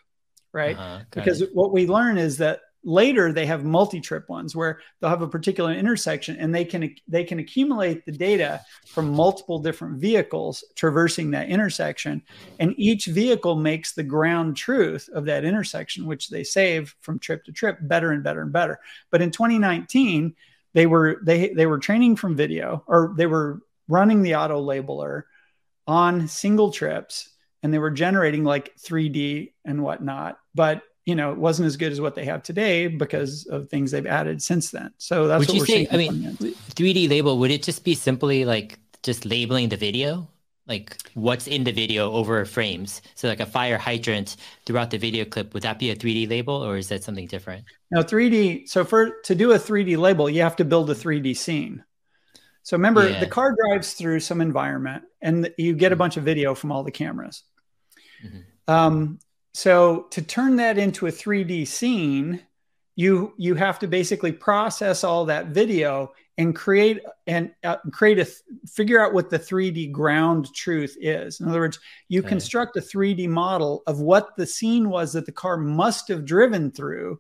right? 0.57 0.75
Uh-huh, 0.75 1.03
because 1.11 1.41
it. 1.41 1.51
what 1.53 1.71
we 1.71 1.88
learn 1.88 2.17
is 2.17 2.38
that 2.38 2.61
later 2.84 3.34
they 3.34 3.45
have 3.45 3.65
multi-trip 3.65 4.29
ones 4.29 4.55
where 4.55 4.79
they'll 4.99 5.09
have 5.09 5.21
a 5.21 5.27
particular 5.27 5.73
intersection 5.73 6.38
and 6.38 6.55
they 6.55 6.63
can 6.63 6.95
they 7.07 7.23
can 7.23 7.38
accumulate 7.38 8.05
the 8.05 8.11
data 8.11 8.61
from 8.85 9.09
multiple 9.09 9.59
different 9.59 9.99
vehicles 9.99 10.63
traversing 10.75 11.31
that 11.31 11.49
intersection. 11.49 12.21
And 12.59 12.73
each 12.77 13.05
vehicle 13.05 13.55
makes 13.55 13.93
the 13.93 14.03
ground 14.03 14.57
truth 14.57 15.09
of 15.13 15.25
that 15.25 15.43
intersection 15.43 16.05
which 16.05 16.29
they 16.29 16.43
save 16.43 16.95
from 17.01 17.19
trip 17.19 17.43
to 17.45 17.51
trip 17.51 17.77
better 17.81 18.11
and 18.11 18.23
better 18.23 18.41
and 18.41 18.53
better. 18.53 18.79
But 19.11 19.21
in 19.21 19.31
2019 19.31 20.34
they 20.73 20.85
were 20.85 21.19
they 21.23 21.49
they 21.49 21.65
were 21.65 21.79
training 21.79 22.15
from 22.15 22.35
video 22.35 22.84
or 22.88 23.13
they 23.17 23.27
were 23.27 23.59
running 23.88 24.21
the 24.21 24.35
auto 24.35 24.61
labeler 24.63 25.23
on 25.88 26.27
single 26.27 26.71
trips 26.71 27.29
and 27.63 27.73
they 27.73 27.79
were 27.79 27.91
generating 27.91 28.43
like 28.43 28.75
3d 28.77 29.51
and 29.65 29.84
whatnot 29.84 30.38
but 30.57 30.81
you 31.05 31.15
know, 31.15 31.31
it 31.31 31.38
wasn't 31.38 31.65
as 31.65 31.77
good 31.77 31.93
as 31.93 32.01
what 32.01 32.15
they 32.15 32.25
have 32.25 32.43
today 32.43 32.88
because 32.88 33.45
of 33.45 33.69
things 33.69 33.91
they've 33.91 34.05
added 34.05 34.43
since 34.43 34.71
then. 34.71 34.91
So 34.97 35.27
that's 35.29 35.39
would 35.39 35.47
what 35.47 35.55
you 35.55 35.61
we're 35.61 35.65
say? 35.65 35.88
I 35.89 35.95
mean, 35.95 36.34
3D 36.75 37.09
label 37.09 37.39
would 37.39 37.49
it 37.49 37.63
just 37.63 37.85
be 37.85 37.95
simply 37.95 38.43
like 38.43 38.77
just 39.03 39.23
labeling 39.25 39.69
the 39.69 39.77
video, 39.77 40.27
like 40.67 40.97
what's 41.13 41.47
in 41.47 41.63
the 41.63 41.71
video 41.71 42.11
over 42.11 42.43
frames? 42.43 43.01
So 43.15 43.29
like 43.29 43.39
a 43.39 43.45
fire 43.45 43.77
hydrant 43.77 44.35
throughout 44.65 44.89
the 44.89 44.97
video 44.97 45.23
clip, 45.23 45.53
would 45.53 45.63
that 45.63 45.79
be 45.79 45.91
a 45.91 45.95
3D 45.95 46.29
label 46.29 46.55
or 46.55 46.75
is 46.75 46.89
that 46.89 47.05
something 47.05 47.27
different? 47.27 47.63
No, 47.89 48.03
3D. 48.03 48.67
So 48.67 48.84
for 48.84 49.11
to 49.23 49.34
do 49.34 49.53
a 49.53 49.57
3D 49.57 49.97
label, 49.97 50.29
you 50.29 50.41
have 50.41 50.57
to 50.57 50.65
build 50.65 50.89
a 50.89 50.95
3D 50.95 51.38
scene. 51.38 51.85
So 52.63 52.75
remember, 52.75 53.07
yeah. 53.07 53.21
the 53.21 53.27
car 53.27 53.55
drives 53.55 53.93
through 53.93 54.19
some 54.19 54.41
environment, 54.41 55.03
and 55.21 55.53
you 55.57 55.73
get 55.73 55.93
a 55.93 55.95
mm-hmm. 55.95 55.99
bunch 55.99 56.17
of 56.17 56.25
video 56.25 56.53
from 56.53 56.73
all 56.73 56.84
the 56.84 56.91
cameras. 56.91 57.43
Mm-hmm. 58.21 58.39
Um, 58.69 59.19
so 59.57 60.05
to 60.11 60.21
turn 60.21 60.57
that 60.57 60.77
into 60.77 61.07
a 61.07 61.11
3D 61.11 61.67
scene, 61.67 62.43
you 62.95 63.34
you 63.38 63.55
have 63.55 63.79
to 63.79 63.88
basically 63.88 64.31
process 64.31 65.03
all 65.03 65.25
that 65.25 65.47
video 65.47 66.13
and 66.38 66.55
create 66.55 67.01
and 67.25 67.51
uh, 67.63 67.77
create 67.91 68.19
a 68.19 68.27
figure 68.67 69.03
out 69.03 69.15
what 69.15 69.31
the 69.31 69.39
3D 69.39 69.91
ground 69.91 70.53
truth 70.53 70.95
is. 71.01 71.39
In 71.39 71.49
other 71.49 71.61
words, 71.61 71.79
you 72.07 72.19
okay. 72.19 72.29
construct 72.29 72.77
a 72.77 72.81
3D 72.81 73.27
model 73.29 73.81
of 73.88 73.99
what 73.99 74.38
the 74.38 74.45
scene 74.45 74.91
was 74.91 75.13
that 75.13 75.25
the 75.25 75.31
car 75.31 75.57
must 75.57 76.07
have 76.09 76.23
driven 76.23 76.69
through 76.69 77.19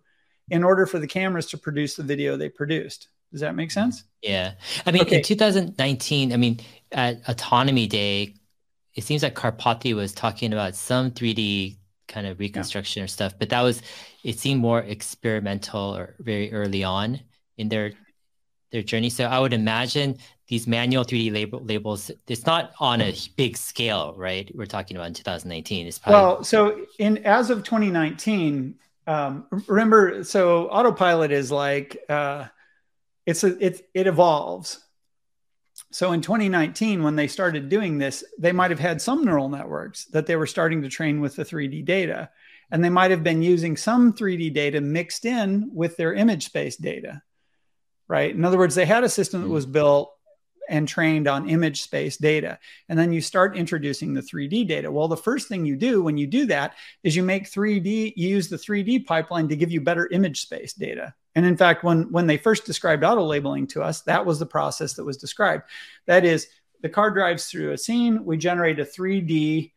in 0.51 0.63
order 0.63 0.85
for 0.85 0.99
the 0.99 1.07
cameras 1.07 1.47
to 1.47 1.57
produce 1.57 1.95
the 1.95 2.03
video 2.03 2.37
they 2.37 2.49
produced. 2.49 3.07
Does 3.31 3.41
that 3.41 3.55
make 3.55 3.71
sense? 3.71 4.03
Yeah. 4.21 4.51
I 4.85 4.91
mean, 4.91 5.01
okay. 5.01 5.17
in 5.17 5.23
2019, 5.23 6.33
I 6.33 6.37
mean, 6.37 6.59
at 6.91 7.27
Autonomy 7.27 7.87
Day, 7.87 8.35
it 8.93 9.05
seems 9.05 9.23
like 9.23 9.33
Karpathy 9.33 9.95
was 9.95 10.13
talking 10.13 10.53
about 10.53 10.75
some 10.75 11.09
3D 11.09 11.77
kind 12.07 12.27
of 12.27 12.39
reconstruction 12.39 13.01
yeah. 13.01 13.05
or 13.05 13.07
stuff. 13.07 13.33
But 13.37 13.49
that 13.49 13.61
was 13.61 13.81
it 14.23 14.39
seemed 14.39 14.61
more 14.61 14.79
experimental 14.79 15.95
or 15.95 16.15
very 16.19 16.51
early 16.51 16.83
on 16.83 17.19
in 17.57 17.69
their 17.69 17.93
their 18.71 18.83
journey. 18.83 19.09
So 19.09 19.25
I 19.25 19.39
would 19.39 19.53
imagine 19.53 20.17
these 20.47 20.67
manual 20.67 21.03
3D 21.03 21.31
label, 21.33 21.59
labels, 21.59 22.09
it's 22.27 22.45
not 22.45 22.71
on 22.79 23.01
a 23.01 23.13
big 23.35 23.57
scale, 23.57 24.13
right? 24.15 24.49
We're 24.55 24.65
talking 24.65 24.95
about 24.95 25.07
in 25.07 25.13
2019. 25.13 25.87
It's 25.87 25.99
probably 25.99 26.21
well, 26.21 26.43
so 26.43 26.85
in 26.99 27.17
as 27.25 27.49
of 27.49 27.63
2019, 27.63 28.75
um, 29.07 29.45
remember, 29.67 30.23
so 30.23 30.67
autopilot 30.67 31.31
is 31.31 31.51
like 31.51 31.97
uh, 32.09 32.45
it's 33.25 33.43
a, 33.43 33.65
it 33.65 33.87
it 33.93 34.07
evolves. 34.07 34.83
So 35.91 36.11
in 36.11 36.21
2019, 36.21 37.01
when 37.01 37.15
they 37.15 37.27
started 37.27 37.69
doing 37.69 37.97
this, 37.97 38.23
they 38.37 38.51
might 38.51 38.71
have 38.71 38.79
had 38.79 39.01
some 39.01 39.23
neural 39.23 39.49
networks 39.49 40.05
that 40.05 40.25
they 40.25 40.35
were 40.35 40.47
starting 40.47 40.81
to 40.81 40.89
train 40.89 41.21
with 41.21 41.35
the 41.35 41.45
3D 41.45 41.85
data. 41.85 42.29
And 42.71 42.83
they 42.83 42.89
might 42.89 43.11
have 43.11 43.23
been 43.23 43.41
using 43.41 43.77
some 43.77 44.13
3D 44.13 44.53
data 44.53 44.81
mixed 44.81 45.23
in 45.23 45.69
with 45.73 45.95
their 45.95 46.13
image 46.13 46.45
space 46.45 46.75
data, 46.75 47.21
right? 48.09 48.35
In 48.35 48.43
other 48.43 48.57
words, 48.57 48.75
they 48.75 48.85
had 48.85 49.05
a 49.05 49.09
system 49.09 49.41
that 49.41 49.49
was 49.49 49.65
hmm. 49.65 49.71
built 49.71 50.13
and 50.69 50.85
trained 50.85 51.29
on 51.29 51.49
image 51.49 51.81
space 51.81 52.17
data. 52.17 52.59
And 52.89 52.99
then 52.99 53.13
you 53.13 53.21
start 53.21 53.55
introducing 53.55 54.13
the 54.13 54.21
3D 54.21 54.67
data. 54.67 54.91
Well, 54.91 55.07
the 55.07 55.15
first 55.15 55.47
thing 55.47 55.65
you 55.65 55.77
do 55.77 56.01
when 56.01 56.17
you 56.17 56.27
do 56.27 56.45
that 56.47 56.75
is 57.03 57.15
you 57.15 57.23
make 57.23 57.49
3D, 57.49 58.13
you 58.17 58.27
use 58.27 58.49
the 58.49 58.57
3D 58.57 59.05
pipeline 59.05 59.47
to 59.47 59.55
give 59.55 59.71
you 59.71 59.79
better 59.79 60.09
image 60.11 60.41
space 60.41 60.73
data. 60.73 61.13
And 61.37 61.45
in 61.45 61.55
fact, 61.55 61.83
when, 61.83 62.11
when 62.11 62.25
they 62.25 62.37
first 62.37 62.65
described 62.65 63.03
auto 63.03 63.23
labeling 63.23 63.67
to 63.67 63.83
us, 63.83 64.01
that 64.01 64.25
was 64.25 64.39
the 64.39 64.45
process 64.47 64.93
that 64.93 65.05
was 65.05 65.17
described. 65.17 65.65
That 66.07 66.25
is, 66.25 66.47
the 66.81 66.89
car 66.89 67.11
drives 67.11 67.45
through 67.45 67.73
a 67.73 67.77
scene, 67.77 68.25
we 68.25 68.37
generate 68.37 68.79
a 68.79 68.83
3D 68.83 69.71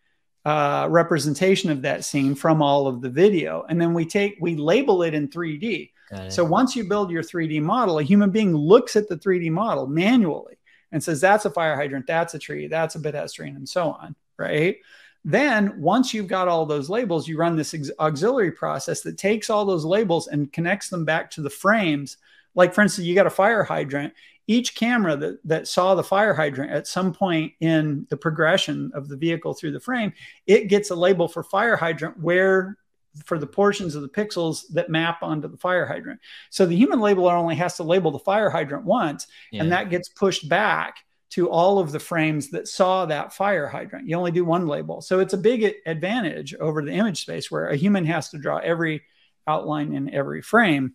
uh, 0.47 0.87
representation 0.89 1.71
of 1.71 1.83
that 1.83 2.07
scene 2.07 2.35
from 2.35 2.63
all 2.63 2.87
of 2.87 3.03
the 3.03 3.11
video. 3.11 3.67
And 3.69 3.79
then 3.79 3.93
we 3.93 4.07
take, 4.07 4.39
we 4.41 4.57
label 4.57 5.03
it 5.03 5.13
in 5.13 5.29
3D. 5.29 5.91
So 6.31 6.45
once 6.45 6.75
you 6.75 6.89
build 6.89 7.11
your 7.11 7.23
3D 7.23 7.61
model, 7.61 7.99
a 7.99 8.03
human 8.03 8.31
being 8.31 8.57
looks 8.57 8.97
at 8.97 9.07
the 9.07 9.19
3D 9.19 9.51
model 9.51 9.87
manually 9.87 10.57
and 10.93 11.05
says, 11.05 11.21
that's 11.21 11.45
a 11.45 11.51
fire 11.51 11.77
hydrant, 11.77 12.07
that's 12.07 12.33
a 12.33 12.39
tree, 12.39 12.69
that's 12.69 12.95
a 12.95 13.01
pedestrian, 13.01 13.57
and 13.57 13.69
so 13.69 13.91
on. 13.91 14.17
Right. 14.39 14.79
Then, 15.25 15.81
once 15.81 16.15
you've 16.15 16.27
got 16.27 16.49
all 16.49 16.65
those 16.65 16.89
labels, 16.89 17.29
you 17.29 17.37
run 17.37 17.57
this 17.57 17.75
auxiliary 17.99 18.53
process 18.53 19.03
that 19.03 19.19
takes 19.19 19.51
all 19.51 19.65
those 19.65 19.85
labels 19.85 20.29
and 20.29 20.53
connects 20.53 20.89
them 20.89 21.05
back 21.05 21.31
to 21.33 21.43
the 21.43 21.51
frames. 21.51 22.17
Like, 22.55 22.73
for 22.75 22.81
instance, 22.81 23.07
you 23.07 23.15
got 23.15 23.27
a 23.27 23.31
fire 23.31 23.63
hydrant. 23.63 24.15
Each 24.47 24.75
camera 24.75 25.17
that, 25.17 25.39
that 25.45 25.69
saw 25.69 25.95
the 25.95 26.03
fire 26.03 26.35
hydrant 26.35 26.73
at 26.73 26.87
some 26.87 27.13
point 27.13 27.53
in 27.61 28.07
the 28.09 28.17
progression 28.17 28.91
of 28.95 29.09
the 29.09 29.17
vehicle 29.17 29.55
through 29.55 29.73
the 29.73 29.81
frame, 29.81 30.13
it 30.47 30.69
gets 30.69 30.91
a 30.91 30.97
label 30.97 31.29
for 31.29 31.43
fire 31.43 31.77
hydrant 31.77 32.19
where 32.19 32.79
for 33.25 33.39
the 33.39 33.47
portions 33.47 33.95
of 33.95 34.03
the 34.03 34.09
pixels 34.09 34.63
that 34.73 34.89
map 34.89 35.23
onto 35.23 35.49
the 35.49 35.57
fire 35.57 35.87
hydrant. 35.87 36.21
So 36.49 36.65
the 36.65 36.77
human 36.77 37.01
labeler 37.01 37.33
only 37.33 37.57
has 37.57 37.77
to 37.77 37.83
label 37.83 38.11
the 38.11 38.19
fire 38.19 38.51
hydrant 38.51 38.85
once, 38.85 39.27
yeah. 39.51 39.63
and 39.63 39.73
that 39.73 39.91
gets 39.91 40.09
pushed 40.09 40.49
back 40.49 40.97
to 41.31 41.49
all 41.49 41.79
of 41.79 41.93
the 41.93 42.01
frames 42.01 42.51
that 42.51 42.67
saw 42.67 43.07
that 43.07 43.33
fire 43.33 43.69
hydrant. 43.69 44.09
You 44.09 44.17
only 44.17 44.33
do 44.33 44.45
one 44.45 44.67
label. 44.67 45.01
So 45.01 45.21
it's 45.21 45.33
a 45.33 45.39
big 45.39 45.75
advantage 45.87 46.55
over 46.55 46.83
the 46.83 46.93
image 46.93 47.23
space 47.23 47.51
where 47.51 47.69
a 47.69 47.77
human 47.77 48.05
has 48.07 48.31
to 48.31 48.39
draw 48.39 48.59
every 48.59 49.03
outline 49.47 49.95
in 49.95 50.13
every 50.13 50.43
frame. 50.43 50.95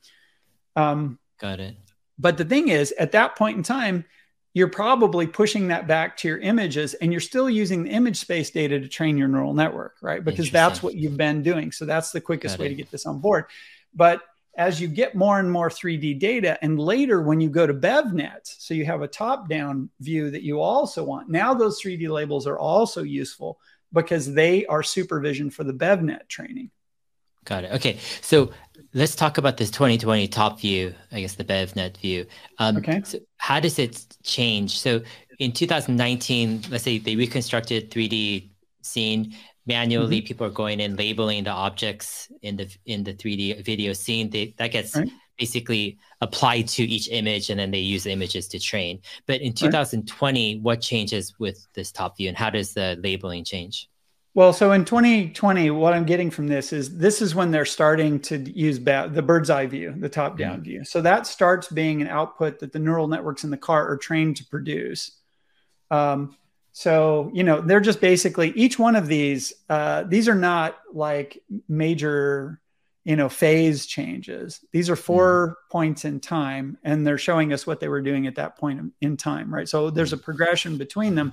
Um, 0.76 1.20
Got 1.40 1.60
it. 1.60 1.76
But 2.20 2.38
the 2.38 2.46
thing 2.46 2.70
is, 2.70 2.94
at 2.94 3.14
that 3.14 3.36
point 3.36 3.58
in 3.58 3.64
time, 3.64 4.06
you're 4.54 4.70
probably 4.70 5.28
pushing 5.28 5.68
that 5.68 5.86
back 5.86 6.16
to 6.18 6.30
your 6.30 6.38
images 6.38 6.94
and 6.94 7.12
you're 7.12 7.20
still 7.20 7.50
using 7.50 7.84
the 7.84 7.90
image 7.90 8.18
space 8.18 8.50
data 8.52 8.80
to 8.80 8.88
train 8.88 9.18
your 9.18 9.28
neural 9.28 9.54
network, 9.54 9.98
right? 10.02 10.24
Because 10.24 10.50
that's 10.50 10.82
what 10.82 10.96
you've 10.96 11.18
been 11.18 11.44
doing. 11.44 11.74
So 11.74 11.86
that's 11.86 12.12
the 12.12 12.22
quickest 12.22 12.58
way 12.58 12.70
to 12.70 12.76
get 12.76 12.90
this 12.90 13.06
on 13.06 13.20
board. 13.20 13.46
But 13.94 14.22
as 14.58 14.80
you 14.80 14.88
get 14.88 15.16
more 15.16 15.40
and 15.40 15.51
more 15.51 15.69
3D 15.69 16.19
data, 16.19 16.58
and 16.61 16.80
later 16.80 17.22
when 17.22 17.42
you 17.42 17.50
go 17.50 17.67
to 17.67 17.74
BevNet, 17.74 18.40
so 18.43 18.74
you 18.74 18.85
have 18.85 19.01
a 19.01 19.08
top 19.08 19.50
down 19.50 19.90
view 20.00 20.32
that 20.32 20.43
you 20.43 20.61
also 20.61 21.03
want, 21.03 21.30
now 21.30 21.53
those 21.53 21.82
3D 21.82 22.09
labels 22.09 22.48
are 22.48 22.58
also 22.58 23.03
useful 23.03 23.59
because 23.92 24.34
they 24.34 24.66
are 24.67 24.84
supervision 24.84 25.50
for 25.50 25.64
the 25.64 25.74
BevNet 25.74 26.27
training. 26.27 26.72
Got 27.45 27.66
it. 27.66 27.72
Okay. 27.74 28.00
So 28.22 28.51
let's 28.93 29.16
talk 29.16 29.38
about 29.38 29.58
this 29.58 29.69
2020 29.69 30.27
top 30.27 30.59
view, 30.59 30.95
I 31.11 31.22
guess 31.22 31.35
the 31.35 31.43
BevNet 31.43 31.98
view. 31.98 32.25
Um, 32.58 32.77
okay. 32.77 33.01
So 33.06 33.19
how 33.38 33.59
does 33.59 33.77
it 33.77 34.03
change? 34.24 34.80
So 34.80 35.01
in 35.38 35.51
2019, 35.51 36.64
let's 36.72 36.84
say 36.84 36.98
they 36.98 37.16
reconstructed 37.16 37.92
3D 37.92 38.50
scene 38.82 39.35
manually 39.66 40.19
mm-hmm. 40.19 40.27
people 40.27 40.48
are 40.48 40.52
going 40.52 40.80
in 40.80 40.95
labeling 40.95 41.44
the 41.44 41.52
objects 41.52 42.32
in 42.42 42.56
the 42.56 42.69
in 42.85 43.03
the 43.03 43.14
3d 43.14 43.64
video 43.64 43.94
scene 43.94 44.30
they, 44.30 44.53
that 44.58 44.72
gets 44.72 44.95
right. 44.95 45.10
basically 45.38 45.98
applied 46.22 46.68
to 46.68 46.84
each 46.84 47.10
image 47.10 47.50
and 47.50 47.60
then 47.60 47.72
they 47.72 47.80
use 47.80 48.03
the 48.03 48.11
images 48.11 48.48
to 48.48 48.60
train. 48.60 49.00
But 49.26 49.42
in 49.42 49.53
2020, 49.53 50.56
right. 50.56 50.64
what 50.64 50.82
changes 50.82 51.34
with 51.40 51.68
this 51.74 51.92
top 51.92 52.18
view 52.18 52.30
and 52.30 52.38
how 52.38 52.50
does 52.50 52.74
the 52.74 52.98
labeling 53.02 53.44
change? 53.44 53.90
Well, 54.34 54.52
so 54.52 54.74
in 54.74 54.84
2020, 54.84 55.72
what 55.72 55.94
I'm 55.94 56.06
getting 56.06 56.30
from 56.30 56.48
this 56.48 56.74
is 56.74 56.98
this 56.98 57.22
is 57.22 57.34
when 57.34 57.52
they're 57.52 57.64
starting 57.64 58.19
to 58.22 58.38
use 58.38 58.80
ba- 58.80 59.10
the 59.10 59.22
bird's 59.22 59.50
eye 59.50 59.66
view, 59.66 59.94
the 59.98 60.10
top 60.10 60.38
down 60.38 60.58
yeah. 60.58 60.64
view. 60.64 60.84
So 60.84 61.02
that 61.02 61.26
starts 61.26 61.69
being 61.69 62.02
an 62.02 62.10
output 62.10 62.60
that 62.60 62.74
the 62.74 62.80
neural 62.80 63.08
networks 63.08 63.45
in 63.45 63.50
the 63.50 63.58
car 63.58 63.88
are 63.88 63.95
trained 63.95 64.35
to 64.38 64.45
produce. 64.45 65.10
Um, 65.90 66.35
so, 66.78 67.32
you 67.34 67.44
know, 67.45 67.62
they're 67.62 67.80
just 67.80 68.02
basically 68.02 68.50
each 68.50 68.78
one 68.78 68.98
of 68.98 69.08
these, 69.08 69.54
uh, 69.70 70.04
these 70.04 70.28
are 70.28 70.36
not 70.36 70.78
like 70.92 71.42
major, 71.70 72.60
you 73.06 73.16
know, 73.16 73.30
phase 73.30 73.86
changes. 73.86 74.60
These 74.74 74.90
are 74.90 74.98
4 74.98 75.48
mm. 75.48 75.72
points 75.72 76.04
in 76.04 76.20
time, 76.20 76.78
and 76.84 77.08
they're 77.08 77.18
showing 77.18 77.54
us 77.54 77.66
what 77.66 77.80
they 77.80 77.88
were 77.88 78.02
doing 78.02 78.28
at 78.28 78.36
that 78.36 78.58
point 78.58 78.92
in 79.00 79.16
time, 79.16 79.54
right? 79.54 79.70
So 79.70 79.90
there's 79.90 80.12
a 80.12 80.18
progression 80.18 80.78
between 80.78 81.16
them 81.16 81.32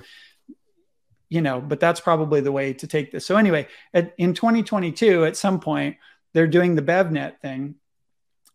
you 1.29 1.41
know, 1.41 1.61
but 1.61 1.81
that's 1.81 2.01
probably 2.01 2.41
the 2.41 2.53
way 2.53 2.75
to 2.75 2.87
take 2.87 3.11
this. 3.11 3.27
So 3.27 3.37
anyway, 3.37 3.67
at, 3.95 4.15
in 4.19 4.35
2022, 4.35 5.25
at 5.25 5.37
some 5.37 5.59
point, 5.59 5.97
they're 6.35 6.47
doing 6.47 6.77
the 6.77 6.83
BevNet 6.83 7.41
thing, 7.41 7.77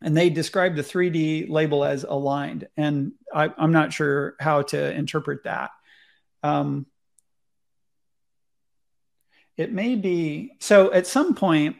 and 0.01 0.16
they 0.16 0.30
describe 0.30 0.75
the 0.75 0.83
3D 0.83 1.49
label 1.49 1.83
as 1.83 2.03
aligned, 2.03 2.67
and 2.77 3.14
I, 3.33 3.49
am 3.57 3.74
not 3.74 3.91
sure 3.91 4.35
how 4.40 4.61
to 4.61 4.93
interpret 4.93 5.43
that. 5.45 5.72
Um, 6.43 6.85
it 9.56 9.72
may 9.72 9.95
be 9.95 10.53
so. 10.59 10.91
At 10.93 11.07
some 11.07 11.33
point, 11.33 11.77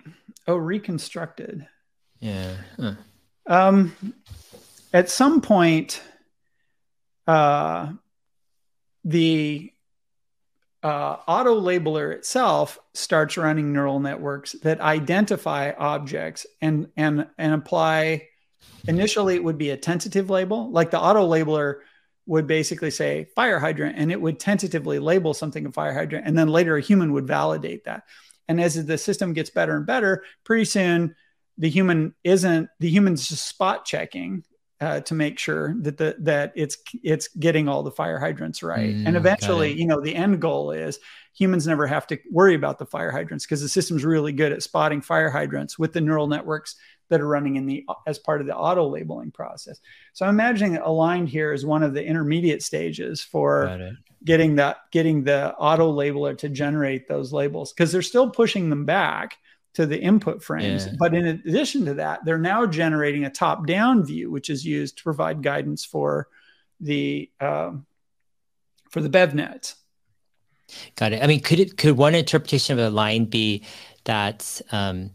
oh, 0.48 0.56
reconstructed. 0.56 1.68
Yeah. 2.20 2.56
Huh. 2.80 2.96
Um, 3.46 4.14
at 4.94 5.10
some 5.10 5.42
point, 5.42 6.02
uh, 7.28 7.92
the 9.04 9.72
uh, 10.84 11.18
auto 11.28 11.60
labeler 11.60 12.14
itself 12.14 12.80
starts 12.94 13.38
running 13.38 13.74
neural 13.74 14.00
networks 14.00 14.54
that 14.64 14.80
identify 14.80 15.72
objects 15.78 16.46
and 16.62 16.88
and 16.96 17.28
and 17.38 17.54
apply 17.54 18.28
initially 18.88 19.36
it 19.36 19.44
would 19.44 19.58
be 19.58 19.72
a 19.72 19.78
tentative 19.78 20.30
label 20.30 20.70
like 20.72 20.92
the 20.92 21.00
auto 21.00 21.28
labeler 21.28 21.80
would 22.28 22.46
basically 22.46 22.92
say 22.92 23.28
fire 23.36 23.60
hydrant 23.60 23.98
and 23.98 24.12
it 24.12 24.22
would 24.22 24.40
tentatively 24.40 25.00
label 25.00 25.34
something 25.34 25.66
a 25.66 25.72
fire 25.72 25.94
hydrant 25.94 26.28
and 26.28 26.38
then 26.38 26.48
later 26.48 26.78
a 26.78 26.82
human 26.82 27.14
would 27.14 27.26
validate 27.26 27.86
that 27.86 28.04
and 28.48 28.62
as 28.62 28.86
the 28.86 28.98
system 28.98 29.34
gets 29.34 29.50
better 29.50 29.76
and 29.76 29.86
better 29.86 30.24
pretty 30.44 30.66
soon 30.66 31.16
the 31.58 31.70
human 31.70 32.14
isn't 32.24 32.70
the 32.80 32.90
human's 32.90 33.28
just 33.28 33.48
spot 33.48 33.86
checking 33.86 34.44
uh, 34.80 35.00
to 35.02 35.16
make 35.16 35.40
sure 35.40 35.76
that 35.82 35.98
the 35.98 36.16
that 36.20 36.54
it's 36.56 36.78
it's 37.04 37.30
getting 37.30 37.68
all 37.68 37.82
the 37.82 37.92
fire 37.92 38.20
hydrants 38.20 38.62
right. 38.62 38.94
Mm, 38.94 39.08
and 39.08 39.18
eventually, 39.18 39.74
you 39.74 39.88
know, 39.88 40.00
the 40.00 40.16
end 40.16 40.40
goal 40.40 40.72
is 40.72 41.00
humans 41.34 41.66
never 41.66 41.88
have 41.88 42.06
to 42.08 42.20
worry 42.32 42.54
about 42.54 42.78
the 42.78 42.86
fire 42.86 43.12
hydrants 43.12 43.46
because 43.46 43.62
the 43.62 43.70
system's 43.70 44.06
really 44.06 44.32
good 44.32 44.52
at 44.52 44.62
spotting 44.62 45.02
fire 45.02 45.32
hydrants 45.32 45.80
with 45.80 45.94
the 45.94 46.02
neural 46.02 46.28
networks 46.28 46.76
that 47.10 47.22
are 47.22 47.28
running 47.28 47.56
in 47.56 47.66
the 47.66 47.86
as 48.06 48.20
part 48.20 48.42
of 48.42 48.48
the 48.48 48.56
auto 48.56 48.88
labeling 48.88 49.32
process. 49.32 49.80
So 50.14 50.26
I'm 50.26 50.36
imagining 50.36 50.74
that 50.74 50.86
aligned 50.86 51.30
here 51.30 51.54
is 51.54 51.66
one 51.66 51.84
of 51.84 51.94
the 51.94 52.04
intermediate 52.04 52.64
stages 52.64 53.22
for 53.22 53.96
getting 54.24 54.56
that 54.56 54.78
getting 54.92 55.24
the 55.24 55.54
auto 55.56 55.92
labeler 55.94 56.38
to 56.40 56.50
generate 56.50 57.08
those 57.08 57.32
labels 57.32 57.74
because 57.74 57.92
they're 57.92 58.02
still 58.02 58.30
pushing 58.30 58.70
them 58.70 58.86
back 58.86 59.38
to 59.76 59.86
the 59.86 60.00
input 60.00 60.44
frames. 60.44 60.88
Yeah. 60.88 60.94
But 60.98 61.14
in 61.14 61.26
addition 61.28 61.86
to 61.86 61.94
that, 61.96 62.26
they're 62.26 62.40
now 62.40 62.66
generating 62.66 63.26
a 63.26 63.30
top 63.30 63.68
down 63.68 64.04
view, 64.04 64.32
which 64.32 64.50
is 64.50 64.66
used 64.66 64.98
to 64.98 65.04
provide 65.04 65.44
guidance 65.44 65.86
for 65.86 66.28
the 66.80 67.30
um, 67.40 67.86
for 68.90 69.02
the 69.02 69.10
BevNet. 69.10 69.76
Got 70.96 71.14
it. 71.14 71.24
I 71.24 71.28
mean, 71.28 71.42
could 71.42 71.60
it 71.60 71.78
could 71.78 71.96
one 71.96 72.16
interpretation 72.16 72.78
of 72.78 72.86
a 72.86 72.90
line 72.90 73.26
be 73.26 73.64
that 74.06 74.62
um, 74.72 75.12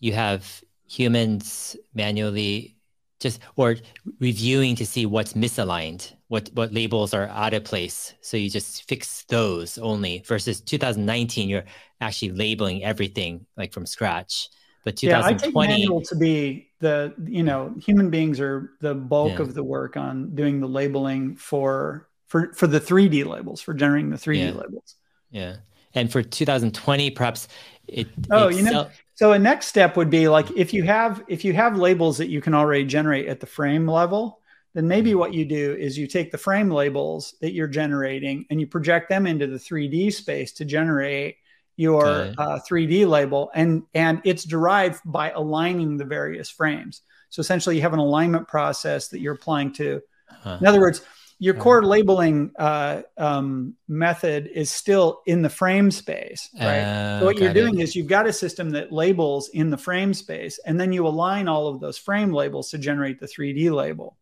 you 0.00 0.12
have 0.14 0.62
humans 0.86 1.76
manually 1.94 2.76
just 3.20 3.40
or 3.56 3.76
reviewing 4.20 4.76
to 4.76 4.86
see 4.86 5.06
what's 5.06 5.32
misaligned, 5.32 6.12
what 6.28 6.50
what 6.54 6.72
labels 6.72 7.14
are 7.14 7.28
out 7.28 7.54
of 7.54 7.64
place, 7.64 8.14
so 8.20 8.36
you 8.36 8.50
just 8.50 8.86
fix 8.88 9.24
those 9.28 9.78
only. 9.78 10.22
Versus 10.26 10.60
2019, 10.60 11.48
you're 11.48 11.64
actually 12.00 12.32
labeling 12.32 12.84
everything 12.84 13.46
like 13.56 13.72
from 13.72 13.86
scratch. 13.86 14.48
But 14.84 14.96
2020 14.98 15.08
yeah, 15.08 15.26
I 15.26 15.32
take 15.34 15.54
manual 15.54 16.02
to 16.02 16.16
be 16.16 16.70
the 16.80 17.14
you 17.24 17.42
know 17.42 17.74
human 17.78 18.10
beings 18.10 18.38
are 18.38 18.70
the 18.80 18.94
bulk 18.94 19.32
yeah. 19.32 19.42
of 19.42 19.54
the 19.54 19.64
work 19.64 19.96
on 19.96 20.34
doing 20.34 20.60
the 20.60 20.68
labeling 20.68 21.36
for 21.36 22.08
for 22.26 22.52
for 22.52 22.66
the 22.66 22.80
3D 22.80 23.24
labels 23.24 23.60
for 23.60 23.74
generating 23.74 24.10
the 24.10 24.16
3D 24.16 24.38
yeah. 24.38 24.60
labels. 24.60 24.94
Yeah, 25.30 25.56
and 25.96 26.12
for 26.12 26.22
2020, 26.22 27.10
perhaps 27.10 27.48
it. 27.88 28.06
Oh, 28.30 28.48
you 28.48 28.62
know. 28.62 28.88
So 29.14 29.32
a 29.32 29.38
next 29.38 29.66
step 29.66 29.96
would 29.96 30.10
be 30.10 30.28
like 30.28 30.50
if 30.54 30.74
you 30.74 30.82
have 30.84 31.24
if 31.26 31.44
you 31.44 31.54
have 31.54 31.78
labels 31.78 32.18
that 32.18 32.28
you 32.28 32.40
can 32.40 32.54
already 32.54 32.84
generate 32.84 33.26
at 33.26 33.40
the 33.40 33.46
frame 33.46 33.88
level, 33.88 34.40
then 34.74 34.86
maybe 34.86 35.14
what 35.14 35.32
you 35.32 35.46
do 35.46 35.74
is 35.74 35.96
you 35.96 36.06
take 36.06 36.30
the 36.30 36.38
frame 36.38 36.70
labels 36.70 37.34
that 37.40 37.52
you're 37.52 37.66
generating 37.66 38.44
and 38.50 38.60
you 38.60 38.66
project 38.66 39.08
them 39.08 39.26
into 39.26 39.46
the 39.46 39.56
3D 39.56 40.12
space 40.12 40.52
to 40.52 40.66
generate 40.66 41.36
your 41.76 42.06
okay. 42.06 42.34
uh, 42.38 42.58
3D 42.68 43.08
label, 43.08 43.50
and 43.54 43.82
and 43.94 44.20
it's 44.24 44.44
derived 44.44 45.00
by 45.04 45.30
aligning 45.30 45.96
the 45.96 46.04
various 46.04 46.50
frames. 46.50 47.02
So 47.30 47.40
essentially, 47.40 47.76
you 47.76 47.82
have 47.82 47.94
an 47.94 47.98
alignment 47.98 48.48
process 48.48 49.08
that 49.08 49.20
you're 49.20 49.34
applying 49.34 49.72
to. 49.74 50.02
Huh. 50.28 50.58
In 50.60 50.66
other 50.66 50.80
words, 50.80 51.02
your 51.38 51.54
core 51.54 51.84
labeling 51.84 52.50
uh, 52.58 53.02
um, 53.18 53.74
method 53.88 54.48
is 54.52 54.70
still 54.70 55.22
in 55.26 55.42
the 55.42 55.50
frame 55.50 55.90
space, 55.90 56.48
right? 56.58 56.78
Uh, 56.78 57.20
so 57.20 57.26
what 57.26 57.38
you're 57.38 57.52
doing 57.52 57.78
it. 57.78 57.82
is 57.82 57.94
you've 57.94 58.06
got 58.06 58.26
a 58.26 58.32
system 58.32 58.70
that 58.70 58.90
labels 58.90 59.48
in 59.50 59.68
the 59.70 59.76
frame 59.76 60.14
space, 60.14 60.58
and 60.64 60.80
then 60.80 60.92
you 60.92 61.06
align 61.06 61.46
all 61.46 61.68
of 61.68 61.80
those 61.80 61.98
frame 61.98 62.32
labels 62.32 62.70
to 62.70 62.78
generate 62.78 63.20
the 63.20 63.26
3D 63.26 63.70
label. 63.70 64.16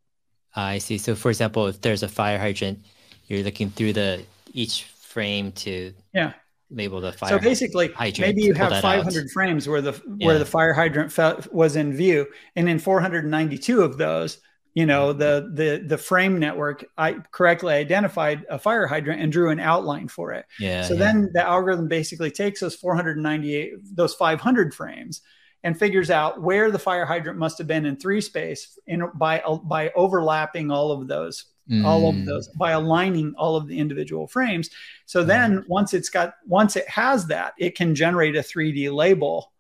I 0.57 0.79
see. 0.79 0.99
So, 0.99 1.15
for 1.15 1.31
example, 1.31 1.67
if 1.67 1.81
there's 1.81 2.03
a 2.03 2.09
fire 2.09 2.39
hydrant, 2.39 2.81
you're 3.29 3.43
looking 3.43 3.71
through 3.71 3.93
the 3.93 4.25
each 4.53 4.85
frame 4.85 5.53
to 5.53 5.93
yeah 6.13 6.33
label 6.71 7.01
the 7.01 7.13
fire. 7.13 7.31
Hydrant. 7.31 7.43
So 7.43 7.49
basically, 7.49 7.91
maybe 8.19 8.43
you 8.43 8.55
have 8.55 8.81
500 8.81 9.25
out. 9.25 9.31
frames 9.31 9.69
where 9.69 9.81
the 9.81 9.93
where 9.93 10.35
yeah. 10.35 10.39
the 10.39 10.47
fire 10.47 10.73
hydrant 10.73 11.13
felt, 11.13 11.53
was 11.53 11.77
in 11.77 11.97
view, 11.97 12.27
and 12.57 12.69
in 12.69 12.79
492 12.79 13.83
of 13.83 13.99
those, 13.99 14.39
you 14.75 14.87
know, 14.87 15.13
the 15.13 15.51
the 15.55 15.85
the 15.87 15.99
frame 15.99 16.39
network 16.39 16.85
I 16.99 17.15
correctly 17.31 17.75
identified 17.75 18.45
a 18.51 18.59
fire 18.59 18.87
hydrant 18.87 19.21
and 19.21 19.31
drew 19.31 19.51
an 19.51 19.61
outline 19.61 20.09
for 20.09 20.33
it. 20.33 20.47
Yeah. 20.59 20.83
So 20.83 20.95
yeah. 20.95 21.01
then 21.01 21.31
the 21.33 21.43
algorithm 21.43 21.89
basically 21.89 22.33
takes 22.33 22.61
those 22.61 22.75
498 22.75 23.75
those 23.95 24.15
500 24.15 24.75
frames 24.75 25.23
and 25.63 25.79
figures 25.79 26.11
out 26.11 26.43
where 26.43 26.71
the 26.71 26.79
fire 26.79 27.07
hydrant 27.07 27.39
must 27.39 27.57
have 27.59 27.69
been 27.69 27.87
in 27.87 27.97
three 27.97 28.21
space 28.21 28.79
in 28.87 29.09
by 29.15 29.43
by 29.63 29.91
overlapping 29.95 30.73
all 30.73 30.91
of 30.91 31.07
those 31.07 31.47
mm. 31.71 31.85
all 31.85 32.09
of 32.09 32.15
mm. 32.15 32.27
those 32.27 32.49
by 32.49 32.73
aligning 32.73 33.35
all 33.37 33.57
of 33.57 33.67
the 33.67 33.79
individual 33.79 34.27
frames. 34.27 34.71
So 35.07 35.25
then 35.25 35.59
mm. 35.59 35.69
once 35.69 35.95
it's 35.95 36.09
got 36.09 36.35
once 36.47 36.77
it 36.77 36.89
has 36.89 37.27
that, 37.29 37.55
it 37.59 37.77
can 37.77 37.95
generate 37.95 38.37
a 38.37 38.41
3D 38.41 38.93
label. 38.93 39.53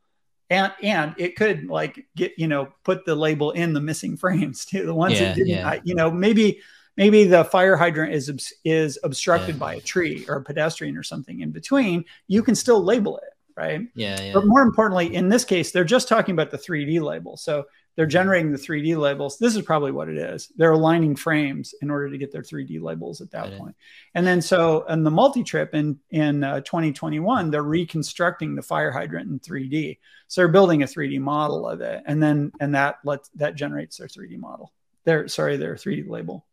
And 0.50 0.73
and 0.82 1.14
it 1.16 1.36
could 1.36 1.66
like 1.66 2.06
get, 2.16 2.32
you 2.36 2.47
know, 2.47 2.68
put 2.84 3.05
the 3.05 3.14
label 3.14 3.52
in 3.52 3.73
the 3.73 3.81
missing 3.81 4.16
frames 4.18 4.64
too. 4.64 4.86
The 4.86 4.94
ones 4.94 5.14
yeah, 5.14 5.26
that 5.26 5.36
didn't, 5.36 5.48
yeah. 5.48 5.81
you 5.84 5.94
know, 5.94 6.10
maybe 6.10 6.60
maybe 6.97 7.24
the 7.24 7.44
fire 7.44 7.76
hydrant 7.76 8.12
is 8.12 8.52
is 8.64 8.98
obstructed 9.02 9.56
yeah. 9.56 9.60
by 9.60 9.74
a 9.74 9.81
tree 9.81 10.24
or 10.28 10.36
a 10.36 10.42
pedestrian 10.42 10.97
or 10.97 11.02
something 11.02 11.40
in 11.40 11.50
between. 11.50 12.05
You 12.28 12.42
can 12.42 12.55
still 12.55 12.82
label 12.82 13.18
it 13.18 13.31
right? 13.56 13.82
Yeah, 13.94 14.20
yeah. 14.20 14.32
But 14.34 14.47
more 14.47 14.62
importantly, 14.62 15.14
in 15.14 15.28
this 15.28 15.44
case, 15.44 15.70
they're 15.70 15.84
just 15.84 16.08
talking 16.08 16.32
about 16.32 16.50
the 16.50 16.58
3D 16.58 17.00
label. 17.00 17.36
So 17.36 17.66
they're 17.97 18.06
generating 18.06 18.50
the 18.50 18.58
3D 18.58 18.97
labels. 18.97 19.39
This 19.39 19.55
is 19.55 19.62
probably 19.62 19.92
what 19.92 20.08
it 20.08 20.16
is. 20.16 20.50
They're 20.56 20.73
aligning 20.73 21.14
frames 21.16 21.74
in 21.81 21.90
order 21.90 22.10
to 22.10 22.18
get 22.18 22.32
their 22.32 22.42
3D 22.42 22.81
labels 22.81 23.20
at 23.20 23.31
that 23.31 23.56
point. 23.56 23.76
And 24.14 24.26
then 24.26 24.42
so 24.42 24.84
in 24.86 25.05
the 25.05 25.10
multi-trip 25.10 25.74
in 25.74 25.98
in 26.10 26.42
uh, 26.42 26.60
2021, 26.60 27.50
they're 27.50 27.62
reconstructing 27.62 28.55
the 28.55 28.62
fire 28.62 28.90
hydrant 28.90 29.31
in 29.31 29.39
3D. 29.39 29.98
So 30.28 30.40
they're 30.40 30.48
building 30.48 30.82
a 30.82 30.86
3D 30.86 31.20
model 31.20 31.68
of 31.68 31.81
it, 31.81 32.02
and 32.06 32.23
then 32.23 32.52
and 32.60 32.74
that 32.74 32.97
lets 33.05 33.28
that 33.36 33.55
generates 33.55 33.98
their 33.98 34.08
3D 34.08 34.39
model. 34.39 34.73
Their 35.05 35.28
sorry, 35.28 35.56
their 35.56 35.76
3D 35.76 36.08
label. 36.08 36.47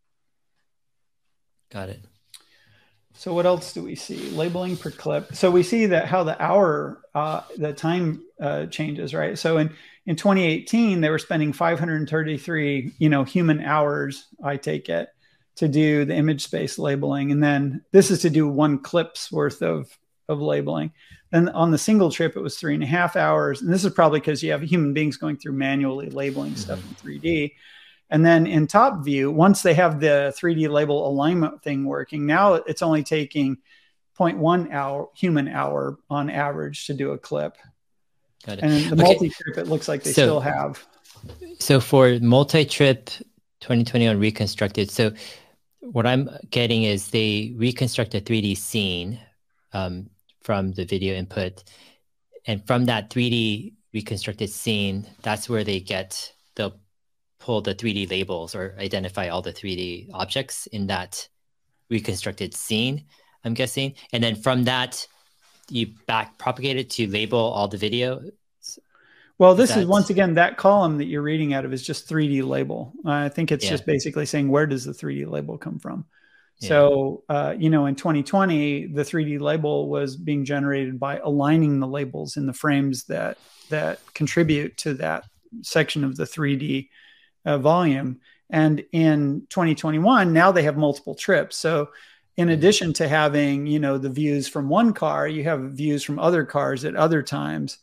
Got 1.72 1.90
it. 1.90 2.04
So 3.14 3.34
what 3.34 3.46
else 3.46 3.74
do 3.74 3.84
we 3.84 3.96
see? 3.96 4.30
Labeling 4.32 4.78
per 4.78 4.92
clip. 4.92 5.36
So 5.36 5.52
we 5.52 5.64
see 5.64 5.88
that 5.88 6.06
how 6.06 6.24
the 6.24 6.42
hour, 6.42 7.02
uh, 7.14 7.42
the 7.58 7.74
time 7.74 8.24
uh, 8.40 8.68
changes, 8.68 9.14
right? 9.14 9.38
So 9.38 9.58
in 9.58 9.74
in 10.06 10.16
2018, 10.16 11.02
they 11.02 11.10
were 11.10 11.20
spending 11.20 11.54
533, 11.54 12.94
you 12.98 13.10
know, 13.10 13.24
human 13.24 13.62
hours. 13.62 14.28
I 14.44 14.58
take 14.58 14.90
it 14.90 15.10
to 15.58 15.68
do 15.68 16.06
the 16.06 16.16
image 16.16 16.44
space 16.44 16.80
labeling, 16.80 17.32
and 17.32 17.44
then 17.44 17.84
this 17.92 18.10
is 18.10 18.22
to 18.22 18.30
do 18.30 18.48
one 18.48 18.80
clip's 18.80 19.32
worth 19.32 19.62
of 19.62 19.98
of 20.28 20.42
labeling. 20.42 20.92
And 21.32 21.50
on 21.50 21.72
the 21.72 21.78
single 21.78 22.12
trip, 22.12 22.36
it 22.36 22.42
was 22.42 22.58
three 22.58 22.74
and 22.74 22.84
a 22.84 22.88
half 22.88 23.16
hours. 23.16 23.62
And 23.62 23.72
this 23.72 23.86
is 23.86 23.94
probably 23.94 24.20
because 24.20 24.42
you 24.42 24.52
have 24.52 24.62
human 24.62 24.94
beings 24.94 25.18
going 25.18 25.38
through 25.38 25.54
manually 25.54 26.10
labeling 26.10 26.56
stuff 26.56 26.80
mm-hmm. 26.80 27.10
in 27.10 27.20
3D. 27.20 27.54
And 28.10 28.26
then 28.26 28.46
in 28.46 28.68
top 28.68 29.06
view, 29.06 29.32
once 29.32 29.62
they 29.62 29.74
have 29.74 30.00
the 30.00 30.34
3D 30.38 30.70
label 30.70 31.08
alignment 31.08 31.64
thing 31.64 31.86
working, 31.86 32.26
now 32.26 32.56
it's 32.56 32.82
only 32.82 33.04
taking 33.04 33.58
0.1 34.20 34.72
hour 34.72 35.10
human 35.16 35.48
hour 35.48 35.98
on 36.10 36.30
average 36.30 36.86
to 36.88 36.94
do 36.94 37.12
a 37.12 37.18
clip. 37.18 37.58
Got 38.46 38.60
it. 38.60 38.64
And 38.64 38.86
the 38.86 39.04
okay. 39.04 39.14
multi-trip, 39.14 39.58
it 39.58 39.68
looks 39.68 39.88
like 39.88 40.04
they 40.04 40.12
so, 40.12 40.24
still 40.24 40.40
have. 40.40 40.86
So 41.60 41.80
for 41.80 42.18
multi-trip 42.20 43.06
2021 43.60 44.20
reconstructed, 44.20 44.90
so 44.90 45.12
what 45.82 46.06
I'm 46.06 46.30
getting 46.50 46.84
is 46.84 47.10
they 47.10 47.54
reconstruct 47.56 48.16
a 48.16 48.22
3D 48.22 48.58
scene 48.58 49.20
um, 49.74 50.10
from 50.42 50.72
the 50.74 50.86
video 50.86 51.16
input, 51.16 51.64
and 52.46 52.66
from 52.66 52.86
that 52.86 53.10
3D 53.10 53.74
reconstructed 53.94 54.50
scene, 54.50 55.08
that's 55.22 55.50
where 55.50 55.64
they 55.64 55.80
get 55.80 56.34
they'll 56.56 56.80
pull 57.40 57.62
the 57.62 57.76
3D 57.76 58.10
labels 58.10 58.56
or 58.56 58.76
identify 58.80 59.28
all 59.28 59.42
the 59.42 59.54
3D 59.54 60.10
objects 60.14 60.68
in 60.68 60.88
that 60.88 61.28
reconstructed 61.90 62.54
scene. 62.54 63.06
I'm 63.44 63.54
guessing, 63.56 63.96
and 64.14 64.24
then 64.24 64.36
from 64.36 64.64
that, 64.66 65.08
you 65.72 65.94
back 66.08 66.38
propagate 66.38 66.78
it 66.78 66.90
to 66.92 67.08
label 67.08 67.40
all 67.40 67.68
the 67.68 67.78
video. 67.78 68.22
Well, 69.38 69.56
this 69.56 69.72
is, 69.72 69.78
is 69.78 69.86
once 69.88 70.12
again 70.12 70.36
that 70.36 70.58
column 70.58 71.00
that 71.00 71.06
you're 71.06 71.24
reading 71.24 71.56
out 71.56 71.66
of 71.66 71.74
is 71.74 71.82
just 71.82 72.08
3D 72.08 72.48
label. 72.48 72.94
I 73.06 73.28
think 73.30 73.52
it's 73.52 73.66
yeah. 73.66 73.72
just 73.72 73.88
basically 73.88 74.28
saying 74.28 74.50
where 74.50 74.68
does 74.68 74.86
the 74.86 74.92
3D 74.92 75.28
label 75.28 75.58
come 75.58 75.80
from. 75.80 76.06
Yeah. 76.60 76.68
So, 76.70 77.24
uh, 77.28 77.56
you 77.58 77.72
know, 77.72 77.88
in 77.88 77.96
2020, 77.96 78.88
the 78.88 79.02
3D 79.02 79.40
label 79.40 79.90
was 79.90 80.16
being 80.16 80.46
generated 80.46 81.00
by 81.00 81.18
aligning 81.18 81.80
the 81.80 81.88
labels 81.88 82.38
in 82.38 82.46
the 82.46 82.54
frames 82.54 83.06
that 83.06 83.40
that 83.70 84.00
contribute 84.14 84.78
to 84.78 84.94
that 84.96 85.26
section 85.64 86.04
of 86.04 86.16
the 86.16 86.26
3D 86.26 86.90
uh, 87.44 87.58
volume. 87.58 88.20
And 88.52 88.84
in 88.92 89.48
2021, 89.50 90.34
now 90.34 90.52
they 90.52 90.64
have 90.64 90.78
multiple 90.78 91.16
trips. 91.16 91.58
So, 91.58 91.90
in 92.38 92.50
addition 92.50 92.94
to 92.94 93.08
having, 93.08 93.68
you 93.68 93.80
know, 93.80 93.98
the 93.98 94.10
views 94.10 94.48
from 94.48 94.70
one 94.70 94.94
car, 94.94 95.28
you 95.28 95.44
have 95.44 95.74
views 95.74 96.04
from 96.04 96.20
other 96.20 96.46
cars 96.46 96.86
at 96.86 96.96
other 96.96 97.22
times 97.22 97.78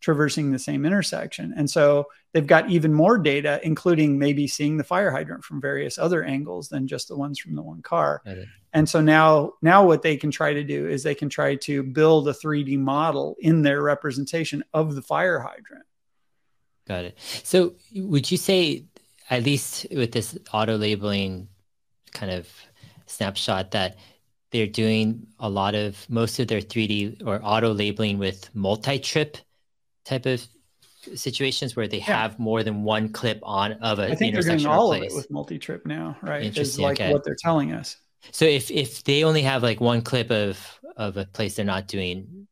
traversing 0.00 0.50
the 0.50 0.58
same 0.58 0.86
intersection. 0.86 1.52
And 1.54 1.68
so 1.68 2.06
they've 2.32 2.46
got 2.46 2.70
even 2.70 2.92
more 2.92 3.18
data, 3.18 3.60
including 3.62 4.18
maybe 4.18 4.46
seeing 4.46 4.78
the 4.78 4.84
fire 4.84 5.10
hydrant 5.10 5.44
from 5.44 5.60
various 5.60 5.98
other 5.98 6.24
angles 6.24 6.70
than 6.70 6.88
just 6.88 7.08
the 7.08 7.16
ones 7.16 7.38
from 7.38 7.54
the 7.54 7.62
one 7.62 7.82
car. 7.82 8.22
And 8.72 8.88
so 8.88 9.02
now, 9.02 9.52
now 9.60 9.84
what 9.84 10.00
they 10.00 10.16
can 10.16 10.30
try 10.30 10.54
to 10.54 10.64
do 10.64 10.88
is 10.88 11.02
they 11.02 11.14
can 11.14 11.28
try 11.28 11.56
to 11.56 11.82
build 11.82 12.28
a 12.28 12.32
3D 12.32 12.78
model 12.78 13.36
in 13.40 13.60
their 13.60 13.82
representation 13.82 14.64
of 14.72 14.94
the 14.94 15.02
fire 15.02 15.38
hydrant. 15.38 15.84
Got 16.88 17.04
it. 17.04 17.18
So 17.44 17.74
would 17.94 18.30
you 18.30 18.38
say, 18.38 18.86
at 19.28 19.44
least 19.44 19.86
with 19.90 20.12
this 20.12 20.38
auto 20.50 20.78
labeling 20.78 21.48
kind 22.12 22.32
of 22.32 22.48
snapshot, 23.10 23.72
that 23.72 23.96
they're 24.50 24.66
doing 24.66 25.26
a 25.38 25.48
lot 25.48 25.74
of 25.74 26.08
most 26.08 26.38
of 26.38 26.48
their 26.48 26.60
3D 26.60 27.26
or 27.26 27.40
auto 27.42 27.72
labeling 27.72 28.18
with 28.18 28.52
multi-trip 28.54 29.36
type 30.04 30.26
of 30.26 30.44
situations 31.14 31.76
where 31.76 31.88
they 31.88 31.98
yeah. 31.98 32.04
have 32.04 32.38
more 32.38 32.62
than 32.62 32.82
one 32.82 33.10
clip 33.10 33.40
on 33.42 33.72
of 33.74 33.98
a 33.98 34.10
I 34.10 34.14
think 34.14 34.34
they're 34.34 34.42
doing 34.42 34.66
all 34.66 34.88
place. 34.88 35.12
of 35.12 35.12
it 35.12 35.16
with 35.16 35.30
multi-trip 35.30 35.86
now, 35.86 36.16
right? 36.22 36.42
Interesting. 36.42 36.84
Is 36.84 36.88
like 36.88 37.00
okay. 37.00 37.12
what 37.12 37.24
they're 37.24 37.36
telling 37.38 37.72
us. 37.72 37.96
So 38.32 38.44
if 38.44 38.70
if 38.70 39.04
they 39.04 39.24
only 39.24 39.42
have 39.42 39.62
like 39.62 39.80
one 39.80 40.02
clip 40.02 40.30
of 40.30 40.58
of 40.96 41.16
a 41.16 41.24
place, 41.24 41.56
they're 41.56 41.64
not 41.64 41.86
doing 41.86 42.46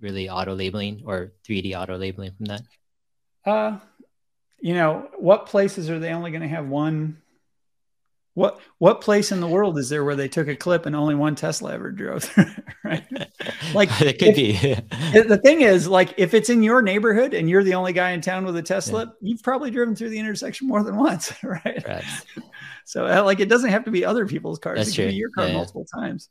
really 0.00 0.28
auto 0.28 0.54
labeling 0.54 1.02
or 1.04 1.32
3D 1.46 1.78
auto 1.78 1.96
labeling 1.96 2.32
from 2.32 2.46
that. 2.46 2.62
Uh, 3.44 3.78
you 4.60 4.74
know, 4.74 5.08
what 5.18 5.46
places 5.46 5.90
are 5.90 5.98
they 5.98 6.12
only 6.12 6.30
going 6.30 6.42
to 6.42 6.48
have 6.48 6.66
one 6.66 7.21
what 8.34 8.60
what 8.78 9.02
place 9.02 9.30
in 9.30 9.40
the 9.40 9.48
world 9.48 9.78
is 9.78 9.90
there 9.90 10.04
where 10.04 10.16
they 10.16 10.28
took 10.28 10.48
a 10.48 10.56
clip 10.56 10.86
and 10.86 10.96
only 10.96 11.14
one 11.14 11.34
Tesla 11.34 11.74
ever 11.74 11.90
drove 11.90 12.24
through? 12.24 12.46
right? 12.84 13.04
Like 13.74 13.88
it 14.00 14.18
could 14.18 14.28
if, 14.28 14.36
be. 14.36 15.20
the 15.20 15.38
thing 15.38 15.60
is, 15.60 15.86
like, 15.86 16.14
if 16.16 16.32
it's 16.32 16.48
in 16.48 16.62
your 16.62 16.80
neighborhood 16.80 17.34
and 17.34 17.48
you're 17.50 17.64
the 17.64 17.74
only 17.74 17.92
guy 17.92 18.12
in 18.12 18.22
town 18.22 18.46
with 18.46 18.56
a 18.56 18.62
Tesla, 18.62 19.04
yeah. 19.04 19.12
you've 19.20 19.42
probably 19.42 19.70
driven 19.70 19.94
through 19.94 20.10
the 20.10 20.18
intersection 20.18 20.66
more 20.66 20.82
than 20.82 20.96
once, 20.96 21.32
right? 21.42 21.84
right. 21.86 22.04
So, 22.86 23.06
uh, 23.06 23.22
like, 23.22 23.40
it 23.40 23.48
doesn't 23.48 23.70
have 23.70 23.84
to 23.84 23.90
be 23.90 24.04
other 24.04 24.26
people's 24.26 24.58
cars; 24.58 24.78
That's 24.78 24.90
it 24.90 24.94
true. 24.94 25.08
be 25.08 25.14
your 25.14 25.30
car 25.30 25.48
yeah, 25.48 25.54
multiple 25.54 25.86
yeah. 25.94 26.00
times. 26.00 26.28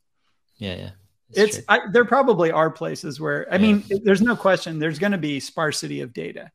Yeah, 0.58 0.76
yeah. 0.76 0.90
That's 1.34 1.58
it's 1.58 1.66
I, 1.70 1.82
there 1.92 2.04
probably 2.04 2.52
are 2.52 2.70
places 2.70 3.20
where 3.20 3.48
I 3.54 3.58
mean, 3.58 3.86
there's 4.04 4.22
no 4.22 4.36
question 4.36 4.80
there's 4.80 5.00
going 5.00 5.14
to 5.14 5.18
be 5.18 5.40
sparsity 5.40 6.02
of 6.02 6.12
data 6.12 6.52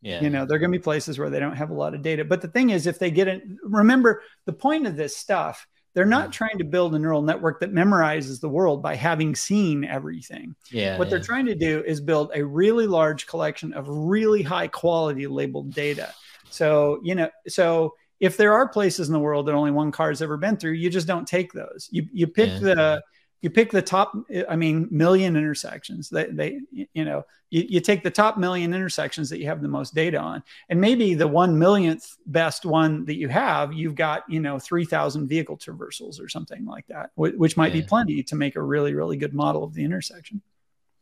yeah. 0.00 0.22
You 0.22 0.30
know, 0.30 0.46
there 0.46 0.56
are 0.56 0.60
going 0.60 0.72
to 0.72 0.78
be 0.78 0.82
places 0.82 1.18
where 1.18 1.30
they 1.30 1.40
don't 1.40 1.56
have 1.56 1.70
a 1.70 1.74
lot 1.74 1.94
of 1.94 2.02
data. 2.02 2.24
But 2.24 2.40
the 2.40 2.48
thing 2.48 2.70
is, 2.70 2.86
if 2.86 2.98
they 2.98 3.10
get 3.10 3.28
it, 3.28 3.42
remember 3.62 4.22
the 4.44 4.52
point 4.52 4.86
of 4.86 4.96
this 4.96 5.16
stuff, 5.16 5.66
they're 5.94 6.04
not 6.04 6.24
mm-hmm. 6.24 6.30
trying 6.32 6.58
to 6.58 6.64
build 6.64 6.94
a 6.94 6.98
neural 6.98 7.22
network 7.22 7.60
that 7.60 7.72
memorizes 7.72 8.40
the 8.40 8.48
world 8.48 8.82
by 8.82 8.94
having 8.94 9.34
seen 9.34 9.84
everything. 9.84 10.54
Yeah. 10.70 10.98
What 10.98 11.06
yeah. 11.06 11.10
they're 11.10 11.24
trying 11.24 11.46
to 11.46 11.56
do 11.56 11.82
is 11.84 12.00
build 12.00 12.30
a 12.34 12.44
really 12.44 12.86
large 12.86 13.26
collection 13.26 13.72
of 13.72 13.86
really 13.88 14.42
high 14.42 14.68
quality 14.68 15.26
labeled 15.26 15.72
data. 15.72 16.14
So, 16.50 17.00
you 17.02 17.16
know, 17.16 17.30
so 17.48 17.94
if 18.20 18.36
there 18.36 18.52
are 18.52 18.68
places 18.68 19.08
in 19.08 19.12
the 19.12 19.18
world 19.18 19.46
that 19.46 19.54
only 19.54 19.70
one 19.70 19.90
car 19.90 20.08
has 20.10 20.22
ever 20.22 20.36
been 20.36 20.56
through, 20.56 20.72
you 20.72 20.90
just 20.90 21.06
don't 21.06 21.26
take 21.26 21.52
those. 21.52 21.88
You 21.90 22.06
you 22.12 22.26
pick 22.26 22.50
yeah. 22.50 22.58
the 22.58 23.02
you 23.40 23.50
pick 23.50 23.70
the 23.70 23.82
top 23.82 24.12
i 24.48 24.56
mean 24.56 24.88
million 24.90 25.36
intersections 25.36 26.08
they, 26.08 26.26
they 26.26 26.60
you 26.70 27.04
know 27.04 27.24
you, 27.50 27.64
you 27.68 27.80
take 27.80 28.02
the 28.02 28.10
top 28.10 28.36
million 28.36 28.74
intersections 28.74 29.30
that 29.30 29.38
you 29.38 29.46
have 29.46 29.62
the 29.62 29.68
most 29.68 29.94
data 29.94 30.18
on 30.18 30.42
and 30.68 30.80
maybe 30.80 31.14
the 31.14 31.26
one 31.26 31.58
millionth 31.58 32.16
best 32.26 32.64
one 32.64 33.04
that 33.04 33.16
you 33.16 33.28
have 33.28 33.72
you've 33.72 33.94
got 33.94 34.28
you 34.28 34.40
know 34.40 34.58
3000 34.58 35.28
vehicle 35.28 35.56
traversals 35.56 36.20
or 36.20 36.28
something 36.28 36.64
like 36.64 36.86
that 36.88 37.10
which 37.14 37.56
might 37.56 37.74
yeah. 37.74 37.80
be 37.80 37.86
plenty 37.86 38.22
to 38.22 38.34
make 38.36 38.56
a 38.56 38.62
really 38.62 38.94
really 38.94 39.16
good 39.16 39.34
model 39.34 39.62
of 39.64 39.74
the 39.74 39.84
intersection 39.84 40.42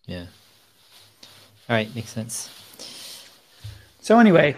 yeah 0.06 0.26
all 1.68 1.76
right 1.76 1.94
makes 1.94 2.10
sense 2.10 2.50
so 4.00 4.18
anyway 4.18 4.54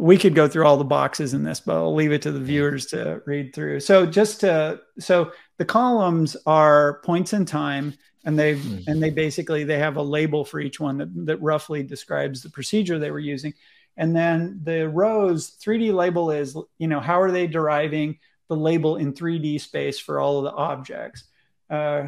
we 0.00 0.16
could 0.16 0.34
go 0.34 0.48
through 0.48 0.64
all 0.64 0.78
the 0.78 0.84
boxes 0.84 1.34
in 1.34 1.42
this, 1.42 1.60
but 1.60 1.76
I'll 1.76 1.94
leave 1.94 2.10
it 2.10 2.22
to 2.22 2.32
the 2.32 2.40
viewers 2.40 2.86
to 2.86 3.20
read 3.26 3.54
through. 3.54 3.80
So 3.80 4.06
just 4.06 4.40
to 4.40 4.80
so 4.98 5.32
the 5.60 5.66
columns 5.66 6.38
are 6.46 7.02
points 7.02 7.34
in 7.34 7.44
time, 7.44 7.92
and 8.24 8.38
they 8.38 8.54
mm. 8.54 8.82
and 8.86 9.02
they 9.02 9.10
basically 9.10 9.62
they 9.62 9.78
have 9.78 9.98
a 9.98 10.02
label 10.02 10.42
for 10.42 10.58
each 10.58 10.80
one 10.80 10.96
that, 10.96 11.26
that 11.26 11.42
roughly 11.42 11.82
describes 11.82 12.42
the 12.42 12.48
procedure 12.48 12.98
they 12.98 13.10
were 13.10 13.18
using. 13.18 13.52
And 13.98 14.16
then 14.16 14.60
the 14.62 14.88
rows 14.88 15.58
3D 15.62 15.92
label 15.92 16.30
is 16.30 16.56
you 16.78 16.88
know 16.88 16.98
how 16.98 17.20
are 17.20 17.30
they 17.30 17.46
deriving 17.46 18.18
the 18.48 18.56
label 18.56 18.96
in 18.96 19.12
3D 19.12 19.60
space 19.60 19.98
for 19.98 20.18
all 20.18 20.38
of 20.38 20.44
the 20.44 20.52
objects. 20.52 21.24
Uh, 21.68 22.06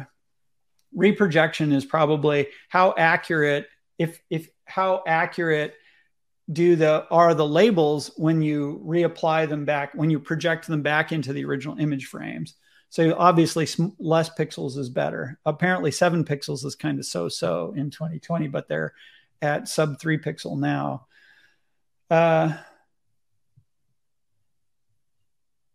reprojection 0.91 1.73
is 1.73 1.85
probably 1.85 2.47
how 2.69 2.95
accurate 2.97 3.67
if 3.99 4.19
if 4.31 4.49
how 4.65 5.03
accurate 5.05 5.75
do 6.51 6.75
the 6.75 7.05
are 7.11 7.35
the 7.35 7.47
labels 7.47 8.09
when 8.17 8.41
you 8.41 8.81
reapply 8.83 9.47
them 9.47 9.63
back 9.63 9.93
when 9.93 10.09
you 10.09 10.19
project 10.19 10.65
them 10.65 10.81
back 10.81 11.11
into 11.11 11.33
the 11.33 11.45
original 11.45 11.77
image 11.77 12.07
frames 12.07 12.55
so 12.93 13.15
obviously 13.17 13.67
less 13.97 14.29
pixels 14.29 14.77
is 14.77 14.87
better. 14.87 15.39
Apparently 15.47 15.89
seven 15.89 16.23
pixels 16.23 16.63
is 16.63 16.75
kind 16.75 16.99
of 16.99 17.07
so 17.07 17.27
so 17.27 17.73
in 17.75 17.89
2020 17.89 18.49
but 18.49 18.67
they're 18.67 18.93
at 19.41 19.67
sub 19.67 19.99
three 19.99 20.19
pixel 20.19 20.59
now. 20.59 21.07
Uh, 22.11 22.55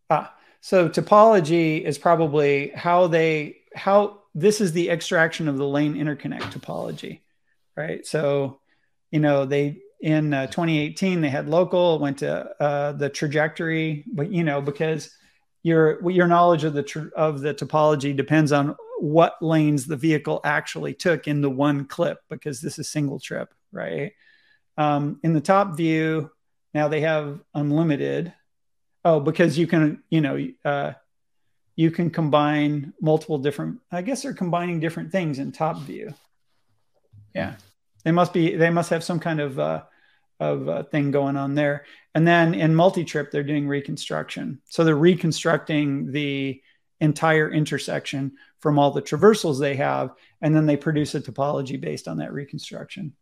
ah, 0.09 0.33
so 0.61 0.87
topology 0.87 1.83
is 1.83 1.97
probably 1.97 2.69
how 2.73 3.07
they 3.07 3.57
how 3.75 4.21
this 4.33 4.61
is 4.61 4.71
the 4.71 4.89
extraction 4.89 5.49
of 5.49 5.57
the 5.57 5.67
lane 5.67 5.95
interconnect 5.95 6.53
topology 6.53 7.19
right? 7.75 8.07
So 8.07 8.61
you 9.11 9.19
know 9.19 9.43
they 9.43 9.81
in 9.99 10.33
uh, 10.33 10.47
2018 10.47 11.19
they 11.19 11.29
had 11.29 11.49
local 11.49 11.99
went 11.99 12.19
to 12.19 12.49
uh, 12.61 12.93
the 12.93 13.09
trajectory 13.09 14.05
but 14.07 14.31
you 14.31 14.45
know 14.45 14.61
because 14.61 15.13
your 15.63 16.09
your 16.09 16.27
knowledge 16.27 16.63
of 16.63 16.73
the 16.73 16.83
tr- 16.83 17.13
of 17.15 17.41
the 17.41 17.53
topology 17.53 18.15
depends 18.15 18.51
on 18.51 18.75
what 18.99 19.35
lanes 19.41 19.85
the 19.85 19.95
vehicle 19.95 20.41
actually 20.43 20.93
took 20.93 21.27
in 21.27 21.41
the 21.41 21.49
one 21.49 21.85
clip 21.85 22.19
because 22.29 22.61
this 22.61 22.79
is 22.79 22.89
single 22.89 23.19
trip 23.19 23.53
right? 23.71 24.13
Um, 24.77 25.19
in 25.23 25.33
the 25.33 25.41
top 25.41 25.75
view 25.75 26.31
now 26.73 26.87
they 26.87 27.01
have 27.01 27.39
unlimited. 27.53 28.33
Oh 29.03 29.19
because 29.19 29.57
you 29.57 29.67
can 29.67 30.03
you 30.09 30.21
know 30.21 30.47
uh, 30.65 30.93
you 31.75 31.91
can 31.91 32.09
combine 32.09 32.93
multiple 32.99 33.37
different 33.37 33.79
i 33.91 34.01
guess 34.01 34.23
they're 34.23 34.33
combining 34.33 34.81
different 34.81 35.11
things 35.11 35.39
in 35.39 35.51
top 35.51 35.79
view. 35.79 36.13
Yeah. 37.33 37.55
They 38.03 38.11
must 38.11 38.33
be 38.33 38.55
they 38.55 38.69
must 38.69 38.89
have 38.89 39.03
some 39.03 39.19
kind 39.19 39.39
of 39.39 39.59
uh, 39.59 39.83
of 40.39 40.69
uh, 40.69 40.83
thing 40.83 41.11
going 41.11 41.35
on 41.35 41.55
there. 41.55 41.85
And 42.15 42.27
then 42.27 42.53
in 42.53 42.73
multi-trip, 42.73 43.31
they're 43.31 43.43
doing 43.43 43.67
reconstruction. 43.67 44.61
So 44.65 44.83
they're 44.83 44.95
reconstructing 44.95 46.11
the 46.11 46.61
entire 46.99 47.51
intersection 47.51 48.33
from 48.59 48.77
all 48.77 48.91
the 48.91 49.01
traversals 49.01 49.59
they 49.59 49.75
have, 49.75 50.11
and 50.41 50.55
then 50.55 50.65
they 50.65 50.75
produce 50.75 51.15
a 51.15 51.21
topology 51.21 51.79
based 51.79 52.07
on 52.07 52.17
that 52.17 52.33
reconstruction. 52.33 53.13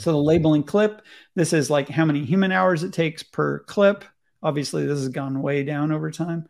So 0.00 0.12
the 0.12 0.18
labeling 0.18 0.62
clip, 0.62 1.02
this 1.34 1.52
is 1.52 1.70
like 1.70 1.88
how 1.88 2.04
many 2.04 2.24
human 2.24 2.52
hours 2.52 2.82
it 2.82 2.92
takes 2.92 3.22
per 3.22 3.60
clip. 3.60 4.04
Obviously, 4.42 4.86
this 4.86 4.98
has 4.98 5.08
gone 5.08 5.40
way 5.40 5.64
down 5.64 5.90
over 5.90 6.10
time. 6.10 6.46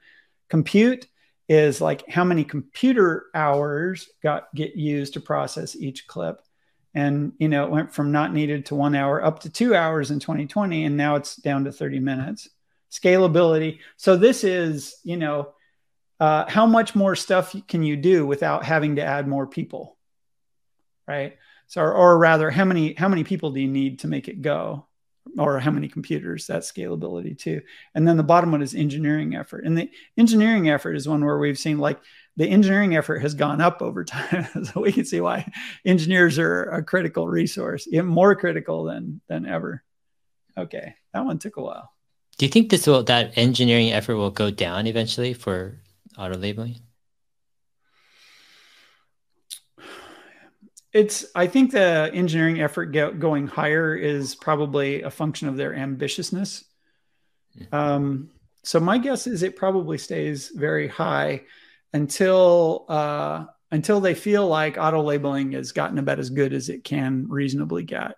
Compute 0.49 1.07
is 1.49 1.81
like 1.81 2.09
how 2.09 2.25
many 2.25 2.45
computer 2.45 3.27
hours 3.35 4.09
got 4.23 4.53
get 4.55 4.77
used 4.77 5.15
to 5.15 5.21
process 5.21 5.77
each 5.77 6.07
clip. 6.07 6.43
And 6.95 7.33
you 7.39 7.49
know, 7.49 7.65
it 7.65 7.71
went 7.71 7.93
from 7.93 8.13
not 8.13 8.33
needed 8.33 8.67
to 8.67 8.75
one 8.75 8.95
hour 8.95 9.25
up 9.25 9.41
to 9.41 9.51
two 9.51 9.75
hours 9.75 10.11
in 10.11 10.21
2020, 10.21 10.85
and 10.85 10.97
now 10.97 11.17
it's 11.17 11.37
down 11.37 11.65
to 11.65 11.73
30 11.73 12.01
minutes. 12.01 12.49
Scalability. 12.93 13.81
So 13.97 14.17
this 14.17 14.45
is, 14.45 14.95
you 15.03 15.17
know, 15.17 15.55
uh, 16.21 16.49
how 16.49 16.67
much 16.67 16.95
more 16.95 17.17
stuff 17.17 17.55
can 17.67 17.83
you 17.83 17.97
do 17.97 18.27
without 18.27 18.65
having 18.65 18.97
to 18.97 19.03
add 19.03 19.27
more 19.27 19.47
people 19.47 19.97
right 21.07 21.37
so 21.67 21.83
or, 21.83 21.93
or, 21.93 22.19
rather 22.19 22.51
how 22.51 22.65
many 22.65 22.95
how 22.95 23.09
many 23.09 23.25
people 23.25 23.51
do 23.51 23.61
you 23.61 23.69
need 23.69 23.99
to 23.99 24.09
make 24.09 24.29
it 24.29 24.41
go 24.41 24.87
or 25.39 25.59
how 25.61 25.71
many 25.71 25.89
computers 25.89 26.47
that 26.47 26.63
scalability 26.63 27.37
too. 27.39 27.61
And 27.95 28.07
then 28.07 28.17
the 28.17 28.23
bottom 28.23 28.53
one 28.53 28.63
is 28.63 28.75
engineering 28.75 29.35
effort. 29.35 29.65
And 29.65 29.77
the 29.77 29.91
engineering 30.17 30.69
effort 30.69 30.95
is 30.95 31.09
one 31.09 31.25
where 31.25 31.39
we've 31.39 31.59
seen 31.59 31.79
like 31.79 32.01
the 32.37 32.49
engineering 32.49 32.97
effort 32.97 33.21
has 33.21 33.35
gone 33.35 33.61
up 33.61 33.83
over 33.83 34.05
time. 34.05 34.47
So 34.65 34.81
we 34.81 34.93
can 34.93 35.05
see 35.05 35.21
why 35.21 35.51
engineers 35.85 36.39
are 36.39 36.65
a 36.65 36.83
critical 36.83 37.29
resource 37.29 37.87
even 37.91 38.07
more 38.07 38.35
critical 38.35 38.85
than 38.85 39.21
than 39.29 39.47
ever. 39.47 39.83
Okay 40.57 40.95
that 41.15 41.25
one 41.25 41.39
took 41.39 41.57
a 41.57 41.63
while. 41.63 41.93
Do 42.37 42.45
you 42.45 42.51
think 42.51 42.69
this 42.69 42.87
will 42.87 43.05
that 43.05 43.39
engineering 43.39 43.93
effort 43.93 44.17
will 44.17 44.31
go 44.31 44.51
down 44.51 44.87
eventually 44.87 45.33
for 45.33 45.81
auto 46.19 46.37
labeling? 46.37 46.81
It's. 50.95 51.27
I 51.35 51.49
think 51.49 51.73
the 51.73 52.11
engineering 52.15 52.63
effort 52.63 52.87
get, 52.87 53.19
going 53.19 53.49
higher 53.49 53.95
is 53.95 54.35
probably 54.35 55.03
a 55.03 55.11
function 55.11 55.49
of 55.49 55.57
their 55.57 55.75
ambitiousness. 55.75 56.65
Mm-hmm. 57.59 57.75
Um, 57.75 58.31
so 58.63 58.81
my 58.81 58.99
guess 58.99 59.27
is 59.27 59.43
it 59.43 59.57
probably 59.57 59.99
stays 59.99 60.49
very 60.55 60.89
high 60.89 61.43
until 61.93 62.87
uh, 62.89 63.45
until 63.71 64.01
they 64.01 64.15
feel 64.15 64.47
like 64.47 64.79
auto 64.79 65.03
labeling 65.03 65.53
has 65.53 65.73
gotten 65.73 65.99
about 65.99 66.19
as 66.19 66.31
good 66.31 66.53
as 66.53 66.69
it 66.69 66.85
can 66.85 67.27
reasonably 67.29 67.83
get, 67.83 68.15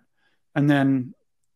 and 0.55 0.69
then 0.69 1.13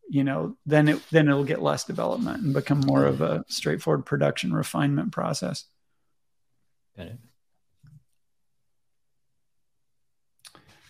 you 0.09 0.23
know 0.23 0.57
then 0.65 0.89
it 0.89 1.01
then 1.11 1.27
it'll 1.29 1.43
get 1.43 1.61
less 1.61 1.85
development 1.85 2.43
and 2.43 2.53
become 2.53 2.81
more 2.81 3.05
of 3.05 3.21
a 3.21 3.45
straightforward 3.47 4.05
production 4.05 4.53
refinement 4.53 5.11
process. 5.11 5.65
Got 6.97 7.07
it. 7.07 7.17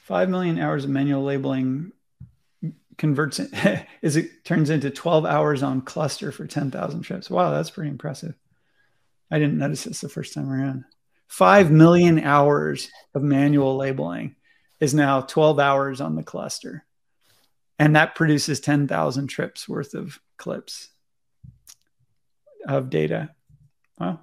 Five 0.01 0.29
million 0.29 0.59
hours 0.59 0.83
of 0.83 0.89
manual 0.89 1.23
labeling 1.23 1.91
converts 2.97 3.39
it, 3.39 3.85
is 4.01 4.15
it 4.15 4.43
turns 4.43 4.69
into 4.69 4.89
12 4.89 5.25
hours 5.25 5.63
on 5.63 5.81
cluster 5.81 6.31
for 6.31 6.45
10,000 6.45 7.01
trips. 7.01 7.29
Wow, 7.29 7.51
that's 7.51 7.69
pretty 7.69 7.89
impressive. 7.89 8.35
I 9.31 9.39
didn't 9.39 9.57
notice 9.57 9.85
this 9.85 10.01
the 10.01 10.09
first 10.09 10.33
time 10.33 10.51
around. 10.51 10.85
5 11.27 11.71
million 11.71 12.19
hours 12.19 12.89
of 13.15 13.23
manual 13.23 13.77
labeling 13.77 14.35
is 14.79 14.93
now 14.93 15.21
12 15.21 15.59
hours 15.59 16.01
on 16.01 16.15
the 16.15 16.23
cluster. 16.23 16.85
And 17.79 17.95
that 17.95 18.15
produces 18.15 18.59
10,000 18.59 19.27
trips 19.27 19.67
worth 19.67 19.93
of 19.93 20.19
clips 20.37 20.89
of 22.67 22.89
data. 22.89 23.29
Wow. 23.99 24.19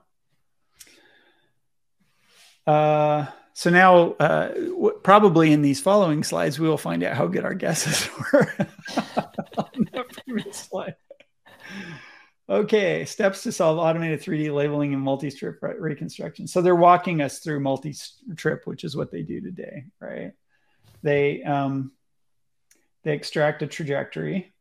Uh, 2.66 3.26
so 3.58 3.70
now, 3.70 4.12
uh, 4.20 4.50
w- 4.50 5.00
probably 5.02 5.52
in 5.52 5.62
these 5.62 5.80
following 5.80 6.22
slides, 6.22 6.60
we 6.60 6.68
will 6.68 6.78
find 6.78 7.02
out 7.02 7.16
how 7.16 7.26
good 7.26 7.44
our 7.44 7.54
guesses 7.54 8.08
were 8.32 8.54
on 9.58 9.88
the 9.92 10.04
previous 10.24 10.58
slide. 10.58 10.94
Okay, 12.48 13.04
steps 13.04 13.42
to 13.42 13.50
solve 13.50 13.78
automated 13.78 14.22
3D 14.22 14.54
labeling 14.54 14.94
and 14.94 15.02
multi-trip 15.02 15.58
re- 15.60 15.74
reconstruction. 15.76 16.46
So 16.46 16.62
they're 16.62 16.76
walking 16.76 17.20
us 17.20 17.40
through 17.40 17.58
multi-trip, 17.58 18.64
which 18.64 18.84
is 18.84 18.96
what 18.96 19.10
they 19.10 19.22
do 19.22 19.40
today, 19.40 19.86
right? 20.00 20.34
They 21.02 21.42
um, 21.42 21.90
they 23.02 23.12
extract 23.12 23.62
a 23.62 23.66
trajectory 23.66 24.54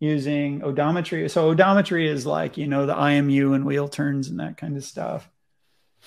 using 0.00 0.60
odometry. 0.60 1.30
So 1.30 1.54
odometry 1.54 2.06
is 2.06 2.26
like 2.26 2.58
you 2.58 2.66
know 2.66 2.84
the 2.84 2.94
IMU 2.94 3.54
and 3.54 3.64
wheel 3.64 3.88
turns 3.88 4.28
and 4.28 4.40
that 4.40 4.58
kind 4.58 4.76
of 4.76 4.84
stuff 4.84 5.26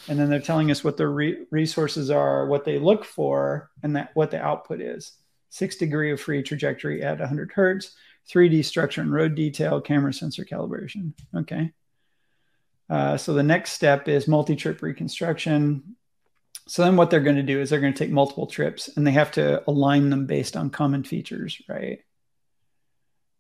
and 0.08 0.20
then 0.20 0.30
they're 0.30 0.40
telling 0.40 0.72
us 0.72 0.84
what 0.84 0.98
the 0.98 1.08
re- 1.08 1.46
resources 1.52 2.10
are, 2.10 2.48
what 2.48 2.66
they 2.66 2.80
look 2.80 3.06
for, 3.06 3.70
and 3.84 3.96
that 3.96 4.12
what 4.14 4.32
the 4.32 4.42
output 4.42 4.82
is. 4.82 5.14
Six 5.50 5.76
degree 5.76 6.12
of 6.12 6.22
free 6.22 6.44
trajectory 6.44 7.04
at 7.04 7.20
100 7.20 7.52
hertz, 7.54 7.96
3D 8.30 8.64
structure 8.64 9.02
and 9.02 9.14
road 9.14 9.36
detail, 9.36 9.82
camera 9.82 10.14
sensor 10.14 10.46
calibration. 10.46 11.14
Okay. 11.36 11.72
Uh, 12.90 13.18
so 13.18 13.34
the 13.34 13.44
next 13.44 13.72
step 13.72 14.08
is 14.08 14.28
multi-trip 14.28 14.82
reconstruction. 14.82 15.96
So 16.68 16.84
then 16.84 16.96
what 16.96 17.10
they're 17.10 17.20
going 17.20 17.38
to 17.38 17.44
do 17.44 17.60
is 17.60 17.70
they're 17.70 17.80
going 17.80 17.94
to 17.94 18.00
take 18.00 18.12
multiple 18.12 18.48
trips 18.48 18.90
and 18.96 19.06
they 19.06 19.12
have 19.12 19.32
to 19.32 19.64
align 19.70 20.10
them 20.10 20.26
based 20.26 20.58
on 20.58 20.70
common 20.70 21.04
features, 21.04 21.62
right? 21.68 22.00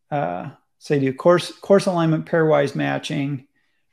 Uh, 0.10 0.52
so 0.80 0.94
they 0.94 1.00
do 1.00 1.14
coarse 1.14 1.52
coarse 1.52 1.86
alignment, 1.86 2.26
pairwise 2.26 2.76
matching, 2.76 3.48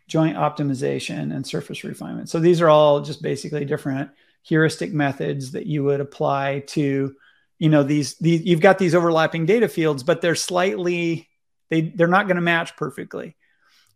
joint 0.08 0.36
optimization, 0.36 1.34
and 1.34 1.46
surface 1.46 1.84
refinement. 1.84 2.28
So 2.28 2.40
these 2.40 2.60
are 2.60 2.68
all 2.68 3.02
just 3.02 3.22
basically 3.22 3.64
different 3.64 4.10
heuristic 4.42 4.92
methods 4.92 5.52
that 5.52 5.66
you 5.66 5.84
would 5.84 6.00
apply 6.00 6.64
to, 6.68 7.14
you 7.58 7.68
know, 7.68 7.82
these, 7.82 8.16
these 8.16 8.42
you've 8.42 8.62
got 8.62 8.78
these 8.78 8.94
overlapping 8.94 9.46
data 9.46 9.68
fields, 9.68 10.02
but 10.02 10.20
they're 10.20 10.34
slightly, 10.34 11.28
they, 11.68 11.82
they're 11.82 12.08
not 12.08 12.26
going 12.26 12.36
to 12.36 12.42
match 12.42 12.74
perfectly 12.76 13.36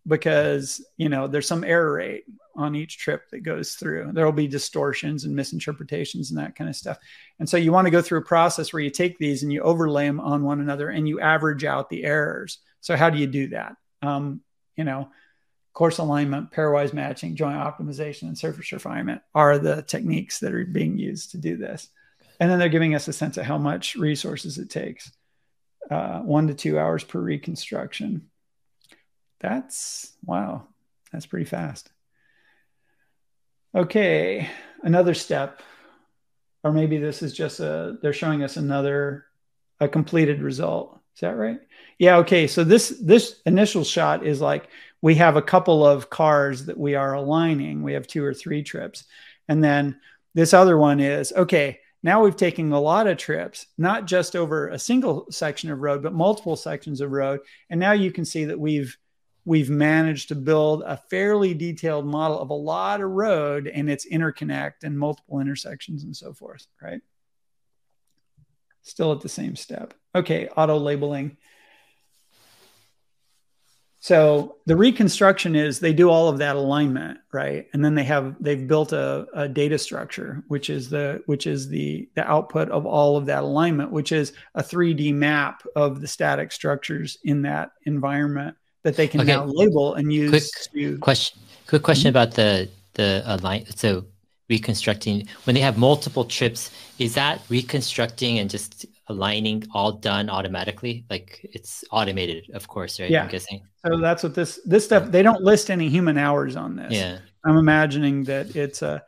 because, 0.07 0.84
you 0.99 1.08
know, 1.08 1.26
there's 1.28 1.47
some 1.47 1.65
error 1.65 1.94
rate 1.94 2.24
on 2.55 2.74
each 2.74 2.99
trip 2.99 3.23
that 3.31 3.41
goes 3.41 3.74
through. 3.76 4.10
There 4.12 4.26
will 4.26 4.32
be 4.32 4.49
distortions 4.49 5.24
and 5.24 5.34
misinterpretations 5.34 6.31
and 6.31 6.39
that 6.39 6.55
kind 6.55 6.68
of 6.68 6.76
stuff. 6.76 6.99
And 7.39 7.49
so 7.49 7.57
you 7.57 7.73
want 7.73 7.86
to 7.86 7.91
go 7.91 8.02
through 8.02 8.18
a 8.18 8.24
process 8.24 8.73
where 8.73 8.82
you 8.82 8.91
take 8.91 9.16
these 9.16 9.42
and 9.42 9.50
you 9.50 9.62
overlay 9.62 10.07
them 10.07 10.20
on 10.20 10.44
one 10.44 10.60
another 10.60 10.91
and 10.91 11.08
you 11.08 11.20
average 11.20 11.65
out 11.65 11.89
the 11.89 12.05
errors. 12.05 12.58
So 12.82 12.97
how 12.97 13.08
do 13.08 13.18
you 13.18 13.26
do 13.26 13.49
that? 13.49 13.76
Um, 14.02 14.42
you 14.76 14.84
know, 14.84 15.08
coarse 15.73 15.99
alignment, 15.99 16.51
pairwise 16.51 16.92
matching, 16.92 17.34
joint 17.34 17.57
optimization, 17.57 18.23
and 18.23 18.36
surface 18.36 18.73
refinement 18.73 19.23
are 19.34 19.59
the 19.59 19.83
techniques 19.83 20.41
that 20.41 20.55
are 20.55 20.65
being 20.65 20.99
used 20.99 21.31
to 21.31 21.39
do 21.39 21.57
this. 21.57 21.89
And 22.39 22.51
then 22.51 22.59
they're 22.59 22.68
giving 22.68 22.94
us 22.94 23.09
a 23.09 23.12
sense 23.12 23.36
of 23.36 23.44
how 23.44 23.59
much 23.59 23.94
resources 23.94 24.59
it 24.59 24.68
takes 24.68 25.10
uh, 25.91 26.20
one 26.20 26.49
to 26.49 26.55
two 26.55 26.78
hours 26.78 27.05
per 27.05 27.20
reconstruction. 27.20 28.28
That's 29.41 30.12
wow, 30.25 30.68
that's 31.12 31.26
pretty 31.26 31.47
fast. 31.47 31.91
Okay, 33.75 34.49
another 34.83 35.15
step, 35.15 35.62
or 36.62 36.73
maybe 36.73 36.99
this 36.99 37.23
is 37.23 37.33
just 37.33 37.60
a, 37.60 37.97
they're 38.02 38.12
showing 38.12 38.42
us 38.42 38.57
another, 38.57 39.25
a 39.81 39.89
completed 39.89 40.42
result. 40.42 41.01
Is 41.15 41.20
that 41.20 41.36
right? 41.36 41.60
Yeah. 41.99 42.16
Okay. 42.18 42.47
So 42.47 42.65
this, 42.65 42.99
this 43.00 43.41
initial 43.47 43.84
shot 43.84 44.24
is 44.26 44.41
like 44.41 44.68
we 45.02 45.15
have 45.16 45.36
a 45.36 45.42
couple 45.42 45.86
of 45.86 46.10
cars 46.10 46.66
that 46.66 46.78
we 46.78 46.94
are 46.94 47.15
aligning. 47.15 47.82
We 47.82 47.92
have 47.92 48.07
two 48.07 48.24
or 48.24 48.32
three 48.32 48.62
trips. 48.62 49.05
And 49.49 49.62
then 49.62 50.00
this 50.34 50.55
other 50.55 50.78
one 50.78 51.00
is 51.00 51.32
okay, 51.32 51.81
now 52.02 52.23
we've 52.23 52.36
taken 52.36 52.73
a 52.73 52.81
lot 52.81 53.07
of 53.07 53.16
trips, 53.16 53.66
not 53.78 54.07
just 54.07 54.34
over 54.34 54.68
a 54.68 54.78
single 54.78 55.26
section 55.31 55.70
of 55.70 55.81
road, 55.81 56.02
but 56.02 56.12
multiple 56.12 56.57
sections 56.57 57.00
of 57.00 57.12
road. 57.12 57.41
And 57.70 57.78
now 57.78 57.92
you 57.92 58.10
can 58.10 58.24
see 58.24 58.47
that 58.47 58.58
we've 58.58 58.97
we've 59.44 59.70
managed 59.70 60.28
to 60.28 60.36
build 60.36 60.82
a 60.86 60.97
fairly 60.97 61.52
detailed 61.52 62.07
model 62.07 62.39
of 62.39 62.50
a 62.50 62.55
lot 62.55 63.00
of 63.00 63.10
road 63.10 63.66
and 63.66 63.91
its 63.91 64.07
interconnect 64.08 64.84
and 64.84 64.97
multiple 64.97 65.41
intersections 65.41 66.05
and 66.05 66.16
so 66.16 66.32
forth, 66.32 66.66
right? 66.81 67.00
Still 68.83 69.12
at 69.12 69.20
the 69.20 69.28
same 69.28 69.57
step. 69.57 69.94
Okay, 70.15 70.49
auto 70.49 70.77
labeling. 70.77 71.36
So 74.02 74.57
the 74.67 74.77
reconstruction 74.77 75.55
is 75.55 75.78
they 75.78 75.93
do 75.93 76.11
all 76.11 76.28
of 76.28 76.39
that 76.39 76.57
alignment, 76.57 77.19
right? 77.33 77.69
And 77.73 77.85
then 77.85 77.94
they 77.94 78.02
have 78.02 78.35
they've 78.41 78.67
built 78.67 78.93
a, 78.93 79.28
a, 79.33 79.49
data 79.49 79.78
structure, 79.78 80.43
which 80.49 80.70
is 80.70 80.91
the 80.91 81.23
which 81.27 81.47
is 81.47 81.69
the 81.69 82.09
the 82.17 82.28
output 82.28 82.69
of 82.70 82.85
all 82.85 83.17
of 83.17 83.27
that 83.27 83.44
alignment, 83.44 83.93
which 83.93 84.11
is 84.11 84.33
a 84.57 84.62
3D 84.62 85.15
map 85.15 85.62
of 85.77 86.01
the 86.01 86.09
static 86.09 86.51
structures 86.51 87.17
in 87.23 87.43
that 87.43 87.70
environment 87.85 88.57
that 88.83 88.97
they 88.97 89.07
can 89.07 89.20
okay. 89.20 89.36
now 89.36 89.44
label 89.44 89.94
and 89.94 90.12
use. 90.12 90.31
Quick 90.31 90.73
to, 90.75 90.99
question. 90.99 91.41
Quick 91.69 91.85
question 91.85 92.12
mm-hmm. 92.12 92.23
about 92.23 92.35
the 92.35 92.69
the 92.94 93.23
align. 93.25 93.67
So 93.77 94.07
reconstructing 94.49 95.27
when 95.45 95.55
they 95.55 95.61
have 95.61 95.79
multiple 95.79 96.25
trips, 96.25 96.71
is 96.99 97.15
that 97.15 97.41
reconstructing 97.49 98.39
and 98.39 98.51
just 98.51 98.87
aligning 99.09 99.65
all 99.73 99.93
done 99.93 100.29
automatically? 100.29 101.05
Like 101.11 101.41
it's 101.53 101.85
automated, 101.91 102.51
of 102.55 102.69
course, 102.69 103.01
right? 103.01 103.11
Yeah. 103.11 103.25
I'm 103.25 103.31
guessing. 103.31 103.62
So 103.87 103.99
that's 103.99 104.23
what 104.23 104.35
this 104.35 104.61
this 104.65 104.85
stuff 104.85 105.11
they 105.11 105.23
don't 105.23 105.43
list 105.43 105.71
any 105.71 105.89
human 105.89 106.19
hours 106.19 106.57
on 106.57 106.77
this. 106.77 106.93
Yeah. 106.93 107.19
I'm 107.45 107.57
imagining 107.57 108.25
that 108.25 108.55
it's 108.55 108.83
a 108.83 109.03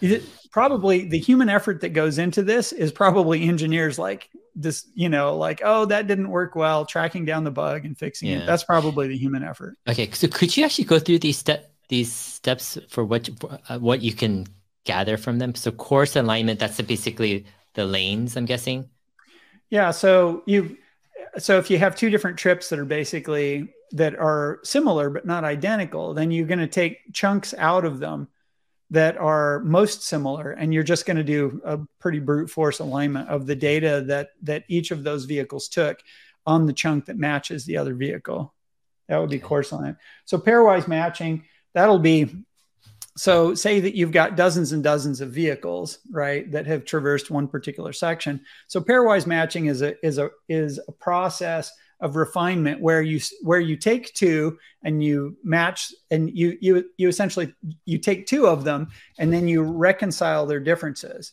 it, 0.00 0.22
probably 0.50 1.04
the 1.08 1.18
human 1.18 1.48
effort 1.48 1.80
that 1.82 1.90
goes 1.90 2.18
into 2.18 2.42
this 2.42 2.72
is 2.72 2.90
probably 2.90 3.48
engineers 3.48 3.98
like 3.98 4.30
this, 4.56 4.88
you 4.94 5.08
know, 5.08 5.36
like, 5.36 5.60
oh, 5.64 5.84
that 5.86 6.06
didn't 6.06 6.28
work 6.28 6.54
well, 6.56 6.84
tracking 6.84 7.24
down 7.24 7.44
the 7.44 7.50
bug 7.50 7.84
and 7.84 7.96
fixing 7.96 8.28
yeah. 8.28 8.38
it. 8.38 8.46
That's 8.46 8.64
probably 8.64 9.08
the 9.08 9.16
human 9.16 9.44
effort. 9.44 9.76
Okay. 9.88 10.10
So 10.10 10.26
could 10.28 10.56
you 10.56 10.64
actually 10.64 10.84
go 10.84 10.98
through 10.98 11.20
these 11.20 11.38
step 11.38 11.66
these 11.88 12.12
steps 12.12 12.78
for 12.88 13.04
what 13.04 13.28
uh, 13.68 13.78
what 13.78 14.00
you 14.00 14.12
can 14.12 14.46
gather 14.84 15.16
from 15.16 15.38
them? 15.38 15.54
So 15.54 15.70
coarse 15.70 16.16
alignment, 16.16 16.60
that's 16.60 16.80
basically 16.80 17.46
the 17.74 17.84
lanes, 17.84 18.36
I'm 18.36 18.46
guessing. 18.46 18.88
Yeah. 19.68 19.90
So 19.90 20.42
you 20.46 20.76
so 21.38 21.58
if 21.58 21.70
you 21.70 21.78
have 21.78 21.94
two 21.94 22.10
different 22.10 22.38
trips 22.38 22.68
that 22.68 22.78
are 22.78 22.84
basically 22.84 23.72
that 23.92 24.18
are 24.18 24.60
similar 24.62 25.10
but 25.10 25.26
not 25.26 25.44
identical, 25.44 26.14
then 26.14 26.30
you're 26.30 26.46
going 26.46 26.58
to 26.60 26.66
take 26.66 27.12
chunks 27.12 27.54
out 27.56 27.84
of 27.84 27.98
them 27.98 28.28
that 28.90 29.16
are 29.16 29.60
most 29.60 30.02
similar 30.02 30.50
and 30.50 30.74
you're 30.74 30.82
just 30.82 31.06
going 31.06 31.16
to 31.16 31.24
do 31.24 31.60
a 31.64 31.78
pretty 32.00 32.18
brute 32.18 32.50
force 32.50 32.80
alignment 32.80 33.28
of 33.28 33.46
the 33.46 33.54
data 33.54 34.02
that 34.06 34.30
that 34.42 34.64
each 34.68 34.90
of 34.90 35.04
those 35.04 35.24
vehicles 35.24 35.68
took 35.68 36.00
on 36.46 36.66
the 36.66 36.72
chunk 36.72 37.06
that 37.06 37.16
matches 37.16 37.64
the 37.64 37.76
other 37.76 37.94
vehicle 37.94 38.52
that 39.08 39.18
would 39.18 39.30
be 39.30 39.38
coarse 39.38 39.70
alignment 39.70 39.98
so 40.24 40.38
pairwise 40.38 40.88
matching 40.88 41.44
that'll 41.72 42.00
be 42.00 42.44
so 43.16 43.54
say 43.54 43.80
that 43.80 43.96
you've 43.96 44.12
got 44.12 44.36
dozens 44.36 44.72
and 44.72 44.82
dozens 44.82 45.20
of 45.20 45.30
vehicles 45.30 45.98
right 46.10 46.50
that 46.52 46.66
have 46.66 46.84
traversed 46.84 47.30
one 47.30 47.48
particular 47.48 47.92
section. 47.92 48.40
So 48.68 48.80
pairwise 48.80 49.26
matching 49.26 49.66
is 49.66 49.82
a 49.82 49.94
is 50.06 50.18
a 50.18 50.30
is 50.48 50.80
a 50.88 50.92
process 50.92 51.72
of 52.00 52.16
refinement 52.16 52.80
where 52.80 53.02
you 53.02 53.20
where 53.42 53.60
you 53.60 53.76
take 53.76 54.14
two 54.14 54.58
and 54.82 55.02
you 55.02 55.36
match 55.42 55.92
and 56.10 56.30
you 56.30 56.56
you 56.60 56.84
you 56.96 57.08
essentially 57.08 57.54
you 57.84 57.98
take 57.98 58.26
two 58.26 58.46
of 58.46 58.64
them 58.64 58.88
and 59.18 59.32
then 59.32 59.48
you 59.48 59.62
reconcile 59.62 60.46
their 60.46 60.60
differences. 60.60 61.32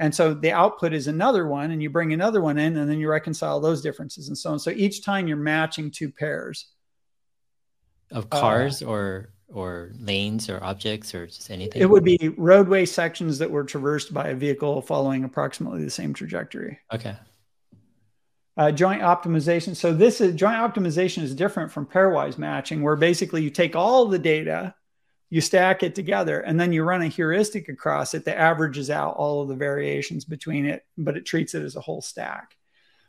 And 0.00 0.14
so 0.14 0.32
the 0.32 0.52
output 0.52 0.92
is 0.92 1.08
another 1.08 1.46
one 1.46 1.72
and 1.72 1.82
you 1.82 1.90
bring 1.90 2.12
another 2.12 2.40
one 2.40 2.56
in 2.56 2.76
and 2.76 2.88
then 2.88 3.00
you 3.00 3.08
reconcile 3.08 3.60
those 3.60 3.82
differences 3.82 4.28
and 4.28 4.38
so 4.38 4.52
on. 4.52 4.58
So 4.58 4.70
each 4.70 5.04
time 5.04 5.26
you're 5.26 5.36
matching 5.36 5.90
two 5.90 6.10
pairs 6.10 6.68
of 8.12 8.30
cars 8.30 8.82
uh, 8.82 8.86
or 8.86 9.32
or 9.52 9.92
lanes 9.98 10.50
or 10.50 10.62
objects 10.62 11.14
or 11.14 11.26
just 11.26 11.50
anything 11.50 11.80
it 11.80 11.88
would 11.88 12.04
be 12.04 12.34
roadway 12.36 12.84
sections 12.84 13.38
that 13.38 13.50
were 13.50 13.64
traversed 13.64 14.12
by 14.12 14.28
a 14.28 14.34
vehicle 14.34 14.82
following 14.82 15.24
approximately 15.24 15.82
the 15.82 15.90
same 15.90 16.12
trajectory 16.12 16.78
okay 16.92 17.16
uh, 18.58 18.72
joint 18.72 19.00
optimization. 19.02 19.74
So 19.74 19.94
this 19.94 20.20
is 20.20 20.34
joint 20.34 20.56
optimization 20.56 21.22
is 21.22 21.34
different 21.34 21.70
from 21.70 21.86
pairwise 21.86 22.38
matching, 22.38 22.82
where 22.82 22.96
basically 22.96 23.42
you 23.42 23.50
take 23.50 23.76
all 23.76 24.06
the 24.06 24.18
data, 24.18 24.74
you 25.30 25.40
stack 25.40 25.84
it 25.84 25.94
together, 25.94 26.40
and 26.40 26.58
then 26.58 26.72
you 26.72 26.82
run 26.82 27.02
a 27.02 27.06
heuristic 27.06 27.68
across 27.68 28.14
it 28.14 28.24
that 28.24 28.36
averages 28.36 28.90
out 28.90 29.14
all 29.14 29.42
of 29.42 29.48
the 29.48 29.54
variations 29.54 30.24
between 30.24 30.66
it, 30.66 30.84
but 30.98 31.16
it 31.16 31.24
treats 31.24 31.54
it 31.54 31.62
as 31.62 31.76
a 31.76 31.80
whole 31.80 32.02
stack. 32.02 32.56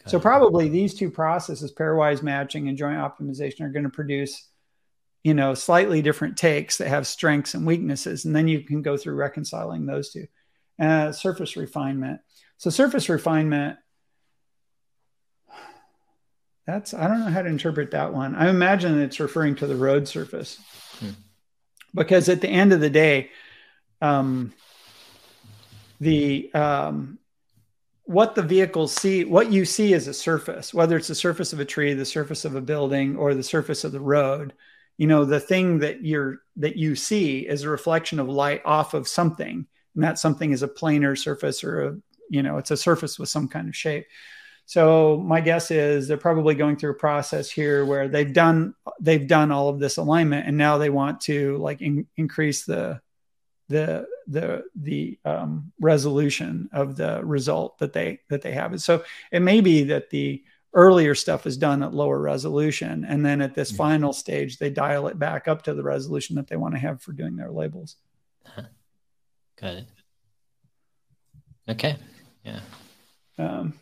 so 0.05 0.19
probably 0.19 0.69
these 0.69 0.93
two 0.93 1.09
processes, 1.09 1.73
pairwise 1.73 2.21
matching 2.21 2.69
and 2.69 2.77
joint 2.77 2.97
optimization, 2.97 3.61
are 3.61 3.69
going 3.69 3.83
to 3.83 3.89
produce, 3.89 4.49
you 5.23 5.33
know, 5.33 5.53
slightly 5.53 6.01
different 6.01 6.37
takes 6.37 6.77
that 6.77 6.87
have 6.87 7.05
strengths 7.05 7.53
and 7.53 7.65
weaknesses, 7.65 8.25
and 8.25 8.35
then 8.35 8.47
you 8.47 8.61
can 8.61 8.81
go 8.81 8.97
through 8.97 9.15
reconciling 9.15 9.85
those 9.85 10.11
two. 10.11 10.27
Uh, 10.79 11.11
surface 11.11 11.57
refinement. 11.57 12.21
So 12.57 12.69
surface 12.69 13.09
refinement 13.09 13.77
that's 16.69 16.93
I 16.93 17.07
don't 17.07 17.21
know 17.21 17.31
how 17.31 17.41
to 17.41 17.49
interpret 17.49 17.91
that 17.91 18.13
one. 18.13 18.35
I 18.35 18.47
imagine 18.49 18.99
it's 19.01 19.19
referring 19.19 19.55
to 19.55 19.65
the 19.65 19.75
road 19.75 20.07
surface, 20.07 20.59
hmm. 20.99 21.09
because 21.95 22.29
at 22.29 22.41
the 22.41 22.47
end 22.47 22.73
of 22.73 22.79
the 22.79 22.91
day, 22.91 23.31
um, 24.03 24.53
the 25.99 26.53
um, 26.53 27.17
what 28.03 28.35
the 28.35 28.43
vehicles 28.43 28.93
see, 28.93 29.25
what 29.25 29.51
you 29.51 29.65
see 29.65 29.93
is 29.93 30.07
a 30.07 30.13
surface, 30.13 30.71
whether 30.71 30.95
it's 30.95 31.07
the 31.07 31.15
surface 31.15 31.53
of 31.53 31.59
a 31.59 31.65
tree, 31.65 31.95
the 31.95 32.05
surface 32.05 32.45
of 32.45 32.53
a 32.53 32.61
building, 32.61 33.17
or 33.17 33.33
the 33.33 33.41
surface 33.41 33.83
of 33.83 33.91
the 33.91 33.99
road, 33.99 34.53
you 34.99 35.07
know, 35.07 35.23
the 35.23 35.39
thing 35.39 35.79
that 35.79 36.03
you're 36.03 36.41
that 36.57 36.75
you 36.75 36.93
see 36.93 37.39
is 37.39 37.63
a 37.63 37.69
reflection 37.69 38.19
of 38.19 38.27
light 38.27 38.61
off 38.65 38.93
of 38.93 39.07
something, 39.07 39.65
and 39.95 40.03
that 40.03 40.19
something 40.19 40.51
is 40.51 40.61
a 40.61 40.67
planar 40.67 41.17
surface 41.17 41.63
or 41.63 41.81
a 41.81 41.97
you 42.29 42.43
know, 42.43 42.57
it's 42.57 42.69
a 42.69 42.77
surface 42.77 43.17
with 43.17 43.29
some 43.29 43.47
kind 43.47 43.69
of 43.69 43.75
shape. 43.75 44.07
So 44.65 45.17
my 45.17 45.39
guess 45.39 45.71
is 45.71 46.09
they're 46.09 46.17
probably 46.17 46.53
going 46.53 46.75
through 46.75 46.91
a 46.91 46.95
process 46.95 47.49
here 47.49 47.85
where 47.85 48.09
they've 48.09 48.31
done 48.31 48.75
they've 48.99 49.25
done 49.25 49.53
all 49.53 49.69
of 49.69 49.79
this 49.79 49.95
alignment 49.95 50.45
and 50.45 50.57
now 50.57 50.77
they 50.77 50.89
want 50.89 51.21
to 51.21 51.55
like 51.59 51.81
in, 51.81 52.05
increase 52.17 52.65
the 52.65 52.99
the 53.69 54.05
the 54.27 54.65
the 54.75 55.17
um, 55.23 55.71
resolution 55.79 56.69
of 56.73 56.97
the 56.97 57.23
result 57.23 57.79
that 57.79 57.93
they 57.93 58.19
that 58.29 58.41
they 58.41 58.51
have. 58.51 58.81
so 58.81 59.01
it 59.31 59.39
may 59.39 59.61
be 59.61 59.83
that 59.85 60.09
the 60.09 60.43
earlier 60.73 61.15
stuff 61.15 61.47
is 61.47 61.57
done 61.57 61.81
at 61.81 61.93
lower 61.93 62.19
resolution 62.19 63.03
and 63.05 63.25
then 63.25 63.41
at 63.41 63.55
this 63.55 63.69
mm-hmm. 63.69 63.77
final 63.77 64.13
stage 64.13 64.57
they 64.57 64.69
dial 64.69 65.07
it 65.07 65.17
back 65.17 65.47
up 65.47 65.63
to 65.63 65.73
the 65.73 65.83
resolution 65.83 66.35
that 66.35 66.47
they 66.47 66.55
want 66.55 66.73
to 66.75 66.79
have 66.79 67.01
for 67.01 67.11
doing 67.11 67.35
their 67.35 67.51
labels. 67.51 67.95
Got 69.59 69.75
it. 69.75 69.85
Okay. 71.67 71.97
Yeah. 72.43 72.59
Um, 73.37 73.73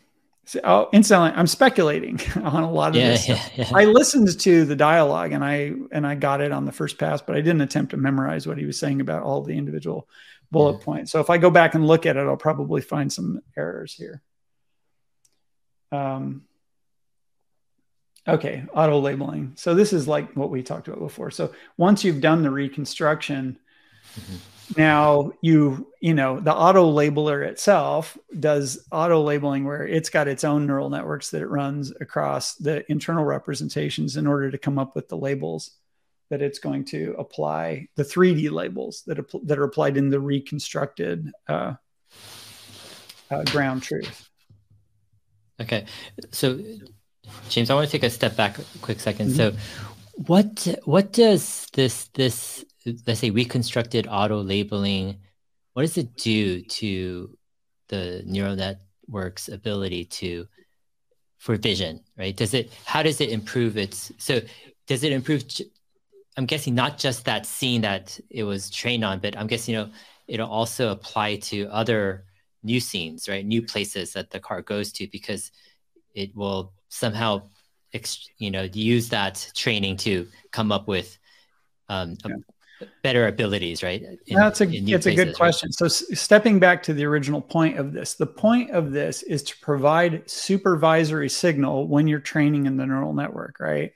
so, 0.46 0.62
oh, 0.64 0.90
incidentally, 0.94 1.32
I'm 1.32 1.46
speculating 1.46 2.20
on 2.44 2.64
a 2.64 2.72
lot 2.72 2.90
of 2.90 2.96
yeah, 2.96 3.10
this. 3.10 3.28
Yeah, 3.28 3.50
yeah. 3.56 3.70
I 3.74 3.86
listened 3.86 4.40
to 4.40 4.66
the 4.66 4.76
dialogue 4.76 5.34
and 5.34 5.44
I 5.44 5.74
and 5.92 6.08
I 6.08 6.16
got 6.16 6.42
it 6.42 6.52
on 6.52 6.66
the 6.66 6.72
first 6.72 6.98
pass, 6.98 7.22
but 7.22 7.36
I 7.36 7.42
didn't 7.42 7.62
attempt 7.62 7.92
to 7.92 7.98
memorize 7.98 8.48
what 8.48 8.58
he 8.58 8.66
was 8.66 8.80
saying 8.80 9.02
about 9.02 9.24
all 9.24 9.44
the 9.44 9.58
individual 9.58 10.08
bullet 10.50 10.82
points. 10.82 11.12
So 11.12 11.20
if 11.20 11.30
I 11.30 11.38
go 11.38 11.50
back 11.50 11.76
and 11.76 11.86
look 11.86 12.06
at 12.06 12.16
it, 12.16 12.22
I'll 12.22 12.38
probably 12.38 12.82
find 12.82 13.12
some 13.12 13.42
errors 13.58 13.94
here. 13.94 14.22
Um, 15.92 16.44
okay, 18.28 18.66
auto 18.74 19.00
labeling. 19.00 19.54
So 19.56 19.74
this 19.74 19.94
is 19.94 20.08
like 20.08 20.34
what 20.34 20.50
we 20.50 20.64
talked 20.64 20.88
about 20.88 21.00
before. 21.00 21.32
So 21.32 21.54
once 21.78 22.04
you've 22.04 22.22
done 22.22 22.44
the 22.44 22.52
reconstruction. 22.52 23.60
Mm-hmm 24.16 24.36
now 24.76 25.32
you 25.42 25.88
you 26.02 26.14
know 26.14 26.40
the 26.40 26.54
auto 26.54 26.92
labeler 26.92 27.46
itself 27.46 28.18
does 28.40 28.86
auto 28.92 29.22
labeling 29.22 29.64
where 29.64 29.88
it's 29.88 30.10
got 30.10 30.28
its 30.28 30.44
own 30.44 30.66
neural 30.66 30.90
networks 30.90 31.30
that 31.30 31.42
it 31.42 31.48
runs 31.48 31.94
across 32.02 32.56
the 32.56 32.90
internal 32.92 33.24
representations 33.24 34.18
in 34.18 34.28
order 34.28 34.52
to 34.52 34.58
come 34.58 34.78
up 34.78 34.96
with 34.96 35.08
the 35.08 35.18
labels 35.18 35.72
that 36.30 36.42
it's 36.42 36.60
going 36.60 36.84
to 36.84 37.16
apply 37.18 37.88
the 37.96 38.04
3d 38.04 38.52
labels 38.52 39.04
that, 39.08 39.18
that 39.44 39.58
are 39.58 39.64
applied 39.64 39.96
in 39.96 40.10
the 40.10 40.20
reconstructed 40.20 41.32
uh, 41.48 41.74
uh, 43.32 43.44
ground 43.46 43.82
truth 43.82 44.28
okay 45.62 45.86
so 46.32 46.60
james 47.50 47.70
i 47.70 47.74
want 47.74 47.86
to 47.86 47.92
take 47.92 48.04
a 48.04 48.10
step 48.10 48.36
back 48.36 48.58
a 48.60 48.64
quick 48.82 48.98
2nd 48.98 49.28
mm-hmm. 49.28 49.32
so 49.32 49.54
what 50.26 50.68
what 50.86 51.14
does 51.14 51.68
this 51.74 52.06
this 52.14 52.66
let's 53.06 53.20
say 53.20 53.30
reconstructed 53.30 54.08
auto 54.10 54.42
labeling, 54.42 55.18
what 55.74 55.84
does 55.84 55.98
it 55.98 56.16
do 56.16 56.62
to 56.64 57.38
the 57.90 58.24
neural 58.26 58.56
network's 58.56 59.48
ability 59.50 60.06
to 60.06 60.48
for 61.38 61.56
vision, 61.56 62.04
right? 62.18 62.36
Does 62.36 62.54
it 62.54 62.72
how 62.86 63.04
does 63.04 63.22
it 63.22 63.30
improve 63.30 63.78
its 63.78 64.12
so 64.18 64.42
does 64.88 65.04
it 65.04 65.12
improve 65.12 65.44
I'm 66.36 66.46
guessing 66.46 66.76
not 66.76 66.98
just 66.98 67.26
that 67.26 67.46
scene 67.46 67.82
that 67.82 68.20
it 68.30 68.44
was 68.44 68.70
trained 68.70 69.04
on, 69.04 69.20
but 69.20 69.38
I'm 69.38 69.48
guessing 69.48 69.74
you 69.76 69.82
know 69.82 69.90
it'll 70.28 70.50
also 70.50 70.92
apply 70.92 71.38
to 71.38 71.68
other 71.68 72.26
new 72.64 72.80
scenes, 72.80 73.30
right? 73.30 73.46
New 73.46 73.62
places 73.62 74.14
that 74.14 74.32
the 74.32 74.40
car 74.40 74.62
goes 74.62 74.92
to 74.94 75.08
because 75.08 75.52
it 76.16 76.36
will 76.36 76.74
somehow 76.90 77.42
you 78.38 78.52
know 78.52 78.64
use 78.74 79.10
that 79.10 79.52
training 79.56 79.98
to 79.98 80.28
come 80.52 80.72
up 80.72 80.88
with 80.88 81.18
um, 81.90 82.18
yeah 82.26 82.36
better 83.02 83.28
abilities, 83.28 83.84
right? 83.84 84.04
In, 84.28 84.36
That's 84.36 84.62
a 84.62 84.66
it's 84.66 84.86
places, 84.86 85.06
a 85.06 85.16
good 85.16 85.36
question. 85.36 85.68
Right? 85.68 85.92
So 85.92 86.16
stepping 86.16 86.60
back 86.60 86.84
to 86.84 86.94
the 86.94 87.06
original 87.06 87.42
point 87.42 87.78
of 87.78 87.94
this, 87.94 88.16
the 88.16 88.28
point 88.28 88.72
of 88.72 88.92
this 88.92 89.24
is 89.24 89.44
to 89.44 89.58
provide 89.60 90.30
supervisory 90.30 91.30
signal 91.30 91.88
when 91.88 92.08
you're 92.08 92.20
training 92.20 92.66
in 92.66 92.78
the 92.78 92.86
neural 92.86 93.14
network, 93.14 93.60
right? 93.60 93.94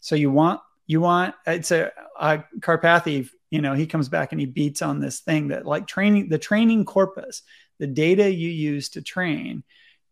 So 0.00 0.16
you 0.16 0.30
want 0.30 0.60
you 0.86 1.00
want 1.00 1.34
it's 1.46 1.70
a, 1.70 1.90
a 2.18 2.44
Karpathy, 2.60 3.28
you 3.50 3.62
know, 3.62 3.74
he 3.74 3.86
comes 3.86 4.08
back 4.08 4.32
and 4.32 4.40
he 4.40 4.46
beats 4.46 4.82
on 4.82 5.00
this 5.00 5.20
thing 5.20 5.48
that 5.48 5.66
like 5.66 5.86
training 5.86 6.28
the 6.28 6.38
training 6.38 6.84
corpus, 6.84 7.42
the 7.78 7.86
data 7.86 8.30
you 8.30 8.50
use 8.50 8.90
to 8.90 9.02
train 9.02 9.62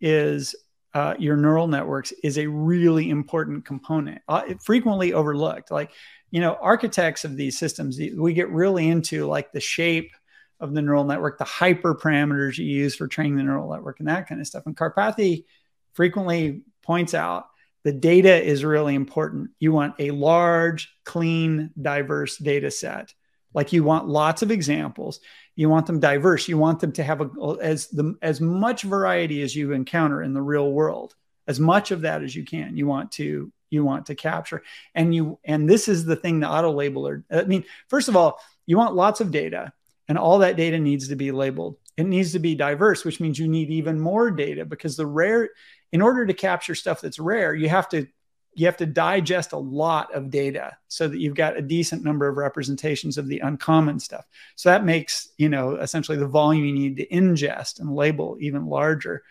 is 0.00 0.54
uh, 0.94 1.14
your 1.18 1.36
neural 1.36 1.68
networks 1.68 2.12
is 2.22 2.38
a 2.38 2.46
really 2.46 3.10
important 3.10 3.64
component, 3.64 4.20
uh, 4.28 4.42
frequently 4.62 5.12
overlooked. 5.12 5.70
Like 5.70 5.92
you 6.30 6.40
know, 6.40 6.56
architects 6.60 7.24
of 7.24 7.36
these 7.36 7.58
systems, 7.58 7.98
we 8.16 8.32
get 8.32 8.50
really 8.50 8.88
into 8.88 9.26
like 9.26 9.52
the 9.52 9.60
shape 9.60 10.12
of 10.60 10.74
the 10.74 10.80
neural 10.80 11.04
network, 11.04 11.38
the 11.38 11.44
hyperparameters 11.44 12.56
you 12.56 12.64
use 12.64 12.94
for 12.94 13.06
training 13.06 13.36
the 13.36 13.42
neural 13.42 13.70
network, 13.70 14.00
and 14.00 14.08
that 14.08 14.28
kind 14.28 14.40
of 14.40 14.46
stuff. 14.46 14.64
And 14.64 14.76
Karpathy 14.76 15.44
frequently 15.92 16.62
points 16.82 17.14
out 17.14 17.46
the 17.84 17.92
data 17.92 18.42
is 18.42 18.64
really 18.64 18.94
important. 18.94 19.50
You 19.58 19.72
want 19.72 19.94
a 19.98 20.10
large, 20.12 20.94
clean, 21.04 21.70
diverse 21.80 22.36
data 22.38 22.70
set 22.70 23.12
Like 23.54 23.72
you 23.72 23.84
want 23.84 24.08
lots 24.08 24.42
of 24.42 24.50
examples. 24.50 25.20
You 25.54 25.68
want 25.68 25.86
them 25.86 26.00
diverse. 26.00 26.48
You 26.48 26.58
want 26.58 26.80
them 26.80 26.92
to 26.92 27.02
have 27.02 27.20
a, 27.20 27.56
as 27.60 27.88
the 27.88 28.14
as 28.22 28.40
much 28.40 28.82
variety 28.82 29.42
as 29.42 29.54
you 29.54 29.72
encounter 29.72 30.22
in 30.22 30.32
the 30.32 30.42
real 30.42 30.72
world. 30.72 31.14
As 31.46 31.58
much 31.60 31.90
of 31.90 32.02
that 32.02 32.22
as 32.22 32.34
you 32.34 32.44
can. 32.44 32.76
You 32.76 32.86
want 32.86 33.12
to 33.12 33.52
you 33.70 33.84
want 33.84 34.06
to 34.06 34.14
capture. 34.14 34.62
And 34.94 35.14
you 35.14 35.38
and 35.44 35.68
this 35.68 35.88
is 35.88 36.04
the 36.04 36.16
thing 36.16 36.40
the 36.40 36.48
auto 36.48 36.72
labeler. 36.72 37.24
I 37.30 37.44
mean, 37.44 37.64
first 37.88 38.08
of 38.08 38.16
all, 38.16 38.38
you 38.66 38.76
want 38.76 38.94
lots 38.94 39.20
of 39.20 39.30
data, 39.30 39.72
and 40.08 40.18
all 40.18 40.38
that 40.38 40.56
data 40.56 40.78
needs 40.78 41.08
to 41.08 41.16
be 41.16 41.32
labeled. 41.32 41.76
It 41.96 42.04
needs 42.04 42.32
to 42.32 42.38
be 42.38 42.54
diverse, 42.54 43.04
which 43.04 43.20
means 43.20 43.38
you 43.38 43.48
need 43.48 43.70
even 43.70 44.00
more 44.00 44.30
data 44.30 44.64
because 44.64 44.96
the 44.96 45.06
rare, 45.06 45.50
in 45.92 46.00
order 46.00 46.24
to 46.24 46.34
capture 46.34 46.74
stuff 46.74 47.00
that's 47.00 47.18
rare, 47.18 47.54
you 47.54 47.68
have 47.68 47.88
to 47.90 48.06
you 48.54 48.66
have 48.66 48.76
to 48.76 48.86
digest 48.86 49.52
a 49.52 49.58
lot 49.58 50.14
of 50.14 50.30
data 50.30 50.76
so 50.88 51.08
that 51.08 51.18
you've 51.18 51.34
got 51.34 51.56
a 51.56 51.62
decent 51.62 52.04
number 52.04 52.28
of 52.28 52.36
representations 52.36 53.16
of 53.16 53.26
the 53.26 53.38
uncommon 53.40 53.98
stuff. 53.98 54.26
So 54.56 54.68
that 54.68 54.84
makes, 54.84 55.28
you 55.38 55.48
know, 55.48 55.76
essentially 55.76 56.18
the 56.18 56.26
volume 56.26 56.64
you 56.64 56.72
need 56.72 56.96
to 56.98 57.08
ingest 57.08 57.80
and 57.80 57.94
label 57.94 58.36
even 58.40 58.66
larger. 58.66 59.22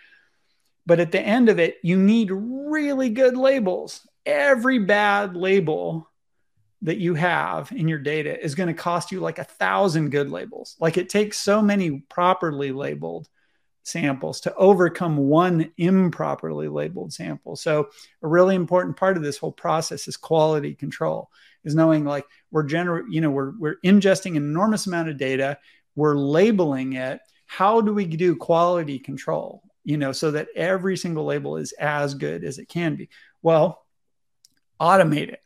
But 0.86 1.00
at 1.00 1.12
the 1.12 1.22
end 1.22 1.50
of 1.50 1.60
it, 1.60 1.78
you 1.84 1.98
need 1.98 2.32
really 2.32 3.10
good 3.10 3.38
labels. 3.38 4.08
Every 4.26 4.80
bad 4.80 5.36
label 5.36 6.10
that 6.82 6.98
you 6.98 7.14
have 7.14 7.72
in 7.72 7.88
your 7.88 8.00
data 8.00 8.44
is 8.44 8.56
going 8.56 8.68
to 8.68 8.74
cost 8.74 9.12
you 9.12 9.20
like 9.20 9.38
a 9.38 9.44
thousand 9.44 10.10
good 10.10 10.32
labels. 10.32 10.76
Like 10.80 10.98
it 10.98 11.10
takes 11.10 11.38
so 11.38 11.62
many 11.62 12.00
properly 12.10 12.72
labeled 12.72 13.30
samples 13.84 14.42
to 14.42 14.56
overcome 14.56 15.18
one 15.18 15.72
improperly 15.78 16.68
labeled 16.68 17.14
sample. 17.14 17.56
So 17.56 17.90
a 18.22 18.28
really 18.28 18.56
important 18.56 18.98
part 18.98 19.18
of 19.18 19.24
this 19.24 19.38
whole 19.38 19.52
process 19.52 20.08
is 20.08 20.18
quality 20.18 20.76
control 20.76 21.30
is 21.64 21.76
knowing 21.76 22.06
like 22.06 22.26
we're 22.52 22.68
gener 22.68 23.04
you 23.10 23.22
know 23.22 23.30
we're 23.30 23.54
we're 23.58 23.78
ingesting 23.84 24.32
an 24.32 24.38
enormous 24.38 24.88
amount 24.88 25.10
of 25.10 25.18
data, 25.18 25.58
we're 25.96 26.16
labeling 26.16 26.94
it. 26.94 27.20
How 27.46 27.82
do 27.82 27.94
we 27.94 28.06
do 28.06 28.36
quality 28.36 28.98
control? 29.00 29.64
You 29.84 29.98
know, 29.98 30.12
so 30.12 30.32
that 30.32 30.48
every 30.56 30.96
single 30.96 31.26
label 31.26 31.58
is 31.58 31.72
as 31.74 32.14
good 32.14 32.44
as 32.44 32.60
it 32.60 32.70
can 32.70 32.96
be. 32.96 33.10
Well, 33.42 33.84
automate 34.80 35.30
it, 35.30 35.42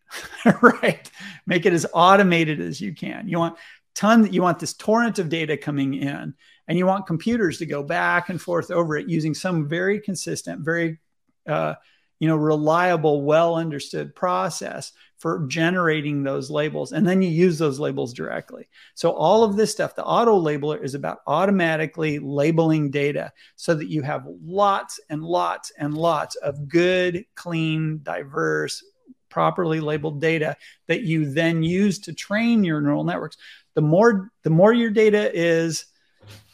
right? 0.62 1.10
Make 1.46 1.66
it 1.66 1.74
as 1.74 1.86
automated 1.94 2.60
as 2.60 2.80
you 2.80 2.94
can. 2.94 3.28
You 3.28 3.40
want 3.40 3.58
ton 3.96 4.32
you 4.32 4.42
want 4.42 4.60
this 4.60 4.74
torrent 4.74 5.20
of 5.20 5.30
data 5.30 5.58
coming 5.58 5.94
in 5.94 6.34
and 6.68 6.78
you 6.78 6.86
want 6.86 7.08
computers 7.08 7.58
to 7.60 7.66
go 7.66 7.84
back 7.84 8.30
and 8.30 8.42
forth 8.42 8.72
over 8.72 8.98
it 8.98 9.10
using 9.10 9.34
some 9.34 9.68
very 9.68 10.00
consistent 10.00 10.62
very 10.62 11.00
uh, 11.48 11.76
you 12.20 12.28
know 12.28 12.36
reliable 12.36 13.22
well 13.22 13.56
understood 13.56 14.16
process 14.16 14.92
for 15.18 15.46
generating 15.48 16.24
those 16.24 16.50
labels. 16.52 16.92
And 16.92 17.08
then 17.08 17.22
you 17.22 17.30
use 17.30 17.58
those 17.58 17.80
labels 17.80 18.14
directly. 18.14 18.68
So 18.96 19.12
all 19.12 19.44
of 19.44 19.56
this 19.56 19.72
stuff 19.72 19.96
the 19.96 20.04
auto 20.04 20.40
labeler 20.40 20.84
is 20.84 20.94
about 20.94 21.20
automatically 21.28 22.20
labeling 22.20 22.92
data 22.92 23.32
so 23.56 23.74
that 23.76 23.90
you 23.90 24.02
have 24.02 24.28
lots 24.44 25.00
and 25.10 25.24
lots 25.24 25.72
and 25.78 25.98
lots 25.98 26.36
of 26.38 26.68
good 26.68 27.26
clean 27.36 28.02
diverse 28.04 28.84
properly 29.30 29.80
labeled 29.82 30.22
data 30.22 30.56
that 30.88 31.02
you 31.02 31.30
then 31.30 31.62
use 31.64 32.00
to 32.00 32.14
train 32.14 32.64
your 32.64 32.80
neural 32.80 33.04
networks. 33.04 33.38
The 33.74 33.82
more 33.82 34.32
the 34.44 34.50
more 34.50 34.74
your 34.74 34.92
data 34.92 35.32
is 35.34 35.86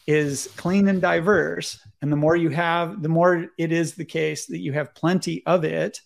is 0.06 0.48
clean 0.56 0.88
and 0.88 1.00
diverse 1.00 1.78
and 2.00 2.10
the 2.10 2.16
more 2.16 2.36
you 2.36 2.50
have 2.50 3.02
the 3.02 3.08
more 3.08 3.46
it 3.56 3.72
is 3.72 3.94
the 3.94 4.04
case 4.04 4.46
that 4.46 4.58
you 4.58 4.72
have 4.72 4.94
plenty 4.94 5.42
of 5.46 5.64
it 5.64 6.00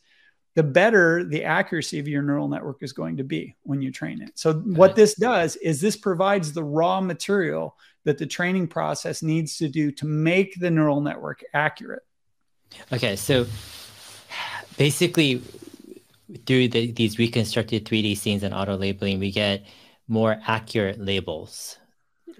the 0.57 0.62
better 0.62 1.23
the 1.23 1.44
accuracy 1.44 1.99
of 1.99 2.08
your 2.08 2.23
neural 2.23 2.49
network 2.49 2.83
is 2.83 2.92
going 2.92 3.18
to 3.18 3.23
be 3.23 3.55
when 3.62 3.83
you 3.83 3.92
train 3.92 4.23
it. 4.23 4.33
So 4.34 4.55
what 4.55 4.97
this 4.97 5.15
does 5.15 5.55
is 5.57 5.81
this 5.81 5.97
provides 5.97 6.52
the 6.52 6.65
raw 6.65 7.00
material 7.02 7.76
that 8.05 8.16
the 8.16 8.26
training 8.26 8.68
process 8.68 9.23
needs 9.23 9.58
to 9.58 9.68
do 9.68 9.92
to 9.92 10.07
make 10.07 10.58
the 10.58 10.70
neural 10.70 11.02
network 11.02 11.44
accurate. 11.52 12.02
Okay 12.91 13.16
so 13.16 13.47
basically 14.78 15.42
through 16.47 16.68
the, 16.68 16.91
these 16.91 17.18
reconstructed 17.18 17.84
3d 17.84 18.16
scenes 18.16 18.42
and 18.42 18.55
auto 18.55 18.76
labeling 18.76 19.20
we 19.20 19.31
get 19.31 19.65
more 20.08 20.41
accurate 20.47 20.99
labels 20.99 21.78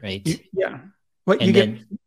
right? 0.02 0.43
Yeah 0.55 0.78
what 1.27 1.43
you 1.43 1.53
then, 1.53 1.75
get 1.75 1.99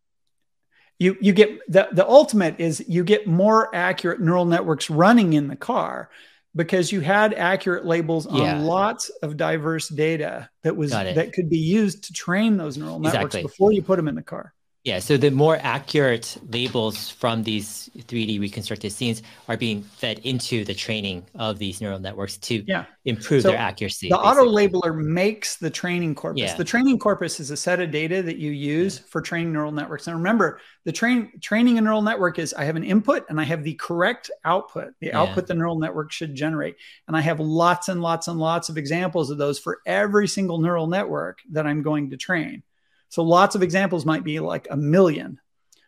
you 0.99 1.17
you 1.21 1.33
get 1.33 1.59
the 1.71 1.87
the 1.91 2.07
ultimate 2.07 2.59
is 2.59 2.83
you 2.87 3.03
get 3.03 3.25
more 3.25 3.73
accurate 3.73 4.19
neural 4.19 4.45
networks 4.45 4.89
running 4.89 5.33
in 5.33 5.47
the 5.47 5.55
car 5.55 6.09
because 6.55 6.91
you 6.91 6.99
had 6.99 7.33
accurate 7.33 7.85
labels 7.85 8.27
yeah. 8.29 8.55
on 8.55 8.65
lots 8.65 9.09
of 9.21 9.37
diverse 9.37 9.87
data 9.87 10.49
that 10.63 10.75
was 10.75 10.91
that 10.91 11.31
could 11.33 11.49
be 11.49 11.57
used 11.57 12.05
to 12.05 12.13
train 12.13 12.57
those 12.57 12.77
neural 12.77 12.99
networks 12.99 13.35
exactly. 13.35 13.43
before 13.43 13.71
you 13.71 13.81
put 13.81 13.95
them 13.95 14.07
in 14.07 14.15
the 14.15 14.21
car. 14.21 14.53
Yeah, 14.89 14.97
so 14.97 15.17
the 15.17 15.29
more 15.29 15.59
accurate 15.61 16.35
labels 16.49 17.09
from 17.09 17.43
these 17.43 17.91
3D 17.95 18.39
reconstructed 18.39 18.91
scenes 18.91 19.21
are 19.47 19.55
being 19.55 19.83
fed 19.83 20.17
into 20.23 20.65
the 20.65 20.73
training 20.73 21.27
of 21.35 21.59
these 21.59 21.79
neural 21.79 21.99
networks 21.99 22.37
to 22.37 22.63
yeah. 22.65 22.85
improve 23.05 23.43
so 23.43 23.49
their 23.49 23.59
accuracy. 23.59 24.09
The 24.09 24.17
auto 24.17 24.45
labeler 24.45 24.97
makes 24.97 25.57
the 25.57 25.69
training 25.69 26.15
corpus. 26.15 26.41
Yeah. 26.41 26.55
The 26.55 26.63
training 26.63 26.97
corpus 26.97 27.39
is 27.39 27.51
a 27.51 27.57
set 27.57 27.79
of 27.79 27.91
data 27.91 28.23
that 28.23 28.37
you 28.37 28.49
use 28.49 28.97
yeah. 28.97 29.05
for 29.09 29.21
training 29.21 29.53
neural 29.53 29.71
networks. 29.71 30.07
And 30.07 30.17
remember, 30.17 30.59
the 30.85 30.91
train 30.91 31.33
training 31.39 31.77
a 31.77 31.81
neural 31.81 32.01
network 32.01 32.39
is 32.39 32.55
I 32.55 32.63
have 32.63 32.75
an 32.75 32.83
input 32.83 33.29
and 33.29 33.39
I 33.39 33.43
have 33.43 33.63
the 33.63 33.75
correct 33.75 34.31
output, 34.43 34.93
the 35.01 35.13
output 35.13 35.45
the 35.45 35.53
neural 35.53 35.77
network 35.77 36.11
should 36.11 36.33
generate. 36.33 36.77
And 37.07 37.15
I 37.15 37.21
have 37.21 37.39
lots 37.39 37.89
and 37.89 38.01
lots 38.01 38.27
and 38.27 38.39
lots 38.39 38.69
of 38.69 38.77
examples 38.79 39.29
of 39.29 39.37
those 39.37 39.59
for 39.59 39.81
every 39.85 40.27
single 40.27 40.57
neural 40.57 40.87
network 40.87 41.41
that 41.51 41.67
I'm 41.67 41.83
going 41.83 42.09
to 42.09 42.17
train. 42.17 42.63
So 43.09 43.23
lots 43.23 43.55
of 43.55 43.63
examples 43.63 44.05
might 44.05 44.23
be 44.23 44.39
like 44.39 44.67
a 44.69 44.77
million. 44.77 45.39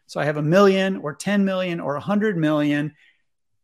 So 0.07 0.19
I 0.19 0.25
have 0.25 0.37
a 0.37 0.41
million 0.41 0.97
or 0.97 1.15
10 1.15 1.45
million 1.45 1.79
or 1.79 1.93
100 1.93 2.37
million 2.37 2.93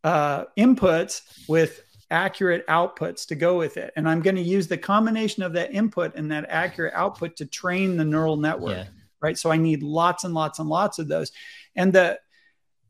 uh, 0.04 0.46
inputs 0.58 1.22
with 1.50 1.82
accurate 2.10 2.66
outputs 2.68 3.28
to 3.28 3.36
go 3.36 3.58
with 3.58 3.78
it. 3.78 3.92
And 3.96 4.08
I'm 4.08 4.22
going 4.22 4.38
to 4.38 4.42
use 4.42 4.68
the 4.68 4.78
combination 4.78 5.44
of 5.44 5.54
that 5.54 5.74
input 5.74 6.16
and 6.16 6.32
that 6.32 6.46
accurate 6.48 6.94
output 6.94 7.36
to 7.38 7.46
train 7.46 7.98
the 7.98 8.06
neural 8.06 8.38
network. 8.38 8.78
Yeah. 8.78 8.86
Right. 9.20 9.38
So 9.38 9.52
I 9.52 9.58
need 9.58 9.84
lots 9.84 10.24
and 10.24 10.34
lots 10.34 10.60
and 10.60 10.70
lots 10.70 11.00
of 11.00 11.08
those. 11.08 11.32
And 11.76 11.92
the, 11.92 12.20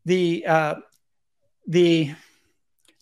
the, 0.06 0.46
uh, 0.46 0.76
the, 1.66 2.14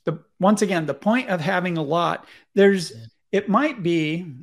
the, 0.05 0.23
once 0.39 0.61
again, 0.61 0.85
the 0.85 0.93
point 0.93 1.29
of 1.29 1.41
having 1.41 1.77
a 1.77 1.83
lot, 1.83 2.27
there's, 2.53 2.91
yeah. 2.91 3.05
it 3.31 3.49
might 3.49 3.83
be 3.83 4.35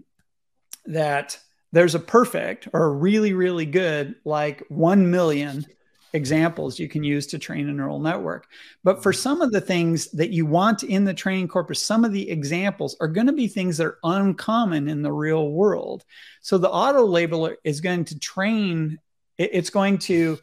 that 0.86 1.38
there's 1.72 1.94
a 1.94 2.00
perfect 2.00 2.68
or 2.72 2.92
really, 2.92 3.32
really 3.32 3.66
good, 3.66 4.14
like 4.24 4.62
1 4.68 5.10
million 5.10 5.66
examples 6.12 6.78
you 6.78 6.88
can 6.88 7.02
use 7.02 7.26
to 7.28 7.38
train 7.38 7.68
a 7.68 7.72
neural 7.72 7.98
network. 7.98 8.46
But 8.84 9.02
for 9.02 9.12
some 9.12 9.40
of 9.40 9.50
the 9.50 9.60
things 9.60 10.10
that 10.12 10.30
you 10.30 10.44
want 10.44 10.82
in 10.82 11.04
the 11.04 11.14
training 11.14 11.48
corpus, 11.48 11.80
some 11.80 12.04
of 12.04 12.12
the 12.12 12.30
examples 12.30 12.96
are 13.00 13.08
going 13.08 13.26
to 13.26 13.32
be 13.32 13.48
things 13.48 13.78
that 13.78 13.86
are 13.86 13.98
uncommon 14.04 14.88
in 14.88 15.02
the 15.02 15.12
real 15.12 15.50
world. 15.50 16.04
So 16.42 16.58
the 16.58 16.70
auto 16.70 17.06
labeler 17.06 17.56
is 17.64 17.80
going 17.80 18.04
to 18.06 18.18
train, 18.18 18.98
it's 19.38 19.70
going 19.70 19.98
to 19.98 20.38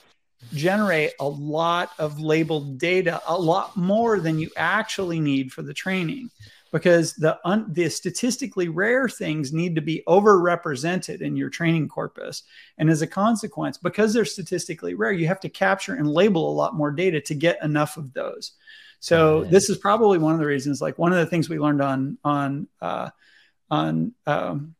generate 0.54 1.12
a 1.20 1.28
lot 1.28 1.92
of 2.00 2.20
labeled 2.20 2.80
data, 2.80 3.22
a 3.28 3.38
lot 3.38 3.76
more 3.78 4.20
than 4.20 4.40
you 4.40 4.50
actually 4.58 5.20
need 5.20 5.52
for 5.52 5.62
the 5.62 5.74
training 5.74 6.32
because 6.72 7.14
the 7.14 7.40
un, 7.46 7.66
the 7.70 7.90
statistically 7.90 8.70
rare 8.70 9.10
things 9.10 9.54
need 9.54 9.76
to 9.76 9.82
be 9.82 10.04
overrepresented 10.08 11.22
in 11.22 11.36
your 11.36 11.50
training 11.50 11.88
corpus. 11.88 12.44
And 12.78 12.90
as 12.90 13.02
a 13.02 13.08
consequence 13.08 13.78
because 13.78 14.14
they're 14.14 14.26
statistically 14.26 14.94
rare 14.94 15.12
you 15.12 15.28
have 15.28 15.40
to 15.42 15.50
capture 15.50 15.96
and 15.96 16.10
label 16.10 16.50
a 16.50 16.54
lot 16.54 16.76
more 16.76 16.92
data 16.92 17.22
to 17.22 17.34
get 17.34 17.64
enough 17.64 17.98
of 17.98 18.14
those. 18.14 18.54
So 19.00 19.46
this 19.46 19.70
is 19.70 19.78
probably 19.78 20.18
one 20.18 20.34
of 20.34 20.40
the 20.40 20.46
reasons 20.46 20.82
like 20.82 20.98
one 20.98 21.14
of 21.14 21.20
the 21.20 21.26
things 21.26 21.50
we 21.50 21.60
learned 21.60 21.82
on 21.82 22.18
on 22.24 22.68
uh, 22.82 23.10
on 23.72 24.14
um, 24.28 24.76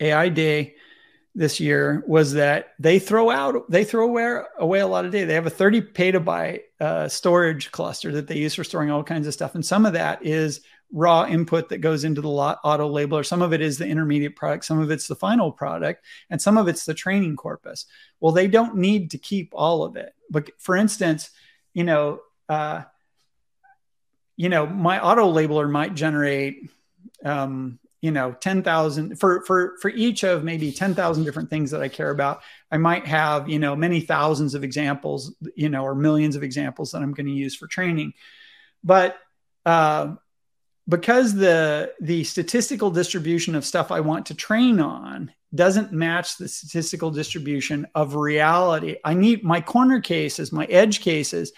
ai 0.00 0.28
day 0.28 0.74
this 1.34 1.60
year 1.60 2.04
was 2.06 2.34
that 2.34 2.74
they 2.78 2.98
throw 2.98 3.30
out 3.30 3.70
they 3.70 3.84
throw 3.84 4.04
away, 4.04 4.42
away 4.58 4.80
a 4.80 4.86
lot 4.86 5.04
of 5.04 5.12
data. 5.12 5.26
They 5.26 5.34
have 5.34 5.46
a 5.46 5.50
30 5.50 5.80
petabyte 5.80 6.60
uh, 6.80 7.08
storage 7.08 7.70
cluster 7.72 8.12
that 8.12 8.26
they 8.26 8.36
use 8.36 8.54
for 8.54 8.64
storing 8.64 8.90
all 8.90 9.02
kinds 9.02 9.26
of 9.26 9.32
stuff, 9.32 9.54
and 9.54 9.64
some 9.64 9.86
of 9.86 9.94
that 9.94 10.24
is 10.24 10.60
raw 10.92 11.24
input 11.24 11.70
that 11.70 11.78
goes 11.78 12.04
into 12.04 12.20
the 12.20 12.28
auto 12.28 12.88
labeler. 12.88 13.24
Some 13.24 13.40
of 13.40 13.52
it 13.52 13.62
is 13.62 13.78
the 13.78 13.86
intermediate 13.86 14.36
product, 14.36 14.66
some 14.66 14.78
of 14.78 14.90
it's 14.90 15.06
the 15.06 15.16
final 15.16 15.50
product, 15.50 16.04
and 16.28 16.40
some 16.40 16.58
of 16.58 16.68
it's 16.68 16.84
the 16.84 16.94
training 16.94 17.36
corpus. 17.36 17.86
Well, 18.20 18.32
they 18.32 18.46
don't 18.46 18.76
need 18.76 19.12
to 19.12 19.18
keep 19.18 19.52
all 19.54 19.84
of 19.84 19.96
it. 19.96 20.14
But 20.30 20.50
for 20.58 20.76
instance, 20.76 21.30
you 21.72 21.84
know, 21.84 22.20
uh, 22.48 22.82
you 24.36 24.48
know, 24.48 24.66
my 24.66 25.02
auto 25.02 25.32
labeler 25.32 25.70
might 25.70 25.94
generate 25.94 26.70
um, 27.24 27.78
you 28.02 28.10
know 28.10 28.32
10,000 28.32 29.18
for 29.18 29.42
for 29.46 29.78
for 29.80 29.88
each 29.88 30.22
of 30.24 30.44
maybe 30.44 30.70
10,000 30.70 31.24
different 31.24 31.48
things 31.48 31.70
that 31.70 31.80
I 31.80 31.88
care 31.88 32.10
about 32.10 32.42
I 32.70 32.76
might 32.76 33.06
have 33.06 33.48
you 33.48 33.58
know 33.58 33.74
many 33.74 34.00
thousands 34.00 34.54
of 34.54 34.64
examples 34.64 35.34
you 35.54 35.70
know 35.70 35.84
or 35.84 35.94
millions 35.94 36.36
of 36.36 36.42
examples 36.42 36.92
that 36.92 37.02
I'm 37.02 37.14
going 37.14 37.26
to 37.26 37.32
use 37.32 37.56
for 37.56 37.66
training 37.66 38.12
but 38.84 39.16
uh, 39.64 40.16
because 40.88 41.34
the 41.34 41.92
the 42.00 42.24
statistical 42.24 42.90
distribution 42.90 43.54
of 43.54 43.64
stuff 43.64 43.90
I 43.90 44.00
want 44.00 44.26
to 44.26 44.34
train 44.34 44.80
on 44.80 45.32
doesn't 45.54 45.92
match 45.92 46.38
the 46.38 46.48
statistical 46.48 47.10
distribution 47.10 47.86
of 47.94 48.14
reality. 48.14 48.96
I 49.04 49.14
need 49.14 49.44
my 49.44 49.60
corner 49.60 50.00
cases, 50.00 50.50
my 50.50 50.64
edge 50.64 51.00
cases 51.00 51.52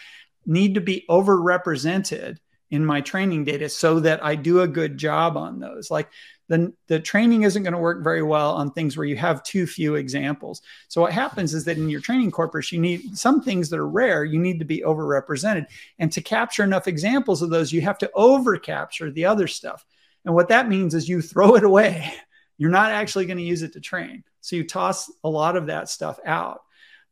need 0.46 0.74
to 0.74 0.80
be 0.80 1.04
overrepresented 1.08 2.38
in 2.70 2.84
my 2.84 3.00
training 3.00 3.44
data 3.44 3.68
so 3.68 4.00
that 4.00 4.24
I 4.24 4.34
do 4.34 4.60
a 4.60 4.68
good 4.68 4.98
job 4.98 5.36
on 5.36 5.60
those. 5.60 5.90
Like 5.90 6.08
the, 6.48 6.72
the 6.88 7.00
training 7.00 7.42
isn't 7.42 7.62
going 7.62 7.72
to 7.72 7.78
work 7.78 8.04
very 8.04 8.22
well 8.22 8.52
on 8.52 8.70
things 8.70 8.96
where 8.96 9.06
you 9.06 9.16
have 9.16 9.42
too 9.42 9.66
few 9.66 9.94
examples. 9.94 10.60
So 10.88 11.00
what 11.00 11.12
happens 11.12 11.54
is 11.54 11.64
that 11.64 11.78
in 11.78 11.88
your 11.88 12.00
training 12.00 12.30
corpus, 12.30 12.70
you 12.70 12.80
need 12.80 13.16
some 13.16 13.40
things 13.40 13.70
that 13.70 13.78
are 13.78 13.88
rare, 13.88 14.24
you 14.24 14.38
need 14.38 14.58
to 14.58 14.64
be 14.64 14.82
overrepresented. 14.82 15.66
And 15.98 16.12
to 16.12 16.20
capture 16.20 16.62
enough 16.62 16.86
examples 16.86 17.40
of 17.40 17.50
those, 17.50 17.72
you 17.72 17.80
have 17.80 17.98
to 17.98 18.10
over 18.14 18.58
capture 18.58 19.10
the 19.10 19.24
other 19.24 19.46
stuff. 19.46 19.84
And 20.24 20.34
what 20.34 20.48
that 20.48 20.68
means 20.68 20.94
is 20.94 21.08
you 21.08 21.22
throw 21.22 21.54
it 21.56 21.64
away. 21.64 22.12
You're 22.58 22.70
not 22.70 22.92
actually 22.92 23.26
going 23.26 23.38
to 23.38 23.42
use 23.42 23.62
it 23.62 23.72
to 23.72 23.80
train. 23.80 24.22
So 24.40 24.54
you 24.56 24.64
toss 24.64 25.10
a 25.24 25.28
lot 25.28 25.56
of 25.56 25.66
that 25.66 25.88
stuff 25.88 26.20
out. 26.24 26.60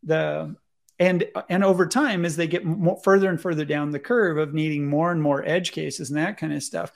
The 0.05 0.55
and 0.99 1.25
and 1.49 1.65
over 1.65 1.87
time 1.87 2.25
as 2.25 2.37
they 2.37 2.47
get 2.47 2.65
more, 2.65 3.01
further 3.03 3.29
and 3.29 3.41
further 3.41 3.65
down 3.65 3.91
the 3.91 3.99
curve 3.99 4.39
of 4.39 4.55
needing 4.55 4.87
more 4.87 5.11
and 5.11 5.21
more 5.21 5.45
edge 5.45 5.73
cases 5.73 6.11
and 6.11 6.19
that 6.19 6.37
kind 6.37 6.53
of 6.53 6.63
stuff 6.63 6.93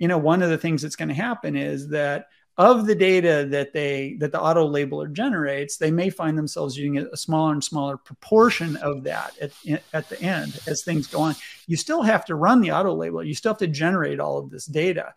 you 0.00 0.08
know 0.08 0.18
one 0.18 0.42
of 0.42 0.50
the 0.50 0.58
things 0.58 0.82
that's 0.82 0.96
going 0.96 1.10
to 1.10 1.14
happen 1.14 1.54
is 1.54 1.88
that 1.90 2.26
of 2.56 2.86
the 2.86 2.94
data 2.94 3.46
that 3.48 3.72
they 3.72 4.16
that 4.18 4.32
the 4.32 4.40
auto 4.40 4.68
labeler 4.68 5.10
generates 5.12 5.76
they 5.76 5.90
may 5.90 6.10
find 6.10 6.36
themselves 6.36 6.76
using 6.76 6.98
a 6.98 7.16
smaller 7.16 7.52
and 7.52 7.62
smaller 7.62 7.96
proportion 7.96 8.76
of 8.78 9.04
that 9.04 9.32
at, 9.40 9.52
at 9.92 10.08
the 10.08 10.20
end 10.20 10.58
as 10.66 10.82
things 10.82 11.06
go 11.06 11.20
on. 11.20 11.34
You 11.66 11.76
still 11.76 12.02
have 12.02 12.24
to 12.26 12.34
run 12.34 12.60
the 12.60 12.72
auto 12.72 12.96
labeler 12.96 13.26
you 13.26 13.34
still 13.34 13.52
have 13.52 13.58
to 13.58 13.68
generate 13.68 14.18
all 14.18 14.38
of 14.38 14.50
this 14.50 14.66
data. 14.66 15.14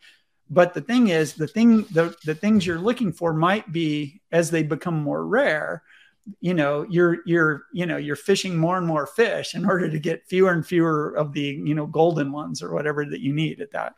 But 0.50 0.74
the 0.74 0.82
thing 0.82 1.08
is 1.08 1.34
the 1.34 1.48
thing 1.48 1.84
the, 1.92 2.16
the 2.26 2.36
things 2.36 2.66
you're 2.68 2.78
looking 2.78 3.12
for 3.12 3.34
might 3.34 3.72
be 3.72 4.22
as 4.32 4.52
they 4.52 4.64
become 4.64 5.02
more 5.02 5.26
rare 5.26 5.82
you 6.40 6.54
know 6.54 6.86
you're 6.90 7.18
you're 7.26 7.64
you 7.74 7.86
know 7.86 7.98
you're 7.98 8.16
fishing 8.16 8.56
more 8.56 8.78
and 8.78 8.88
more 8.88 9.08
fish 9.08 9.56
in 9.56 9.66
order 9.66 9.90
to 9.90 10.00
get 10.00 10.28
fewer 10.28 10.52
and 10.52 10.66
fewer 10.66 11.14
of 11.16 11.34
the 11.34 11.62
you 11.66 11.76
know 11.76 11.88
golden 11.88 12.32
ones 12.32 12.62
or 12.62 12.74
whatever 12.74 13.06
that 13.06 13.20
you 13.20 13.34
need 13.34 13.60
at 13.60 13.72
that 13.72 13.96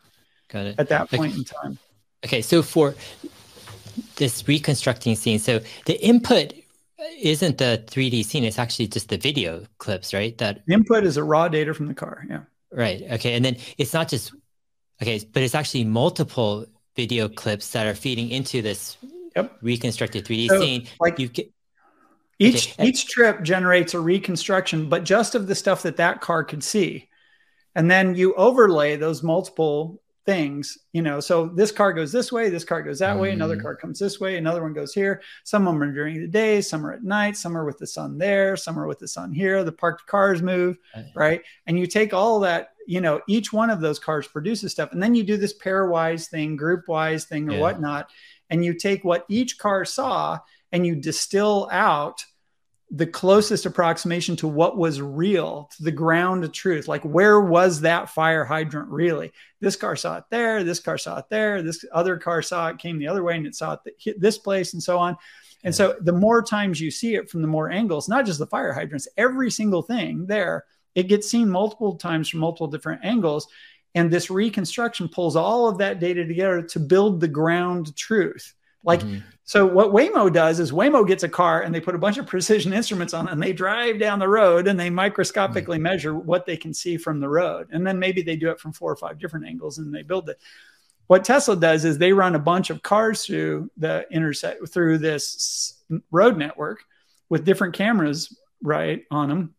Got 0.48 0.66
it. 0.66 0.74
At 0.78 0.88
that 0.88 1.10
point 1.10 1.32
okay. 1.32 1.38
in 1.38 1.44
time. 1.44 1.78
Okay, 2.24 2.42
so 2.42 2.62
for 2.62 2.94
this 4.16 4.46
reconstructing 4.46 5.16
scene, 5.16 5.38
so 5.38 5.60
the 5.86 6.02
input 6.04 6.54
isn't 7.20 7.58
the 7.58 7.84
3D 7.86 8.24
scene; 8.24 8.44
it's 8.44 8.58
actually 8.58 8.88
just 8.88 9.08
the 9.08 9.18
video 9.18 9.64
clips, 9.78 10.14
right? 10.14 10.36
That 10.38 10.64
the 10.66 10.74
input 10.74 11.04
is 11.04 11.16
a 11.16 11.24
raw 11.24 11.48
data 11.48 11.74
from 11.74 11.86
the 11.86 11.94
car. 11.94 12.24
Yeah. 12.28 12.40
Right. 12.70 13.02
Okay, 13.12 13.34
and 13.34 13.44
then 13.44 13.56
it's 13.78 13.92
not 13.92 14.08
just 14.08 14.32
okay, 15.02 15.20
but 15.32 15.42
it's 15.42 15.54
actually 15.54 15.84
multiple 15.84 16.66
video 16.94 17.28
clips 17.28 17.70
that 17.72 17.86
are 17.86 17.94
feeding 17.94 18.30
into 18.30 18.62
this 18.62 18.96
yep. 19.34 19.56
reconstructed 19.62 20.24
3D 20.24 20.48
so, 20.48 20.60
scene. 20.60 20.86
Like 21.00 21.18
you 21.18 21.28
get. 21.28 21.52
Each 22.38 22.72
okay. 22.72 22.88
each 22.88 23.06
trip 23.06 23.42
generates 23.42 23.94
a 23.94 24.00
reconstruction, 24.00 24.90
but 24.90 25.04
just 25.04 25.34
of 25.34 25.46
the 25.46 25.54
stuff 25.54 25.82
that 25.84 25.96
that 25.96 26.20
car 26.20 26.44
could 26.44 26.62
see, 26.62 27.08
and 27.74 27.90
then 27.90 28.14
you 28.14 28.34
overlay 28.34 28.96
those 28.96 29.22
multiple 29.22 30.02
things, 30.26 30.76
you 30.92 31.00
know. 31.00 31.20
So 31.20 31.46
this 31.46 31.72
car 31.72 31.92
goes 31.92 32.12
this 32.12 32.30
way, 32.30 32.50
this 32.50 32.64
car 32.64 32.82
goes 32.82 32.98
that 32.98 33.16
mm. 33.16 33.20
way, 33.20 33.30
another 33.30 33.56
mm. 33.56 33.62
car 33.62 33.76
comes 33.76 33.98
this 33.98 34.20
way, 34.20 34.36
another 34.36 34.62
one 34.62 34.74
goes 34.74 34.92
here. 34.92 35.22
Some 35.44 35.66
of 35.66 35.72
them 35.72 35.82
are 35.82 35.92
during 35.92 36.20
the 36.20 36.26
day, 36.26 36.60
some 36.60 36.84
are 36.84 36.92
at 36.92 37.04
night, 37.04 37.36
some 37.36 37.56
are 37.56 37.64
with 37.64 37.78
the 37.78 37.86
sun 37.86 38.18
there, 38.18 38.56
some 38.56 38.78
are 38.78 38.86
with 38.86 38.98
the 38.98 39.08
sun 39.08 39.32
here. 39.32 39.64
The 39.64 39.72
parked 39.72 40.06
cars 40.06 40.42
move, 40.42 40.76
right? 41.14 41.42
And 41.66 41.78
you 41.78 41.86
take 41.86 42.12
all 42.12 42.40
that, 42.40 42.70
you 42.86 43.00
know, 43.00 43.20
each 43.28 43.52
one 43.52 43.70
of 43.70 43.80
those 43.80 43.98
cars 43.98 44.26
produces 44.26 44.72
stuff, 44.72 44.92
and 44.92 45.02
then 45.02 45.14
you 45.14 45.22
do 45.22 45.36
this 45.36 45.56
pairwise 45.56 46.28
thing, 46.28 46.58
groupwise 46.58 47.24
thing, 47.24 47.48
or 47.48 47.52
yeah. 47.54 47.60
whatnot, 47.60 48.10
and 48.50 48.64
you 48.64 48.74
take 48.74 49.04
what 49.04 49.24
each 49.28 49.58
car 49.58 49.84
saw 49.84 50.38
and 50.72 50.86
you 50.86 50.96
distill 50.96 51.68
out 51.70 52.24
the 52.90 53.06
closest 53.06 53.66
approximation 53.66 54.36
to 54.36 54.46
what 54.46 54.76
was 54.76 55.00
real, 55.00 55.68
to 55.76 55.82
the 55.82 55.90
ground 55.90 56.44
of 56.44 56.52
truth. 56.52 56.86
Like, 56.86 57.02
where 57.02 57.40
was 57.40 57.80
that 57.80 58.10
fire 58.10 58.44
hydrant 58.44 58.88
really? 58.88 59.32
This 59.60 59.74
car 59.74 59.96
saw 59.96 60.18
it 60.18 60.24
there, 60.30 60.62
this 60.62 60.78
car 60.78 60.96
saw 60.96 61.18
it 61.18 61.24
there, 61.28 61.62
this 61.62 61.84
other 61.92 62.16
car 62.16 62.42
saw 62.42 62.68
it, 62.68 62.78
came 62.78 62.98
the 62.98 63.08
other 63.08 63.24
way, 63.24 63.36
and 63.36 63.46
it 63.46 63.56
saw 63.56 63.72
it 63.84 63.94
hit 63.98 64.20
this 64.20 64.38
place, 64.38 64.72
and 64.72 64.82
so 64.82 64.98
on. 64.98 65.16
And 65.64 65.74
so, 65.74 65.96
the 66.00 66.12
more 66.12 66.42
times 66.42 66.80
you 66.80 66.92
see 66.92 67.16
it 67.16 67.28
from 67.28 67.42
the 67.42 67.48
more 67.48 67.70
angles, 67.70 68.08
not 68.08 68.24
just 68.24 68.38
the 68.38 68.46
fire 68.46 68.72
hydrants, 68.72 69.08
every 69.16 69.50
single 69.50 69.82
thing 69.82 70.26
there, 70.26 70.64
it 70.94 71.08
gets 71.08 71.28
seen 71.28 71.48
multiple 71.48 71.96
times 71.96 72.28
from 72.28 72.40
multiple 72.40 72.68
different 72.68 73.04
angles. 73.04 73.48
And 73.96 74.10
this 74.10 74.30
reconstruction 74.30 75.08
pulls 75.08 75.36
all 75.36 75.68
of 75.68 75.78
that 75.78 75.98
data 75.98 76.24
together 76.24 76.62
to 76.62 76.78
build 76.78 77.20
the 77.20 77.28
ground 77.28 77.96
truth. 77.96 78.54
Like, 78.84 79.00
mm-hmm. 79.00 79.20
So 79.46 79.64
what 79.64 79.92
Waymo 79.92 80.32
does 80.32 80.58
is 80.58 80.72
Waymo 80.72 81.06
gets 81.06 81.22
a 81.22 81.28
car 81.28 81.62
and 81.62 81.72
they 81.72 81.80
put 81.80 81.94
a 81.94 81.98
bunch 81.98 82.18
of 82.18 82.26
precision 82.26 82.72
instruments 82.72 83.14
on 83.14 83.28
it 83.28 83.32
and 83.32 83.40
they 83.40 83.52
drive 83.52 84.00
down 84.00 84.18
the 84.18 84.28
road 84.28 84.66
and 84.66 84.78
they 84.78 84.90
microscopically 84.90 85.76
mm-hmm. 85.76 85.84
measure 85.84 86.14
what 86.16 86.46
they 86.46 86.56
can 86.56 86.74
see 86.74 86.96
from 86.96 87.20
the 87.20 87.28
road. 87.28 87.68
And 87.70 87.86
then 87.86 87.96
maybe 87.96 88.22
they 88.22 88.34
do 88.34 88.50
it 88.50 88.58
from 88.58 88.72
four 88.72 88.90
or 88.90 88.96
five 88.96 89.20
different 89.20 89.46
angles 89.46 89.78
and 89.78 89.94
they 89.94 90.02
build 90.02 90.28
it. 90.28 90.40
What 91.06 91.24
Tesla 91.24 91.54
does 91.54 91.84
is 91.84 91.96
they 91.96 92.12
run 92.12 92.34
a 92.34 92.40
bunch 92.40 92.70
of 92.70 92.82
cars 92.82 93.24
through 93.24 93.70
the 93.76 94.04
intersect 94.10 94.68
through 94.68 94.98
this 94.98 95.80
road 96.10 96.36
network 96.36 96.80
with 97.28 97.44
different 97.44 97.74
cameras 97.74 98.36
right 98.64 99.04
on 99.12 99.28
them 99.28 99.54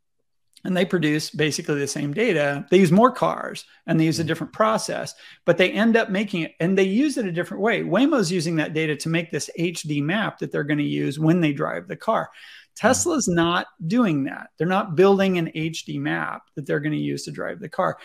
and 0.64 0.76
they 0.76 0.86
produce 0.86 1.30
basically 1.30 1.80
the 1.80 1.88
same 1.88 2.14
data. 2.14 2.66
They 2.72 2.80
use 2.80 2.92
more 2.92 3.12
cars 3.12 3.66
and 3.86 4.00
they 4.00 4.06
use 4.06 4.20
a 4.20 4.24
mm. 4.24 4.28
different 4.28 4.54
process, 4.54 5.14
but 5.46 5.58
they 5.58 5.72
end 5.72 5.96
up 5.96 6.10
making 6.10 6.44
it 6.44 6.56
and 6.60 6.78
they 6.78 6.84
use 6.84 7.18
it 7.18 7.26
a 7.26 7.32
different 7.32 7.62
way. 7.62 7.84
Waymo's 7.84 8.32
using 8.32 8.56
that 8.58 8.74
data 8.74 8.96
to 8.98 9.10
make 9.10 9.32
this 9.32 9.50
HD 9.58 10.02
map 10.02 10.40
that 10.40 10.52
they're 10.52 10.64
going 10.64 10.80
to 10.80 10.84
use 10.84 11.20
when 11.20 11.42
they 11.42 11.54
drive 11.54 11.88
the 11.88 11.96
car. 11.96 12.30
Tesla's 12.76 13.28
not 13.28 13.68
doing 13.88 14.26
that. 14.26 14.50
They're 14.58 14.68
not 14.68 14.96
building 14.96 15.38
an 15.38 15.52
HD 15.56 16.00
map 16.00 16.44
that 16.56 16.66
they're 16.66 16.80
going 16.80 16.94
to 16.94 16.98
use 16.98 17.26
to 17.26 17.32
drive 17.32 17.60
the 17.60 17.70
car. 17.70 17.98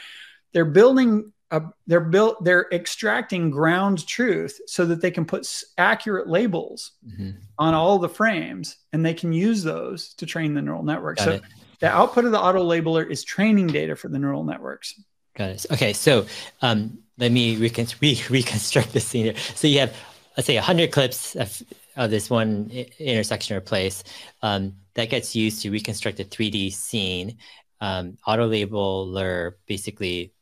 They're 0.52 0.64
building 0.64 1.32
a, 1.50 1.62
they're 1.86 2.00
built 2.00 2.42
they're 2.44 2.66
extracting 2.72 3.50
ground 3.50 4.06
truth 4.06 4.58
so 4.66 4.86
that 4.86 5.02
they 5.02 5.10
can 5.10 5.26
put 5.26 5.46
accurate 5.76 6.26
labels 6.26 6.92
mm-hmm. 7.06 7.32
on 7.58 7.74
all 7.74 7.98
the 7.98 8.08
frames 8.08 8.78
and 8.94 9.04
they 9.04 9.12
can 9.12 9.34
use 9.34 9.62
those 9.62 10.14
to 10.14 10.24
train 10.24 10.54
the 10.54 10.62
neural 10.62 10.82
network. 10.82 11.18
Got 11.18 11.24
so 11.24 11.30
it 11.32 11.42
the 11.82 11.90
output 11.90 12.24
of 12.24 12.30
the 12.30 12.40
auto 12.40 12.64
labeler 12.64 13.04
is 13.10 13.24
training 13.24 13.66
data 13.66 13.96
for 13.96 14.06
the 14.06 14.16
neural 14.16 14.44
networks. 14.44 14.94
Got 15.36 15.50
it. 15.50 15.66
Okay, 15.72 15.92
so 15.92 16.26
um, 16.62 16.98
let 17.18 17.32
me 17.32 17.56
recon- 17.56 17.88
re- 18.00 18.22
reconstruct 18.30 18.92
this 18.92 19.04
scene 19.04 19.24
here. 19.24 19.36
So 19.56 19.66
you 19.66 19.80
have, 19.80 19.94
let's 20.36 20.46
say, 20.46 20.54
100 20.54 20.92
clips 20.92 21.34
of, 21.34 21.60
of 21.96 22.10
this 22.12 22.30
one 22.30 22.70
intersection 23.00 23.56
or 23.56 23.60
place 23.60 24.04
um, 24.42 24.74
that 24.94 25.10
gets 25.10 25.34
used 25.34 25.60
to 25.62 25.70
reconstruct 25.72 26.20
a 26.20 26.24
3D 26.24 26.72
scene. 26.72 27.38
Um, 27.80 28.16
auto 28.24 28.48
labeler 28.48 29.54
basically 29.66 30.32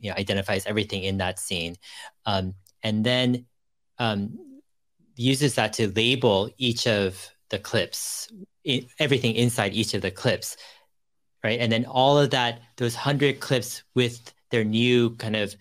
you 0.00 0.08
know, 0.08 0.16
identifies 0.16 0.64
everything 0.64 1.04
in 1.04 1.18
that 1.18 1.38
scene. 1.38 1.76
Um, 2.24 2.54
and 2.82 3.04
then 3.04 3.44
um, 3.98 4.38
uses 5.16 5.56
that 5.56 5.74
to 5.74 5.92
label 5.92 6.48
each 6.56 6.86
of 6.86 7.28
the 7.50 7.58
clips, 7.58 8.32
everything 8.98 9.34
inside 9.34 9.74
each 9.74 9.92
of 9.92 10.00
the 10.00 10.10
clips 10.10 10.56
right? 11.48 11.60
And 11.60 11.72
then 11.72 11.84
all 11.86 12.18
of 12.18 12.30
that, 12.30 12.60
those 12.76 12.94
hundred 12.94 13.40
clips 13.40 13.82
with 13.94 14.32
their 14.50 14.64
new 14.64 15.10
kind 15.16 15.36
of 15.36 15.54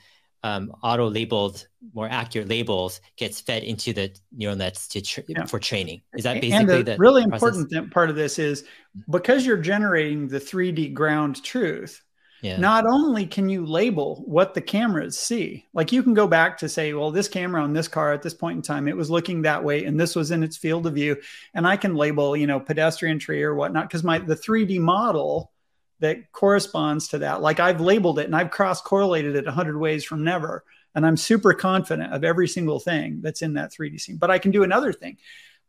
um, 0.43 0.71
auto 0.83 1.09
labeled, 1.09 1.67
more 1.93 2.07
accurate 2.09 2.47
labels 2.47 3.01
gets 3.17 3.41
fed 3.41 3.63
into 3.63 3.93
the 3.93 4.13
neural 4.35 4.55
nets 4.55 4.87
to 4.89 5.01
tra- 5.01 5.23
yeah. 5.27 5.45
for 5.45 5.59
training. 5.59 6.01
Is 6.15 6.23
that 6.23 6.41
basically 6.41 6.57
and 6.57 6.69
the, 6.69 6.83
the 6.83 6.97
really 6.97 7.25
process? 7.25 7.57
important 7.57 7.91
part 7.91 8.09
of 8.09 8.15
this 8.15 8.37
is 8.37 8.65
because 9.09 9.45
you're 9.45 9.57
generating 9.57 10.27
the 10.27 10.39
3D 10.39 10.93
ground 10.93 11.43
truth. 11.43 12.03
Yeah. 12.41 12.57
Not 12.57 12.85
only 12.85 13.25
can 13.25 13.49
you 13.49 13.65
label 13.65 14.23
what 14.27 14.53
the 14.53 14.61
cameras 14.61 15.17
see, 15.17 15.65
like 15.73 15.91
you 15.91 16.03
can 16.03 16.13
go 16.13 16.27
back 16.27 16.59
to 16.59 16.69
say, 16.69 16.93
well, 16.93 17.09
this 17.09 17.27
camera 17.27 17.63
on 17.63 17.73
this 17.73 17.87
car 17.87 18.13
at 18.13 18.21
this 18.21 18.35
point 18.35 18.57
in 18.57 18.61
time, 18.61 18.87
it 18.87 18.95
was 18.95 19.09
looking 19.09 19.41
that 19.41 19.63
way, 19.63 19.85
and 19.85 19.99
this 19.99 20.15
was 20.15 20.29
in 20.29 20.43
its 20.43 20.55
field 20.55 20.85
of 20.85 20.93
view, 20.93 21.17
and 21.55 21.65
I 21.65 21.77
can 21.77 21.95
label, 21.95 22.37
you 22.37 22.45
know, 22.45 22.59
pedestrian 22.59 23.17
tree 23.17 23.41
or 23.41 23.55
whatnot 23.55 23.87
because 23.87 24.03
my 24.03 24.19
the 24.19 24.35
3D 24.35 24.79
model 24.79 25.51
that 25.99 26.31
corresponds 26.31 27.09
to 27.09 27.19
that. 27.19 27.41
Like 27.41 27.59
I've 27.59 27.81
labeled 27.81 28.19
it 28.19 28.25
and 28.25 28.35
I've 28.35 28.51
cross 28.51 28.81
correlated 28.81 29.35
it 29.35 29.45
100 29.45 29.77
ways 29.77 30.03
from 30.03 30.23
never. 30.23 30.63
And 30.95 31.05
I'm 31.05 31.17
super 31.17 31.53
confident 31.53 32.13
of 32.13 32.23
every 32.23 32.47
single 32.47 32.79
thing 32.79 33.21
that's 33.21 33.41
in 33.41 33.53
that 33.53 33.71
3D 33.71 33.99
scene. 33.99 34.17
But 34.17 34.31
I 34.31 34.39
can 34.39 34.51
do 34.51 34.63
another 34.63 34.93
thing. 34.93 35.17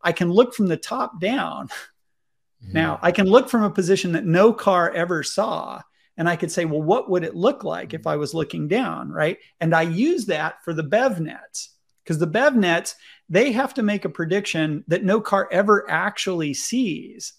I 0.01 0.11
can 0.11 0.31
look 0.31 0.53
from 0.53 0.67
the 0.67 0.77
top 0.77 1.19
down. 1.19 1.67
Mm-hmm. 2.63 2.73
Now, 2.73 2.99
I 3.01 3.11
can 3.11 3.27
look 3.27 3.49
from 3.49 3.63
a 3.63 3.69
position 3.69 4.13
that 4.13 4.25
no 4.25 4.53
car 4.53 4.91
ever 4.91 5.23
saw. 5.23 5.81
And 6.17 6.27
I 6.27 6.35
could 6.35 6.51
say, 6.51 6.65
well, 6.65 6.81
what 6.81 7.09
would 7.09 7.23
it 7.23 7.35
look 7.35 7.63
like 7.63 7.93
if 7.93 8.05
I 8.05 8.17
was 8.17 8.33
looking 8.33 8.67
down? 8.67 9.11
Right. 9.11 9.37
And 9.61 9.73
I 9.73 9.83
use 9.83 10.25
that 10.27 10.63
for 10.63 10.73
the 10.73 10.83
BEV 10.83 11.21
nets 11.21 11.69
because 12.03 12.17
the 12.17 12.27
BEV 12.27 12.55
nets, 12.55 12.95
they 13.29 13.51
have 13.51 13.75
to 13.75 13.83
make 13.83 14.03
a 14.03 14.09
prediction 14.09 14.83
that 14.87 15.03
no 15.03 15.21
car 15.21 15.47
ever 15.51 15.89
actually 15.89 16.53
sees 16.55 17.33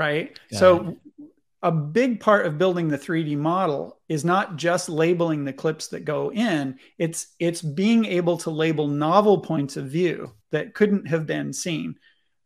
right? 0.00 0.38
Got 0.50 0.58
so 0.58 0.88
it. 0.88 0.98
a 1.62 1.70
big 1.70 2.20
part 2.20 2.46
of 2.46 2.56
building 2.56 2.88
the 2.88 2.98
3D 2.98 3.36
model 3.36 4.00
is 4.08 4.24
not 4.24 4.56
just 4.56 4.88
labeling 4.88 5.44
the 5.44 5.52
clips 5.52 5.88
that 5.88 6.06
go 6.06 6.32
in, 6.32 6.78
it's 6.98 7.28
it's 7.38 7.60
being 7.60 8.06
able 8.06 8.38
to 8.38 8.50
label 8.50 8.88
novel 8.88 9.40
points 9.40 9.76
of 9.76 9.86
view 9.86 10.32
that 10.52 10.74
couldn't 10.74 11.06
have 11.06 11.26
been 11.26 11.52
seen. 11.52 11.96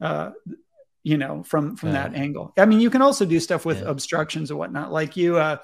Uh, 0.01 0.33
you 1.05 1.19
know, 1.19 1.43
from 1.43 1.77
from 1.77 1.93
that 1.93 2.15
angle. 2.15 2.53
I 2.57 2.65
mean, 2.65 2.81
you 2.81 2.91
can 2.91 3.03
also 3.03 3.27
do 3.27 3.39
stuff 3.39 3.67
with 3.67 3.81
yeah. 3.81 3.91
obstructions 3.91 4.51
and 4.51 4.59
whatnot. 4.59 4.91
Like 4.91 5.19
you, 5.19 5.37
uh, 5.37 5.59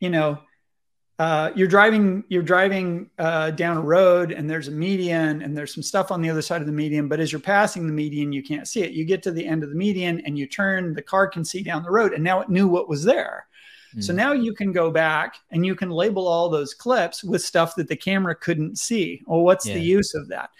you 0.00 0.10
know, 0.10 0.40
uh, 1.18 1.50
you're 1.56 1.68
driving 1.68 2.22
you're 2.28 2.42
driving 2.42 3.10
uh, 3.18 3.50
down 3.50 3.76
a 3.76 3.80
road 3.80 4.30
and 4.30 4.48
there's 4.48 4.68
a 4.68 4.72
median 4.72 5.42
and 5.42 5.56
there's 5.56 5.74
some 5.74 5.82
stuff 5.82 6.12
on 6.12 6.22
the 6.22 6.30
other 6.30 6.42
side 6.42 6.60
of 6.60 6.66
the 6.66 6.72
median 6.72 7.08
but 7.08 7.18
as 7.18 7.32
you're 7.32 7.40
passing 7.40 7.86
the 7.86 7.92
median 7.92 8.32
you 8.32 8.42
can't 8.42 8.68
see 8.68 8.82
it. 8.82 8.92
You 8.92 9.04
get 9.04 9.22
to 9.24 9.32
the 9.32 9.44
end 9.44 9.64
of 9.64 9.70
the 9.70 9.74
median 9.74 10.20
and 10.24 10.38
you 10.38 10.46
turn 10.46 10.94
the 10.94 11.02
car 11.02 11.26
can 11.26 11.44
see 11.44 11.62
down 11.62 11.82
the 11.82 11.90
road 11.90 12.12
and 12.12 12.22
now 12.22 12.40
it 12.40 12.48
knew 12.48 12.68
what 12.68 12.88
was 12.88 13.02
there. 13.02 13.46
Mm. 13.96 14.04
so 14.04 14.12
now 14.12 14.32
you 14.32 14.54
can 14.54 14.70
go 14.70 14.90
back 14.90 15.36
and 15.50 15.66
you 15.66 15.74
can 15.74 15.90
label 15.90 16.28
all 16.28 16.48
those 16.48 16.72
clips 16.72 17.24
with 17.24 17.42
stuff 17.42 17.74
that 17.76 17.88
the 17.88 17.96
camera 17.96 18.36
couldn't 18.36 18.78
see. 18.78 19.22
Well 19.26 19.42
what's 19.42 19.66
yeah. 19.66 19.74
the 19.74 19.80
use 19.80 20.14
of 20.14 20.28
that? 20.28 20.50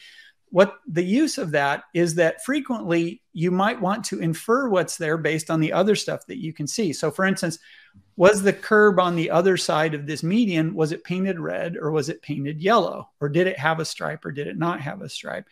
What 0.51 0.79
the 0.89 1.05
use 1.05 1.39
of 1.39 1.53
that 1.53 1.85
is 1.95 2.17
that 2.17 2.43
frequently 2.45 3.23
you 3.33 3.53
might 3.53 3.81
want 3.81 4.03
to 4.07 4.19
infer 4.19 4.69
what's 4.69 4.97
there 4.97 5.19
based 5.19 5.51
on 5.51 5.61
the 5.61 5.73
other 5.73 5.95
stuff 5.95 6.27
that 6.27 6.39
you 6.39 6.53
can 6.53 6.67
see. 6.67 6.93
So 6.93 7.13
for 7.13 7.27
instance 7.27 7.61
was 8.19 8.43
the 8.43 8.53
curb 8.53 8.99
on 8.99 9.15
the 9.15 9.31
other 9.31 9.57
side 9.57 9.95
of 9.95 10.05
this 10.05 10.25
median 10.25 10.75
was 10.75 10.91
it 10.91 11.05
painted 11.05 11.39
red 11.39 11.77
or 11.77 11.93
was 11.93 12.09
it 12.09 12.21
painted 12.21 12.61
yellow? 12.61 13.09
Or 13.21 13.29
did 13.29 13.47
it 13.47 13.57
have 13.57 13.79
a 13.79 13.85
stripe 13.85 14.25
or 14.25 14.33
did 14.33 14.49
it 14.49 14.59
not 14.59 14.81
have 14.81 15.03
a 15.03 15.09
stripe? 15.09 15.47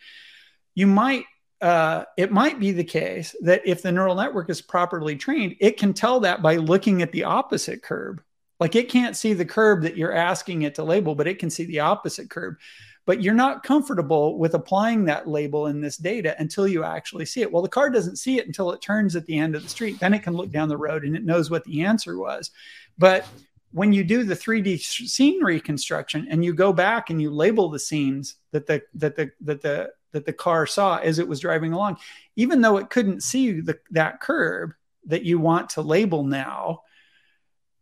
You 0.75 0.85
might 0.85 1.23
uh, 1.61 2.03
it 2.17 2.29
might 2.29 2.59
be 2.59 2.73
the 2.73 2.83
case 2.83 3.33
that 3.41 3.61
if 3.65 3.81
the 3.81 3.91
neural 3.91 4.15
network 4.15 4.49
is 4.49 4.61
properly 4.61 5.15
trained 5.15 5.55
it 5.61 5.77
can 5.77 5.93
tell 5.93 6.19
that 6.19 6.41
by 6.41 6.57
looking 6.57 7.01
at 7.01 7.13
the 7.13 7.23
opposite 7.23 7.81
curb. 7.81 8.21
Like 8.59 8.75
it 8.75 8.89
can't 8.89 9.15
see 9.15 9.31
the 9.31 9.45
curb 9.45 9.83
that 9.83 9.95
you're 9.95 10.13
asking 10.13 10.63
it 10.63 10.75
to 10.75 10.83
label 10.83 11.15
but 11.15 11.27
it 11.27 11.39
can 11.39 11.49
see 11.49 11.63
the 11.63 11.79
opposite 11.79 12.29
curb 12.29 12.57
but 13.07 13.23
you're 13.23 13.33
not 13.33 13.63
comfortable 13.63 14.37
with 14.37 14.53
applying 14.53 15.05
that 15.05 15.29
label 15.29 15.67
in 15.67 15.79
this 15.79 15.95
data 15.95 16.35
until 16.39 16.67
you 16.67 16.83
actually 16.83 17.23
see 17.25 17.41
it. 17.41 17.49
Well, 17.49 17.63
the 17.63 17.69
car 17.69 17.89
doesn't 17.89 18.17
see 18.17 18.37
it 18.37 18.45
until 18.45 18.73
it 18.73 18.81
turns 18.81 19.15
at 19.15 19.25
the 19.25 19.39
end 19.39 19.55
of 19.55 19.63
the 19.63 19.69
street. 19.69 19.97
Then 19.97 20.13
it 20.13 20.23
can 20.23 20.33
look 20.33 20.51
down 20.51 20.67
the 20.67 20.75
road 20.75 21.05
and 21.05 21.15
it 21.15 21.23
knows 21.23 21.49
what 21.49 21.63
the 21.63 21.83
answer 21.83 22.17
was. 22.17 22.51
But 22.97 23.25
when 23.71 23.93
you 23.93 24.03
do 24.03 24.25
the 24.25 24.35
3D 24.35 24.81
scene 24.81 25.41
reconstruction 25.41 26.27
and 26.29 26.43
you 26.43 26.53
go 26.53 26.73
back 26.73 27.09
and 27.09 27.21
you 27.21 27.31
label 27.31 27.69
the 27.69 27.79
scenes 27.79 28.35
that 28.51 28.67
the 28.67 28.81
that 28.95 29.15
the 29.15 29.31
that 29.39 29.61
the 29.61 29.89
that 30.11 30.25
the 30.25 30.33
car 30.33 30.67
saw 30.67 30.97
as 30.97 31.17
it 31.17 31.29
was 31.29 31.39
driving 31.39 31.71
along, 31.71 31.99
even 32.35 32.59
though 32.59 32.75
it 32.75 32.89
couldn't 32.89 33.23
see 33.23 33.61
the, 33.61 33.79
that 33.91 34.19
curb 34.19 34.73
that 35.05 35.23
you 35.23 35.39
want 35.39 35.69
to 35.69 35.81
label 35.81 36.23
now, 36.23 36.81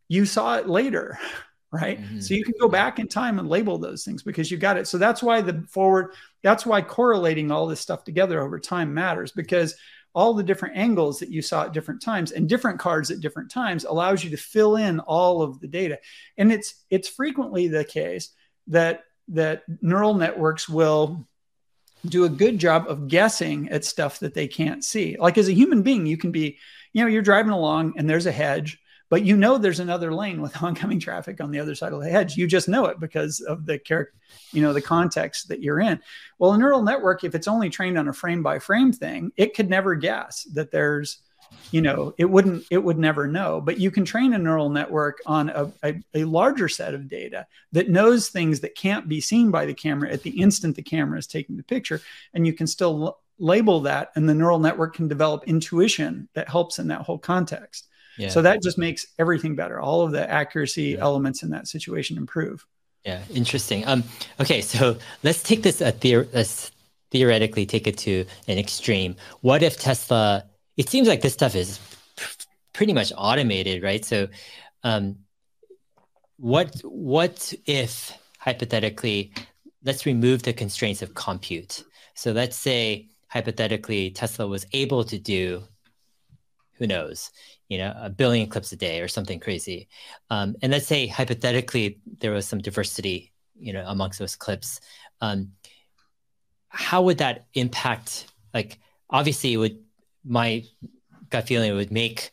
you 0.08 0.28
saw 0.28 0.58
it 0.58 0.70
later 0.70 1.18
right? 1.76 2.02
Mm-hmm. 2.02 2.20
So 2.20 2.34
you 2.34 2.44
can 2.44 2.56
go 2.60 2.68
back 2.68 3.00
in 3.00 3.08
time 3.08 3.40
and 3.40 3.50
label 3.50 3.78
those 3.78 4.04
things 4.04 4.24
because 4.24 4.50
you 4.50 4.58
got 4.58 4.78
it. 4.78 4.88
So 4.88 4.98
that's 4.98 5.22
why 5.22 5.42
the 5.42 5.66
forward, 5.70 6.14
that's 6.42 6.66
why 6.66 6.82
correlating 6.82 7.52
all 7.52 7.68
this 7.68 7.82
stuff 7.82 8.04
together 8.04 8.42
over 8.42 8.60
time 8.60 8.94
matters 8.94 9.32
because 9.32 9.76
all 10.14 10.34
the 10.34 10.44
different 10.44 10.78
angles 10.78 11.20
that 11.20 11.30
you 11.30 11.42
saw 11.42 11.66
at 11.66 11.74
different 11.74 12.02
times 12.02 12.32
and 12.32 12.48
different 12.48 12.80
cards 12.80 13.12
at 13.12 13.20
different 13.20 13.52
times 13.52 13.84
allows 13.84 14.24
you 14.24 14.30
to 14.30 14.38
fill 14.38 14.78
in 14.78 15.00
all 15.02 15.42
of 15.42 15.60
the 15.60 15.68
data. 15.68 16.00
And 16.38 16.52
it's 16.52 16.86
it's 16.90 17.10
frequently 17.10 17.68
the 17.68 17.84
case 17.84 18.30
that 18.68 19.04
that 19.28 19.64
neural 19.82 20.14
networks 20.14 20.70
will 20.70 21.28
do 22.06 22.24
a 22.24 22.30
good 22.30 22.60
job 22.60 22.86
of 22.88 23.08
guessing 23.08 23.70
at 23.70 23.84
stuff 23.84 24.20
that 24.20 24.34
they 24.34 24.48
can't 24.48 24.84
see. 24.84 25.18
Like 25.20 25.38
as 25.38 25.50
a 25.50 25.54
human 25.54 25.82
being, 25.82 26.06
you 26.06 26.18
can 26.18 26.32
be, 26.32 26.58
you 26.94 27.04
know, 27.04 27.10
you're 27.10 27.22
driving 27.22 27.52
along 27.52 27.95
and 27.98 28.10
there's 28.10 28.28
a 28.28 28.32
hedge 28.32 28.80
but 29.16 29.24
you 29.24 29.38
know 29.38 29.58
there's 29.58 29.80
another 29.80 30.14
lane 30.14 30.42
with 30.42 30.61
oncoming 30.61 31.00
traffic 31.00 31.40
on 31.40 31.50
the 31.50 31.58
other 31.58 31.74
side 31.74 31.94
of 31.94 32.02
the 32.02 32.10
hedge. 32.10 32.35
You 32.35 32.48
just 32.48 32.68
know 32.68 32.88
it 32.88 33.00
because 33.00 33.40
of 33.40 33.66
the 33.66 33.80
character 33.80 34.14
you 34.52 34.61
know 34.61 34.74
the 34.74 34.82
context 34.82 35.48
that 35.48 35.64
you're 35.64 35.80
in. 35.80 36.02
Well 36.38 36.52
a 36.52 36.58
neural 36.58 36.84
network 36.84 37.24
if 37.24 37.34
it's 37.34 37.48
only 37.48 37.69
trained 37.69 37.98
on 37.98 38.10
a 38.10 38.14
frame 38.14 38.44
by 38.44 38.60
frame 38.60 38.92
thing 38.92 39.32
it 39.38 39.56
could 39.56 39.69
never 39.69 39.95
guess 39.95 40.44
that 40.56 40.69
there's 40.69 41.19
you 41.72 41.82
know 41.82 42.14
it 42.18 42.26
wouldn't 42.26 42.66
it 42.69 42.84
would 42.84 43.00
never 43.00 43.26
know. 43.26 43.61
But 43.61 43.80
you 43.80 43.90
can 43.90 44.03
train 44.03 44.34
a 44.34 44.38
neural 44.38 44.69
network 44.69 45.19
on 45.26 45.48
a, 45.48 45.72
a, 45.82 46.03
a, 46.14 46.26
larger 46.26 46.68
set 46.68 46.94
of 46.94 47.08
data 47.08 47.48
that 47.72 47.90
knows 47.90 48.27
things 48.27 48.60
that 48.60 48.76
can't 48.76 49.08
be 49.08 49.22
seen 49.22 49.50
by 49.50 49.66
the 49.66 49.74
camera 49.74 50.11
at 50.11 50.24
the 50.24 50.42
instant 50.42 50.76
the 50.76 50.84
camera 50.84 51.18
is 51.18 51.26
taking 51.26 51.56
the 51.56 51.64
picture. 51.64 52.02
And 52.34 52.45
you 52.45 52.52
can 52.52 52.68
still 52.68 53.02
l- 53.02 53.19
label 53.40 53.80
that 53.80 54.11
and 54.18 54.27
the 54.27 54.35
neural 54.35 54.60
network 54.60 54.94
can 54.94 55.08
develop 55.08 55.45
intuition 55.48 56.27
that 56.34 56.50
helps 56.50 56.80
in 56.80 56.90
that 56.90 57.03
whole 57.03 57.18
context 57.18 57.88
yeah. 58.18 58.30
So 58.30 58.42
that 58.42 58.61
just 58.61 58.77
makes 58.77 59.06
everything 59.19 59.56
better. 59.56 59.80
All 59.80 60.02
of 60.02 60.11
the 60.11 60.30
accuracy 60.30 60.84
yeah. 60.84 61.00
elements 61.00 61.44
in 61.44 61.50
that 61.52 61.68
situation 61.68 62.18
improve. 62.18 62.66
Yeah, 63.03 63.22
interesting. 63.34 63.85
Um, 63.88 64.03
okay, 64.40 64.61
so 64.61 64.98
let's 65.24 65.44
take 65.44 65.61
this 65.61 65.82
uh, 65.82 65.92
theor- 65.92 66.27
let's 66.34 66.72
theoretically 67.11 67.66
take 67.66 67.88
it 67.88 67.98
to 68.00 68.26
an 68.48 68.58
extreme. 68.58 69.16
What 69.42 69.61
if 69.64 69.77
Tesla? 69.77 70.45
It 70.77 70.90
seems 70.90 71.08
like 71.08 71.22
this 71.22 71.34
stuff 71.34 71.56
is 71.56 71.80
pretty 72.74 72.94
much 72.94 73.14
automated, 73.16 73.84
right? 73.84 74.03
So, 74.03 74.27
um, 74.84 75.18
what 76.38 76.82
what 76.84 77.53
if 77.66 78.11
hypothetically, 78.45 79.34
let's 79.84 80.06
remove 80.06 80.44
the 80.44 80.53
constraints 80.53 81.02
of 81.02 81.16
compute. 81.16 81.84
So 82.14 82.32
let's 82.32 82.56
say 82.56 83.10
hypothetically 83.27 84.11
Tesla 84.11 84.45
was 84.48 84.68
able 84.72 85.03
to 85.06 85.18
do, 85.18 85.64
who 86.76 86.85
knows, 86.85 87.32
you 87.69 87.77
know, 87.77 87.94
a 88.00 88.10
billion 88.10 88.48
clips 88.48 88.72
a 88.72 88.76
day 88.76 89.02
or 89.02 89.08
something 89.08 89.40
crazy. 89.40 89.88
Um, 90.30 90.56
and 90.61 90.72
let's 90.72 90.88
say 90.88 91.08
hypothetically 91.08 92.00
there 92.19 92.32
was 92.32 92.48
some 92.48 92.60
diversity, 92.60 93.34
you 93.58 93.74
know, 93.74 93.84
amongst 93.88 94.19
those 94.19 94.35
clips. 94.35 94.80
Um, 95.22 95.52
how 96.69 97.02
would 97.03 97.19
that 97.19 97.45
impact? 97.53 98.27
Like, 98.53 98.80
obviously, 99.10 99.53
it 99.53 99.58
would. 99.58 99.80
My 100.27 100.64
gut 101.30 101.48
feeling 101.48 101.76
would 101.76 101.92
make, 101.92 102.32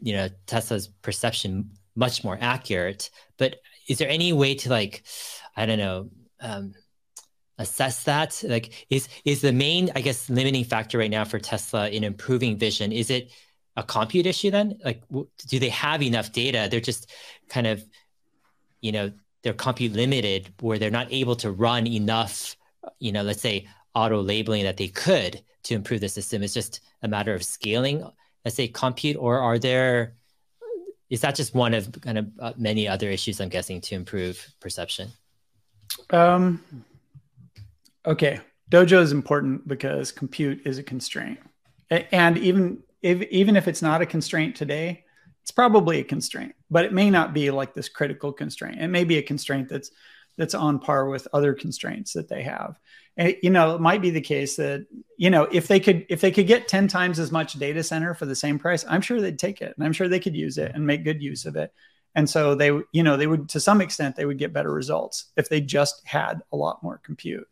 you 0.00 0.12
know, 0.12 0.28
Tesla's 0.46 0.88
perception 0.88 1.70
much 1.96 2.22
more 2.22 2.38
accurate. 2.40 3.10
But 3.38 3.56
is 3.88 3.98
there 3.98 4.08
any 4.08 4.32
way 4.32 4.54
to 4.56 4.68
like, 4.68 5.04
I 5.56 5.66
don't 5.66 5.78
know, 5.78 6.10
um, 6.40 6.74
assess 7.58 8.04
that? 8.04 8.42
Like, 8.46 8.86
is 8.90 9.08
is 9.24 9.40
the 9.40 9.52
main, 9.52 9.90
I 9.96 10.02
guess, 10.02 10.28
limiting 10.28 10.64
factor 10.64 10.98
right 10.98 11.10
now 11.10 11.24
for 11.24 11.38
Tesla 11.38 11.88
in 11.88 12.04
improving 12.04 12.58
vision? 12.58 12.92
Is 12.92 13.10
it 13.10 13.30
a 13.76 13.82
compute 13.82 14.26
issue 14.26 14.50
then? 14.50 14.78
Like, 14.84 15.02
do 15.46 15.58
they 15.58 15.70
have 15.70 16.02
enough 16.02 16.32
data? 16.32 16.68
They're 16.70 16.80
just 16.80 17.10
kind 17.48 17.66
of, 17.66 17.84
you 18.80 18.92
know, 18.92 19.12
they're 19.42 19.52
compute 19.52 19.92
limited 19.92 20.52
where 20.60 20.78
they're 20.78 20.90
not 20.90 21.12
able 21.12 21.36
to 21.36 21.50
run 21.50 21.86
enough, 21.86 22.56
you 22.98 23.12
know, 23.12 23.22
let's 23.22 23.42
say 23.42 23.68
auto 23.94 24.22
labeling 24.22 24.64
that 24.64 24.76
they 24.76 24.88
could 24.88 25.42
to 25.64 25.74
improve 25.74 26.00
the 26.00 26.08
system. 26.08 26.42
It's 26.42 26.54
just 26.54 26.80
a 27.02 27.08
matter 27.08 27.34
of 27.34 27.42
scaling, 27.44 28.08
let's 28.44 28.56
say 28.56 28.68
compute, 28.68 29.16
or 29.16 29.38
are 29.38 29.58
there, 29.58 30.14
is 31.10 31.20
that 31.20 31.34
just 31.34 31.54
one 31.54 31.74
of 31.74 32.00
kind 32.00 32.18
of 32.18 32.26
uh, 32.38 32.52
many 32.56 32.88
other 32.88 33.10
issues 33.10 33.40
I'm 33.40 33.48
guessing 33.48 33.80
to 33.82 33.94
improve 33.94 34.48
perception? 34.60 35.10
Um, 36.10 36.62
okay. 38.06 38.40
Dojo 38.70 39.00
is 39.00 39.12
important 39.12 39.68
because 39.68 40.10
compute 40.10 40.66
is 40.66 40.78
a 40.78 40.82
constraint. 40.82 41.38
And 41.90 42.38
even 42.38 42.82
if, 43.04 43.20
even 43.30 43.54
if 43.54 43.68
it's 43.68 43.82
not 43.82 44.00
a 44.00 44.06
constraint 44.06 44.56
today, 44.56 45.04
it's 45.42 45.50
probably 45.50 46.00
a 46.00 46.04
constraint, 46.04 46.54
but 46.70 46.86
it 46.86 46.92
may 46.92 47.10
not 47.10 47.34
be 47.34 47.50
like 47.50 47.74
this 47.74 47.90
critical 47.90 48.32
constraint. 48.32 48.80
It 48.80 48.88
may 48.88 49.04
be 49.04 49.18
a 49.18 49.22
constraint 49.22 49.68
that's 49.68 49.90
that's 50.36 50.54
on 50.54 50.80
par 50.80 51.08
with 51.08 51.28
other 51.32 51.54
constraints 51.54 52.14
that 52.14 52.28
they 52.28 52.42
have. 52.42 52.76
And 53.16 53.36
you 53.42 53.50
know, 53.50 53.74
it 53.74 53.80
might 53.80 54.00
be 54.00 54.10
the 54.10 54.22
case 54.22 54.56
that 54.56 54.86
you 55.18 55.28
know 55.28 55.42
if 55.52 55.68
they 55.68 55.80
could 55.80 56.06
if 56.08 56.22
they 56.22 56.30
could 56.30 56.46
get 56.46 56.66
ten 56.66 56.88
times 56.88 57.18
as 57.18 57.30
much 57.30 57.52
data 57.52 57.82
center 57.82 58.14
for 58.14 58.24
the 58.24 58.34
same 58.34 58.58
price, 58.58 58.86
I'm 58.88 59.02
sure 59.02 59.20
they'd 59.20 59.38
take 59.38 59.60
it, 59.60 59.74
and 59.76 59.84
I'm 59.84 59.92
sure 59.92 60.08
they 60.08 60.18
could 60.18 60.34
use 60.34 60.56
it 60.56 60.72
and 60.74 60.86
make 60.86 61.04
good 61.04 61.22
use 61.22 61.44
of 61.44 61.56
it. 61.56 61.74
And 62.14 62.28
so 62.30 62.54
they, 62.54 62.68
you 62.92 63.02
know, 63.02 63.18
they 63.18 63.26
would 63.26 63.50
to 63.50 63.60
some 63.60 63.82
extent 63.82 64.16
they 64.16 64.24
would 64.24 64.38
get 64.38 64.54
better 64.54 64.72
results 64.72 65.26
if 65.36 65.50
they 65.50 65.60
just 65.60 66.00
had 66.06 66.40
a 66.52 66.56
lot 66.56 66.82
more 66.82 67.02
compute. 67.04 67.46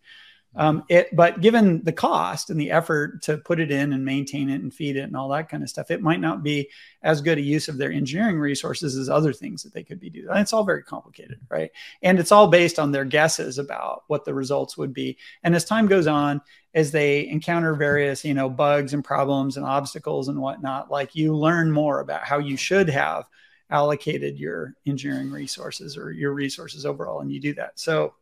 Um, 0.54 0.84
it, 0.88 1.08
but 1.16 1.40
given 1.40 1.82
the 1.82 1.92
cost 1.92 2.50
and 2.50 2.60
the 2.60 2.70
effort 2.70 3.22
to 3.22 3.38
put 3.38 3.58
it 3.58 3.70
in 3.70 3.92
and 3.92 4.04
maintain 4.04 4.50
it 4.50 4.60
and 4.60 4.72
feed 4.72 4.96
it 4.96 5.04
and 5.04 5.16
all 5.16 5.28
that 5.30 5.48
kind 5.48 5.62
of 5.62 5.70
stuff, 5.70 5.90
it 5.90 6.02
might 6.02 6.20
not 6.20 6.42
be 6.42 6.68
as 7.02 7.22
good 7.22 7.38
a 7.38 7.42
use 7.42 7.68
of 7.68 7.78
their 7.78 7.90
engineering 7.90 8.38
resources 8.38 8.96
as 8.96 9.08
other 9.08 9.32
things 9.32 9.62
that 9.62 9.72
they 9.72 9.82
could 9.82 9.98
be 9.98 10.10
doing. 10.10 10.28
And 10.28 10.40
it's 10.40 10.52
all 10.52 10.64
very 10.64 10.82
complicated, 10.82 11.40
right? 11.48 11.70
And 12.02 12.18
it's 12.18 12.32
all 12.32 12.48
based 12.48 12.78
on 12.78 12.92
their 12.92 13.06
guesses 13.06 13.58
about 13.58 14.04
what 14.08 14.24
the 14.24 14.34
results 14.34 14.76
would 14.76 14.92
be. 14.92 15.16
And 15.42 15.54
as 15.54 15.64
time 15.64 15.86
goes 15.86 16.06
on, 16.06 16.42
as 16.74 16.90
they 16.90 17.26
encounter 17.28 17.74
various, 17.74 18.24
you 18.24 18.34
know, 18.34 18.48
bugs 18.48 18.94
and 18.94 19.04
problems 19.04 19.56
and 19.56 19.64
obstacles 19.64 20.28
and 20.28 20.38
whatnot, 20.38 20.90
like 20.90 21.14
you 21.14 21.34
learn 21.34 21.70
more 21.70 22.00
about 22.00 22.24
how 22.24 22.38
you 22.38 22.56
should 22.56 22.88
have 22.90 23.24
allocated 23.70 24.38
your 24.38 24.74
engineering 24.86 25.30
resources 25.30 25.96
or 25.96 26.12
your 26.12 26.34
resources 26.34 26.84
overall, 26.84 27.20
and 27.20 27.32
you 27.32 27.40
do 27.40 27.54
that. 27.54 27.78
So 27.78 28.14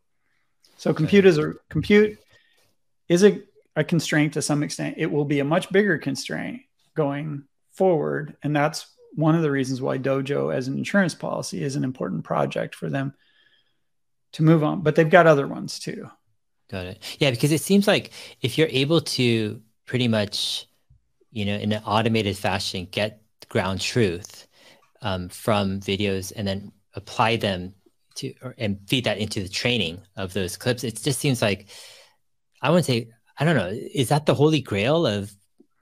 so 0.81 0.95
compute 0.95 1.27
is 1.27 1.37
a 1.37 1.53
compute 1.69 2.19
is 3.07 3.23
a, 3.23 3.43
a 3.77 3.85
constraint 3.85 4.33
to 4.33 4.41
some 4.41 4.63
extent. 4.63 4.95
It 4.97 5.13
will 5.13 5.27
be 5.27 5.41
a 5.41 5.45
much 5.45 5.71
bigger 5.71 5.99
constraint 5.99 6.63
going 6.97 7.45
forward, 7.73 8.35
and 8.43 8.57
that's 8.57 8.87
one 9.15 9.35
of 9.35 9.43
the 9.43 9.51
reasons 9.51 9.83
why 9.83 9.99
Dojo 9.99 10.55
as 10.55 10.69
an 10.69 10.79
insurance 10.79 11.15
policy 11.15 11.63
is 11.63 11.77
an 11.77 11.85
important 11.85 12.25
project 12.25 12.75
for 12.75 12.89
them 12.89 13.13
to 14.33 14.43
move 14.43 14.65
on. 14.65 14.81
But 14.81 14.95
they've 14.95 15.11
got 15.11 15.27
other 15.27 15.47
ones 15.47 15.79
too. 15.79 16.11
Got 16.71 16.87
it. 16.87 17.17
Yeah, 17.19 17.31
because 17.31 17.53
it 17.53 17.61
seems 17.61 17.87
like 17.87 18.13
if 18.41 18.57
you're 18.57 18.69
able 18.71 19.03
to 19.03 19.61
pretty 19.85 20.09
much, 20.09 20.67
you 21.31 21.45
know, 21.45 21.57
in 21.57 21.73
an 21.73 21.83
automated 21.85 22.39
fashion, 22.39 22.89
get 22.91 23.21
ground 23.51 23.83
truth 23.83 24.49
um, 25.03 25.29
from 25.29 25.81
videos 25.81 26.33
and 26.35 26.49
then 26.49 26.73
apply 26.95 27.37
them 27.37 27.75
to 28.21 28.35
or, 28.43 28.55
and 28.59 28.79
feed 28.89 29.05
that 29.05 29.19
into 29.19 29.43
the 29.43 29.49
training 29.49 30.01
of 30.17 30.33
those 30.33 30.57
clips, 30.57 30.85
it 30.85 31.01
just 31.03 31.21
seems 31.21 31.43
like 31.43 31.69
I 32.63 32.71
wouldn't 32.71 32.87
say 32.87 33.09
I 33.39 33.45
don't 33.45 33.57
know. 33.57 33.73
Is 33.73 34.11
that 34.11 34.27
the 34.27 34.35
holy 34.35 34.61
grail 34.61 35.07
of 35.07 35.33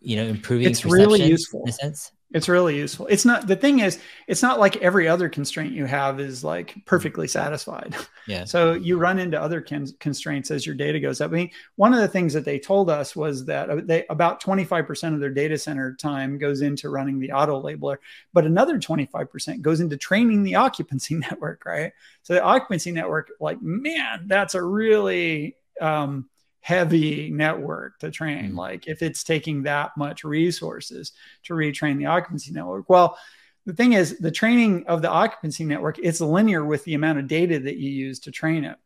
you 0.00 0.16
know 0.16 0.24
improving? 0.24 0.68
It's 0.68 0.84
really 0.84 1.22
useful 1.22 1.62
in 1.62 1.70
a 1.70 1.72
sense. 1.72 2.12
It's 2.32 2.48
really 2.48 2.76
useful. 2.76 3.06
It's 3.06 3.24
not 3.24 3.46
the 3.46 3.56
thing 3.56 3.78
is, 3.78 3.98
it's 4.26 4.42
not 4.42 4.60
like 4.60 4.76
every 4.76 5.08
other 5.08 5.30
constraint 5.30 5.72
you 5.72 5.86
have 5.86 6.20
is 6.20 6.44
like 6.44 6.74
perfectly 6.84 7.28
satisfied. 7.28 7.94
Yeah. 8.28 8.44
So 8.44 8.74
you 8.74 8.98
run 8.98 9.18
into 9.18 9.40
other 9.40 9.62
con- 9.62 9.86
constraints 10.00 10.50
as 10.50 10.66
your 10.66 10.74
data 10.74 11.00
goes 11.00 11.22
up. 11.22 11.30
I 11.30 11.34
mean, 11.34 11.50
one 11.76 11.94
of 11.94 12.00
the 12.00 12.08
things 12.08 12.34
that 12.34 12.44
they 12.44 12.58
told 12.58 12.90
us 12.90 13.16
was 13.16 13.46
that 13.46 13.70
uh, 13.70 13.80
they 13.82 14.04
about 14.10 14.42
25% 14.42 15.14
of 15.14 15.20
their 15.20 15.30
data 15.30 15.56
center 15.56 15.94
time 15.94 16.36
goes 16.36 16.60
into 16.60 16.90
running 16.90 17.20
the 17.20 17.32
auto 17.32 17.62
labeler, 17.62 17.96
but 18.34 18.44
another 18.44 18.78
25% 18.78 19.62
goes 19.62 19.80
into 19.80 19.96
training 19.96 20.42
the 20.42 20.56
occupancy 20.56 21.14
network, 21.30 21.64
right? 21.64 21.94
So 22.22 22.34
the 22.34 22.42
occupancy 22.42 22.92
network, 22.92 23.30
like, 23.40 23.62
man, 23.62 24.24
that's 24.26 24.54
a 24.54 24.62
really 24.62 25.56
um, 25.80 26.28
heavy 26.68 27.30
network 27.30 27.98
to 27.98 28.10
train. 28.10 28.48
Mm-hmm. 28.48 28.58
Like 28.58 28.86
if 28.86 29.00
it's 29.00 29.24
taking 29.24 29.62
that 29.62 29.92
much 29.96 30.22
resources 30.22 31.12
to 31.44 31.54
retrain 31.54 31.96
the 31.96 32.04
occupancy 32.04 32.52
network, 32.52 32.90
well, 32.90 33.16
the 33.64 33.72
thing 33.72 33.94
is 33.94 34.18
the 34.18 34.30
training 34.30 34.84
of 34.86 35.00
the 35.00 35.08
occupancy 35.08 35.64
network 35.64 35.98
it's 35.98 36.20
linear 36.20 36.62
with 36.62 36.84
the 36.84 36.92
amount 36.92 37.20
of 37.20 37.26
data 37.26 37.58
that 37.58 37.78
you 37.78 37.90
use 37.90 38.20
to 38.20 38.30
train 38.30 38.64
it. 38.64 38.76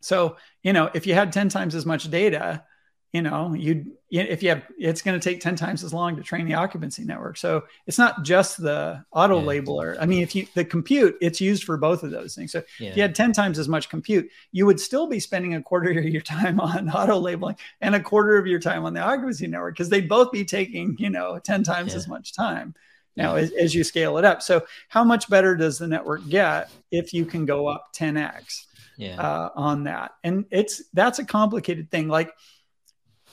So 0.00 0.36
you 0.64 0.72
know 0.72 0.90
if 0.94 1.06
you 1.06 1.14
had 1.14 1.32
ten 1.32 1.48
times 1.48 1.76
as 1.76 1.86
much 1.86 2.10
data, 2.10 2.64
you 3.12 3.22
know 3.22 3.54
you 3.54 3.95
if 4.10 4.42
you 4.42 4.50
have 4.50 4.62
it's 4.78 5.02
going 5.02 5.18
to 5.18 5.30
take 5.30 5.40
10 5.40 5.56
times 5.56 5.82
as 5.82 5.92
long 5.92 6.14
to 6.16 6.22
train 6.22 6.46
the 6.46 6.54
occupancy 6.54 7.04
network 7.04 7.36
so 7.36 7.64
it's 7.86 7.98
not 7.98 8.22
just 8.22 8.60
the 8.62 9.04
auto 9.10 9.40
yeah. 9.40 9.46
labeler 9.46 9.96
i 10.00 10.06
mean 10.06 10.22
if 10.22 10.34
you 10.34 10.46
the 10.54 10.64
compute 10.64 11.16
it's 11.20 11.40
used 11.40 11.64
for 11.64 11.76
both 11.76 12.02
of 12.02 12.10
those 12.10 12.34
things 12.34 12.52
so 12.52 12.62
yeah. 12.78 12.90
if 12.90 12.96
you 12.96 13.02
had 13.02 13.14
10 13.14 13.32
times 13.32 13.58
as 13.58 13.68
much 13.68 13.88
compute 13.88 14.28
you 14.52 14.64
would 14.64 14.78
still 14.78 15.08
be 15.08 15.18
spending 15.18 15.54
a 15.54 15.62
quarter 15.62 15.90
of 15.98 16.04
your 16.04 16.20
time 16.20 16.60
on 16.66 16.88
auto 16.90 17.18
labeling 17.18 17.56
and 17.80 17.94
a 17.94 18.00
quarter 18.00 18.36
of 18.36 18.46
your 18.46 18.60
time 18.60 18.84
on 18.84 18.94
the 18.94 19.00
occupancy 19.00 19.46
network 19.46 19.74
because 19.74 19.88
they'd 19.88 20.08
both 20.08 20.30
be 20.30 20.44
taking 20.44 20.94
you 20.98 21.10
know 21.10 21.38
10 21.38 21.64
times 21.64 21.92
yeah. 21.92 21.98
as 21.98 22.06
much 22.06 22.32
time 22.32 22.74
now 23.16 23.34
as, 23.34 23.50
as 23.52 23.74
you 23.74 23.82
scale 23.82 24.18
it 24.18 24.24
up 24.24 24.40
so 24.40 24.64
how 24.88 25.02
much 25.02 25.28
better 25.28 25.56
does 25.56 25.78
the 25.78 25.86
network 25.86 26.26
get 26.28 26.70
if 26.92 27.12
you 27.12 27.24
can 27.24 27.44
go 27.44 27.66
up 27.66 27.88
10x 27.92 28.66
yeah. 28.98 29.20
uh, 29.20 29.50
on 29.56 29.84
that 29.84 30.12
and 30.22 30.44
it's 30.50 30.82
that's 30.94 31.18
a 31.18 31.24
complicated 31.24 31.90
thing 31.90 32.08
like 32.08 32.30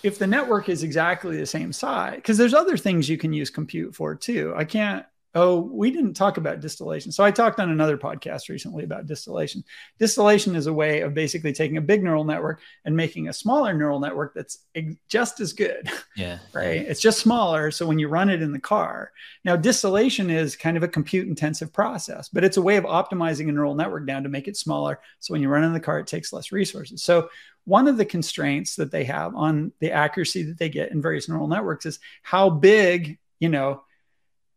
if 0.04 0.20
the 0.20 0.28
network 0.28 0.70
is 0.70 0.84
exactly 0.84 1.38
the 1.38 1.46
same 1.46 1.72
size, 1.72 2.18
because 2.18 2.38
there's 2.38 2.54
other 2.54 2.78
things 2.78 3.10
you 3.10 3.18
can 3.18 3.34
use 3.34 3.50
compute 3.50 3.96
for 3.96 4.14
too. 4.16 4.54
I 4.56 4.66
can't, 4.66 5.06
oh, 5.36 5.60
we 5.60 5.90
didn't 5.90 6.14
talk 6.14 6.38
about 6.38 6.60
distillation. 6.60 7.12
So 7.12 7.24
I 7.24 7.32
talked 7.32 7.60
on 7.60 7.72
another 7.72 7.98
podcast 7.98 8.50
recently 8.50 8.84
about 8.84 9.08
distillation. 9.08 9.64
Distillation 9.98 10.56
is 10.56 10.68
a 10.68 10.74
way 10.74 11.02
of 11.02 11.16
basically 11.16 11.54
taking 11.54 11.78
a 11.78 11.82
big 11.82 12.04
neural 12.04 12.24
network 12.24 12.62
and 12.86 12.96
making 12.96 13.28
a 13.28 13.34
smaller 13.34 13.74
neural 13.74 14.00
network 14.00 14.36
that's 14.36 14.60
just 15.08 15.40
as 15.40 15.54
good. 15.54 15.90
Yeah. 16.16 16.38
Right. 16.54 16.82
It's 16.82 17.02
just 17.02 17.20
smaller. 17.20 17.72
So 17.72 17.88
when 17.88 17.98
you 17.98 18.08
run 18.08 18.30
it 18.30 18.44
in 18.44 18.52
the 18.52 18.60
car, 18.60 19.12
now 19.44 19.56
distillation 19.56 20.30
is 20.30 20.56
kind 20.56 20.78
of 20.78 20.84
a 20.84 20.88
compute 20.88 21.28
intensive 21.28 21.74
process, 21.74 22.30
but 22.30 22.44
it's 22.44 22.58
a 22.58 22.62
way 22.62 22.78
of 22.78 22.84
optimizing 22.84 23.50
a 23.50 23.52
neural 23.52 23.74
network 23.74 24.06
down 24.06 24.22
to 24.22 24.30
make 24.30 24.48
it 24.48 24.56
smaller. 24.56 25.00
So 25.22 25.32
when 25.34 25.42
you 25.42 25.50
run 25.50 25.64
in 25.64 25.74
the 25.74 25.80
car, 25.80 25.98
it 25.98 26.06
takes 26.06 26.32
less 26.32 26.52
resources. 26.52 27.02
So 27.02 27.30
one 27.66 27.88
of 27.88 27.98
the 27.98 28.06
constraints 28.06 28.76
that 28.76 28.92
they 28.92 29.06
have 29.06 29.36
on 29.36 29.72
the 29.80 29.92
accuracy 29.92 30.44
that 30.44 30.60
they 30.60 30.70
get 30.70 30.92
in 30.92 31.02
various 31.02 31.28
neural 31.28 31.48
networks 31.48 31.88
is 31.88 32.00
how 32.22 32.52
big, 32.52 33.18
you 33.40 33.50
know, 33.50 33.82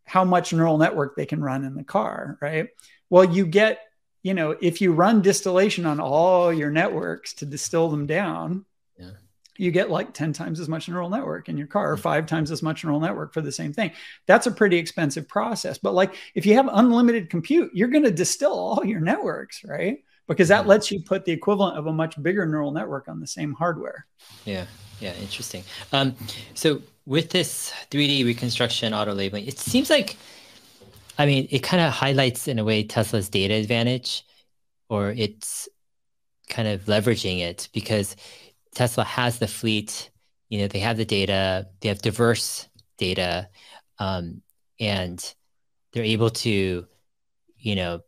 how 0.07 0.25
much 0.25 0.53
neural 0.53 0.79
network 0.79 1.17
they 1.17 1.27
can 1.27 1.43
run 1.43 1.65
in 1.65 1.75
the 1.75 1.85
car, 1.85 2.39
right? 2.41 2.69
Well, 3.11 3.25
you 3.25 3.47
get, 3.47 3.81
you 4.23 4.35
know, 4.35 4.57
if 4.61 4.81
you 4.81 4.93
run 4.93 5.21
distillation 5.21 5.85
on 5.87 6.01
all 6.01 6.53
your 6.53 6.71
networks 6.71 7.35
to 7.35 7.47
distill 7.47 7.89
them 7.89 8.07
down, 8.07 8.65
yeah. 8.99 9.11
you 9.57 9.71
get 9.71 9.91
like 9.91 10.15
10 10.15 10.33
times 10.33 10.61
as 10.61 10.69
much 10.69 10.89
neural 10.89 11.11
network 11.11 11.49
in 11.49 11.59
your 11.59 11.67
car 11.67 11.93
or 11.93 11.97
five 11.97 12.27
times 12.27 12.51
as 12.51 12.63
much 12.63 12.85
neural 12.85 13.01
network 13.01 13.35
for 13.35 13.41
the 13.41 13.53
same 13.53 13.73
thing. 13.73 13.91
That's 14.27 14.47
a 14.47 14.53
pretty 14.53 14.79
expensive 14.79 15.29
process. 15.29 15.79
But 15.79 15.95
like 15.95 16.15
if 16.35 16.47
you 16.47 16.55
have 16.55 16.69
unlimited 16.73 17.31
compute, 17.31 17.71
you're 17.75 17.89
going 17.89 18.05
to 18.05 18.11
distill 18.11 18.53
all 18.53 18.85
your 18.85 19.01
networks, 19.01 19.65
right? 19.65 19.99
because 20.29 20.49
that 20.49 20.67
lets 20.67 20.91
you 20.91 21.01
put 21.01 21.25
the 21.25 21.33
equivalent 21.33 21.79
of 21.79 21.87
a 21.87 21.93
much 21.93 22.21
bigger 22.23 22.47
neural 22.47 22.73
network 22.73 23.09
on 23.09 23.21
the 23.21 23.27
same 23.27 23.53
hardware. 23.53 24.07
Yeah, 24.45 24.67
yeah, 25.01 25.15
interesting. 25.15 25.63
Um, 25.93 26.17
so 26.55 26.83
with 27.07 27.31
this 27.31 27.73
3D 27.91 28.25
reconstruction 28.25 28.93
auto 28.93 29.15
labeling, 29.15 29.47
it 29.47 29.59
seems 29.59 29.89
like, 29.89 30.17
I 31.19 31.25
mean, 31.25 31.47
it 31.51 31.61
kind 31.61 31.83
of 31.83 31.93
highlights 31.93 32.49
in 32.49 32.59
a 32.59 32.65
way 32.65 32.83
Tesla's 32.83 33.29
data 33.29 33.55
advantage, 33.55 34.25
or 34.89 35.11
it's 35.13 35.69
kind 36.49 36.69
of 36.69 36.83
leveraging 36.83 37.41
it 37.41 37.69
because 37.73 38.17
Tesla 38.75 39.05
has 39.05 39.39
the 39.39 39.49
fleet. 39.49 40.11
You 40.49 40.61
know, 40.61 40.69
they 40.69 40.81
have 40.81 40.97
the 40.97 41.05
data, 41.05 41.69
they 41.81 41.89
have 41.89 42.03
diverse 42.03 42.69
data, 42.99 43.49
um, 43.99 44.43
and 44.79 45.35
they're 45.93 46.05
able 46.05 46.31
to, 46.31 46.87
you 47.59 47.75
know, 47.75 48.01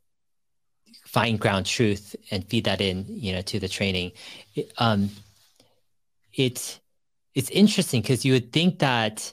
find 1.06 1.40
ground 1.40 1.66
truth 1.66 2.14
and 2.30 2.44
feed 2.48 2.64
that 2.64 2.80
in, 2.80 3.06
you 3.08 3.32
know, 3.32 3.42
to 3.42 3.58
the 3.58 3.68
training. 3.68 4.12
It, 4.54 4.72
um, 4.76 5.08
it's 6.34 6.80
it's 7.38 7.50
interesting 7.50 8.02
because 8.02 8.24
you 8.24 8.32
would 8.32 8.52
think 8.52 8.80
that, 8.80 9.32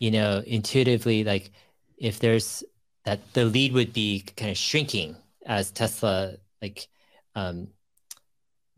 you 0.00 0.10
know, 0.10 0.42
intuitively, 0.44 1.22
like 1.22 1.52
if 1.96 2.18
there's 2.18 2.64
that 3.04 3.20
the 3.32 3.44
lead 3.44 3.72
would 3.74 3.92
be 3.92 4.24
kind 4.36 4.50
of 4.50 4.56
shrinking 4.56 5.14
as 5.46 5.70
Tesla, 5.70 6.32
like, 6.60 6.88
um, 7.36 7.68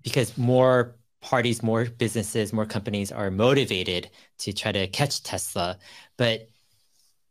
because 0.03 0.37
more 0.37 0.95
parties, 1.23 1.63
more 1.63 1.87
businesses, 1.87 2.53
more 2.53 2.67
companies 2.67 3.11
are 3.11 3.31
motivated 3.31 4.11
to 4.41 4.53
try 4.53 4.73
to 4.73 4.87
catch 4.89 5.23
Tesla. 5.23 5.79
But 6.19 6.51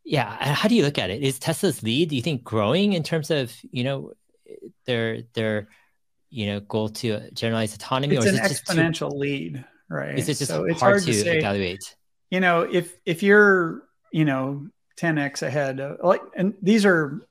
yeah, 0.03 0.55
how 0.55 0.67
do 0.67 0.73
you 0.73 0.81
look 0.81 0.97
at 0.97 1.11
it? 1.11 1.21
Is 1.21 1.37
Tesla's 1.37 1.83
lead, 1.83 2.09
do 2.09 2.15
you 2.15 2.23
think, 2.23 2.43
growing 2.43 2.93
in 2.93 3.03
terms 3.03 3.29
of, 3.29 3.55
you 3.69 3.83
know, 3.83 4.13
their 4.87 5.21
their 5.35 5.67
you 6.31 6.47
know 6.47 6.59
goal 6.59 6.89
to 6.89 7.29
generalize 7.33 7.75
autonomy 7.75 8.15
it's 8.15 8.25
or 8.25 8.29
is 8.29 8.39
an 8.39 8.45
it 8.45 8.51
exponential 8.51 9.11
too, 9.11 9.17
lead 9.17 9.65
right 9.89 10.17
is 10.17 10.29
it 10.29 10.37
just 10.37 10.51
so 10.51 10.65
it's 10.65 10.79
hard, 10.79 10.93
hard 10.93 11.03
to, 11.03 11.11
to 11.11 11.13
say, 11.13 11.37
evaluate 11.37 11.95
you 12.29 12.39
know 12.39 12.61
if 12.61 12.99
if 13.05 13.23
you're 13.23 13.83
you 14.11 14.25
know 14.25 14.67
10x 14.99 15.43
ahead 15.43 15.79
of, 15.79 15.97
like 16.03 16.21
and 16.35 16.53
these 16.61 16.85
are 16.85 17.21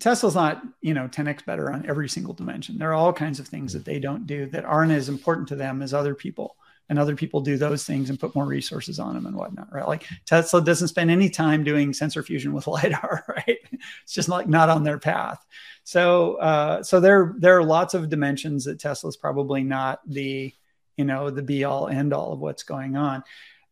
tesla's 0.00 0.34
not 0.34 0.62
you 0.80 0.94
know 0.94 1.08
10x 1.08 1.44
better 1.44 1.72
on 1.72 1.86
every 1.88 2.08
single 2.08 2.34
dimension 2.34 2.78
there 2.78 2.90
are 2.90 2.94
all 2.94 3.12
kinds 3.12 3.40
of 3.40 3.48
things 3.48 3.72
that 3.72 3.84
they 3.84 3.98
don't 3.98 4.26
do 4.26 4.46
that 4.46 4.64
aren't 4.64 4.92
as 4.92 5.08
important 5.08 5.48
to 5.48 5.56
them 5.56 5.82
as 5.82 5.94
other 5.94 6.14
people 6.14 6.56
and 6.88 6.98
other 6.98 7.16
people 7.16 7.40
do 7.40 7.56
those 7.56 7.84
things 7.84 8.08
and 8.08 8.18
put 8.18 8.34
more 8.34 8.46
resources 8.46 8.98
on 8.98 9.14
them 9.14 9.26
and 9.26 9.36
whatnot, 9.36 9.72
right? 9.72 9.86
Like 9.86 10.06
Tesla 10.24 10.62
doesn't 10.62 10.88
spend 10.88 11.10
any 11.10 11.28
time 11.28 11.62
doing 11.62 11.92
sensor 11.92 12.22
fusion 12.22 12.52
with 12.52 12.66
lidar, 12.66 13.24
right? 13.28 13.58
It's 14.02 14.14
just 14.14 14.28
like 14.28 14.48
not 14.48 14.68
on 14.68 14.84
their 14.84 14.98
path. 14.98 15.44
So, 15.84 16.34
uh, 16.36 16.82
so 16.82 17.00
there 17.00 17.34
there 17.38 17.56
are 17.56 17.64
lots 17.64 17.94
of 17.94 18.08
dimensions 18.08 18.64
that 18.64 18.78
Tesla's 18.78 19.16
probably 19.16 19.62
not 19.62 20.00
the 20.06 20.52
you 20.98 21.04
know 21.04 21.30
the 21.30 21.42
be 21.42 21.64
all 21.64 21.88
end 21.88 22.12
all 22.12 22.32
of 22.32 22.40
what's 22.40 22.64
going 22.64 22.96
on. 22.96 23.24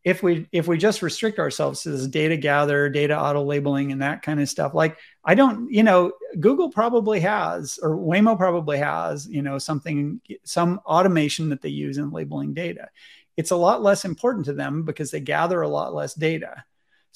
If 0.05 0.23
we 0.23 0.47
if 0.53 0.69
we 0.69 0.79
just 0.79 1.03
restrict 1.03 1.41
ourselves 1.41 1.83
to 1.83 1.91
this 1.91 2.07
data 2.07 2.37
gather, 2.37 2.89
data 2.89 3.21
auto 3.21 3.43
labeling, 3.43 3.91
and 3.93 4.01
that 4.03 4.23
kind 4.23 4.41
of 4.41 4.49
stuff, 4.49 4.73
like 4.73 4.97
I 5.25 5.35
don't, 5.35 5.71
you 5.71 5.83
know, 5.83 6.13
Google 6.39 6.71
probably 6.71 7.21
has 7.21 7.79
or 7.83 7.97
Waymo 7.97 8.39
probably 8.39 8.79
has, 8.79 9.29
you 9.29 9.43
know, 9.43 9.59
something 9.59 10.21
some 10.45 10.81
automation 10.87 11.49
that 11.49 11.61
they 11.61 11.71
use 11.71 11.99
in 11.99 12.13
labeling 12.13 12.55
data. 12.55 12.89
It's 13.37 13.51
a 13.51 13.57
lot 13.57 13.83
less 13.83 14.05
important 14.05 14.47
to 14.47 14.55
them 14.55 14.85
because 14.85 15.11
they 15.11 15.21
gather 15.21 15.61
a 15.61 15.69
lot 15.69 15.93
less 15.93 16.15
data. 16.15 16.65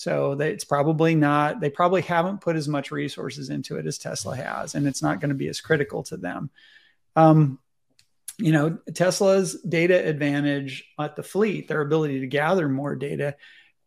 So 0.00 0.32
it's 0.32 0.64
probably 0.64 1.14
not, 1.14 1.60
they 1.60 1.68
probably 1.68 2.00
haven't 2.00 2.40
put 2.40 2.56
as 2.56 2.66
much 2.66 2.90
resources 2.90 3.50
into 3.50 3.76
it 3.76 3.86
as 3.86 3.98
Tesla 3.98 4.34
has, 4.34 4.74
and 4.74 4.86
it's 4.86 5.02
not 5.02 5.20
going 5.20 5.28
to 5.28 5.34
be 5.34 5.48
as 5.48 5.60
critical 5.60 6.02
to 6.04 6.16
them. 6.16 6.48
Um, 7.16 7.58
you 8.40 8.52
know, 8.52 8.78
Tesla's 8.94 9.60
data 9.62 10.06
advantage 10.06 10.84
at 10.98 11.16
the 11.16 11.22
fleet, 11.22 11.68
their 11.68 11.80
ability 11.80 12.20
to 12.20 12.26
gather 12.26 12.68
more 12.68 12.96
data, 12.96 13.36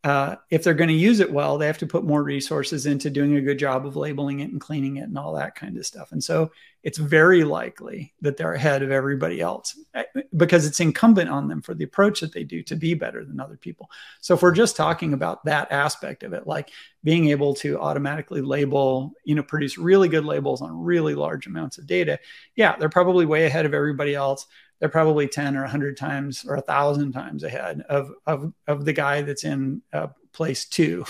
uh, 0.04 0.36
if 0.50 0.62
they're 0.62 0.74
going 0.74 0.88
to 0.88 0.94
use 0.94 1.20
it 1.20 1.32
well, 1.32 1.56
they 1.56 1.66
have 1.66 1.78
to 1.78 1.86
put 1.86 2.04
more 2.04 2.22
resources 2.22 2.84
into 2.84 3.08
doing 3.08 3.36
a 3.36 3.40
good 3.40 3.58
job 3.58 3.86
of 3.86 3.96
labeling 3.96 4.40
it 4.40 4.50
and 4.50 4.60
cleaning 4.60 4.98
it 4.98 5.04
and 5.04 5.16
all 5.16 5.32
that 5.34 5.54
kind 5.54 5.78
of 5.78 5.86
stuff. 5.86 6.12
And 6.12 6.22
so 6.22 6.52
it's 6.82 6.98
very 6.98 7.42
likely 7.42 8.12
that 8.20 8.36
they're 8.36 8.52
ahead 8.52 8.82
of 8.82 8.90
everybody 8.90 9.40
else 9.40 9.78
eh, 9.94 10.04
because 10.36 10.66
it's 10.66 10.80
incumbent 10.80 11.30
on 11.30 11.48
them 11.48 11.62
for 11.62 11.72
the 11.72 11.84
approach 11.84 12.20
that 12.20 12.34
they 12.34 12.44
do 12.44 12.62
to 12.64 12.76
be 12.76 12.92
better 12.92 13.24
than 13.24 13.40
other 13.40 13.56
people. 13.56 13.90
So 14.20 14.34
if 14.34 14.42
we're 14.42 14.52
just 14.52 14.76
talking 14.76 15.14
about 15.14 15.42
that 15.46 15.72
aspect 15.72 16.22
of 16.22 16.34
it, 16.34 16.46
like 16.46 16.68
being 17.02 17.30
able 17.30 17.54
to 17.54 17.80
automatically 17.80 18.42
label, 18.42 19.14
you 19.24 19.34
know, 19.34 19.42
produce 19.42 19.78
really 19.78 20.10
good 20.10 20.26
labels 20.26 20.60
on 20.60 20.84
really 20.84 21.14
large 21.14 21.46
amounts 21.46 21.78
of 21.78 21.86
data, 21.86 22.18
yeah, 22.56 22.76
they're 22.76 22.90
probably 22.90 23.24
way 23.24 23.46
ahead 23.46 23.64
of 23.64 23.72
everybody 23.72 24.14
else 24.14 24.46
they're 24.84 24.90
probably 24.90 25.26
10 25.26 25.56
or 25.56 25.62
100 25.62 25.96
times 25.96 26.44
or 26.46 26.56
1,000 26.56 27.12
times 27.12 27.42
ahead 27.42 27.80
of, 27.88 28.12
of, 28.26 28.52
of 28.66 28.84
the 28.84 28.92
guy 28.92 29.22
that's 29.22 29.42
in 29.42 29.80
uh, 29.94 30.08
place 30.34 30.66
two. 30.66 31.06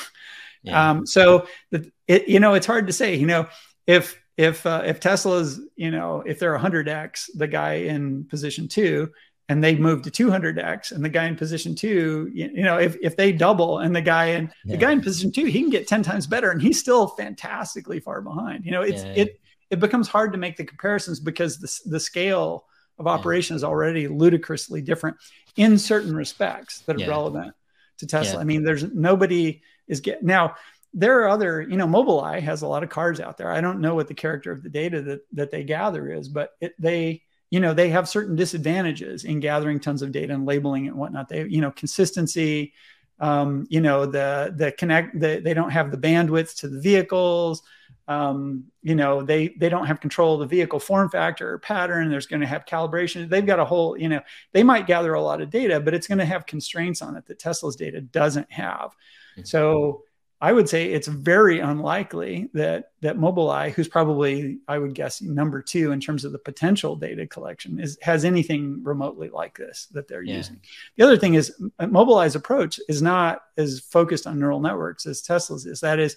Yeah. 0.62 0.90
Um, 0.90 1.06
so, 1.08 1.48
the, 1.72 1.90
it, 2.06 2.28
you 2.28 2.38
know, 2.38 2.54
it's 2.54 2.66
hard 2.66 2.86
to 2.86 2.92
say, 2.92 3.16
you 3.16 3.26
know, 3.26 3.48
if, 3.88 4.16
if, 4.36 4.64
uh, 4.64 4.84
if 4.86 5.00
Tesla's, 5.00 5.60
you 5.74 5.90
know, 5.90 6.22
if 6.24 6.38
they're 6.38 6.56
100x, 6.56 7.30
the 7.34 7.48
guy 7.48 7.72
in 7.72 8.26
position 8.26 8.68
two, 8.68 9.10
and 9.48 9.62
they 9.62 9.74
move 9.74 10.02
to 10.02 10.10
200x 10.12 10.92
and 10.92 11.04
the 11.04 11.08
guy 11.08 11.24
in 11.24 11.34
position 11.34 11.74
two 11.74 12.30
you, 12.32 12.50
you, 12.54 12.62
know 12.62 12.78
if, 12.78 12.96
if 13.02 13.16
they 13.16 13.30
double 13.30 13.80
and 13.80 13.94
the 13.94 14.00
guy 14.00 14.26
in 14.26 14.50
yeah. 14.64 14.72
the 14.72 14.76
guy 14.78 14.92
in 14.92 15.02
position 15.02 15.30
two 15.30 15.44
he 15.44 15.60
can 15.60 15.68
get 15.68 15.86
10 15.86 16.02
times 16.02 16.26
better 16.26 16.50
and 16.50 16.62
he's 16.62 16.80
still 16.80 17.08
fantastically 17.08 18.00
far 18.00 18.22
behind 18.22 18.64
you 18.64 18.70
know 18.70 18.80
it's 18.80 19.04
yeah. 19.04 19.12
it 19.14 19.40
it 19.68 19.80
becomes 19.80 20.08
hard 20.08 20.32
to 20.32 20.38
make 20.38 20.56
the 20.56 20.64
comparisons 20.64 21.20
because 21.20 21.58
the, 21.58 21.90
the 21.90 22.00
scale 22.00 22.64
of 22.98 23.06
operation 23.06 23.55
yeah. 23.55 23.58
is 23.58 23.64
already 23.64 24.08
ludicrously 24.08 24.81
different 24.81 25.16
in 25.56 25.78
certain 25.78 26.14
respects 26.14 26.81
that 26.81 26.97
are 26.97 27.00
yeah. 27.00 27.08
relevant 27.08 27.55
to 27.98 28.06
Tesla. 28.06 28.34
Yeah. 28.34 28.40
I 28.40 28.44
mean, 28.44 28.64
there's 28.64 28.84
nobody 28.84 29.62
is 29.89 30.00
get 30.00 30.23
now. 30.23 30.55
There 30.97 31.23
are 31.23 31.28
other, 31.28 31.60
you 31.60 31.76
know, 31.76 31.89
Mobileye 31.89 32.40
has 32.40 32.62
a 32.62 32.68
lot 32.68 32.84
of 32.84 32.89
cars 32.89 33.18
out 33.18 33.36
there. 33.36 33.50
I 33.50 33.60
don't 33.60 33.81
know 33.81 33.97
what 33.97 34.06
the 34.06 34.14
character 34.14 34.52
of 34.52 34.62
the 34.62 34.68
data 34.68 35.02
that 35.02 35.20
that 35.32 35.50
they 35.50 35.64
gather 35.64 36.12
is, 36.12 36.28
but 36.28 36.50
it, 36.60 36.73
they, 36.78 37.23
you 37.50 37.58
know, 37.58 37.74
they 37.74 37.89
have 37.89 38.08
certain 38.08 38.36
disadvantages 38.36 39.24
in 39.24 39.40
gathering 39.40 39.81
tons 39.81 40.02
of 40.02 40.12
data 40.12 40.32
and 40.32 40.47
labeling 40.47 40.84
it 40.84 40.90
and 40.90 40.98
whatnot. 40.98 41.28
They, 41.28 41.47
you 41.48 41.60
know, 41.60 41.73
consistency, 41.73 42.74
um, 43.18 43.66
you 43.68 43.81
know, 43.81 44.06
the 44.06 44.55
the 44.56 44.70
connect, 44.70 45.18
the, 45.18 45.40
they 45.42 45.52
don't 45.52 45.70
have 45.70 45.90
the 45.90 45.98
bandwidth 45.98 46.58
to 46.58 46.68
the 46.68 46.81
vehicles 46.81 47.62
um, 48.07 48.65
you 48.83 48.94
know 48.94 49.23
they 49.23 49.49
they 49.58 49.68
don't 49.68 49.86
have 49.86 50.00
control 50.00 50.34
of 50.34 50.41
the 50.41 50.57
vehicle 50.57 50.78
form 50.78 51.08
factor 51.08 51.52
or 51.52 51.58
pattern. 51.58 52.10
There's 52.10 52.26
going 52.26 52.41
to 52.41 52.47
have 52.47 52.66
calibration. 52.66 53.28
They've 53.28 53.47
got 53.47 53.60
a 53.60 53.65
whole 53.65 53.97
you 53.97 54.08
know 54.08 54.20
they 54.52 54.62
might 54.62 54.86
gather 54.86 55.15
a 55.15 55.23
lot 55.23 55.41
of 55.41 55.50
data 55.50 55.81
but 55.81 55.94
it's 55.94 56.07
going 56.07 56.18
to 56.18 56.24
have 56.24 56.47
constraints 56.47 57.02
on 57.02 57.16
it 57.16 57.26
that 57.26 57.39
tesla's 57.39 57.76
data 57.76 58.00
doesn't 58.00 58.50
have. 58.50 58.94
Mm-hmm. 59.34 59.44
so 59.47 60.05
i 60.41 60.52
would 60.52 60.68
say 60.68 60.92
it's 60.92 61.08
very 61.08 61.58
unlikely 61.58 62.50
that 62.55 62.92
that 63.00 63.16
mobileye 63.16 63.73
who's 63.73 63.89
probably 63.89 64.58
i 64.68 64.78
would 64.78 64.94
guess 64.94 65.20
number 65.20 65.60
two 65.60 65.91
in 65.91 65.99
terms 65.99 66.24
of 66.24 66.31
the 66.31 66.39
potential 66.39 66.94
data 66.94 67.26
collection 67.26 67.81
is 67.81 67.99
has 68.00 68.24
anything 68.24 68.81
remotely 68.84 69.28
like 69.28 69.58
this 69.58 69.86
that 69.91 70.07
they're 70.07 70.23
yeah. 70.23 70.36
using. 70.36 70.60
The 70.97 71.05
other 71.05 71.16
thing 71.16 71.34
is 71.34 71.52
mobileye's 71.81 72.36
approach 72.36 72.78
is 72.89 73.02
not 73.02 73.42
as 73.57 73.81
focused 73.81 74.26
on 74.26 74.39
neural 74.39 74.60
networks 74.60 75.05
as 75.05 75.20
tesla's 75.20 75.66
is. 75.66 75.81
That 75.81 75.99
is 75.99 76.16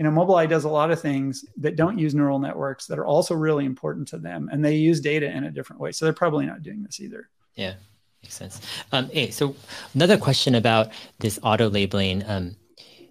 you 0.00 0.04
know, 0.04 0.12
Mobileye 0.12 0.48
does 0.48 0.64
a 0.64 0.68
lot 0.70 0.90
of 0.90 0.98
things 0.98 1.44
that 1.58 1.76
don't 1.76 1.98
use 1.98 2.14
neural 2.14 2.38
networks 2.38 2.86
that 2.86 2.98
are 2.98 3.04
also 3.04 3.34
really 3.34 3.66
important 3.66 4.08
to 4.08 4.16
them, 4.16 4.48
and 4.50 4.64
they 4.64 4.74
use 4.74 4.98
data 4.98 5.30
in 5.30 5.44
a 5.44 5.50
different 5.50 5.78
way. 5.78 5.92
So 5.92 6.06
they're 6.06 6.14
probably 6.14 6.46
not 6.46 6.62
doing 6.62 6.82
this 6.82 7.00
either. 7.00 7.28
Yeah, 7.54 7.74
makes 8.22 8.34
sense. 8.34 8.62
Um, 8.92 9.10
hey, 9.10 9.30
so 9.30 9.54
another 9.92 10.16
question 10.16 10.54
about 10.54 10.90
this 11.18 11.38
auto 11.42 11.68
labeling. 11.68 12.24
Um, 12.26 12.56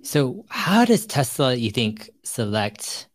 so 0.02 0.44
how 0.50 0.84
does 0.84 1.06
Tesla, 1.06 1.54
you 1.54 1.70
think, 1.70 2.10
select 2.24 3.08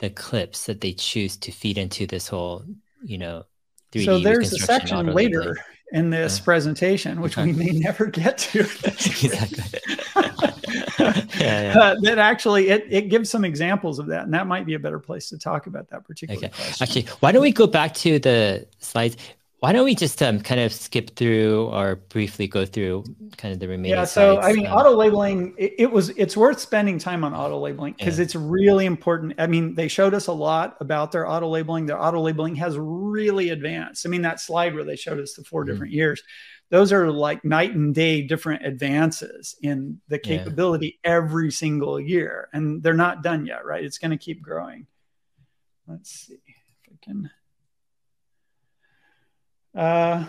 the 0.00 0.10
clips 0.10 0.66
that 0.66 0.80
they 0.80 0.92
choose 0.92 1.36
to 1.36 1.52
feed 1.52 1.78
into 1.78 2.08
this 2.08 2.26
whole, 2.26 2.64
you 3.04 3.18
know, 3.18 3.44
3D 3.92 4.04
so 4.04 4.18
there's 4.18 4.52
a 4.52 4.58
section 4.58 5.14
later 5.14 5.38
labeling? 5.38 5.56
in 5.92 6.10
this 6.10 6.38
yeah. 6.38 6.44
presentation, 6.44 7.20
which 7.20 7.36
we 7.36 7.52
may 7.52 7.70
never 7.70 8.06
get 8.06 8.36
to. 8.38 8.62
exactly. 8.84 9.80
yeah, 10.98 11.22
yeah. 11.40 11.78
Uh, 11.78 11.96
that 12.02 12.18
actually 12.18 12.68
it, 12.68 12.86
it 12.88 13.08
gives 13.08 13.30
some 13.30 13.44
examples 13.44 13.98
of 13.98 14.06
that, 14.06 14.24
and 14.24 14.34
that 14.34 14.46
might 14.46 14.66
be 14.66 14.74
a 14.74 14.78
better 14.78 14.98
place 14.98 15.28
to 15.30 15.38
talk 15.38 15.66
about 15.66 15.88
that 15.90 16.04
particular 16.04 16.38
okay. 16.38 16.48
question. 16.48 16.82
Actually, 16.82 17.06
why 17.20 17.32
don't 17.32 17.42
we 17.42 17.52
go 17.52 17.66
back 17.66 17.94
to 17.94 18.18
the 18.18 18.66
slides? 18.78 19.16
Why 19.60 19.72
don't 19.72 19.84
we 19.84 19.94
just 19.94 20.22
um, 20.22 20.40
kind 20.40 20.60
of 20.60 20.72
skip 20.72 21.16
through 21.16 21.68
or 21.68 21.96
briefly 21.96 22.46
go 22.46 22.66
through 22.66 23.04
kind 23.38 23.54
of 23.54 23.58
the 23.58 23.66
remaining? 23.66 23.96
Yeah, 23.96 24.04
so 24.04 24.38
I 24.38 24.52
mean, 24.52 24.66
um, 24.66 24.74
auto 24.74 24.90
labeling. 24.90 25.54
It, 25.56 25.74
it, 25.78 25.90
was 25.90 26.10
it's 26.10 26.36
worth 26.36 26.60
spending 26.60 26.98
time 26.98 27.24
on 27.24 27.34
auto 27.34 27.58
labeling 27.58 27.94
because 27.98 28.18
yeah. 28.18 28.24
it's 28.24 28.34
really 28.34 28.84
important. 28.84 29.32
I 29.38 29.46
mean, 29.46 29.74
they 29.74 29.88
showed 29.88 30.12
us 30.12 30.26
a 30.26 30.32
lot 30.32 30.76
about 30.80 31.10
their 31.10 31.26
auto 31.26 31.48
labeling. 31.48 31.86
Their 31.86 32.00
auto 32.00 32.20
labeling 32.20 32.54
has 32.56 32.76
really 32.78 33.48
advanced. 33.48 34.04
I 34.04 34.10
mean, 34.10 34.22
that 34.22 34.40
slide 34.40 34.74
where 34.74 34.84
they 34.84 34.96
showed 34.96 35.18
us 35.18 35.32
the 35.32 35.42
4 35.42 35.62
mm-hmm. 35.62 35.72
different 35.72 35.92
years 35.92 36.22
those 36.70 36.92
are 36.92 37.10
like 37.10 37.44
night 37.44 37.74
and 37.74 37.94
day 37.94 38.22
different 38.22 38.66
advances 38.66 39.56
in 39.62 40.00
the 40.08 40.18
capability 40.18 40.98
yeah. 41.02 41.10
every 41.12 41.50
single 41.50 42.00
year 42.00 42.48
and 42.52 42.82
they're 42.82 42.94
not 42.94 43.22
done 43.22 43.46
yet 43.46 43.64
right? 43.64 43.84
It's 43.84 43.98
going 43.98 44.10
to 44.10 44.16
keep 44.16 44.42
growing. 44.42 44.86
Let's 45.86 46.10
see 46.10 46.34
if 46.34 46.56
i 46.92 46.96
can 47.00 47.30
uh, 49.80 50.24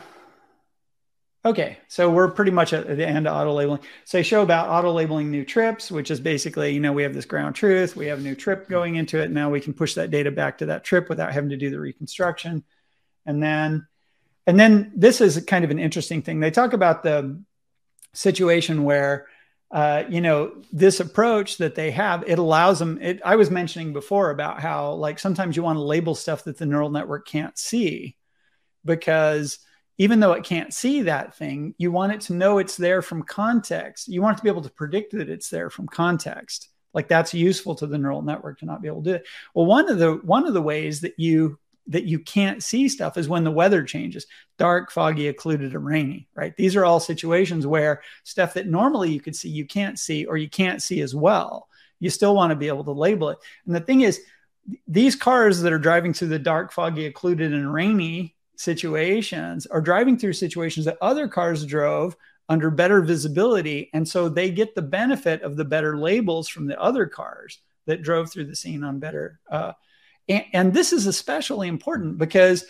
okay 1.45 1.77
so 1.87 2.09
we're 2.09 2.29
pretty 2.29 2.51
much 2.51 2.73
at 2.73 2.85
the 2.85 3.07
end 3.07 3.27
of 3.27 3.35
auto 3.35 3.53
labeling 3.53 3.79
so 4.03 4.19
i 4.19 4.21
show 4.21 4.43
about 4.43 4.69
auto 4.69 4.91
labeling 4.91 5.31
new 5.31 5.45
trips 5.45 5.89
which 5.89 6.11
is 6.11 6.19
basically 6.19 6.73
you 6.73 6.79
know 6.79 6.91
we 6.91 7.03
have 7.03 7.13
this 7.13 7.25
ground 7.25 7.55
truth 7.55 7.95
we 7.95 8.07
have 8.07 8.19
a 8.19 8.21
new 8.21 8.35
trip 8.35 8.67
going 8.67 8.97
into 8.97 9.19
it 9.19 9.31
now 9.31 9.49
we 9.49 9.61
can 9.61 9.73
push 9.73 9.93
that 9.95 10.11
data 10.11 10.31
back 10.31 10.57
to 10.57 10.67
that 10.67 10.83
trip 10.83 11.09
without 11.09 11.33
having 11.33 11.49
to 11.49 11.57
do 11.57 11.69
the 11.69 11.79
reconstruction. 11.79 12.63
And 13.25 13.43
then 13.43 13.87
and 14.47 14.57
then 14.57 14.93
this 14.95 15.19
is 15.19 15.43
kind 15.45 15.65
of 15.65 15.71
an 15.71 15.77
interesting 15.77 16.21
thing. 16.21 16.39
They 16.39 16.51
talk 16.51 16.71
about 16.71 17.03
the 17.03 17.43
situation 18.13 18.85
where, 18.85 19.27
uh, 19.71 20.05
you 20.09 20.21
know, 20.21 20.63
this 20.71 21.01
approach 21.01 21.57
that 21.57 21.75
they 21.75 21.91
have, 21.91 22.23
it 22.25 22.39
allows 22.39 22.79
them. 22.79 22.97
It, 23.01 23.21
I 23.25 23.35
was 23.35 23.51
mentioning 23.51 23.91
before 23.91 24.31
about 24.31 24.61
how, 24.61 24.93
like, 24.93 25.19
sometimes 25.19 25.57
you 25.57 25.63
want 25.63 25.75
to 25.75 25.83
label 25.83 26.15
stuff 26.15 26.45
that 26.45 26.57
the 26.57 26.65
neural 26.65 26.89
network 26.89 27.27
can't 27.27 27.57
see 27.57 28.15
because 28.85 29.59
even 29.97 30.21
though 30.21 30.31
it 30.31 30.45
can't 30.45 30.73
see 30.73 31.01
that 31.01 31.35
thing, 31.35 31.75
you 31.77 31.91
want 31.91 32.13
it 32.13 32.21
to 32.21 32.33
know 32.33 32.57
it's 32.57 32.77
there 32.77 33.01
from 33.01 33.23
context. 33.23 34.07
You 34.07 34.21
want 34.21 34.35
it 34.35 34.37
to 34.37 34.43
be 34.43 34.49
able 34.49 34.61
to 34.61 34.69
predict 34.69 35.11
that 35.13 35.29
it's 35.29 35.49
there 35.49 35.69
from 35.69 35.87
context. 35.87 36.69
Like 36.93 37.09
that's 37.09 37.33
useful 37.33 37.75
to 37.75 37.87
the 37.87 37.97
neural 37.97 38.21
network 38.21 38.59
to 38.59 38.65
not 38.65 38.81
be 38.81 38.87
able 38.87 39.03
to 39.03 39.09
do 39.09 39.15
it. 39.15 39.27
Well, 39.53 39.65
one 39.65 39.89
of 39.89 39.99
the 39.99 40.13
one 40.23 40.47
of 40.47 40.53
the 40.53 40.61
ways 40.61 41.01
that 41.01 41.19
you 41.19 41.59
that 41.87 42.03
you 42.03 42.19
can't 42.19 42.61
see 42.61 42.89
stuff 42.89 43.17
is 43.17 43.29
when 43.29 43.43
the 43.43 43.51
weather 43.51 43.83
changes. 43.83 44.25
Dark 44.57 44.91
foggy 44.91 45.27
occluded 45.27 45.73
and 45.73 45.85
rainy 45.85 46.27
right? 46.35 46.55
These 46.57 46.75
are 46.75 46.85
all 46.85 46.99
situations 46.99 47.65
where 47.65 48.01
stuff 48.23 48.53
that 48.53 48.67
normally 48.67 49.11
you 49.11 49.19
could 49.19 49.35
see 49.35 49.49
you 49.49 49.65
can't 49.65 49.97
see 49.97 50.25
or 50.25 50.37
you 50.37 50.49
can't 50.49 50.81
see 50.81 51.01
as 51.01 51.15
well. 51.15 51.67
You 51.99 52.09
still 52.09 52.35
want 52.35 52.51
to 52.51 52.55
be 52.55 52.67
able 52.67 52.83
to 52.83 52.91
label 52.91 53.29
it. 53.29 53.37
And 53.65 53.75
the 53.75 53.79
thing 53.79 54.01
is 54.01 54.21
these 54.87 55.15
cars 55.15 55.61
that 55.61 55.73
are 55.73 55.79
driving 55.79 56.13
through 56.13 56.27
the 56.27 56.39
dark 56.39 56.71
foggy 56.71 57.05
occluded 57.05 57.53
and 57.53 57.73
rainy 57.73 58.35
situations 58.57 59.65
are 59.67 59.81
driving 59.81 60.17
through 60.17 60.33
situations 60.33 60.85
that 60.85 60.97
other 61.01 61.27
cars 61.27 61.65
drove 61.65 62.15
under 62.49 62.69
better 62.71 63.01
visibility 63.01 63.89
and 63.93 64.07
so 64.07 64.29
they 64.29 64.49
get 64.49 64.73
the 64.73 64.81
benefit 64.81 65.41
of 65.41 65.55
the 65.55 65.65
better 65.65 65.97
labels 65.97 66.47
from 66.47 66.65
the 66.65 66.79
other 66.81 67.05
cars 67.05 67.59
that 67.85 68.01
drove 68.01 68.31
through 68.31 68.45
the 68.45 68.55
scene 68.55 68.83
on 68.83 68.99
better 68.99 69.39
uh, 69.51 69.73
and, 70.27 70.73
this 70.73 70.91
is 70.93 71.07
especially 71.07 71.67
important 71.67 72.17
because 72.17 72.65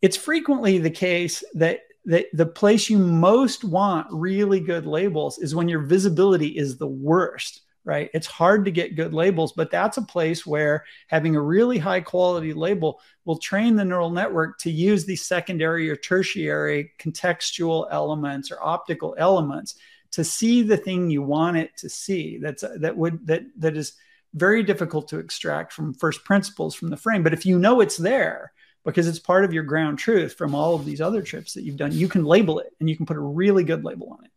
it's 0.00 0.16
frequently 0.16 0.78
the 0.78 0.90
case 0.90 1.42
that 1.54 1.80
that 2.04 2.26
the 2.32 2.46
place 2.46 2.90
you 2.90 2.98
most 2.98 3.62
want 3.62 4.08
really 4.10 4.58
good 4.58 4.86
labels 4.86 5.38
is 5.38 5.54
when 5.54 5.68
your 5.68 5.82
visibility 5.82 6.48
is 6.48 6.76
the 6.76 6.86
worst 6.86 7.60
right? 7.84 8.10
It's 8.14 8.28
hard 8.28 8.64
to 8.64 8.70
get 8.70 8.94
good 8.94 9.12
labels 9.12 9.52
but 9.52 9.70
that's 9.70 9.96
a 9.96 10.02
place 10.02 10.46
where 10.46 10.84
having 11.08 11.34
a 11.34 11.40
really 11.40 11.78
high 11.78 12.00
quality 12.00 12.52
label 12.52 13.00
will 13.24 13.38
train 13.38 13.74
the 13.74 13.84
neural 13.84 14.10
network 14.10 14.58
to 14.58 14.70
use 14.70 15.04
these 15.04 15.24
secondary 15.24 15.90
or 15.90 15.96
tertiary 15.96 16.92
contextual 17.00 17.88
elements 17.90 18.50
or 18.52 18.62
optical 18.62 19.16
elements 19.18 19.76
to 20.12 20.22
see 20.22 20.62
the 20.62 20.76
thing 20.76 21.10
you 21.10 21.22
want 21.22 21.56
it 21.56 21.76
to 21.78 21.88
see. 21.88 22.38
That's 22.38 22.62
that 22.78 22.96
would 22.96 23.26
that 23.26 23.42
that 23.58 23.76
is 23.76 23.94
very 24.34 24.62
difficult 24.62 25.08
to 25.08 25.18
extract 25.18 25.72
from 25.72 25.94
first 25.94 26.24
principles 26.24 26.74
from 26.74 26.90
the 26.90 26.96
frame. 26.96 27.22
But 27.22 27.34
if 27.34 27.44
you 27.44 27.58
know 27.58 27.80
it's 27.80 27.96
there 27.96 28.52
because 28.84 29.06
it's 29.06 29.18
part 29.18 29.44
of 29.44 29.52
your 29.52 29.62
ground 29.62 29.98
truth 29.98 30.34
from 30.34 30.54
all 30.54 30.74
of 30.74 30.84
these 30.84 31.00
other 31.00 31.22
trips 31.22 31.54
that 31.54 31.62
you've 31.62 31.76
done, 31.76 31.92
you 31.92 32.08
can 32.08 32.24
label 32.24 32.58
it 32.58 32.72
and 32.80 32.88
you 32.88 32.96
can 32.96 33.06
put 33.06 33.16
a 33.16 33.20
really 33.20 33.64
good 33.64 33.84
label 33.84 34.16
on 34.18 34.24
it. 34.24 34.30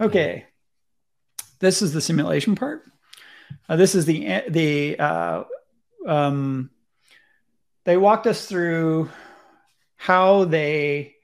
Okay, 0.00 0.46
this 1.60 1.82
is 1.82 1.92
the 1.92 2.00
simulation 2.00 2.54
part. 2.54 2.84
Uh, 3.68 3.76
this 3.76 3.94
is 3.94 4.04
the 4.04 4.42
the 4.48 4.98
uh, 4.98 5.44
um, 6.06 6.70
they 7.84 7.96
walked 7.96 8.26
us 8.26 8.46
through 8.46 9.10
how 9.96 10.44
they 10.44 11.14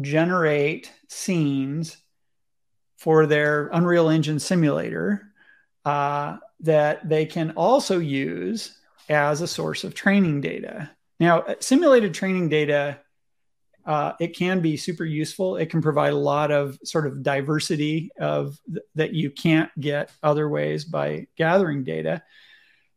generate 0.00 0.90
scenes 1.08 1.96
for 2.96 3.26
their 3.26 3.68
Unreal 3.68 4.08
Engine 4.08 4.38
simulator 4.38 5.32
uh, 5.86 6.36
that 6.60 7.08
they 7.08 7.24
can 7.24 7.52
also 7.52 8.00
use 8.00 8.76
as 9.08 9.40
a 9.40 9.46
source 9.46 9.84
of 9.84 9.94
training 9.94 10.40
data. 10.40 10.90
Now, 11.20 11.44
simulated 11.60 12.12
training 12.12 12.48
data, 12.48 12.98
uh, 13.86 14.12
it 14.18 14.36
can 14.36 14.60
be 14.60 14.76
super 14.76 15.04
useful. 15.04 15.56
It 15.56 15.70
can 15.70 15.80
provide 15.80 16.12
a 16.12 16.16
lot 16.16 16.50
of 16.50 16.76
sort 16.82 17.06
of 17.06 17.22
diversity 17.22 18.10
of 18.18 18.58
th- 18.66 18.84
that 18.96 19.14
you 19.14 19.30
can't 19.30 19.70
get 19.78 20.10
other 20.24 20.48
ways 20.48 20.84
by 20.84 21.28
gathering 21.36 21.84
data. 21.84 22.20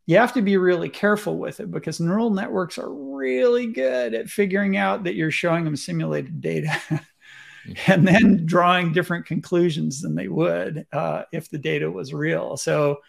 You 0.07 0.17
have 0.17 0.33
to 0.33 0.41
be 0.41 0.57
really 0.57 0.89
careful 0.89 1.37
with 1.37 1.59
it 1.59 1.69
because 1.69 1.99
neural 1.99 2.31
networks 2.31 2.79
are 2.79 2.91
really 2.91 3.67
good 3.67 4.15
at 4.15 4.29
figuring 4.29 4.77
out 4.77 5.03
that 5.03 5.13
you're 5.13 5.29
showing 5.29 5.63
them 5.63 5.75
simulated 5.75 6.41
data. 6.41 6.75
and 7.87 8.07
then 8.07 8.45
drawing 8.45 8.91
different 8.91 9.25
conclusions 9.25 10.01
than 10.01 10.15
they 10.15 10.27
would 10.27 10.85
uh, 10.91 11.23
if 11.31 11.49
the 11.49 11.57
data 11.57 11.89
was 11.89 12.13
real. 12.13 12.57
So, 12.57 12.99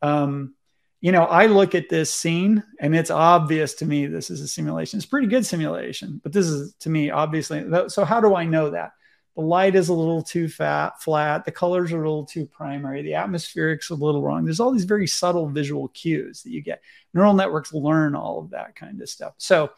um, 0.00 0.54
you 1.00 1.10
know, 1.10 1.24
I 1.24 1.46
look 1.46 1.74
at 1.74 1.88
this 1.88 2.12
scene 2.12 2.62
and 2.78 2.94
it's 2.94 3.10
obvious 3.10 3.74
to 3.74 3.86
me 3.86 4.06
this 4.06 4.30
is 4.30 4.40
a 4.40 4.48
simulation. 4.48 4.98
It's 4.98 5.06
a 5.06 5.10
pretty 5.10 5.26
good 5.26 5.44
simulation, 5.44 6.20
but 6.22 6.32
this 6.32 6.46
is 6.46 6.74
to 6.80 6.90
me 6.90 7.10
obviously. 7.10 7.64
So, 7.88 8.04
how 8.04 8.20
do 8.20 8.34
I 8.34 8.44
know 8.44 8.70
that? 8.70 8.92
The 9.34 9.42
light 9.42 9.74
is 9.74 9.88
a 9.88 9.94
little 9.94 10.22
too 10.22 10.46
fat, 10.46 11.02
flat. 11.02 11.44
The 11.44 11.52
colors 11.52 11.90
are 11.92 12.04
a 12.04 12.08
little 12.08 12.26
too 12.26 12.44
primary. 12.44 13.02
The 13.02 13.14
atmospheric's 13.14 13.88
a 13.88 13.94
little 13.94 14.22
wrong. 14.22 14.44
There's 14.44 14.60
all 14.60 14.70
these 14.70 14.84
very 14.84 15.06
subtle 15.06 15.48
visual 15.48 15.88
cues 15.88 16.42
that 16.42 16.50
you 16.50 16.60
get. 16.60 16.82
Neural 17.14 17.32
networks 17.32 17.72
learn 17.72 18.14
all 18.14 18.38
of 18.38 18.50
that 18.50 18.76
kind 18.76 19.00
of 19.00 19.08
stuff. 19.08 19.32
So, 19.38 19.70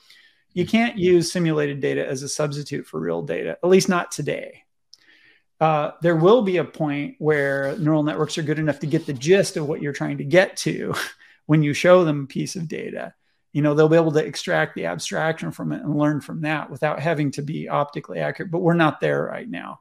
you 0.55 0.65
can't 0.65 0.97
use 0.97 1.33
simulated 1.33 1.81
data 1.81 2.07
as 2.07 2.23
a 2.23 2.29
substitute 2.29 2.87
for 2.87 3.01
real 3.01 3.23
data, 3.23 3.59
at 3.63 3.69
least 3.69 3.89
not 3.89 4.13
today. 4.13 4.63
Uh, 5.61 5.93
there 6.01 6.17
will 6.17 6.43
be 6.43 6.57
a 6.57 6.65
point 6.65 7.17
where 7.19 7.77
neural 7.79 8.03
networks 8.03 8.39
are 8.39 8.43
good 8.43 8.59
enough 8.59 8.79
to 8.81 8.87
get 8.87 9.07
the 9.07 9.13
gist 9.13 9.57
of 9.57 9.67
what 9.67 9.83
you're 9.83 9.93
trying 9.93 10.19
to 10.19 10.25
get 10.25 10.57
to 10.59 10.95
when 11.47 11.63
you 11.63 11.75
show 11.75 12.05
them 12.05 12.25
a 12.25 12.27
piece 12.27 12.57
of 12.57 12.69
data. 12.69 13.15
You 13.53 13.63
know, 13.63 13.75
they'll 13.75 13.89
be 13.89 13.97
able 13.97 14.13
to 14.13 14.25
extract 14.25 14.75
the 14.75 14.87
abstraction 14.87 15.53
from 15.53 15.73
it 15.73 15.83
and 15.83 15.97
learn 15.97 16.21
from 16.21 16.43
that 16.43 16.71
without 16.71 17.01
having 17.01 17.33
to 17.33 17.43
be 17.43 17.69
optically 17.69 18.19
accurate. 18.19 18.51
But 18.51 18.63
we're 18.63 18.75
not 18.75 19.01
there 19.01 19.23
right 19.23 19.49
now. 19.49 19.81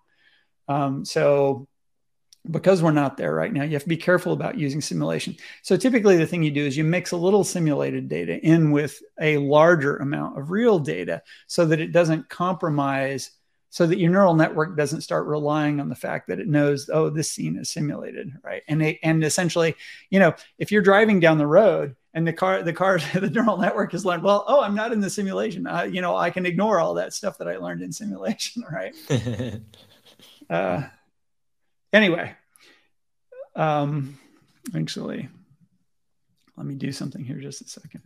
Um, 0.68 1.06
so 1.06 1.68
because 2.52 2.84
we're 2.84 2.92
not 2.92 3.18
there 3.18 3.34
right 3.34 3.54
now, 3.54 3.64
you 3.64 3.72
have 3.74 3.84
to 3.84 3.90
be 3.90 3.98
careful 3.98 4.34
about 4.34 4.58
using 4.58 4.82
simulation. 4.82 5.36
So 5.62 5.78
typically 5.78 6.18
the 6.18 6.28
thing 6.28 6.44
you 6.44 6.52
do 6.52 6.66
is 6.66 6.76
you 6.76 6.84
mix 6.84 7.12
a 7.12 7.18
little 7.18 7.44
simulated 7.44 8.10
data 8.10 8.40
in 8.40 8.72
with 8.72 9.02
a 9.20 9.38
larger 9.38 9.98
amount 9.98 10.38
of 10.38 10.52
real 10.52 10.80
data 10.80 11.22
so 11.48 11.66
that 11.66 11.80
it 11.80 11.92
doesn't 11.92 12.30
compromise 12.30 13.32
so 13.70 13.88
that 13.88 13.98
your 13.98 14.12
neural 14.12 14.36
network 14.36 14.78
doesn't 14.78 15.02
start 15.02 15.26
relying 15.26 15.80
on 15.80 15.90
the 15.90 15.96
fact 15.96 16.28
that 16.28 16.40
it 16.40 16.48
knows 16.48 16.92
oh 16.94 17.10
this 17.10 17.32
scene 17.32 17.58
is 17.58 17.72
simulated 17.72 18.32
right? 18.44 18.62
And 18.68 18.84
it, 18.84 19.00
and 19.02 19.24
essentially 19.24 19.76
you 20.12 20.20
know 20.20 20.36
if 20.60 20.72
you're 20.72 20.84
driving 20.84 21.20
down 21.20 21.40
the 21.40 21.48
road 21.48 21.96
and 22.14 22.28
the 22.28 22.34
car 22.34 22.62
the 22.62 22.74
car 22.74 23.00
the 23.14 23.32
neural 23.32 23.58
network 23.58 23.94
has 23.94 24.06
learned 24.06 24.22
well 24.22 24.46
oh 24.48 24.62
i'm 24.62 24.76
not 24.76 24.92
in 24.92 25.00
the 25.00 25.10
simulation. 25.10 25.66
I, 25.66 25.86
you 25.86 26.02
know 26.02 26.16
i 26.16 26.30
can 26.30 26.46
ignore 26.46 26.80
all 26.80 26.94
that 26.96 27.14
stuff 27.14 27.40
that 27.40 27.48
i 27.48 27.58
learned 27.58 27.82
in 27.82 27.92
simulation 27.92 28.64
right? 28.72 28.94
Uh, 30.50 30.84
anyway, 31.94 32.36
um, 33.56 34.18
actually, 34.76 35.30
let 36.58 36.66
me 36.66 36.76
do 36.76 36.92
something 36.92 37.24
here 37.24 37.38
just 37.38 37.62
a 37.62 37.68
second. 37.68 38.02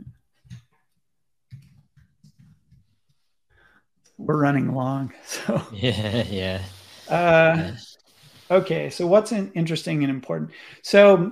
We're 4.17 4.37
running 4.37 4.73
long, 4.73 5.13
so 5.25 5.61
yeah, 5.71 6.23
yeah. 6.29 6.61
Uh, 7.09 7.71
okay, 8.51 8.89
so 8.89 9.07
what's 9.07 9.31
interesting 9.31 10.03
and 10.03 10.09
important? 10.11 10.51
So 10.81 11.31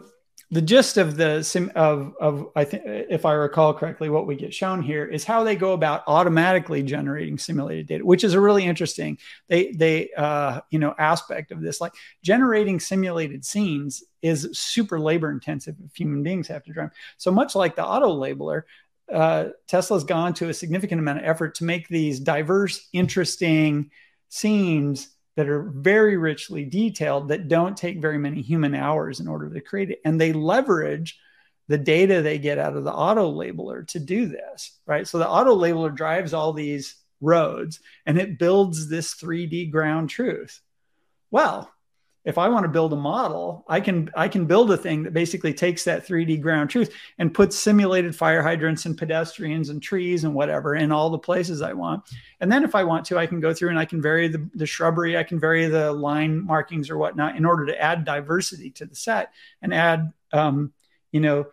the 0.55 0.61
gist 0.61 0.95
of 0.95 1.17
the 1.17 1.43
sim 1.43 1.69
of 1.75 2.15
of 2.21 2.47
I 2.55 2.63
think 2.63 2.83
if 2.85 3.25
I 3.25 3.33
recall 3.33 3.73
correctly, 3.73 4.09
what 4.09 4.25
we 4.25 4.37
get 4.37 4.53
shown 4.53 4.81
here 4.81 5.03
is 5.03 5.25
how 5.25 5.43
they 5.43 5.57
go 5.57 5.73
about 5.73 6.03
automatically 6.07 6.81
generating 6.81 7.37
simulated 7.37 7.87
data, 7.87 8.05
which 8.05 8.23
is 8.23 8.35
a 8.35 8.39
really 8.39 8.63
interesting 8.63 9.17
they 9.49 9.73
they 9.73 10.11
uh, 10.15 10.61
you 10.69 10.79
know 10.79 10.95
aspect 10.97 11.51
of 11.51 11.59
this. 11.59 11.81
Like 11.81 11.91
generating 12.23 12.79
simulated 12.79 13.43
scenes 13.43 14.01
is 14.21 14.47
super 14.53 14.97
labor 14.97 15.29
intensive 15.29 15.75
if 15.85 15.93
human 15.93 16.23
beings 16.23 16.47
have 16.47 16.63
to 16.63 16.71
drive. 16.71 16.91
So 17.17 17.31
much 17.31 17.53
like 17.53 17.75
the 17.75 17.85
auto 17.85 18.07
labeler, 18.07 18.61
uh, 19.11 19.49
Tesla's 19.67 20.05
gone 20.05 20.33
to 20.35 20.47
a 20.47 20.53
significant 20.53 21.01
amount 21.01 21.19
of 21.19 21.25
effort 21.25 21.55
to 21.55 21.65
make 21.65 21.89
these 21.89 22.21
diverse, 22.21 22.87
interesting 22.93 23.91
scenes 24.29 25.14
that 25.35 25.49
are 25.49 25.63
very 25.63 26.17
richly 26.17 26.65
detailed 26.65 27.27
that 27.29 27.47
don't 27.47 27.75
take 27.75 28.01
very 28.01 28.17
many 28.17 28.41
human 28.41 28.73
hours 28.73 29.19
in 29.19 29.27
order 29.27 29.49
to 29.49 29.61
create 29.61 29.91
it. 29.91 29.99
And 30.05 30.19
they 30.19 30.33
leverage 30.33 31.19
the 31.67 31.77
data 31.77 32.21
they 32.21 32.37
get 32.37 32.57
out 32.57 32.77
of 32.77 32.83
the 32.83 32.93
auto 32.93 33.31
labeler 33.31 33.85
to 33.87 33.99
do 33.99 34.27
this, 34.27 34.79
right? 34.85 35.07
So 35.07 35.17
the 35.17 35.29
auto 35.29 35.55
labeler 35.55 35.93
drives 35.95 36.33
all 36.33 36.53
these 36.53 36.95
roads 37.21 37.79
and 38.05 38.17
it 38.17 38.39
builds 38.39 38.87
this 38.87 39.15
3D 39.15 39.71
ground 39.71 40.09
truth. 40.09 40.61
Well, 41.31 41.69
if 42.25 42.39
I 42.39 42.49
want 42.49 42.63
to 42.63 42.69
build 42.69 42.91
a 42.91 42.95
model, 42.97 43.63
I 43.67 43.79
can 43.79 44.09
I 44.15 44.27
can 44.27 44.45
build 44.45 44.71
a 44.71 44.77
thing 44.77 45.03
that 45.03 45.13
basically 45.13 45.53
takes 45.53 45.83
that 45.83 46.07
3D 46.07 46.41
ground 46.41 46.71
truth 46.71 46.91
and 47.19 47.31
puts 47.31 47.55
simulated 47.55 48.15
fire 48.15 48.41
hydrants 48.41 48.87
and 48.87 48.97
pedestrians 48.97 49.69
and 49.69 49.81
trees 49.81 50.23
and 50.23 50.33
whatever 50.33 50.73
in 50.73 50.91
all 50.91 51.11
the 51.11 51.19
places 51.19 51.61
I 51.61 51.73
want. 51.73 52.03
And 52.41 52.51
then 52.51 52.63
if 52.63 52.73
I 52.73 52.83
want 52.83 53.05
to, 53.05 53.19
I 53.19 53.27
can 53.27 53.39
go 53.39 53.53
through 53.53 53.69
and 53.69 53.77
I 53.77 53.85
can 53.85 54.01
vary 54.01 54.27
the, 54.27 54.49
the 54.55 54.65
shrubbery, 54.65 55.15
I 55.15 55.23
can 55.23 55.39
vary 55.39 55.67
the 55.67 55.93
line 55.93 56.43
markings 56.43 56.89
or 56.89 56.97
whatnot 56.97 57.35
in 57.35 57.45
order 57.45 57.67
to 57.67 57.79
add 57.79 58.05
diversity 58.05 58.71
to 58.71 58.85
the 58.87 58.95
set 58.95 59.31
and 59.61 59.71
add 59.71 60.11
um, 60.33 60.73
you 61.11 61.19
know 61.21 61.45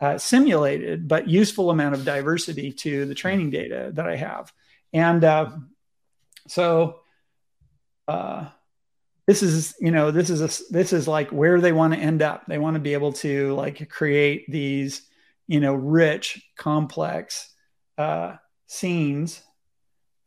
uh, 0.00 0.16
simulated 0.16 1.08
but 1.08 1.28
useful 1.28 1.70
amount 1.70 1.94
of 1.94 2.04
diversity 2.04 2.72
to 2.72 3.04
the 3.06 3.14
training 3.16 3.50
data 3.50 3.90
that 3.94 4.06
I 4.06 4.14
have. 4.14 4.52
And 4.92 5.24
uh, 5.24 5.50
so 6.46 7.00
uh, 8.06 8.46
this 9.26 9.42
is 9.42 9.74
you 9.80 9.90
know 9.90 10.10
this 10.10 10.28
is 10.30 10.40
a 10.40 10.72
this 10.72 10.92
is 10.92 11.08
like 11.08 11.30
where 11.30 11.60
they 11.60 11.72
want 11.72 11.94
to 11.94 12.00
end 12.00 12.22
up. 12.22 12.44
They 12.46 12.58
want 12.58 12.74
to 12.74 12.80
be 12.80 12.92
able 12.92 13.12
to 13.14 13.54
like 13.54 13.88
create 13.88 14.44
these 14.48 15.02
you 15.46 15.60
know 15.60 15.74
rich 15.74 16.42
complex 16.56 17.50
uh, 17.96 18.36
scenes 18.66 19.42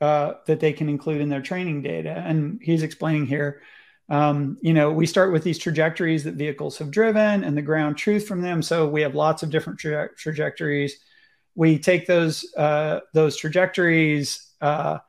uh, 0.02 0.34
that 0.48 0.60
they 0.60 0.74
can 0.74 0.90
include 0.90 1.22
in 1.22 1.30
their 1.30 1.42
training 1.42 1.84
data. 1.84 2.24
And 2.26 2.60
he's 2.62 2.84
explaining 2.84 3.28
here 3.28 3.62
um, 4.10 4.58
you 4.62 4.74
know 4.74 4.92
we 4.92 5.06
start 5.06 5.32
with 5.32 5.44
these 5.44 5.60
trajectories 5.60 6.24
that 6.24 6.36
vehicles 6.36 6.78
have 6.78 6.92
driven 6.92 7.44
and 7.44 7.56
the 7.56 7.62
ground 7.62 7.98
truth 7.98 8.28
from 8.28 8.42
them. 8.42 8.64
So 8.64 8.88
we 8.88 9.02
have 9.02 9.16
lots 9.16 9.44
of 9.44 9.52
different 9.52 9.80
tra- 9.80 10.16
trajectories. 10.16 10.98
We 11.54 11.78
take 11.78 12.08
those 12.08 12.46
uh, 12.56 13.02
those 13.14 13.38
trajectories 13.38 14.54
uh, 14.60 15.00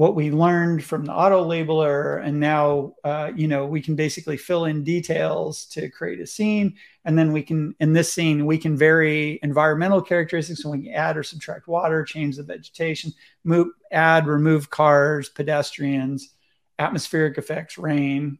what 0.00 0.14
we 0.14 0.30
learned 0.30 0.82
from 0.82 1.04
the 1.04 1.12
auto 1.12 1.44
labeler 1.44 2.24
and 2.24 2.40
now 2.40 2.94
uh, 3.04 3.30
you 3.36 3.46
know 3.46 3.66
we 3.66 3.82
can 3.82 3.94
basically 3.94 4.38
fill 4.38 4.64
in 4.64 4.82
details 4.82 5.66
to 5.66 5.90
create 5.90 6.20
a 6.20 6.26
scene. 6.26 6.74
And 7.04 7.18
then 7.18 7.32
we 7.32 7.42
can 7.42 7.74
in 7.80 7.92
this 7.92 8.10
scene 8.10 8.46
we 8.46 8.56
can 8.56 8.78
vary 8.78 9.38
environmental 9.42 10.00
characteristics. 10.00 10.62
So 10.62 10.70
we 10.70 10.84
can 10.84 10.94
add 10.94 11.18
or 11.18 11.22
subtract 11.22 11.68
water 11.68 12.02
change 12.02 12.36
the 12.36 12.42
vegetation 12.42 13.12
move 13.44 13.68
add 13.92 14.26
remove 14.26 14.70
cars 14.70 15.28
pedestrians 15.28 16.30
atmospheric 16.78 17.36
effects 17.36 17.76
rain 17.76 18.38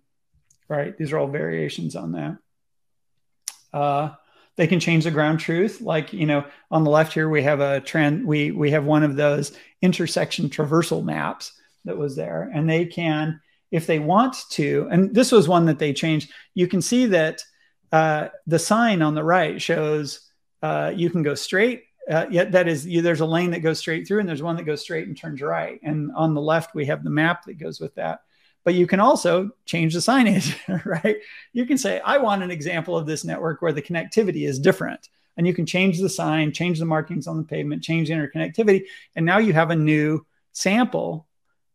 right? 0.71 0.97
These 0.97 1.13
are 1.13 1.19
all 1.19 1.27
variations 1.27 1.97
on 1.97 2.13
that. 2.13 2.39
Uh, 3.73 4.11
they 4.61 4.67
can 4.67 4.79
change 4.79 5.05
the 5.05 5.11
ground 5.11 5.41
truth. 5.41 5.81
Like 5.81 6.13
you 6.13 6.27
know 6.27 6.45
on 6.71 6.85
the 6.85 6.91
left 6.91 7.15
here 7.15 7.31
we 7.31 7.43
have 7.45 7.61
a 7.61 7.81
trend 7.81 8.27
we 8.27 8.51
we 8.51 8.73
have 8.73 8.85
one 8.85 9.03
of 9.03 9.17
those 9.17 9.53
intersection 9.81 10.51
traversal 10.51 11.03
maps 11.03 11.55
that 11.87 11.97
was 11.97 12.15
there 12.15 12.51
and 12.53 12.69
they 12.69 12.85
can 12.85 13.41
if 13.71 13.87
they 13.87 13.99
want 13.99 14.37
to 14.51 14.87
and 14.91 15.15
this 15.15 15.33
was 15.33 15.49
one 15.49 15.65
that 15.65 15.79
they 15.79 15.95
changed. 15.95 16.31
You 16.53 16.67
can 16.67 16.83
see 16.83 17.07
that 17.07 17.43
uh, 17.91 18.29
the 18.47 18.59
sign 18.59 19.01
on 19.01 19.15
the 19.15 19.25
right 19.25 19.63
shows 19.63 20.31
uh, 20.63 20.93
you 20.95 21.09
can 21.09 21.23
go 21.23 21.35
straight 21.35 21.85
uh, 22.11 22.27
yet 22.31 22.53
that 22.53 22.69
is 22.69 22.87
you, 22.87 23.01
there's 23.01 23.21
a 23.21 23.27
lane 23.27 23.53
that 23.53 23.61
goes 23.61 23.79
straight 23.79 24.07
through 24.07 24.21
and 24.21 24.29
there's 24.29 24.43
one 24.43 24.57
that 24.57 24.67
goes 24.67 24.83
straight 24.83 25.07
and 25.07 25.17
turns 25.17 25.41
right. 25.41 25.81
And 25.83 26.13
on 26.15 26.35
the 26.35 26.43
left 26.43 26.75
we 26.75 26.85
have 26.85 27.03
the 27.03 27.09
map 27.09 27.47
that 27.47 27.55
goes 27.55 27.81
with 27.81 27.95
that 27.95 28.21
but 28.65 28.75
you 28.75 28.87
can 28.87 29.01
also 29.01 29.51
change 29.65 29.95
the 29.95 30.01
signage, 30.01 30.55
right? 30.85 31.17
You 31.53 31.67
can 31.67 31.79
say, 31.79 32.01
I 32.01 32.19
want 32.19 32.43
an 32.43 32.51
example 32.51 32.97
of 32.97 33.07
this 33.07 33.25
network 33.25 33.63
where 33.63 33.73
the 33.73 33.83
connectivity 33.83 34.47
is 34.47 34.59
different. 34.59 35.09
And 35.37 35.47
you 35.47 35.55
can 35.55 35.65
change 35.65 35.99
the 35.99 36.09
sign, 36.09 36.53
change 36.53 36.79
the 36.79 36.85
markings 36.85 37.27
on 37.27 37.39
the 37.39 37.45
pavement, 37.45 37.83
change 37.83 38.09
the 38.09 38.15
interconnectivity. 38.15 38.83
And 39.17 39.25
now 39.25 39.39
you 39.39 39.53
have 39.53 39.71
a 39.71 39.77
new 39.77 40.27
sample. 40.53 41.27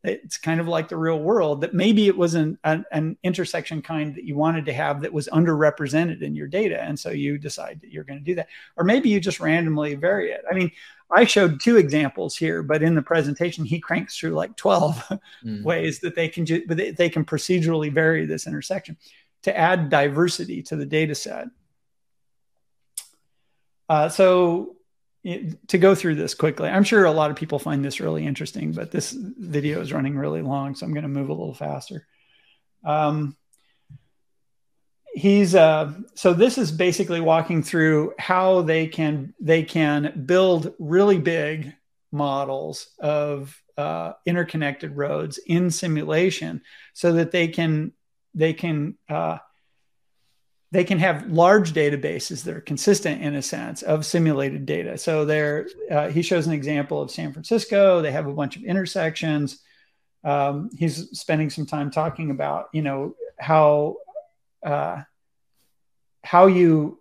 It's 0.07 0.37
kind 0.37 0.59
of 0.59 0.67
like 0.67 0.87
the 0.87 0.97
real 0.97 1.19
world 1.19 1.61
that 1.61 1.73
maybe 1.73 2.07
it 2.07 2.17
was 2.17 2.35
an, 2.35 2.57
an, 2.63 2.85
an 2.91 3.17
intersection 3.23 3.81
kind 3.81 4.15
that 4.15 4.23
you 4.23 4.35
wanted 4.35 4.65
to 4.65 4.73
have 4.73 5.01
that 5.01 5.13
was 5.13 5.27
underrepresented 5.29 6.21
in 6.21 6.35
your 6.35 6.47
data. 6.47 6.81
And 6.81 6.99
so 6.99 7.09
you 7.09 7.37
decide 7.37 7.81
that 7.81 7.91
you're 7.91 8.03
going 8.03 8.19
to 8.19 8.25
do 8.25 8.35
that. 8.35 8.47
Or 8.75 8.83
maybe 8.83 9.09
you 9.09 9.19
just 9.19 9.39
randomly 9.39 9.95
vary 9.95 10.31
it. 10.31 10.43
I 10.49 10.53
mean, 10.53 10.71
I 11.11 11.25
showed 11.25 11.59
two 11.59 11.77
examples 11.77 12.35
here, 12.35 12.63
but 12.63 12.81
in 12.81 12.95
the 12.95 13.01
presentation, 13.01 13.65
he 13.65 13.79
cranks 13.79 14.17
through 14.17 14.31
like 14.31 14.55
12 14.55 15.19
mm. 15.43 15.63
ways 15.63 15.99
that 15.99 16.15
they 16.15 16.27
can, 16.27 16.45
ju- 16.45 16.65
but 16.67 16.77
they, 16.77 16.91
they, 16.91 17.09
can 17.09 17.25
procedurally 17.25 17.93
vary 17.93 18.25
this 18.25 18.47
intersection. 18.47 18.97
to 19.43 19.55
add 19.55 19.89
diversity 19.89 20.63
to 20.63 20.75
the 20.75 20.85
data 20.85 21.13
set. 21.13 21.47
Uh, 23.87 24.09
so 24.09 24.75
to 25.67 25.77
go 25.77 25.95
through 25.95 26.15
this 26.15 26.35
quickly, 26.35 26.69
I'm 26.69 26.83
sure 26.83 27.05
a 27.05 27.11
lot 27.11 27.31
of 27.31 27.37
people 27.37 27.59
find 27.59 27.83
this 27.83 27.99
really 27.99 28.25
interesting, 28.25 28.71
but 28.71 28.91
this 28.91 29.11
video 29.11 29.81
is 29.81 29.91
running 29.91 30.17
really 30.17 30.41
long, 30.41 30.75
so 30.75 30.85
I'm 30.85 30.93
going 30.93 31.03
to 31.03 31.09
move 31.09 31.29
a 31.29 31.33
little 31.33 31.53
faster. 31.53 32.05
Um, 32.83 33.35
he's 35.15 35.55
uh, 35.55 35.93
so 36.13 36.33
this 36.33 36.57
is 36.57 36.71
basically 36.71 37.21
walking 37.21 37.63
through 37.63 38.13
how 38.19 38.61
they 38.61 38.85
can 38.87 39.33
they 39.39 39.63
can 39.63 40.23
build 40.25 40.73
really 40.77 41.17
big 41.17 41.73
models 42.11 42.89
of 42.99 43.59
uh, 43.77 44.13
interconnected 44.25 44.95
roads 44.95 45.39
in 45.47 45.71
simulation 45.71 46.61
so 46.93 47.13
that 47.13 47.31
they 47.31 47.47
can 47.47 47.93
they 48.35 48.53
can 48.53 48.95
uh, 49.09 49.37
they 50.71 50.83
can 50.83 50.99
have 50.99 51.27
large 51.27 51.73
databases 51.73 52.43
that 52.43 52.55
are 52.55 52.61
consistent 52.61 53.21
in 53.21 53.35
a 53.35 53.41
sense 53.41 53.81
of 53.81 54.05
simulated 54.05 54.65
data. 54.65 54.97
So 54.97 55.23
there, 55.25 55.67
uh, 55.89 56.09
he 56.09 56.21
shows 56.21 56.47
an 56.47 56.53
example 56.53 57.01
of 57.01 57.11
San 57.11 57.31
Francisco. 57.31 58.01
They 58.01 58.11
have 58.11 58.27
a 58.27 58.33
bunch 58.33 58.57
of 58.57 58.63
intersections. 58.63 59.59
Um, 60.23 60.69
he's 60.75 61.17
spending 61.17 61.49
some 61.49 61.65
time 61.65 61.91
talking 61.91 62.31
about, 62.31 62.69
you 62.73 62.81
know, 62.81 63.15
how 63.39 63.97
uh, 64.65 65.03
how 66.23 66.47
you 66.47 66.99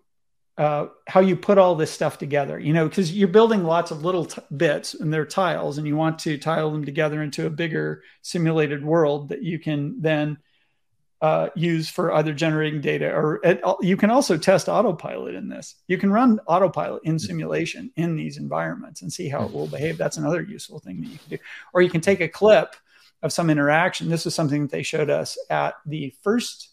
uh, 0.57 0.87
how 1.07 1.19
you 1.19 1.35
put 1.35 1.57
all 1.57 1.75
this 1.75 1.91
stuff 1.91 2.17
together. 2.17 2.59
You 2.59 2.71
know, 2.71 2.87
because 2.87 3.11
you're 3.11 3.27
building 3.27 3.63
lots 3.63 3.91
of 3.91 4.05
little 4.05 4.25
t- 4.25 4.41
bits 4.55 4.93
and 4.93 5.11
they're 5.11 5.25
tiles, 5.25 5.77
and 5.77 5.87
you 5.87 5.97
want 5.97 6.19
to 6.19 6.37
tile 6.37 6.71
them 6.71 6.85
together 6.85 7.21
into 7.23 7.47
a 7.47 7.49
bigger 7.49 8.03
simulated 8.21 8.85
world 8.85 9.29
that 9.29 9.41
you 9.41 9.59
can 9.59 10.01
then 10.01 10.37
uh, 11.25 11.49
use 11.55 11.89
for 11.89 12.13
either 12.13 12.31
generating 12.33 12.81
data 12.81 13.11
or 13.11 13.39
it, 13.43 13.59
you 13.81 13.97
can 13.97 14.11
also 14.11 14.37
test 14.37 14.69
autopilot 14.69 15.33
in 15.33 15.49
this. 15.49 15.73
You 15.87 15.97
can 15.97 16.11
run 16.11 16.39
autopilot 16.45 17.01
in 17.03 17.17
simulation 17.17 17.91
in 17.95 18.15
these 18.15 18.37
environments 18.37 19.01
and 19.01 19.11
see 19.11 19.27
how 19.27 19.43
it 19.43 19.51
will 19.51 19.65
behave. 19.65 19.97
That's 19.97 20.17
another 20.17 20.43
useful 20.43 20.77
thing 20.77 21.01
that 21.01 21.07
you 21.07 21.17
can 21.17 21.29
do. 21.29 21.37
Or 21.73 21.81
you 21.81 21.89
can 21.89 22.01
take 22.01 22.21
a 22.21 22.27
clip 22.27 22.75
of 23.23 23.33
some 23.33 23.49
interaction. 23.49 24.07
This 24.07 24.27
is 24.27 24.35
something 24.35 24.61
that 24.61 24.71
they 24.71 24.83
showed 24.83 25.09
us 25.09 25.35
at 25.49 25.73
the 25.87 26.13
first 26.21 26.69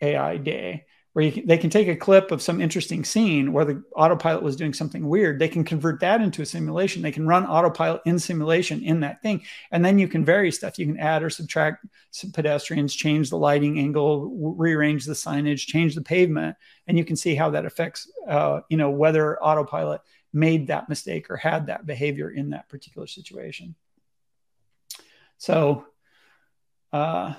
AI 0.00 0.36
day 0.36 0.84
where 1.14 1.30
can, 1.30 1.46
they 1.46 1.58
can 1.58 1.70
take 1.70 1.86
a 1.86 1.94
clip 1.94 2.32
of 2.32 2.42
some 2.42 2.60
interesting 2.60 3.04
scene 3.04 3.52
where 3.52 3.64
the 3.64 3.82
autopilot 3.94 4.42
was 4.42 4.56
doing 4.56 4.74
something 4.74 5.08
weird. 5.08 5.38
They 5.38 5.48
can 5.48 5.62
convert 5.62 6.00
that 6.00 6.20
into 6.20 6.42
a 6.42 6.46
simulation. 6.46 7.02
They 7.02 7.12
can 7.12 7.26
run 7.26 7.46
autopilot 7.46 8.02
in 8.04 8.18
simulation 8.18 8.82
in 8.82 8.98
that 9.00 9.22
thing. 9.22 9.42
And 9.70 9.84
then 9.84 10.00
you 10.00 10.08
can 10.08 10.24
vary 10.24 10.50
stuff. 10.50 10.76
You 10.76 10.86
can 10.86 10.98
add 10.98 11.22
or 11.22 11.30
subtract 11.30 11.86
pedestrians, 12.32 12.96
change 12.96 13.30
the 13.30 13.38
lighting 13.38 13.78
angle, 13.78 14.54
rearrange 14.56 15.04
the 15.04 15.12
signage, 15.12 15.66
change 15.66 15.94
the 15.94 16.02
pavement. 16.02 16.56
And 16.88 16.98
you 16.98 17.04
can 17.04 17.14
see 17.14 17.36
how 17.36 17.50
that 17.50 17.64
affects, 17.64 18.10
uh, 18.28 18.62
you 18.68 18.76
know, 18.76 18.90
whether 18.90 19.40
autopilot 19.40 20.00
made 20.32 20.66
that 20.66 20.88
mistake 20.88 21.30
or 21.30 21.36
had 21.36 21.68
that 21.68 21.86
behavior 21.86 22.28
in 22.28 22.50
that 22.50 22.68
particular 22.68 23.06
situation. 23.06 23.76
So, 25.38 25.86
uh, 26.92 27.34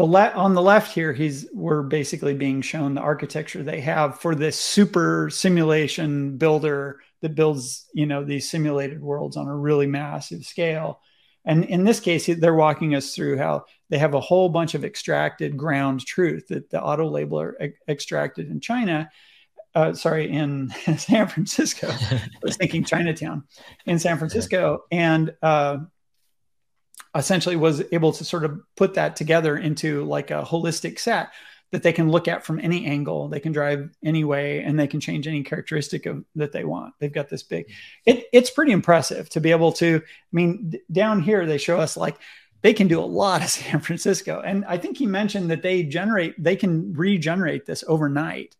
the 0.00 0.06
le- 0.06 0.32
on 0.34 0.54
the 0.54 0.62
left 0.62 0.94
here 0.94 1.12
he's 1.12 1.46
we're 1.52 1.82
basically 1.82 2.32
being 2.32 2.62
shown 2.62 2.94
the 2.94 3.02
architecture 3.02 3.62
they 3.62 3.82
have 3.82 4.18
for 4.18 4.34
this 4.34 4.58
super 4.58 5.28
simulation 5.28 6.38
builder 6.38 7.00
that 7.20 7.34
builds 7.34 7.86
you 7.92 8.06
know 8.06 8.24
these 8.24 8.48
simulated 8.48 9.02
worlds 9.02 9.36
on 9.36 9.46
a 9.46 9.54
really 9.54 9.86
massive 9.86 10.46
scale. 10.46 11.00
And 11.44 11.66
in 11.66 11.84
this 11.84 12.00
case 12.00 12.26
they're 12.26 12.54
walking 12.54 12.94
us 12.94 13.14
through 13.14 13.36
how 13.36 13.66
they 13.90 13.98
have 13.98 14.14
a 14.14 14.20
whole 14.20 14.48
bunch 14.48 14.74
of 14.74 14.86
extracted 14.86 15.58
ground 15.58 16.06
truth 16.06 16.48
that 16.48 16.70
the 16.70 16.82
auto 16.82 17.10
labeler 17.10 17.52
e- 17.62 17.74
extracted 17.86 18.50
in 18.50 18.60
china 18.60 19.10
uh, 19.74 19.92
sorry 19.92 20.30
in 20.30 20.70
san 20.96 21.28
francisco. 21.28 21.88
I 22.10 22.22
was 22.42 22.56
thinking 22.56 22.84
chinatown 22.84 23.44
in 23.84 23.98
san 23.98 24.16
francisco. 24.16 24.84
And 24.90 25.34
uh, 25.42 25.78
essentially 27.14 27.56
was 27.56 27.82
able 27.92 28.12
to 28.12 28.24
sort 28.24 28.44
of 28.44 28.60
put 28.76 28.94
that 28.94 29.16
together 29.16 29.56
into 29.56 30.04
like 30.04 30.30
a 30.30 30.42
holistic 30.42 30.98
set 30.98 31.30
that 31.72 31.82
they 31.82 31.92
can 31.92 32.10
look 32.10 32.26
at 32.26 32.44
from 32.44 32.58
any 32.60 32.84
angle. 32.86 33.28
They 33.28 33.40
can 33.40 33.52
drive 33.52 33.90
any 34.04 34.24
way 34.24 34.62
and 34.62 34.78
they 34.78 34.86
can 34.86 35.00
change 35.00 35.26
any 35.26 35.42
characteristic 35.42 36.06
of 36.06 36.24
that 36.34 36.52
they 36.52 36.64
want. 36.64 36.94
They've 36.98 37.12
got 37.12 37.28
this 37.28 37.42
big 37.42 37.70
it, 38.06 38.26
it's 38.32 38.50
pretty 38.50 38.72
impressive 38.72 39.28
to 39.30 39.40
be 39.40 39.50
able 39.50 39.72
to 39.72 40.02
i 40.04 40.32
mean 40.32 40.70
d- 40.70 40.80
down 40.90 41.22
here 41.22 41.46
they 41.46 41.58
show 41.58 41.78
us 41.78 41.96
like 41.96 42.16
they 42.62 42.74
can 42.74 42.88
do 42.88 43.00
a 43.00 43.02
lot 43.02 43.42
of 43.42 43.48
san 43.50 43.80
francisco. 43.80 44.40
And 44.40 44.64
i 44.66 44.76
think 44.76 44.96
he 44.96 45.06
mentioned 45.06 45.50
that 45.50 45.62
they 45.62 45.82
generate 45.82 46.42
they 46.42 46.56
can 46.56 46.92
regenerate 46.92 47.66
this 47.66 47.84
overnight. 47.86 48.56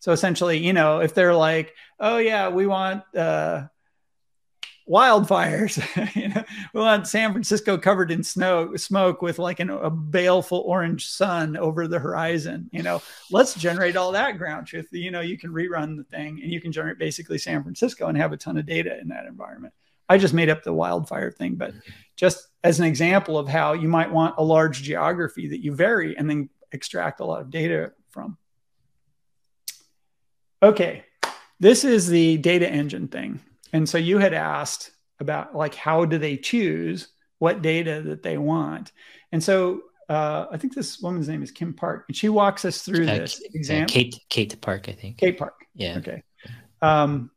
So 0.00 0.12
essentially 0.12 0.58
you 0.58 0.72
know 0.72 1.00
if 1.00 1.14
they're 1.14 1.34
like 1.34 1.74
oh 2.00 2.18
yeah 2.18 2.48
we 2.48 2.66
want 2.66 3.02
uh 3.16 3.64
wildfires. 4.88 5.78
you 6.16 6.28
know, 6.28 6.44
we 6.72 6.80
want 6.80 7.06
San 7.06 7.32
Francisco 7.32 7.78
covered 7.78 8.10
in 8.10 8.22
snow, 8.22 8.76
smoke 8.76 9.22
with 9.22 9.38
like 9.38 9.60
an, 9.60 9.70
a 9.70 9.90
baleful 9.90 10.62
orange 10.66 11.06
sun 11.06 11.56
over 11.56 11.88
the 11.88 11.98
horizon. 11.98 12.68
You 12.72 12.82
know, 12.82 13.02
let's 13.30 13.54
generate 13.54 13.96
all 13.96 14.12
that 14.12 14.38
ground 14.38 14.66
truth. 14.66 14.88
You 14.90 15.10
know, 15.10 15.20
you 15.20 15.38
can 15.38 15.50
rerun 15.50 15.96
the 15.96 16.04
thing 16.04 16.40
and 16.42 16.52
you 16.52 16.60
can 16.60 16.72
generate 16.72 16.98
basically 16.98 17.38
San 17.38 17.62
Francisco 17.62 18.06
and 18.08 18.18
have 18.18 18.32
a 18.32 18.36
ton 18.36 18.56
of 18.56 18.66
data 18.66 18.98
in 19.00 19.08
that 19.08 19.26
environment. 19.26 19.72
I 20.08 20.18
just 20.18 20.34
made 20.34 20.50
up 20.50 20.62
the 20.62 20.72
wildfire 20.72 21.30
thing, 21.30 21.54
but 21.54 21.72
just 22.14 22.48
as 22.62 22.78
an 22.78 22.84
example 22.84 23.38
of 23.38 23.48
how 23.48 23.72
you 23.72 23.88
might 23.88 24.10
want 24.10 24.34
a 24.36 24.44
large 24.44 24.82
geography 24.82 25.48
that 25.48 25.62
you 25.62 25.74
vary 25.74 26.16
and 26.16 26.28
then 26.28 26.50
extract 26.72 27.20
a 27.20 27.24
lot 27.24 27.40
of 27.40 27.50
data 27.50 27.92
from. 28.10 28.36
Okay, 30.62 31.04
this 31.58 31.84
is 31.84 32.08
the 32.08 32.36
data 32.38 32.70
engine 32.70 33.08
thing. 33.08 33.40
And 33.74 33.88
so 33.88 33.98
you 33.98 34.18
had 34.18 34.32
asked 34.32 34.92
about 35.18 35.54
like 35.54 35.74
how 35.74 36.04
do 36.04 36.16
they 36.16 36.36
choose 36.36 37.08
what 37.40 37.60
data 37.60 38.02
that 38.06 38.22
they 38.22 38.38
want. 38.38 38.92
And 39.32 39.42
so 39.42 39.82
uh, 40.08 40.46
I 40.50 40.58
think 40.58 40.74
this 40.74 41.00
woman's 41.00 41.28
name 41.28 41.42
is 41.42 41.50
Kim 41.50 41.74
Park, 41.74 42.04
and 42.08 42.16
she 42.16 42.28
walks 42.28 42.64
us 42.64 42.82
through 42.82 43.08
uh, 43.08 43.18
this 43.18 43.42
example. 43.52 43.92
Kate 43.92 44.14
Kate 44.28 44.60
Park, 44.60 44.88
I 44.88 44.92
think. 44.92 45.18
Kate 45.18 45.36
Park. 45.36 45.54
Yeah. 45.74 45.98
Okay. 45.98 46.22
Um, 46.82 47.32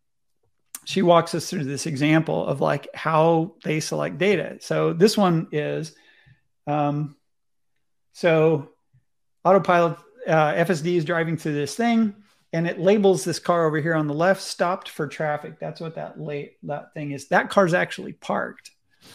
she 0.86 1.02
walks 1.02 1.34
us 1.34 1.50
through 1.50 1.64
this 1.64 1.88
example 1.88 2.46
of 2.46 2.62
like 2.62 2.88
how 2.94 3.56
they 3.64 3.80
select 3.80 4.20
data. 4.20 4.58
So 4.62 4.94
this 4.94 5.18
one 5.18 5.48
is, 5.52 5.96
um, 6.68 7.16
so 8.14 8.70
autopilot 9.44 9.98
uh, 10.28 10.54
FSD 10.54 10.98
is 10.98 11.06
driving 11.06 11.36
through 11.38 11.56
this 11.56 11.76
thing 11.76 12.16
and 12.54 12.68
it 12.68 12.80
labels 12.80 13.24
this 13.24 13.40
car 13.40 13.66
over 13.66 13.80
here 13.80 13.96
on 13.96 14.08
the 14.08 14.14
left 14.14 14.42
stopped 14.42 14.90
for 14.90 15.08
traffic. 15.08 15.60
That's 15.60 15.82
what 15.82 15.96
that 15.96 16.20
late 16.20 16.58
that 16.64 16.94
thing 16.94 17.12
is. 17.12 17.28
That 17.28 17.50
car's 17.50 17.74
actually 17.74 18.14
parked. 18.14 18.72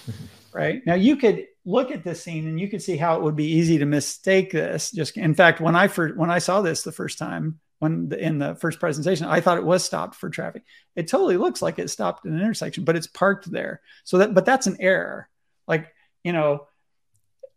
right 0.52 0.83
now, 0.86 0.94
you 0.94 1.17
could 1.17 1.47
look 1.65 1.91
at 1.91 2.05
this 2.05 2.23
scene 2.23 2.47
and 2.47 2.61
you 2.61 2.69
could 2.69 2.83
see 2.83 2.97
how 2.97 3.17
it 3.17 3.23
would 3.23 3.36
be 3.36 3.52
easy 3.52 3.78
to 3.78 3.86
mistake 3.86 4.52
this. 4.52 4.91
Just 4.91 5.17
in 5.17 5.35
fact, 5.35 5.61
when 5.61 5.77
I 5.77 5.89
first 5.89 6.17
when 6.17 6.31
I 6.31 6.39
saw 6.39 6.61
this 6.61 6.83
the 6.83 6.93
first 6.93 7.19
time 7.19 7.59
when 7.78 8.09
the, 8.09 8.19
in 8.19 8.39
the 8.39 8.55
first 8.57 8.78
presentation, 8.78 9.27
I 9.27 9.41
thought 9.41 9.59
it 9.59 9.65
was 9.65 9.85
stopped 9.85 10.15
for 10.15 10.31
traffic. 10.31 10.62
It 10.94 11.09
totally 11.09 11.36
looks 11.36 11.62
like 11.62 11.78
it 11.78 11.91
stopped 11.91 12.27
in 12.27 12.35
an 12.35 12.41
intersection, 12.41 12.85
but 12.85 12.97
it's 12.97 13.07
parked 13.07 13.51
there. 13.51 13.81
So 14.05 14.19
that 14.19 14.35
but 14.35 14.44
that's 14.44 14.67
an 14.67 14.77
error. 14.81 15.28
Like 15.67 15.93
you 16.23 16.33
know. 16.33 16.67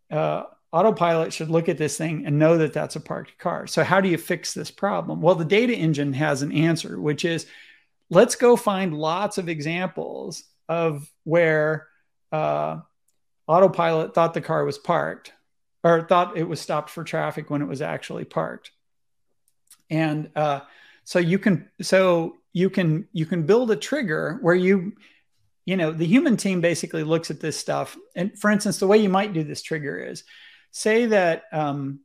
Uh, 0.08 0.44
autopilot 0.72 1.32
should 1.32 1.50
look 1.50 1.68
at 1.68 1.78
this 1.78 1.96
thing 1.96 2.26
and 2.26 2.38
know 2.38 2.58
that 2.58 2.72
that's 2.72 2.96
a 2.96 3.00
parked 3.00 3.38
car. 3.38 3.66
So, 3.66 3.84
how 3.84 4.00
do 4.00 4.08
you 4.08 4.18
fix 4.18 4.54
this 4.54 4.70
problem? 4.70 5.20
Well, 5.20 5.34
the 5.34 5.44
data 5.44 5.74
engine 5.74 6.12
has 6.12 6.42
an 6.42 6.52
answer, 6.52 7.00
which 7.00 7.24
is 7.24 7.46
let's 8.10 8.36
go 8.36 8.56
find 8.56 8.94
lots 8.94 9.38
of 9.38 9.48
examples 9.48 10.44
of 10.68 11.10
where 11.24 11.88
uh, 12.32 12.80
autopilot 13.46 14.14
thought 14.14 14.34
the 14.34 14.40
car 14.40 14.64
was 14.64 14.78
parked 14.78 15.32
or 15.84 16.02
thought 16.02 16.36
it 16.36 16.48
was 16.48 16.60
stopped 16.60 16.90
for 16.90 17.04
traffic 17.04 17.50
when 17.50 17.62
it 17.62 17.68
was 17.68 17.82
actually 17.82 18.24
parked. 18.24 18.72
And 19.88 20.30
uh, 20.34 20.60
so 21.04 21.20
you 21.20 21.38
can 21.38 21.70
so 21.80 22.36
you 22.52 22.70
can 22.70 23.06
you 23.12 23.26
can 23.26 23.44
build 23.44 23.70
a 23.70 23.76
trigger 23.76 24.38
where 24.42 24.54
you 24.54 24.94
you 25.64 25.76
know 25.76 25.92
the 25.92 26.06
human 26.06 26.36
team 26.36 26.60
basically 26.60 27.04
looks 27.04 27.30
at 27.30 27.40
this 27.40 27.56
stuff 27.56 27.96
and 28.16 28.36
for 28.38 28.50
instance 28.50 28.78
the 28.78 28.86
way 28.86 28.98
you 28.98 29.08
might 29.08 29.32
do 29.32 29.44
this 29.44 29.62
trigger 29.62 29.98
is 29.98 30.24
say 30.76 31.06
that 31.06 31.44
um, 31.52 32.00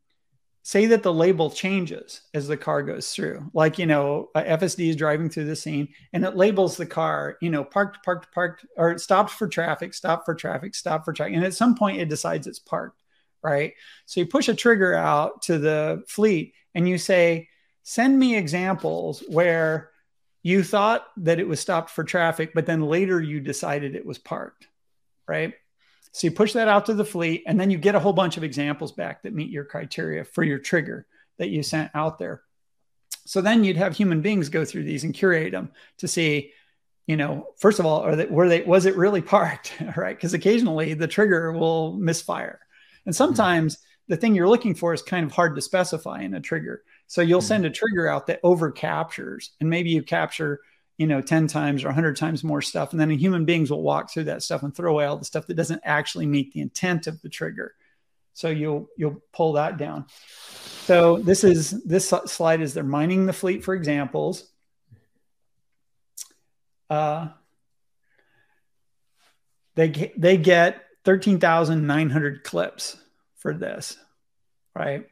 say 0.64 0.86
that 0.86 1.04
the 1.04 1.14
label 1.14 1.52
changes 1.52 2.22
as 2.34 2.48
the 2.48 2.56
car 2.56 2.82
goes 2.84 3.12
through. 3.12 3.52
Like 3.54 3.78
you 3.78 3.86
know 3.86 4.30
fsd 4.34 4.90
is 4.90 4.96
driving 4.96 5.30
through 5.30 5.46
the 5.46 5.58
scene 5.58 5.90
and 6.14 6.24
it 6.24 6.38
labels 6.38 6.78
the 6.78 6.86
car 6.86 7.36
you 7.42 7.50
know 7.50 7.66
parked 7.66 8.02
parked 8.06 8.34
parked 8.34 8.66
or 8.78 8.98
stopped 8.98 9.32
for 9.32 9.50
traffic 9.50 9.94
stopped 9.94 10.24
for 10.24 10.36
traffic 10.36 10.74
stopped 10.74 11.04
for 11.04 11.12
traffic. 11.12 11.36
And 11.36 11.44
at 11.44 11.54
some 11.54 11.76
point 11.76 12.00
it 12.00 12.08
decides 12.08 12.48
it's 12.48 12.60
parked 12.60 13.04
right? 13.44 13.74
So 14.06 14.20
you 14.20 14.28
push 14.28 14.48
a 14.50 14.54
trigger 14.54 14.94
out 14.94 15.42
to 15.44 15.58
the 15.58 16.04
fleet 16.08 16.54
and 16.74 16.88
you 16.88 16.98
say 16.98 17.50
send 17.84 18.18
me 18.18 18.38
examples 18.38 19.22
where 19.28 19.90
you 20.44 20.64
thought 20.64 21.08
that 21.18 21.40
it 21.40 21.48
was 21.48 21.60
stopped 21.60 21.90
for 21.90 22.06
traffic 22.06 22.54
but 22.54 22.66
then 22.66 22.82
later 22.82 23.22
you 23.22 23.42
decided 23.42 23.96
it 23.96 24.06
was 24.06 24.18
parked 24.18 24.68
right 25.28 25.56
So 26.12 26.28
you 26.28 26.32
push 26.32 26.54
that 26.54 26.68
out 26.68 26.88
to 26.88 26.94
the 26.94 27.06
fleet, 27.06 27.44
and 27.48 27.60
then 27.60 27.72
you 27.72 27.78
get 27.78 27.96
a 27.96 28.00
whole 28.00 28.14
bunch 28.14 28.38
of 28.38 28.44
examples 28.44 28.92
back 28.92 29.24
that 29.24 29.34
meet 29.34 29.50
your 29.50 29.64
criteria 29.64 30.26
for 30.26 30.44
your 30.44 30.60
trigger 30.60 31.06
that 31.38 31.50
you 31.50 31.64
sent 31.64 31.92
out 31.96 32.20
there. 32.20 32.42
So 33.26 33.42
then 33.42 33.64
you'd 33.64 33.78
have 33.78 33.96
human 33.96 34.22
beings 34.22 34.50
go 34.50 34.66
through 34.66 34.84
these 34.84 35.04
and 35.04 35.14
curate 35.14 35.54
them 35.54 35.72
to 36.00 36.08
see, 36.08 36.52
you 37.08 37.16
know, 37.16 37.48
first 37.58 37.80
of 37.80 37.86
all, 37.86 38.02
are 38.02 38.16
they 38.16 38.26
were 38.26 38.50
they 38.50 38.62
was 38.62 38.86
it 38.86 38.98
really 38.98 39.22
parked, 39.36 39.74
right? 39.96 40.16
Because 40.16 40.34
occasionally 40.34 40.94
the 40.94 41.08
trigger 41.08 41.52
will 41.54 41.94
misfire, 41.94 42.60
and 43.06 43.16
hmm. 43.16 43.18
sometimes 43.18 43.78
the 44.08 44.18
thing 44.18 44.36
you're 44.36 44.50
looking 44.50 44.76
for 44.76 44.94
is 44.94 45.02
kind 45.02 45.26
of 45.26 45.32
hard 45.32 45.56
to 45.56 45.62
specify 45.62 46.22
in 46.22 46.34
a 46.34 46.42
trigger. 46.42 46.84
So 47.08 47.22
you'll 47.22 47.40
hmm. 47.40 47.48
send 47.48 47.66
a 47.66 47.70
trigger 47.70 48.08
out 48.08 48.28
that 48.28 48.42
over 48.44 48.70
captures, 48.72 49.52
and 49.62 49.70
maybe 49.70 49.92
you 49.92 50.04
capture 50.04 50.60
you 51.02 51.08
know 51.08 51.20
10 51.20 51.48
times 51.48 51.84
or 51.84 51.88
100 51.88 52.16
times 52.16 52.44
more 52.44 52.62
stuff. 52.62 52.92
And 52.92 53.02
then 53.02 53.10
human 53.10 53.44
beings 53.44 53.72
will 53.72 53.82
walk 53.82 54.12
through 54.12 54.26
that 54.26 54.44
stuff 54.44 54.62
and 54.62 54.76
throw 54.76 54.92
away 54.92 55.06
all 55.06 55.18
the 55.18 55.26
stuff 55.26 55.48
that 55.48 55.56
doesn't 55.56 55.82
actually 55.84 56.28
meet 56.28 56.54
the 56.54 56.62
intent 56.62 57.08
of 57.08 57.20
the 57.24 57.30
trigger. 57.30 57.74
So 58.36 58.50
you'll 58.50 58.88
you'll 58.96 59.20
pull 59.34 59.54
that 59.54 59.78
down. 59.78 60.06
So 60.86 61.18
this 61.18 61.44
is 61.44 61.84
this 61.84 62.14
slide 62.28 62.62
is 62.62 62.76
they're 62.76 62.84
mining 62.84 63.26
the 63.26 63.34
fleet 63.34 63.64
for 63.64 63.74
examples. 63.74 64.48
Uh, 66.88 67.30
they 69.74 70.14
they 70.16 70.38
get 70.38 70.84
13,900 71.04 72.44
clips 72.44 72.96
for 73.38 73.56
this 73.56 73.98
right? 74.76 75.08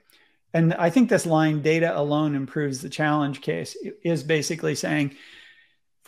And 0.53 0.73
i 0.75 0.89
think 0.89 1.09
this 1.09 1.25
line 1.25 1.61
data 1.61 1.97
alone 1.97 2.35
improves 2.35 2.81
the 2.81 2.89
challenge 2.89 3.41
case. 3.41 3.75
Is 4.03 4.23
basically 4.23 4.75
saying 4.75 5.15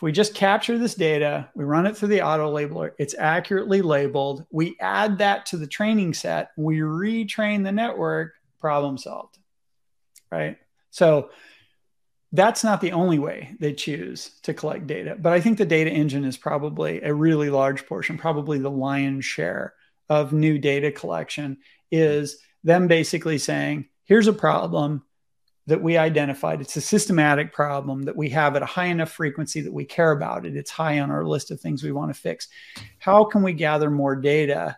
we 0.02 0.12
just 0.12 0.34
capture 0.34 0.76
this 0.78 0.96
data, 0.96 1.48
we 1.54 1.64
run 1.64 1.86
it 1.86 1.96
through 1.96 2.08
the 2.08 2.22
auto 2.22 2.52
labeler, 2.52 2.90
it's 2.98 3.14
accurately 3.16 3.82
labeled, 3.82 4.44
we 4.50 4.76
add 4.80 5.18
that 5.18 5.46
to 5.46 5.56
the 5.56 5.66
training 5.66 6.12
set, 6.12 6.50
we 6.56 6.78
retrain 6.78 7.62
the 7.62 7.72
network, 7.72 8.32
problem 8.60 8.98
solved. 8.98 9.38
Right. 10.30 10.58
So 10.90 11.30
that's 12.32 12.64
not 12.64 12.80
the 12.80 12.92
only 12.92 13.18
way 13.18 13.54
they 13.60 13.74
choose 13.74 14.32
to 14.42 14.54
collect 14.54 14.86
data. 14.86 15.16
But 15.18 15.34
I 15.34 15.40
think 15.40 15.58
the 15.58 15.66
data 15.66 15.90
engine 15.90 16.24
is 16.24 16.36
probably 16.36 17.00
a 17.02 17.14
really 17.14 17.50
large 17.50 17.86
portion, 17.86 18.18
probably 18.18 18.58
the 18.58 18.70
lion's 18.70 19.24
share 19.24 19.74
of 20.08 20.32
new 20.32 20.58
data 20.58 20.90
collection 20.90 21.58
is 21.90 22.38
them 22.64 22.88
basically 22.88 23.38
saying, 23.38 23.88
here's 24.04 24.26
a 24.26 24.32
problem 24.32 25.02
that 25.66 25.80
we 25.80 25.96
identified. 25.96 26.60
It's 26.60 26.76
a 26.76 26.80
systematic 26.80 27.52
problem 27.52 28.02
that 28.02 28.16
we 28.16 28.28
have 28.30 28.56
at 28.56 28.62
a 28.62 28.66
high 28.66 28.86
enough 28.86 29.10
frequency 29.10 29.60
that 29.60 29.72
we 29.72 29.84
care 29.84 30.10
about 30.10 30.44
it. 30.44 30.56
It's 30.56 30.70
high 30.70 30.98
on 31.00 31.10
our 31.10 31.24
list 31.24 31.50
of 31.50 31.60
things 31.60 31.82
we 31.82 31.92
want 31.92 32.12
to 32.12 32.20
fix. 32.20 32.48
How 32.98 33.24
can 33.24 33.42
we 33.42 33.52
gather 33.52 33.90
more 33.90 34.16
data 34.16 34.76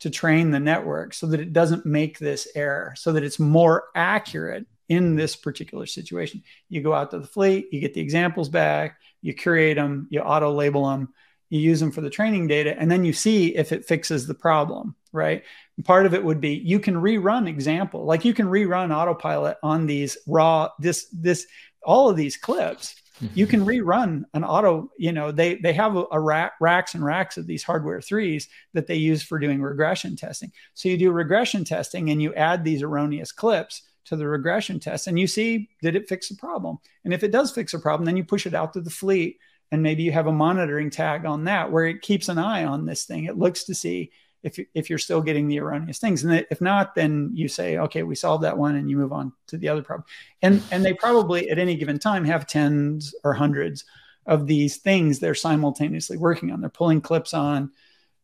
to 0.00 0.10
train 0.10 0.50
the 0.50 0.58
network 0.58 1.14
so 1.14 1.26
that 1.26 1.40
it 1.40 1.52
doesn't 1.52 1.84
make 1.84 2.18
this 2.18 2.48
error, 2.54 2.94
so 2.96 3.12
that 3.12 3.24
it's 3.24 3.38
more 3.38 3.84
accurate 3.94 4.66
in 4.88 5.16
this 5.16 5.36
particular 5.36 5.86
situation? 5.86 6.42
You 6.68 6.80
go 6.80 6.94
out 6.94 7.10
to 7.10 7.18
the 7.18 7.26
fleet, 7.26 7.68
you 7.70 7.80
get 7.80 7.92
the 7.92 8.00
examples 8.00 8.48
back, 8.48 8.98
you 9.20 9.34
curate 9.34 9.76
them, 9.76 10.08
you 10.10 10.20
auto 10.20 10.50
label 10.50 10.88
them, 10.88 11.12
you 11.52 11.60
use 11.60 11.80
them 11.80 11.92
for 11.92 12.00
the 12.00 12.10
training 12.10 12.46
data, 12.46 12.74
and 12.78 12.90
then 12.90 13.04
you 13.04 13.12
see 13.12 13.54
if 13.54 13.72
it 13.72 13.84
fixes 13.84 14.26
the 14.26 14.34
problem, 14.34 14.96
right? 15.12 15.44
part 15.84 16.06
of 16.06 16.14
it 16.14 16.22
would 16.22 16.40
be 16.40 16.62
you 16.64 16.78
can 16.78 16.94
rerun 16.94 17.48
example 17.48 18.04
like 18.04 18.24
you 18.24 18.34
can 18.34 18.46
rerun 18.46 18.94
autopilot 18.94 19.56
on 19.62 19.86
these 19.86 20.16
raw 20.26 20.68
this 20.78 21.06
this 21.12 21.46
all 21.82 22.08
of 22.08 22.16
these 22.16 22.36
clips. 22.36 22.94
You 23.34 23.46
can 23.46 23.60
mm-hmm. 23.60 23.88
rerun 23.88 24.24
an 24.34 24.44
auto 24.44 24.90
you 24.98 25.12
know 25.12 25.32
they 25.32 25.56
they 25.56 25.72
have 25.72 25.96
a, 25.96 26.04
a 26.12 26.20
rack, 26.20 26.52
racks 26.60 26.94
and 26.94 27.04
racks 27.04 27.36
of 27.36 27.46
these 27.46 27.62
hardware 27.62 28.00
threes 28.00 28.48
that 28.74 28.86
they 28.86 28.96
use 28.96 29.22
for 29.22 29.38
doing 29.38 29.62
regression 29.62 30.16
testing. 30.16 30.52
So 30.74 30.88
you 30.88 30.96
do 30.96 31.10
regression 31.10 31.64
testing 31.64 32.10
and 32.10 32.20
you 32.20 32.34
add 32.34 32.64
these 32.64 32.82
erroneous 32.82 33.32
clips 33.32 33.82
to 34.06 34.16
the 34.16 34.26
regression 34.26 34.80
test 34.80 35.06
and 35.06 35.18
you 35.18 35.26
see 35.26 35.68
did 35.82 35.96
it 35.96 36.08
fix 36.08 36.28
the 36.28 36.36
problem? 36.36 36.78
And 37.04 37.14
if 37.14 37.22
it 37.22 37.32
does 37.32 37.52
fix 37.52 37.74
a 37.74 37.78
problem 37.78 38.04
then 38.04 38.16
you 38.16 38.24
push 38.24 38.46
it 38.46 38.54
out 38.54 38.72
to 38.72 38.80
the 38.80 38.90
fleet 38.90 39.38
and 39.72 39.82
maybe 39.82 40.04
you 40.04 40.12
have 40.12 40.28
a 40.28 40.32
monitoring 40.32 40.90
tag 40.90 41.26
on 41.26 41.44
that 41.44 41.72
where 41.72 41.86
it 41.86 42.02
keeps 42.02 42.28
an 42.28 42.38
eye 42.38 42.64
on 42.64 42.86
this 42.86 43.04
thing 43.04 43.24
it 43.24 43.36
looks 43.36 43.64
to 43.64 43.74
see 43.74 44.12
if, 44.42 44.58
if 44.74 44.90
you're 44.90 44.98
still 44.98 45.22
getting 45.22 45.48
the 45.48 45.60
erroneous 45.60 45.98
things. 45.98 46.24
And 46.24 46.46
if 46.50 46.60
not, 46.60 46.94
then 46.94 47.30
you 47.34 47.48
say, 47.48 47.78
okay, 47.78 48.02
we 48.02 48.14
solved 48.14 48.44
that 48.44 48.58
one 48.58 48.76
and 48.76 48.90
you 48.90 48.96
move 48.96 49.12
on 49.12 49.32
to 49.48 49.56
the 49.56 49.68
other 49.68 49.82
problem. 49.82 50.04
And, 50.42 50.62
and 50.70 50.84
they 50.84 50.92
probably 50.94 51.48
at 51.50 51.58
any 51.58 51.76
given 51.76 51.98
time 51.98 52.24
have 52.24 52.46
tens 52.46 53.14
or 53.24 53.34
hundreds 53.34 53.84
of 54.26 54.46
these 54.46 54.76
things 54.78 55.18
they're 55.18 55.34
simultaneously 55.34 56.16
working 56.16 56.50
on. 56.50 56.60
They're 56.60 56.70
pulling 56.70 57.00
clips 57.00 57.34
on, 57.34 57.70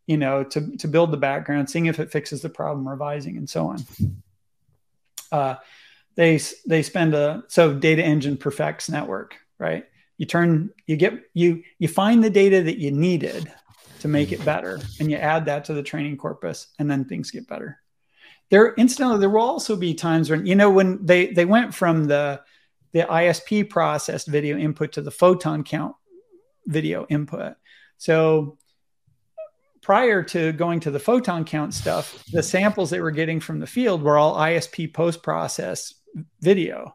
you 0.07 0.17
know, 0.17 0.45
to, 0.45 0.77
to 0.79 0.89
build 0.89 1.13
the 1.13 1.17
background, 1.17 1.71
seeing 1.71 1.87
if 1.87 2.01
it 2.01 2.11
fixes 2.11 2.43
the 2.43 2.49
problem, 2.49 2.89
revising, 2.89 3.37
and 3.37 3.49
so 3.49 3.69
on. 3.69 3.79
Uh, 5.31 5.55
they 6.15 6.41
they 6.67 6.83
spend 6.83 7.15
a 7.15 7.45
so 7.49 7.75
data 7.75 8.03
engine 8.03 8.39
perfects 8.39 8.89
network, 8.89 9.37
right? 9.59 9.85
You 10.19 10.27
turn 10.27 10.71
you 10.87 10.97
get 10.97 11.15
you 11.33 11.63
you 11.79 11.89
find 11.89 12.23
the 12.23 12.31
data 12.31 12.63
that 12.65 12.79
you 12.79 12.91
needed 12.91 13.51
to 14.01 14.09
make 14.09 14.33
it 14.33 14.45
better 14.45 14.81
and 15.01 15.11
you 15.11 15.17
add 15.17 15.47
that 15.47 15.65
to 15.67 15.75
the 15.75 15.83
training 15.83 16.17
corpus 16.17 16.69
and 16.79 16.91
then 16.91 17.05
things 17.05 17.31
get 17.31 17.49
better. 17.49 17.79
There 18.51 18.75
incidentally 18.75 19.21
there 19.21 19.31
will 19.31 19.41
also 19.41 19.77
be 19.77 19.95
times 19.95 20.29
when 20.29 20.45
you 20.45 20.57
know 20.57 20.71
when 20.71 21.05
they 21.07 21.29
they 21.29 21.45
went 21.45 21.75
from 21.75 22.05
the 22.05 22.43
the 22.93 23.03
isp 23.03 23.71
processed 23.71 24.27
video 24.27 24.57
input 24.59 24.93
to 24.93 25.03
the 25.03 25.11
photon 25.11 25.63
count 25.63 25.95
video 26.67 27.07
input. 27.09 27.55
So 27.97 28.59
prior 29.83 30.25
to 30.25 30.53
going 30.53 30.81
to 30.81 30.91
the 30.91 30.99
photon 30.99 31.45
count 31.45 31.75
stuff 31.75 32.25
the 32.33 32.43
samples 32.43 32.91
they 32.91 33.01
were 33.01 33.13
getting 33.13 33.39
from 33.39 33.61
the 33.61 33.67
field 33.67 34.03
were 34.03 34.19
all 34.19 34.35
isp 34.35 34.93
post 34.93 35.23
process 35.23 35.95
video 36.41 36.95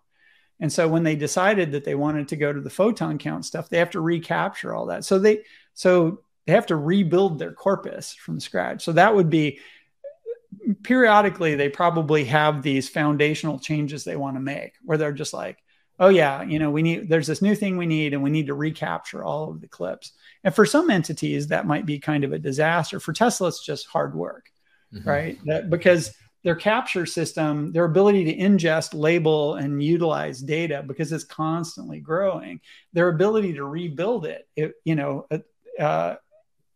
and 0.64 0.74
so 0.74 0.88
when 0.88 1.04
they 1.04 1.16
decided 1.16 1.74
that 1.74 1.84
they 1.84 1.94
wanted 1.94 2.28
to 2.30 2.36
go 2.36 2.52
to 2.52 2.62
the 2.62 2.70
photon 2.72 3.20
count 3.20 3.46
stuff 3.46 3.70
they 3.70 3.78
have 3.78 3.92
to 3.92 4.02
recapture 4.02 4.74
all 4.74 4.88
that 4.88 5.06
so 5.06 5.20
they 5.20 5.44
so 5.76 6.24
they 6.46 6.54
have 6.54 6.68
to 6.68 6.76
rebuild 6.76 7.40
their 7.40 7.54
corpus 7.54 8.14
from 8.14 8.40
scratch. 8.40 8.84
So 8.84 8.92
that 8.94 9.16
would 9.16 9.30
be 9.30 9.60
periodically 10.84 11.56
they 11.56 11.70
probably 11.70 12.26
have 12.26 12.62
these 12.62 12.90
foundational 12.90 13.60
changes 13.60 14.04
they 14.04 14.16
want 14.16 14.36
to 14.36 14.42
make 14.42 14.74
where 14.84 14.98
they're 14.98 15.12
just 15.12 15.34
like, 15.34 15.58
oh 16.00 16.10
yeah, 16.10 16.44
you 16.44 16.60
know, 16.60 16.70
we 16.70 16.82
need 16.82 17.10
there's 17.10 17.28
this 17.28 17.42
new 17.42 17.56
thing 17.56 17.78
we 17.78 17.86
need 17.86 18.14
and 18.14 18.22
we 18.22 18.30
need 18.30 18.48
to 18.48 18.54
recapture 18.54 19.24
all 19.24 19.50
of 19.50 19.62
the 19.62 19.68
clips. 19.68 20.12
And 20.44 20.54
for 20.54 20.66
some 20.66 20.90
entities 20.90 21.48
that 21.48 21.68
might 21.68 21.86
be 21.86 22.00
kind 22.00 22.24
of 22.24 22.34
a 22.34 22.40
disaster. 22.40 23.00
For 23.00 23.14
Tesla 23.14 23.48
it's 23.48 23.66
just 23.66 23.88
hard 23.88 24.16
work. 24.16 24.52
Mm-hmm. 24.94 25.10
Right? 25.10 25.40
That 25.46 25.70
because 25.70 26.14
their 26.44 26.56
capture 26.56 27.06
system, 27.06 27.72
their 27.72 27.86
ability 27.86 28.26
to 28.26 28.36
ingest, 28.36 28.94
label, 28.94 29.56
and 29.56 29.82
utilize 29.82 30.40
data 30.40 30.84
because 30.86 31.12
it's 31.12 31.24
constantly 31.24 32.00
growing, 32.00 32.60
their 32.92 33.10
ability 33.10 33.54
to 33.54 33.64
rebuild 33.64 34.26
it, 34.26 34.48
it 34.56 34.74
you 34.84 34.96
know, 34.96 35.28
uh, 35.80 36.16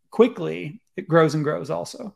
quickly, 0.09 0.81
it 0.95 1.07
grows 1.07 1.35
and 1.35 1.43
grows 1.43 1.69
also. 1.69 2.15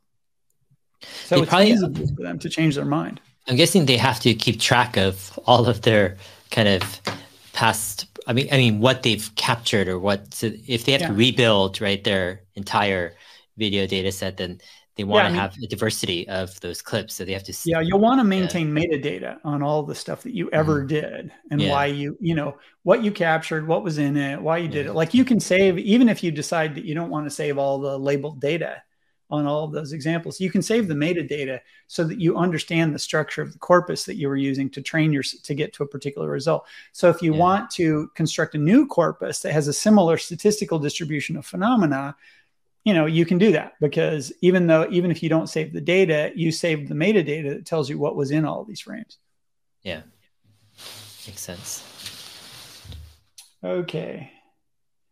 So 1.26 1.36
they 1.36 1.42
it's 1.42 1.50
probably, 1.50 1.72
easy 1.72 2.16
for 2.16 2.24
them 2.24 2.40
to 2.40 2.50
change 2.50 2.76
their 2.76 2.86
mind. 2.86 3.20
I'm 3.48 3.56
guessing 3.56 3.86
they 3.86 3.98
have 3.98 4.20
to 4.22 4.34
keep 4.34 4.60
track 4.60 4.98
of 4.98 5.38
all 5.46 5.68
of 5.68 5.82
their 5.82 6.18
kind 6.52 6.68
of 6.68 7.02
past. 7.54 8.08
I 8.28 8.34
mean, 8.34 8.48
I 8.52 8.58
mean, 8.58 8.80
what 8.80 9.04
they've 9.04 9.30
captured 9.36 9.88
or 9.88 10.00
what 10.00 10.34
so 10.34 10.52
if 10.68 10.86
they 10.86 10.92
have 10.94 11.02
yeah. 11.02 11.08
to 11.08 11.14
rebuild 11.14 11.82
right 11.82 12.04
their 12.04 12.44
entire 12.56 13.16
video 13.58 13.88
data 13.88 14.12
set, 14.12 14.38
then 14.38 14.62
they 14.96 15.04
want 15.06 15.20
yeah, 15.20 15.24
to 15.24 15.28
I 15.28 15.32
mean, 15.32 15.42
have 15.42 15.58
a 15.64 15.68
diversity 15.68 16.28
of 16.28 16.60
those 16.60 16.82
clips. 16.82 17.16
So 17.16 17.24
they 17.24 17.34
have 17.34 17.44
to. 17.44 17.54
See. 17.54 17.72
yeah, 17.72 17.80
you'll 17.80 18.00
want 18.00 18.20
to 18.20 18.24
maintain 18.24 18.76
yeah. 18.76 18.84
metadata 18.84 19.38
on 19.44 19.64
all 19.64 19.84
the 19.84 19.96
stuff 19.96 20.24
that 20.24 20.36
you 20.36 20.50
ever 20.52 20.80
mm-hmm. 20.80 20.88
did 20.88 21.32
and 21.50 21.62
yeah. 21.62 21.72
why 21.72 21.86
you, 21.86 22.18
you 22.20 22.36
know, 22.36 22.58
what 22.84 23.04
you 23.04 23.12
captured, 23.12 23.68
what 23.68 23.84
was 23.84 23.98
in 23.98 24.18
it, 24.18 24.42
why 24.42 24.58
you 24.58 24.68
did 24.68 24.88
it. 24.88 24.94
Like 24.94 25.14
you 25.14 25.24
can 25.24 25.40
save, 25.40 25.78
even 25.78 26.10
if 26.10 26.24
you 26.24 26.32
decide 26.32 26.76
that 26.76 26.86
you 26.86 26.94
don't 26.94 27.10
want 27.10 27.26
to 27.26 27.30
save 27.30 27.58
all 27.58 27.80
the 27.80 27.98
labeled 27.98 28.42
data 28.42 28.84
on 29.30 29.46
all 29.46 29.64
of 29.64 29.72
those 29.72 29.94
examples, 29.94 30.42
you 30.42 30.52
can 30.52 30.62
save 30.62 30.90
the 30.90 30.94
metadata 30.94 31.62
so 31.88 32.04
that 32.04 32.20
you 32.20 32.36
understand 32.36 32.94
the 32.94 33.00
structure 33.00 33.42
of 33.42 33.54
the 33.54 33.60
corpus 33.60 34.04
that 34.04 34.16
you 34.16 34.28
were 34.28 34.36
using 34.36 34.70
to 34.70 34.82
train 34.82 35.14
your 35.14 35.24
to 35.24 35.56
get 35.56 35.72
to 35.74 35.84
a 35.84 35.88
particular 35.88 36.30
result. 36.30 36.68
So 36.92 37.10
if 37.10 37.22
you 37.22 37.34
want 37.34 37.72
to 37.72 38.12
construct 38.14 38.56
a 38.56 38.58
new 38.58 38.86
corpus 38.86 39.40
that 39.40 39.54
has 39.54 39.70
a 39.70 39.74
similar 39.74 40.18
statistical 40.18 40.80
distribution 40.80 41.38
of 41.38 41.46
phenomena, 41.46 42.14
you 42.84 42.94
know 42.94 43.06
you 43.06 43.26
can 43.26 43.38
do 43.38 43.52
that 43.52 43.74
because 43.80 44.32
even 44.42 44.68
though 44.68 44.88
even 44.90 45.12
if 45.12 45.22
you 45.22 45.30
don't 45.30 45.48
save 45.48 45.74
the 45.74 45.82
data 45.82 46.32
you 46.36 46.52
save 46.52 46.90
the 46.90 46.96
metadata 46.96 47.56
that 47.56 47.66
tells 47.66 47.90
you 47.90 47.98
what 47.98 48.16
was 48.16 48.32
in 48.32 48.46
all 48.46 48.64
these 48.64 48.82
frames. 48.82 49.18
Yeah. 49.84 50.02
Makes 51.28 51.42
sense. 51.42 51.84
Okay. 53.64 54.32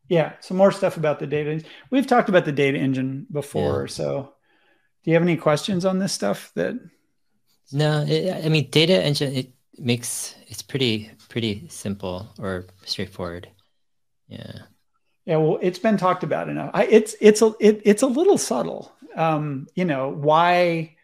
Yeah 0.08 0.34
some 0.40 0.58
more 0.58 0.72
stuff 0.72 0.98
about 0.98 1.20
the 1.20 1.28
data. 1.28 1.64
We've 1.92 2.08
talked 2.08 2.30
about 2.30 2.46
the 2.46 2.52
data 2.52 2.78
engine 2.78 3.28
before 3.32 3.82
yeah. 3.82 3.88
so 3.88 4.34
do 5.04 5.12
you 5.12 5.14
have 5.14 5.24
any 5.24 5.38
questions 5.38 5.86
on 5.86 6.00
this 6.00 6.14
stuff 6.14 6.52
that 6.56 6.78
no 7.72 8.04
it, 8.08 8.46
i 8.46 8.50
mean 8.50 8.68
data 8.72 9.02
engine 9.02 9.34
it 9.34 9.54
makes 9.78 10.36
it's 10.48 10.62
pretty 10.62 11.12
pretty 11.30 11.68
simple 11.70 12.28
or 12.40 12.66
straightforward. 12.86 13.48
Yeah 14.28 14.64
yeah, 15.30 15.38
well, 15.38 15.60
it's 15.62 15.78
been 15.78 15.98
talked 15.98 16.24
about 16.24 16.50
enough. 16.50 16.72
I, 16.74 16.86
it's 16.86 17.16
it's 17.22 17.44
a 17.44 17.54
it, 17.60 17.82
it's 17.86 18.02
a 18.02 18.08
little 18.08 18.40
subtle. 18.40 18.92
um, 19.16 19.68
you 19.76 19.86
know, 19.86 20.10
why 20.10 20.96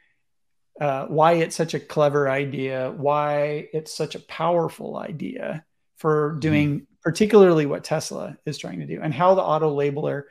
uh, 0.80 1.06
why 1.06 1.34
it's 1.34 1.56
such 1.56 1.74
a 1.74 1.80
clever 1.80 2.30
idea, 2.30 2.94
why 2.96 3.70
it's 3.74 3.96
such 3.96 4.16
a 4.16 4.20
powerful 4.20 4.98
idea 4.98 5.64
for 5.98 6.32
mm-hmm. 6.32 6.40
doing 6.40 6.76
mm-hmm. 6.76 6.94
particularly 7.02 7.66
what 7.66 7.84
Tesla 7.84 8.38
is 8.46 8.58
trying 8.58 8.80
to 8.80 8.86
do, 8.86 9.00
and 9.02 9.14
how 9.14 9.36
the 9.36 9.42
auto 9.42 9.76
labeler 9.76 10.24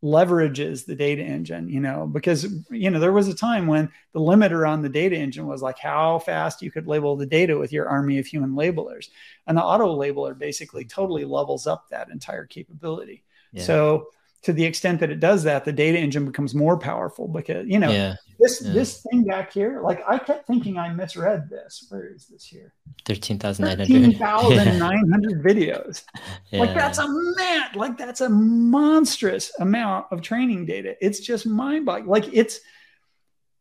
leverages 0.00 0.86
the 0.86 0.94
data 0.94 1.22
engine, 1.22 1.68
you 1.68 1.80
know, 1.80 2.06
because, 2.06 2.46
you 2.70 2.88
know, 2.88 3.00
there 3.00 3.12
was 3.12 3.26
a 3.26 3.34
time 3.34 3.66
when 3.66 3.90
the 4.12 4.20
limiter 4.20 4.68
on 4.68 4.80
the 4.80 4.88
data 4.88 5.16
engine 5.16 5.44
was 5.44 5.60
like 5.60 5.76
how 5.76 6.20
fast 6.20 6.62
you 6.62 6.70
could 6.70 6.86
label 6.86 7.16
the 7.16 7.26
data 7.26 7.58
with 7.58 7.72
your 7.72 7.88
army 7.88 8.20
of 8.20 8.26
human 8.26 8.52
labelers. 8.52 9.08
And 9.48 9.58
the 9.58 9.64
auto 9.64 9.98
labeler 9.98 10.38
basically 10.38 10.84
totally 10.84 11.24
levels 11.24 11.66
up 11.66 11.88
that 11.88 12.10
entire 12.10 12.46
capability. 12.46 13.24
Yeah. 13.52 13.62
So, 13.62 14.08
to 14.42 14.52
the 14.52 14.64
extent 14.64 15.00
that 15.00 15.10
it 15.10 15.20
does 15.20 15.42
that, 15.44 15.64
the 15.64 15.72
data 15.72 15.98
engine 15.98 16.24
becomes 16.24 16.54
more 16.54 16.78
powerful 16.78 17.26
because, 17.26 17.66
you 17.66 17.78
know, 17.78 17.90
yeah. 17.90 18.14
this 18.38 18.62
yeah. 18.64 18.72
this 18.72 19.02
thing 19.02 19.24
back 19.24 19.52
here, 19.52 19.80
like 19.82 20.02
I 20.08 20.18
kept 20.18 20.46
thinking 20.46 20.78
I 20.78 20.92
misread 20.92 21.50
this. 21.50 21.86
Where 21.88 22.06
is 22.14 22.26
this 22.26 22.44
here? 22.44 22.72
13,900. 23.04 23.88
13,900 24.16 25.42
videos. 25.42 26.04
Yeah. 26.50 26.60
Like 26.60 26.74
that's 26.74 26.98
a 26.98 27.06
man, 27.06 27.68
like 27.74 27.98
that's 27.98 28.22
a 28.22 28.28
monstrous 28.30 29.52
amount 29.60 30.06
of 30.10 30.22
training 30.22 30.64
data. 30.64 30.96
It's 31.04 31.20
just 31.20 31.44
mind 31.46 31.84
boggling. 31.84 32.08
Like 32.08 32.32
it's 32.32 32.60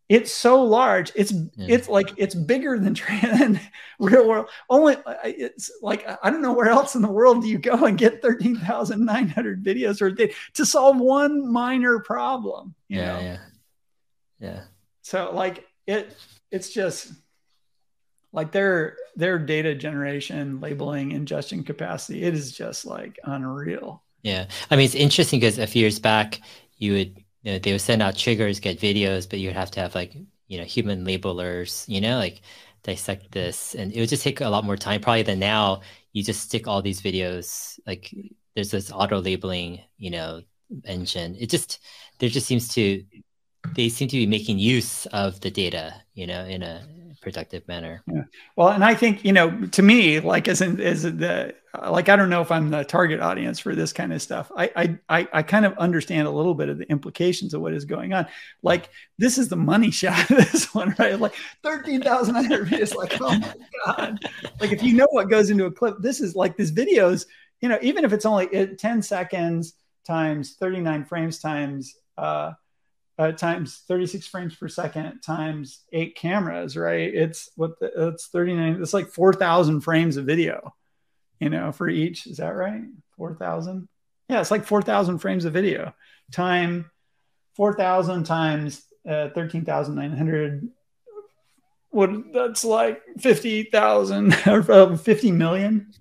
it's 0.10 0.34
so 0.34 0.64
large. 0.64 1.12
It's 1.16 1.32
yeah. 1.32 1.68
it's 1.70 1.90
like 1.90 2.14
it's 2.18 2.34
bigger 2.34 2.80
than, 2.80 2.96
than 3.22 3.60
real 4.00 4.28
world. 4.28 4.48
Only 4.70 4.96
it's 5.24 5.70
like 5.82 6.08
I 6.24 6.30
don't 6.30 6.42
know 6.42 6.54
where 6.54 6.70
else 6.70 6.96
in 6.96 7.02
the 7.02 7.10
world 7.10 7.42
do 7.42 7.50
you 7.50 7.58
go 7.58 7.86
and 7.86 7.98
get 7.98 8.22
thirteen 8.22 8.56
thousand 8.56 9.06
nine 9.06 9.28
hundred 9.28 9.64
videos 9.64 10.02
or 10.02 10.12
to 10.12 10.66
solve 10.66 10.98
one 10.98 11.52
minor 11.52 12.00
problem. 12.00 12.74
yeah, 12.88 13.06
know? 13.06 13.20
yeah, 13.20 13.38
yeah. 14.40 14.62
So 15.02 15.32
like 15.34 15.66
it, 15.86 16.16
it's 16.52 16.70
just 16.70 17.12
like 18.32 18.54
their 18.54 18.96
their 19.18 19.38
data 19.38 19.76
generation, 19.76 20.62
labeling, 20.62 21.12
ingestion 21.12 21.64
capacity. 21.64 22.24
It 22.24 22.34
is 22.34 22.54
just 22.54 22.86
like 22.86 23.20
unreal. 23.26 24.04
Yeah, 24.22 24.48
I 24.72 24.78
mean 24.78 24.86
it's 24.86 24.96
interesting 24.96 25.42
because 25.42 25.58
a 25.58 25.68
few 25.68 25.82
years 25.82 26.00
back 26.00 26.40
you 26.78 26.94
would 26.94 27.24
you 27.48 27.54
know, 27.54 27.60
they 27.60 27.72
would 27.72 27.80
send 27.80 28.02
out 28.02 28.18
triggers, 28.18 28.60
get 28.60 28.78
videos, 28.78 29.30
but 29.30 29.40
you 29.40 29.48
would 29.48 29.56
have 29.56 29.72
to 29.72 29.80
have 29.80 29.96
like, 29.96 30.14
you 30.50 30.58
know, 30.58 30.66
human 30.66 31.06
labelers, 31.06 31.88
you 31.88 32.02
know, 32.02 32.18
like 32.18 32.42
dissect 32.84 33.24
mm-hmm. 33.24 33.40
this. 33.40 33.74
And 33.74 33.94
it 33.94 34.02
would 34.02 34.10
just 34.10 34.22
take 34.22 34.42
a 34.42 34.50
lot 34.50 34.66
more 34.66 34.76
time 34.76 35.00
probably 35.00 35.24
than 35.24 35.40
now. 35.40 35.80
You 36.12 36.24
just 36.24 36.42
stick 36.42 36.68
all 36.68 36.82
these 36.82 37.00
videos, 37.00 37.80
like 37.88 38.14
there's 38.54 38.72
this 38.72 38.92
auto 38.92 39.22
labeling, 39.22 39.80
you 39.98 40.10
know, 40.12 40.42
engine. 40.84 41.38
It 41.40 41.50
just, 41.50 41.80
there 42.20 42.28
just 42.28 42.48
seems 42.48 42.68
to, 42.74 43.06
they 43.78 43.88
seem 43.88 44.10
to 44.10 44.18
be 44.18 44.28
making 44.28 44.60
use 44.60 45.06
of 45.06 45.40
the 45.40 45.50
data, 45.50 45.94
you 46.16 46.28
know, 46.28 46.44
in 46.44 46.64
a 46.64 46.86
productive 47.22 47.66
manner. 47.70 48.04
Yeah. 48.12 48.24
Well, 48.58 48.70
and 48.70 48.84
I 48.84 48.94
think 48.94 49.24
you 49.24 49.32
know, 49.32 49.66
to 49.68 49.82
me, 49.82 50.20
like 50.20 50.50
as 50.50 50.62
in, 50.62 50.82
as 50.82 51.04
the 51.04 51.56
like, 51.90 52.10
I 52.10 52.16
don't 52.16 52.30
know 52.30 52.42
if 52.42 52.52
I'm 52.52 52.70
the 52.70 52.84
target 52.84 53.20
audience 53.20 53.60
for 53.60 53.76
this 53.76 53.94
kind 53.94 54.14
of 54.14 54.22
stuff. 54.22 54.52
I 54.56 54.98
I 55.10 55.28
I 55.32 55.44
kind 55.44 55.66
of 55.66 55.78
understand 55.78 56.28
a 56.28 56.32
little 56.32 56.54
bit 56.54 56.70
of 56.70 56.78
the 56.78 56.90
implications 56.90 57.54
of 57.54 57.62
what 57.62 57.74
is 57.74 57.86
going 57.86 58.14
on. 58.14 58.28
Like 58.64 58.90
this 59.18 59.38
is 59.38 59.50
the 59.50 59.56
money 59.56 59.92
shot. 59.92 60.30
Of 60.30 60.38
this 60.52 60.74
one, 60.74 60.96
right? 61.00 61.20
Like 61.20 61.36
thirteen 61.64 62.02
thousand 62.02 62.52
is 62.74 62.96
like, 62.96 63.18
oh 63.22 63.38
my 63.38 63.56
god! 63.86 64.20
Like 64.60 64.72
if 64.72 64.84
you 64.84 64.94
know 64.94 65.08
what 65.12 65.30
goes 65.30 65.50
into 65.50 65.66
a 65.66 65.72
clip, 65.72 65.98
this 66.00 66.22
is 66.22 66.36
like 66.36 66.58
this 66.58 66.72
videos. 66.72 67.26
You 67.62 67.70
know, 67.70 67.80
even 67.82 68.06
if 68.06 68.14
it's 68.14 68.26
only 68.26 68.68
ten 68.76 69.02
seconds 69.02 69.74
times 70.06 70.56
thirty 70.56 70.80
nine 70.80 71.06
frames 71.06 71.40
times. 71.40 71.96
uh 72.18 72.54
uh, 73.20 73.32
times 73.32 73.84
36 73.88 74.28
frames 74.28 74.56
per 74.56 74.68
second 74.68 75.20
times 75.22 75.82
eight 75.92 76.16
cameras, 76.16 76.78
right? 76.78 77.14
It's 77.14 77.50
what 77.56 77.80
the, 77.80 78.10
it's 78.10 78.28
39. 78.28 78.82
It's 78.82 78.94
like 78.94 79.08
4,000 79.08 79.82
frames 79.82 80.18
of 80.18 80.26
video, 80.26 80.74
you 81.40 81.50
know, 81.50 81.72
for 81.72 81.88
each. 81.90 82.28
Is 82.28 82.38
that 82.38 82.56
right? 82.56 82.84
4,000. 83.18 83.88
Yeah, 84.30 84.42
it's 84.42 84.52
like 84.52 84.66
4,000 84.66 85.20
frames 85.20 85.46
of 85.46 85.54
video. 85.54 85.94
Time 86.32 86.92
4,000 87.56 88.24
times 88.24 88.84
uh, 89.08 89.30
13,900. 89.30 90.70
What 91.90 92.34
that's 92.34 92.64
like 92.64 93.02
50,000 93.20 94.36
or 94.48 94.72
uh, 94.72 94.98
50 94.98 95.32
million. 95.32 95.94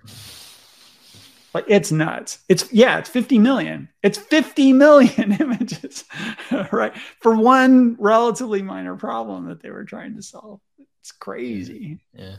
Like 1.54 1.64
it's 1.68 1.90
nuts. 1.90 2.40
It's 2.50 2.70
yeah, 2.70 2.98
it's 2.98 3.08
50 3.08 3.38
million. 3.38 3.88
It's 4.02 4.18
50 4.18 4.74
million 4.74 5.32
images, 5.40 6.04
right? 6.70 6.94
For 7.20 7.34
one 7.34 7.96
relatively 7.98 8.60
minor 8.60 8.96
problem 8.96 9.46
that 9.46 9.62
they 9.62 9.70
were 9.70 9.84
trying 9.84 10.16
to 10.16 10.22
solve. 10.22 10.60
It's 11.00 11.12
crazy. 11.12 12.00
Yeah. 12.12 12.36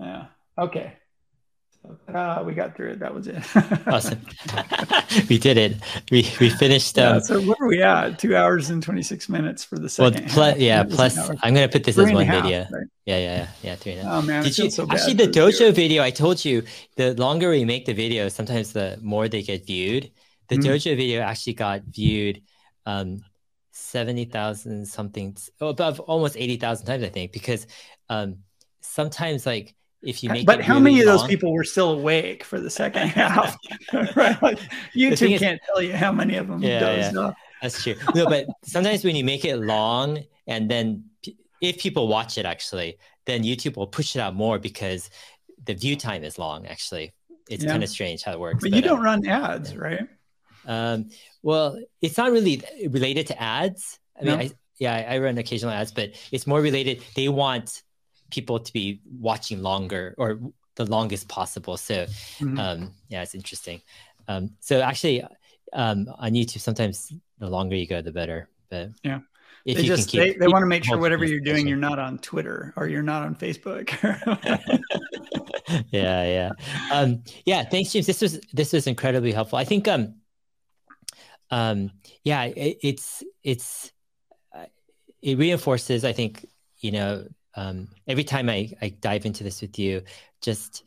Yeah. 0.00 0.26
Okay. 0.58 0.94
Uh, 2.12 2.42
we 2.44 2.52
got 2.52 2.76
through 2.76 2.90
it. 2.90 2.98
That 2.98 3.14
was 3.14 3.28
it. 3.28 3.36
awesome. 3.86 4.20
we 5.28 5.38
did 5.38 5.56
it. 5.56 5.76
We 6.10 6.28
we 6.40 6.50
finished. 6.50 6.98
Um, 6.98 7.16
yeah, 7.16 7.20
so 7.20 7.40
where 7.40 7.56
are 7.60 7.68
we 7.68 7.82
at? 7.82 8.18
Two 8.18 8.36
hours 8.36 8.70
and 8.70 8.82
twenty 8.82 9.02
six 9.02 9.28
minutes 9.28 9.64
for 9.64 9.78
the 9.78 9.88
second. 9.88 10.32
Well, 10.36 10.52
pl- 10.52 10.60
yeah. 10.62 10.84
Plus, 10.84 11.16
I'm 11.42 11.54
gonna 11.54 11.68
put 11.68 11.84
this 11.84 11.94
three 11.94 12.06
as 12.06 12.12
one 12.12 12.26
half, 12.26 12.42
video. 12.42 12.66
Right? 12.70 12.86
Yeah, 13.04 13.18
yeah, 13.18 13.36
yeah, 13.36 13.48
yeah. 13.62 13.74
Three 13.76 13.92
and 13.92 14.00
a 14.00 14.04
half. 14.04 14.24
Oh 14.24 14.26
man, 14.26 14.42
did 14.42 14.58
you 14.58 14.70
so 14.70 14.86
actually 14.90 15.14
the 15.14 15.28
dojo 15.28 15.72
video? 15.72 16.02
I 16.02 16.10
told 16.10 16.44
you 16.44 16.62
the 16.96 17.14
longer 17.14 17.50
we 17.50 17.64
make 17.64 17.86
the 17.86 17.94
video, 17.94 18.28
sometimes 18.28 18.72
the 18.72 18.98
more 19.00 19.28
they 19.28 19.42
get 19.42 19.66
viewed. 19.66 20.10
The 20.48 20.56
mm-hmm. 20.56 20.68
dojo 20.68 20.96
video 20.96 21.22
actually 21.22 21.54
got 21.54 21.82
viewed. 21.82 22.42
Um, 22.84 23.22
70,000 23.72 24.86
something 24.86 25.36
above 25.60 26.00
almost 26.00 26.34
80,000 26.34 26.86
times 26.86 27.04
I 27.04 27.08
think 27.10 27.30
because 27.30 27.66
um 28.08 28.38
sometimes 28.80 29.44
like 29.44 29.74
if 30.06 30.22
you 30.22 30.30
make 30.30 30.46
but 30.46 30.62
how 30.62 30.74
really 30.74 30.84
many 30.84 31.00
of 31.00 31.06
those 31.06 31.24
people 31.24 31.52
were 31.52 31.64
still 31.64 31.90
awake 31.90 32.44
for 32.44 32.60
the 32.60 32.70
second 32.70 33.08
half 33.08 33.56
right 34.14 34.40
like 34.40 34.58
youtube 34.94 35.32
is, 35.32 35.40
can't 35.40 35.60
tell 35.66 35.82
you 35.82 35.94
how 35.94 36.12
many 36.12 36.36
of 36.36 36.46
them 36.46 36.62
yeah, 36.62 37.10
yeah. 37.12 37.32
that's 37.60 37.82
true 37.82 37.94
no 38.14 38.26
but 38.26 38.46
sometimes 38.62 39.04
when 39.04 39.16
you 39.16 39.24
make 39.24 39.44
it 39.44 39.56
long 39.56 40.22
and 40.46 40.70
then 40.70 41.04
if 41.60 41.78
people 41.78 42.06
watch 42.08 42.38
it 42.38 42.46
actually 42.46 42.96
then 43.26 43.42
youtube 43.42 43.76
will 43.76 43.86
push 43.86 44.14
it 44.14 44.20
out 44.20 44.34
more 44.34 44.58
because 44.58 45.10
the 45.64 45.74
view 45.74 45.96
time 45.96 46.22
is 46.22 46.38
long 46.38 46.66
actually 46.66 47.12
it's 47.50 47.64
yeah. 47.64 47.70
kind 47.70 47.82
of 47.82 47.88
strange 47.88 48.22
how 48.22 48.32
it 48.32 48.40
works 48.40 48.62
but, 48.62 48.70
but 48.70 48.76
you 48.76 48.82
don't 48.82 49.00
uh, 49.00 49.02
run 49.02 49.26
ads 49.26 49.72
yeah. 49.72 49.78
right 49.78 50.08
um, 50.68 51.08
well 51.42 51.78
it's 52.00 52.16
not 52.16 52.30
really 52.30 52.62
related 52.88 53.26
to 53.26 53.42
ads 53.42 53.98
i 54.18 54.24
mean 54.24 54.38
no. 54.38 54.44
I, 54.44 54.50
yeah 54.78 55.06
I 55.08 55.18
run 55.18 55.38
occasional 55.38 55.72
ads 55.72 55.90
but 55.90 56.10
it's 56.32 56.46
more 56.46 56.60
related 56.60 57.02
they 57.14 57.28
want 57.28 57.82
people 58.30 58.58
to 58.60 58.72
be 58.72 59.00
watching 59.18 59.62
longer 59.62 60.14
or 60.18 60.40
the 60.76 60.84
longest 60.84 61.28
possible. 61.28 61.76
So, 61.76 62.04
mm-hmm. 62.04 62.58
um, 62.58 62.92
yeah, 63.08 63.22
it's 63.22 63.34
interesting. 63.34 63.80
Um, 64.28 64.50
so 64.60 64.80
actually, 64.80 65.24
um, 65.72 66.06
on 66.18 66.32
YouTube, 66.32 66.60
sometimes 66.60 67.12
the 67.38 67.48
longer 67.48 67.76
you 67.76 67.86
go, 67.86 68.02
the 68.02 68.12
better. 68.12 68.48
But 68.70 68.90
yeah, 69.02 69.20
if 69.64 69.76
they 69.76 69.82
you 69.82 69.88
just 69.88 70.08
keep, 70.08 70.20
they, 70.20 70.32
they 70.34 70.48
want 70.48 70.62
to 70.62 70.66
make 70.66 70.84
sure 70.84 70.98
whatever 70.98 71.24
you're 71.24 71.40
doing, 71.40 71.66
you're 71.66 71.76
not 71.76 71.98
on 71.98 72.18
Twitter 72.18 72.72
or 72.76 72.88
you're 72.88 73.02
not 73.02 73.22
on 73.22 73.34
Facebook. 73.34 73.90
yeah, 75.90 76.24
yeah, 76.24 76.50
um, 76.92 77.22
yeah. 77.44 77.64
Thanks, 77.64 77.92
James. 77.92 78.06
This 78.06 78.20
was 78.20 78.40
this 78.52 78.72
was 78.72 78.86
incredibly 78.86 79.32
helpful. 79.32 79.58
I 79.58 79.64
think, 79.64 79.88
um, 79.88 80.16
um, 81.50 81.90
yeah, 82.24 82.44
it, 82.44 82.78
it's 82.82 83.22
it's 83.42 83.92
uh, 84.54 84.66
it 85.22 85.38
reinforces. 85.38 86.04
I 86.04 86.12
think 86.12 86.46
you 86.78 86.92
know 86.92 87.26
um, 87.56 87.88
every 88.06 88.24
time 88.24 88.48
I, 88.48 88.70
I 88.80 88.90
dive 88.90 89.26
into 89.26 89.42
this 89.42 89.60
with 89.60 89.78
you, 89.78 90.02
just 90.42 90.84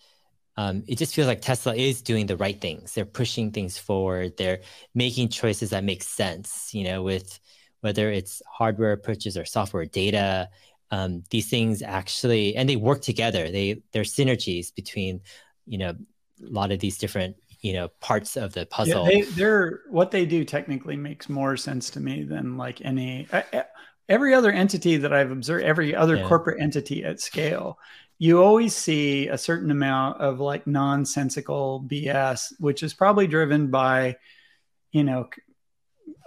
um, 0.55 0.83
it 0.87 0.97
just 0.97 1.15
feels 1.15 1.27
like 1.27 1.41
Tesla 1.41 1.73
is 1.73 2.01
doing 2.01 2.25
the 2.25 2.37
right 2.37 2.59
things. 2.59 2.93
They're 2.93 3.05
pushing 3.05 3.51
things 3.51 3.77
forward. 3.77 4.37
They're 4.37 4.59
making 4.93 5.29
choices 5.29 5.69
that 5.71 5.83
make 5.83 6.03
sense. 6.03 6.73
You 6.73 6.83
know, 6.83 7.01
with 7.01 7.39
whether 7.81 8.11
it's 8.11 8.41
hardware 8.51 8.91
approaches 8.91 9.37
or 9.37 9.45
software 9.45 9.85
data, 9.85 10.49
um, 10.91 11.23
these 11.29 11.49
things 11.49 11.81
actually 11.81 12.55
and 12.55 12.67
they 12.69 12.75
work 12.75 13.01
together. 13.01 13.49
They 13.49 13.81
there's 13.93 14.13
synergies 14.13 14.73
between 14.73 15.21
you 15.65 15.77
know 15.77 15.89
a 15.89 16.49
lot 16.49 16.71
of 16.71 16.79
these 16.79 16.97
different 16.97 17.37
you 17.61 17.73
know 17.73 17.89
parts 17.99 18.35
of 18.35 18.53
the 18.53 18.65
puzzle. 18.65 19.05
Yeah, 19.05 19.09
they, 19.09 19.21
they're 19.31 19.81
what 19.89 20.11
they 20.11 20.25
do 20.25 20.43
technically 20.43 20.95
makes 20.95 21.29
more 21.29 21.57
sense 21.57 21.89
to 21.91 21.99
me 21.99 22.23
than 22.23 22.57
like 22.57 22.81
any. 22.83 23.27
I, 23.31 23.65
every 24.09 24.33
other 24.33 24.51
entity 24.51 24.97
that 24.97 25.13
I've 25.13 25.31
observed, 25.31 25.63
every 25.63 25.95
other 25.95 26.17
yeah. 26.17 26.27
corporate 26.27 26.61
entity 26.61 27.05
at 27.05 27.21
scale, 27.21 27.79
you 28.17 28.43
always 28.43 28.75
see 28.75 29.27
a 29.27 29.37
certain 29.37 29.71
amount 29.71 30.19
of 30.19 30.41
like 30.41 30.67
nonsensical 30.67 31.85
BS, 31.87 32.51
which 32.59 32.83
is 32.83 32.93
probably 32.93 33.27
driven 33.27 33.67
by, 33.67 34.17
you 34.91 35.03
know, 35.03 35.29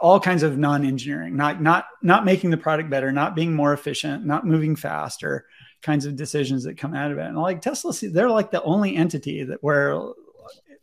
all 0.01 0.19
kinds 0.19 0.43
of 0.43 0.57
non-engineering, 0.57 1.37
not 1.37 1.61
not 1.61 1.85
not 2.03 2.25
making 2.25 2.51
the 2.51 2.57
product 2.57 2.89
better, 2.89 3.13
not 3.13 3.37
being 3.37 3.53
more 3.53 3.73
efficient, 3.73 4.25
not 4.25 4.47
moving 4.47 4.75
faster, 4.75 5.47
kinds 5.83 6.07
of 6.07 6.17
decisions 6.17 6.65
that 6.65 6.79
come 6.79 6.95
out 6.95 7.11
of 7.11 7.19
it. 7.19 7.27
And 7.27 7.37
like 7.37 7.61
Tesla, 7.61 7.93
they're 8.11 8.31
like 8.31 8.51
the 8.51 8.63
only 8.63 8.97
entity 8.97 9.45
that 9.45 9.63
where 9.63 10.01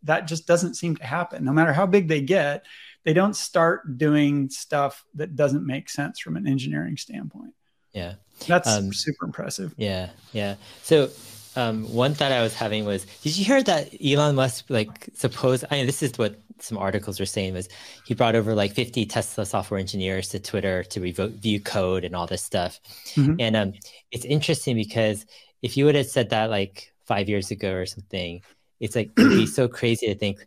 that 0.03 0.27
just 0.27 0.47
doesn't 0.47 0.75
seem 0.75 0.95
to 0.97 1.05
happen. 1.05 1.43
No 1.43 1.51
matter 1.51 1.73
how 1.73 1.85
big 1.85 2.07
they 2.07 2.21
get, 2.21 2.65
they 3.05 3.13
don't 3.13 3.35
start 3.35 3.97
doing 3.97 4.49
stuff 4.49 5.05
that 5.15 5.35
doesn't 5.35 5.65
make 5.65 5.89
sense 5.89 6.19
from 6.19 6.35
an 6.35 6.47
engineering 6.47 6.97
standpoint. 6.97 7.53
Yeah. 7.93 8.15
That's 8.47 8.69
um, 8.69 8.93
super 8.93 9.25
impressive. 9.25 9.73
Yeah. 9.77 10.09
Yeah. 10.33 10.55
So 10.83 11.09
um, 11.55 11.91
one 11.93 12.13
thought 12.13 12.31
I 12.31 12.41
was 12.41 12.53
having 12.53 12.85
was, 12.85 13.05
did 13.23 13.37
you 13.37 13.45
hear 13.45 13.63
that 13.63 13.89
Elon 14.03 14.35
Musk 14.35 14.65
like 14.69 15.09
suppose? 15.13 15.63
I 15.69 15.75
mean, 15.75 15.85
this 15.85 16.03
is 16.03 16.17
what 16.17 16.39
some 16.59 16.77
articles 16.77 17.19
were 17.19 17.25
saying 17.25 17.53
was 17.53 17.69
he 18.05 18.13
brought 18.13 18.35
over 18.35 18.53
like 18.53 18.73
50 18.73 19.05
Tesla 19.05 19.45
software 19.45 19.79
engineers 19.79 20.29
to 20.29 20.39
Twitter 20.39 20.83
to 20.83 21.01
review 21.01 21.59
code 21.59 22.03
and 22.03 22.15
all 22.15 22.27
this 22.27 22.43
stuff. 22.43 22.79
Mm-hmm. 23.15 23.35
And 23.39 23.55
um, 23.55 23.73
it's 24.11 24.25
interesting 24.25 24.75
because 24.75 25.25
if 25.61 25.77
you 25.77 25.85
would 25.85 25.95
have 25.95 26.07
said 26.07 26.29
that 26.29 26.49
like 26.49 26.93
five 27.05 27.29
years 27.29 27.51
ago 27.51 27.73
or 27.73 27.85
something, 27.85 28.41
it's 28.79 28.95
like 28.95 29.11
it'd 29.17 29.31
be 29.31 29.45
so 29.45 29.67
crazy 29.67 30.07
to 30.07 30.15
think, 30.15 30.45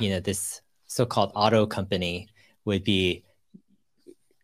you 0.00 0.10
know, 0.10 0.20
this 0.20 0.60
so-called 0.94 1.32
auto 1.34 1.66
company 1.66 2.28
would 2.64 2.84
be 2.84 3.24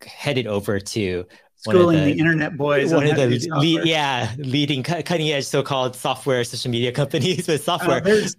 headed 0.05 0.49
over 0.49 0.81
to 0.81 1.25
schooling 1.55 1.99
the, 1.99 2.13
the, 2.13 2.19
internet 2.19 2.57
boys. 2.57 2.93
One 2.93 3.07
of 3.07 3.15
the 3.15 3.27
lead, 3.27 3.85
yeah, 3.85 4.35
leading 4.37 4.83
cutting 4.83 5.31
edge 5.31 5.45
so-called 5.45 5.95
software 5.95 6.43
social 6.43 6.73
media 6.73 6.91
companies 6.91 7.47
with 7.49 7.63
software. 7.63 7.99
Uh, 7.99 8.01
there's, 8.01 8.37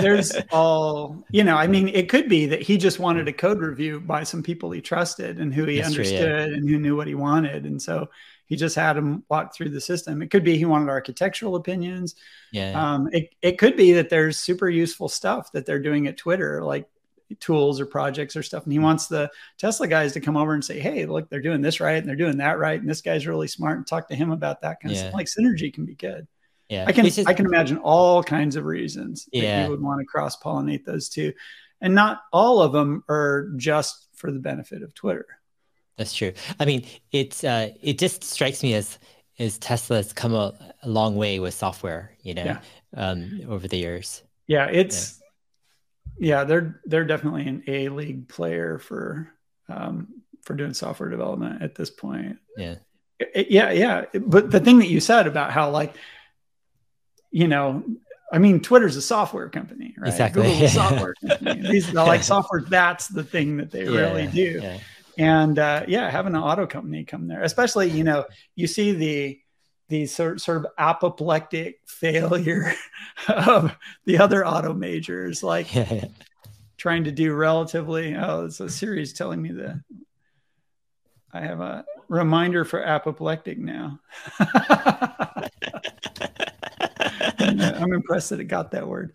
there's 0.00 0.32
all 0.50 1.22
you 1.30 1.44
know. 1.44 1.56
I 1.56 1.66
mean, 1.66 1.88
it 1.88 2.08
could 2.08 2.26
be 2.26 2.46
that 2.46 2.62
he 2.62 2.78
just 2.78 2.98
wanted 2.98 3.28
a 3.28 3.32
code 3.34 3.58
review 3.58 4.00
by 4.00 4.22
some 4.22 4.42
people 4.42 4.70
he 4.70 4.80
trusted 4.80 5.38
and 5.38 5.52
who 5.52 5.66
he 5.66 5.76
That's 5.76 5.88
understood 5.88 6.20
true, 6.20 6.52
yeah. 6.52 6.56
and 6.56 6.68
who 6.68 6.78
knew 6.78 6.96
what 6.96 7.06
he 7.06 7.14
wanted, 7.14 7.66
and 7.66 7.82
so 7.82 8.08
he 8.46 8.56
just 8.56 8.76
had 8.76 8.96
him 8.96 9.24
walk 9.28 9.54
through 9.54 9.70
the 9.70 9.80
system. 9.80 10.22
It 10.22 10.30
could 10.30 10.44
be 10.44 10.56
he 10.56 10.64
wanted 10.64 10.88
architectural 10.88 11.56
opinions. 11.56 12.14
Yeah. 12.50 12.72
Um, 12.80 13.10
it 13.12 13.34
it 13.42 13.58
could 13.58 13.76
be 13.76 13.92
that 13.92 14.08
there's 14.08 14.38
super 14.38 14.70
useful 14.70 15.10
stuff 15.10 15.52
that 15.52 15.66
they're 15.66 15.82
doing 15.82 16.06
at 16.06 16.16
Twitter, 16.16 16.62
like 16.62 16.88
tools 17.40 17.80
or 17.80 17.86
projects 17.86 18.36
or 18.36 18.42
stuff. 18.42 18.64
And 18.64 18.72
he 18.72 18.78
wants 18.78 19.06
the 19.06 19.30
Tesla 19.58 19.86
guys 19.86 20.12
to 20.12 20.20
come 20.20 20.36
over 20.36 20.54
and 20.54 20.64
say, 20.64 20.78
Hey, 20.78 21.06
look, 21.06 21.28
they're 21.28 21.40
doing 21.40 21.60
this 21.60 21.80
right 21.80 21.96
and 21.96 22.08
they're 22.08 22.16
doing 22.16 22.38
that 22.38 22.58
right. 22.58 22.80
And 22.80 22.88
this 22.88 23.00
guy's 23.00 23.26
really 23.26 23.48
smart 23.48 23.76
and 23.78 23.86
talk 23.86 24.08
to 24.08 24.14
him 24.14 24.30
about 24.30 24.62
that 24.62 24.80
kind 24.80 24.92
yeah. 24.92 25.00
of 25.00 25.06
stuff. 25.06 25.14
Like 25.14 25.26
synergy 25.26 25.72
can 25.72 25.84
be 25.84 25.94
good. 25.94 26.26
Yeah. 26.68 26.84
I 26.86 26.92
can 26.92 27.04
just, 27.04 27.28
I 27.28 27.34
can 27.34 27.46
imagine 27.46 27.78
all 27.78 28.22
kinds 28.22 28.56
of 28.56 28.64
reasons 28.64 29.28
yeah. 29.32 29.42
that 29.42 29.64
you 29.64 29.70
would 29.70 29.82
want 29.82 30.00
to 30.00 30.06
cross 30.06 30.40
pollinate 30.40 30.84
those 30.84 31.08
two. 31.08 31.32
And 31.80 31.94
not 31.94 32.22
all 32.32 32.62
of 32.62 32.72
them 32.72 33.04
are 33.08 33.50
just 33.56 34.08
for 34.14 34.30
the 34.30 34.38
benefit 34.38 34.82
of 34.82 34.94
Twitter. 34.94 35.26
That's 35.96 36.14
true. 36.14 36.32
I 36.58 36.64
mean, 36.64 36.86
it's 37.10 37.44
uh, 37.44 37.70
it 37.82 37.98
just 37.98 38.24
strikes 38.24 38.62
me 38.62 38.74
as 38.74 38.98
as 39.38 39.58
Tesla's 39.58 40.12
come 40.12 40.34
a, 40.34 40.54
a 40.82 40.88
long 40.88 41.16
way 41.16 41.38
with 41.40 41.54
software, 41.54 42.12
you 42.22 42.34
know, 42.34 42.44
yeah. 42.44 42.60
um, 42.96 43.40
over 43.48 43.68
the 43.68 43.78
years. 43.78 44.22
Yeah, 44.46 44.66
it's 44.66 45.20
yeah, 46.18 46.44
they're 46.44 46.80
they're 46.84 47.04
definitely 47.04 47.46
an 47.48 47.64
A 47.66 47.88
league 47.88 48.28
player 48.28 48.78
for 48.78 49.32
um, 49.68 50.08
for 50.42 50.54
doing 50.54 50.74
software 50.74 51.08
development 51.08 51.62
at 51.62 51.74
this 51.74 51.90
point. 51.90 52.38
Yeah, 52.56 52.76
yeah, 53.34 53.70
yeah. 53.70 54.04
But 54.14 54.50
the 54.50 54.60
thing 54.60 54.78
that 54.78 54.88
you 54.88 55.00
said 55.00 55.26
about 55.26 55.52
how 55.52 55.70
like, 55.70 55.94
you 57.30 57.48
know, 57.48 57.84
I 58.32 58.38
mean, 58.38 58.60
Twitter's 58.60 58.96
a 58.96 59.02
software 59.02 59.48
company, 59.48 59.94
right? 59.98 60.08
Exactly. 60.08 60.42
Google's 60.42 60.62
a 60.62 60.68
software 60.74 61.14
company. 61.26 61.70
These 61.70 61.90
are 61.90 62.06
like 62.06 62.22
software. 62.22 62.62
That's 62.62 63.08
the 63.08 63.24
thing 63.24 63.58
that 63.58 63.70
they 63.70 63.84
yeah, 63.84 64.00
really 64.00 64.26
do. 64.26 64.60
Yeah. 64.62 64.78
And 65.18 65.58
uh, 65.58 65.84
yeah, 65.88 66.10
having 66.10 66.34
an 66.34 66.40
auto 66.42 66.66
company 66.66 67.04
come 67.04 67.28
there, 67.28 67.42
especially 67.42 67.90
you 67.90 68.04
know, 68.04 68.24
you 68.54 68.66
see 68.66 68.92
the 68.92 69.41
the 69.92 70.06
sort, 70.06 70.40
sort 70.40 70.56
of 70.56 70.66
apoplectic 70.78 71.80
failure 71.86 72.72
of 73.28 73.76
the 74.06 74.18
other 74.18 74.46
auto 74.46 74.72
majors, 74.72 75.42
like 75.42 75.74
yeah, 75.74 75.86
yeah. 75.94 76.04
trying 76.78 77.04
to 77.04 77.12
do 77.12 77.34
relatively. 77.34 78.16
Oh, 78.16 78.46
it's 78.46 78.58
a 78.58 78.70
Siri 78.70 79.06
telling 79.06 79.42
me 79.42 79.52
that 79.52 79.82
I 81.30 81.42
have 81.42 81.60
a 81.60 81.84
reminder 82.08 82.64
for 82.64 82.82
apoplectic 82.82 83.58
now. 83.58 84.00
I'm 87.38 87.92
impressed 87.92 88.30
that 88.30 88.40
it 88.40 88.44
got 88.44 88.70
that 88.70 88.88
word. 88.88 89.12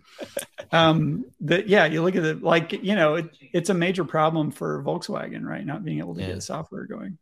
Um, 0.72 1.26
that 1.42 1.68
yeah, 1.68 1.86
you 1.86 2.04
look 2.04 2.16
at 2.16 2.24
it 2.24 2.44
like 2.44 2.72
you 2.72 2.94
know 2.94 3.16
it, 3.16 3.36
it's 3.52 3.72
a 3.72 3.74
major 3.74 4.06
problem 4.06 4.52
for 4.52 4.84
Volkswagen, 4.84 5.44
right? 5.44 5.66
Not 5.66 5.84
being 5.84 5.98
able 5.98 6.14
to 6.14 6.22
yeah. 6.22 6.34
get 6.34 6.44
software 6.44 6.86
going. 6.86 7.18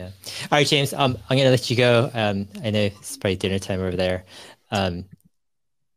Yeah. 0.00 0.10
All 0.44 0.58
right, 0.58 0.66
James. 0.66 0.94
Um, 0.94 1.18
I'm 1.28 1.36
gonna 1.36 1.50
let 1.50 1.68
you 1.68 1.76
go. 1.76 2.10
Um, 2.14 2.48
I 2.64 2.70
know 2.70 2.80
it's 2.80 3.18
probably 3.18 3.36
dinner 3.36 3.58
time 3.58 3.80
over 3.80 3.96
there. 3.96 4.24
Um, 4.70 5.04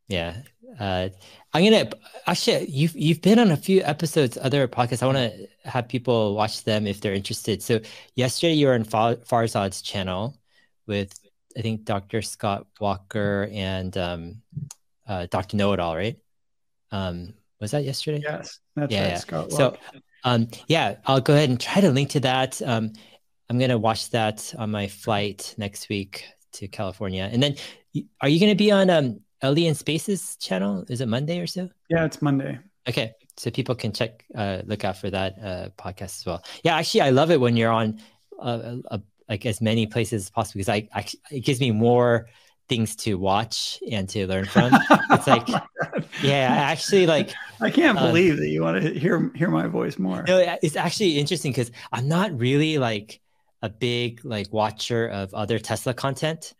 yeah. 0.08 0.42
Uh, 0.78 1.08
I'm 1.54 1.64
gonna 1.64 1.90
actually 2.26 2.68
you've 2.68 2.94
you've 2.94 3.22
been 3.22 3.38
on 3.38 3.50
a 3.50 3.56
few 3.56 3.80
episodes, 3.82 4.36
other 4.36 4.68
podcasts. 4.68 5.02
I 5.02 5.06
want 5.06 5.18
to 5.18 5.48
have 5.64 5.88
people 5.88 6.34
watch 6.34 6.64
them 6.64 6.86
if 6.86 7.00
they're 7.00 7.14
interested. 7.14 7.62
So 7.62 7.80
yesterday 8.14 8.52
you 8.54 8.66
were 8.66 8.74
on 8.74 8.84
Farzad's 8.84 9.80
channel 9.80 10.36
with 10.86 11.18
I 11.56 11.62
think 11.62 11.84
Dr. 11.84 12.20
Scott 12.20 12.66
Walker 12.80 13.48
and 13.52 13.96
um, 13.96 14.42
uh, 15.06 15.28
Dr. 15.30 15.56
Know 15.56 15.72
It 15.72 15.80
All, 15.80 15.96
right? 15.96 16.18
Um, 16.90 17.34
was 17.60 17.70
that 17.70 17.84
yesterday? 17.84 18.20
Yes, 18.22 18.58
that's 18.76 18.92
yeah, 18.92 19.02
right, 19.02 19.08
yeah. 19.10 19.18
Scott 19.18 19.50
Walker. 19.50 19.78
So, 19.92 20.00
um, 20.24 20.48
yeah, 20.66 20.96
I'll 21.06 21.20
go 21.20 21.34
ahead 21.34 21.48
and 21.48 21.60
try 21.60 21.80
to 21.80 21.90
link 21.90 22.10
to 22.10 22.20
that. 22.20 22.60
Um, 22.62 22.92
I'm 23.48 23.58
gonna 23.58 23.78
watch 23.78 24.10
that 24.10 24.54
on 24.58 24.70
my 24.70 24.86
flight 24.86 25.54
next 25.58 25.88
week 25.88 26.26
to 26.52 26.68
California. 26.68 27.28
And 27.30 27.42
then, 27.42 27.56
are 28.20 28.28
you 28.28 28.40
gonna 28.40 28.54
be 28.54 28.70
on 28.70 28.90
um 28.90 29.20
Alien 29.42 29.74
Spaces 29.74 30.36
channel? 30.36 30.84
Is 30.88 31.00
it 31.00 31.08
Monday 31.08 31.40
or 31.40 31.46
so? 31.46 31.68
Yeah, 31.88 32.04
it's 32.04 32.22
Monday. 32.22 32.58
Okay, 32.88 33.12
so 33.36 33.50
people 33.50 33.74
can 33.74 33.92
check, 33.92 34.24
uh, 34.34 34.62
look 34.66 34.84
out 34.84 34.98
for 34.98 35.10
that 35.10 35.36
uh, 35.42 35.68
podcast 35.78 36.18
as 36.18 36.26
well. 36.26 36.44
Yeah, 36.62 36.76
actually, 36.76 37.02
I 37.02 37.10
love 37.10 37.30
it 37.30 37.40
when 37.40 37.56
you're 37.56 37.72
on 37.72 38.00
uh, 38.40 38.76
a, 38.90 39.00
like 39.28 39.46
as 39.46 39.60
many 39.60 39.86
places 39.86 40.24
as 40.24 40.30
possible 40.30 40.58
because 40.58 40.68
I, 40.68 40.88
I 40.94 41.06
it 41.30 41.40
gives 41.40 41.60
me 41.60 41.70
more 41.70 42.28
things 42.68 42.96
to 42.96 43.14
watch 43.14 43.78
and 43.90 44.08
to 44.10 44.26
learn 44.26 44.44
from. 44.46 44.70
It's 45.10 45.26
like, 45.26 45.48
oh 45.50 45.62
yeah, 46.22 46.48
actually, 46.50 47.06
like 47.06 47.32
I 47.60 47.70
can't 47.70 47.98
um, 47.98 48.08
believe 48.08 48.36
that 48.38 48.48
you 48.48 48.62
want 48.62 48.82
to 48.82 48.98
hear 48.98 49.30
hear 49.34 49.50
my 49.50 49.66
voice 49.66 49.98
more. 49.98 50.24
No, 50.26 50.56
it's 50.62 50.76
actually 50.76 51.18
interesting 51.18 51.52
because 51.52 51.70
I'm 51.92 52.08
not 52.08 52.38
really 52.38 52.78
like 52.78 53.20
a 53.64 53.68
big 53.70 54.22
like 54.24 54.52
watcher 54.52 55.08
of 55.08 55.32
other 55.32 55.58
Tesla 55.58 55.94
content. 55.94 56.52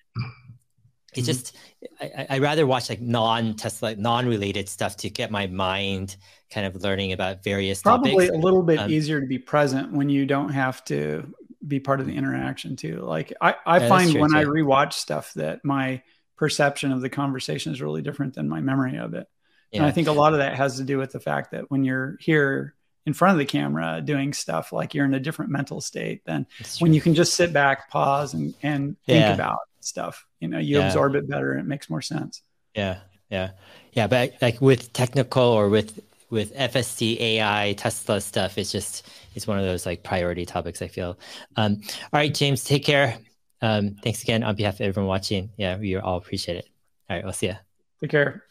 It's 1.13 1.21
mm-hmm. 1.21 1.25
just 1.27 1.57
I, 2.01 2.27
I 2.31 2.39
rather 2.39 2.67
watch 2.67 2.89
like 2.89 3.03
non-Tesla, 3.03 3.97
non-related 3.97 4.71
stuff 4.71 4.97
to 4.97 5.11
get 5.11 5.31
my 5.31 5.47
mind 5.47 6.17
kind 6.51 6.67
of 6.67 6.83
learning 6.83 7.13
about 7.13 7.45
various 7.45 7.83
Probably 7.83 8.13
topics. 8.13 8.31
a 8.31 8.39
little 8.39 8.63
bit 8.63 8.79
um, 8.79 8.91
easier 8.91 9.21
to 9.21 9.27
be 9.27 9.39
present 9.39 9.93
when 9.93 10.09
you 10.09 10.25
don't 10.25 10.49
have 10.49 10.83
to 10.87 11.31
be 11.67 11.79
part 11.79 12.01
of 12.01 12.07
the 12.07 12.15
interaction 12.15 12.75
too. 12.75 13.01
Like 13.03 13.35
I, 13.39 13.55
I 13.67 13.81
yeah, 13.81 13.89
find 13.89 14.15
when 14.19 14.31
too. 14.31 14.39
I 14.39 14.45
rewatch 14.45 14.95
stuff 14.95 15.35
that 15.35 15.63
my 15.63 16.03
perception 16.37 16.91
of 16.91 17.03
the 17.03 17.11
conversation 17.11 17.75
is 17.75 17.83
really 17.83 18.01
different 18.01 18.33
than 18.33 18.49
my 18.49 18.61
memory 18.61 18.97
of 18.97 19.13
it. 19.13 19.27
Yeah. 19.73 19.81
And 19.81 19.87
I 19.87 19.91
think 19.91 20.09
a 20.09 20.13
lot 20.13 20.33
of 20.33 20.39
that 20.39 20.57
has 20.57 20.79
to 20.79 20.85
do 20.85 20.97
with 20.97 21.13
the 21.13 21.21
fact 21.21 21.51
that 21.51 21.71
when 21.71 21.85
you're 21.85 22.17
here 22.19 22.75
in 23.07 23.13
front 23.13 23.33
of 23.33 23.39
the 23.39 23.45
camera 23.45 24.01
doing 24.03 24.33
stuff 24.33 24.73
like 24.73 24.95
you're 24.95 25.05
in 25.05 25.15
a 25.15 25.21
different 25.21 25.51
mental 25.51 25.81
state 25.81 26.25
than 26.25 26.47
when 26.79 26.95
you 26.95 27.01
can 27.01 27.15
just 27.15 27.35
sit 27.35 27.53
back 27.53 27.91
pause 27.91 28.35
and, 28.35 28.55
and 28.63 28.97
think 29.07 29.35
about 29.35 29.59
stuff. 29.81 30.27
You 30.41 30.49
know 30.49 30.59
you 30.59 30.79
yeah. 30.79 30.87
absorb 30.87 31.15
it 31.15 31.29
better 31.29 31.53
and 31.53 31.61
it 31.61 31.67
makes 31.67 31.91
more 31.91 32.03
sense. 32.03 32.43
Yeah 32.75 33.01
yeah. 33.31 33.51
Yeah 33.93 34.07
but 34.07 34.35
like 34.41 34.61
with 34.61 34.93
technical 34.93 35.43
or 35.43 35.69
with 35.69 36.01
with 36.31 36.55
fsd 36.57 37.21
ai 37.21 37.75
tesla 37.75 38.21
stuff 38.21 38.59
it's 38.59 38.73
just 38.73 39.07
it's 39.35 39.47
one 39.47 39.59
of 39.59 39.65
those 39.65 39.87
like 39.87 40.03
priority 40.03 40.47
topics 40.47 40.83
i 40.83 40.89
feel. 40.89 41.19
Um 41.57 41.81
all 41.85 42.21
right 42.21 42.35
james 42.35 42.65
take 42.65 42.85
care. 42.85 43.19
Um 43.61 43.97
thanks 44.03 44.23
again 44.23 44.43
on 44.43 44.57
behalf 44.57 44.75
of 44.75 44.83
everyone 44.83 45.09
watching. 45.09 45.51
Yeah 45.57 45.77
we 45.79 45.97
all 45.97 46.17
appreciate 46.17 46.57
it. 46.57 46.69
All 47.09 47.17
right 47.17 47.25
we'll 47.25 47.33
see 47.33 47.49
you 47.49 47.57
take 48.01 48.11
care 48.11 48.45